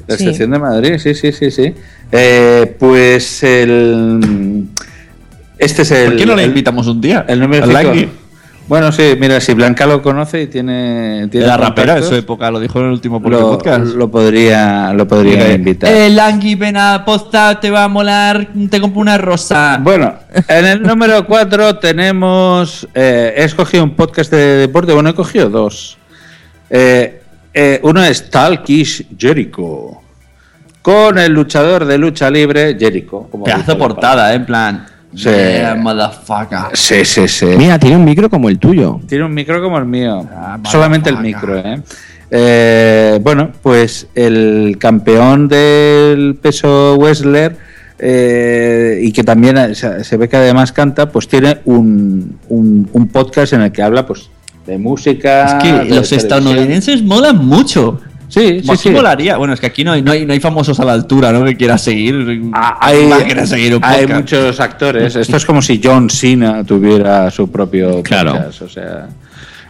La 0.09 0.17
Sí. 0.19 0.25
estación 0.25 0.51
de 0.51 0.59
Madrid, 0.59 0.99
sí, 0.99 1.15
sí, 1.15 1.33
sí, 1.33 1.51
sí. 1.51 1.73
Eh, 2.13 2.77
pues 2.79 3.43
el... 3.45 4.67
Este 5.57 5.83
es 5.83 5.91
el... 5.93 6.07
¿Por 6.09 6.17
qué 6.17 6.27
no 6.27 6.35
le 6.37 6.45
invitamos 6.45 6.87
un 6.89 7.01
día? 7.01 7.25
El 7.29 7.39
número. 7.41 7.65
Bueno, 8.67 8.91
sí, 8.93 9.15
mira, 9.19 9.41
si 9.41 9.53
Blanca 9.53 9.87
lo 9.87 10.01
conoce 10.01 10.43
y 10.43 10.47
tiene... 10.47 11.29
tiene 11.31 11.45
Era 11.45 11.59
rapera 11.59 11.99
en 11.99 12.03
su 12.05 12.15
época, 12.15 12.51
lo 12.51 12.59
dijo 12.59 12.79
en 12.79 12.87
el 12.87 12.93
último 12.93 13.21
lo, 13.23 13.51
podcast. 13.51 13.95
lo 13.95 14.11
podría, 14.11 14.95
lo 14.95 15.07
podría 15.07 15.53
invitar. 15.53 15.93
Eh, 15.93 16.09
Langui, 16.09 16.55
ven 16.55 16.77
a 16.79 17.05
posta, 17.05 17.61
te 17.61 17.71
va 17.71 17.85
a 17.85 17.89
molar, 17.89 18.49
te 18.71 18.81
compro 18.81 19.01
una 19.03 19.19
rosa. 19.19 19.79
Bueno, 19.83 20.15
en 20.49 20.65
el 20.65 20.83
número 20.83 21.27
4 21.27 21.77
tenemos. 21.77 22.89
eh, 22.95 23.35
he 23.37 23.45
escogido 23.45 23.85
un 23.85 23.95
podcast 23.95 24.31
de 24.31 24.57
deporte. 24.57 24.95
Bueno, 24.95 25.11
he 25.11 25.15
cogido 25.15 25.51
dos. 25.51 25.99
Eh, 26.71 27.21
eh, 27.53 27.81
uno 27.83 28.03
es 28.03 28.31
Talkish 28.31 29.07
Jericho. 29.19 30.01
Con 30.81 31.19
el 31.19 31.33
luchador 31.33 31.85
de 31.85 31.97
lucha 31.99 32.31
libre, 32.31 32.77
Jericho. 32.79 33.29
como 33.31 33.45
Pedazo 33.45 33.79
portada, 33.79 34.33
eh, 34.33 34.37
en 34.37 34.47
plan. 34.47 34.87
Sí. 35.15 35.29
Yeah, 35.31 35.75
motherfucker. 35.77 36.59
Sí, 36.77 37.05
sí, 37.05 37.29
sí. 37.29 37.47
Mira, 37.57 37.79
tiene 37.79 37.97
un 37.97 38.05
micro 38.05 38.29
como 38.29 38.49
el 38.49 38.59
tuyo. 38.59 39.01
Tiene 39.09 39.25
un 39.25 39.33
micro 39.35 39.63
como 39.63 39.79
el 39.79 39.85
mío. 39.87 40.27
Ah, 40.35 40.59
Solamente 40.71 41.11
el 41.11 41.19
micro, 41.19 41.57
¿eh? 41.59 41.81
Eh, 42.31 43.21
Bueno, 43.23 43.51
pues 43.63 44.09
el 44.15 44.77
campeón 44.81 45.47
del 45.49 46.37
peso 46.41 46.97
Wrestler 46.99 47.57
eh, 47.99 48.99
y 49.03 49.13
que 49.13 49.23
también 49.23 49.75
se, 49.75 50.03
se 50.03 50.17
ve 50.17 50.29
que 50.29 50.37
además 50.37 50.73
canta, 50.73 51.11
pues 51.11 51.29
tiene 51.29 51.59
un, 51.65 52.39
un, 52.49 52.89
un 52.93 53.09
podcast 53.09 53.53
en 53.53 53.63
el 53.63 53.71
que 53.73 53.83
habla 53.83 54.05
pues 54.07 54.29
de 54.67 54.79
música. 54.79 55.45
Es 55.47 55.55
que 55.63 55.69
de 55.69 55.75
los 55.77 55.87
televisión. 56.09 56.19
estadounidenses 56.21 57.03
molan 57.03 57.45
mucho. 57.45 58.01
Sí, 58.35 58.61
sí, 58.65 58.77
sí. 58.77 58.91
molaría. 58.91 59.37
Bueno, 59.37 59.55
es 59.55 59.61
que 59.61 59.67
aquí 59.67 59.85
no 59.85 59.93
hay, 59.93 60.03
no 60.03 60.11
hay, 60.13 60.27
no 60.27 60.33
hay 60.33 60.41
famosos 60.41 60.81
a 60.81 60.85
la 60.85 60.93
altura, 60.93 61.31
¿no? 61.33 61.45
Que 61.45 61.57
quiera 61.57 61.79
seguir. 61.79 62.43
Ah, 62.53 62.79
Hay, 62.81 63.09
quiera 63.27 63.47
seguir 63.47 63.77
un 63.77 63.85
hay 63.85 64.07
muchos 64.09 64.59
actores. 64.59 65.15
Esto 65.15 65.37
es 65.37 65.45
como 65.47 65.63
si 65.63 65.81
John 65.83 66.11
Cena 66.11 66.65
tuviera 66.65 67.31
su 67.31 67.51
propio 67.51 68.03
Claro. 68.03 68.33
podcast. 68.33 68.63
O 68.63 68.69
sea, 68.69 69.07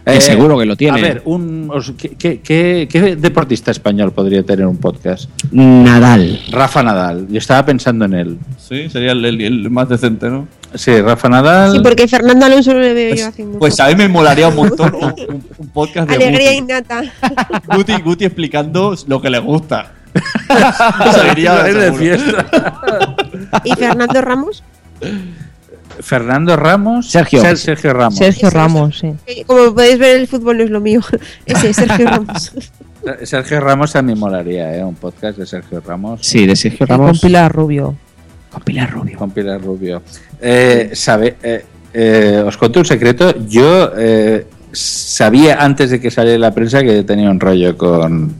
Que 0.05 0.21
seguro 0.21 0.57
que 0.57 0.65
lo 0.65 0.75
tiene. 0.75 0.99
A 0.99 1.01
ver, 1.01 1.21
un, 1.25 1.71
¿qué, 1.97 2.09
qué, 2.11 2.39
qué- 2.41 2.87
qué 2.91 3.15
deportista 3.15 3.71
español 3.71 4.11
podría 4.11 4.43
tener 4.43 4.65
un 4.67 4.77
podcast? 4.77 5.29
Nadal. 5.51 6.39
Rafa 6.51 6.83
Nadal. 6.83 7.27
Yo 7.29 7.39
estaba 7.39 7.65
pensando 7.65 8.05
en 8.05 8.13
él. 8.13 8.37
Sí, 8.57 8.87
sería 8.89 9.13
el, 9.13 9.25
el- 9.25 9.41
el 9.41 9.69
más 9.71 9.89
decente, 9.89 10.29
¿no? 10.29 10.47
Sí, 10.75 11.01
Rafa 11.01 11.27
Nadal. 11.29 11.71
Sí, 11.73 11.79
porque 11.81 12.07
Fernando 12.07 12.45
Alonso 12.45 12.73
no 12.73 12.81
le 12.81 12.93
veo 12.93 13.15
yo 13.15 13.27
haciendo. 13.27 13.57
Pues 13.59 13.79
a 13.79 13.87
mí 13.87 13.95
me 13.95 14.07
molaría 14.07 14.47
un 14.49 14.55
montón 14.55 14.93
un, 15.57 15.67
podcast 15.69 16.07
de 16.09 16.15
Alegría 16.15 16.51
Guti. 16.51 16.57
innata. 16.63 17.01
Guti, 17.75 17.93
Guti 18.01 18.25
explicando 18.25 18.93
lo 19.07 19.21
que 19.21 19.29
le 19.29 19.39
gusta. 19.39 19.91
Seguiría 21.13 21.67
Ir 21.69 21.77
de 21.77 21.93
fiesta. 21.93 22.45
¿Y 23.63 23.73
Fernando 23.73 24.21
Ramos? 24.21 24.63
Fernando 26.01 26.55
Ramos. 26.55 27.09
Sergio. 27.09 27.41
Ser- 27.41 27.57
Sergio 27.57 27.93
Ramos. 27.93 28.17
Sergio 28.17 28.49
Ramos, 28.49 28.99
sí. 28.99 29.13
Eh, 29.27 29.43
Como 29.45 29.73
podéis 29.73 29.97
ver, 29.99 30.15
el 30.19 30.27
fútbol 30.27 30.57
no 30.57 30.63
es 30.63 30.69
lo 30.69 30.81
mío. 30.81 31.01
Ese, 31.45 31.73
Sergio 31.73 32.05
Ramos. 32.07 32.51
Sergio 33.23 33.59
Ramos 33.59 33.93
también 33.93 34.17
molaría, 34.19 34.75
¿eh? 34.75 34.83
Un 34.83 34.95
podcast 34.95 35.37
de 35.37 35.45
Sergio 35.45 35.79
Ramos. 35.85 36.21
Sí, 36.23 36.45
de 36.47 36.55
Sergio 36.55 36.85
Y 36.85 36.87
Con 36.87 36.97
Ramos. 36.99 37.19
Pilar 37.21 37.51
Rubio. 37.53 37.95
Con 38.51 38.63
Pilar 38.63 38.91
Rubio. 38.91 39.17
Con 39.17 39.31
Pilar 39.31 39.61
Rubio. 39.61 40.01
Eh, 40.41 40.89
sabe, 40.93 41.35
eh, 41.43 41.65
eh, 41.93 42.43
os 42.45 42.57
cuento 42.57 42.79
un 42.79 42.85
secreto. 42.85 43.33
Yo 43.47 43.91
eh, 43.97 44.47
sabía 44.71 45.63
antes 45.63 45.91
de 45.91 45.99
que 45.99 46.09
saliera 46.09 46.39
la 46.39 46.51
prensa 46.53 46.81
que 46.83 47.03
tenía 47.03 47.29
un 47.29 47.39
rollo 47.39 47.77
con. 47.77 48.35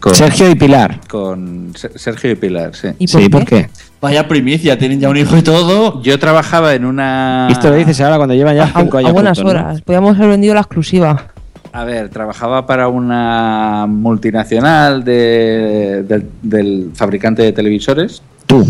Con 0.00 0.14
Sergio 0.14 0.50
y 0.50 0.54
Pilar. 0.54 1.00
Con 1.08 1.72
Se- 1.74 1.98
Sergio 1.98 2.30
y 2.30 2.34
Pilar, 2.34 2.74
sí. 2.74 2.88
¿Y 2.98 3.06
por 3.06 3.20
Sí, 3.20 3.26
qué? 3.26 3.30
¿por 3.30 3.44
qué? 3.44 3.70
Vaya 4.00 4.28
primicia, 4.28 4.78
tienen 4.78 5.00
ya 5.00 5.08
un 5.08 5.16
hijo 5.16 5.36
y 5.36 5.42
todo. 5.42 6.02
Yo 6.02 6.18
trabajaba 6.18 6.74
en 6.74 6.84
una. 6.84 7.48
Esto 7.50 7.70
lo 7.70 7.76
dices 7.76 8.00
ahora 8.00 8.16
cuando 8.16 8.34
llevan 8.34 8.54
ya 8.56 8.64
A, 8.64 8.80
cinco 8.80 8.96
a 8.96 9.00
años. 9.00 9.12
buenas 9.12 9.38
juntos, 9.38 9.54
¿no? 9.54 9.60
horas. 9.60 9.80
Podríamos 9.82 10.16
haber 10.16 10.30
vendido 10.30 10.54
la 10.54 10.60
exclusiva. 10.60 11.26
A 11.72 11.84
ver, 11.84 12.08
trabajaba 12.08 12.64
para 12.66 12.88
una 12.88 13.86
multinacional 13.88 15.04
de- 15.04 16.04
del, 16.06 16.26
del 16.42 16.90
fabricante 16.94 17.42
de 17.42 17.52
televisores. 17.52 18.22
Tú. 18.46 18.64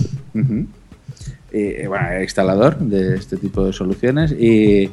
Y, 1.53 1.87
bueno, 1.87 2.07
era 2.09 2.23
instalador 2.23 2.79
de 2.79 3.17
este 3.17 3.37
tipo 3.37 3.65
de 3.65 3.73
soluciones. 3.73 4.33
Y 4.33 4.91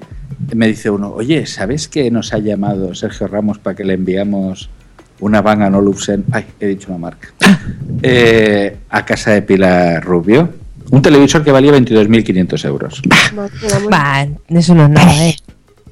me 0.53 0.67
dice 0.67 0.89
uno, 0.89 1.11
oye, 1.11 1.45
¿sabes 1.45 1.88
que 1.88 2.09
nos 2.11 2.33
ha 2.33 2.39
llamado 2.39 2.95
Sergio 2.95 3.27
Ramos 3.27 3.57
para 3.59 3.75
que 3.75 3.83
le 3.83 3.93
enviamos 3.95 4.69
una 5.19 5.41
Bang 5.41 5.73
Olufsen? 5.75 6.25
Ay, 6.31 6.45
he 6.59 6.67
dicho 6.67 6.87
una 6.89 6.97
marca. 6.97 7.29
Eh, 8.07 8.77
a 8.89 9.03
casa 9.03 9.31
de 9.31 9.41
Pilar 9.41 10.03
Rubio. 10.03 10.53
Un 10.91 11.01
televisor 11.01 11.43
que 11.43 11.51
valía 11.51 11.71
22.500 11.71 12.65
euros. 12.65 13.01
Bah, 13.89 14.27
eso 14.49 14.75
no 14.75 14.83
es 14.83 14.89
nada, 14.89 15.25
¿eh? 15.25 15.35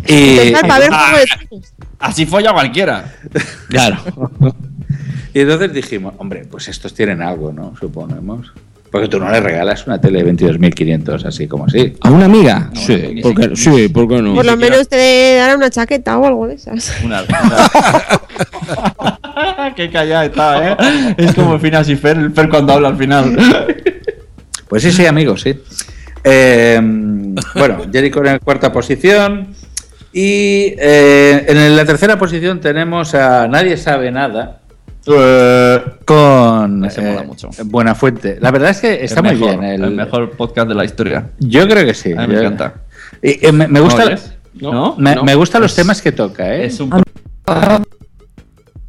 Y, 0.06 0.52
para 0.52 0.80
ver 0.80 0.92
de 0.92 1.26
Tronos. 1.26 1.74
Así 2.00 2.26
folla 2.26 2.54
cualquiera. 2.54 3.12
Claro. 3.70 3.98
y 5.34 5.40
entonces 5.40 5.74
dijimos, 5.74 6.14
hombre, 6.18 6.46
pues 6.46 6.68
estos 6.68 6.94
tienen 6.94 7.22
algo, 7.22 7.52
¿no? 7.52 7.74
Suponemos. 7.80 8.52
Porque 8.94 9.08
tú 9.08 9.20
no 9.20 9.30
le 9.32 9.40
regalas 9.40 9.88
una 9.88 10.00
tele 10.00 10.24
de 10.24 10.32
22.500 10.32 11.26
así 11.26 11.48
como 11.48 11.66
así. 11.66 11.96
¿A 12.02 12.12
una 12.12 12.26
amiga? 12.26 12.70
sí, 12.76 13.22
¿por 13.24 13.34
qué, 13.34 13.56
sí, 13.56 13.90
¿por 13.90 14.08
qué 14.08 14.22
no? 14.22 14.36
Por 14.36 14.46
lo 14.46 14.56
menos 14.56 14.88
te 14.88 15.34
dará 15.36 15.56
una 15.56 15.72
chaqueta 15.72 16.16
o 16.20 16.28
algo 16.28 16.48
de 16.48 16.54
esas. 16.54 16.94
Una, 17.04 17.24
Qué 19.76 19.90
callada 19.90 20.26
está, 20.26 20.70
¿eh? 20.70 20.78
Es 21.18 21.34
como 21.34 21.58
Finas 21.58 21.90
y 21.90 21.96
Fer, 21.96 22.18
el 22.18 22.32
Fer 22.34 22.48
cuando 22.48 22.74
habla 22.74 22.90
al 22.90 22.98
final. 22.98 23.36
Pues 24.68 24.84
sí, 24.84 24.92
sí, 24.92 25.08
amigos, 25.08 25.42
sí. 25.42 25.60
Eh, 26.24 26.80
bueno, 27.54 27.82
Jericho 27.92 28.20
en 28.20 28.26
la 28.26 28.40
cuarta 28.40 28.72
posición. 28.72 29.56
Y 30.12 30.74
eh, 30.78 31.46
en 31.48 31.76
la 31.76 31.86
tercera 31.86 32.18
posición 32.18 32.60
tenemos 32.60 33.14
a 33.14 33.48
Nadie 33.48 33.78
sabe 33.78 34.12
nada. 34.12 34.63
Con 35.06 36.86
Ese 36.86 37.02
mola 37.02 37.22
eh, 37.22 37.26
mucho. 37.28 37.50
Buena 37.66 37.96
Fuente. 37.96 38.38
La 38.42 38.52
verdad 38.52 38.70
es 38.72 38.80
que 38.82 39.04
está 39.04 39.20
El 39.20 39.26
muy 39.26 39.36
mejor, 39.36 39.60
bien. 39.60 39.84
El, 39.84 39.92
mejor 39.92 40.32
podcast 40.32 40.68
de 40.68 40.76
la 40.76 40.86
historia. 40.86 41.30
Yo 41.40 41.68
creo 41.68 41.86
que 41.86 41.94
sí. 41.94 42.14
A 42.14 42.22
mí 42.22 42.28
me 42.28 42.34
Yo- 42.36 42.40
encanta. 42.42 42.74
Y, 43.22 43.46
eh, 43.46 43.52
me, 43.52 43.68
me 43.68 43.80
gusta, 43.80 44.02
¿No 44.04 44.08
oyes? 44.08 44.34
No, 44.54 44.96
me, 44.98 45.16
no. 45.16 45.24
me 45.24 45.36
gustan 45.36 45.62
los 45.62 45.72
Es- 45.72 45.76
temas 45.78 46.02
que 46.02 46.12
toca, 46.12 46.54
¿eh? 46.56 46.66
Es 46.66 46.80
un, 46.80 46.92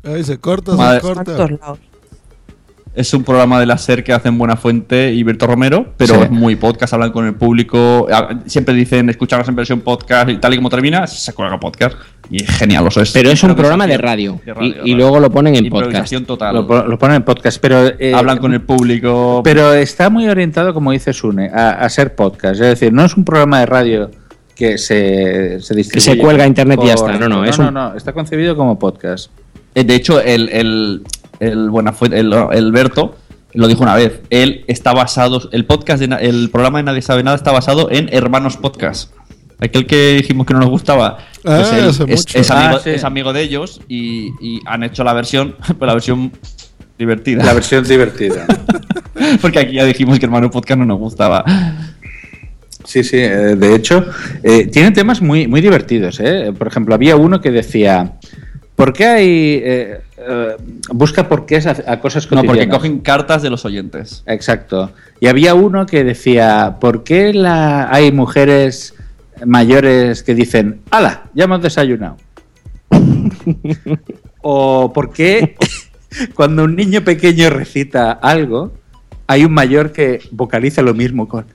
Ahí 0.04 0.22
se 0.22 0.38
corta, 0.38 0.72
Madre- 0.72 1.00
se 1.00 1.06
corta. 1.06 1.36
Es 2.94 3.12
un 3.12 3.24
programa 3.24 3.58
de 3.58 3.66
la 3.66 3.76
SER 3.76 4.04
que 4.04 4.12
hacen 4.12 4.38
Buena 4.38 4.56
Fuente 4.56 5.12
y 5.12 5.22
Berto 5.24 5.46
Romero, 5.46 5.92
pero 5.96 6.14
Sí. 6.14 6.20
es 6.22 6.30
muy 6.30 6.54
podcast, 6.56 6.92
hablan 6.94 7.10
con 7.10 7.26
el 7.26 7.34
público. 7.34 8.06
Siempre 8.46 8.72
dicen 8.74 9.10
escucharnos 9.10 9.48
en 9.48 9.56
versión 9.56 9.80
podcast 9.80 10.30
y 10.30 10.36
tal 10.36 10.54
y 10.54 10.56
como 10.56 10.70
termina, 10.70 11.06
se 11.06 11.32
cuelga 11.32 11.58
podcast. 11.58 11.96
Y 12.30 12.38
genial, 12.44 12.86
eso 12.86 13.02
es. 13.02 13.10
Pero 13.12 13.30
es 13.30 13.42
un 13.42 13.50
que 13.50 13.56
programa 13.56 13.86
de 13.86 13.98
radio. 13.98 14.40
de 14.46 14.54
radio, 14.54 14.74
y, 14.86 14.94
luego 14.94 15.20
lo 15.20 15.30
ponen 15.30 15.56
en 15.56 15.68
podcast. 15.68 16.14
Total. 16.26 16.54
Lo, 16.54 16.66
pon- 16.66 16.88
lo 16.88 16.98
ponen 16.98 17.16
en 17.16 17.22
podcast, 17.24 17.58
pero... 17.60 17.86
eh, 17.98 18.14
Hablan 18.14 18.38
con 18.38 18.54
el 18.54 18.62
público. 18.62 19.40
Pero 19.44 19.74
está 19.74 20.08
muy 20.08 20.26
orientado, 20.28 20.72
como 20.72 20.92
dice 20.92 21.12
Sune, 21.12 21.50
a, 21.52 21.70
a 21.72 21.88
ser 21.90 22.14
podcast. 22.14 22.54
Es 22.60 22.68
decir, 22.68 22.92
no 22.92 23.04
es 23.04 23.16
un 23.16 23.24
programa 23.24 23.60
de 23.60 23.66
radio 23.66 24.10
que 24.54 24.78
se, 24.78 25.60
se 25.60 25.74
distribuye. 25.74 26.12
se 26.12 26.16
cuelga 26.18 26.44
a 26.44 26.46
internet 26.46 26.78
y 26.82 26.86
ya 26.86 26.94
está. 26.94 27.18
No, 27.18 27.28
no, 27.28 27.44
es 27.44 27.58
no, 27.58 27.68
un- 27.68 27.74
no, 27.74 27.94
está 27.96 28.12
concebido 28.12 28.56
como 28.56 28.78
podcast. 28.78 29.30
Eh, 29.74 29.82
De 29.84 29.94
hecho, 29.96 30.20
el, 30.20 30.48
el, 30.50 31.02
el 31.40 31.70
Buenafuente, 31.70 32.18
el, 32.18 32.32
el 32.52 32.72
Berto, 32.72 33.16
lo 33.52 33.68
dijo 33.68 33.82
una 33.82 33.94
vez. 33.94 34.20
Él 34.30 34.64
está 34.66 34.92
basado, 34.92 35.48
el 35.52 35.64
podcast, 35.64 36.02
de, 36.02 36.14
el 36.26 36.50
programa 36.50 36.78
de 36.78 36.84
Nadie 36.84 37.02
Sabe 37.02 37.22
Nada 37.22 37.36
está 37.36 37.52
basado 37.52 37.90
en 37.90 38.08
Hermanos 38.12 38.56
Podcast. 38.56 39.12
Aquel 39.60 39.86
que 39.86 40.14
dijimos 40.16 40.46
que 40.46 40.54
no 40.54 40.60
nos 40.60 40.70
gustaba. 40.70 41.18
Pues 41.42 41.68
Ah, 41.70 41.78
él 41.78 41.88
hace 41.88 42.02
es, 42.08 42.18
mucho. 42.18 42.38
es 42.38 42.50
amigo, 42.50 42.76
Ah, 42.76 42.80
sí. 42.82 42.90
es 42.90 43.04
amigo 43.04 43.32
de 43.32 43.42
ellos 43.42 43.80
y, 43.88 44.30
y 44.40 44.60
han 44.66 44.82
hecho 44.82 45.04
la 45.04 45.12
versión, 45.12 45.54
pues 45.78 45.86
la 45.86 45.92
versión 45.94 46.32
divertida. 46.98 47.44
La 47.44 47.52
versión 47.54 47.84
divertida. 47.84 48.46
Porque 49.40 49.60
aquí 49.60 49.74
ya 49.74 49.84
dijimos 49.84 50.18
que 50.18 50.26
Hermanos 50.26 50.50
Podcast 50.50 50.78
no 50.80 50.84
nos 50.86 50.98
gustaba. 50.98 51.44
Sí, 52.84 53.02
sí, 53.04 53.16
eh, 53.16 53.56
de 53.56 53.74
hecho, 53.74 54.04
eh, 54.42 54.66
tiene 54.66 54.90
temas 54.90 55.22
muy, 55.22 55.46
muy 55.46 55.60
divertidos. 55.60 56.20
¿eh? 56.20 56.52
Por 56.56 56.66
ejemplo, 56.66 56.94
había 56.94 57.16
uno 57.16 57.40
que 57.40 57.50
decía, 57.50 58.14
¿por 58.76 58.92
qué 58.92 59.06
hay... 59.06 59.28
eh, 59.64 60.00
eh, 60.16 60.56
busca 60.92 61.28
por 61.28 61.46
qué 61.46 61.56
a, 61.56 61.92
a 61.92 62.00
cosas 62.00 62.24
No, 62.30 62.36
cotidianas? 62.36 62.46
porque 62.46 62.68
cogen 62.68 62.98
cartas 63.00 63.42
de 63.42 63.50
los 63.50 63.64
oyentes. 63.64 64.22
Exacto. 64.26 64.92
Y 65.20 65.26
había 65.26 65.54
uno 65.54 65.86
que 65.86 66.04
decía, 66.04 66.76
¿por 66.80 67.04
qué 67.04 67.32
la, 67.34 67.88
hay 67.92 68.12
mujeres 68.12 68.94
mayores 69.44 70.22
que 70.22 70.34
dicen, 70.34 70.80
¡Hala! 70.90 71.24
Ya 71.34 71.44
hemos 71.44 71.60
desayunado? 71.62 72.16
o 74.42 74.92
¿por 74.92 75.12
qué 75.12 75.56
cuando 76.34 76.64
un 76.64 76.76
niño 76.76 77.02
pequeño 77.02 77.50
recita 77.50 78.12
algo, 78.12 78.72
hay 79.26 79.44
un 79.44 79.52
mayor 79.52 79.92
que 79.92 80.20
vocaliza 80.30 80.82
lo 80.82 80.94
mismo 80.94 81.28
con... 81.28 81.46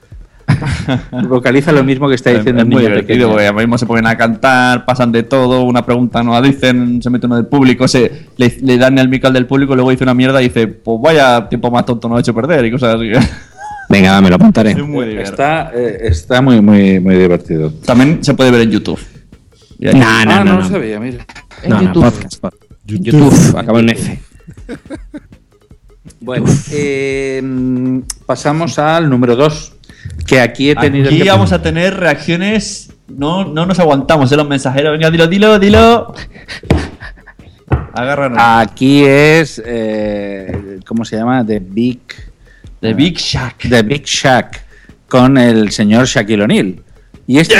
vocaliza 1.28 1.72
lo 1.72 1.84
mismo 1.84 2.08
que 2.08 2.14
está 2.14 2.30
diciendo 2.30 2.62
es 2.62 2.64
el 2.64 2.70
muy 2.70 2.82
niño 2.82 2.88
divertido, 2.90 3.06
pequeño. 3.06 3.28
porque 3.30 3.46
ahora 3.46 3.58
mismo 3.60 3.78
se 3.78 3.86
ponen 3.86 4.06
a 4.06 4.16
cantar, 4.16 4.84
pasan 4.84 5.12
de 5.12 5.22
todo, 5.22 5.62
una 5.62 5.84
pregunta 5.84 6.22
no 6.22 6.32
la 6.32 6.42
dicen, 6.42 7.02
se 7.02 7.10
mete 7.10 7.26
uno 7.26 7.36
del 7.36 7.46
público, 7.46 7.86
se, 7.88 8.26
le, 8.36 8.56
le 8.62 8.78
dan 8.78 8.98
el 8.98 9.08
mic 9.08 9.24
al 9.24 9.32
del 9.32 9.46
público, 9.46 9.74
luego 9.74 9.90
dice 9.90 10.04
una 10.04 10.14
mierda 10.14 10.40
y 10.40 10.48
dice, 10.48 10.66
pues 10.66 10.98
vaya 11.02 11.48
tiempo 11.48 11.70
más 11.70 11.84
tonto 11.84 12.08
no 12.08 12.16
ha 12.16 12.20
hecho 12.20 12.34
perder 12.34 12.64
y 12.64 12.70
cosas 12.70 12.96
así. 12.96 13.10
Venga, 13.88 14.20
me 14.20 14.28
lo 14.28 14.36
apuntaré. 14.36 14.70
Es 14.70 14.78
muy 14.78 15.04
divertido. 15.04 15.32
Está, 15.32 15.72
eh, 15.74 15.98
está 16.02 16.40
muy, 16.40 16.60
muy, 16.60 17.00
muy 17.00 17.16
divertido. 17.16 17.72
También 17.84 18.22
se 18.22 18.34
puede 18.34 18.52
ver 18.52 18.60
en 18.60 18.70
YouTube. 18.70 19.00
No, 19.80 19.92
no, 19.92 20.04
ah, 20.06 20.24
no. 20.44 20.44
lo 20.44 20.60
no. 20.60 20.68
sabía, 20.68 21.00
mira. 21.00 21.26
No, 21.66 21.82
no, 21.82 21.92
podcast. 21.94 22.40
pod- 22.40 22.54
YouTube, 22.84 23.56
acaba 23.56 23.80
en 23.80 23.88
F. 23.90 24.20
Bueno, 26.20 26.46
eh, 26.70 27.40
mm, 27.42 28.00
pasamos 28.26 28.78
al 28.78 29.08
número 29.08 29.36
2, 29.36 29.72
que 30.26 30.40
aquí 30.40 30.70
he 30.70 30.74
tenido... 30.76 31.08
Aquí 31.08 31.22
que- 31.22 31.28
vamos 31.30 31.52
a 31.52 31.60
tener 31.62 31.96
reacciones, 31.96 32.92
no, 33.08 33.44
no 33.44 33.66
nos 33.66 33.78
aguantamos, 33.78 34.30
¿eh? 34.32 34.36
Los 34.36 34.48
mensajeros, 34.48 34.92
venga, 34.92 35.10
dilo, 35.10 35.26
dilo, 35.26 35.58
dilo. 35.58 36.14
Agárranos. 37.92 38.38
Aquí 38.40 39.04
es... 39.04 39.60
eh, 39.64 40.80
¿Cómo 40.86 41.04
se 41.04 41.16
llama? 41.16 41.44
The 41.44 41.60
Big... 41.60 42.00
The 42.80 42.94
Big 42.94 43.18
Shack. 43.18 43.68
The 43.68 43.82
Big 43.82 44.04
Shack, 44.04 44.64
con 45.08 45.36
el 45.36 45.70
señor 45.70 46.06
Shaquille 46.06 46.42
O'Neal. 46.44 46.82
Y 47.26 47.38
este... 47.38 47.56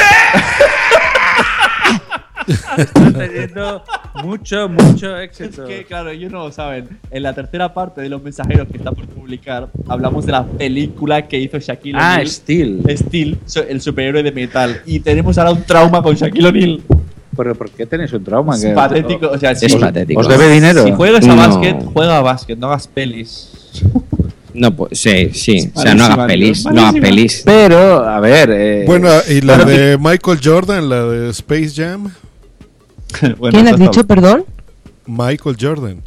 Está 2.77 3.13
teniendo 3.13 3.83
mucho, 4.25 4.69
mucho 4.69 5.17
éxito. 5.19 5.65
Es 5.67 5.69
que, 5.69 5.85
claro, 5.85 6.11
ellos 6.11 6.31
no 6.33 6.41
lo 6.45 6.53
saben. 6.53 6.89
En 7.11 7.23
la 7.23 7.33
tercera 7.35 7.73
parte 7.73 8.01
de 8.01 8.09
los 8.09 8.23
mensajeros 8.23 8.69
que 8.69 8.77
está 8.79 8.93
por 8.93 9.07
publicar, 9.07 9.69
hablamos 9.89 10.27
de 10.27 10.33
la 10.33 10.45
película 10.45 11.27
que 11.29 11.39
hizo 11.39 11.59
Shaquille 11.59 11.97
Ah, 11.99 12.15
O'Neal. 12.15 12.29
Steel. 12.29 12.83
Steel, 12.97 13.39
so- 13.47 13.63
el 13.67 13.81
superhéroe 13.81 14.23
de 14.23 14.33
metal. 14.33 14.81
Y 14.87 15.01
tenemos 15.01 15.39
ahora 15.39 15.53
un 15.53 15.63
trauma 15.63 16.03
con 16.03 16.15
Shaquille 16.15 16.49
O'Neal. 16.49 16.81
¿Pero 17.37 17.55
por 17.55 17.71
qué 17.71 17.87
tenéis 17.87 18.13
un 18.13 18.25
trauma? 18.25 18.57
Es 18.57 18.63
Que- 18.65 18.71
patético. 18.73 19.29
O 19.31 19.39
sea, 19.39 19.53
Es 19.53 19.61
si- 19.61 19.77
patético. 19.79 20.21
¿Os 20.21 20.29
debe 20.29 20.51
dinero? 20.51 20.85
Si 20.85 20.93
juegas 20.93 21.25
a 21.25 21.29
No. 21.29 21.37
básquet, 21.37 21.77
juega 21.95 22.19
a 22.19 22.21
básquet, 22.23 22.59
no 22.59 22.67
hagas 22.67 22.89
pelis. 22.89 23.51
No, 24.53 24.75
pues 24.75 24.99
sí, 24.99 25.31
sí. 25.33 25.71
O 25.75 25.81
sea, 25.81 25.95
no 25.95 26.05
hagas 26.05 26.27
pelis. 26.27 26.65
No 26.67 26.81
hagas 26.89 27.01
pelis. 27.01 27.43
Pero, 27.47 28.05
a 28.05 28.19
ver... 28.19 28.51
eh, 28.53 28.83
Bueno, 28.85 29.09
y 29.29 29.41
la 29.43 29.65
de 29.65 29.97
Michael 29.97 30.41
Jordan, 30.43 30.89
la 30.89 31.05
de 31.05 31.31
Space 31.31 31.71
Jam. 31.77 32.13
Bueno, 33.39 33.51
¿Quién 33.59 33.69
has 33.69 33.79
dicho, 33.79 34.05
perdón? 34.07 34.45
Michael 35.07 35.57
Jordan. 35.61 36.03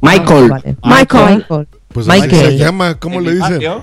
Michael. 0.00 0.48
Vale. 0.50 0.76
Michael. 0.82 1.36
Michael. 1.48 1.66
Pues 1.88 2.06
Michael. 2.06 2.30
se 2.46 2.56
llama, 2.56 2.98
¿cómo 2.98 3.20
le 3.20 3.34
dicen? 3.34 3.58
Michael. 3.58 3.82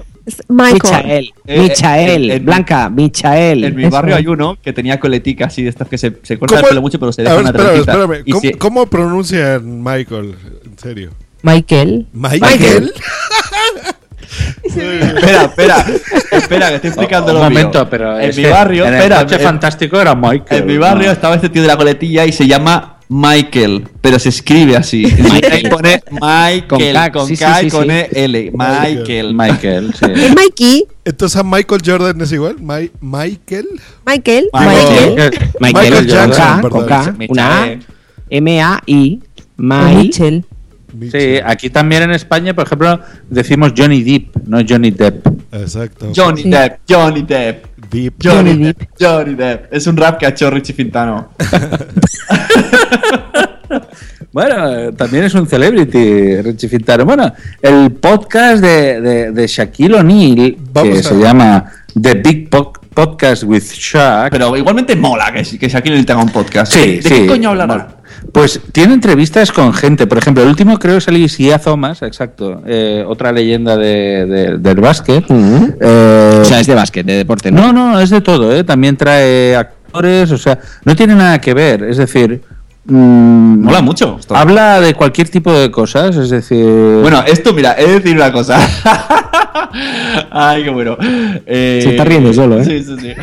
Michael. 0.49 1.33
Eh, 1.45 1.59
Michael. 1.61 2.31
en- 2.31 2.45
Blanca, 2.45 2.89
Michael. 2.89 3.63
En 3.63 3.75
mi 3.75 3.83
Eso 3.83 3.91
barrio 3.91 4.15
hay 4.15 4.27
uno 4.27 4.57
que 4.61 4.73
tenía 4.73 4.99
coletica 4.99 5.45
así 5.45 5.63
de 5.63 5.69
estas 5.69 5.87
que 5.87 5.97
se, 5.97 6.17
se 6.23 6.37
corta 6.37 6.55
el 6.55 6.61
¿Cómo- 6.61 6.69
pelo 6.69 6.81
mucho, 6.81 6.99
pero 6.99 7.11
se 7.13 7.21
deja 7.21 7.33
ver, 7.35 7.41
una 7.41 7.49
espérame, 7.51 7.69
trencita. 7.71 7.91
espérame. 7.93 8.23
Y 8.25 8.31
¿Cómo, 8.31 8.41
si- 8.41 8.51
cómo 8.53 8.85
pronuncian 8.87 9.83
Michael? 9.83 10.35
En 10.65 10.77
serio. 10.79 11.11
Michael. 11.43 12.07
¿Michael? 12.13 12.91
espera, 14.63 15.43
espera, 15.43 15.85
espera, 16.31 16.69
que 16.69 16.75
estoy 16.75 16.87
explicando 16.89 17.31
un 17.33 17.39
lo 17.39 17.49
mío. 17.49 17.59
momento, 17.59 17.89
pero 17.89 18.19
en 18.19 18.35
mi 18.35 18.43
barrio, 18.45 18.83
en 18.85 18.93
el 18.93 18.99
espera, 18.99 19.19
coche 19.23 19.35
en- 19.35 19.41
fantástico 19.41 19.99
era 20.01 20.15
Michael. 20.15 20.61
En 20.61 20.67
mi 20.67 20.77
barrio 20.77 21.07
¿no? 21.07 21.11
estaba 21.13 21.35
este 21.35 21.49
tío 21.49 21.61
de 21.61 21.67
la 21.67 21.77
coletilla 21.77 22.25
y 22.25 22.31
se 22.31 22.47
llama 22.47 22.93
Michael, 23.09 23.87
pero 24.01 24.19
se 24.19 24.29
escribe 24.29 24.75
así. 24.75 25.03
Michael. 25.19 25.69
pone 25.69 26.01
Michael 26.11 26.67
Con 26.67 26.79
K, 26.79 27.11
con 27.11 27.27
sí, 27.27 27.35
sí, 27.37 27.43
K 27.45 27.59
sí, 27.59 27.67
y 27.67 27.69
con 27.69 27.83
sí. 27.85 27.89
E 27.91 28.09
L. 28.11 28.51
Michael. 28.53 29.33
Michael, 29.33 29.93
sí. 29.93 30.05
¿Es 30.15 30.35
Mikey? 30.35 30.87
Entonces 31.05 31.37
a 31.39 31.43
Michael 31.43 31.81
Jordan 31.85 32.19
es 32.21 32.31
igual. 32.33 32.55
Mi- 32.59 32.91
Michael. 32.99 33.67
Michael. 34.05 34.49
Michael. 34.53 35.13
Michael. 35.15 35.49
Michael 35.59 36.07
Jackson, 36.07 36.31
K, 36.61 36.69
con 36.69 36.85
K, 36.85 37.15
una 37.29 37.57
A, 37.57 37.65
Michael. 37.65 37.85
M-A-I, 38.29 39.19
O 39.23 39.61
Mai, 39.63 40.09
Mitchell. 40.93 41.37
Sí, 41.37 41.41
aquí 41.45 41.69
también 41.69 42.03
en 42.03 42.11
España, 42.11 42.53
por 42.53 42.65
ejemplo, 42.65 42.99
decimos 43.29 43.73
Johnny 43.77 44.03
Depp, 44.03 44.35
no 44.47 44.59
Johnny 44.67 44.91
Depp. 44.91 45.27
Exacto. 45.51 46.11
Johnny 46.15 46.43
Sí. 46.43 46.49
Depp, 46.49 46.79
Johnny 46.89 47.21
Depp. 47.23 47.65
Deep. 47.91 48.13
Johnny, 48.21 48.51
Johnny 48.51 48.63
Depp, 48.65 48.81
Johnny 48.99 49.35
Depp. 49.35 49.73
Es 49.73 49.87
un 49.87 49.95
rap 49.97 50.17
que 50.19 50.25
ha 50.25 50.29
hecho 50.29 50.49
Richie 50.49 50.73
Fintano. 50.73 51.29
Bueno, 54.31 54.93
también 54.93 55.23
es 55.23 55.33
un 55.33 55.47
celebrity, 55.47 56.41
Richie 56.41 56.69
Fintano. 56.69 57.05
Bueno, 57.05 57.33
el 57.61 57.91
podcast 57.93 58.61
de, 58.61 59.01
de, 59.01 59.31
de 59.31 59.47
Shaquille 59.47 59.95
O'Neal, 59.95 60.55
que 60.73 61.01
se 61.03 61.15
llama 61.17 61.65
The 61.99 62.13
Big 62.15 62.49
Po- 62.49 62.73
Podcast 62.93 63.43
with 63.43 63.63
Shaq. 63.63 64.29
Pero 64.31 64.55
igualmente 64.55 64.95
mola 64.95 65.31
que, 65.33 65.43
que 65.57 65.67
Shaquille 65.69 65.93
O'Neal 65.95 66.05
tenga 66.05 66.21
un 66.23 66.29
podcast. 66.29 66.71
Sí, 66.73 66.97
¿De, 66.97 67.09
qué 67.09 67.25
coño 67.27 67.49
hablará? 67.49 67.96
Pues 68.31 68.59
tiene 68.71 68.93
entrevistas 68.93 69.51
con 69.51 69.73
gente. 69.73 70.07
Por 70.07 70.17
ejemplo, 70.17 70.43
el 70.43 70.49
último 70.49 70.77
creo 70.79 70.93
que 70.93 70.97
es 70.99 71.07
Alicia 71.07 71.59
Thomas, 71.59 72.01
exacto. 72.01 72.61
eh, 72.65 73.03
otra 73.07 73.31
leyenda 73.31 73.77
de, 73.77 74.25
de- 74.25 74.57
del 74.57 74.79
básquet. 74.81 75.23
Eh, 75.29 76.39
O 76.41 76.45
sea, 76.45 76.59
es 76.59 76.67
de 76.67 76.75
básquet, 76.75 77.05
de 77.05 77.13
deporte, 77.17 77.51
¿no? 77.51 77.71
no, 77.71 77.91
no, 77.91 77.99
es 77.99 78.09
de 78.09 78.21
todo, 78.21 78.53
¿eh? 78.55 78.63
También 78.63 78.97
trae 78.97 79.55
actores, 79.55 80.31
o 80.31 80.37
sea, 80.37 80.59
no 80.85 80.95
tiene 80.95 81.15
nada 81.15 81.39
que 81.39 81.53
ver. 81.53 81.83
Es 81.83 81.97
decir, 81.97 82.41
mm, 82.85 83.63
Mola 83.63 83.81
mucho. 83.81 84.17
esto. 84.19 84.35
habla 84.35 84.81
de 84.81 84.93
cualquier 84.93 85.29
tipo 85.29 85.51
de 85.53 85.69
cosas, 85.71 86.15
es 86.15 86.29
decir. 86.29 86.65
Bueno, 87.01 87.23
esto, 87.25 87.53
mira, 87.53 87.75
he 87.77 87.85
de 87.87 87.93
decir 87.99 88.15
una 88.15 88.31
cosa. 88.31 88.59
Ay, 90.31 90.63
qué 90.63 90.69
bueno. 90.69 90.97
Eh, 91.45 91.79
Se 91.83 91.89
está 91.91 92.03
riendo 92.05 92.33
solo, 92.33 92.59
¿eh? 92.59 92.65
Sí, 92.65 92.83
sí, 92.83 92.95
sí. 92.99 93.13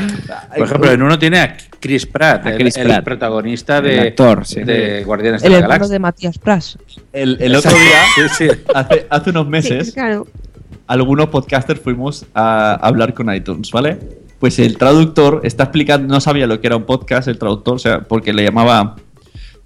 Por 0.56 0.66
ejemplo, 0.66 0.92
en 0.92 1.02
uno 1.02 1.18
tiene 1.18 1.38
a 1.40 1.56
Chris 1.80 2.06
Pratt, 2.06 2.46
A 2.46 2.50
el, 2.52 2.58
Chris 2.58 2.76
el 2.76 2.86
Pratt. 2.88 3.04
protagonista 3.04 3.78
El 3.78 3.84
de, 3.84 4.00
actor, 4.00 4.46
sí. 4.46 4.62
de 4.62 5.04
Guardianes 5.04 5.42
de 5.42 5.46
El 5.48 5.52
la 5.54 5.60
Galaxia. 5.60 5.92
de 5.92 5.98
Matías 5.98 6.38
Pras. 6.38 6.78
El, 7.12 7.36
el 7.40 7.54
otro 7.56 7.70
día, 7.70 8.28
Sí, 8.36 8.48
sí. 8.48 8.48
hace, 8.74 9.06
hace 9.10 9.30
unos 9.30 9.46
meses, 9.48 9.92
claro. 9.92 10.26
algunos 10.86 11.28
podcasters 11.28 11.80
fuimos 11.80 12.26
a 12.34 12.74
hablar 12.74 13.14
con 13.14 13.32
iTunes, 13.34 13.70
¿vale? 13.70 13.98
Pues 14.38 14.58
el 14.58 14.76
traductor 14.76 15.40
está 15.44 15.64
explicando, 15.64 16.12
no 16.12 16.20
sabía 16.20 16.46
lo 16.46 16.60
que 16.60 16.66
era 16.66 16.76
un 16.76 16.84
podcast, 16.84 17.28
el 17.28 17.38
traductor, 17.38 17.76
o 17.76 17.78
sea, 17.78 18.00
porque 18.00 18.32
le 18.32 18.44
llamaba. 18.44 18.96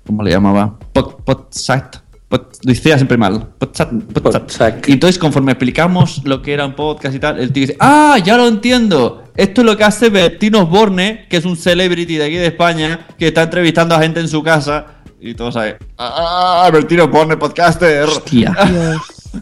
¿Cómo 0.06 0.22
le 0.22 0.30
llamaba? 0.30 0.78
Pod, 0.92 1.16
podsat. 1.24 1.96
Pod, 2.28 2.42
lo 2.62 2.72
decía 2.72 2.96
siempre 2.96 3.16
mal. 3.16 3.48
Podsat, 3.58 3.90
podsat. 4.22 4.88
Y 4.88 4.92
entonces, 4.92 5.18
conforme 5.18 5.52
explicamos 5.52 6.22
lo 6.24 6.42
que 6.42 6.52
era 6.52 6.66
un 6.66 6.74
podcast 6.74 7.14
y 7.14 7.18
tal, 7.18 7.38
el 7.38 7.52
tío 7.52 7.62
dice: 7.62 7.76
¡Ah, 7.80 8.18
ya 8.22 8.36
lo 8.36 8.46
entiendo! 8.46 9.24
Esto 9.36 9.62
es 9.62 9.66
lo 9.66 9.76
que 9.76 9.84
hace 9.84 10.10
Bertino 10.10 10.62
Osborne, 10.62 11.26
que 11.28 11.38
es 11.38 11.44
un 11.44 11.56
celebrity 11.56 12.16
de 12.16 12.24
aquí 12.24 12.34
de 12.34 12.46
España, 12.46 13.06
que 13.18 13.28
está 13.28 13.44
entrevistando 13.44 13.94
a 13.94 14.00
gente 14.00 14.20
en 14.20 14.28
su 14.28 14.42
casa. 14.42 15.02
Y 15.20 15.34
todos 15.34 15.54
saben: 15.54 15.76
¡Ah, 15.96 16.68
Bertino 16.72 17.04
Osborne, 17.04 17.36
podcaster! 17.36 18.04
Hostia. 18.04 18.54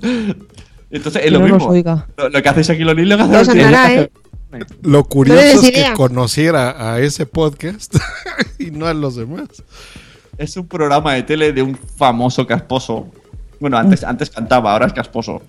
Entonces, 0.90 1.23
es 1.24 1.32
lo 1.32 1.40
no 1.40 1.56
mismo. 1.56 2.05
Lo, 2.16 2.28
lo 2.28 2.42
que 2.42 2.48
hace 2.48 2.62
Shaquille 2.62 2.90
O'Neal 2.90 3.08
lo 3.08 3.16
que 3.16 3.36
hace 3.36 3.55
Bertino. 3.55 3.86
¿eh? 3.89 4.10
Lo 4.82 5.05
curioso 5.05 5.62
es 5.62 5.70
que 5.70 5.92
conociera 5.94 6.92
a 6.92 7.00
ese 7.00 7.26
podcast 7.26 7.97
y 8.58 8.70
no 8.70 8.86
a 8.86 8.94
los 8.94 9.16
demás. 9.16 9.48
Es 10.39 10.56
un 10.56 10.66
programa 10.66 11.15
de 11.15 11.23
tele 11.23 11.52
de 11.52 11.62
un 11.62 11.76
famoso 11.76 12.47
casposo. 12.47 13.06
Bueno, 13.58 13.78
antes, 13.78 14.05
antes 14.05 14.31
cantaba, 14.31 14.73
ahora 14.73 14.86
es 14.86 14.92
casposo. 14.92 15.42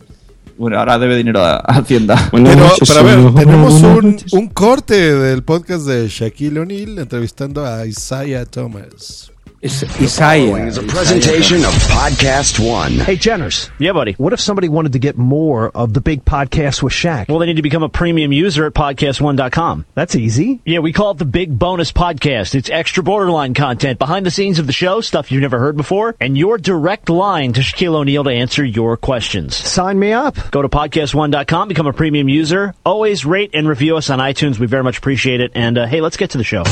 Bueno, 0.57 0.79
ahora 0.79 0.97
debe 0.97 1.15
dinero 1.15 1.43
a, 1.43 1.57
Hacienda. 1.57 2.29
Pero, 2.31 2.45
pero 2.87 2.99
a 2.99 3.03
ver, 3.03 3.33
tenemos 3.35 3.73
un, 3.81 4.17
un 4.31 4.47
corte 4.47 5.15
del 5.15 5.43
podcast 5.43 5.85
de 5.85 6.07
Shaquille 6.07 6.59
O'Neal 6.59 6.97
entrevistando 6.97 7.65
a 7.65 7.85
Isaiah 7.85 8.45
Thomas. 8.45 9.31
Isaiah. 9.63 10.65
is 10.67 10.77
a 10.77 10.83
presentation 10.83 11.57
of 11.57 11.71
Podcast 11.89 12.59
One. 12.59 12.91
Hey, 12.91 13.15
Jenners. 13.15 13.71
Yeah, 13.79 13.93
buddy. 13.93 14.13
What 14.13 14.33
if 14.33 14.39
somebody 14.39 14.69
wanted 14.69 14.93
to 14.93 14.99
get 14.99 15.17
more 15.17 15.69
of 15.69 15.93
the 15.93 16.01
big 16.01 16.23
podcast 16.23 16.83
with 16.83 16.93
Shaq? 16.93 17.27
Well, 17.27 17.39
they 17.39 17.47
need 17.47 17.55
to 17.55 17.63
become 17.63 17.81
a 17.81 17.89
premium 17.89 18.31
user 18.31 18.67
at 18.67 18.73
podcastone.com. 18.73 19.85
That's 19.95 20.15
easy. 20.15 20.61
Yeah, 20.63 20.79
we 20.79 20.93
call 20.93 21.11
it 21.11 21.17
the 21.17 21.25
Big 21.25 21.57
Bonus 21.57 21.91
Podcast. 21.91 22.53
It's 22.53 22.69
extra 22.69 23.01
borderline 23.01 23.55
content, 23.55 23.97
behind 23.97 24.25
the 24.27 24.31
scenes 24.31 24.59
of 24.59 24.67
the 24.67 24.73
show, 24.73 25.01
stuff 25.01 25.31
you've 25.31 25.41
never 25.41 25.57
heard 25.57 25.75
before, 25.75 26.15
and 26.21 26.37
your 26.37 26.59
direct 26.59 27.09
line 27.09 27.53
to 27.53 27.61
Shaquille 27.61 27.95
O'Neal 27.95 28.25
to 28.25 28.29
answer 28.29 28.63
your 28.63 28.95
questions. 28.95 29.55
Sign 29.55 29.97
me 29.97 30.13
up. 30.13 30.35
Go 30.51 30.61
to 30.61 30.69
podcastone.com, 30.69 31.67
become 31.67 31.87
a 31.87 31.93
premium 31.93 32.29
user. 32.29 32.75
Always 32.85 33.25
rate 33.25 33.51
and 33.55 33.67
review 33.67 33.97
us 33.97 34.11
on 34.11 34.19
iTunes. 34.19 34.59
We 34.59 34.67
very 34.67 34.83
much 34.83 34.99
appreciate 34.99 35.41
it. 35.41 35.51
And 35.55 35.79
uh, 35.79 35.87
hey, 35.87 36.01
let's 36.01 36.17
get 36.17 36.31
to 36.31 36.37
the 36.37 36.43
show. 36.43 36.63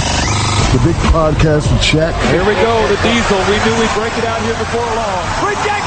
The 0.75 0.91
big 0.91 0.99
podcast 1.07 1.71
with 1.71 1.79
Shaq. 1.79 2.11
Here 2.35 2.43
we 2.43 2.51
go, 2.59 2.75
the 2.91 2.99
diesel. 2.99 3.39
We 3.47 3.55
knew 3.63 3.79
we'd 3.79 3.95
break 3.95 4.11
it 4.19 4.27
out 4.27 4.43
here 4.43 4.59
before 4.59 4.83
long. 4.83 5.23
Rejected 5.47 5.84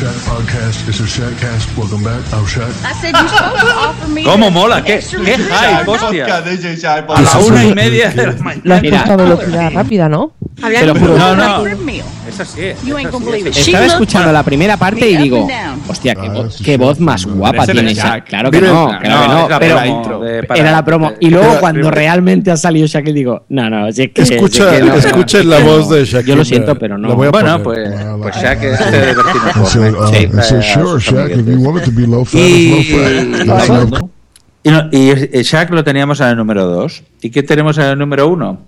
Shaq 0.00 0.16
podcast. 0.24 0.88
It's 0.88 0.96
the 0.98 1.04
Shaqcast. 1.04 1.76
Welcome 1.76 2.02
back. 2.02 2.22
I'm 2.32 2.46
Shaq. 2.46 2.72
I 2.84 2.92
said 2.94 3.12
you're 3.12 3.28
supposed 3.28 3.60
to 3.60 3.74
offer 3.76 4.08
me 4.08 4.22
¿Cómo 4.24 4.46
the 4.46 4.50
mola? 4.50 4.82
¿Qué, 4.82 4.98
qué 5.00 5.36
hype, 5.36 5.86
hostia? 5.90 6.26
Shaq, 6.76 7.04
A 7.10 7.20
la 7.20 7.38
una 7.40 7.64
y 7.66 7.74
media 7.74 8.08
de 8.10 8.16
la 8.16 8.32
Lo 8.32 8.32
has 8.32 8.40
mañana. 8.40 8.80
puesto 9.04 9.12
a 9.12 9.16
velocidad 9.16 9.72
rápida, 9.74 10.08
¿no? 10.08 10.32
Te 10.60 10.86
lo 10.86 10.94
juro. 10.94 11.16
No, 11.18 11.36
no. 11.36 11.64
Rib 11.64 11.78
meal. 11.80 12.04
Es 12.28 12.38
así. 12.40 12.60
You 12.84 12.96
es 12.96 13.04
ain't 13.04 13.10
gonna 13.10 13.24
así, 13.26 13.30
believe 13.32 13.50
es 13.50 13.56
it. 13.56 13.60
así. 13.62 13.70
Estaba 13.72 13.86
escuchando 13.86 14.32
la 14.32 14.42
primera 14.42 14.76
parte 14.76 15.08
y 15.10 15.16
digo, 15.16 15.48
hostia, 15.88 16.14
qué, 16.14 16.28
vo- 16.28 16.64
qué 16.64 16.76
voz 16.76 17.00
más 17.00 17.24
guapa 17.26 17.66
tiene 17.66 17.94
Shaq. 17.94 18.04
Shaq. 18.06 18.24
Claro 18.28 18.50
que 18.50 18.60
no, 18.60 18.86
claro 18.86 19.00
que 19.00 19.08
no, 19.08 19.48
la 19.48 19.58
Pero 19.58 19.78
era 20.54 20.70
la 20.72 20.84
promo. 20.84 21.12
Y 21.20 21.30
luego 21.30 21.46
Pero- 21.48 21.60
cuando 21.60 21.90
realmente 21.90 22.50
ha 22.50 22.56
salido 22.56 22.86
Shaq, 22.86 23.04
digo, 23.06 23.44
no, 23.48 23.68
no, 23.70 23.90
si 23.92 24.02
es 24.02 24.10
que. 24.12 24.22
Escucha, 24.22 24.70
si 24.70 24.76
es 24.76 24.82
que 24.82 24.86
no, 24.86 24.94
escuchen 24.94 25.48
la 25.50 25.58
voz 25.60 25.88
de 25.90 26.04
Shaquille. 26.04 26.28
Yo 26.30 26.36
lo 26.36 26.44
siento, 26.44 26.78
pero 26.78 26.96
no. 26.98 27.08
La 27.08 27.14
a 27.14 27.30
Bueno, 27.30 27.62
pues, 27.62 27.90
pues 28.22 28.36
Shaq 28.36 28.62
es 28.62 28.78
said, 28.78 29.89
uh, 29.96 30.42
said, 30.42 30.62
sure, 30.62 30.98
Shaq, 31.00 31.30
if 31.30 31.46
you 31.46 31.60
want 31.60 31.78
it 31.80 31.84
to 31.84 31.90
be 31.90 32.06
low 32.06 32.24
fat, 32.24 32.38
Y, 32.40 32.72
it's 32.80 32.90
low 33.46 33.58
fat. 33.58 33.68
That's 33.68 34.02
y, 34.62 34.70
no- 34.70 34.88
y 34.92 35.08
eh, 35.10 35.42
Shaq 35.42 35.70
lo 35.70 35.82
teníamos 35.84 36.20
en 36.20 36.28
el 36.28 36.36
número 36.36 36.66
2. 36.66 37.02
¿Y 37.22 37.30
qué 37.30 37.42
tenemos 37.42 37.78
en 37.78 37.84
el 37.84 37.98
número 37.98 38.28
1? 38.28 38.58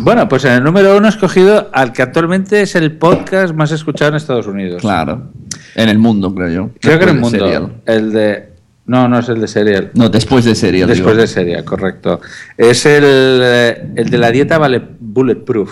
Bueno, 0.00 0.28
pues 0.28 0.44
en 0.44 0.52
el 0.54 0.64
número 0.64 0.96
1 0.96 1.06
he 1.06 1.10
escogido 1.10 1.70
al 1.72 1.92
que 1.92 2.02
actualmente 2.02 2.62
es 2.62 2.74
el 2.74 2.92
podcast 2.92 3.54
más 3.54 3.70
escuchado 3.70 4.08
en 4.10 4.16
Estados 4.16 4.46
Unidos. 4.48 4.80
Claro. 4.80 5.28
En 5.76 5.88
el 5.88 5.98
mundo, 5.98 6.34
creo 6.34 6.48
yo. 6.48 6.70
Creo 6.80 6.98
que 6.98 7.04
en 7.04 7.10
el 7.10 7.20
Después 7.20 7.32
de 7.32 7.38
mundo. 7.38 7.46
Serial. 7.46 7.72
El 7.86 8.12
de. 8.12 8.48
No, 8.86 9.08
no 9.08 9.18
es 9.20 9.28
el 9.28 9.40
de 9.40 9.46
Serial. 9.48 9.90
No, 9.94 10.08
después 10.08 10.44
de 10.44 10.54
Serial. 10.56 10.88
Después 10.88 11.14
digo. 11.14 11.20
de 11.22 11.26
Serial, 11.28 11.64
correcto. 11.64 12.20
Es 12.58 12.84
el, 12.84 13.04
eh, 13.06 13.86
el 13.94 14.10
de 14.10 14.18
la 14.18 14.30
dieta 14.32 14.58
vale 14.58 14.82
Bulletproof. 15.00 15.70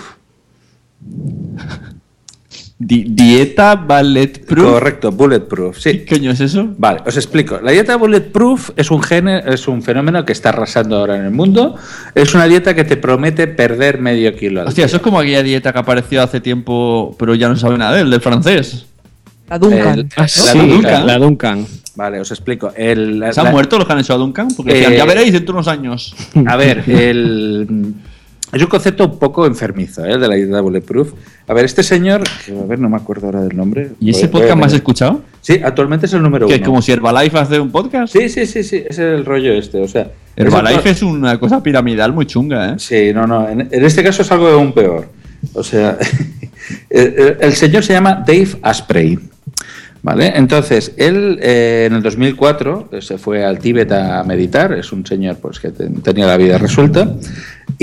Di- 2.84 3.04
dieta 3.08 3.76
Bulletproof. 3.76 4.72
Correcto, 4.72 5.12
Bulletproof, 5.12 5.78
sí. 5.78 6.00
¿Qué 6.00 6.16
coño 6.16 6.32
es 6.32 6.40
eso? 6.40 6.68
Vale, 6.78 7.00
os 7.06 7.16
explico. 7.16 7.60
La 7.62 7.70
dieta 7.70 7.94
Bulletproof 7.96 8.70
es 8.76 8.90
un, 8.90 9.00
gene, 9.02 9.40
es 9.46 9.68
un 9.68 9.82
fenómeno 9.82 10.24
que 10.24 10.32
está 10.32 10.48
arrasando 10.48 10.96
ahora 10.96 11.16
en 11.16 11.24
el 11.26 11.30
mundo. 11.30 11.76
Es 12.14 12.34
una 12.34 12.46
dieta 12.46 12.74
que 12.74 12.82
te 12.84 12.96
promete 12.96 13.46
perder 13.46 14.00
medio 14.00 14.34
kilo. 14.34 14.62
al 14.62 14.68
Hostia, 14.68 14.86
eso 14.86 14.96
es 14.96 15.02
como 15.02 15.20
aquella 15.20 15.42
dieta 15.44 15.72
que 15.72 15.78
apareció 15.78 16.22
hace 16.22 16.40
tiempo, 16.40 17.14
pero 17.18 17.34
ya 17.36 17.48
no 17.48 17.56
sabe 17.56 17.78
nada 17.78 17.94
de 17.94 18.02
él, 18.02 18.10
del 18.10 18.20
francés. 18.20 18.86
La 19.48 19.58
Duncan. 19.58 19.98
El- 20.00 20.08
Ah, 20.16 20.22
la 20.22 20.28
sí, 20.28 20.58
Duncan. 20.58 21.06
la 21.06 21.18
Duncan. 21.18 21.66
Vale, 21.94 22.20
os 22.20 22.30
explico. 22.30 22.72
El, 22.74 23.20
la- 23.20 23.32
¿Se 23.32 23.40
han 23.40 23.46
la- 23.46 23.52
muerto 23.52 23.76
los 23.78 23.86
que 23.86 23.92
han 23.92 23.98
hecho 24.00 24.14
a 24.14 24.16
Duncan? 24.16 24.48
Porque 24.56 24.72
decían, 24.72 24.94
Eh, 24.94 24.96
ya 24.96 25.04
veréis 25.04 25.32
dentro 25.32 25.52
de 25.52 25.58
unos 25.58 25.68
años. 25.68 26.14
A 26.46 26.56
ver, 26.56 26.82
el, 26.88 27.94
es 28.52 28.62
un 28.62 28.68
concepto 28.68 29.04
un 29.06 29.18
poco 29.18 29.46
enfermizo, 29.46 30.04
¿eh? 30.04 30.18
De 30.18 30.28
la 30.28 30.34
dieta 30.34 30.60
Bulletproof. 30.60 31.12
A 31.48 31.54
ver, 31.54 31.64
este 31.64 31.82
señor, 31.82 32.22
que, 32.44 32.52
a 32.58 32.64
ver, 32.64 32.78
no 32.78 32.88
me 32.88 32.96
acuerdo 32.96 33.26
ahora 33.26 33.42
del 33.42 33.56
nombre. 33.56 33.92
¿Y 33.98 34.10
ese 34.10 34.28
podcast 34.28 34.56
más 34.58 34.72
escuchado? 34.72 35.22
Sí, 35.40 35.60
actualmente 35.64 36.06
es 36.06 36.12
el 36.12 36.22
número 36.22 36.46
Que 36.46 36.54
uno. 36.54 36.62
es 36.62 36.66
como 36.68 36.82
si 36.82 36.92
Herbalife 36.92 37.38
hace 37.38 37.58
un 37.58 37.70
podcast. 37.72 38.12
Sí, 38.12 38.28
sí, 38.28 38.46
sí, 38.46 38.62
sí, 38.62 38.76
ese 38.76 38.88
es 38.88 38.98
el 38.98 39.24
rollo 39.24 39.52
este, 39.52 39.80
o 39.80 39.88
sea... 39.88 40.10
Herbalife 40.36 40.90
es 40.90 40.96
es 40.98 41.02
una 41.02 41.38
cosa 41.38 41.62
piramidal 41.62 42.12
muy 42.12 42.26
chunga, 42.26 42.70
¿eh? 42.70 42.74
Sí, 42.78 43.12
no, 43.14 43.26
no, 43.26 43.48
en, 43.48 43.68
en 43.70 43.84
este 43.84 44.02
caso 44.02 44.22
es 44.22 44.30
algo 44.32 44.48
aún 44.48 44.72
peor. 44.72 45.08
O 45.54 45.62
sea, 45.62 45.98
el, 46.90 47.52
señor 47.54 47.82
se 47.82 47.92
llama 47.92 48.22
Dave 48.26 48.48
Asprey. 48.62 49.18
¿Vale? 50.04 50.32
Entonces, 50.34 50.94
él 50.96 51.38
eh, 51.40 51.84
en 51.86 51.94
el 51.94 52.02
2004 52.02 52.88
eh, 52.90 53.00
se 53.02 53.18
fue 53.18 53.44
al 53.44 53.60
Tíbet 53.60 53.92
a 53.92 54.24
meditar, 54.24 54.72
es 54.72 54.90
un 54.90 55.06
señor 55.06 55.36
pues 55.36 55.60
que 55.60 55.70
ten- 55.70 56.02
tenía 56.02 56.26
la 56.26 56.36
vida 56.36 56.58
resuelta 56.58 57.08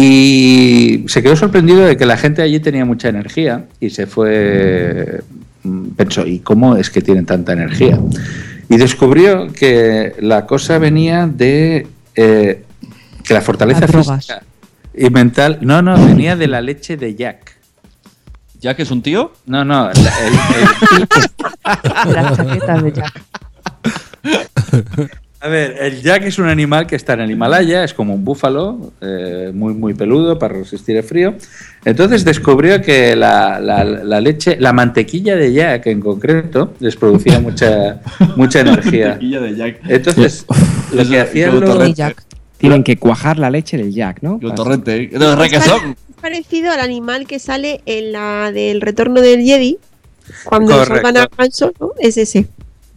y 0.01 1.03
se 1.09 1.21
quedó 1.21 1.35
sorprendido 1.35 1.81
de 1.81 1.97
que 1.97 2.05
la 2.05 2.15
gente 2.15 2.41
allí 2.41 2.61
tenía 2.61 2.85
mucha 2.85 3.09
energía 3.09 3.65
y 3.81 3.89
se 3.89 4.07
fue, 4.07 5.21
mm, 5.63 5.87
pensó, 5.89 6.25
¿y 6.25 6.39
cómo 6.39 6.77
es 6.77 6.89
que 6.89 7.01
tienen 7.01 7.25
tanta 7.25 7.51
energía? 7.51 7.99
Y 8.69 8.77
descubrió 8.77 9.51
que 9.51 10.13
la 10.21 10.45
cosa 10.45 10.77
venía 10.77 11.27
de 11.27 11.85
eh, 12.15 12.63
que 13.25 13.33
la 13.33 13.41
fortaleza 13.41 13.87
física 13.89 14.41
y 14.95 15.09
mental, 15.09 15.57
no, 15.61 15.81
no, 15.81 15.97
venía 16.05 16.37
de 16.37 16.47
la 16.47 16.61
leche 16.61 16.95
de 16.95 17.15
Jack. 17.15 17.57
¿Jack 18.61 18.79
es 18.79 18.91
un 18.91 19.01
tío? 19.01 19.33
No, 19.47 19.65
no, 19.65 19.89
el- 19.91 19.97
el- 19.97 20.07
el- 21.01 22.13
Las 22.13 22.37
chaquetas 22.37 22.83
de 22.83 22.91
Jack. 22.93 23.21
A 25.41 25.47
ver, 25.47 25.77
el 25.79 26.01
yak 26.01 26.23
es 26.23 26.37
un 26.37 26.47
animal 26.49 26.85
que 26.85 26.97
está 26.97 27.13
en 27.13 27.21
el 27.21 27.31
Himalaya, 27.31 27.85
es 27.85 27.93
como 27.93 28.13
un 28.13 28.25
búfalo, 28.25 28.91
eh, 28.99 29.51
muy, 29.53 29.73
muy 29.73 29.93
peludo 29.93 30.37
para 30.37 30.55
resistir 30.55 30.97
el 30.97 31.03
frío. 31.03 31.33
Entonces 31.85 32.25
descubrió 32.25 32.81
que 32.81 33.15
la, 33.15 33.57
la- 33.61 33.85
la 33.85 34.19
leche, 34.19 34.57
la 34.59 34.73
mantequilla 34.73 35.37
de 35.37 35.53
yak 35.53 35.85
en 35.87 36.01
concreto, 36.01 36.73
les 36.81 36.97
producía 36.97 37.39
mucha, 37.47 38.01
mucha 38.35 38.59
energía. 38.59 39.09
Mantequilla 39.11 39.39
de 39.39 39.55
Jack. 39.55 39.79
Entonces, 39.87 40.45
lo 40.93 41.07
que 41.07 41.19
hacían 41.21 41.51
los... 41.61 41.95
Tienen 42.57 42.83
que 42.83 42.97
cuajar 42.97 43.39
la 43.39 43.49
leche 43.49 43.77
del 43.77 43.93
Jack, 43.93 44.17
¿no? 44.21 44.37
Qué 44.41 44.47
torrente. 44.51 45.09
Es 46.09 46.15
parecido 46.21 46.71
al 46.73 46.81
animal 46.81 47.25
que 47.27 47.39
sale 47.39 47.79
en 47.85 48.11
la 48.11 48.51
del 48.51 48.81
retorno 48.81 49.21
del 49.21 49.41
Jedi. 49.43 49.77
Cuando 50.43 50.73
salvan 50.85 51.15
a 51.17 51.29
Han 51.37 51.51
Solo, 51.53 51.93
es 51.97 52.17
ese. 52.17 52.47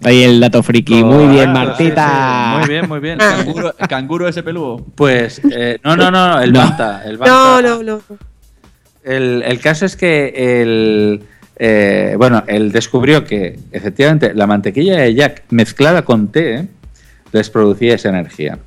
Ahí 0.05 0.23
el 0.25 0.41
dato 0.41 0.63
friki. 0.63 1.03
Muy 1.05 1.27
bien, 1.35 1.53
Martita. 1.53 2.53
sí, 2.55 2.59
Muy 2.61 2.69
bien, 2.69 2.89
muy 2.89 3.01
bien. 3.01 3.19
Canguro, 3.19 3.75
canguro 3.89 4.29
ese 4.29 4.43
peludo. 4.43 4.85
Pues, 4.95 5.41
eh, 5.51 5.79
no, 5.85 5.97
no, 5.97 6.11
no, 6.11 6.41
el 6.41 6.53
No. 6.53 6.59
banta. 6.61 7.03
El 7.05 7.19
banta. 7.19 7.33
No, 7.33 7.63
no, 7.63 7.83
no. 7.83 8.01
El, 9.05 9.43
el 9.47 9.59
caso 9.61 9.85
es 9.87 9.97
que 9.97 10.61
el, 10.63 11.23
eh, 11.57 12.15
bueno, 12.19 12.45
él 12.47 12.73
descubrió 12.73 13.25
que 13.25 13.59
efectivamente 13.73 14.33
la 14.35 14.47
mantequilla 14.47 14.97
de 14.99 15.15
Jack 15.15 15.45
mezclada 15.51 16.03
con 16.03 16.29
té 16.29 16.67
les 17.33 17.51
producía 17.51 17.95
esa 17.95 18.09
energía. 18.11 18.59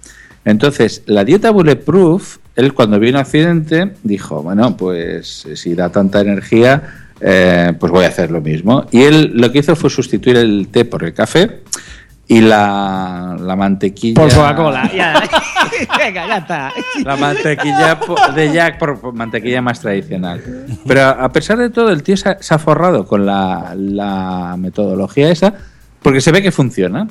Entonces, 0.43 1.03
la 1.05 1.23
dieta 1.23 1.51
Bulletproof, 1.51 2.37
él 2.55 2.73
cuando 2.73 2.99
vio 2.99 3.09
un 3.09 3.15
accidente 3.17 3.93
dijo, 4.03 4.43
bueno, 4.43 4.77
pues 4.77 5.47
si 5.55 5.73
da 5.73 5.89
tanta 5.89 6.21
energía, 6.21 7.04
eh, 7.21 7.73
pues 7.79 7.91
voy 7.91 8.05
a 8.05 8.09
hacer 8.09 8.31
lo 8.31 8.41
mismo. 8.41 8.85
Y 8.91 9.03
él 9.03 9.31
lo 9.35 9.51
que 9.51 9.59
hizo 9.59 9.75
fue 9.75 9.89
sustituir 9.89 10.37
el 10.37 10.67
té 10.69 10.85
por 10.85 11.03
el 11.03 11.13
café 11.13 11.61
y 12.27 12.41
la, 12.41 13.37
la 13.39 13.55
mantequilla. 13.55 14.21
Por 14.21 14.33
Coca-Cola. 14.33 14.89
Ya, 14.95 15.21
Venga, 15.97 16.27
ya 16.27 16.37
está. 16.37 16.71
La 17.03 17.15
mantequilla 17.17 17.99
de 18.33 18.51
Jack 18.53 18.77
por, 18.79 19.13
mantequilla 19.13 19.61
más 19.61 19.79
tradicional. 19.81 20.41
Pero 20.87 21.01
a 21.01 21.29
pesar 21.31 21.57
de 21.57 21.69
todo, 21.69 21.89
el 21.89 22.01
tío 22.01 22.15
se 22.15 22.29
ha, 22.29 22.37
se 22.39 22.53
ha 22.53 22.59
forrado 22.59 23.05
con 23.05 23.25
la, 23.25 23.73
la 23.75 24.55
metodología 24.57 25.29
esa 25.29 25.53
porque 26.01 26.21
se 26.21 26.31
ve 26.31 26.41
que 26.41 26.51
funciona. 26.51 27.07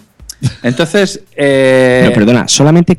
Entonces. 0.63 1.23
eh, 1.37 2.03
Pero 2.05 2.15
perdona, 2.15 2.49
¿solamente 2.49 2.99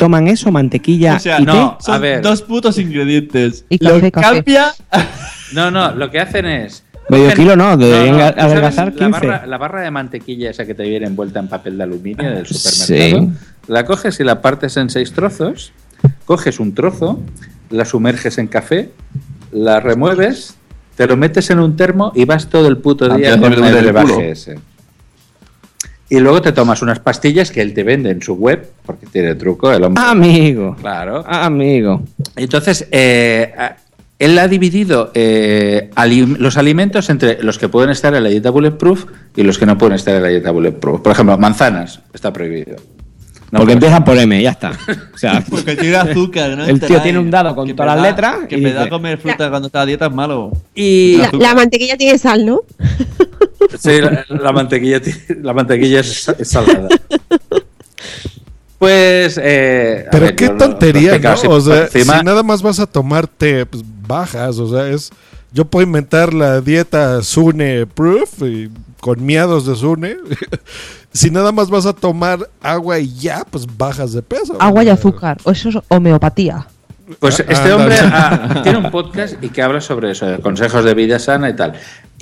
toman 0.00 0.26
eso, 0.28 0.50
mantequilla 0.50 1.16
O 1.16 1.18
sea, 1.20 1.40
y 1.40 1.44
no, 1.44 1.78
té? 1.84 1.92
a 1.92 1.98
ver. 1.98 2.22
Dos 2.22 2.42
putos 2.42 2.78
ingredientes. 2.78 3.64
Y 3.68 3.82
Lo 3.84 3.94
café, 3.94 4.10
café. 4.12 4.34
cambia. 4.36 4.72
No, 5.52 5.70
no, 5.70 5.92
lo 5.92 6.10
que 6.10 6.20
hacen 6.20 6.46
es. 6.46 6.84
Medio 7.08 7.26
cogen- 7.30 7.36
kilo 7.36 7.56
no, 7.56 7.76
deberían 7.76 8.34
¿tú 8.34 8.40
adelgazar 8.40 8.94
sabes 8.94 8.94
15. 8.94 9.02
La 9.26 9.32
barra, 9.32 9.46
la 9.48 9.58
barra 9.58 9.80
de 9.82 9.90
mantequilla 9.90 10.50
esa 10.50 10.64
que 10.64 10.74
te 10.74 10.84
viene 10.84 11.06
envuelta 11.06 11.40
en 11.40 11.48
papel 11.48 11.76
de 11.76 11.82
aluminio 11.82 12.30
del 12.30 12.46
supermercado. 12.46 13.32
Sí. 13.32 13.38
La 13.66 13.84
coges 13.84 14.20
y 14.20 14.24
la 14.24 14.40
partes 14.42 14.76
en 14.76 14.90
seis 14.90 15.12
trozos. 15.12 15.72
Coges 16.24 16.60
un 16.60 16.72
trozo, 16.72 17.20
la 17.70 17.84
sumerges 17.84 18.38
en 18.38 18.46
café, 18.46 18.90
la 19.50 19.80
remueves, 19.80 20.54
te 20.96 21.06
lo 21.08 21.16
metes 21.16 21.50
en 21.50 21.58
un 21.58 21.74
termo 21.76 22.12
y 22.14 22.24
vas 22.26 22.48
todo 22.48 22.68
el 22.68 22.78
puto 22.78 23.06
día 23.06 23.34
Antes 23.34 23.34
de 23.34 23.40
con 23.40 23.52
el 23.64 23.82
brebaje 23.82 24.30
ese. 24.30 24.58
Y 26.10 26.18
luego 26.18 26.42
te 26.42 26.50
tomas 26.52 26.82
unas 26.82 26.98
pastillas 26.98 27.50
que 27.52 27.62
él 27.62 27.72
te 27.72 27.84
vende 27.84 28.10
en 28.10 28.20
su 28.20 28.34
web, 28.34 28.68
porque 28.84 29.06
tiene 29.06 29.36
truco 29.36 29.72
el 29.72 29.84
hombre. 29.84 30.02
Amigo. 30.04 30.76
Claro. 30.80 31.24
Amigo. 31.26 32.02
Entonces, 32.36 32.86
eh, 32.90 33.52
él 34.18 34.38
ha 34.38 34.48
dividido 34.48 35.12
eh, 35.14 35.88
alim- 35.94 36.36
los 36.38 36.56
alimentos 36.56 37.08
entre 37.10 37.42
los 37.44 37.58
que 37.58 37.68
pueden 37.68 37.90
estar 37.90 38.12
en 38.14 38.24
la 38.24 38.28
dieta 38.28 38.50
bulletproof 38.50 39.04
y 39.36 39.42
los 39.44 39.56
que 39.56 39.66
no 39.66 39.78
pueden 39.78 39.94
estar 39.94 40.14
en 40.16 40.22
la 40.22 40.28
dieta 40.28 40.50
bulletproof. 40.50 41.00
Por 41.00 41.12
ejemplo, 41.12 41.38
manzanas, 41.38 42.00
está 42.12 42.32
prohibido. 42.32 42.76
No 43.52 43.58
Porque 43.60 43.72
puedes- 43.72 43.74
empiezan 43.74 44.04
por 44.04 44.18
M, 44.18 44.42
ya 44.42 44.50
está. 44.50 44.72
O 45.14 45.18
sea, 45.18 45.44
Porque 45.50 45.76
tiene 45.76 45.96
azúcar, 45.96 46.56
¿no? 46.56 46.64
el 46.66 46.80
tío 46.80 47.00
tiene 47.02 47.18
un 47.20 47.30
dado 47.30 47.54
con 47.54 47.66
Que 47.68 47.74
todas 47.74 47.96
me 47.96 48.02
las 48.02 48.02
da- 48.02 48.10
letras 48.10 48.48
Que 48.48 48.58
y 48.58 48.60
me 48.60 48.72
da 48.72 48.88
comer 48.88 49.16
fruta 49.18 49.48
cuando 49.48 49.66
está 49.66 49.82
a 49.82 49.86
dieta 49.86 50.06
es 50.06 50.12
malo. 50.12 50.50
Y 50.74 51.16
La, 51.18 51.30
la 51.32 51.54
mantequilla 51.54 51.96
tiene 51.96 52.18
sal, 52.18 52.44
¿no? 52.44 52.60
sí, 53.82 54.00
la, 54.00 54.24
la 54.28 54.52
mantequilla, 54.52 55.00
la 55.42 55.52
mantequilla 55.54 56.00
es, 56.00 56.28
es 56.38 56.48
salada. 56.48 56.88
Pues. 58.78 59.38
eh, 59.42 60.06
Pero 60.10 60.26
ver, 60.26 60.36
qué 60.36 60.46
yo 60.46 60.56
tontería, 60.56 61.10
¿no? 61.10 61.16
explicado 61.16 61.50
O 61.56 61.60
sea, 61.60 61.82
encima. 61.84 62.18
si 62.18 62.24
nada 62.24 62.42
más 62.42 62.62
vas 62.62 62.78
a 62.80 62.86
tomar 62.86 63.26
té, 63.26 63.66
pues 63.66 63.82
bajas, 64.06 64.58
o 64.58 64.68
sea, 64.70 64.88
es... 64.88 65.10
Yo 65.52 65.64
puedo 65.64 65.84
inventar 65.84 66.32
la 66.32 66.60
dieta 66.60 67.22
Sune 67.22 67.84
Proof 67.84 68.42
y 68.42 68.70
con 69.00 69.24
miados 69.26 69.66
de 69.66 69.74
Sune. 69.74 70.16
si 71.12 71.28
nada 71.30 71.50
más 71.50 71.68
vas 71.70 71.86
a 71.86 71.92
tomar 71.92 72.48
agua 72.62 73.00
y 73.00 73.12
ya, 73.16 73.44
pues 73.50 73.66
bajas 73.76 74.12
de 74.12 74.22
peso. 74.22 74.56
Agua 74.60 74.84
y 74.84 74.88
azúcar. 74.90 75.38
O 75.42 75.50
eso 75.50 75.68
es 75.70 75.76
homeopatía. 75.88 76.66
Pues 77.18 77.40
Ah, 77.40 77.44
este 77.48 77.54
ándale. 77.72 77.74
hombre 77.74 77.96
ah, 78.00 78.60
tiene 78.62 78.78
un 78.78 78.90
podcast 78.92 79.42
y 79.42 79.48
que 79.48 79.60
habla 79.60 79.80
sobre 79.80 80.12
eso, 80.12 80.26
de 80.26 80.38
consejos 80.38 80.84
de 80.84 80.94
vida 80.94 81.18
sana 81.18 81.50
y 81.50 81.56
tal. 81.56 81.72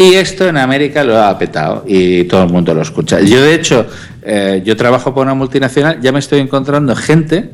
Y 0.00 0.14
esto 0.14 0.46
en 0.48 0.56
América 0.56 1.02
lo 1.02 1.20
ha 1.20 1.36
petado 1.36 1.82
y 1.86 2.22
todo 2.24 2.44
el 2.44 2.50
mundo 2.50 2.72
lo 2.72 2.82
escucha. 2.82 3.18
Yo, 3.20 3.42
de 3.42 3.52
hecho, 3.54 3.84
eh, 4.22 4.62
yo 4.64 4.76
trabajo 4.76 5.12
por 5.12 5.24
una 5.26 5.34
multinacional, 5.34 6.00
ya 6.00 6.12
me 6.12 6.20
estoy 6.20 6.38
encontrando 6.38 6.94
gente 6.94 7.50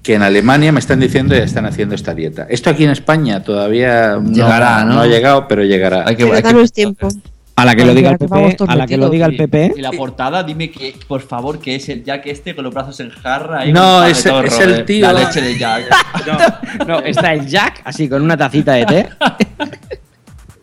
que 0.00 0.14
en 0.14 0.22
Alemania 0.22 0.70
me 0.70 0.78
están 0.78 1.00
diciendo 1.00 1.34
ya 1.34 1.42
están 1.42 1.66
haciendo 1.66 1.96
esta 1.96 2.14
dieta. 2.14 2.46
Esto 2.48 2.70
aquí 2.70 2.84
en 2.84 2.90
España 2.90 3.42
todavía 3.42 4.12
no, 4.22 4.30
Llegará, 4.30 4.84
¿no? 4.84 5.00
ha 5.00 5.06
llegado, 5.08 5.48
pero 5.48 5.64
llegará. 5.64 6.04
Hay 6.06 6.14
que, 6.14 6.24
Pero 6.24 6.36
hay 6.36 6.42
que- 6.62 6.68
tiempo. 6.68 7.08
A 7.56 7.64
la 7.66 7.74
que 7.74 7.84
lo 7.84 7.94
diga 7.94 8.10
el 8.10 8.16
PP, 8.16 8.56
a 8.68 8.74
la 8.76 8.86
que 8.86 8.96
lo 8.96 9.10
diga 9.10 9.26
el 9.26 9.34
Y 9.34 9.36
PP. 9.36 9.74
la 9.78 9.90
portada, 9.90 10.42
dime 10.44 10.70
que, 10.70 10.94
por 11.06 11.20
favor, 11.20 11.58
que 11.58 11.74
es 11.74 11.88
el 11.90 12.02
Jack 12.04 12.26
este 12.26 12.54
con 12.54 12.64
los 12.64 12.72
brazos 12.72 12.98
en 13.00 13.10
jarra. 13.10 13.66
y 13.66 13.72
No, 13.72 14.02
es- 14.06 14.24
el 14.24 14.72
eh. 14.76 14.82
tío- 14.84 15.12
La 15.12 15.12
leche 15.24 15.42
de 15.42 15.58
Jack. 15.58 15.84
No, 16.86 17.00
está 17.00 17.34
el 17.34 17.46
Jack 17.46 17.82
así 17.84 18.08
con 18.08 18.22
una 18.22 18.36
tacita 18.36 18.72
de 18.74 18.86
té. 18.86 19.08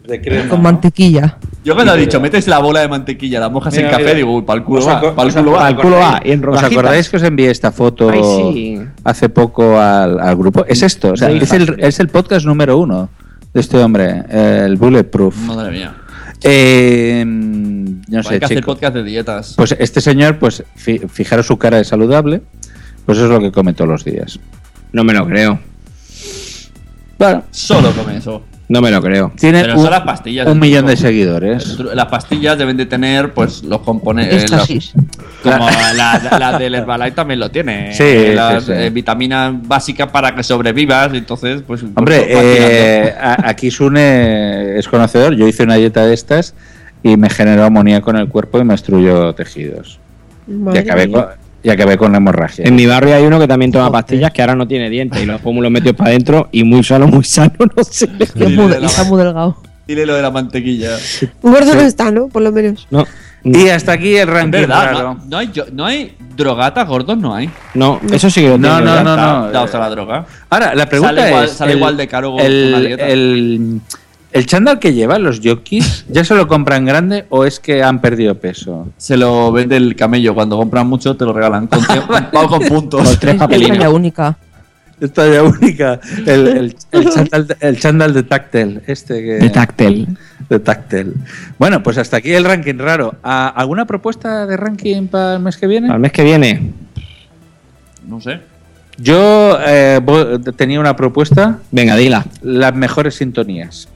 De 0.08 0.22
crema, 0.22 0.48
Con 0.50 0.60
¿no? 0.60 0.64
mantequilla. 0.64 1.38
Yo 1.66 1.76
cuando 1.76 1.94
he 1.94 1.98
dicho, 1.98 2.22
metes 2.22 2.48
la 2.48 2.60
bola 2.60 2.80
de 2.80 2.88
mantequilla, 2.88 3.42
la 3.42 3.50
mojas 3.50 3.74
Mira, 3.76 3.88
en 3.88 3.92
café, 3.92 4.04
mira. 4.06 4.16
digo, 4.16 4.36
uy, 4.38 4.44
para 4.44 4.60
el 4.60 4.64
culo 4.66 4.80
¿Os 4.80 4.88
va, 4.88 5.00
aco- 5.02 5.14
para 5.16 5.30
el 5.30 5.36
os 5.36 5.42
culo 5.44 5.52
va. 5.52 5.68
Al 5.68 5.76
culo 5.76 5.96
va, 5.98 6.22
y 6.24 6.32
en 6.32 6.46
¿Os 6.48 6.64
acordáis 6.64 7.10
que 7.10 7.18
os 7.18 7.24
envié 7.24 7.52
esta 7.52 7.72
foto 7.74 8.10
Ay, 8.10 8.22
sí. 8.54 8.80
hace 9.04 9.28
poco 9.28 9.78
al, 9.80 10.18
al 10.20 10.36
grupo? 10.38 10.66
Es 10.66 10.82
esto, 10.82 11.12
o 11.12 11.18
sea, 11.18 11.30
es, 11.30 11.52
el, 11.52 11.76
es 11.80 12.00
el 12.00 12.08
podcast 12.08 12.46
número 12.46 12.78
uno 12.78 13.10
de 13.54 13.60
este 13.60 13.78
hombre, 13.80 14.24
el 14.30 14.78
Bulletproof. 14.78 15.36
Madre 15.40 15.72
mía. 15.72 15.94
Eh, 16.42 17.24
no 17.26 18.18
Hay 18.20 18.24
sé, 18.24 18.40
que 18.40 18.46
hacer 18.46 18.64
podcast 18.64 18.94
de 18.96 19.04
dietas. 19.04 19.54
Pues 19.58 19.76
este 19.78 20.00
señor, 20.00 20.38
pues 20.40 20.64
fi- 20.76 21.00
fijaros 21.00 21.48
su 21.48 21.58
cara 21.58 21.78
de 21.78 21.84
saludable, 21.84 22.42
pues 23.06 23.18
eso 23.18 23.26
es 23.28 23.32
lo 23.34 23.42
que 23.42 23.52
come 23.52 23.74
todos 23.74 23.90
los 23.90 24.06
días. 24.06 24.40
No 24.94 25.04
me 25.04 25.14
lo 25.14 25.28
creo. 25.28 25.60
Bueno, 27.20 27.44
Solo 27.52 27.92
come 27.92 28.18
eso. 28.18 28.42
No 28.70 28.82
me 28.82 28.92
lo 28.92 29.02
creo. 29.02 29.32
tiene 29.40 29.62
Pero 29.62 29.76
un, 29.76 29.82
son 29.82 29.92
las 29.92 30.02
pastillas. 30.02 30.46
un 30.46 30.60
millón 30.60 30.86
de 30.88 30.98
seguidores. 30.98 31.80
Las 31.80 32.08
pastillas 32.08 32.58
deben 32.58 32.76
de 32.76 32.86
tener, 32.86 33.34
pues, 33.34 33.64
los 33.64 33.80
componentes. 33.80 34.44
Éxtasis. 34.44 34.92
Como 35.42 35.70
la, 35.70 35.94
la- 35.94 36.38
la 36.38 36.60
del 36.60 36.76
Herbalife 36.76 37.12
también 37.12 37.40
lo 37.40 37.50
tiene. 37.50 37.94
Sí, 37.94 38.04
Eh, 38.04 38.34
las 38.36 38.66
sí, 38.66 38.74
sí. 38.74 38.78
eh, 38.78 38.90
vitaminas 38.90 39.54
básicas 39.66 40.10
para 40.12 40.36
que 40.36 40.44
sobrevivas. 40.44 41.14
Entonces, 41.14 41.62
pues. 41.66 41.82
Hombre, 41.96 42.28
pues, 42.30 42.30
eh, 42.44 43.16
aquí 43.18 43.72
Sune 43.72 44.78
es 44.78 44.88
conocedor. 44.90 45.34
Yo 45.36 45.48
hice 45.48 45.64
una 45.64 45.76
dieta 45.76 46.06
de 46.06 46.14
estas 46.14 46.54
y 47.04 47.16
me 47.16 47.30
generó 47.30 47.64
amoníaco 47.64 48.10
en 48.10 48.18
el 48.18 48.28
cuerpo 48.28 48.60
y 48.60 48.66
me 48.66 48.74
destruyó 48.74 49.34
tejidos. 49.34 49.98
Y 50.48 50.78
acabé, 50.78 51.10
con, 51.10 51.26
y 51.64 51.70
acabé 51.70 51.98
con 51.98 52.14
hemorragia. 52.16 52.66
En 52.66 52.76
mi 52.76 52.86
barrio 52.86 53.16
hay 53.16 53.24
uno 53.24 53.40
que 53.40 53.48
también 53.48 53.72
toma 53.72 53.92
pastillas 53.92 54.32
que 54.32 54.42
ahora 54.42 54.56
no 54.56 54.68
tiene 54.68 54.90
dientes 54.90 55.22
y 55.22 55.26
los 55.26 55.42
pómulos 55.42 55.72
metidos 55.72 55.96
para 55.96 56.12
adentro 56.12 56.50
y 56.52 56.64
muy 56.64 56.84
sano, 56.84 57.08
muy 57.08 57.24
sano, 57.24 57.54
no 57.60 57.84
sé. 57.84 58.10
Y 58.18 58.24
es 58.24 58.84
está 58.84 59.04
muy 59.06 59.18
delgado. 59.24 59.58
Dile 59.88 60.06
lo 60.06 60.16
de 60.16 60.22
la 60.22 60.32
mantequilla. 60.32 60.98
Gordo 61.42 61.74
no 61.74 61.82
está, 61.82 62.12
¿no? 62.12 62.28
Por 62.28 62.42
lo 62.42 62.52
menos. 62.52 62.88
No, 62.92 63.06
Y 63.46 63.70
hasta 63.70 63.94
aquí 63.94 64.18
el 64.18 64.28
ranking 64.28 64.52
verdad, 64.62 64.84
raro. 64.92 65.14
no, 65.16 65.24
no 65.30 65.38
hay, 65.38 65.50
yo- 65.54 65.64
no 65.72 65.86
hay 65.86 66.14
drogatas 66.36 66.86
gordos, 66.88 67.18
no 67.18 67.34
hay. 67.34 67.50
no, 67.74 68.00
eso 68.12 68.30
sí 68.30 68.42
que 68.42 68.50
lo 68.50 68.58
No, 68.58 68.78
tengo 68.78 68.82
no, 68.82 69.04
no, 69.04 69.10
Está- 69.16 69.16
no. 69.40 69.52
Daos 69.52 69.74
a 69.76 69.80
la 69.80 69.90
droga. 69.90 70.26
Ahora, 70.50 70.76
la 70.76 70.88
pregunta 70.90 71.16
Sale 71.16 71.30
igual- 71.30 71.46
es... 71.46 71.52
sale 71.52 71.74
igual 71.74 71.96
de 71.98 72.08
caro 72.10 72.32
con 72.34 72.42
el, 72.42 72.98
el, 73.00 73.82
el 74.32 74.46
chándal 74.46 74.80
que 74.80 74.94
llevan 74.94 75.24
los 75.24 75.40
jockeys, 75.44 76.06
¿ya 76.10 76.24
se 76.24 76.36
lo 76.36 76.48
compran 76.48 76.86
grande 76.86 77.26
o 77.30 77.46
es 77.46 77.60
que 77.60 77.82
han 77.84 78.02
perdido 78.02 78.36
peso? 78.36 78.88
Se 78.98 79.18
lo 79.18 79.52
vende 79.52 79.78
el 79.78 79.96
camello. 79.96 80.34
Cuando 80.36 80.58
compran 80.58 80.88
mucho, 80.88 81.16
te 81.16 81.26
lo 81.26 81.34
regalan. 81.34 81.68
Con, 81.68 81.80
pago 82.32 82.48
con 82.48 82.60
puntos. 82.68 83.02
Con 83.08 83.18
tres 83.20 83.36
Es 83.42 83.48
talla 83.64 83.90
única. 83.90 84.38
Esta 85.00 85.32
ya 85.32 85.44
única. 85.44 86.00
El, 86.26 86.48
el, 86.48 86.76
el 86.92 87.10
chándal, 87.12 87.48
de- 87.48 87.58
el 87.60 87.80
chándal 87.80 88.14
de 88.16 88.24
táctel. 88.24 88.82
Este 88.88 89.22
que... 89.24 89.34
De 89.34 89.50
táctil. 89.52 90.18
De 90.50 90.60
táctel. 90.60 91.14
Bueno, 91.60 91.84
pues 91.84 92.00
hasta 92.00 92.18
aquí 92.18 92.34
el 92.34 92.44
ranking 92.46 92.80
raro. 92.80 93.14
¿A- 93.22 93.48
¿Alguna 93.50 93.86
propuesta 93.86 94.48
de 94.48 94.58
ranking 94.58 95.06
para 95.08 95.36
el 95.36 95.40
mes 95.42 95.56
que 95.58 95.68
viene? 95.68 95.92
Al 95.92 96.00
mes 96.00 96.12
que 96.12 96.24
viene. 96.24 96.72
No 98.08 98.20
sé. 98.22 98.40
Yo 98.98 99.58
eh, 99.68 100.02
tenía 100.56 100.80
una 100.80 100.96
propuesta. 100.96 101.60
Venga, 101.72 101.96
dila. 101.96 102.26
Las 102.42 102.74
mejores 102.74 103.14
sintonías. 103.16 103.88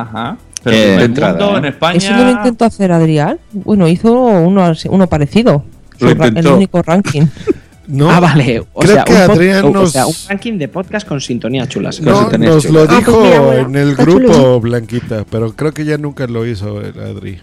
Ajá. 0.00 0.36
Pero 0.64 0.76
Eh, 0.76 0.96
de 0.96 1.04
entrada, 1.04 1.32
mundo, 1.38 1.54
¿eh? 1.56 1.58
en 1.58 1.64
España. 1.66 1.98
Eso 1.98 2.12
no 2.14 2.24
lo 2.24 2.30
intentó 2.30 2.64
hacer 2.64 2.92
Adrián. 2.92 3.38
Bueno, 3.52 3.88
hizo 3.88 4.12
uno, 4.12 4.72
uno 4.90 5.06
parecido. 5.08 5.64
Lo 5.98 6.10
el 6.10 6.46
único 6.48 6.82
ranking. 6.82 7.26
No, 7.88 8.08
Ah, 8.08 8.20
vale. 8.20 8.60
O 8.72 8.80
Creo 8.80 8.94
sea, 8.94 9.04
que 9.04 9.12
Adrián 9.16 9.64
o 9.64 9.70
nos- 9.70 9.90
sea, 9.90 10.06
un 10.06 10.14
ranking 10.28 10.56
de 10.56 10.68
podcast 10.68 11.06
con 11.06 11.20
sintonías 11.20 11.68
chulas. 11.68 12.00
No, 12.00 12.30
nos 12.30 12.64
lo. 12.70 12.82
Ah, 12.82 12.86
dijo 12.86 13.12
pues 13.12 13.24
mira, 13.24 13.40
bueno, 13.40 13.68
en 13.68 13.76
el 13.76 13.96
grupo 13.96 14.20
chulo. 14.32 14.60
Blanquita, 14.60 15.24
pero 15.28 15.52
creo 15.54 15.72
que 15.72 15.84
ya 15.84 15.98
nunca 15.98 16.28
lo 16.28 16.46
hizo 16.46 16.80
el 16.80 16.98
Adri. 17.00 17.40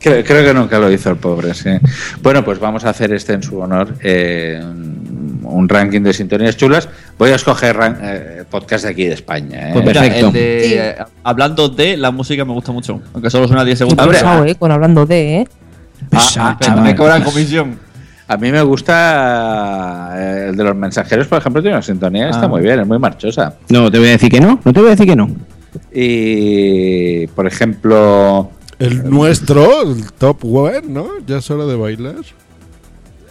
Creo, 0.00 0.24
creo 0.24 0.44
que 0.46 0.54
nunca 0.54 0.78
lo 0.78 0.90
hizo 0.90 1.10
el 1.10 1.16
pobre, 1.16 1.52
sí. 1.52 1.68
Bueno, 2.22 2.42
pues 2.42 2.58
vamos 2.58 2.84
a 2.86 2.88
hacer 2.90 3.12
este 3.12 3.34
en 3.34 3.42
su 3.42 3.58
honor. 3.58 3.94
eh, 4.02 4.60
un- 5.50 5.68
ranking 5.68 6.00
de 6.02 6.12
sintonías 6.12 6.56
chulas. 6.56 6.88
Voy 7.18 7.30
a 7.30 7.34
escoger 7.36 7.78
eh, 8.02 8.44
podcast 8.50 8.84
de 8.84 8.90
aquí 8.90 9.04
de 9.04 9.14
España. 9.14 9.68
¿eh? 9.68 9.72
Pues 9.72 9.84
Mira, 9.84 10.00
Perfecto. 10.02 10.26
el 10.28 10.32
de- 10.32 10.88
eh, 10.90 10.94
hablando 11.24 11.68
de 11.68 11.96
la 11.96 12.10
música 12.10 12.44
me 12.44 12.52
gusta 12.52 12.72
mucho. 12.72 13.00
Aunque 13.14 13.30
solo 13.30 13.46
suena 13.46 13.64
10 13.64 13.74
Qué 13.74 13.78
segundos. 13.78 14.04
Hombre, 14.04 14.18
pesado, 14.18 14.44
eh, 14.44 14.54
con 14.54 14.70
hablando 14.72 15.06
de, 15.06 15.36
eh. 15.40 15.48
Ah, 16.38 16.56
Pero 16.58 16.76
me 16.76 16.94
cobran 16.96 17.22
comisión. 17.22 17.78
A 18.26 18.36
mí 18.36 18.52
me 18.52 18.62
gusta 18.62 20.14
el 20.48 20.56
de 20.56 20.62
los 20.64 20.76
mensajeros, 20.76 21.26
por 21.26 21.38
ejemplo, 21.38 21.60
tiene 21.60 21.76
una 21.76 21.82
sintonía, 21.82 22.30
está 22.30 22.44
Ah. 22.44 22.48
muy 22.48 22.62
bien, 22.62 22.78
es 22.80 22.86
muy 22.86 22.98
marchosa. 22.98 23.54
No, 23.68 23.90
te 23.90 23.98
voy 23.98 24.08
a 24.08 24.12
decir 24.12 24.30
que 24.30 24.40
no. 24.40 24.60
No 24.64 24.72
te 24.72 24.80
voy 24.80 24.86
a 24.88 24.90
decir 24.92 25.06
que 25.06 25.16
no. 25.16 25.28
Y, 25.92 27.26
por 27.28 27.46
ejemplo, 27.46 28.50
El 28.78 29.08
nuestro, 29.10 29.82
el 29.82 30.10
top 30.12 30.44
one, 30.44 30.82
¿no? 30.88 31.08
Ya 31.26 31.38
es 31.38 31.50
hora 31.50 31.64
de 31.66 31.76
bailar. 31.76 32.14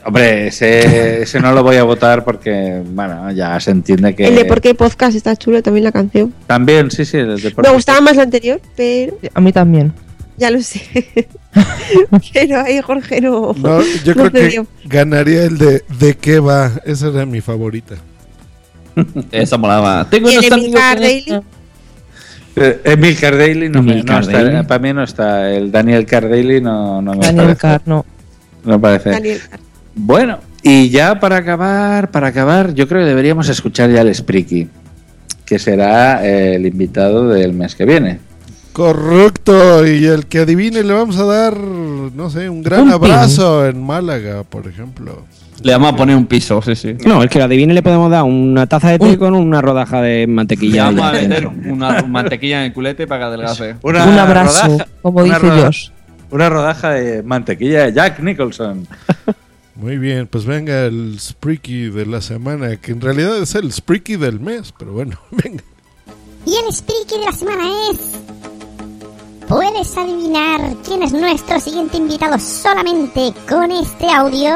Hombre, 0.05 0.47
ese, 0.47 1.23
ese 1.23 1.39
no 1.39 1.51
lo 1.51 1.61
voy 1.61 1.75
a 1.75 1.83
votar 1.83 2.23
porque, 2.23 2.81
bueno, 2.85 3.31
ya 3.31 3.59
se 3.59 3.71
entiende 3.71 4.15
que. 4.15 4.27
El 4.27 4.35
de 4.35 4.45
por 4.45 4.61
qué 4.61 4.73
podcast 4.73 5.15
está 5.15 5.35
chulo 5.35 5.61
también 5.61 5.83
la 5.83 5.91
canción. 5.91 6.33
También, 6.47 6.89
sí, 6.89 7.05
sí, 7.05 7.17
el 7.17 7.39
de 7.41 7.51
por 7.51 7.65
Me 7.65 7.73
gustaba 7.73 7.99
más 8.01 8.15
la 8.15 8.23
anterior, 8.23 8.61
pero 8.75 9.17
A 9.33 9.41
mí 9.41 9.51
también. 9.51 9.93
ya 10.37 10.51
lo 10.51 10.61
sé. 10.61 10.81
pero 12.33 12.61
ahí 12.61 12.79
Jorge 12.81 13.21
no. 13.21 13.53
No, 13.57 13.81
yo 14.03 14.15
no 14.15 14.29
creo 14.29 14.31
que 14.31 14.65
ganaría 14.85 15.43
el 15.43 15.57
de 15.57 15.83
¿De 15.99 16.15
qué 16.15 16.39
va? 16.39 16.71
Esa 16.85 17.07
era 17.09 17.25
mi 17.25 17.41
favorita. 17.41 17.95
Esa 19.31 19.57
molaba. 19.57 20.09
Tengo 20.09 20.29
¿Y 20.31 20.35
el? 20.35 21.43
Eh, 22.55 22.81
Emil 22.83 23.17
Cardaily 23.17 23.69
no, 23.69 23.81
me- 23.81 24.03
no 24.03 24.19
está, 24.19 24.63
para 24.67 24.79
mí 24.79 24.93
no 24.93 25.03
está. 25.03 25.51
El 25.51 25.71
Daniel 25.71 26.05
Cardaily 26.05 26.59
no, 26.61 27.01
no 27.01 27.13
me 27.13 27.19
Daniel 27.25 27.55
parece. 27.55 27.81
No. 27.85 28.05
No 28.65 28.81
parece. 28.81 29.11
Daniel 29.11 29.39
Carr. 29.49 29.59
Bueno, 30.01 30.39
y 30.63 30.89
ya 30.89 31.19
para 31.19 31.37
acabar, 31.37 32.09
para 32.09 32.27
acabar, 32.27 32.73
yo 32.73 32.87
creo 32.87 33.01
que 33.01 33.07
deberíamos 33.09 33.49
escuchar 33.49 33.89
ya 33.91 34.01
el 34.01 34.13
Spriki, 34.15 34.69
que 35.45 35.59
será 35.59 36.25
eh, 36.25 36.55
el 36.55 36.65
invitado 36.65 37.27
del 37.27 37.51
mes 37.53 37.75
que 37.75 37.85
viene. 37.85 38.19
Correcto, 38.71 39.85
y 39.85 40.05
el 40.05 40.25
que 40.27 40.39
adivine 40.39 40.83
le 40.83 40.93
vamos 40.93 41.17
a 41.17 41.25
dar, 41.25 41.57
no 41.57 42.29
sé, 42.29 42.49
un 42.49 42.63
gran 42.63 42.83
Un 42.83 42.91
abrazo 42.91 43.65
en 43.67 43.83
Málaga, 43.83 44.43
por 44.43 44.67
ejemplo. 44.67 45.25
Le 45.61 45.73
vamos 45.73 45.91
a 45.91 45.95
poner 45.97 46.15
un 46.15 46.25
piso, 46.27 46.61
sí, 46.61 46.75
sí. 46.77 46.95
No, 47.05 47.21
el 47.21 47.27
que 47.27 47.39
lo 47.39 47.45
adivine 47.45 47.73
le 47.73 47.81
podemos 47.81 48.09
dar 48.09 48.23
una 48.23 48.67
taza 48.67 48.91
de 48.91 48.99
té 48.99 49.17
con 49.17 49.33
una 49.35 49.61
rodaja 49.61 50.01
de 50.01 50.19
Le 50.21 50.27
mantequilla. 50.27 50.85
vamos 50.85 51.03
a 51.03 51.11
meter 51.11 51.45
una 51.47 52.01
mantequilla 52.03 52.59
en 52.61 52.65
el 52.67 52.73
culete 52.73 53.05
para 53.05 53.19
que 53.19 53.25
adelgace. 53.25 53.75
Una 53.81 54.05
Un 54.05 54.17
abrazo, 54.17 54.67
rodaja- 54.67 54.87
como 55.01 55.23
dice 55.25 55.51
Dios. 55.51 55.91
Una 56.31 56.47
rodaja 56.49 56.91
de 56.91 57.21
mantequilla 57.23 57.85
de 57.87 57.93
Jack 57.93 58.19
Nicholson. 58.21 58.87
Muy 59.79 59.97
bien, 59.97 60.27
pues 60.27 60.43
venga 60.45 60.85
el 60.87 61.17
Spreaky 61.21 61.89
de 61.89 62.05
la 62.05 62.21
semana, 62.21 62.75
que 62.75 62.91
en 62.91 62.99
realidad 62.99 63.37
es 63.37 63.55
el 63.55 63.71
Spreaky 63.71 64.17
del 64.17 64.41
mes, 64.41 64.73
pero 64.77 64.91
bueno, 64.91 65.17
venga. 65.31 65.63
Y 66.45 66.53
el 66.55 66.73
Spriki 66.73 67.17
de 67.17 67.25
la 67.25 67.31
semana 67.31 67.63
es. 67.89 67.99
¿Puedes 69.47 69.97
adivinar 69.97 70.75
quién 70.85 71.01
es 71.01 71.13
nuestro 71.13 71.61
siguiente 71.61 71.95
invitado 71.95 72.37
solamente 72.39 73.33
con 73.47 73.71
este 73.71 74.05
audio? 74.11 74.49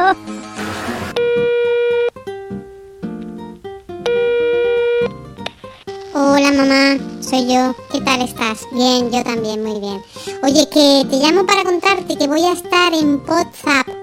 Hola 6.14 6.52
mamá, 6.52 6.98
soy 7.22 7.48
yo. 7.48 7.74
¿Qué 7.94 8.02
tal 8.02 8.22
estás? 8.24 8.68
Bien, 8.74 9.10
yo 9.10 9.24
también, 9.24 9.64
muy 9.64 9.80
bien. 9.80 10.02
Oye, 10.44 10.68
que 10.68 11.08
te 11.10 11.18
llamo 11.18 11.46
para 11.46 11.64
contarte 11.64 12.18
que 12.18 12.28
voy 12.28 12.44
a 12.44 12.52
estar 12.52 12.94
en 12.94 13.22
WhatsApp. 13.26 14.03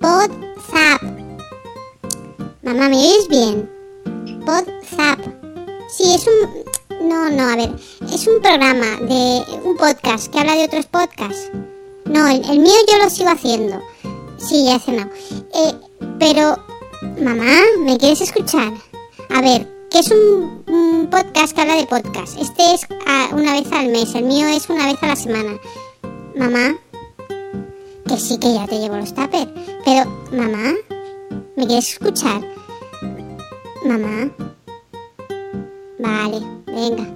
WhatsApp. 0.00 1.02
Mamá, 2.62 2.88
¿me 2.88 2.96
oyes 2.96 3.28
bien? 3.28 3.70
WhatsApp. 4.46 5.20
Sí, 5.88 6.14
es 6.14 6.26
un... 6.26 7.08
No, 7.08 7.30
no, 7.30 7.42
a 7.48 7.56
ver. 7.56 7.70
Es 8.12 8.26
un 8.26 8.40
programa 8.40 8.96
de... 9.00 9.42
Un 9.64 9.76
podcast 9.76 10.30
que 10.32 10.38
habla 10.38 10.54
de 10.54 10.64
otros 10.64 10.86
podcasts. 10.86 11.50
No, 12.04 12.28
el, 12.28 12.58
mío 12.58 12.74
yo 12.90 12.98
lo 12.98 13.10
sigo 13.10 13.30
haciendo. 13.30 13.80
Sí, 14.38 14.64
ya 14.64 14.76
he 14.76 14.80
cenado. 14.80 15.10
Eh, 15.54 15.74
pero... 16.18 16.58
Mamá, 17.22 17.60
¿me 17.80 17.98
quieres 17.98 18.20
escuchar? 18.20 18.72
A 19.30 19.40
ver, 19.40 19.66
que 19.90 19.98
es 19.98 20.10
un, 20.10 20.64
un 20.66 21.08
podcast 21.10 21.54
que 21.54 21.60
habla 21.60 21.76
de 21.76 21.86
podcast. 21.86 22.38
Este 22.40 22.74
es 22.74 22.80
ah, 23.06 23.28
una 23.32 23.52
vez 23.52 23.70
al 23.72 23.88
mes, 23.88 24.14
el 24.14 24.24
mío 24.24 24.46
es 24.48 24.68
una 24.68 24.86
vez 24.86 24.96
a 25.02 25.08
la 25.08 25.16
semana. 25.16 25.58
Mamá, 26.36 26.74
que 28.06 28.16
sí 28.18 28.38
que 28.38 28.54
ya 28.54 28.66
te 28.66 28.78
llevo 28.78 28.96
los 28.96 29.12
tuppers. 29.12 29.48
Pero, 29.84 30.04
mamá, 30.32 30.72
¿me 31.56 31.66
quieres 31.66 31.92
escuchar? 31.92 32.40
Mamá. 33.84 34.30
Vale, 35.98 36.40
venga. 36.66 37.06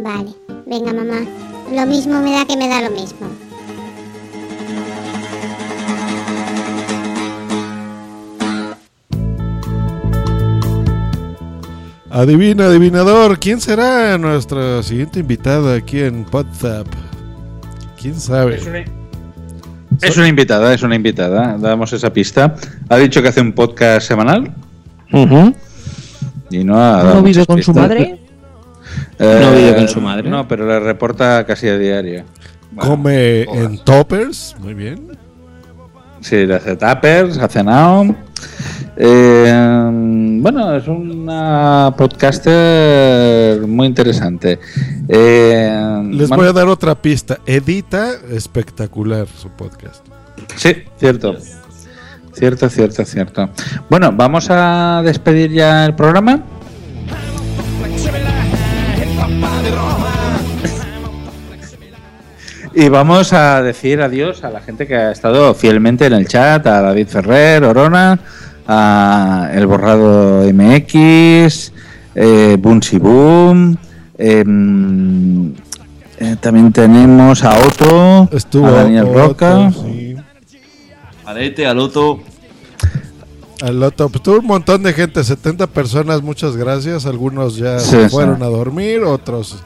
Vale, 0.00 0.34
venga 0.66 0.92
mamá. 0.92 1.20
Lo 1.72 1.86
mismo 1.86 2.20
me 2.20 2.32
da 2.32 2.44
que 2.44 2.56
me 2.56 2.68
da 2.68 2.82
lo 2.82 2.90
mismo. 2.90 3.28
Adivina, 12.12 12.66
adivinador, 12.66 13.38
¿quién 13.38 13.60
será 13.60 14.18
nuestra 14.18 14.82
siguiente 14.82 15.20
invitada 15.20 15.76
aquí 15.76 16.00
en 16.00 16.26
WhatsApp? 16.32 16.88
¿Quién 18.00 18.18
sabe? 18.18 18.58
Es 20.00 20.16
una 20.16 20.28
invitada, 20.28 20.72
es 20.72 20.82
una 20.82 20.94
invitada. 20.94 21.58
Damos 21.58 21.92
esa 21.92 22.12
pista. 22.12 22.54
Ha 22.88 22.96
dicho 22.96 23.20
que 23.20 23.28
hace 23.28 23.40
un 23.40 23.52
podcast 23.52 24.06
semanal 24.08 24.52
y 26.50 26.64
no 26.64 26.76
ha 26.76 27.02
dado 27.02 27.14
¿No 27.16 27.22
vive 27.22 27.44
con 27.46 27.62
su 27.62 27.74
madre? 27.74 28.18
Eh, 29.18 29.38
¿No 29.42 29.52
vive 29.52 29.74
con 29.74 29.88
su 29.88 30.00
madre? 30.00 30.28
No, 30.28 30.48
pero 30.48 30.66
le 30.66 30.80
reporta 30.80 31.44
casi 31.44 31.68
a 31.68 31.76
diario. 31.76 32.24
Come 32.76 33.42
en 33.42 33.78
toppers, 33.84 34.56
muy 34.60 34.74
bien. 34.74 35.18
Sí, 36.20 36.46
le 36.46 36.54
hace 36.56 36.76
tappers, 36.76 37.38
ha 37.38 37.48
cenado. 37.48 38.14
Eh, 38.96 39.88
bueno, 40.40 40.76
es 40.76 40.86
una 40.86 41.94
podcaster 41.96 43.66
muy 43.66 43.86
interesante. 43.86 44.58
Eh, 45.08 46.02
Les 46.10 46.28
bueno, 46.28 46.42
voy 46.42 46.50
a 46.50 46.52
dar 46.52 46.68
otra 46.68 46.94
pista. 46.94 47.38
Edita 47.46 48.10
espectacular 48.30 49.26
su 49.26 49.48
podcast. 49.50 50.04
Sí, 50.56 50.76
cierto. 50.98 51.36
Cierto, 52.32 52.68
cierto, 52.68 53.04
cierto. 53.04 53.50
Bueno, 53.88 54.12
vamos 54.12 54.48
a 54.50 55.02
despedir 55.04 55.50
ya 55.50 55.86
el 55.86 55.94
programa. 55.94 56.42
Y 62.74 62.88
vamos 62.88 63.32
a 63.32 63.62
decir 63.62 64.00
adiós 64.00 64.44
a 64.44 64.50
la 64.50 64.60
gente 64.60 64.86
que 64.86 64.94
ha 64.94 65.10
estado 65.10 65.54
fielmente 65.54 66.06
en 66.06 66.12
el 66.12 66.28
chat, 66.28 66.64
a 66.66 66.80
David 66.82 67.08
Ferrer, 67.08 67.64
Orona, 67.64 68.18
a 68.68 69.50
El 69.52 69.66
Borrado 69.66 70.44
MX, 70.52 71.72
eh, 72.14 72.56
Bunsi 72.60 72.98
Boom, 72.98 73.76
em, 74.16 75.52
eh, 76.18 76.36
también 76.40 76.72
tenemos 76.72 77.42
a 77.42 77.58
Otto, 77.58 78.28
Estuvo 78.36 78.66
a 78.68 78.70
Daniel 78.84 79.06
Otto, 79.06 79.14
Roca. 79.18 79.72
sí. 79.72 80.16
Alete, 81.26 81.66
al 81.66 81.78
otro. 81.78 82.20
Al 83.62 83.82
otro, 83.82 84.08
pues 84.08 84.22
tuvo 84.22 84.38
un 84.38 84.46
montón 84.46 84.82
de 84.82 84.92
gente, 84.92 85.22
70 85.22 85.66
personas, 85.66 86.22
muchas 86.22 86.56
gracias. 86.56 87.04
Algunos 87.04 87.56
ya 87.56 87.78
Sí, 87.78 87.90
se 87.90 88.04
sí. 88.04 88.10
fueron 88.10 88.42
a 88.42 88.46
dormir, 88.46 89.02
otros 89.02 89.56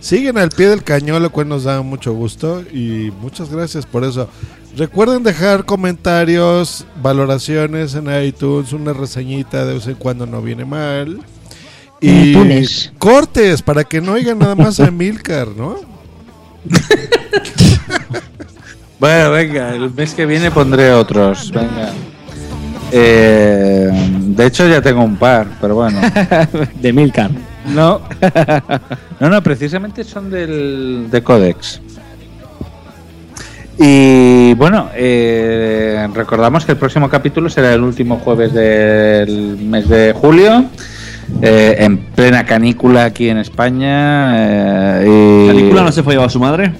siguen 0.00 0.38
al 0.38 0.50
pie 0.50 0.68
del 0.68 0.82
cañón, 0.82 1.22
lo 1.22 1.30
cual 1.30 1.48
nos 1.48 1.64
da 1.64 1.82
mucho 1.82 2.12
gusto 2.12 2.62
y 2.72 3.12
muchas 3.20 3.50
gracias 3.50 3.86
por 3.86 4.04
eso. 4.04 4.28
Recuerden 4.76 5.22
dejar 5.22 5.64
comentarios, 5.64 6.84
valoraciones 7.02 7.94
en 7.94 8.08
iTunes, 8.22 8.72
una 8.72 8.92
reseñita 8.92 9.64
de 9.64 9.74
vez 9.74 9.86
en 9.86 9.94
cuando 9.94 10.26
no 10.26 10.40
viene 10.42 10.64
mal. 10.64 11.20
Y 12.00 12.30
iTunes. 12.30 12.92
cortes 12.98 13.60
para 13.60 13.82
que 13.82 14.00
no 14.00 14.12
oigan 14.12 14.38
nada 14.38 14.54
más 14.54 14.78
a 14.78 14.90
Milcar, 14.90 15.48
¿no? 15.48 15.76
Bueno, 18.98 19.30
venga, 19.30 19.74
el 19.76 19.94
mes 19.94 20.12
que 20.12 20.26
viene 20.26 20.50
pondré 20.50 20.92
otros. 20.92 21.52
Venga. 21.52 21.92
Eh, 22.90 23.90
de 24.20 24.46
hecho, 24.46 24.66
ya 24.66 24.82
tengo 24.82 25.04
un 25.04 25.16
par, 25.16 25.46
pero 25.60 25.76
bueno. 25.76 26.00
de 26.80 26.92
Milcar. 26.92 27.30
No. 27.74 28.00
No, 29.20 29.28
no, 29.28 29.42
precisamente 29.42 30.04
son 30.04 30.30
del, 30.30 31.08
de 31.10 31.22
Codex. 31.24 31.80
Y 33.80 34.54
bueno, 34.54 34.90
eh, 34.94 36.06
recordamos 36.14 36.64
que 36.64 36.72
el 36.72 36.78
próximo 36.78 37.08
capítulo 37.08 37.50
será 37.50 37.74
el 37.74 37.82
último 37.82 38.16
jueves 38.18 38.52
del 38.52 39.56
mes 39.60 39.88
de 39.88 40.12
julio, 40.12 40.64
eh, 41.42 41.76
en 41.80 41.98
plena 41.98 42.44
canícula 42.46 43.04
aquí 43.06 43.28
en 43.28 43.38
España. 43.38 44.34
eh, 45.02 45.04
y- 45.44 45.48
¿Canícula 45.48 45.82
no 45.82 45.90
se 45.92 46.02
fue 46.04 46.14
a 46.22 46.28
su 46.28 46.38
madre? 46.38 46.72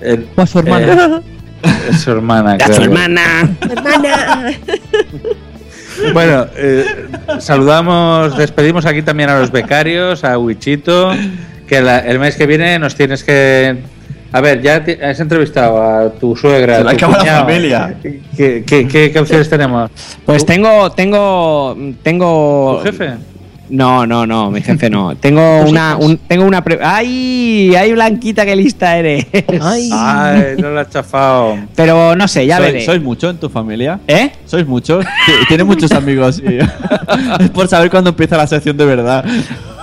el- 0.00 0.26
O 0.34 0.40
a 0.42 0.46
su 0.46 0.58
hermana. 0.60 1.20
eh, 1.62 1.94
su 1.96 2.10
hermana, 2.12 2.52
¡A 2.64 2.72
su 2.72 2.80
hermana! 2.82 3.56
Hermana. 3.60 4.52
Bueno, 6.12 6.46
eh, 6.56 6.84
saludamos, 7.38 8.36
despedimos 8.36 8.86
aquí 8.86 9.02
también 9.02 9.30
a 9.30 9.38
los 9.38 9.50
becarios, 9.50 10.24
a 10.24 10.38
Wichito, 10.38 11.10
que 11.66 11.80
la- 11.80 11.98
el 12.00 12.18
mes 12.18 12.36
que 12.36 12.46
viene 12.46 12.78
nos 12.78 12.94
tienes 12.94 13.22
que... 13.24 13.76
A 14.34 14.40
ver, 14.40 14.62
ya 14.62 14.82
te- 14.82 15.04
has 15.04 15.20
entrevistado 15.20 15.82
a 15.82 16.10
tu 16.10 16.34
suegra, 16.34 16.82
Se 16.82 16.88
acaba 16.88 17.12
la 17.12 17.18
cuñado. 17.18 17.44
familia. 17.44 17.94
¿Qué, 18.02 18.64
qué, 18.66 18.86
qué- 18.86 19.10
qué 19.12 19.18
opciones 19.18 19.48
tenemos? 19.50 19.90
Pues 20.24 20.46
tengo, 20.46 20.90
tengo, 20.92 21.74
¿Tu 21.76 21.92
tengo. 22.02 22.80
jefe? 22.82 23.10
No, 23.72 24.06
no, 24.06 24.26
no, 24.26 24.50
mi 24.50 24.60
jefe 24.60 24.90
no. 24.90 25.16
Tengo 25.16 25.60
una, 25.66 25.96
un- 25.96 26.18
tengo 26.18 26.44
una. 26.44 26.62
pre- 26.62 26.78
¡Ay! 26.82 27.74
¡Ay, 27.74 27.92
Blanquita, 27.92 28.44
qué 28.44 28.54
lista 28.54 28.98
eres! 28.98 29.26
Ay. 29.62 29.88
Ay, 29.90 30.42
no 30.58 30.70
la 30.70 30.82
has 30.82 30.90
chafado. 30.90 31.56
Pero 31.74 32.14
no 32.14 32.28
sé, 32.28 32.46
ya 32.46 32.58
¿Sois, 32.58 32.66
veré. 32.72 32.84
¿Sois 32.84 33.00
mucho 33.02 33.30
en 33.30 33.38
tu 33.38 33.48
familia? 33.48 33.98
¿Eh? 34.06 34.30
¿Sois 34.44 34.66
muchos? 34.66 35.04
Ti- 35.04 35.32
Tienes 35.48 35.66
muchos 35.66 35.90
amigos. 35.92 36.36
sí. 36.36 36.44
es 37.40 37.50
por 37.50 37.66
saber 37.66 37.90
cuándo 37.90 38.10
empieza 38.10 38.36
la 38.36 38.46
sección 38.46 38.76
de 38.76 38.84
verdad. 38.84 39.24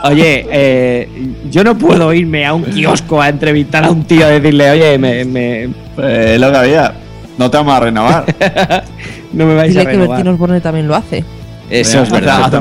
Oye, 0.04 0.46
eh, 0.52 1.10
yo 1.50 1.64
no 1.64 1.76
puedo 1.78 2.14
irme 2.14 2.46
a 2.46 2.54
un 2.54 2.64
kiosco 2.66 3.20
a 3.22 3.28
entrevistar 3.30 3.84
a 3.86 3.90
un 3.92 4.04
tío 4.06 4.30
y 4.30 4.34
decirle, 4.40 4.70
oye, 4.70 4.98
me, 5.00 5.26
me- 5.26 5.70
Pues 5.96 6.40
lo 6.40 6.52
que 6.52 6.58
había. 6.58 6.94
No 7.40 7.50
te 7.50 7.58
vamos 7.58 7.74
a 7.74 7.80
renovar. 7.80 8.26
no 9.34 9.46
me 9.48 9.56
vais 9.56 9.70
a 9.76 9.80
Dile 9.80 9.86
que 9.86 9.92
renovar. 9.94 10.10
Bertino 10.10 10.32
Osborne 10.34 10.62
también 10.62 10.88
lo 10.88 10.96
hace. 10.96 11.24
Eso 11.72 12.04
es 12.04 12.12
verdad. 12.12 12.52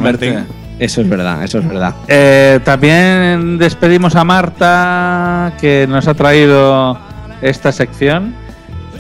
Eso 0.79 1.01
es 1.01 1.09
verdad, 1.09 1.43
eso 1.43 1.59
es 1.59 1.69
verdad. 1.69 1.95
Eh, 2.07 2.61
también 2.65 3.59
despedimos 3.59 4.15
a 4.15 4.23
Marta, 4.25 5.53
que 5.61 5.87
nos 5.89 6.07
ha 6.07 6.15
traído 6.15 6.97
esta 7.43 7.73
sección 7.73 8.35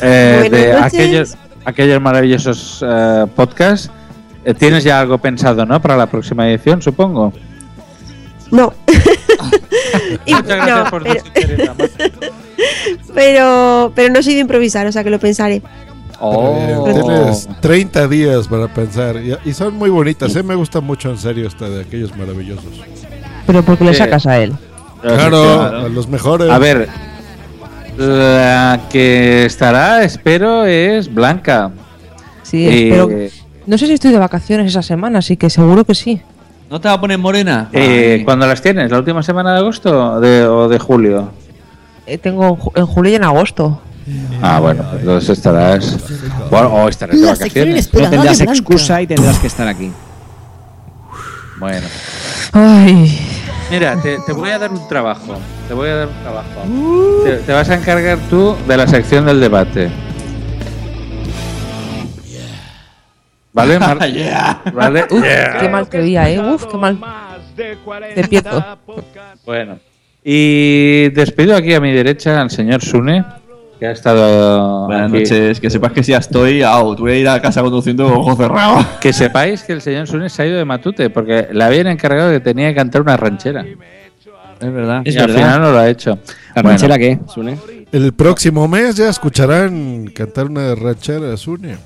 eh, 0.00 0.48
de 0.50 0.72
noches. 0.72 0.82
aquellos, 0.94 1.36
aquellos 1.64 2.00
maravillosos 2.00 2.84
eh, 2.86 3.26
podcasts. 3.36 3.90
Eh, 4.44 4.54
Tienes 4.54 4.82
ya 4.82 5.00
algo 5.00 5.18
pensado, 5.18 5.64
¿no? 5.66 5.80
Para 5.80 5.96
la 5.96 6.06
próxima 6.06 6.48
edición, 6.48 6.82
supongo. 6.82 7.32
No. 8.50 8.72
Y- 10.26 10.34
Muchas 10.34 10.46
gracias 10.56 10.84
no, 10.84 10.90
por 10.90 11.02
pero, 11.04 11.74
pero, 13.14 13.92
pero 13.94 14.12
no 14.14 14.22
soy 14.22 14.34
de 14.34 14.40
improvisar, 14.40 14.86
o 14.86 14.92
sea 14.92 15.04
que 15.04 15.10
lo 15.10 15.18
pensaré. 15.18 15.62
Oh. 16.20 16.86
Eh, 16.88 16.92
Tienes 16.94 17.48
30 17.60 18.08
días 18.08 18.48
para 18.48 18.66
pensar. 18.72 19.16
Y, 19.16 19.36
y 19.48 19.52
son 19.54 19.74
muy 19.74 19.90
bonitas. 19.90 20.34
¿eh? 20.36 20.42
Me 20.42 20.54
gusta 20.54 20.80
mucho 20.80 21.10
en 21.10 21.18
serio 21.18 21.46
esta 21.46 21.68
de 21.68 21.82
aquellos 21.82 22.16
maravillosos. 22.16 22.64
Pero 23.46 23.62
porque 23.62 23.84
le 23.84 23.94
sacas 23.94 24.26
a 24.26 24.38
él. 24.40 24.52
Claro, 25.02 25.60
a 25.62 25.88
los 25.88 26.08
mejores. 26.08 26.50
A 26.50 26.58
ver, 26.58 26.88
la 27.96 28.80
que 28.90 29.44
estará, 29.44 30.02
espero, 30.04 30.64
es 30.64 31.12
Blanca. 31.12 31.70
Sí, 32.42 32.66
Eh, 32.68 32.88
pero 32.90 33.08
no 33.66 33.78
sé 33.78 33.86
si 33.86 33.92
estoy 33.92 34.12
de 34.12 34.18
vacaciones 34.18 34.66
esa 34.66 34.82
semana, 34.82 35.18
así 35.20 35.36
que 35.36 35.50
seguro 35.50 35.84
que 35.84 35.94
sí. 35.94 36.20
¿No 36.70 36.80
te 36.80 36.88
va 36.88 36.94
a 36.94 37.00
poner 37.00 37.18
morena? 37.18 37.68
Eh, 37.72 38.22
¿Cuándo 38.24 38.46
las 38.46 38.60
tienes? 38.60 38.90
¿La 38.90 38.98
última 38.98 39.22
semana 39.22 39.52
de 39.54 39.58
agosto 39.60 40.14
o 40.14 40.20
de, 40.20 40.44
o 40.46 40.68
de 40.68 40.78
julio? 40.78 41.30
Eh, 42.06 42.18
tengo 42.18 42.58
en 42.74 42.86
julio 42.86 43.12
y 43.12 43.14
en 43.14 43.24
agosto. 43.24 43.80
Ah, 44.42 44.60
bueno, 44.60 44.84
pues 44.88 45.00
entonces 45.02 45.30
estarás. 45.38 45.96
Bueno, 46.50 46.68
o 46.68 46.88
estarás 46.88 47.20
de 47.20 47.26
La 47.26 47.36
sección 47.36 47.68
vacaciones. 47.68 47.92
No 47.94 48.10
tendrás 48.10 48.38
de 48.38 48.44
Blanca. 48.44 48.58
excusa 48.60 49.02
y 49.02 49.06
tendrás 49.06 49.38
que 49.38 49.46
estar 49.46 49.66
aquí. 49.68 49.90
Bueno. 51.58 51.86
Ay. 52.52 53.20
Mira, 53.70 54.00
te, 54.00 54.18
te 54.24 54.32
voy 54.32 54.50
a 54.50 54.58
dar 54.58 54.70
un 54.72 54.86
trabajo. 54.88 55.36
Te 55.66 55.74
voy 55.74 55.88
a 55.90 55.94
dar 55.96 56.08
un 56.08 56.14
trabajo. 56.22 57.22
Te, 57.24 57.36
te 57.38 57.52
vas 57.52 57.68
a 57.68 57.74
encargar 57.74 58.18
tú 58.30 58.56
de 58.66 58.76
la 58.76 58.86
sección 58.86 59.26
del 59.26 59.40
debate. 59.40 59.90
¿Vale, 63.52 63.78
Mar- 63.80 63.98
Yeah. 64.10 64.62
¿Vale? 64.72 65.04
Uf, 65.10 65.22
Yeah. 65.22 65.58
qué 65.60 65.68
mal 65.68 65.88
te 65.88 66.00
oía, 66.00 66.30
¿eh? 66.30 66.40
Uf, 66.40 66.64
qué 66.66 66.76
mal. 66.76 66.98
Te 68.14 68.28
pierdo. 68.28 68.64
Bueno. 69.44 69.78
Y 70.22 71.08
despido 71.10 71.56
aquí 71.56 71.74
a 71.74 71.80
mi 71.80 71.92
derecha 71.92 72.40
al 72.40 72.50
señor 72.50 72.82
Sune, 72.82 73.24
que 73.78 73.86
ha 73.86 73.90
estado. 73.92 74.86
Buenas 74.86 75.10
aquí. 75.12 75.20
noches, 75.22 75.60
que 75.60 75.70
sepas 75.70 75.92
que 75.92 76.02
si 76.02 76.12
ya 76.12 76.18
estoy 76.18 76.62
out, 76.62 76.98
voy 76.98 77.12
a 77.12 77.16
ir 77.16 77.28
a 77.28 77.40
casa 77.40 77.62
conduciendo 77.62 78.06
ojos 78.06 78.36
cerrados. 78.36 78.84
Que 79.00 79.12
sepáis 79.12 79.62
que 79.62 79.72
el 79.72 79.80
señor 79.80 80.06
Sune 80.06 80.28
se 80.28 80.42
ha 80.42 80.46
ido 80.46 80.56
de 80.58 80.64
Matute, 80.64 81.10
porque 81.10 81.48
le 81.52 81.64
habían 81.64 81.86
encargado 81.86 82.30
que 82.30 82.40
tenía 82.40 82.68
que 82.70 82.74
cantar 82.74 83.02
una 83.02 83.16
ranchera. 83.16 83.64
Es 84.60 84.72
verdad. 84.72 85.02
y 85.04 85.16
al 85.16 85.30
final 85.30 85.60
no 85.60 85.70
lo 85.72 85.78
ha 85.78 85.88
hecho. 85.88 86.18
¿La 86.54 86.62
Bueno, 86.62 86.70
ranchera 86.70 86.98
qué, 86.98 87.20
Sune? 87.32 87.56
El 87.92 88.12
próximo 88.12 88.66
mes 88.68 88.96
ya 88.96 89.08
escucharán 89.08 90.08
cantar 90.14 90.46
una 90.46 90.74
ranchera 90.74 91.36
Zune. 91.36 91.76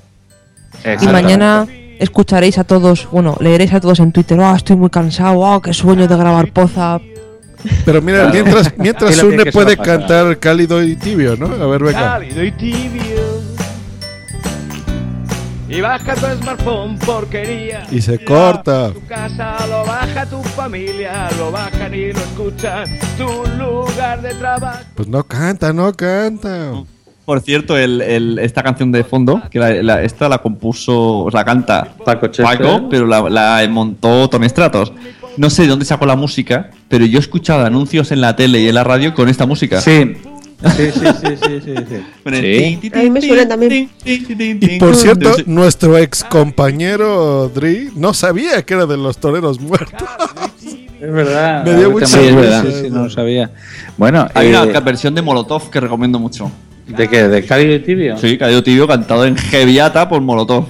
Y 1.01 1.05
mañana 1.07 1.67
escucharéis 1.99 2.57
a 2.57 2.63
todos, 2.63 3.07
bueno, 3.11 3.37
leeréis 3.39 3.73
a 3.73 3.79
todos 3.79 3.99
en 3.99 4.11
Twitter, 4.11 4.39
oh, 4.39 4.55
estoy 4.55 4.75
muy 4.75 4.89
cansado, 4.89 5.39
oh, 5.39 5.61
qué 5.61 5.73
sueño 5.73 6.07
de 6.07 6.17
grabar 6.17 6.51
poza. 6.51 6.99
Pero 7.85 8.01
mira, 8.01 8.29
Claro. 8.29 8.33
mientras, 8.33 8.73
mientras 8.77 9.17
lo 9.23 9.51
puede 9.51 9.77
cantar 9.77 10.37
cálido 10.39 10.83
y 10.83 10.95
tibio, 10.95 11.35
¿no? 11.37 11.47
A 11.47 11.67
ver, 11.67 11.83
venga. 11.83 11.99
Cálido 11.99 12.43
y 12.43 12.51
tibio. 12.51 13.43
Y 15.69 15.81
baja 15.81 16.13
tu 16.13 16.25
smartphone, 16.41 16.99
porquería. 16.99 17.87
Y 17.91 17.99
se 18.01 18.23
corta. 18.23 18.91
Tu 18.91 19.05
casa 19.07 19.55
lo 19.67 19.83
baja 19.85 20.25
tu 20.27 20.43
familia, 20.43 21.29
lo 21.39 21.51
bajan 21.51 21.93
y 21.95 22.13
lo 22.13 22.19
escuchan. 22.19 22.85
Tu 23.17 23.25
lugar 23.57 24.21
de 24.21 24.35
trabajo. 24.35 24.83
Pues 24.93 25.07
no 25.07 25.23
canta, 25.23 25.73
no 25.73 25.91
canta. 25.93 26.73
Por 27.25 27.39
cierto, 27.41 27.75
el, 27.77 28.01
el- 28.01 28.37
esta 28.39 28.61
canción 28.61 28.91
de 28.91 29.03
fondo, 29.03 29.41
que 29.49 29.57
la, 29.57 29.71
la- 29.81 30.03
esta 30.03 30.27
la 30.29 30.39
compuso, 30.39 31.19
o 31.23 31.31
sea, 31.31 31.39
la 31.39 31.45
canta 31.45 31.87
Paco. 32.05 32.29
Paco, 32.43 32.89
pero 32.89 33.07
la, 33.07 33.21
la 33.29 33.65
montó 33.69 34.29
Tony 34.29 34.49
Stratos. 34.49 34.91
No 35.37 35.49
sé 35.49 35.63
de 35.63 35.69
dónde 35.69 35.85
sacó 35.85 36.05
la 36.05 36.15
música, 36.15 36.71
pero 36.87 37.05
yo 37.05 37.17
he 37.17 37.21
escuchado 37.21 37.65
anuncios 37.65 38.11
en 38.11 38.21
la 38.21 38.35
tele 38.35 38.61
y 38.61 38.67
en 38.67 38.75
la 38.75 38.83
radio 38.83 39.13
con 39.13 39.29
esta 39.29 39.45
música. 39.45 39.81
Sí. 39.81 40.15
Sí, 40.63 40.91
sí, 40.93 41.01
sí, 41.21 41.59
sí, 41.65 41.75
sí, 42.23 43.09
me 43.09 43.21
suena 43.21 43.45
también. 43.45 43.89
Y 44.05 44.79
por 44.79 44.95
cierto, 44.95 45.35
nuestro 45.45 45.97
ex 45.97 46.23
compañero 46.23 47.51
Dri 47.53 47.89
no 47.95 48.13
sabía 48.13 48.63
que 48.63 48.73
era 48.73 48.85
de 48.85 48.95
los 48.95 49.17
toreros 49.17 49.59
muertos. 49.59 50.07
Es 51.01 51.11
verdad. 51.11 51.65
Me 51.65 51.75
dio 51.75 51.91
mucha 51.91 52.07
Sí, 52.07 52.19
es 52.19 52.33
verdad. 52.33 52.63
Sí, 52.65 52.83
sí, 52.83 52.89
no 52.89 53.03
lo 53.03 53.09
sabía. 53.09 53.51
Bueno, 53.97 54.25
hay 54.33 54.53
eh, 54.53 54.61
una 54.61 54.79
versión 54.79 55.13
de 55.13 55.21
Molotov 55.21 55.69
que 55.69 55.81
recomiendo 55.81 56.17
mucho. 56.17 56.49
¿de 56.87 57.07
qué? 57.07 57.27
¿De 57.27 57.45
cálido 57.45 57.75
y 57.75 57.79
tibio? 57.79 58.17
Sí, 58.17 58.37
Cayo 58.37 58.63
Tibio 58.63 58.87
cantado 58.87 59.25
en 59.25 59.35
Geviata 59.35 60.07
por 60.07 60.21
Molotov. 60.21 60.65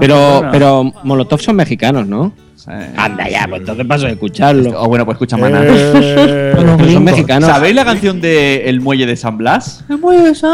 Pero, 0.00 0.34
bueno. 0.38 0.48
pero 0.52 0.92
Molotov 1.04 1.40
son 1.40 1.56
mexicanos, 1.56 2.06
¿no? 2.06 2.32
Eh, 2.70 2.92
Anda 2.96 3.28
ya, 3.30 3.46
pues 3.48 3.60
entonces 3.60 3.86
paso 3.86 4.06
de 4.06 4.12
escucharlo. 4.12 4.72
Oh, 4.82 4.88
bueno, 4.88 5.04
pues 5.06 5.14
escucha, 5.16 5.36
mana. 5.36 5.60
Eh, 5.64 6.52
Pero 6.56 6.92
son 6.92 7.04
mexicanos. 7.04 7.48
¿Sabéis 7.48 7.74
la 7.74 7.84
canción 7.84 8.20
de 8.20 8.68
El 8.68 8.80
Muelle 8.80 9.06
de 9.06 9.16
San 9.16 9.38
Blas? 9.38 9.84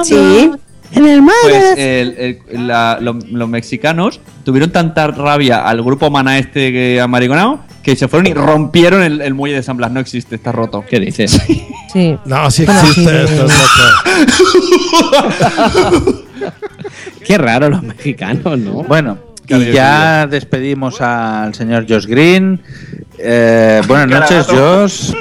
Sí. 0.04 0.50
En 0.92 1.06
el 1.06 1.22
mar. 1.22 1.34
Pues 1.42 1.74
el- 1.76 2.38
el- 2.50 2.66
la- 2.68 2.98
lo- 3.00 3.18
los 3.32 3.48
mexicanos 3.48 4.20
tuvieron 4.44 4.70
tanta 4.70 5.08
rabia 5.08 5.66
al 5.66 5.82
grupo 5.82 6.08
Maná 6.08 6.38
este 6.38 6.70
que 6.70 7.00
amariconado 7.00 7.58
que 7.82 7.96
se 7.96 8.06
fueron 8.06 8.28
y 8.28 8.32
rompieron 8.34 9.02
el, 9.02 9.20
el 9.20 9.34
muelle 9.34 9.56
de 9.56 9.62
San 9.64 9.76
Blas. 9.76 9.90
No 9.90 9.98
existe, 9.98 10.36
está 10.36 10.52
roto. 10.52 10.84
¿Qué 10.88 11.00
dices? 11.00 11.40
Sí. 11.92 12.16
No, 12.26 12.48
sí 12.50 12.64
Bueno, 12.64 12.80
existe 12.80 13.26
sí. 13.26 13.34
esto, 13.34 13.42
loco. 13.42 13.54
Qué 17.24 17.38
raro 17.38 17.68
los 17.70 17.82
mexicanos, 17.82 18.58
¿no? 18.58 18.82
Bueno, 18.84 19.18
y 19.48 19.72
ya 19.72 20.26
despedimos 20.26 21.00
al 21.00 21.54
señor 21.54 21.86
Josh 21.88 22.06
Green. 22.06 22.60
Eh, 23.18 23.80
buenas 23.86 24.08
noches, 24.20 24.46
Josh. 24.46 25.12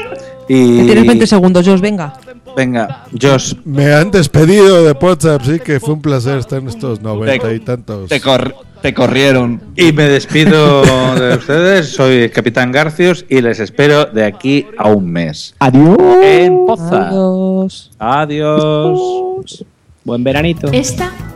Y 0.50 0.86
Tienes 0.86 1.08
20 1.08 1.28
segundos, 1.28 1.66
Josh, 1.66 1.80
venga. 1.80 2.14
venga, 2.56 3.06
Josh, 3.20 3.54
Me 3.66 3.94
han 3.94 4.12
despedido 4.12 4.84
de 4.84 4.92
WhatsApp, 4.92 5.42
sí 5.46 5.60
que 5.60 5.80
fue 5.80 5.94
un 5.94 6.02
placer 6.02 6.38
estar 6.38 6.60
en 6.60 6.68
estos 6.68 7.02
noventa 7.02 7.52
y 7.54 7.60
tantos. 7.62 8.10
Te, 8.10 8.20
cor- 8.20 8.54
te 8.82 8.94
corrieron. 8.94 9.62
y 9.78 9.94
me 9.94 10.04
despido 10.04 10.84
de 11.16 11.38
ustedes. 11.38 11.94
Soy 11.94 12.30
Capitán 12.30 12.72
Garcios 12.74 13.26
y 13.30 13.40
les 13.42 13.60
espero 13.62 14.06
de 14.06 14.26
aquí 14.26 14.68
a 14.78 14.90
un 14.90 15.10
mes. 15.10 15.56
Adiós. 15.60 15.98
En 16.22 16.66
Poza. 16.66 17.08
Adiós. 17.08 17.92
Adiós. 18.00 19.66
Buen 20.04 20.24
veranito. 20.26 20.68
Esta 20.74 21.10